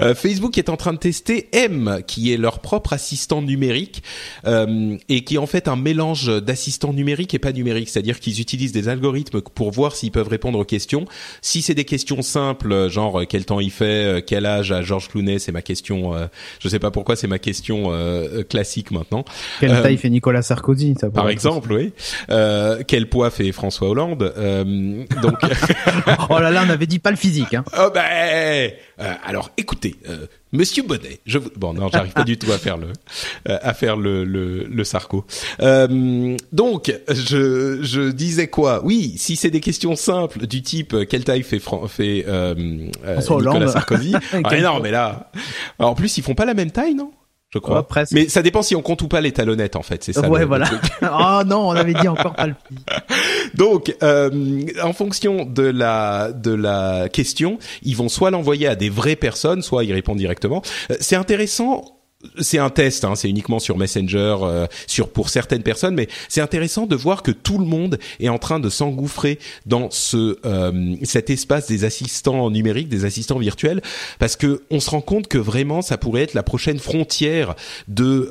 Euh, 0.00 0.14
Facebook 0.14 0.58
est 0.58 0.68
en 0.68 0.76
train 0.76 0.92
de 0.92 0.98
tester 0.98 1.48
M, 1.52 2.00
qui 2.06 2.32
est 2.32 2.36
leur 2.36 2.60
propre 2.60 2.92
assistant 2.92 3.42
numérique 3.42 4.02
euh, 4.46 4.96
et 5.08 5.24
qui 5.24 5.34
est 5.36 5.38
en 5.38 5.46
fait 5.46 5.68
un 5.68 5.76
mélange 5.76 6.26
d'assistants 6.42 6.92
numériques 6.92 7.34
et 7.34 7.38
pas 7.38 7.52
numériques, 7.52 7.88
c'est-à-dire 7.88 8.20
qu'ils 8.20 8.40
utilisent 8.40 8.72
des 8.72 8.88
algorithmes 8.88 9.40
pour 9.40 9.70
voir 9.70 9.94
s'ils 9.96 10.10
peuvent 10.10 10.28
répondre 10.28 10.58
aux 10.58 10.64
questions. 10.64 11.04
Si 11.42 11.62
c'est 11.62 11.74
des 11.74 11.84
questions 11.84 12.22
simples, 12.22 12.88
genre 12.88 13.20
euh, 13.20 13.24
quel 13.28 13.44
temps 13.44 13.60
il 13.60 13.70
fait, 13.70 13.84
euh, 13.84 14.20
quel 14.24 14.46
âge 14.46 14.72
a 14.72 14.82
Georges 14.82 15.08
Clooney, 15.08 15.38
c'est 15.38 15.52
ma 15.52 15.62
question. 15.62 16.14
Euh, 16.14 16.26
je 16.60 16.68
sais 16.68 16.78
pas 16.78 16.90
pourquoi, 16.90 17.16
c'est 17.16 17.26
ma 17.28 17.38
question 17.38 17.88
euh, 17.92 18.42
classique 18.42 18.90
maintenant. 18.90 19.24
Quelle 19.60 19.70
Euh, 19.72 19.82
taille 19.82 19.96
fait 19.96 20.10
Nicolas 20.10 20.42
Sarkozy 20.42 20.94
ça 21.00 21.10
Par 21.10 21.28
exemple, 21.28 21.72
oui. 21.72 21.92
Euh, 22.30 22.82
quel 22.86 23.08
poids 23.08 23.30
fait 23.30 23.50
François 23.52 23.88
Hollande 23.88 24.32
euh, 24.36 25.04
Donc. 25.22 25.34
Oh 26.30 26.38
là 26.38 26.50
là, 26.50 26.64
on 26.66 26.70
avait 26.70 26.86
dit 26.86 26.98
pas 26.98 27.10
le 27.10 27.16
physique. 27.16 27.54
Hein. 27.54 27.64
oh 27.78 27.88
ben, 27.94 28.70
euh, 29.00 29.12
alors 29.24 29.50
écoutez, 29.56 29.96
euh, 30.08 30.26
Monsieur 30.52 30.82
Bonnet, 30.84 31.18
je 31.26 31.38
vous... 31.38 31.50
bon 31.56 31.72
non, 31.74 31.88
j'arrive 31.92 32.12
pas 32.12 32.22
du 32.24 32.38
tout 32.38 32.50
à 32.52 32.58
faire 32.58 32.76
le 32.76 32.88
euh, 33.48 33.58
à 33.62 33.74
faire 33.74 33.96
le 33.96 34.24
le, 34.24 34.64
le 34.64 34.84
sarco. 34.84 35.24
Euh, 35.60 36.36
donc 36.52 36.94
je 37.08 37.78
je 37.82 38.10
disais 38.10 38.48
quoi? 38.48 38.84
Oui, 38.84 39.14
si 39.16 39.36
c'est 39.36 39.50
des 39.50 39.60
questions 39.60 39.96
simples 39.96 40.46
du 40.46 40.62
type 40.62 40.94
euh, 40.94 41.04
quelle 41.04 41.24
taille 41.24 41.42
fait 41.42 41.58
Fran- 41.58 41.88
fait 41.88 42.24
euh, 42.28 42.86
François 43.02 43.36
Nicolas 43.38 43.56
Hollande. 43.56 43.68
Sarkozy? 43.70 44.14
Ah, 44.44 44.60
Non, 44.60 44.80
mais 44.80 44.90
là, 44.90 45.30
Alors, 45.78 45.90
en 45.92 45.94
plus 45.94 46.16
ils 46.18 46.22
font 46.22 46.34
pas 46.34 46.44
la 46.44 46.54
même 46.54 46.70
taille, 46.70 46.94
non? 46.94 47.10
Je 47.54 47.58
crois. 47.60 47.78
Ouais, 47.78 47.84
presque. 47.88 48.12
Mais 48.12 48.28
ça 48.28 48.42
dépend 48.42 48.62
si 48.62 48.74
on 48.76 48.82
compte 48.82 49.00
ou 49.02 49.08
pas 49.08 49.20
les 49.20 49.32
talonnettes 49.32 49.76
en 49.76 49.82
fait. 49.82 50.02
C'est 50.04 50.12
ça. 50.12 50.28
ouais, 50.28 50.40
le- 50.40 50.46
voilà. 50.46 50.66
truc. 50.66 50.80
oh 51.02 51.40
non, 51.46 51.68
on 51.68 51.70
avait 51.70 51.94
dit 51.94 52.08
encore 52.08 52.34
pas 52.34 52.48
le. 52.48 52.54
Donc, 53.54 53.94
euh, 54.02 54.62
en 54.82 54.92
fonction 54.92 55.44
de 55.44 55.62
la 55.62 56.32
de 56.32 56.52
la 56.52 57.08
question, 57.08 57.58
ils 57.82 57.96
vont 57.96 58.08
soit 58.08 58.30
l'envoyer 58.30 58.66
à 58.66 58.74
des 58.74 58.90
vraies 58.90 59.16
personnes, 59.16 59.62
soit 59.62 59.84
ils 59.84 59.92
répondent 59.92 60.18
directement. 60.18 60.62
Euh, 60.90 60.96
C'est 61.00 61.16
intéressant. 61.16 61.93
C'est 62.40 62.58
un 62.58 62.70
test, 62.70 63.04
hein, 63.04 63.14
c'est 63.14 63.28
uniquement 63.28 63.58
sur 63.58 63.78
Messenger, 63.78 64.36
euh, 64.42 64.66
sur 64.86 65.08
pour 65.08 65.28
certaines 65.28 65.62
personnes, 65.62 65.94
mais 65.94 66.08
c'est 66.28 66.40
intéressant 66.40 66.86
de 66.86 66.96
voir 66.96 67.22
que 67.22 67.30
tout 67.30 67.58
le 67.58 67.64
monde 67.64 67.98
est 68.20 68.28
en 68.28 68.38
train 68.38 68.60
de 68.60 68.68
s'engouffrer 68.68 69.38
dans 69.66 69.90
ce 69.90 70.38
euh, 70.44 70.96
cet 71.02 71.30
espace 71.30 71.66
des 71.66 71.84
assistants 71.84 72.50
numériques, 72.50 72.88
des 72.88 73.04
assistants 73.04 73.38
virtuels, 73.38 73.82
parce 74.18 74.36
que 74.36 74.62
on 74.70 74.80
se 74.80 74.90
rend 74.90 75.00
compte 75.00 75.28
que 75.28 75.38
vraiment 75.38 75.82
ça 75.82 75.98
pourrait 75.98 76.22
être 76.22 76.34
la 76.34 76.42
prochaine 76.42 76.78
frontière 76.78 77.54
de 77.88 78.30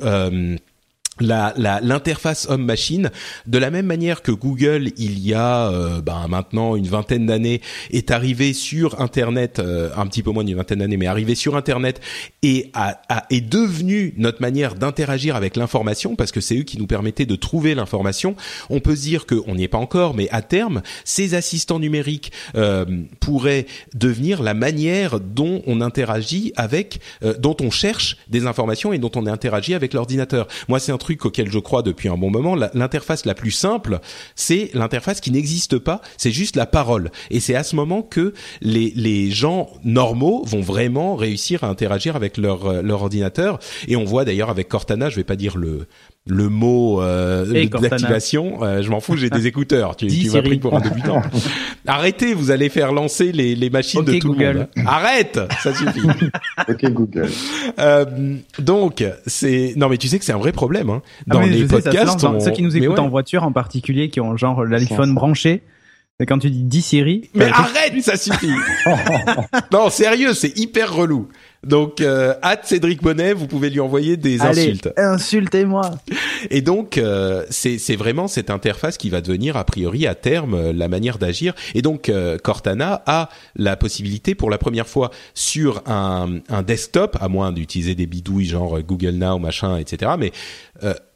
euh, 1.20 1.24
la 1.26 1.54
la- 1.56 1.80
l'interface 1.80 2.46
homme-machine. 2.48 3.10
De 3.46 3.58
la 3.58 3.70
même 3.70 3.86
manière 3.86 4.22
que 4.22 4.32
Google 4.32 4.90
il 4.96 5.18
y 5.18 5.34
a 5.34 5.68
euh, 5.70 6.00
ben, 6.00 6.26
maintenant 6.28 6.76
une 6.76 6.86
vingtaine 6.86 7.26
d'années 7.26 7.60
est 7.90 8.10
arrivé 8.10 8.52
sur 8.52 9.00
internet 9.00 9.58
euh, 9.58 9.90
un 9.96 10.06
petit 10.06 10.22
peu 10.22 10.30
moins 10.30 10.44
d'une 10.44 10.56
vingtaine 10.56 10.78
d'années 10.80 10.96
mais 10.96 11.06
arrivé 11.06 11.34
sur 11.34 11.56
internet 11.56 12.00
et 12.42 12.70
a, 12.74 13.00
a- 13.08 13.24
est 13.30 13.40
devenu 13.40 14.14
notre 14.16 14.40
manière 14.40 14.74
d'interagir 14.74 15.36
avec 15.36 15.56
l'information 15.56 16.16
parce 16.16 16.32
que 16.32 16.40
c'est 16.40 16.56
eux 16.58 16.62
qui 16.62 16.78
nous 16.78 16.86
permettaient 16.86 17.26
de 17.26 17.36
trouver 17.36 17.74
l'information. 17.74 18.36
On 18.70 18.80
peut 18.80 18.96
se 18.96 19.02
dire 19.02 19.26
qu'on 19.26 19.54
n'y 19.54 19.64
est 19.64 19.68
pas 19.68 19.78
encore 19.78 20.14
mais 20.14 20.28
à 20.30 20.42
terme 20.42 20.82
ces 21.04 21.34
assistants 21.34 21.78
numériques 21.78 22.32
euh, 22.56 22.84
pourraient 23.20 23.66
devenir 23.94 24.42
la 24.42 24.54
manière 24.54 25.20
dont 25.20 25.62
on 25.66 25.80
interagit 25.80 26.52
avec 26.56 27.00
euh, 27.22 27.34
dont 27.38 27.56
on 27.60 27.70
cherche 27.70 28.16
des 28.28 28.46
informations 28.46 28.92
et 28.92 28.98
dont 28.98 29.10
on 29.14 29.26
interagit 29.26 29.74
avec 29.74 29.92
l'ordinateur. 29.94 30.46
Moi 30.68 30.78
c'est 30.80 30.92
truc 31.04 31.26
auquel 31.26 31.50
je 31.50 31.58
crois 31.58 31.82
depuis 31.82 32.08
un 32.08 32.16
bon 32.16 32.30
moment 32.30 32.56
l'interface 32.72 33.26
la 33.26 33.34
plus 33.34 33.50
simple 33.50 34.00
c'est 34.34 34.70
l'interface 34.72 35.20
qui 35.20 35.30
n'existe 35.30 35.78
pas 35.78 36.00
c'est 36.16 36.30
juste 36.30 36.56
la 36.56 36.66
parole. 36.66 37.10
Et 37.30 37.40
c'est 37.40 37.54
à 37.54 37.62
ce 37.62 37.76
moment 37.76 38.02
que 38.02 38.32
les 38.60 38.92
les 38.96 39.30
gens 39.30 39.68
normaux 39.84 40.42
vont 40.44 40.60
vraiment 40.60 41.16
réussir 41.16 41.64
à 41.64 41.68
interagir 41.68 42.16
avec 42.16 42.36
leur 42.38 42.66
euh, 42.66 42.82
leur 42.82 43.02
ordinateur. 43.02 43.58
Et 43.88 43.96
on 43.96 44.04
voit 44.04 44.24
d'ailleurs 44.24 44.50
avec 44.50 44.68
Cortana 44.68 45.10
je 45.10 45.16
vais 45.16 45.24
pas 45.24 45.36
dire 45.36 45.56
le 45.56 45.86
le 46.26 46.48
mot 46.48 47.02
euh, 47.02 47.66
d'activation. 47.68 48.64
Euh, 48.64 48.82
je 48.82 48.90
m'en 48.90 49.00
fous, 49.00 49.16
j'ai 49.16 49.28
des 49.28 49.46
écouteurs. 49.46 49.94
Tu, 49.96 50.06
tu 50.06 50.30
m'as 50.30 50.42
pris 50.42 50.58
pour 50.58 50.74
un 50.74 50.80
débutant. 50.80 51.22
Arrêtez, 51.86 52.32
vous 52.32 52.50
allez 52.50 52.70
faire 52.70 52.92
lancer 52.92 53.30
les, 53.30 53.54
les 53.54 53.70
machines 53.70 54.02
de 54.02 54.18
tout 54.18 54.32
le 54.32 54.54
monde. 54.54 54.68
Arrête, 54.86 55.38
ça 55.62 55.74
suffit. 55.74 56.06
ok 56.68 56.90
Google. 56.92 57.28
Euh, 57.78 58.36
donc 58.58 59.04
c'est 59.26 59.74
non 59.76 59.88
mais 59.88 59.98
tu 59.98 60.08
sais 60.08 60.18
que 60.18 60.24
c'est 60.24 60.32
un 60.32 60.38
vrai 60.38 60.52
problème 60.52 60.88
hein. 60.88 61.02
Ah 61.28 61.34
dans 61.34 61.40
les 61.40 61.64
podcasts. 61.66 62.26
Ceux 62.40 62.50
qui 62.52 62.62
nous 62.62 62.76
écoutent 62.76 62.98
en 62.98 63.08
voiture 63.08 63.42
en 63.42 63.52
particulier, 63.52 64.08
qui 64.08 64.20
ont 64.20 64.36
genre 64.36 64.64
l'iPhone 64.64 65.14
branché. 65.14 65.62
Et 66.20 66.26
quand 66.26 66.38
tu 66.38 66.48
dis 66.48 66.62
10 66.62 66.82
Siri, 66.82 67.30
mais 67.34 67.46
arrête, 67.46 68.00
ça 68.00 68.16
suffit. 68.16 68.52
non, 69.72 69.90
sérieux, 69.90 70.32
c'est 70.32 70.56
hyper 70.56 70.94
relou. 70.94 71.28
Donc, 71.66 72.00
euh, 72.00 72.34
Cédric 72.62 73.02
Bonnet, 73.02 73.32
vous 73.32 73.46
pouvez 73.46 73.70
lui 73.70 73.80
envoyer 73.80 74.16
des 74.16 74.40
Allez, 74.40 74.62
insultes. 74.62 74.90
Insultez-moi. 74.96 75.90
Et 76.50 76.62
donc, 76.62 76.98
euh, 76.98 77.44
c'est 77.50 77.96
vraiment 77.96 78.28
cette 78.28 78.50
interface 78.50 78.96
qui 78.96 79.10
va 79.10 79.20
devenir 79.20 79.56
a 79.56 79.64
priori 79.64 80.06
à 80.06 80.14
terme 80.14 80.54
euh, 80.54 80.72
la 80.72 80.88
manière 80.88 81.18
d'agir. 81.18 81.54
Et 81.74 81.82
donc, 81.82 82.08
euh, 82.08 82.38
Cortana 82.38 83.02
a 83.06 83.28
la 83.56 83.76
possibilité 83.76 84.34
pour 84.34 84.50
la 84.50 84.58
première 84.58 84.88
fois 84.88 85.10
sur 85.34 85.82
un, 85.86 86.40
un 86.48 86.62
desktop, 86.62 87.16
à 87.20 87.28
moins 87.28 87.52
d'utiliser 87.52 87.94
des 87.94 88.06
bidouilles 88.06 88.46
genre 88.46 88.80
Google 88.80 89.14
Now, 89.14 89.38
machin, 89.38 89.78
etc. 89.78 90.12
Mais 90.18 90.32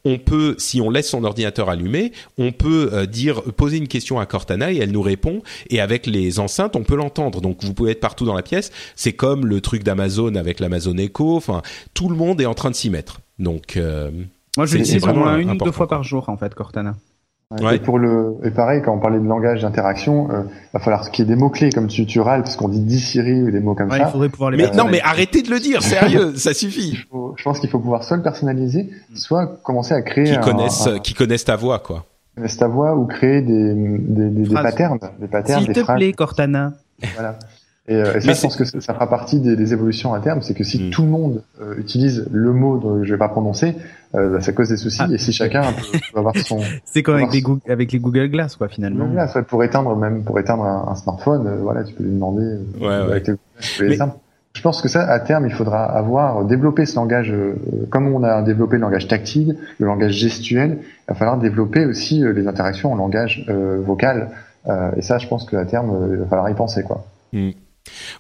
on 0.09 0.19
peut, 0.19 0.55
si 0.59 0.81
on 0.81 0.89
laisse 0.89 1.09
son 1.11 1.25
ordinateur 1.25 1.69
allumé, 1.69 2.13
on 2.39 2.53
peut 2.53 2.91
euh, 2.93 3.07
dire 3.07 3.43
poser 3.43 3.77
une 3.77 3.89
question 3.89 4.19
à 4.19 4.27
Cortana 4.27 4.73
et 4.73 4.79
elle 4.79 4.91
nous 4.91 5.03
répond. 5.03 5.43
Et 5.69 5.81
avec 5.81 6.07
les 6.07 6.41
enceintes, 6.41 6.77
on 6.77 6.83
peut 6.83 6.97
l'entendre. 6.97 7.41
Donc 7.41 7.63
vous 7.63 7.75
pouvez 7.75 7.93
être 7.93 8.01
partout 8.01 8.25
dans 8.25 8.35
la 8.35 8.43
pièce. 8.43 8.71
C'est 8.97 9.13
comme 9.13 9.47
le 9.47 9.61
truc 9.61 9.83
d'Amazon 9.83 10.35
avec 10.35 10.61
l'Amazon 10.61 10.97
Echo. 10.97 11.37
Enfin, 11.37 11.63
tout 11.93 12.09
le 12.09 12.17
monde 12.17 12.41
est 12.41 12.47
en 12.47 12.55
train 12.55 12.71
de 12.71 12.75
s'y 12.75 12.89
mettre. 12.89 13.21
Donc 13.39 13.77
euh, 13.77 14.11
moi, 14.57 14.67
je 14.67 14.79
l'utilise 14.79 15.03
vraiment 15.03 15.37
une 15.37 15.51
ou 15.51 15.57
deux 15.57 15.73
fois 15.73 15.89
par 15.89 16.03
jour 16.03 16.29
en 16.29 16.37
fait, 16.37 16.55
Cortana. 16.55 16.97
Et 17.73 17.79
pour 17.79 17.99
le 17.99 18.37
et 18.45 18.51
pareil 18.51 18.83
quand 18.85 18.95
on 18.95 18.99
parlait 18.99 19.19
de 19.19 19.27
langage 19.27 19.63
d'interaction, 19.63 20.31
euh, 20.31 20.43
va 20.75 20.81
falloir 20.81 21.11
qu'il 21.11 21.25
y 21.27 21.29
ait 21.29 21.35
des 21.35 21.41
mots 21.41 21.49
clés 21.49 21.71
comme 21.71 21.87
tu 21.87 22.05
tu 22.05 22.21
râles 22.21 22.43
parce 22.43 22.57
qu'on 22.57 22.69
dit 22.69 22.81
10 22.81 23.01
Siri 23.01 23.43
ou 23.43 23.51
des 23.51 23.61
mots 23.61 23.75
comme 23.75 23.91
ça. 23.91 23.97
Il 23.97 24.05
faudrait 24.13 24.29
pouvoir 24.29 24.51
les 24.51 24.59
mais 24.59 24.71
non 24.73 24.87
mais 24.87 25.01
arrêtez 25.01 25.41
de 25.41 25.49
le 25.49 25.59
dire 25.59 25.83
sérieux, 25.83 26.35
ça 26.37 26.53
suffit. 26.53 27.07
je 27.37 27.43
pense 27.43 27.59
qu'il 27.59 27.71
faut 27.71 27.79
pouvoir 27.79 28.05
soit 28.05 28.19
le 28.19 28.23
personnaliser, 28.23 28.91
soit 29.15 29.47
commencer 29.63 29.95
à 29.95 30.03
créer 30.03 30.25
qui 30.25 30.39
connaissent 30.41 30.91
qui 31.03 31.15
connaissent 31.15 31.47
ta 31.47 31.57
voix 31.57 31.79
quoi. 31.79 32.05
Connaissent 32.37 32.59
ta 32.59 32.69
voix 32.69 32.95
ou 32.95 33.07
créer 33.07 33.41
des 33.41 33.73
des, 33.75 34.29
des, 34.29 34.43
des 34.43 34.55
patterns, 34.55 34.99
des 35.19 35.27
patterns, 35.27 35.65
S'il 35.65 35.73
te 35.73 35.81
plaît 35.81 36.13
Cortana. 36.13 36.75
Voilà. 37.15 37.39
Et, 37.89 37.95
euh, 37.95 38.17
et 38.17 38.21
ça, 38.21 38.35
je 38.35 38.43
pense 38.43 38.57
que 38.57 38.65
ça 38.65 38.95
fera 38.95 39.09
partie 39.09 39.41
des, 39.41 39.57
des 39.57 39.73
évolutions 39.73 40.13
à 40.13 40.21
terme, 40.21 40.43
c'est 40.43 40.55
que 40.55 40.65
si 40.65 40.85
mm. 40.85 40.91
tout 40.91 41.03
le 41.03 41.09
monde 41.09 41.43
euh, 41.61 41.75
utilise 41.79 42.29
le 42.31 42.53
mot 42.53 42.79
dont 42.79 43.03
je 43.03 43.11
vais 43.11 43.19
pas 43.19 43.29
prononcer, 43.29 43.77
euh, 44.15 44.31
bah, 44.31 44.41
ça 44.41 44.53
cause 44.53 44.69
des 44.69 44.77
soucis. 44.77 45.03
Ah. 45.03 45.09
Et 45.13 45.19
si 45.19 45.33
chacun 45.33 45.63
peut, 45.63 46.19
avoir 46.19 46.37
son, 46.37 46.61
c'est 46.85 47.03
comme 47.03 47.17
avec, 47.17 47.33
les 47.33 47.43
Google, 47.43 47.61
avec 47.69 47.93
les 47.93 47.99
Google 47.99 48.29
Glass, 48.29 48.57
quoi, 48.57 48.69
finalement. 48.69 49.05
Google 49.05 49.15
Glass, 49.15 49.35
ouais, 49.35 49.43
pour 49.43 49.63
éteindre 49.65 49.97
même 49.97 50.23
pour 50.23 50.39
éteindre 50.39 50.65
un, 50.65 50.89
un 50.89 50.95
smartphone, 50.95 51.47
euh, 51.47 51.57
voilà, 51.63 51.85
tu 51.85 51.95
peux 51.95 52.05
lui 52.05 52.13
demander. 52.13 52.43
Euh, 52.43 52.61
ouais, 52.81 53.13
avec 53.13 53.27
Les, 53.81 53.99
Je 54.55 54.63
pense 54.63 54.81
que 54.81 54.89
ça, 54.89 55.03
à 55.03 55.21
terme, 55.21 55.47
il 55.47 55.53
faudra 55.53 55.85
avoir 55.85 56.45
développé 56.45 56.87
ce 56.87 56.97
langage, 56.97 57.33
comme 57.91 58.09
on 58.09 58.23
a 58.23 58.43
développé 58.43 58.77
le 58.77 58.83
langage 58.83 59.09
tactile, 59.09 59.57
le 59.79 59.87
langage 59.87 60.13
gestuel, 60.13 60.79
il 60.81 61.09
va 61.09 61.15
falloir 61.15 61.39
développer 61.39 61.85
aussi 61.85 62.23
les 62.23 62.47
interactions 62.49 62.93
en 62.93 62.97
langage 62.97 63.47
vocal. 63.49 64.31
et 64.97 65.03
ça, 65.03 65.19
je 65.19 65.29
pense 65.29 65.45
qu'à 65.49 65.65
terme, 65.65 66.09
il 66.13 66.17
va 66.17 66.27
falloir 66.27 66.51
y 66.51 66.55
penser, 66.55 66.83
quoi. 66.83 67.05
Mm. 67.33 67.51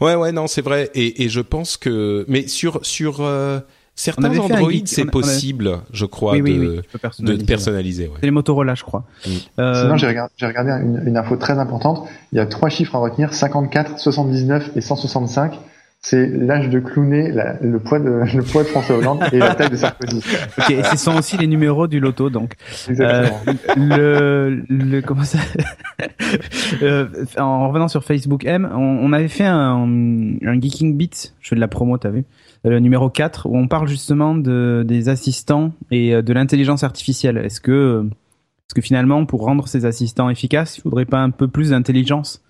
Ouais, 0.00 0.14
ouais, 0.14 0.32
non, 0.32 0.46
c'est 0.46 0.62
vrai. 0.62 0.90
Et, 0.94 1.24
et 1.24 1.28
je 1.28 1.40
pense 1.40 1.76
que, 1.76 2.24
mais 2.28 2.46
sur 2.46 2.80
sur 2.82 3.20
euh, 3.20 3.60
certains 3.94 4.36
Android, 4.38 4.70
c'est 4.84 5.04
possible, 5.04 5.80
je 5.92 6.06
crois, 6.06 6.36
de, 6.36 6.82
de 7.18 7.44
personnaliser. 7.44 8.08
Ouais. 8.08 8.14
C'est 8.20 8.26
les 8.26 8.30
Motorola, 8.30 8.74
je 8.74 8.84
crois. 8.84 9.04
Mm. 9.26 9.30
Euh... 9.58 9.82
Sinon, 9.82 9.96
j'ai 9.96 10.06
regardé, 10.06 10.32
j'ai 10.36 10.46
regardé 10.46 10.70
une, 10.70 11.02
une, 11.06 11.16
info 11.16 11.36
très 11.36 11.58
importante. 11.58 12.08
Il 12.32 12.38
y 12.38 12.40
a 12.40 12.46
trois 12.46 12.68
chiffres 12.68 12.94
à 12.94 12.98
retenir 12.98 13.34
54, 13.34 13.98
79 13.98 14.70
et 14.76 14.80
165 14.80 15.58
c'est 16.00 16.28
l'âge 16.28 16.68
de 16.68 16.78
clowner, 16.78 17.32
le 17.60 17.78
poids 17.80 17.98
de 17.98 18.06
le 18.36 18.42
poids 18.42 18.62
de 18.62 18.68
François 18.68 18.96
Hollande 18.96 19.24
et 19.32 19.38
la 19.38 19.54
taille 19.54 19.70
de 19.70 19.76
Sarkozy. 19.76 20.22
Ok, 20.58 20.70
et 20.70 20.82
ce 20.84 20.96
sont 20.96 21.16
aussi 21.16 21.36
les 21.36 21.46
numéros 21.46 21.86
du 21.86 21.98
loto, 21.98 22.30
donc. 22.30 22.54
Exactement. 22.88 23.38
Euh, 23.76 24.56
le, 24.56 24.64
le 24.68 25.00
comment 25.02 25.24
ça 25.24 25.38
euh, 26.82 27.06
En 27.36 27.68
revenant 27.68 27.88
sur 27.88 28.04
Facebook 28.04 28.44
M, 28.44 28.68
on, 28.72 28.78
on 28.78 29.12
avait 29.12 29.28
fait 29.28 29.44
un, 29.44 29.88
un 30.44 30.60
Geeking 30.60 30.96
Beat, 30.96 31.34
je 31.40 31.48
fais 31.48 31.56
de 31.56 31.60
la 31.60 31.68
promo, 31.68 31.98
t'as 31.98 32.10
vu 32.10 32.24
euh, 32.64 32.70
le 32.70 32.80
numéro 32.80 33.10
4 33.10 33.46
où 33.46 33.56
on 33.56 33.66
parle 33.66 33.88
justement 33.88 34.36
de 34.36 34.84
des 34.86 35.08
assistants 35.08 35.72
et 35.90 36.22
de 36.22 36.32
l'intelligence 36.32 36.84
artificielle. 36.84 37.38
Est-ce 37.38 37.60
que 37.60 38.08
est-ce 38.68 38.74
que 38.74 38.82
finalement 38.82 39.26
pour 39.26 39.42
rendre 39.44 39.66
ces 39.66 39.84
assistants 39.84 40.30
efficaces, 40.30 40.78
il 40.78 40.82
faudrait 40.82 41.06
pas 41.06 41.20
un 41.20 41.30
peu 41.30 41.48
plus 41.48 41.70
d'intelligence 41.70 42.42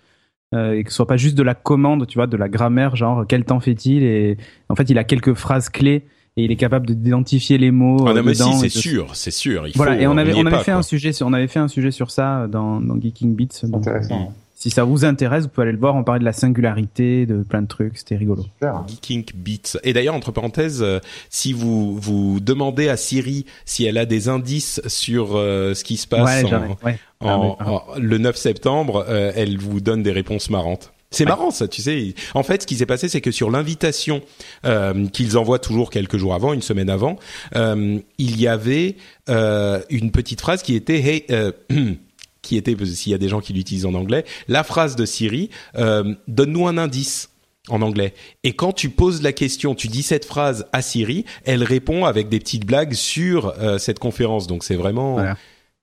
euh, 0.55 0.73
et 0.73 0.85
que 0.85 0.91
ce 0.91 0.97
soit 0.97 1.07
pas 1.07 1.17
juste 1.17 1.37
de 1.37 1.43
la 1.43 1.55
commande, 1.55 2.07
tu 2.07 2.19
vois, 2.19 2.27
de 2.27 2.37
la 2.37 2.49
grammaire, 2.49 2.97
genre 2.97 3.25
quel 3.29 3.45
temps 3.45 3.61
fait-il 3.61 4.03
et 4.03 4.37
en 4.69 4.75
fait 4.75 4.89
il 4.91 4.99
a 4.99 5.05
quelques 5.05 5.35
phrases 5.35 5.69
clés 5.69 6.05
et 6.37 6.45
il 6.45 6.53
est 6.53 6.57
capable 6.57 6.87
d'identifier 6.87 7.59
les 7.59 7.73
mots. 7.73 8.07
Ah 8.07 8.15
non, 8.15 8.23
mais 8.23 8.35
si, 8.35 8.53
c'est 8.55 8.69
sûr, 8.69 9.17
c'est 9.17 9.33
sûr. 9.33 9.67
Il 9.67 9.73
voilà, 9.75 9.97
faut, 9.97 10.01
et 10.03 10.07
on 10.07 10.17
avait, 10.17 10.35
on, 10.35 10.39
on 10.39 10.47
avait 10.47 10.51
pas, 10.51 10.63
fait 10.63 10.71
quoi. 10.71 10.79
un 10.79 10.83
sujet, 10.83 11.11
on 11.23 11.33
avait 11.33 11.49
fait 11.49 11.59
un 11.59 11.67
sujet 11.67 11.91
sur 11.91 12.13
ça 12.13 12.47
dans, 12.47 12.81
dans 12.81 12.99
Geeking 13.01 13.35
Beats. 13.35 13.67
Donc, 13.67 13.81
Intéressant. 13.81 14.33
Si 14.59 14.71
ça 14.71 14.83
vous 14.83 15.05
intéresse, 15.05 15.45
vous 15.45 15.49
pouvez 15.51 15.65
aller 15.69 15.73
le 15.73 15.79
voir. 15.79 15.95
On 15.95 16.03
parlait 16.03 16.19
de 16.19 16.25
la 16.25 16.33
singularité, 16.33 17.27
de 17.27 17.45
plein 17.45 17.63
de 17.63 17.69
trucs. 17.69 17.97
C'était 17.97 18.17
rigolo. 18.17 18.45
Geeking 18.89 19.25
Beats. 19.35 19.79
Et 19.85 19.93
d'ailleurs, 19.93 20.17
entre 20.17 20.33
parenthèses, 20.33 20.83
euh, 20.83 20.99
si 21.31 21.53
vous 21.53 21.97
vous 21.97 22.41
demandez 22.41 22.89
à 22.89 22.97
Siri 22.97 23.47
si 23.65 23.85
elle 23.85 23.99
a 23.99 24.05
des 24.05 24.29
indices 24.29 24.81
sur 24.89 25.37
euh, 25.37 25.75
ce 25.75 25.85
qui 25.85 25.97
se 25.97 26.09
passe 26.09 26.43
Ouais, 26.43 26.53
en. 26.53 26.77
Ouais. 26.85 26.99
Ah 27.21 27.39
en- 27.39 27.57
ah. 27.61 27.71
en- 27.71 27.85
le 28.01 28.19
9 28.19 28.37
septembre, 28.37 29.05
euh, 29.09 29.31
elle 29.37 29.59
vous 29.59 29.81
donne 29.81 30.03
des 30.03 30.13
réponses 30.13 30.51
marrantes. 30.51 30.93
C'est 31.11 31.25
marrant 31.25 31.51
ça, 31.51 31.69
tu 31.69 31.81
sais. 31.81 32.15
En 32.35 32.43
fait, 32.43 32.63
ce 32.63 32.67
qui 32.67 32.75
s'est 32.77 32.85
passé, 32.85 33.09
c'est 33.09 33.23
que 33.23 33.31
sur 33.31 33.51
l'invitation 33.51 34.21
euh, 34.67 35.07
qu'ils 35.07 35.39
envoient 35.39 35.59
toujours 35.59 35.89
quelques 35.91 36.19
jours 36.19 36.35
avant, 36.35 36.53
une 36.53 36.61
semaine 36.63 36.91
avant, 36.91 37.17
euh, 37.57 37.99
il 38.19 38.39
y 38.39 38.47
avait 38.47 38.97
euh, 39.31 39.81
une 39.89 40.11
petite 40.11 40.41
phrase 40.43 40.63
qui 40.63 40.75
était 40.75 40.99
Hey, 41.01 41.25
euh, 41.31 41.53
qui 42.49 42.57
était 42.57 42.75
s'il 42.85 43.13
y 43.13 43.15
a 43.15 43.19
des 43.19 43.29
gens 43.29 43.41
qui 43.41 43.53
l'utilisent 43.53 43.87
en 43.87 43.95
anglais, 43.95 44.25
la 44.49 44.65
phrase 44.65 44.97
de 44.97 45.05
Siri 45.05 45.51
euh, 45.77 46.15
donne-nous 46.27 46.67
un 46.67 46.79
indice 46.79 47.31
en 47.69 47.83
anglais. 47.83 48.15
Et 48.45 48.55
quand 48.55 48.73
tu 48.73 48.89
poses 48.89 49.23
la 49.23 49.33
question, 49.33 49.75
tu 49.75 49.89
dis 49.89 50.03
cette 50.03 50.25
phrase 50.25 50.67
à 50.73 50.81
Siri, 50.81 51.25
elle 51.45 51.63
répond 51.63 52.07
avec 52.07 52.29
des 52.31 52.39
petites 52.39 52.65
blagues 52.65 52.95
sur 52.95 53.53
euh, 53.59 53.79
cette 53.79 53.99
conférence. 53.99 54.47
Donc 54.47 54.65
c'est 54.65 54.77
vraiment 54.77 55.15
Voilà. 55.15 55.37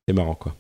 c'est 0.07 0.13
marrant 0.15 0.35
quoi. 0.35 0.55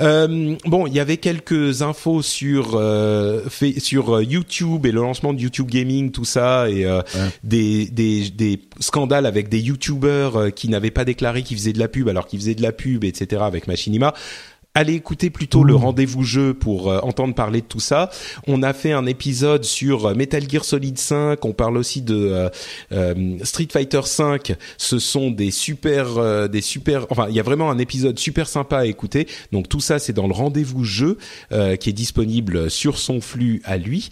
Euh, 0.00 0.56
bon, 0.64 0.86
il 0.86 0.94
y 0.94 1.00
avait 1.00 1.16
quelques 1.16 1.82
infos 1.82 2.22
sur 2.22 2.72
euh, 2.74 3.42
fait, 3.48 3.78
sur 3.80 4.20
YouTube 4.20 4.86
et 4.86 4.92
le 4.92 5.00
lancement 5.00 5.32
de 5.32 5.40
YouTube 5.40 5.68
Gaming, 5.70 6.10
tout 6.10 6.24
ça, 6.24 6.68
et 6.68 6.84
euh, 6.84 7.02
des, 7.44 7.86
des 7.86 8.30
des 8.30 8.60
scandales 8.80 9.26
avec 9.26 9.48
des 9.48 9.60
YouTubers 9.60 10.52
qui 10.54 10.68
n'avaient 10.68 10.90
pas 10.90 11.04
déclaré 11.04 11.42
qu'ils 11.42 11.56
faisaient 11.56 11.72
de 11.72 11.78
la 11.78 11.88
pub 11.88 12.08
alors 12.08 12.26
qu'ils 12.26 12.40
faisaient 12.40 12.54
de 12.54 12.62
la 12.62 12.72
pub, 12.72 13.04
etc. 13.04 13.42
avec 13.44 13.66
Machinima. 13.66 14.14
Allez 14.72 14.94
écouter 14.94 15.30
plutôt 15.30 15.64
le 15.64 15.74
rendez-vous 15.74 16.22
jeu 16.22 16.54
pour 16.54 16.92
euh, 16.92 17.00
entendre 17.00 17.34
parler 17.34 17.60
de 17.60 17.66
tout 17.66 17.80
ça. 17.80 18.08
On 18.46 18.62
a 18.62 18.72
fait 18.72 18.92
un 18.92 19.04
épisode 19.06 19.64
sur 19.64 20.06
euh, 20.06 20.14
Metal 20.14 20.48
Gear 20.48 20.64
Solid 20.64 20.96
5. 20.96 21.44
On 21.44 21.52
parle 21.52 21.76
aussi 21.76 22.02
de 22.02 22.14
euh, 22.14 22.48
euh, 22.92 23.36
Street 23.42 23.66
Fighter 23.68 24.02
5. 24.04 24.54
Ce 24.78 25.00
sont 25.00 25.32
des 25.32 25.50
super, 25.50 26.48
des 26.48 26.60
super. 26.60 27.06
Enfin, 27.10 27.26
il 27.28 27.34
y 27.34 27.40
a 27.40 27.42
vraiment 27.42 27.68
un 27.68 27.78
épisode 27.78 28.16
super 28.20 28.46
sympa 28.46 28.78
à 28.78 28.86
écouter. 28.86 29.26
Donc 29.50 29.68
tout 29.68 29.80
ça, 29.80 29.98
c'est 29.98 30.12
dans 30.12 30.28
le 30.28 30.34
rendez-vous 30.34 30.84
jeu 30.84 31.18
qui 31.50 31.90
est 31.90 31.92
disponible 31.92 32.70
sur 32.70 32.98
son 32.98 33.20
flux 33.20 33.62
à 33.64 33.76
lui. 33.76 34.10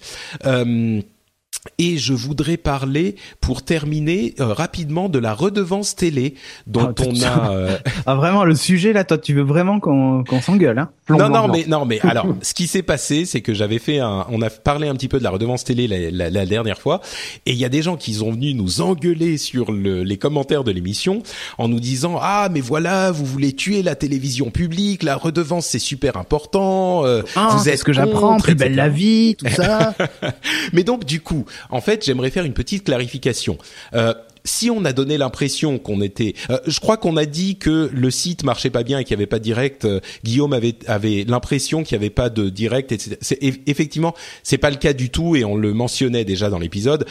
Et 1.78 1.98
je 1.98 2.12
voudrais 2.14 2.56
parler, 2.56 3.16
pour 3.40 3.62
terminer 3.62 4.34
euh, 4.40 4.52
rapidement, 4.54 5.08
de 5.08 5.18
la 5.18 5.34
redevance 5.34 5.96
télé 5.96 6.34
dont 6.66 6.92
Ah, 6.96 7.02
on 7.06 7.22
a. 7.22 7.50
euh, 7.52 7.76
Ah 8.06 8.14
vraiment 8.14 8.44
le 8.44 8.54
sujet 8.54 8.92
là, 8.92 9.04
toi 9.04 9.18
tu 9.18 9.34
veux 9.34 9.42
vraiment 9.42 9.80
qu'on 9.80 10.24
qu'on 10.24 10.40
s'engueule 10.40 10.78
hein? 10.78 10.90
Non, 11.10 11.28
non, 11.30 11.48
mais 11.48 11.64
non, 11.66 11.84
mais 11.86 12.00
alors, 12.02 12.26
ce 12.42 12.52
qui 12.52 12.66
s'est 12.66 12.82
passé, 12.82 13.24
c'est 13.24 13.40
que 13.40 13.54
j'avais 13.54 13.78
fait 13.78 13.98
un, 13.98 14.26
on 14.30 14.42
a 14.42 14.50
parlé 14.50 14.88
un 14.88 14.94
petit 14.94 15.08
peu 15.08 15.18
de 15.18 15.24
la 15.24 15.30
redevance 15.30 15.64
télé 15.64 15.88
la, 15.88 16.10
la- 16.10 16.30
la 16.30 16.46
dernière 16.46 16.78
fois, 16.78 17.00
et 17.46 17.52
il 17.52 17.56
y 17.58 17.64
a 17.64 17.70
des 17.70 17.80
gens 17.82 17.96
qui 17.96 18.14
sont 18.14 18.30
venus 18.32 18.54
nous 18.54 18.80
engueuler 18.82 19.36
sur 19.38 19.72
le, 19.72 20.02
les 20.04 20.16
commentaires 20.18 20.64
de 20.64 20.70
l'émission 20.70 21.22
en 21.56 21.66
nous 21.68 21.80
disant 21.80 22.18
ah 22.20 22.48
mais 22.52 22.60
voilà, 22.60 23.10
vous 23.10 23.24
voulez 23.24 23.52
tuer 23.54 23.82
la 23.82 23.94
télévision 23.96 24.50
publique, 24.50 25.02
la 25.02 25.16
redevance 25.16 25.66
c'est 25.66 25.78
super 25.78 26.16
important, 26.18 27.04
euh, 27.06 27.22
Ah, 27.36 27.48
vous 27.56 27.64
c'est 27.64 27.70
êtes 27.70 27.78
ce 27.78 27.84
que 27.84 27.92
j'apprends, 27.94 28.36
plus 28.38 28.54
belle 28.54 28.74
la 28.74 28.88
vie, 28.90 29.34
tout 29.36 29.48
ça. 29.48 29.94
Mais 30.72 30.84
donc 30.84 31.04
du 31.06 31.20
coup, 31.20 31.46
en 31.70 31.80
fait, 31.80 32.04
j'aimerais 32.04 32.30
faire 32.30 32.44
une 32.44 32.52
petite 32.54 32.84
clarification. 32.84 33.58
Euh, 33.94 34.14
si 34.44 34.70
on 34.70 34.84
a 34.86 34.92
donné 34.94 35.18
l'impression 35.18 35.78
qu'on 35.78 36.00
était, 36.00 36.34
euh, 36.48 36.58
je 36.66 36.80
crois 36.80 36.96
qu'on 36.96 37.16
a 37.18 37.26
dit 37.26 37.56
que 37.58 37.90
le 37.92 38.10
site 38.10 38.44
marchait 38.44 38.70
pas 38.70 38.82
bien 38.82 38.98
et 38.98 39.04
qu'il 39.04 39.14
n'y 39.14 39.20
avait 39.20 39.26
pas 39.26 39.40
de 39.40 39.44
direct. 39.44 39.84
euh, 39.84 40.00
Guillaume 40.24 40.52
avait 40.54 40.74
avait 40.86 41.24
l'impression 41.28 41.82
qu'il 41.82 41.98
n'y 41.98 42.04
avait 42.04 42.10
pas 42.14 42.30
de 42.30 42.48
direct. 42.48 42.92
etc. 42.92 43.16
C'est 43.20 43.42
eff- 43.42 43.60
effectivement, 43.66 44.14
c'est 44.42 44.56
pas 44.56 44.70
le 44.70 44.76
cas 44.76 44.92
du 44.94 45.10
tout 45.10 45.36
et 45.36 45.44
on 45.44 45.56
le 45.56 45.74
mentionnait 45.74 46.24
déjà 46.24 46.48
dans 46.48 46.58
l'épisode. 46.58 47.04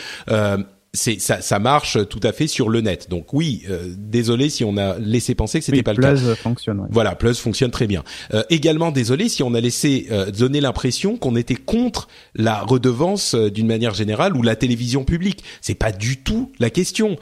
Euh, 0.98 1.08
c'est 1.08 1.20
ça, 1.20 1.42
ça 1.42 1.60
marche 1.60 1.98
tout 2.10 2.20
à 2.24 2.32
fait 2.32 2.48
sur 2.48 2.70
le 2.70 2.82
net. 2.82 3.10
Donc 3.10 3.34
oui, 3.34 3.64
euh, 3.70 3.94
désolé 3.98 4.50
si 4.50 4.64
on 4.64 4.78
a 4.78 4.98
laissé 4.98 5.36
penser 5.36 5.60
que 5.60 5.66
c'était 5.66 5.84
pas 5.84 5.94
le 5.94 6.02
cas. 6.02 6.14
Plus 6.14 6.36
fonctionne. 6.36 6.80
Ouais. 6.82 6.88
Voilà, 6.90 7.16
Plus 7.16 7.40
fonctionne 7.40 7.72
très 7.72 7.88
bien. 7.88 8.04
Euh, 8.34 8.44
également 8.50 8.92
désolé 8.92 9.30
si 9.30 9.44
on 9.44 9.54
a 9.54 9.62
laissé 9.62 10.08
euh, 10.12 10.32
donner 10.32 10.62
l'impression 10.62 11.18
qu'on 11.18 11.36
était 11.36 11.56
contre 11.56 12.08
la 12.36 12.62
redevance 12.62 13.36
d'une 13.36 13.68
manière 13.68 13.94
générale 13.94 14.36
ou 14.36 14.42
la 14.42 14.56
télévision 14.56 15.04
publique. 15.04 15.44
C'est 15.62 15.76
pas 15.76 15.92
du 15.92 16.18
tout 16.18 16.52
la 16.60 16.70
question. 16.70 17.18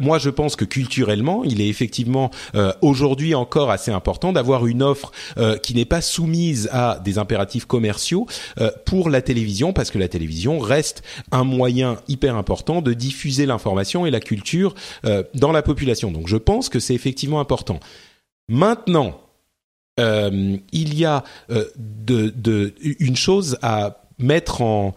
moi, 0.00 0.18
je 0.18 0.30
pense 0.30 0.56
que 0.56 0.64
culturellement, 0.64 1.44
il 1.44 1.60
est 1.60 1.68
effectivement 1.68 2.30
aujourd'hui 2.80 3.34
encore 3.34 3.70
assez 3.70 3.90
important 3.90 4.32
d'avoir 4.32 4.66
une 4.66 4.82
offre 4.82 5.12
qui 5.62 5.74
n'est 5.74 5.84
pas 5.84 6.00
soumise 6.00 6.68
à 6.72 7.00
des 7.04 7.18
impératifs 7.18 7.64
commerciaux 7.64 8.26
pour 8.84 9.10
la 9.10 9.22
télévision, 9.22 9.72
parce 9.72 9.90
que 9.90 9.98
la 9.98 10.08
télévision 10.08 10.58
reste 10.58 11.02
un 11.32 11.44
moyen 11.44 11.98
hyper 12.08 12.36
important 12.36 12.82
de 12.82 12.92
diffuser 12.92 13.15
l'information 13.46 14.06
et 14.06 14.10
la 14.10 14.20
culture 14.20 14.74
euh, 15.04 15.22
dans 15.34 15.52
la 15.52 15.62
population. 15.62 16.10
Donc 16.10 16.28
je 16.28 16.36
pense 16.36 16.68
que 16.68 16.80
c'est 16.80 16.94
effectivement 16.94 17.40
important. 17.40 17.80
Maintenant, 18.48 19.20
euh, 19.98 20.56
il 20.72 20.94
y 20.94 21.04
a 21.04 21.24
euh, 21.50 21.64
une 23.00 23.16
chose 23.16 23.58
à 23.62 24.02
mettre 24.18 24.62
en, 24.62 24.94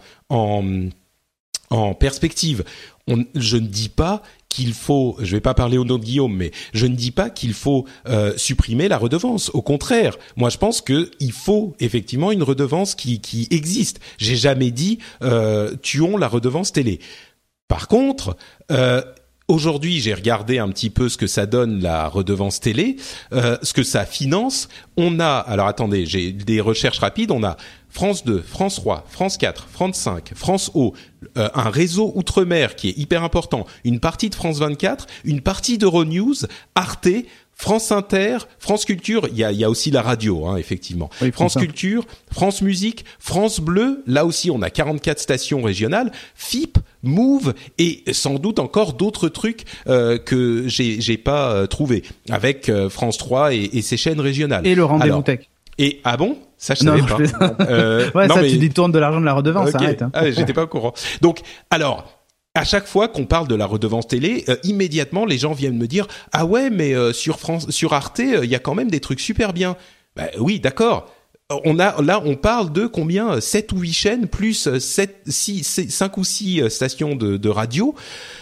perspective. 1.98 2.64
je 3.34 3.56
ne 3.56 3.66
dis 3.66 3.88
pas 3.88 4.22
qu'il 4.48 4.72
faut, 4.72 5.16
je 5.20 5.36
vais 5.36 5.40
pas 5.40 5.54
parler 5.54 5.78
au 5.78 5.84
nom 5.84 5.98
de 5.98 6.04
Guillaume, 6.04 6.34
mais 6.34 6.50
je 6.72 6.86
ne 6.86 6.96
dis 6.96 7.12
pas 7.12 7.30
qu'il 7.30 7.54
faut 7.54 7.86
supprimer 8.36 8.88
la 8.88 8.98
redevance. 8.98 9.50
Au 9.54 9.62
contraire, 9.62 10.16
moi 10.36 10.50
je 10.50 10.58
pense 10.58 10.80
qu'il 10.80 11.32
faut 11.32 11.74
effectivement 11.78 12.32
une 12.32 12.42
redevance 12.42 12.94
qui, 12.94 13.20
qui 13.20 13.46
existe. 13.50 14.00
J'ai 14.18 14.36
jamais 14.36 14.72
dit 14.72 14.98
tuons 15.82 16.16
la 16.16 16.28
redevance 16.28 16.72
télé. 16.72 16.98
Par 17.70 17.86
contre, 17.86 18.36
euh, 18.72 19.00
aujourd'hui, 19.46 20.00
j'ai 20.00 20.12
regardé 20.12 20.58
un 20.58 20.68
petit 20.70 20.90
peu 20.90 21.08
ce 21.08 21.16
que 21.16 21.28
ça 21.28 21.46
donne 21.46 21.80
la 21.80 22.08
redevance 22.08 22.58
télé, 22.58 22.96
euh, 23.32 23.56
ce 23.62 23.72
que 23.72 23.84
ça 23.84 24.04
finance. 24.04 24.68
On 24.96 25.20
a, 25.20 25.36
alors 25.36 25.68
attendez, 25.68 26.04
j'ai 26.04 26.32
des 26.32 26.60
recherches 26.60 26.98
rapides. 26.98 27.30
On 27.30 27.44
a 27.44 27.56
France 27.88 28.24
2, 28.24 28.42
France 28.42 28.74
3, 28.74 29.06
France 29.08 29.38
4, 29.38 29.68
France 29.70 29.96
5, 29.98 30.32
France 30.34 30.72
O, 30.74 30.94
euh, 31.38 31.48
un 31.54 31.70
réseau 31.70 32.10
outre-mer 32.16 32.74
qui 32.74 32.88
est 32.88 32.98
hyper 32.98 33.22
important, 33.22 33.66
une 33.84 34.00
partie 34.00 34.30
de 34.30 34.34
France 34.34 34.58
24, 34.58 35.06
une 35.22 35.40
partie 35.40 35.78
d'Euronews, 35.78 36.46
Arte, 36.74 37.08
France 37.54 37.92
Inter, 37.92 38.38
France 38.58 38.84
Culture, 38.84 39.28
il 39.30 39.36
y 39.38 39.44
a, 39.44 39.70
aussi 39.70 39.92
la 39.92 40.02
radio, 40.02 40.46
hein, 40.46 40.56
effectivement. 40.56 41.08
France 41.32 41.54
Culture, 41.54 42.04
France 42.32 42.62
Musique, 42.62 43.04
France 43.20 43.60
Bleu, 43.60 44.02
là 44.08 44.24
aussi 44.24 44.50
on 44.50 44.60
a 44.60 44.70
44 44.70 45.20
stations 45.20 45.62
régionales, 45.62 46.10
FIP, 46.34 46.78
Move 47.02 47.54
et 47.78 48.02
sans 48.12 48.34
doute 48.34 48.58
encore 48.58 48.92
d'autres 48.92 49.28
trucs 49.28 49.64
euh, 49.88 50.18
que 50.18 50.64
j'ai 50.66 51.00
j'ai 51.00 51.16
pas 51.16 51.52
euh, 51.52 51.66
trouvé 51.66 52.02
avec 52.30 52.68
euh, 52.68 52.90
France 52.90 53.18
3 53.18 53.54
et, 53.54 53.82
ses 53.82 53.96
chaînes 53.96 54.20
régionales. 54.20 54.66
Et 54.66 54.74
le 54.74 54.84
rendez-vous 54.84 55.22
tech. 55.22 55.40
Et 55.78 56.00
ah 56.04 56.16
bon? 56.16 56.36
Ça 56.58 56.74
je 56.74 56.84
savais 56.84 57.00
pas. 57.02 57.16
ouais, 58.14 58.28
ça 58.28 58.42
tu 58.42 58.58
détournes 58.58 58.92
de 58.92 58.98
l'argent 58.98 59.20
de 59.20 59.24
la 59.24 59.32
redevance, 59.32 59.74
arrête. 59.74 60.02
Hein. 60.02 60.10
Ah, 60.12 60.30
j'étais 60.30 60.52
pas 60.52 60.64
au 60.64 60.68
courant. 60.68 60.92
Donc 61.22 61.40
alors 61.70 62.04
à 62.54 62.64
chaque 62.64 62.86
fois 62.86 63.08
qu'on 63.08 63.24
parle 63.24 63.48
de 63.48 63.54
la 63.54 63.64
redevance 63.64 64.06
télé, 64.06 64.44
immédiatement 64.64 65.24
les 65.24 65.38
gens 65.38 65.52
viennent 65.52 65.78
me 65.78 65.86
dire 65.86 66.06
ah 66.32 66.44
ouais 66.44 66.68
mais 66.68 66.94
sur 67.12 67.38
France, 67.38 67.70
sur 67.70 67.94
Arte, 67.94 68.18
il 68.18 68.50
y 68.50 68.54
a 68.54 68.58
quand 68.58 68.74
même 68.74 68.90
des 68.90 69.00
trucs 69.00 69.20
super 69.20 69.52
bien. 69.52 69.76
Bah, 70.16 70.24
oui, 70.38 70.60
d'accord 70.60 71.06
on 71.64 71.78
a 71.78 72.00
là 72.02 72.22
on 72.24 72.36
parle 72.36 72.72
de 72.72 72.86
combien 72.86 73.40
7 73.40 73.72
ou 73.72 73.78
8 73.78 73.92
chaînes 73.92 74.26
plus 74.28 74.68
7 74.78 75.22
6 75.26 75.86
5 75.88 76.16
ou 76.18 76.24
6 76.24 76.62
euh, 76.62 76.68
stations 76.68 77.16
de, 77.16 77.36
de 77.36 77.48
radio. 77.48 77.94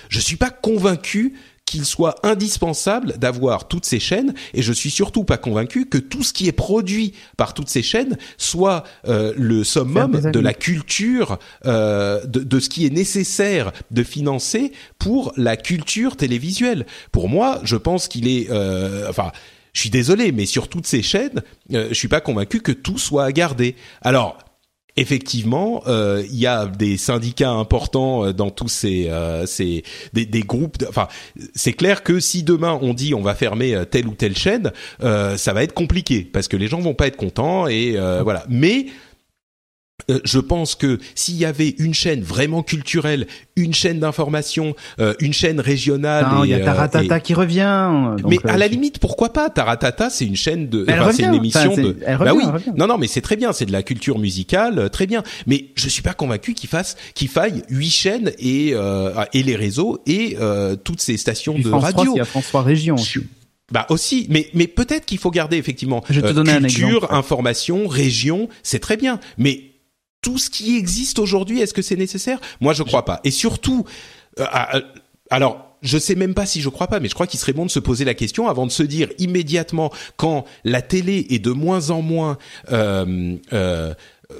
Je 0.09 0.21
suis 0.21 0.37
pas 0.37 0.51
convaincu 0.51 1.35
qu'il 1.69 1.85
soit 1.85 2.15
indispensable 2.27 3.19
d'avoir 3.19 3.69
toutes 3.69 3.85
ces 3.85 4.01
chaînes 4.01 4.33
et 4.55 4.63
je 4.63 4.73
suis 4.73 4.91
surtout 4.91 5.25
pas 5.25 5.37
convaincu 5.37 5.87
que 5.87 5.99
tout 5.99 6.23
ce 6.23 6.33
qui 6.33 6.49
est 6.49 6.53
produit 6.53 7.13
par 7.37 7.53
toutes 7.53 7.69
ces 7.69 7.83
chaînes 7.83 8.17
soit 8.39 8.85
euh, 9.07 9.35
le 9.37 9.65
summum 9.65 10.19
de 10.33 10.41
la 10.41 10.55
culture 10.55 11.39
euh, 11.67 12.25
de, 12.25 12.41
de, 12.41 12.61
ce 12.61 12.71
qui 12.71 12.87
est 12.87 12.91
nécessaire 12.91 13.73
de 13.91 14.03
financer 14.03 14.73
pour 14.99 15.33
la 15.37 15.57
culture 15.57 16.17
télévisuelle. 16.17 16.87
Pour 17.13 17.29
moi, 17.29 17.61
je 17.65 17.77
pense 17.77 18.09
qu'il 18.09 18.29
est 18.29 18.49
euh, 18.51 19.07
enfin 19.11 19.31
je 19.79 19.83
suis 19.83 19.91
désolé, 19.91 20.33
mais 20.33 20.45
sur 20.45 20.67
toutes 20.67 20.89
ces 20.89 21.03
chaînes, 21.03 21.41
euh, 21.73 21.87
je 21.91 21.95
suis 21.95 22.09
pas 22.09 22.21
convaincu 22.21 22.61
que 22.63 22.73
tout 22.73 22.99
soit 22.99 23.25
à 23.25 23.31
garder. 23.31 23.77
Alors, 24.03 24.37
effectivement, 24.97 25.85
euh, 25.87 26.25
il 26.29 26.37
y 26.37 26.49
a 26.49 26.67
des 26.67 26.97
syndicats 26.97 27.53
importants 27.53 28.25
euh, 28.25 28.33
dans 28.33 28.51
tous 28.51 28.67
ces, 28.67 29.09
euh, 29.09 29.47
ces 29.47 29.85
des, 30.15 30.27
des, 30.27 30.41
groupes. 30.41 30.79
Enfin, 30.89 31.07
c'est 31.55 31.75
clair 31.75 32.03
que 32.03 32.19
si 32.19 32.43
demain 32.43 32.77
on 32.83 32.93
dit 32.93 33.15
on 33.15 33.23
va 33.23 33.37
fermer 33.37 33.85
telle 33.89 34.09
ou 34.09 34.15
telle 34.15 34.37
chaîne, 34.37 34.73
ça 35.01 35.53
va 35.53 35.63
être 35.63 35.75
compliqué 35.75 36.23
parce 36.25 36.49
que 36.49 36.57
les 36.57 36.67
gens 36.67 36.81
vont 36.81 36.95
pas 36.95 37.07
être 37.07 37.17
contents 37.17 37.69
et 37.69 37.97
voilà. 38.23 38.45
Mais 38.49 38.87
euh, 40.11 40.21
je 40.25 40.39
pense 40.39 40.75
que 40.75 40.99
s'il 41.15 41.37
y 41.37 41.45
avait 41.45 41.75
une 41.79 41.93
chaîne 41.93 42.23
vraiment 42.23 42.63
culturelle, 42.63 43.27
une 43.57 43.75
chaîne 43.75 44.01
d'information, 44.01 44.75
euh, 45.01 45.15
une 45.21 45.35
chaîne 45.35 45.61
régionale, 45.61 46.27
il 46.45 46.51
y 46.51 46.55
a 46.55 46.59
euh, 46.59 46.65
Taratata 46.65 47.21
qui 47.21 47.35
revient. 47.35 47.91
mais 48.27 48.39
à 48.45 48.57
la 48.57 48.69
limite, 48.69 49.01
pourquoi 49.01 49.33
pas? 49.33 49.51
Taratata, 49.51 50.09
c'est 50.09 50.25
une 50.25 50.37
chaîne 50.37 50.69
de, 50.69 50.87
enfin, 50.89 51.13
c'est 51.13 51.25
une 51.25 51.35
émission 51.35 51.77
de. 51.77 51.97
bah 52.19 52.33
oui, 52.35 52.45
non, 52.77 52.87
non, 52.87 52.97
mais 52.97 53.07
c'est 53.07 53.21
très 53.21 53.37
bien, 53.37 53.53
c'est 53.53 53.67
de 53.67 53.73
la 53.73 53.83
culture 53.83 54.19
musicale, 54.19 54.89
très 54.91 55.07
bien. 55.07 55.23
Mais 55.47 55.67
je 55.75 55.89
suis 55.89 56.03
pas 56.03 56.15
convaincu 56.15 56.55
qu'il 56.55 56.71
fasse, 56.71 56.97
qu'il 57.15 57.29
faille 57.29 57.63
huit 57.69 57.91
chaînes 57.91 58.33
et 58.39 58.75
et 59.35 59.43
les 59.43 59.57
réseaux 59.57 60.01
et 60.07 60.37
toutes 60.85 61.01
ces 61.01 61.17
stations 61.17 61.59
de 61.59 61.71
radio. 61.71 62.15
il 62.15 62.19
y 62.19 62.21
a 62.21 62.25
France 62.25 62.47
3 62.49 62.63
Région. 62.63 62.97
Bah 63.71 63.85
aussi, 63.91 64.27
mais 64.31 64.49
mais 64.55 64.67
peut-être 64.67 65.05
qu'il 65.05 65.19
faut 65.19 65.31
garder 65.31 65.59
effectivement 65.59 66.03
je 66.09 66.23
te 66.23 66.33
donner 66.33 66.59
culture, 66.59 67.13
information, 67.13 67.87
région, 67.87 68.49
c'est 68.63 68.79
très 68.79 68.97
bien, 68.97 69.21
mais 69.37 69.68
tout 70.23 70.39
ce 70.39 70.51
qui 70.51 70.77
existe 70.77 71.19
aujourd'hui, 71.19 71.61
est-ce 71.61 71.74
que 71.74 71.82
c'est 71.82 71.97
nécessaire? 71.97 72.40
Moi, 72.61 72.73
je 72.73 72.82
crois 72.82 73.05
pas. 73.05 73.20
Et 73.24 73.31
surtout, 73.31 73.85
euh, 74.39 74.47
euh, 74.74 74.81
alors. 75.31 75.65
Je 75.81 75.97
sais 75.97 76.16
même 76.16 76.35
pas 76.35 76.45
si 76.45 76.61
je 76.61 76.69
crois 76.70 76.89
pas, 76.89 76.99
mais 76.99 77.09
je 77.09 77.15
crois 77.15 77.28
qu'il 77.28 77.39
serait 77.39 77.53
bon 77.53 77.65
de 77.65 77.70
se 77.70 77.78
poser 77.78 78.05
la 78.05 78.15
question 78.15 78.49
avant 78.49 78.66
de 78.66 78.73
se 78.73 78.82
dire 78.82 79.11
immédiatement 79.19 79.93
quand 80.16 80.45
la 80.65 80.82
télé 80.82 81.24
est 81.31 81.39
de 81.39 81.53
moins 81.53 81.90
en 81.90 82.03
moins 82.03 82.36
euh 82.73 83.95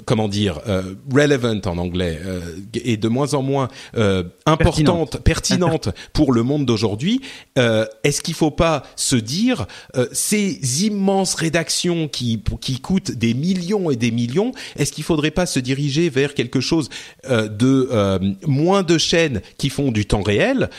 comment 0.05 0.27
dire 0.27 0.59
euh, 0.67 0.93
relevant 1.11 1.61
en 1.65 1.79
anglais 1.79 2.19
euh, 2.23 2.41
et 2.75 2.95
de 2.95 3.07
moins 3.07 3.33
en 3.33 3.41
moins 3.41 3.69
euh, 3.97 4.23
importante, 4.45 5.17
pertinente, 5.23 5.89
pour 6.13 6.31
le 6.31 6.43
monde 6.43 6.65
d'aujourd'hui. 6.65 7.21
Euh, 7.57 7.87
est-ce 8.03 8.21
qu'il 8.21 8.35
faut 8.35 8.51
pas 8.51 8.83
se 8.95 9.15
dire 9.15 9.65
euh, 9.95 10.07
ces 10.11 10.85
immenses 10.85 11.33
rédactions 11.33 12.07
qui 12.07 12.41
qui 12.61 12.79
coûtent 12.79 13.11
des 13.11 13.33
millions 13.33 13.89
et 13.89 13.95
des 13.95 14.11
millions, 14.11 14.51
est-ce 14.77 14.91
qu'il 14.91 15.03
faudrait 15.03 15.31
pas 15.31 15.47
se 15.47 15.59
diriger 15.59 16.09
vers 16.09 16.35
quelque 16.35 16.59
chose 16.59 16.89
de 17.27 18.37
moins 18.45 18.83
de 18.83 18.97
chaînes 18.97 19.41
qui 19.57 19.69
font 19.69 19.91
du 19.91 20.05
temps 20.05 20.21
réel 20.21 20.69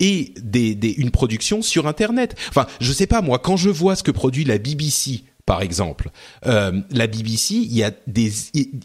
et 0.00 0.32
des, 0.40 0.74
des, 0.74 0.90
une 0.90 1.10
production 1.10 1.62
sur 1.62 1.86
Internet? 1.86 2.34
Enfin, 2.48 2.66
je 2.80 2.92
sais 2.92 3.06
pas 3.06 3.22
moi, 3.22 3.38
quand 3.38 3.56
je 3.56 3.70
vois 3.70 3.96
ce 3.96 4.02
que 4.02 4.10
produit 4.10 4.44
la 4.44 4.58
BBC 4.58 5.22
par 5.48 5.62
exemple. 5.62 6.10
Euh, 6.46 6.72
la 6.90 7.06
BBC, 7.06 7.54
il 7.54 7.74
y 7.74 7.82
a 7.82 7.90
des, 8.06 8.30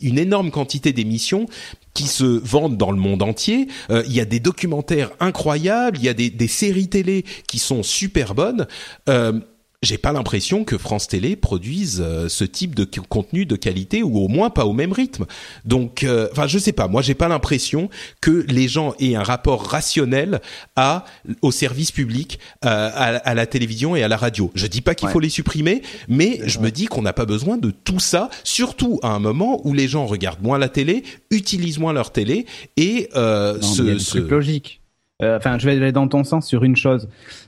une 0.01 0.17
énorme 0.17 0.49
quantité 0.49 0.93
d'émissions 0.93 1.45
qui 1.93 2.07
se 2.07 2.23
vendent 2.23 2.77
dans 2.77 2.91
le 2.91 2.97
monde 2.97 3.21
entier. 3.21 3.67
Euh, 3.89 4.01
il 4.07 4.13
y 4.13 4.21
a 4.21 4.25
des 4.25 4.39
documentaires 4.39 5.11
incroyables, 5.19 5.97
il 5.97 6.05
y 6.05 6.09
a 6.09 6.13
des, 6.13 6.47
séries 6.47 6.87
télé 6.87 7.25
qui 7.49 7.59
sont 7.59 7.83
super 7.83 8.33
bonnes. 8.33 8.65
Euh, 9.09 9.41
j'ai 9.83 9.97
pas 9.97 10.13
l'impression 10.13 10.63
que 10.63 10.77
France 10.77 11.07
Télé 11.07 11.35
produise 11.35 12.01
euh, 12.03 12.29
ce 12.29 12.45
type 12.45 12.73
de 12.73 12.85
contenu 13.09 13.45
de 13.45 13.55
qualité 13.55 14.01
ou 14.01 14.17
au 14.17 14.29
moins 14.29 14.49
pas 14.49 14.65
au 14.65 14.73
même 14.73 14.93
rythme. 14.93 15.25
Donc, 15.65 16.03
euh, 16.03 16.29
enfin, 16.31 16.47
je 16.47 16.57
sais 16.57 16.71
pas. 16.71 16.87
Moi, 16.87 17.01
j'ai 17.01 17.15
pas 17.15 17.27
l'impression 17.27 17.89
que 18.21 18.45
les 18.47 18.67
gens 18.67 18.95
aient 18.99 19.15
un 19.15 19.23
rapport 19.23 19.65
rationnel 19.65 20.41
à 20.75 21.03
au 21.41 21.51
service 21.51 21.91
public, 21.91 22.39
euh, 22.65 22.89
à, 22.93 23.33
la 23.33 23.45
télévision 23.45 23.95
et 23.95 24.03
à 24.03 24.07
la 24.07 24.17
radio. 24.17 24.51
Je 24.55 24.67
dis 24.67 24.81
pas 24.81 24.95
qu'il 24.95 25.09
faut 25.09 25.19
les 25.19 25.29
supprimer, 25.29 25.81
mais 26.07 26.39
je 26.45 26.59
me 26.59 26.71
dis 26.71 26.85
qu'on 26.85 27.01
n'a 27.01 27.13
pas 27.13 27.25
besoin 27.25 27.57
de 27.57 27.71
tout 27.71 27.99
ça, 27.99 28.29
surtout 28.43 28.99
à 29.03 29.09
un 29.09 29.19
moment 29.19 29.61
où 29.65 29.73
les 29.73 29.87
gens 29.87 30.05
regardent 30.05 30.41
moins 30.41 30.57
la 30.57 30.69
télé, 30.69 31.03
utilisent 31.29 31.79
moins 31.79 31.93
leur 31.93 32.11
télé 32.11 32.45
et 32.77 33.09
euh, 33.15 33.59
ce, 33.61 33.97
ce... 33.97 34.17
logique. 34.17 34.79
Enfin, 35.21 35.57
je 35.57 35.65
vais 35.65 35.77
aller 35.77 35.91
dans 35.93 36.07
ton 36.07 36.23
sens 36.23 36.47
sur 36.47 36.63
une 36.63 36.75
chose. 36.75 37.07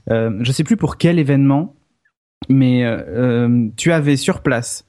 je 0.10 0.52
sais 0.52 0.64
plus 0.64 0.78
pour 0.78 0.98
quel 0.98 1.20
événement 1.20 1.75
mais 2.50 2.86
euh, 2.86 3.02
euh, 3.08 3.68
tu 3.76 3.92
avais 3.92 4.16
sur 4.16 4.42
place 4.42 4.86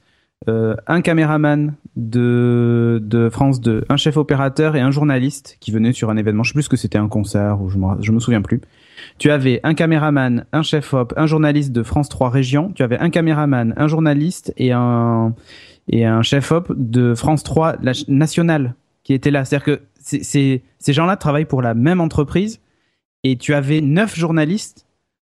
euh, 0.47 0.75
un 0.85 1.01
caméraman 1.01 1.75
de, 1.95 2.99
de 3.03 3.29
France 3.29 3.59
2, 3.59 3.85
un 3.89 3.97
chef 3.97 4.17
opérateur 4.17 4.75
et 4.75 4.81
un 4.81 4.91
journaliste 4.91 5.57
qui 5.59 5.71
venait 5.71 5.93
sur 5.93 6.09
un 6.09 6.17
événement. 6.17 6.43
Je 6.43 6.51
sais 6.51 6.53
plus 6.53 6.67
que 6.67 6.77
c'était 6.77 6.99
un 6.99 7.07
concert 7.07 7.61
ou 7.61 7.69
je 7.69 7.77
je 8.01 8.11
me 8.11 8.19
souviens 8.19 8.41
plus. 8.41 8.61
Tu 9.17 9.31
avais 9.31 9.59
un 9.63 9.73
caméraman, 9.73 10.45
un 10.53 10.61
chef 10.61 10.93
op, 10.93 11.13
un 11.17 11.25
journaliste 11.25 11.71
de 11.71 11.83
France 11.83 12.09
3 12.09 12.29
Région. 12.29 12.71
Tu 12.73 12.83
avais 12.83 12.99
un 12.99 13.09
caméraman, 13.09 13.73
un 13.77 13.87
journaliste 13.87 14.53
et 14.57 14.71
un 14.71 15.33
et 15.89 16.05
un 16.05 16.21
chef 16.21 16.51
op 16.51 16.71
de 16.75 17.15
France 17.15 17.43
3 17.43 17.77
national 18.07 18.75
qui 19.03 19.13
étaient 19.13 19.31
là. 19.31 19.43
C'est-à-dire 19.43 19.65
que 19.65 19.81
ces 19.99 20.61
gens-là 20.93 21.17
travaillent 21.17 21.45
pour 21.45 21.61
la 21.61 21.73
même 21.73 21.99
entreprise 21.99 22.59
et 23.23 23.37
tu 23.37 23.53
avais 23.53 23.81
neuf 23.81 24.15
journalistes 24.15 24.85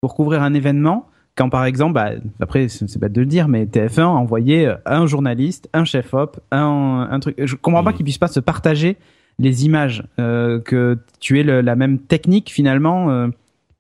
pour 0.01 0.15
couvrir 0.15 0.43
un 0.43 0.55
événement. 0.55 1.07
Quand 1.39 1.51
par 1.51 1.65
exemple, 1.66 1.93
bah, 1.94 2.10
après 2.40 2.66
c'est 2.66 2.98
bête 2.98 3.12
de 3.12 3.20
le 3.20 3.27
dire, 3.27 3.47
mais 3.47 3.65
TF1 3.65 4.02
envoyait 4.02 4.74
un 4.85 5.06
journaliste, 5.06 5.70
un 5.73 5.85
chef 5.85 6.12
op, 6.12 6.40
un, 6.51 7.06
un 7.09 7.20
truc. 7.20 7.36
Je 7.39 7.55
comprends 7.55 7.85
pas 7.85 7.93
mm. 7.93 7.94
qu'ils 7.94 8.05
puissent 8.05 8.19
pas 8.19 8.27
se 8.27 8.40
partager 8.40 8.97
les 9.39 9.65
images, 9.65 10.02
euh, 10.19 10.59
que 10.59 10.98
tu 11.20 11.39
aies 11.39 11.44
la 11.44 11.77
même 11.77 12.01
technique 12.01 12.51
finalement. 12.51 13.10
Euh, 13.10 13.28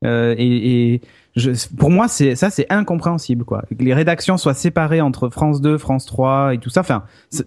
euh, 0.04 0.36
et, 0.38 0.92
et 0.92 1.00
je, 1.34 1.50
pour 1.76 1.90
moi, 1.90 2.06
c'est 2.06 2.36
ça, 2.36 2.48
c'est 2.48 2.72
incompréhensible, 2.72 3.44
quoi. 3.44 3.64
Que 3.76 3.82
les 3.82 3.92
rédactions 3.92 4.36
soient 4.36 4.54
séparées 4.54 5.00
entre 5.00 5.28
France 5.28 5.60
2, 5.60 5.78
France 5.78 6.06
3 6.06 6.54
et 6.54 6.58
tout 6.58 6.70
ça. 6.70 6.82
Enfin, 6.82 7.02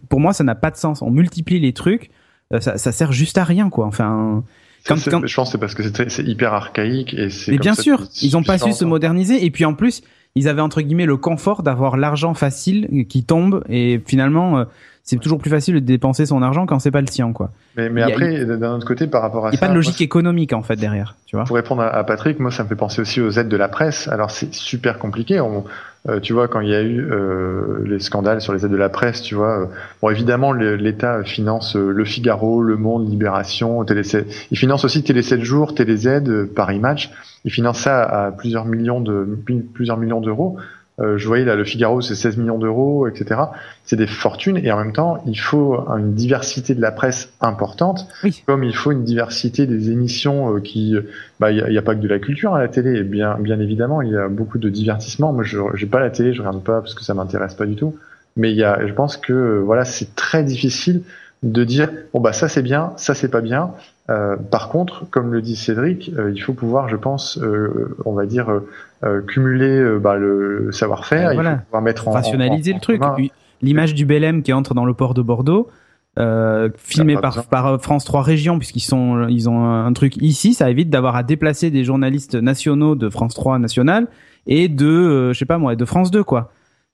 pour 0.10 0.20
moi, 0.20 0.34
ça 0.34 0.44
n'a 0.44 0.56
pas 0.56 0.72
de 0.72 0.76
sens. 0.76 1.02
On 1.02 1.10
multiplie 1.10 1.62
les 1.62 1.72
trucs, 1.72 2.12
euh, 2.54 2.60
ça, 2.60 2.78
ça 2.78 2.92
sert 2.92 3.14
juste 3.14 3.38
à 3.38 3.46
rien, 3.46 3.70
quoi. 3.70 3.86
Enfin. 3.86 4.44
Je 4.84 4.90
pense 4.90 5.04
que 5.06 5.52
c'est 5.52 5.58
parce 5.58 5.76
que 5.76 6.10
c'est 6.10 6.24
hyper 6.24 6.54
archaïque 6.54 7.14
et 7.14 7.30
c'est. 7.30 7.52
Mais 7.52 7.58
bien 7.58 7.76
sûr, 7.76 8.08
ils 8.22 8.36
ont 8.38 8.44
pas 8.44 8.58
su 8.58 8.74
se 8.74 8.86
moderniser 8.86 9.46
et 9.46 9.52
puis 9.52 9.66
en 9.66 9.74
plus, 9.74 10.02
ils 10.36 10.48
avaient 10.48 10.62
entre 10.62 10.82
guillemets 10.82 11.06
le 11.06 11.18
confort 11.18 11.64
d'avoir 11.64 11.98
l'argent 11.98 12.34
facile 12.34 13.06
qui 13.08 13.24
tombe 13.24 13.64
et 13.70 14.02
finalement 14.06 14.60
euh, 14.60 14.66
c'est 15.04 15.20
toujours 15.20 15.40
plus 15.40 15.50
facile 15.50 15.76
de 15.76 15.80
dépenser 15.80 16.26
son 16.26 16.42
argent 16.42 16.66
quand 16.66 16.80
c'est 16.80 16.92
pas 16.92 17.02
le 17.02 17.08
sien, 17.08 17.34
quoi. 17.34 17.52
Mais, 17.76 17.90
mais 17.90 18.02
après, 18.02 18.46
d'un 18.46 18.76
autre 18.76 18.86
côté, 18.86 19.08
par 19.08 19.22
rapport 19.22 19.48
à 19.48 19.50
ça, 19.50 19.56
il 19.56 19.60
n'y 19.60 19.64
a 19.64 19.68
pas 19.68 19.72
de 19.72 19.76
logique 19.76 20.02
économique 20.02 20.54
en 20.54 20.62
fait 20.62 20.76
derrière, 20.76 21.16
tu 21.26 21.36
vois. 21.36 21.46
Pour 21.46 21.56
répondre 21.56 21.82
à, 21.82 22.04
Patrick, 22.04 22.40
moi, 22.40 22.52
ça 22.52 22.64
me 22.64 22.70
fait 22.70 22.76
penser 22.76 23.02
aussi 23.02 23.22
aux 23.22 23.32
aides 23.32 23.50
de 23.50 23.58
la 23.58 23.68
presse. 23.68 24.08
Alors 24.08 24.32
c'est 24.32 24.54
super 24.54 25.00
compliqué. 25.00 25.40
On, 25.40 25.66
euh, 26.10 26.20
tu 26.20 26.34
vois, 26.34 26.48
quand 26.48 26.62
il 26.62 26.70
y 26.70 26.74
a 26.74 26.82
eu 26.82 27.00
euh, 27.00 27.84
les 27.86 28.00
scandales 28.00 28.42
sur 28.42 28.54
les 28.54 28.66
aides 28.66 28.72
de 28.72 28.78
la 28.78 28.90
presse, 28.90 29.22
tu 29.22 29.36
vois, 29.36 29.62
euh, 29.62 29.66
bon 30.02 30.10
évidemment 30.10 30.52
l'État 30.52 31.24
finance 31.24 31.76
Le 31.76 32.06
Figaro, 32.06 32.62
Le 32.62 32.76
Monde, 32.76 33.08
Libération, 33.10 33.84
Télé 33.86 34.02
il 34.50 34.58
finance 34.58 34.84
aussi 34.84 35.04
Télé 35.04 35.22
7 35.22 35.42
jours, 35.42 35.76
Télé 35.76 35.96
Z, 35.96 36.48
Paris 36.56 36.80
Match. 36.80 37.12
Il 37.46 37.52
finance 37.52 37.80
ça 37.80 38.02
à 38.04 38.32
plusieurs 38.32 38.66
millions 38.66 39.00
de 39.00 39.28
plusieurs 39.74 39.98
millions 39.98 40.22
d'euros. 40.22 40.58
Euh, 41.00 41.18
je 41.18 41.26
voyais 41.28 41.46
là 41.46 41.56
le 41.56 41.64
Figaro, 41.64 42.02
c'est 42.02 42.16
16 42.16 42.38
millions 42.38 42.60
d'euros, 42.60 43.08
etc. 43.08 43.42
C'est 43.86 43.96
des 43.96 44.08
fortunes 44.08 44.58
et 44.58 44.72
en 44.72 44.78
même 44.78 44.94
temps, 44.94 45.24
il 45.26 45.40
faut 45.40 45.78
une 45.90 46.14
diversité 46.14 46.76
de 46.76 46.82
la 46.82 46.92
presse 46.92 47.32
importante, 47.40 48.08
comme 48.46 48.64
il 48.64 48.76
faut 48.76 48.92
une 48.92 49.04
diversité 49.04 49.66
des 49.66 49.90
émissions 49.92 50.56
euh, 50.56 50.60
qui, 50.60 50.96
bah, 51.40 51.52
il 51.52 51.66
n'y 51.66 51.78
a, 51.78 51.82
pas 51.82 51.96
que 51.96 52.02
de 52.02 52.08
la 52.08 52.20
culture 52.20 52.54
à 52.54 52.60
la 52.60 52.68
télé, 52.68 53.04
bien, 53.04 53.38
bien 53.40 53.60
évidemment, 53.60 54.02
il 54.02 54.12
y 54.12 54.18
a 54.18 54.28
beaucoup 54.28 54.58
de 54.58 54.70
divertissement. 54.70 55.34
Moi, 55.34 55.44
je 55.44 55.60
n'ai 55.60 55.90
pas 55.90 56.00
la 56.00 56.10
télé, 56.10 56.34
je 56.34 56.40
regarde 56.40 56.64
pas 56.64 56.82
parce 56.82 56.94
que 56.94 57.04
ça 57.04 57.14
m'intéresse 57.14 57.56
pas 57.56 57.66
du 57.66 57.76
tout. 57.76 57.96
Mais 58.38 58.52
il 58.52 58.58
y 58.58 58.64
a, 58.64 58.86
je 58.86 58.94
pense 58.94 59.18
que 59.18 59.60
voilà, 59.60 59.86
c'est 59.86 60.16
très 60.16 60.44
difficile 60.44 61.04
de 61.44 61.64
dire 61.64 61.90
bon 62.14 62.20
bah 62.20 62.34
ça 62.34 62.48
c'est 62.48 62.62
bien, 62.62 62.94
ça 62.98 63.14
c'est 63.14 63.30
pas 63.30 63.42
bien. 63.42 63.72
Euh, 64.10 64.36
par 64.36 64.70
contre, 64.70 65.10
comme 65.10 65.32
le 65.32 65.42
dit 65.42 65.56
Cédric, 65.56 66.12
euh, 66.18 66.32
il 66.34 66.42
faut 66.42 66.54
pouvoir, 66.54 66.90
je 66.90 66.96
pense, 66.96 67.38
euh, 67.38 67.96
on 68.06 68.14
va 68.14 68.26
dire, 68.26 68.62
cumuler 69.28 69.98
bah, 70.00 70.16
le 70.16 70.72
savoir-faire, 70.72 71.34
il 71.34 71.38
faut 71.38 71.58
pouvoir 71.66 71.82
mettre 71.82 72.08
en 72.08 72.12
rationaliser 72.12 72.74
le 72.74 72.80
truc. 72.80 73.02
L'image 73.62 73.94
du 73.94 74.06
Belém 74.06 74.42
qui 74.42 74.54
entre 74.54 74.74
dans 74.74 74.86
le 74.86 74.94
port 74.94 75.14
de 75.14 75.22
Bordeaux, 75.22 75.70
filmé 76.78 77.16
par, 77.16 77.46
par, 77.46 77.82
France 77.82 78.06
3 78.06 78.22
Régions, 78.22 78.58
puisqu'ils 78.58 78.82
sont, 78.82 79.28
ils 79.28 79.50
ont 79.50 79.64
un 79.64 79.94
truc 79.94 80.18
ici, 80.18 80.54
ça 80.54 80.70
évite 80.70 80.90
d'avoir 80.90 81.16
à 81.16 81.24
déplacer 81.24 81.70
des 81.70 81.84
journalistes 81.84 82.36
nationaux 82.36 82.96
de 82.96 83.10
France 83.10 83.36
3 83.36 83.60
national 83.60 84.08
et 84.48 84.68
de, 84.68 85.32
je 85.32 85.38
sais 85.38 85.46
pas 85.46 85.60
moi, 85.60 85.76
de 85.76 85.86
France 85.86 86.12
2 86.12 86.24
quoi. 86.24 86.52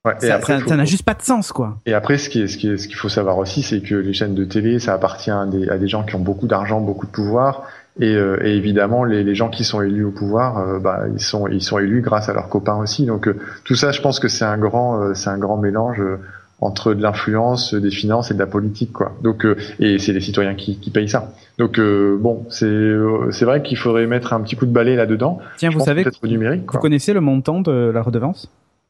Ouais, 0.08 0.16
et 0.22 0.28
ça, 0.28 0.76
n'a 0.76 0.86
juste 0.86 1.04
pas 1.04 1.14
de 1.14 1.22
sens, 1.22 1.52
quoi. 1.52 1.78
Et 1.86 1.94
après, 1.94 2.18
ce 2.18 2.30
qui 2.30 2.48
ce 2.48 2.58
qui 2.58 2.78
ce 2.78 2.88
qu'il 2.88 2.96
faut 2.96 3.10
savoir 3.10 3.38
aussi, 3.38 3.62
c'est 3.62 3.82
que 3.82 3.96
les 3.96 4.14
chaînes 4.14 4.36
de 4.36 4.46
télé, 4.46 4.80
ça 4.80 4.94
appartient 4.94 5.32
à 5.32 5.46
des, 5.46 5.68
à 5.70 5.78
des 5.78 5.88
gens 5.88 6.04
qui 6.04 6.16
ont 6.16 6.20
beaucoup 6.20 6.48
d'argent, 6.48 6.80
beaucoup 6.80 7.06
de 7.06 7.12
pouvoir, 7.12 7.64
et, 8.00 8.16
euh, 8.16 8.38
et 8.44 8.56
évidemment, 8.56 9.04
les, 9.04 9.24
les, 9.24 9.36
gens 9.36 9.50
qui 9.50 9.64
sont 9.64 9.82
élus 9.82 10.06
au 10.06 10.12
pouvoir, 10.12 10.60
euh, 10.60 10.80
bah, 10.80 11.06
ils 11.14 11.20
sont, 11.20 11.48
ils 11.48 11.64
sont 11.64 11.80
élus 11.80 12.02
grâce 12.02 12.30
à 12.30 12.34
leurs 12.34 12.48
copains 12.48 12.78
aussi. 12.78 13.06
Donc 13.06 13.28
euh, 13.28 13.38
tout 13.64 13.76
ça, 13.76 13.92
je 13.92 14.02
pense 14.02 14.20
que 14.20 14.28
c'est 14.28 14.46
un 14.46 14.58
grand, 14.58 15.14
c'est 15.14 15.30
un 15.30 15.38
grand 15.38 15.58
mélange 15.58 16.02
entre 16.60 16.94
de 16.94 17.02
l'influence, 17.04 17.74
des 17.76 17.92
finances 17.92 18.32
et 18.32 18.34
de 18.34 18.40
la 18.40 18.48
politique, 18.48 18.94
quoi. 18.94 19.14
Donc 19.24 19.46
et 19.80 20.00
c'est 20.00 20.14
les 20.14 20.22
citoyens 20.22 20.56
qui, 20.56 20.80
qui 20.80 20.90
payent 20.90 21.10
ça. 21.10 21.34
Donc 21.58 21.80
bon, 21.80 22.46
c'est 22.50 22.94
c'est 23.32 23.46
vrai 23.46 23.62
qu'il 23.62 23.78
faudrait 23.78 24.08
mettre 24.08 24.34
un 24.34 24.42
petit 24.42 24.56
coup 24.56 24.66
de 24.66 24.72
balai 24.72 24.96
là-dedans. 24.96 25.40
Tiens, 25.58 25.70
vous 25.70 25.80
savez, 25.80 26.06
numérique, 26.24 26.72
vous 26.72 26.80
connaissez 26.80 27.14
le 27.14 27.22
montant 27.22 27.62
de 27.62 27.92
la 27.94 28.02
redevance? 28.02 28.50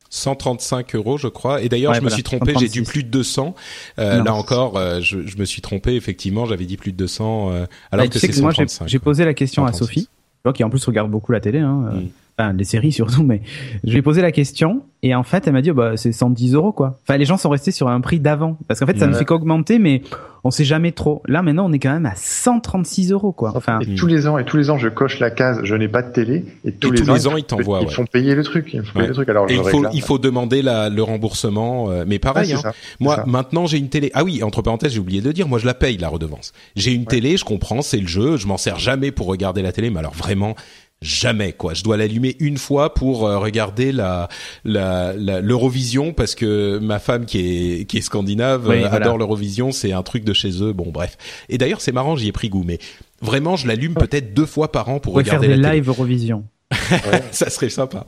135 0.10 0.96
euros, 0.96 1.18
je 1.18 1.28
crois. 1.28 1.62
Et 1.62 1.70
d'ailleurs, 1.70 1.94
je 1.94 2.02
me 2.02 2.10
suis 2.10 2.24
trompé, 2.24 2.54
j'ai 2.60 2.68
dit 2.68 2.82
plus 2.82 3.04
de 3.04 3.10
200. 3.10 3.56
Euh, 4.00 4.24
là 4.24 4.34
encore, 4.34 4.78
euh, 4.78 5.00
je, 5.02 5.26
je, 5.26 5.38
me 5.38 5.46
suis 5.46 5.62
trompé. 5.62 5.96
Effectivement, 5.96 6.46
j'avais 6.46 6.66
dit 6.66 6.78
plus 6.78 6.92
de 6.92 6.98
200, 6.98 7.52
euh, 7.52 7.66
alors 7.92 8.06
bah, 8.06 8.10
que 8.10 8.20
c'est 8.20 8.32
135. 8.32 8.82
Moi, 8.82 8.88
j'ai 8.88 9.00
posé 9.00 9.26
la 9.26 9.34
question 9.34 9.66
à 9.66 9.74
Sophie, 9.74 10.10
qui 10.54 10.64
en 10.64 10.70
plus 10.70 10.84
regarde 10.86 11.12
beaucoup 11.12 11.32
la 11.32 11.40
télé. 11.40 11.60
Hein, 11.60 11.92
mm 11.94 12.08
enfin 12.38 12.54
les 12.54 12.64
séries 12.64 12.92
surtout, 12.92 13.24
mais 13.24 13.42
je 13.84 13.92
lui 13.92 14.00
ai 14.00 14.02
posé 14.02 14.22
la 14.22 14.32
question 14.32 14.84
et 15.04 15.16
en 15.16 15.24
fait 15.24 15.48
elle 15.48 15.54
m'a 15.54 15.62
dit 15.62 15.72
oh, 15.72 15.76
bah 15.76 15.98
c'est 15.98 16.12
110 16.12 16.54
euros 16.54 16.72
quoi. 16.72 17.00
Enfin 17.04 17.18
les 17.18 17.26
gens 17.26 17.38
sont 17.38 17.50
restés 17.50 17.72
sur 17.72 17.88
un 17.88 18.02
prix 18.02 18.20
d'avant 18.20 18.58
parce 18.68 18.80
qu'en 18.80 18.86
fait 18.86 18.98
ça 18.98 19.08
ne 19.08 19.14
fait 19.14 19.26
qu'augmenter 19.26 19.80
mais 19.80 20.02
on 20.44 20.52
sait 20.52 20.66
jamais 20.66 20.92
trop. 20.92 21.24
Là 21.28 21.42
maintenant 21.42 21.68
on 21.70 21.74
est 21.74 21.80
quand 21.80 21.92
même 21.92 22.06
à 22.06 22.14
136 22.16 23.12
euros 23.12 23.32
quoi. 23.32 23.54
Enfin 23.56 23.80
et 23.80 23.96
tous 23.96 24.08
les 24.08 24.28
ans 24.28 24.38
et 24.38 24.46
tous 24.46 24.58
les 24.58 24.70
ans 24.70 24.78
je 24.78 24.88
coche 24.88 25.20
la 25.20 25.32
case 25.32 25.62
je 25.64 25.76
n'ai 25.76 25.88
pas 25.88 26.02
de 26.02 26.12
télé 26.12 26.46
et 26.64 26.72
tous, 26.72 26.92
les, 26.92 27.28
ans, 27.28 27.38
ils 27.38 27.44
t'envoient. 27.44 27.82
Ils, 27.82 27.90
font 27.90 28.06
payer 28.06 28.36
le 28.36 28.44
truc. 28.44 28.74
Ils 28.74 28.84
font 28.84 28.94
payer 28.94 29.08
le 29.08 29.14
truc. 29.14 29.30
Alors 29.30 29.50
il 29.50 29.64
faut 29.64 29.86
il 29.92 30.02
faut 30.02 30.20
demander 30.20 30.62
la, 30.62 30.90
le 30.90 31.04
remboursement 31.04 31.90
euh, 31.90 32.06
mais 32.08 32.20
pareil. 32.20 32.54
hein. 32.54 32.62
moi 33.00 33.24
maintenant 33.26 33.66
j'ai 33.66 33.78
une 33.78 33.90
télé. 33.90 34.12
Ah 34.14 34.24
oui 34.24 34.44
entre 34.44 34.62
parenthèses 34.62 34.94
j'ai 34.94 35.00
oublié 35.00 35.22
de 35.22 35.32
dire 35.32 35.48
moi 35.48 35.60
je 35.60 35.66
la 35.66 35.74
paye 35.74 35.98
la 35.98 36.10
redevance. 36.10 36.54
J'ai 36.76 36.94
une 36.94 37.06
télé 37.06 37.38
je 37.38 37.46
comprends 37.46 37.82
c'est 37.82 38.00
le 38.00 38.08
jeu 38.08 38.38
je 38.38 38.46
m'en 38.46 38.58
sers 38.58 38.78
jamais 38.78 39.12
pour 39.12 39.26
regarder 39.28 39.62
la 39.62 39.72
télé 39.72 39.90
mais 39.90 40.00
alors 40.00 40.14
vraiment 40.14 40.56
jamais 41.02 41.54
quoi. 41.54 41.74
Je 41.74 41.84
dois 41.84 41.98
l'allumer 41.98 42.36
une 42.40 42.58
fois 42.58 42.94
pour 42.94 43.28
euh, 43.28 43.38
regarder 43.38 43.92
la 43.92 44.30
l'Eurovision 44.64 46.14
parce 46.14 46.36
que 46.36 46.80
ma 46.80 47.00
femme 47.00 47.26
qui 47.26 47.40
est 47.40 47.86
qui 47.86 47.98
est 47.98 48.02
scandinave 48.02 48.70
euh, 48.70 48.90
adore 48.90 49.18
l'Eurovision, 49.18 49.72
c'est 49.72 49.92
un 49.92 50.04
truc 50.04 50.24
de 50.24 50.34
chez 50.34 50.64
eux. 50.64 50.74
Bon 50.74 50.92
bref. 50.92 51.18
Et 51.50 51.58
d'ailleurs 51.58 51.82
c'est 51.82 51.92
marrant, 51.92 52.16
j'y 52.16 52.28
ai 52.28 52.32
pris 52.32 52.50
goût, 52.50 52.64
mais 52.66 52.80
vraiment 53.22 53.56
je 53.56 53.68
l'allume 53.68 53.94
peut-être 53.94 54.34
deux 54.34 54.46
fois 54.46 54.72
par 54.72 54.90
an 54.90 55.00
pour 55.00 55.14
regarder 55.14 55.48
faire 55.48 55.58
des 55.58 55.62
live 55.62 55.88
Eurovision. 55.88 56.44
ça 57.32 57.50
serait 57.50 57.70
sympa. 57.70 58.06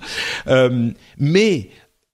Euh, 0.48 0.90
mais 1.18 1.70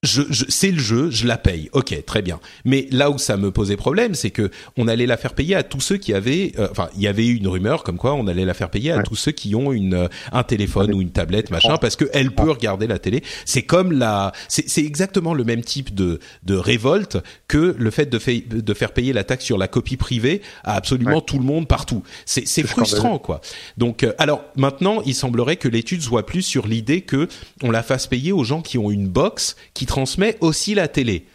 je, 0.06 0.22
je 0.30 0.46
c'est 0.48 0.72
le 0.72 0.80
jeu, 0.80 1.10
je 1.12 1.28
la 1.28 1.38
paye. 1.38 1.70
Ok, 1.74 1.96
très 2.06 2.22
bien. 2.22 2.40
Mais 2.64 2.88
là 2.92 3.10
où 3.10 3.18
ça 3.18 3.38
me 3.38 3.52
posait 3.52 3.76
problème, 3.76 4.16
c'est 4.16 4.32
que 4.32 4.50
on 4.78 4.88
allait 4.88 5.06
la 5.06 5.18
faire 5.18 5.34
payer 5.34 5.56
à 5.56 5.64
tous 5.64 5.82
ceux 5.82 5.98
qui 5.98 6.14
avaient, 6.14 6.54
euh, 6.60 6.68
enfin, 6.72 6.90
il 6.96 7.02
y 7.02 7.08
avait 7.08 7.28
une 7.28 7.48
rumeur 7.48 7.84
comme 7.84 7.98
quoi 7.98 8.14
on 8.14 8.28
allait 8.28 8.46
la 8.46 8.54
faire 8.54 8.70
payer 8.70 8.92
à 8.92 9.04
tous 9.04 9.16
ceux 9.16 9.32
qui 9.32 9.56
ont 9.56 9.72
une 9.72 9.94
euh, 9.94 10.08
un 10.32 10.44
téléphone 10.44 10.94
ou 10.94 11.02
une 11.02 11.12
tablette, 11.12 11.50
machin, 11.50 11.78
parce 11.78 11.96
que 11.96 12.06
elle 12.14 12.32
peut 12.32 12.52
regarder 12.52 12.88
la 12.88 13.00
télé. 13.00 13.24
C'est 13.46 13.64
comme 13.64 13.92
la, 13.92 14.32
c'est 14.48 14.84
exactement 14.84 15.34
le 15.34 15.44
même 15.44 15.62
type 15.62 15.94
de 15.94 16.20
de 16.44 16.56
révolte 16.56 17.18
que 17.48 17.76
le 17.78 17.92
fait 17.92 18.06
de, 18.06 18.20
de 18.60 18.74
faire 18.74 18.94
payer 18.94 19.14
la 19.14 19.24
taxe 19.24 19.44
sur 19.46 19.58
la 19.58 19.68
copie 19.68 19.98
privée 19.98 20.42
à 20.64 20.76
absolument 20.76 21.22
tout 21.22 21.40
le 21.40 21.46
monde 21.46 21.68
partout. 21.68 22.04
C'est 22.26 22.48
c'est 22.48 22.64
frustrant, 22.64 23.20
quoi. 23.20 23.42
Donc, 23.78 24.04
euh, 24.04 24.14
alors 24.18 24.44
maintenant, 24.56 25.02
il 25.06 25.16
semblerait 25.16 25.58
que 25.58 25.68
l'étude 25.68 26.02
soit 26.02 26.26
plus 26.26 26.42
sur 26.42 26.68
l'idée 26.68 27.02
que 27.02 27.28
on 27.64 27.72
la 27.72 27.84
fasse 27.84 28.08
payer 28.08 28.32
aux 28.32 28.44
gens 28.44 28.62
qui 28.62 28.78
ont 28.78 28.92
une 28.92 29.08
box 29.08 29.56
qui 29.74 29.86
transmet 29.96 30.36
aussi 30.42 30.76
la 30.76 30.90
télé. 30.90 31.26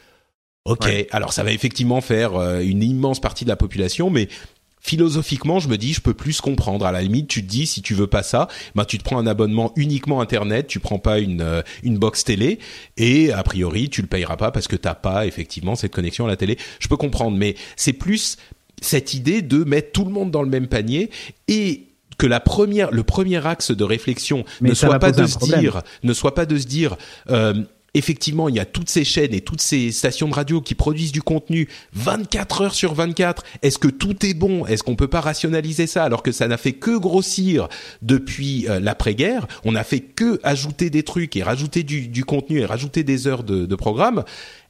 Ok, 0.66 0.86
alors 1.12 1.32
ça 1.32 1.42
va 1.42 1.50
effectivement 1.50 2.02
faire 2.02 2.34
euh, 2.34 2.60
une 2.60 2.82
immense 2.82 3.18
partie 3.18 3.44
de 3.44 3.48
la 3.48 3.56
population, 3.56 4.10
mais 4.10 4.28
philosophiquement, 4.82 5.60
je 5.60 5.68
me 5.68 5.78
dis, 5.78 5.94
je 5.94 6.02
peux 6.02 6.12
plus 6.12 6.42
comprendre. 6.42 6.84
À 6.84 6.92
la 6.92 7.00
limite, 7.00 7.26
tu 7.26 7.42
te 7.42 7.48
dis, 7.48 7.66
si 7.66 7.80
tu 7.80 7.94
veux 7.94 8.06
pas 8.06 8.22
ça, 8.22 8.48
ben 8.74 8.84
tu 8.84 8.98
te 8.98 9.02
prends 9.02 9.18
un 9.18 9.26
abonnement 9.26 9.72
uniquement 9.76 10.20
internet, 10.20 10.66
tu 10.66 10.78
prends 10.78 10.98
pas 10.98 11.20
une 11.20 11.40
euh, 11.40 11.62
une 11.82 11.96
box 11.96 12.24
télé, 12.24 12.58
et 12.98 13.32
a 13.32 13.42
priori, 13.42 13.88
tu 13.88 14.02
le 14.02 14.08
payeras 14.08 14.36
pas 14.36 14.50
parce 14.50 14.68
que 14.68 14.76
t'as 14.76 14.94
pas 14.94 15.26
effectivement 15.26 15.74
cette 15.74 15.94
connexion 15.94 16.26
à 16.26 16.28
la 16.28 16.36
télé. 16.36 16.58
Je 16.80 16.88
peux 16.88 16.98
comprendre, 16.98 17.38
mais 17.38 17.54
c'est 17.76 17.94
plus 17.94 18.36
cette 18.82 19.14
idée 19.14 19.40
de 19.40 19.64
mettre 19.64 19.92
tout 19.92 20.04
le 20.04 20.10
monde 20.10 20.30
dans 20.30 20.42
le 20.42 20.50
même 20.50 20.66
panier 20.66 21.08
et 21.48 21.86
que 22.18 22.26
la 22.26 22.40
première, 22.40 22.90
le 22.90 23.04
premier 23.04 23.44
axe 23.46 23.70
de 23.70 23.84
réflexion 23.84 24.44
ne 24.60 24.74
soit, 24.74 24.98
pas 24.98 25.12
de 25.12 25.24
se 25.26 25.38
dire, 25.38 25.80
ne 26.02 26.12
soit 26.12 26.34
pas 26.34 26.44
de 26.44 26.58
se 26.58 26.66
dire, 26.66 26.96
euh, 27.30 27.54
effectivement, 27.94 28.48
il 28.48 28.56
y 28.56 28.60
a 28.60 28.64
toutes 28.64 28.88
ces 28.88 29.04
chaînes 29.04 29.34
et 29.34 29.40
toutes 29.40 29.60
ces 29.60 29.92
stations 29.92 30.28
de 30.28 30.34
radio 30.34 30.60
qui 30.60 30.74
produisent 30.74 31.12
du 31.12 31.22
contenu 31.22 31.68
24 31.94 32.62
heures 32.62 32.74
sur 32.74 32.94
24. 32.94 33.42
Est-ce 33.62 33.78
que 33.78 33.88
tout 33.88 34.24
est 34.24 34.34
bon? 34.34 34.66
Est-ce 34.66 34.82
qu'on 34.82 34.96
peut 34.96 35.08
pas 35.08 35.20
rationaliser 35.20 35.86
ça 35.86 36.04
alors 36.04 36.22
que 36.22 36.32
ça 36.32 36.48
n'a 36.48 36.56
fait 36.56 36.72
que 36.72 36.96
grossir 36.96 37.68
depuis 38.02 38.68
euh, 38.68 38.80
l'après-guerre? 38.80 39.46
On 39.64 39.72
n'a 39.72 39.84
fait 39.84 40.00
que 40.00 40.40
ajouter 40.42 40.90
des 40.90 41.02
trucs 41.02 41.36
et 41.36 41.42
rajouter 41.42 41.82
du, 41.82 42.24
contenu 42.24 42.60
et 42.60 42.64
rajouter 42.64 43.02
des 43.02 43.26
heures 43.26 43.44
de, 43.44 43.66
de 43.66 43.74
programme. 43.74 44.24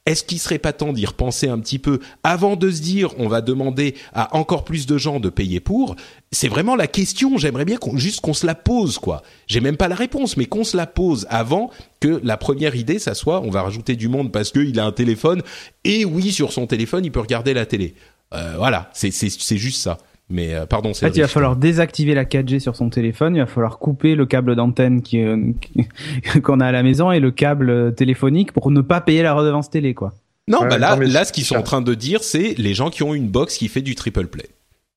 Est-ce 0.06 0.24
qu'il 0.24 0.38
serait 0.38 0.58
pas 0.58 0.72
temps 0.72 0.92
d'y 0.92 1.04
repenser 1.04 1.48
un 1.48 1.58
petit 1.58 1.78
peu 1.78 2.00
avant 2.22 2.56
de 2.56 2.70
se 2.70 2.80
dire 2.80 3.10
on 3.18 3.28
va 3.28 3.42
demander 3.42 3.94
à 4.14 4.34
encore 4.36 4.64
plus 4.64 4.86
de 4.86 4.96
gens 4.96 5.20
de 5.20 5.28
payer 5.28 5.60
pour? 5.60 5.94
C'est 6.32 6.48
vraiment 6.48 6.74
la 6.74 6.86
question. 6.86 7.36
J'aimerais 7.36 7.66
bien 7.66 7.76
qu'on, 7.76 7.96
juste 7.98 8.20
qu'on 8.20 8.32
se 8.32 8.46
la 8.46 8.54
pose 8.54 8.98
quoi. 8.98 9.22
J'ai 9.46 9.60
même 9.60 9.76
pas 9.76 9.88
la 9.88 9.94
réponse, 9.94 10.36
mais 10.36 10.46
qu'on 10.46 10.64
se 10.64 10.76
la 10.76 10.86
pose 10.86 11.26
avant 11.28 11.70
que 12.00 12.20
la 12.24 12.38
première 12.38 12.76
idée 12.76 12.98
ça 12.98 13.14
soit 13.14 13.42
on 13.42 13.50
va 13.50 13.62
rajouter 13.62 13.94
du 13.94 14.08
monde 14.08 14.32
parce 14.32 14.50
qu'il 14.50 14.78
a 14.80 14.86
un 14.86 14.92
téléphone 14.92 15.42
et 15.84 16.04
oui 16.04 16.32
sur 16.32 16.52
son 16.52 16.66
téléphone 16.66 17.04
il 17.04 17.12
peut 17.12 17.20
regarder 17.20 17.52
la 17.52 17.66
télé. 17.66 17.94
Euh, 18.32 18.54
voilà, 18.56 18.90
c'est 18.94 19.10
c'est 19.10 19.56
juste 19.58 19.82
ça. 19.82 19.98
Mais 20.30 20.54
euh, 20.54 20.64
pardon, 20.64 20.94
c'est. 20.94 21.06
En 21.06 21.08
fait, 21.08 21.16
il 21.16 21.20
va 21.20 21.28
falloir 21.28 21.56
désactiver 21.56 22.14
la 22.14 22.24
4G 22.24 22.60
sur 22.60 22.76
son 22.76 22.88
téléphone. 22.88 23.34
Il 23.34 23.40
va 23.40 23.46
falloir 23.46 23.78
couper 23.78 24.14
le 24.14 24.26
câble 24.26 24.54
d'antenne 24.54 25.02
qui 25.02 25.22
qu'on 26.42 26.60
a 26.60 26.66
à 26.66 26.72
la 26.72 26.82
maison 26.82 27.10
et 27.10 27.20
le 27.20 27.30
câble 27.30 27.94
téléphonique 27.94 28.52
pour 28.52 28.70
ne 28.70 28.80
pas 28.80 29.00
payer 29.00 29.22
la 29.22 29.34
redevance 29.34 29.70
télé, 29.70 29.94
quoi. 29.94 30.14
Non, 30.48 30.60
bah 30.68 30.78
là, 30.78 30.96
là, 30.96 31.24
ce 31.24 31.32
qu'ils 31.32 31.44
sont 31.44 31.56
en 31.56 31.62
train 31.62 31.80
de 31.80 31.94
dire, 31.94 32.22
c'est 32.22 32.54
les 32.58 32.74
gens 32.74 32.90
qui 32.90 33.02
ont 33.02 33.14
une 33.14 33.28
box 33.28 33.56
qui 33.56 33.68
fait 33.68 33.82
du 33.82 33.94
triple 33.94 34.26
play. 34.26 34.46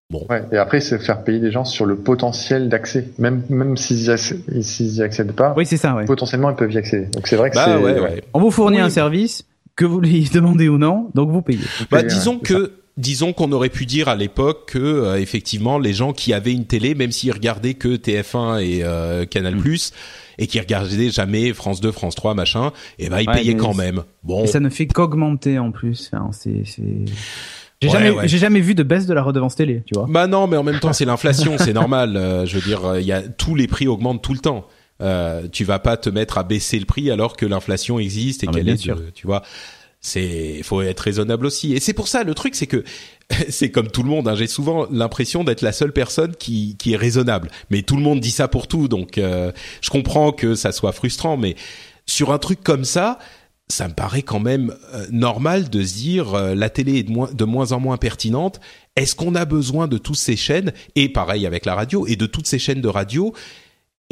Bon. 0.10 0.26
Ouais, 0.30 0.44
et 0.52 0.58
après, 0.58 0.80
c'est 0.80 1.00
faire 1.00 1.24
payer 1.24 1.40
les 1.40 1.52
gens 1.52 1.66
sur 1.66 1.86
le 1.86 1.96
potentiel 1.96 2.70
d'accès, 2.70 3.10
même 3.18 3.44
même 3.50 3.78
s'ils 3.78 4.06
y, 4.06 5.02
accèdent 5.02 5.32
pas. 5.32 5.54
Oui, 5.58 5.66
c'est 5.66 5.78
ça. 5.78 5.96
Ouais. 5.96 6.06
Potentiellement, 6.06 6.50
ils 6.50 6.56
peuvent 6.56 6.72
y 6.72 6.78
accéder. 6.78 7.06
Donc 7.08 7.28
c'est 7.28 7.36
vrai 7.36 7.50
que 7.50 7.56
bah, 7.56 7.66
c'est. 7.66 7.76
Ouais, 7.76 8.00
ouais. 8.00 8.24
On 8.34 8.40
vous 8.40 8.52
fournit 8.52 8.80
un 8.80 8.90
service 8.90 9.46
que 9.76 9.86
vous 9.86 10.00
lui 10.00 10.30
demandez 10.34 10.70
ou 10.70 10.78
non, 10.78 11.10
donc 11.16 11.30
vous 11.32 11.42
payez. 11.42 11.60
bah, 11.90 12.04
disons 12.04 12.38
que 12.38 12.74
disons 12.98 13.34
qu'on 13.34 13.52
aurait 13.52 13.70
pu 13.70 13.86
dire 13.86 14.08
à 14.08 14.16
l'époque 14.16 14.72
que 14.72 14.80
euh, 14.80 15.20
effectivement 15.20 15.80
les 15.80 15.94
gens 15.94 16.14
qui 16.14 16.34
avaient 16.34 16.54
une 16.54 16.66
télé, 16.66 16.96
même 16.96 17.12
s'ils 17.12 17.32
regardaient 17.32 17.74
que 17.74 17.96
TF1 17.96 18.62
et 18.62 18.84
euh, 18.84 19.26
Canal+, 19.26 19.56
mm. 19.56 19.76
et 20.38 20.48
qui 20.48 20.60
regardaient 20.60 21.10
jamais 21.10 21.54
France 21.54 21.82
2, 21.82 21.92
France 21.92 22.16
3, 22.16 22.34
machin, 22.34 22.72
et 23.00 23.06
eh 23.06 23.10
ben 23.10 23.20
ils 23.20 23.26
payaient 23.26 23.58
quand 23.58 23.74
même. 23.74 24.04
Bon. 24.24 24.44
Et 24.44 24.48
ça 24.48 24.60
ne 24.60 24.70
fait 24.70 24.88
qu'augmenter 24.88 25.60
en 25.60 25.72
plus. 25.72 26.10
Enfin, 26.14 26.30
c'est 26.32 26.64
j'ai 27.82 27.90
jamais, 27.90 28.28
j'ai 28.28 28.38
jamais 28.38 28.62
vu 28.62 28.76
de 28.76 28.84
baisse 28.84 29.08
de 29.08 29.14
la 29.14 29.22
redevance 29.22 29.56
télé, 29.56 29.84
tu 29.86 29.94
vois. 29.96 30.06
Bah 30.10 30.28
non, 30.28 30.48
mais 30.48 30.56
en 30.56 30.64
même 30.64 30.80
temps, 30.80 30.94
c'est 30.94 31.04
l'inflation, 31.04 31.58
c'est 31.58 31.74
normal. 31.74 32.16
Euh, 32.16 32.46
je 32.46 32.56
veux 32.56 32.62
dire, 32.62 32.98
il 32.98 33.06
y 33.06 33.12
a 33.12 33.22
tous 33.22 33.56
les 33.56 33.68
prix 33.68 33.88
augmentent 33.88 34.24
tout 34.24 34.34
le 34.34 34.40
temps. 34.40 34.68
Euh, 35.02 35.48
tu 35.52 35.66
vas 35.66 35.80
pas 35.80 35.98
te 35.98 36.10
mettre 36.10 36.38
à 36.38 36.44
baisser 36.44 36.80
le 36.80 36.86
prix 36.86 37.12
alors 37.12 37.36
que 37.36 37.46
l'inflation 37.46 38.00
existe 38.00 38.44
et 38.44 38.48
qu'elle 38.48 38.70
est, 38.70 38.78
sûr. 38.78 39.02
tu 39.14 39.28
vois 39.28 39.42
c'est 40.04 40.62
faut 40.64 40.82
être 40.82 41.00
raisonnable 41.00 41.48
aussi. 41.48 41.74
Et 41.74 41.80
c'est 41.80 41.94
pour 41.94 42.08
ça 42.08 42.24
le 42.24 42.36
truc 42.36 42.54
c'est 42.54 42.68
que 42.68 42.84
c'est 43.50 43.72
comme 43.72 43.88
tout 43.88 44.04
le 44.04 44.10
monde 44.10 44.28
hein, 44.28 44.36
j'ai 44.36 44.48
souvent 44.48 44.86
l'impression 44.92 45.44
d'être 45.44 45.62
la 45.62 45.72
seule 45.72 45.94
personne 45.94 46.36
qui 46.36 46.76
qui 46.78 46.94
est 46.94 46.98
raisonnable. 46.98 47.50
Mais 47.72 47.82
tout 47.82 47.96
le 47.96 48.04
monde 48.04 48.20
dit 48.20 48.32
ça 48.32 48.48
pour 48.48 48.68
tout 48.68 48.88
donc 48.88 49.18
euh, 49.18 49.52
je 49.82 49.90
comprends 49.90 50.32
que 50.32 50.54
ça 50.54 50.72
soit 50.72 50.92
frustrant 50.92 51.38
mais 51.38 51.56
sur 52.06 52.32
un 52.32 52.38
truc 52.38 52.62
comme 52.62 52.84
ça 52.84 53.18
ça 53.70 53.88
me 53.88 53.94
paraît 53.94 54.22
quand 54.24 54.42
même 54.42 54.76
euh, 54.94 55.06
normal 55.10 55.70
de 55.70 55.84
se 55.84 55.94
dire 55.96 56.34
euh, 56.34 56.54
la 56.54 56.70
télé 56.70 57.00
est 57.00 57.04
de 57.04 57.12
moins, 57.12 57.32
de 57.32 57.46
moins 57.46 57.72
en 57.72 57.80
moins 57.80 57.98
pertinente. 57.98 58.60
Est-ce 58.98 59.16
qu'on 59.16 59.36
a 59.36 59.46
besoin 59.46 59.88
de 59.88 59.98
toutes 59.98 60.18
ces 60.18 60.36
chaînes? 60.36 60.74
Et 60.96 61.08
pareil 61.08 61.48
avec 61.48 61.66
la 61.66 61.74
radio. 61.74 62.06
Et 62.06 62.18
de 62.18 62.26
toutes 62.26 62.46
ces 62.46 62.60
chaînes 62.60 62.82
de 62.82 62.90
radio 62.90 63.34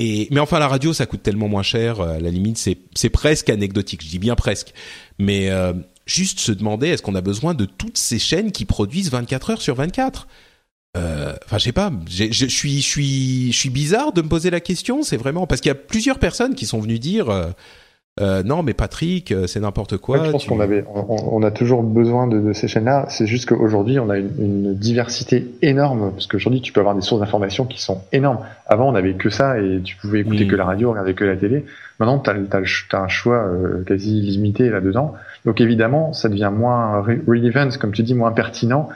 et 0.01 0.27
mais 0.31 0.39
enfin 0.39 0.59
la 0.59 0.67
radio 0.67 0.93
ça 0.93 1.05
coûte 1.05 1.21
tellement 1.21 1.47
moins 1.47 1.63
cher 1.63 2.01
à 2.01 2.19
la 2.19 2.29
limite 2.29 2.57
c'est 2.57 3.09
presque 3.09 3.49
anecdotique 3.49 4.03
je 4.03 4.09
dis 4.09 4.19
bien 4.19 4.35
presque 4.35 4.73
mais 5.19 5.49
euh, 5.49 5.73
juste 6.05 6.39
se 6.39 6.51
demander 6.51 6.87
est-ce 6.87 7.01
qu'on 7.01 7.15
a 7.15 7.21
besoin 7.21 7.53
de 7.53 7.65
toutes 7.65 7.97
ces 7.97 8.19
chaînes 8.19 8.51
qui 8.51 8.65
produisent 8.65 9.11
24 9.11 9.49
heures 9.51 9.61
sur 9.61 9.75
24 9.75 10.27
euh, 10.97 11.33
Enfin, 11.45 11.57
je 11.57 11.63
sais 11.63 11.71
pas. 11.71 11.91
Je 12.09 12.47
suis, 12.47 12.81
je 12.81 12.87
suis, 12.87 13.51
je 13.51 13.57
suis 13.57 13.69
bizarre 13.69 14.11
de 14.11 14.21
me 14.21 14.27
poser 14.27 14.49
la 14.49 14.59
question. 14.59 15.03
C'est 15.03 15.17
vraiment 15.17 15.47
parce 15.47 15.61
qu'il 15.61 15.69
y 15.69 15.71
a 15.71 15.75
plusieurs 15.75 16.19
personnes 16.19 16.55
qui 16.55 16.65
sont 16.65 16.79
venues 16.79 16.99
dire 16.99 17.29
euh, 17.29 17.51
euh, 18.21 18.43
non, 18.43 18.61
mais 18.61 18.73
Patrick, 18.73 19.31
euh, 19.31 19.47
c'est 19.47 19.59
n'importe 19.59 19.97
quoi. 19.97 20.23
je 20.23 20.31
pense 20.31 20.45
qu'on 20.45 20.59
avait, 20.59 20.85
on, 20.87 21.41
a 21.41 21.49
toujours 21.49 21.81
besoin 21.81 22.27
de, 22.27 22.53
ces 22.53 22.67
chaînes-là. 22.67 23.05
C'est 23.09 23.25
juste 23.25 23.49
qu'aujourd'hui, 23.49 23.99
on 23.99 24.09
a 24.09 24.17
une, 24.17 24.75
diversité 24.75 25.51
énorme 25.61 26.11
parce 26.11 26.27
qu'aujourd'hui, 26.27 26.61
tu 26.61 26.71
peux 26.71 26.79
avoir 26.79 26.95
des 26.95 27.01
sources 27.01 27.21
d'informations 27.21 27.65
qui 27.65 27.81
sont 27.81 28.01
énormes. 28.11 28.39
Avant, 28.67 28.89
on 28.89 28.91
n'avait 28.91 29.13
que 29.13 29.29
ça 29.29 29.59
et 29.59 29.81
tu 29.83 29.95
pouvais 29.95 30.21
écouter 30.21 30.47
que 30.47 30.55
la 30.55 30.65
radio, 30.65 30.91
regarder 30.91 31.13
que 31.13 31.25
la 31.25 31.35
télé. 31.35 31.65
Maintenant, 31.99 32.19
tu 32.19 32.29
as, 32.29 32.99
un 32.99 33.07
choix 33.07 33.37
euh, 33.37 33.83
quasi 33.85 34.21
limité 34.21 34.69
là-dedans. 34.69 35.15
Donc 35.45 35.59
évidemment, 35.59 36.13
ça 36.13 36.29
devient 36.29 36.51
moins 36.53 37.01
relevant, 37.01 37.69
comme 37.79 37.91
tu 37.91 38.03
dis, 38.03 38.13
moins 38.13 38.31
pertinent. 38.31 38.89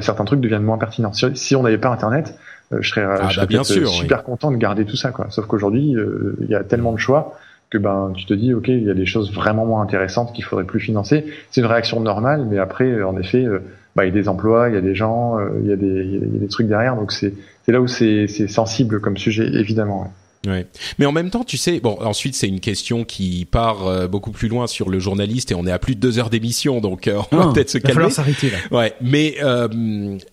certains 0.00 0.24
trucs 0.24 0.40
deviennent 0.40 0.62
moins 0.62 0.78
pertinents. 0.78 1.12
Si, 1.12 1.54
on 1.54 1.62
n'avait 1.62 1.78
pas 1.78 1.90
Internet, 1.90 2.34
je 2.78 2.88
serais, 2.88 3.04
ah, 3.04 3.28
bah, 3.36 3.46
bien 3.46 3.64
sûr, 3.64 3.88
super 3.88 4.22
content 4.22 4.50
de 4.50 4.56
garder 4.56 4.84
tout 4.84 4.96
ça. 4.96 5.10
Quoi. 5.10 5.26
Sauf 5.30 5.46
qu'aujourd'hui, 5.46 5.94
il 6.40 6.48
y 6.48 6.54
a 6.54 6.64
tellement 6.64 6.92
de 6.92 6.98
choix 6.98 7.36
que 7.70 7.78
ben 7.78 8.12
tu 8.16 8.26
te 8.26 8.34
dis 8.34 8.52
ok 8.52 8.68
il 8.68 8.84
y 8.84 8.90
a 8.90 8.94
des 8.94 9.06
choses 9.06 9.32
vraiment 9.32 9.64
moins 9.64 9.82
intéressantes 9.82 10.32
qu'il 10.32 10.44
faudrait 10.44 10.64
plus 10.64 10.80
financer 10.80 11.24
c'est 11.50 11.60
une 11.60 11.66
réaction 11.66 12.00
normale 12.00 12.46
mais 12.50 12.58
après 12.58 13.02
en 13.02 13.16
effet 13.16 13.44
euh, 13.44 13.60
bah, 13.96 14.04
il 14.04 14.08
y 14.08 14.10
a 14.10 14.14
des 14.14 14.28
emplois 14.28 14.68
il 14.68 14.74
y 14.74 14.78
a 14.78 14.80
des 14.80 14.94
gens 14.94 15.38
euh, 15.38 15.50
il 15.62 15.68
y 15.68 15.72
a 15.72 15.76
des 15.76 16.20
il 16.42 16.48
trucs 16.48 16.66
derrière 16.66 16.96
donc 16.96 17.12
c'est 17.12 17.32
là 17.70 17.80
où 17.80 17.86
c'est 17.86 18.26
sensible 18.26 19.00
comme 19.00 19.16
sujet 19.16 19.46
évidemment. 19.54 20.12
Mais 20.46 21.06
en 21.06 21.12
même 21.12 21.30
temps, 21.30 21.44
tu 21.44 21.58
sais, 21.58 21.80
bon, 21.80 21.98
ensuite 22.00 22.34
c'est 22.34 22.48
une 22.48 22.60
question 22.60 23.04
qui 23.04 23.44
part 23.44 23.86
euh, 23.86 24.08
beaucoup 24.08 24.30
plus 24.30 24.48
loin 24.48 24.66
sur 24.66 24.88
le 24.88 24.98
journaliste 24.98 25.52
et 25.52 25.54
on 25.54 25.66
est 25.66 25.72
à 25.72 25.78
plus 25.78 25.94
de 25.94 26.00
deux 26.00 26.18
heures 26.18 26.30
d'émission, 26.30 26.80
donc 26.80 27.08
euh, 27.08 27.20
on 27.30 27.36
va 27.36 27.46
ah, 27.48 27.52
peut-être 27.52 27.70
se 27.70 27.78
calmer. 27.78 28.02
Il 28.02 28.04
va 28.04 28.10
s'arrêter 28.10 28.50
là. 28.50 28.58
Ouais, 28.70 28.94
mais 29.02 29.36
euh, 29.42 29.68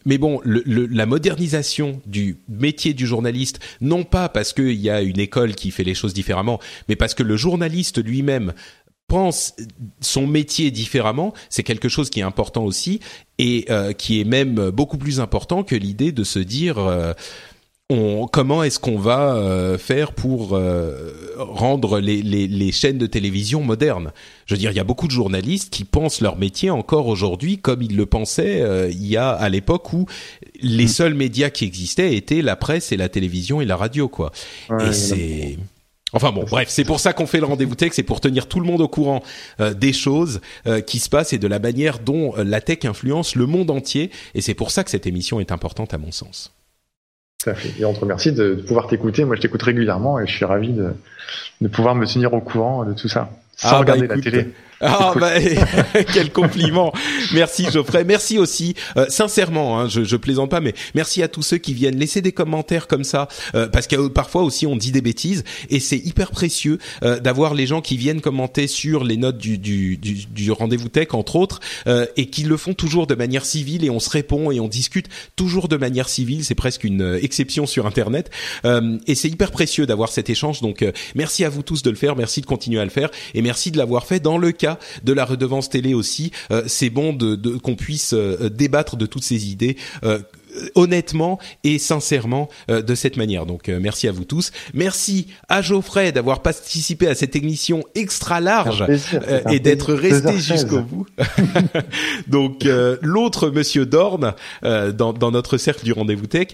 mais 0.06 0.18
bon, 0.18 0.40
le, 0.46 0.64
la 0.66 1.06
modernisation 1.06 2.02
du 2.06 2.38
métier 2.48 2.94
du 2.94 3.06
journaliste, 3.06 3.60
non 3.82 4.04
pas 4.04 4.30
parce 4.30 4.54
qu'il 4.54 4.80
y 4.80 4.90
a 4.90 5.02
une 5.02 5.20
école 5.20 5.56
qui 5.56 5.72
fait 5.72 5.84
les 5.84 5.96
choses 5.96 6.14
différemment, 6.14 6.60
mais 6.88 6.96
parce 6.96 7.14
que 7.14 7.24
le 7.24 7.36
journaliste 7.36 8.04
lui-même 8.04 8.54
pense 9.08 9.56
son 10.02 10.28
métier 10.28 10.72
différemment, 10.72 11.34
c'est 11.50 11.64
quelque 11.64 11.90
chose 11.90 12.10
qui 12.10 12.20
est 12.20 12.24
important 12.24 12.64
aussi 12.64 13.00
et 13.40 13.66
qui 13.98 14.20
est 14.20 14.26
même 14.26 14.70
beaucoup 14.72 14.98
plus 14.98 15.22
important 15.22 15.64
que 15.64 15.76
l'idée 15.76 16.12
de 16.12 16.26
se 16.26 16.40
dire 16.40 16.78
on, 17.90 18.28
comment 18.28 18.64
est-ce 18.64 18.80
qu'on 18.80 18.98
va 18.98 19.36
euh, 19.36 19.78
faire 19.78 20.12
pour 20.12 20.56
euh, 20.56 21.14
rendre 21.38 22.00
les, 22.00 22.22
les, 22.22 22.46
les, 22.46 22.72
chaînes 22.74 22.98
de 22.98 23.08
télévision 23.08 23.62
modernes? 23.62 24.12
Je 24.46 24.56
veux 24.56 24.60
dire, 24.60 24.72
il 24.72 24.76
y 24.76 24.80
a 24.80 24.84
beaucoup 24.84 25.08
de 25.08 25.14
journalistes 25.14 25.70
qui 25.70 25.86
pensent 25.86 26.20
leur 26.20 26.38
métier 26.38 26.70
encore 26.70 27.08
aujourd'hui 27.08 27.60
comme 27.60 27.82
ils 27.82 27.96
le 27.96 28.06
pensaient 28.06 28.62
euh, 28.62 28.90
il 28.90 29.08
y 29.08 29.16
a 29.16 29.30
à 29.30 29.48
l'époque 29.48 29.94
où 29.94 30.06
les 30.62 30.86
mm. 30.86 30.90
seuls 30.90 31.14
médias 31.14 31.50
qui 31.50 31.64
existaient 31.64 32.16
étaient 32.16 32.42
la 32.42 32.58
presse 32.58 32.92
et 32.92 32.98
la 32.98 33.08
télévision 33.08 33.62
et 33.62 33.66
la 33.66 33.78
radio, 33.78 34.10
quoi. 34.10 34.32
et 34.82 34.92
c'est 34.92 35.58
Enfin 36.14 36.32
bon, 36.32 36.46
bref, 36.50 36.70
c'est 36.70 36.86
pour 36.86 37.02
ça 37.02 37.12
qu'on 37.12 37.28
fait 37.28 37.42
le 37.42 37.46
rendez-vous 37.46 37.76
tech, 37.76 37.92
c'est 37.94 38.02
pour 38.02 38.22
tenir 38.22 38.48
tout 38.48 38.62
le 38.62 38.66
monde 38.66 38.80
au 38.80 38.88
courant 38.88 39.22
des 39.76 39.92
choses 39.92 40.40
qui 40.86 41.00
se 41.00 41.10
passent 41.10 41.34
et 41.34 41.38
de 41.38 41.48
la 41.48 41.60
manière 41.60 42.00
dont 42.00 42.34
la 42.38 42.62
tech 42.62 42.86
influence 42.86 43.36
le 43.36 43.46
monde 43.46 43.70
entier. 43.70 44.10
Et 44.34 44.40
c'est 44.40 44.54
pour 44.54 44.72
ça 44.72 44.86
que 44.86 44.90
cette 44.90 45.06
émission 45.06 45.42
est 45.42 45.52
importante 45.52 45.94
à 45.94 45.98
mon 45.98 46.14
sens. 46.14 46.57
Tout 47.54 47.60
fait. 47.60 47.74
Et 47.80 47.86
on 47.86 47.94
te 47.94 48.00
remercie 48.00 48.32
de, 48.32 48.56
pouvoir 48.56 48.88
t'écouter. 48.88 49.26
Moi, 49.26 49.36
je 49.36 49.42
t'écoute 49.42 49.62
régulièrement 49.62 50.20
et 50.20 50.28
je 50.28 50.36
suis 50.36 50.46
ravi 50.46 50.74
de, 50.74 50.94
de 51.62 51.68
pouvoir 51.68 51.96
me 51.96 52.06
tenir 52.06 52.34
au 52.34 52.42
courant 52.42 52.84
de 52.84 52.94
tout 52.94 53.08
ça 53.08 53.30
sans 53.58 53.70
ah, 53.70 53.72
bah, 53.72 53.80
regarder 53.80 54.08
la 54.08 54.18
télé. 54.20 54.54
Ah 54.82 55.14
bah 55.20 55.32
quel 56.14 56.32
compliment. 56.32 56.94
Merci 57.34 57.66
Geoffrey. 57.72 58.04
Merci 58.04 58.38
aussi 58.38 58.76
euh, 58.96 59.06
sincèrement. 59.10 59.80
Hein, 59.80 59.88
je, 59.88 60.04
je 60.04 60.16
plaisante 60.16 60.52
pas, 60.52 60.60
mais 60.60 60.74
merci 60.94 61.24
à 61.24 61.28
tous 61.28 61.42
ceux 61.42 61.58
qui 61.58 61.74
viennent 61.74 61.98
laisser 61.98 62.22
des 62.22 62.32
commentaires 62.32 62.88
comme 62.88 63.04
ça, 63.04 63.28
euh, 63.56 63.68
parce 63.68 63.88
que 63.88 64.08
parfois 64.08 64.44
aussi 64.44 64.68
on 64.68 64.76
dit 64.76 64.92
des 64.92 65.02
bêtises 65.02 65.44
et 65.70 65.80
c'est 65.80 65.98
hyper 65.98 66.30
précieux 66.30 66.78
euh, 67.04 67.20
d'avoir 67.20 67.56
les 67.56 67.66
gens 67.66 67.82
qui 67.82 67.98
viennent 67.98 68.22
commenter 68.22 68.68
sur 68.68 69.04
les 69.04 69.18
notes 69.18 69.38
du 69.38 69.58
du, 69.58 69.98
du, 69.98 70.26
du 70.28 70.52
rendez-vous 70.52 70.90
tech 70.90 71.08
entre 71.14 71.36
autres 71.36 71.60
et 72.16 72.28
qui 72.28 72.44
le 72.44 72.58
font 72.58 72.74
toujours 72.74 73.08
de 73.08 73.16
manière 73.16 73.46
civile 73.46 73.84
et 73.84 73.90
on 73.90 74.00
se 74.00 74.10
répond 74.10 74.52
et 74.52 74.60
on 74.60 74.68
discute 74.68 75.08
toujours 75.36 75.68
de 75.68 75.78
manière 75.78 76.10
civile. 76.10 76.44
C'est 76.44 76.56
presque 76.56 76.84
une 76.84 77.18
exception 77.22 77.66
sur 77.66 77.86
Internet 77.86 78.30
et 78.64 79.16
c'est 79.16 79.30
hyper 79.30 79.52
précieux 79.52 79.86
d'avoir 79.86 80.10
cet 80.10 80.30
échange. 80.30 80.62
Donc 80.62 80.86
merci 81.16 81.44
à 81.44 81.50
vous 81.50 81.64
tous 81.64 81.82
de 81.82 81.90
le 81.90 81.96
faire. 81.96 82.16
Merci 82.16 82.42
de 82.42 82.46
continuer 82.46 82.80
à 82.80 82.84
le 82.84 82.90
faire 82.90 83.10
et 83.34 83.42
merci 83.42 83.72
de 83.72 83.78
l'avoir 83.78 84.06
fait 84.06 84.20
dans 84.20 84.38
le 84.38 84.52
cas 84.68 84.80
de 85.04 85.14
la 85.14 85.26
redevance 85.26 85.70
télé 85.70 85.94
aussi. 85.94 86.32
Euh, 86.52 86.64
c'est 86.68 86.90
bon 86.90 87.14
de, 87.14 87.36
qu'on 87.58 87.76
puisse 87.76 88.14
euh, 88.14 88.50
débattre 88.50 88.96
de 88.98 89.06
toutes 89.06 89.24
ces 89.24 89.50
idées 89.50 89.78
euh, 90.04 90.20
honnêtement 90.74 91.38
et 91.64 91.78
sincèrement 91.78 92.50
de 92.68 92.96
cette 92.96 93.16
manière. 93.16 93.46
Donc 93.46 93.68
merci 93.68 94.08
à 94.08 94.12
vous 94.12 94.24
tous. 94.24 94.52
Merci 94.74 95.28
à 95.50 95.62
Geoffrey 95.62 96.12
d'avoir 96.12 96.42
participé 96.42 97.08
à 97.08 97.14
cette 97.14 97.36
émission 97.36 97.84
extra 97.94 98.40
large 98.42 98.84
et 99.52 99.60
d'être 99.60 99.94
resté 99.94 100.40
jusqu'au 100.40 100.80
bout. 100.82 101.06
Donc 102.28 102.68
l'autre 103.04 103.52
monsieur 103.52 103.86
Dorn 103.86 104.34
dans, 104.64 105.14
dans, 105.14 105.32
notre 105.32 105.58
cercle 105.60 105.86
du 105.86 105.94
rendez-vous 105.94 106.26
tech, 106.26 106.48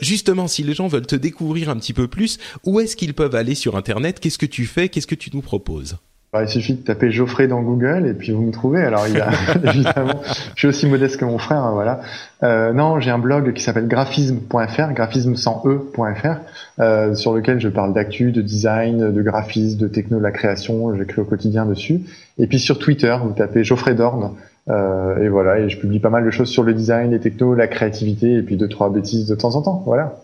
justement 0.00 0.48
si 0.48 0.64
les 0.64 0.74
gens 0.74 0.88
veulent 0.88 1.06
te 1.06 1.14
découvrir 1.14 1.68
un 1.68 1.76
petit 1.76 1.92
peu 1.92 2.08
plus, 2.08 2.38
où 2.64 2.80
est-ce 2.80 2.96
qu'ils 2.96 3.14
peuvent 3.14 3.36
aller 3.36 3.54
sur 3.54 3.76
internet? 3.76 4.18
Qu'est-ce 4.18 4.38
que 4.38 4.46
tu 4.46 4.66
fais? 4.66 4.88
Qu'est-ce 4.88 5.06
que 5.06 5.14
tu 5.14 5.30
nous 5.32 5.42
proposes? 5.42 5.96
Bah, 6.34 6.42
il 6.42 6.48
suffit 6.48 6.74
de 6.74 6.82
taper 6.82 7.12
Geoffrey 7.12 7.46
dans 7.46 7.62
Google 7.62 8.08
et 8.08 8.12
puis 8.12 8.32
vous 8.32 8.42
me 8.42 8.50
trouvez. 8.50 8.82
Alors 8.82 9.06
il 9.06 9.20
a 9.20 9.30
évidemment, 9.70 10.20
je 10.56 10.58
suis 10.58 10.66
aussi 10.66 10.88
modeste 10.88 11.16
que 11.16 11.24
mon 11.24 11.38
frère, 11.38 11.58
hein, 11.58 11.70
voilà. 11.74 12.00
Euh, 12.42 12.72
non, 12.72 12.98
j'ai 12.98 13.12
un 13.12 13.20
blog 13.20 13.52
qui 13.52 13.62
s'appelle 13.62 13.86
graphisme.fr, 13.86 14.92
graphisme 14.94 15.36
sans 15.36 15.62
e.fr, 15.64 16.40
euh, 16.80 17.14
sur 17.14 17.34
lequel 17.34 17.60
je 17.60 17.68
parle 17.68 17.94
d'actu, 17.94 18.32
de 18.32 18.42
design, 18.42 19.12
de 19.12 19.22
graphisme, 19.22 19.78
de 19.78 19.86
techno, 19.86 20.18
de 20.18 20.24
la 20.24 20.32
création. 20.32 20.96
J'écris 20.96 21.20
au 21.20 21.24
quotidien 21.24 21.66
dessus. 21.66 22.00
Et 22.38 22.48
puis 22.48 22.58
sur 22.58 22.80
Twitter, 22.80 23.16
vous 23.22 23.30
tapez 23.30 23.62
Geoffrey 23.62 23.94
Dorn. 23.94 24.32
Euh, 24.68 25.22
et 25.22 25.28
voilà, 25.28 25.60
et 25.60 25.68
je 25.68 25.78
publie 25.78 26.00
pas 26.00 26.10
mal 26.10 26.24
de 26.24 26.30
choses 26.32 26.48
sur 26.48 26.64
le 26.64 26.74
design, 26.74 27.12
les 27.12 27.20
technos, 27.20 27.54
la 27.54 27.68
créativité, 27.68 28.34
et 28.34 28.42
puis 28.42 28.56
deux 28.56 28.68
trois 28.68 28.90
bêtises 28.90 29.28
de 29.28 29.36
temps 29.36 29.54
en 29.54 29.62
temps. 29.62 29.84
Voilà. 29.86 30.20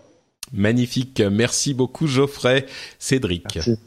Magnifique, 0.53 1.23
merci 1.31 1.73
beaucoup 1.73 2.09
Geoffrey, 2.09 2.67
Cédric. 2.99 3.45
Merci. 3.55 3.79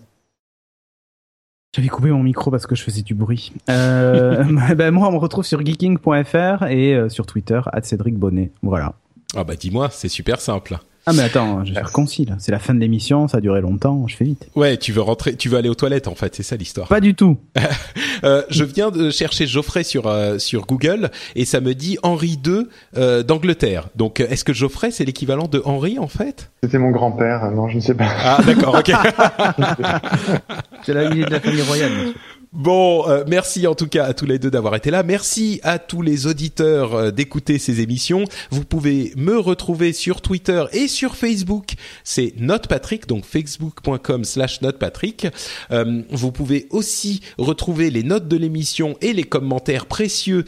J'avais 1.76 1.88
coupé 1.88 2.12
mon 2.12 2.22
micro 2.22 2.52
parce 2.52 2.68
que 2.68 2.76
je 2.76 2.84
faisais 2.84 3.02
du 3.02 3.16
bruit. 3.16 3.52
Euh, 3.70 4.44
bah, 4.76 4.92
moi, 4.92 5.08
on 5.08 5.14
me 5.14 5.18
retrouve 5.18 5.44
sur 5.44 5.66
geeking.fr 5.66 6.68
et 6.68 6.94
euh, 6.94 7.10
sur 7.10 7.26
Twitter, 7.26 7.60
Cédric 7.82 8.16
Bonnet. 8.16 8.52
Voilà. 8.62 8.94
Ah 9.36 9.44
bah 9.44 9.56
dis-moi, 9.56 9.90
c'est 9.92 10.10
super 10.10 10.40
simple. 10.40 10.78
Ah 11.06 11.12
mais 11.14 11.24
attends, 11.24 11.66
je 11.66 11.74
vais 11.74 11.80
faire 11.80 11.92
concis 11.92 12.26
là. 12.26 12.36
C'est 12.40 12.52
la 12.52 12.60
fin 12.60 12.74
de 12.74 12.80
l'émission, 12.80 13.28
ça 13.28 13.38
a 13.40 13.42
duré 13.42 13.60
longtemps, 13.60 14.08
je 14.08 14.16
fais 14.16 14.24
vite. 14.24 14.48
Ouais, 14.56 14.78
tu 14.78 14.94
veux 14.94 15.02
rentrer, 15.02 15.36
tu 15.36 15.50
veux 15.50 15.58
aller 15.58 15.68
aux 15.68 15.76
toilettes 15.76 16.08
en 16.08 16.16
fait, 16.16 16.34
c'est 16.36 16.44
ça 16.44 16.56
l'histoire. 16.56 16.88
Pas 16.88 17.02
du 17.02 17.14
tout. 17.14 17.38
euh, 18.24 18.44
je 18.50 18.64
viens 18.64 18.90
de 18.90 19.10
chercher 19.10 19.46
Geoffrey 19.46 19.84
sur 19.84 20.08
euh, 20.08 20.38
sur 20.40 20.66
Google 20.66 21.12
et 21.36 21.44
ça 21.44 21.60
me 21.60 21.74
dit 21.74 21.98
Henri 22.04 22.40
II 22.46 22.68
euh, 22.96 23.22
d'Angleterre. 23.22 23.90
Donc 23.96 24.22
est-ce 24.22 24.46
que 24.46 24.54
Geoffrey 24.54 24.92
c'est 24.92 25.04
l'équivalent 25.04 25.48
de 25.48 25.62
Henri 25.66 26.00
en 26.00 26.08
fait? 26.08 26.52
C'était 26.64 26.78
mon 26.78 26.92
grand-père, 26.92 27.52
non 27.52 27.68
je 27.68 27.76
ne 27.76 27.82
sais 27.82 27.96
pas. 27.96 28.08
Ah 28.24 28.40
d'accord, 28.46 28.76
ok. 28.76 28.92
c'est 30.84 30.94
la 30.94 31.10
de 31.10 31.30
la 31.30 31.40
famille 31.42 31.62
royale. 31.64 31.92
Monsieur. 31.92 32.14
Bon, 32.54 33.10
euh, 33.10 33.24
merci 33.28 33.66
en 33.66 33.74
tout 33.74 33.88
cas 33.88 34.06
à 34.06 34.14
tous 34.14 34.28
les 34.28 34.38
deux 34.38 34.52
d'avoir 34.52 34.76
été 34.76 34.92
là. 34.92 35.02
Merci 35.02 35.60
à 35.64 35.80
tous 35.80 36.04
les 36.04 36.28
auditeurs 36.28 36.94
euh, 36.94 37.10
d'écouter 37.10 37.58
ces 37.58 37.82
émissions. 37.82 38.26
Vous 38.52 38.64
pouvez 38.64 39.12
me 39.18 39.40
retrouver 39.40 39.92
sur 39.92 40.22
Twitter 40.22 40.64
et 40.72 40.88
sur 40.88 41.16
Facebook. 41.16 41.74
C'est 42.04 42.36
NotePatrick, 42.38 43.08
donc 43.08 43.26
facebook.com 43.26 44.24
slash 44.24 44.62
NotePatrick. 44.62 45.26
Euh, 45.72 46.04
vous 46.12 46.32
pouvez 46.32 46.68
aussi 46.70 47.22
retrouver 47.40 47.90
les 47.90 48.04
notes 48.04 48.28
de 48.28 48.38
l'émission 48.38 48.98
et 49.02 49.14
les 49.14 49.24
commentaires 49.24 49.88
précieux 49.88 50.46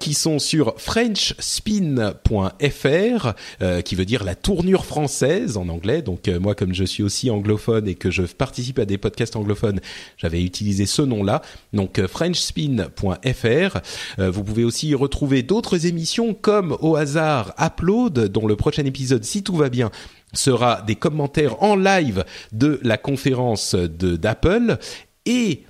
qui 0.00 0.14
sont 0.14 0.38
sur 0.38 0.74
frenchspin.fr, 0.78 3.32
qui 3.84 3.94
veut 3.94 4.04
dire 4.04 4.24
la 4.24 4.34
tournure 4.34 4.84
française 4.84 5.56
en 5.56 5.68
anglais. 5.68 6.02
Donc 6.02 6.28
moi, 6.28 6.54
comme 6.54 6.74
je 6.74 6.84
suis 6.84 7.02
aussi 7.02 7.30
anglophone 7.30 7.86
et 7.86 7.94
que 7.94 8.10
je 8.10 8.22
participe 8.22 8.78
à 8.78 8.84
des 8.84 8.98
podcasts 8.98 9.36
anglophones, 9.36 9.80
j'avais 10.16 10.42
utilisé 10.42 10.86
ce 10.86 11.02
nom-là 11.02 11.35
donc 11.72 11.98
euh, 11.98 12.08
frenchspin.fr. 12.08 13.78
Euh, 14.18 14.30
vous 14.30 14.44
pouvez 14.44 14.64
aussi 14.64 14.94
retrouver 14.94 15.42
d'autres 15.42 15.86
émissions 15.86 16.34
comme 16.34 16.76
au 16.80 16.96
hasard 16.96 17.54
Upload, 17.60 18.28
dont 18.28 18.46
le 18.46 18.56
prochain 18.56 18.84
épisode, 18.84 19.24
si 19.24 19.42
tout 19.42 19.56
va 19.56 19.68
bien, 19.68 19.90
sera 20.32 20.82
des 20.82 20.96
commentaires 20.96 21.62
en 21.62 21.76
live 21.76 22.24
de 22.52 22.80
la 22.82 22.98
conférence 22.98 23.74
d'Apple 23.74 24.78
et 25.24 25.64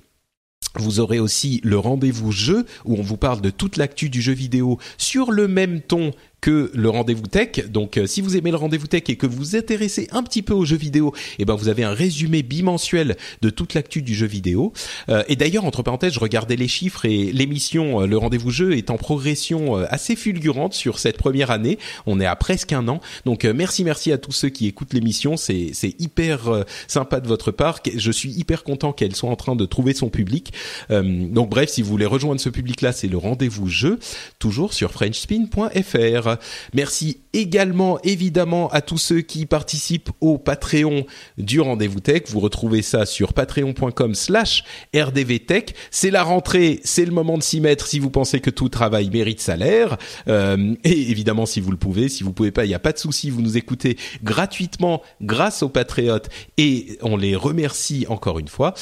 vous 0.75 0.99
aurez 0.99 1.19
aussi 1.19 1.61
le 1.63 1.77
rendez-vous 1.77 2.31
jeu 2.31 2.65
où 2.85 2.95
on 2.95 3.01
vous 3.01 3.17
parle 3.17 3.41
de 3.41 3.49
toute 3.49 3.77
l'actu 3.77 4.09
du 4.09 4.21
jeu 4.21 4.33
vidéo 4.33 4.77
sur 4.97 5.31
le 5.31 5.47
même 5.47 5.81
ton 5.81 6.11
que 6.41 6.71
le 6.73 6.89
rendez-vous 6.89 7.27
tech. 7.27 7.67
Donc, 7.69 7.97
euh, 7.97 8.05
si 8.05 8.21
vous 8.21 8.37
aimez 8.37 8.51
le 8.51 8.57
rendez-vous 8.57 8.87
tech 8.87 9.03
et 9.07 9.15
que 9.15 9.25
vous 9.25 9.37
vous 9.37 9.55
intéressez 9.55 10.07
un 10.11 10.23
petit 10.23 10.41
peu 10.41 10.53
aux 10.53 10.65
jeux 10.65 10.77
vidéo, 10.77 11.13
eh 11.39 11.45
ben 11.45 11.55
vous 11.55 11.67
avez 11.67 11.83
un 11.83 11.93
résumé 11.93 12.43
bimensuel 12.43 13.17
de 13.41 13.49
toute 13.49 13.73
l'actu 13.73 14.01
du 14.01 14.13
jeu 14.13 14.27
vidéo. 14.27 14.71
Euh, 15.09 15.23
et 15.27 15.35
d'ailleurs, 15.35 15.65
entre 15.65 15.81
parenthèses, 15.81 16.13
je 16.13 16.19
regardais 16.19 16.55
les 16.55 16.67
chiffres 16.67 17.05
et 17.05 17.31
l'émission 17.31 18.01
euh, 18.01 18.07
Le 18.07 18.17
Rendez-vous 18.17 18.51
Jeu 18.51 18.77
est 18.77 18.91
en 18.91 18.97
progression 18.97 19.75
assez 19.75 20.15
fulgurante 20.15 20.73
sur 20.73 20.99
cette 20.99 21.17
première 21.17 21.51
année. 21.51 21.77
On 22.05 22.19
est 22.19 22.25
à 22.25 22.35
presque 22.35 22.71
un 22.71 22.87
an. 22.87 22.99
Donc, 23.25 23.45
merci, 23.45 23.83
merci 23.83 24.11
à 24.11 24.17
tous 24.17 24.31
ceux 24.31 24.49
qui 24.49 24.67
écoutent 24.67 24.93
l'émission. 24.93 25.37
C'est 25.37 25.73
hyper 25.99 26.65
sympa 26.87 27.19
de 27.19 27.27
votre 27.27 27.51
part. 27.51 27.79
Je 27.95 28.11
suis 28.11 28.31
hyper 28.31 28.63
content 28.63 28.93
qu'elle 28.93 29.15
soit 29.15 29.29
en 29.29 29.35
train 29.35 29.55
de 29.55 29.65
trouver 29.65 29.93
son 29.93 30.09
public. 30.09 30.53
donc, 30.89 31.49
bref, 31.49 31.69
si 31.69 31.81
vous 31.81 31.89
voulez 31.89 32.05
rejoindre 32.05 32.41
ce 32.41 32.49
public-là, 32.49 32.91
c'est 32.91 33.07
le 33.07 33.17
Rendez-vous 33.17 33.67
Jeu, 33.67 33.99
toujours 34.39 34.73
sur 34.73 34.91
FrenchSpin.fr. 34.91 36.26
Merci 36.73 37.21
également 37.33 37.99
évidemment 38.03 38.69
à 38.69 38.81
tous 38.81 38.97
ceux 38.97 39.21
qui 39.21 39.45
participent 39.45 40.09
au 40.21 40.37
Patreon 40.37 41.05
du 41.37 41.59
Rendez-vous 41.59 41.99
Tech. 41.99 42.23
Vous 42.27 42.39
retrouvez 42.39 42.81
ça 42.81 43.05
sur 43.05 43.33
patreon.com 43.33 44.15
slash 44.15 44.63
rdvtech. 44.95 45.75
C'est 45.91 46.11
la 46.11 46.23
rentrée, 46.23 46.79
c'est 46.83 47.05
le 47.05 47.11
moment 47.11 47.37
de 47.37 47.43
s'y 47.43 47.61
mettre 47.61 47.87
si 47.87 47.99
vous 47.99 48.09
pensez 48.09 48.39
que 48.39 48.49
tout 48.49 48.69
travail 48.69 49.09
mérite 49.09 49.39
salaire. 49.39 49.97
Euh, 50.27 50.75
et 50.83 51.11
évidemment 51.11 51.45
si 51.45 51.59
vous 51.61 51.71
le 51.71 51.77
pouvez, 51.77 52.09
si 52.09 52.23
vous 52.23 52.33
pouvez 52.33 52.51
pas, 52.51 52.65
il 52.65 52.69
n'y 52.69 52.73
a 52.73 52.79
pas 52.79 52.93
de 52.93 52.99
souci, 52.99 53.29
vous 53.29 53.41
nous 53.41 53.57
écoutez 53.57 53.97
gratuitement 54.23 55.01
grâce 55.21 55.63
aux 55.63 55.69
patriotes 55.69 56.29
et 56.57 56.97
on 57.01 57.17
les 57.17 57.35
remercie 57.35 58.05
encore 58.09 58.39
une 58.39 58.47
fois. 58.47 58.73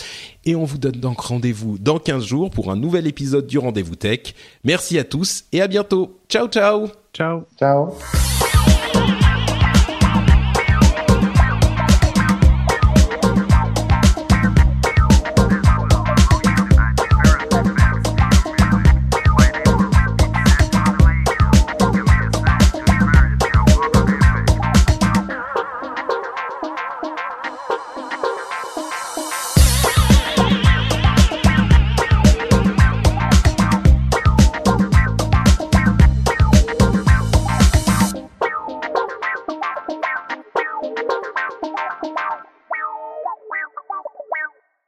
Et 0.45 0.55
on 0.55 0.63
vous 0.63 0.77
donne 0.77 0.99
donc 0.99 1.19
rendez-vous 1.19 1.77
dans 1.77 1.99
15 1.99 2.23
jours 2.23 2.49
pour 2.51 2.71
un 2.71 2.75
nouvel 2.75 3.07
épisode 3.07 3.47
du 3.47 3.57
Rendez-vous 3.57 3.95
Tech. 3.95 4.35
Merci 4.63 4.99
à 4.99 5.03
tous 5.03 5.45
et 5.51 5.61
à 5.61 5.67
bientôt. 5.67 6.19
Ciao 6.29 6.47
ciao 6.47 7.04
Ciao. 7.15 7.47
Ciao. 7.55 7.97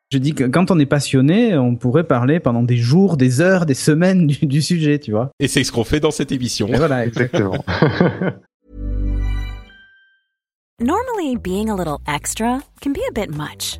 Je 0.10 0.20
dis 0.20 0.34
que 0.34 0.46
quand 0.46 0.72
on 0.72 0.80
est 0.80 0.86
passionné, 0.86 1.58
on 1.58 1.76
pourrait 1.76 2.06
parler 2.06 2.40
pendant 2.40 2.64
des 2.64 2.78
jours, 2.78 3.18
des 3.18 3.42
heures, 3.42 3.66
des 3.66 3.74
semaines 3.74 4.26
du, 4.28 4.46
du 4.46 4.62
sujet, 4.62 5.00
tu 5.00 5.12
vois. 5.12 5.32
Et 5.42 5.50
c'est 5.50 5.66
ce 5.66 5.72
qu'on 5.74 5.84
fait 5.84 6.00
dans 6.00 6.12
cette 6.12 6.32
émission. 6.32 6.68
Et 6.70 6.78
voilà, 6.78 7.06
Exactement. 7.06 7.64
Normally, 10.80 11.36
being 11.36 11.70
a 11.72 11.76
little 11.76 11.98
extra 12.08 12.62
can 12.82 12.94
be 12.94 13.02
a 13.10 13.12
bit 13.12 13.32
much, 13.32 13.80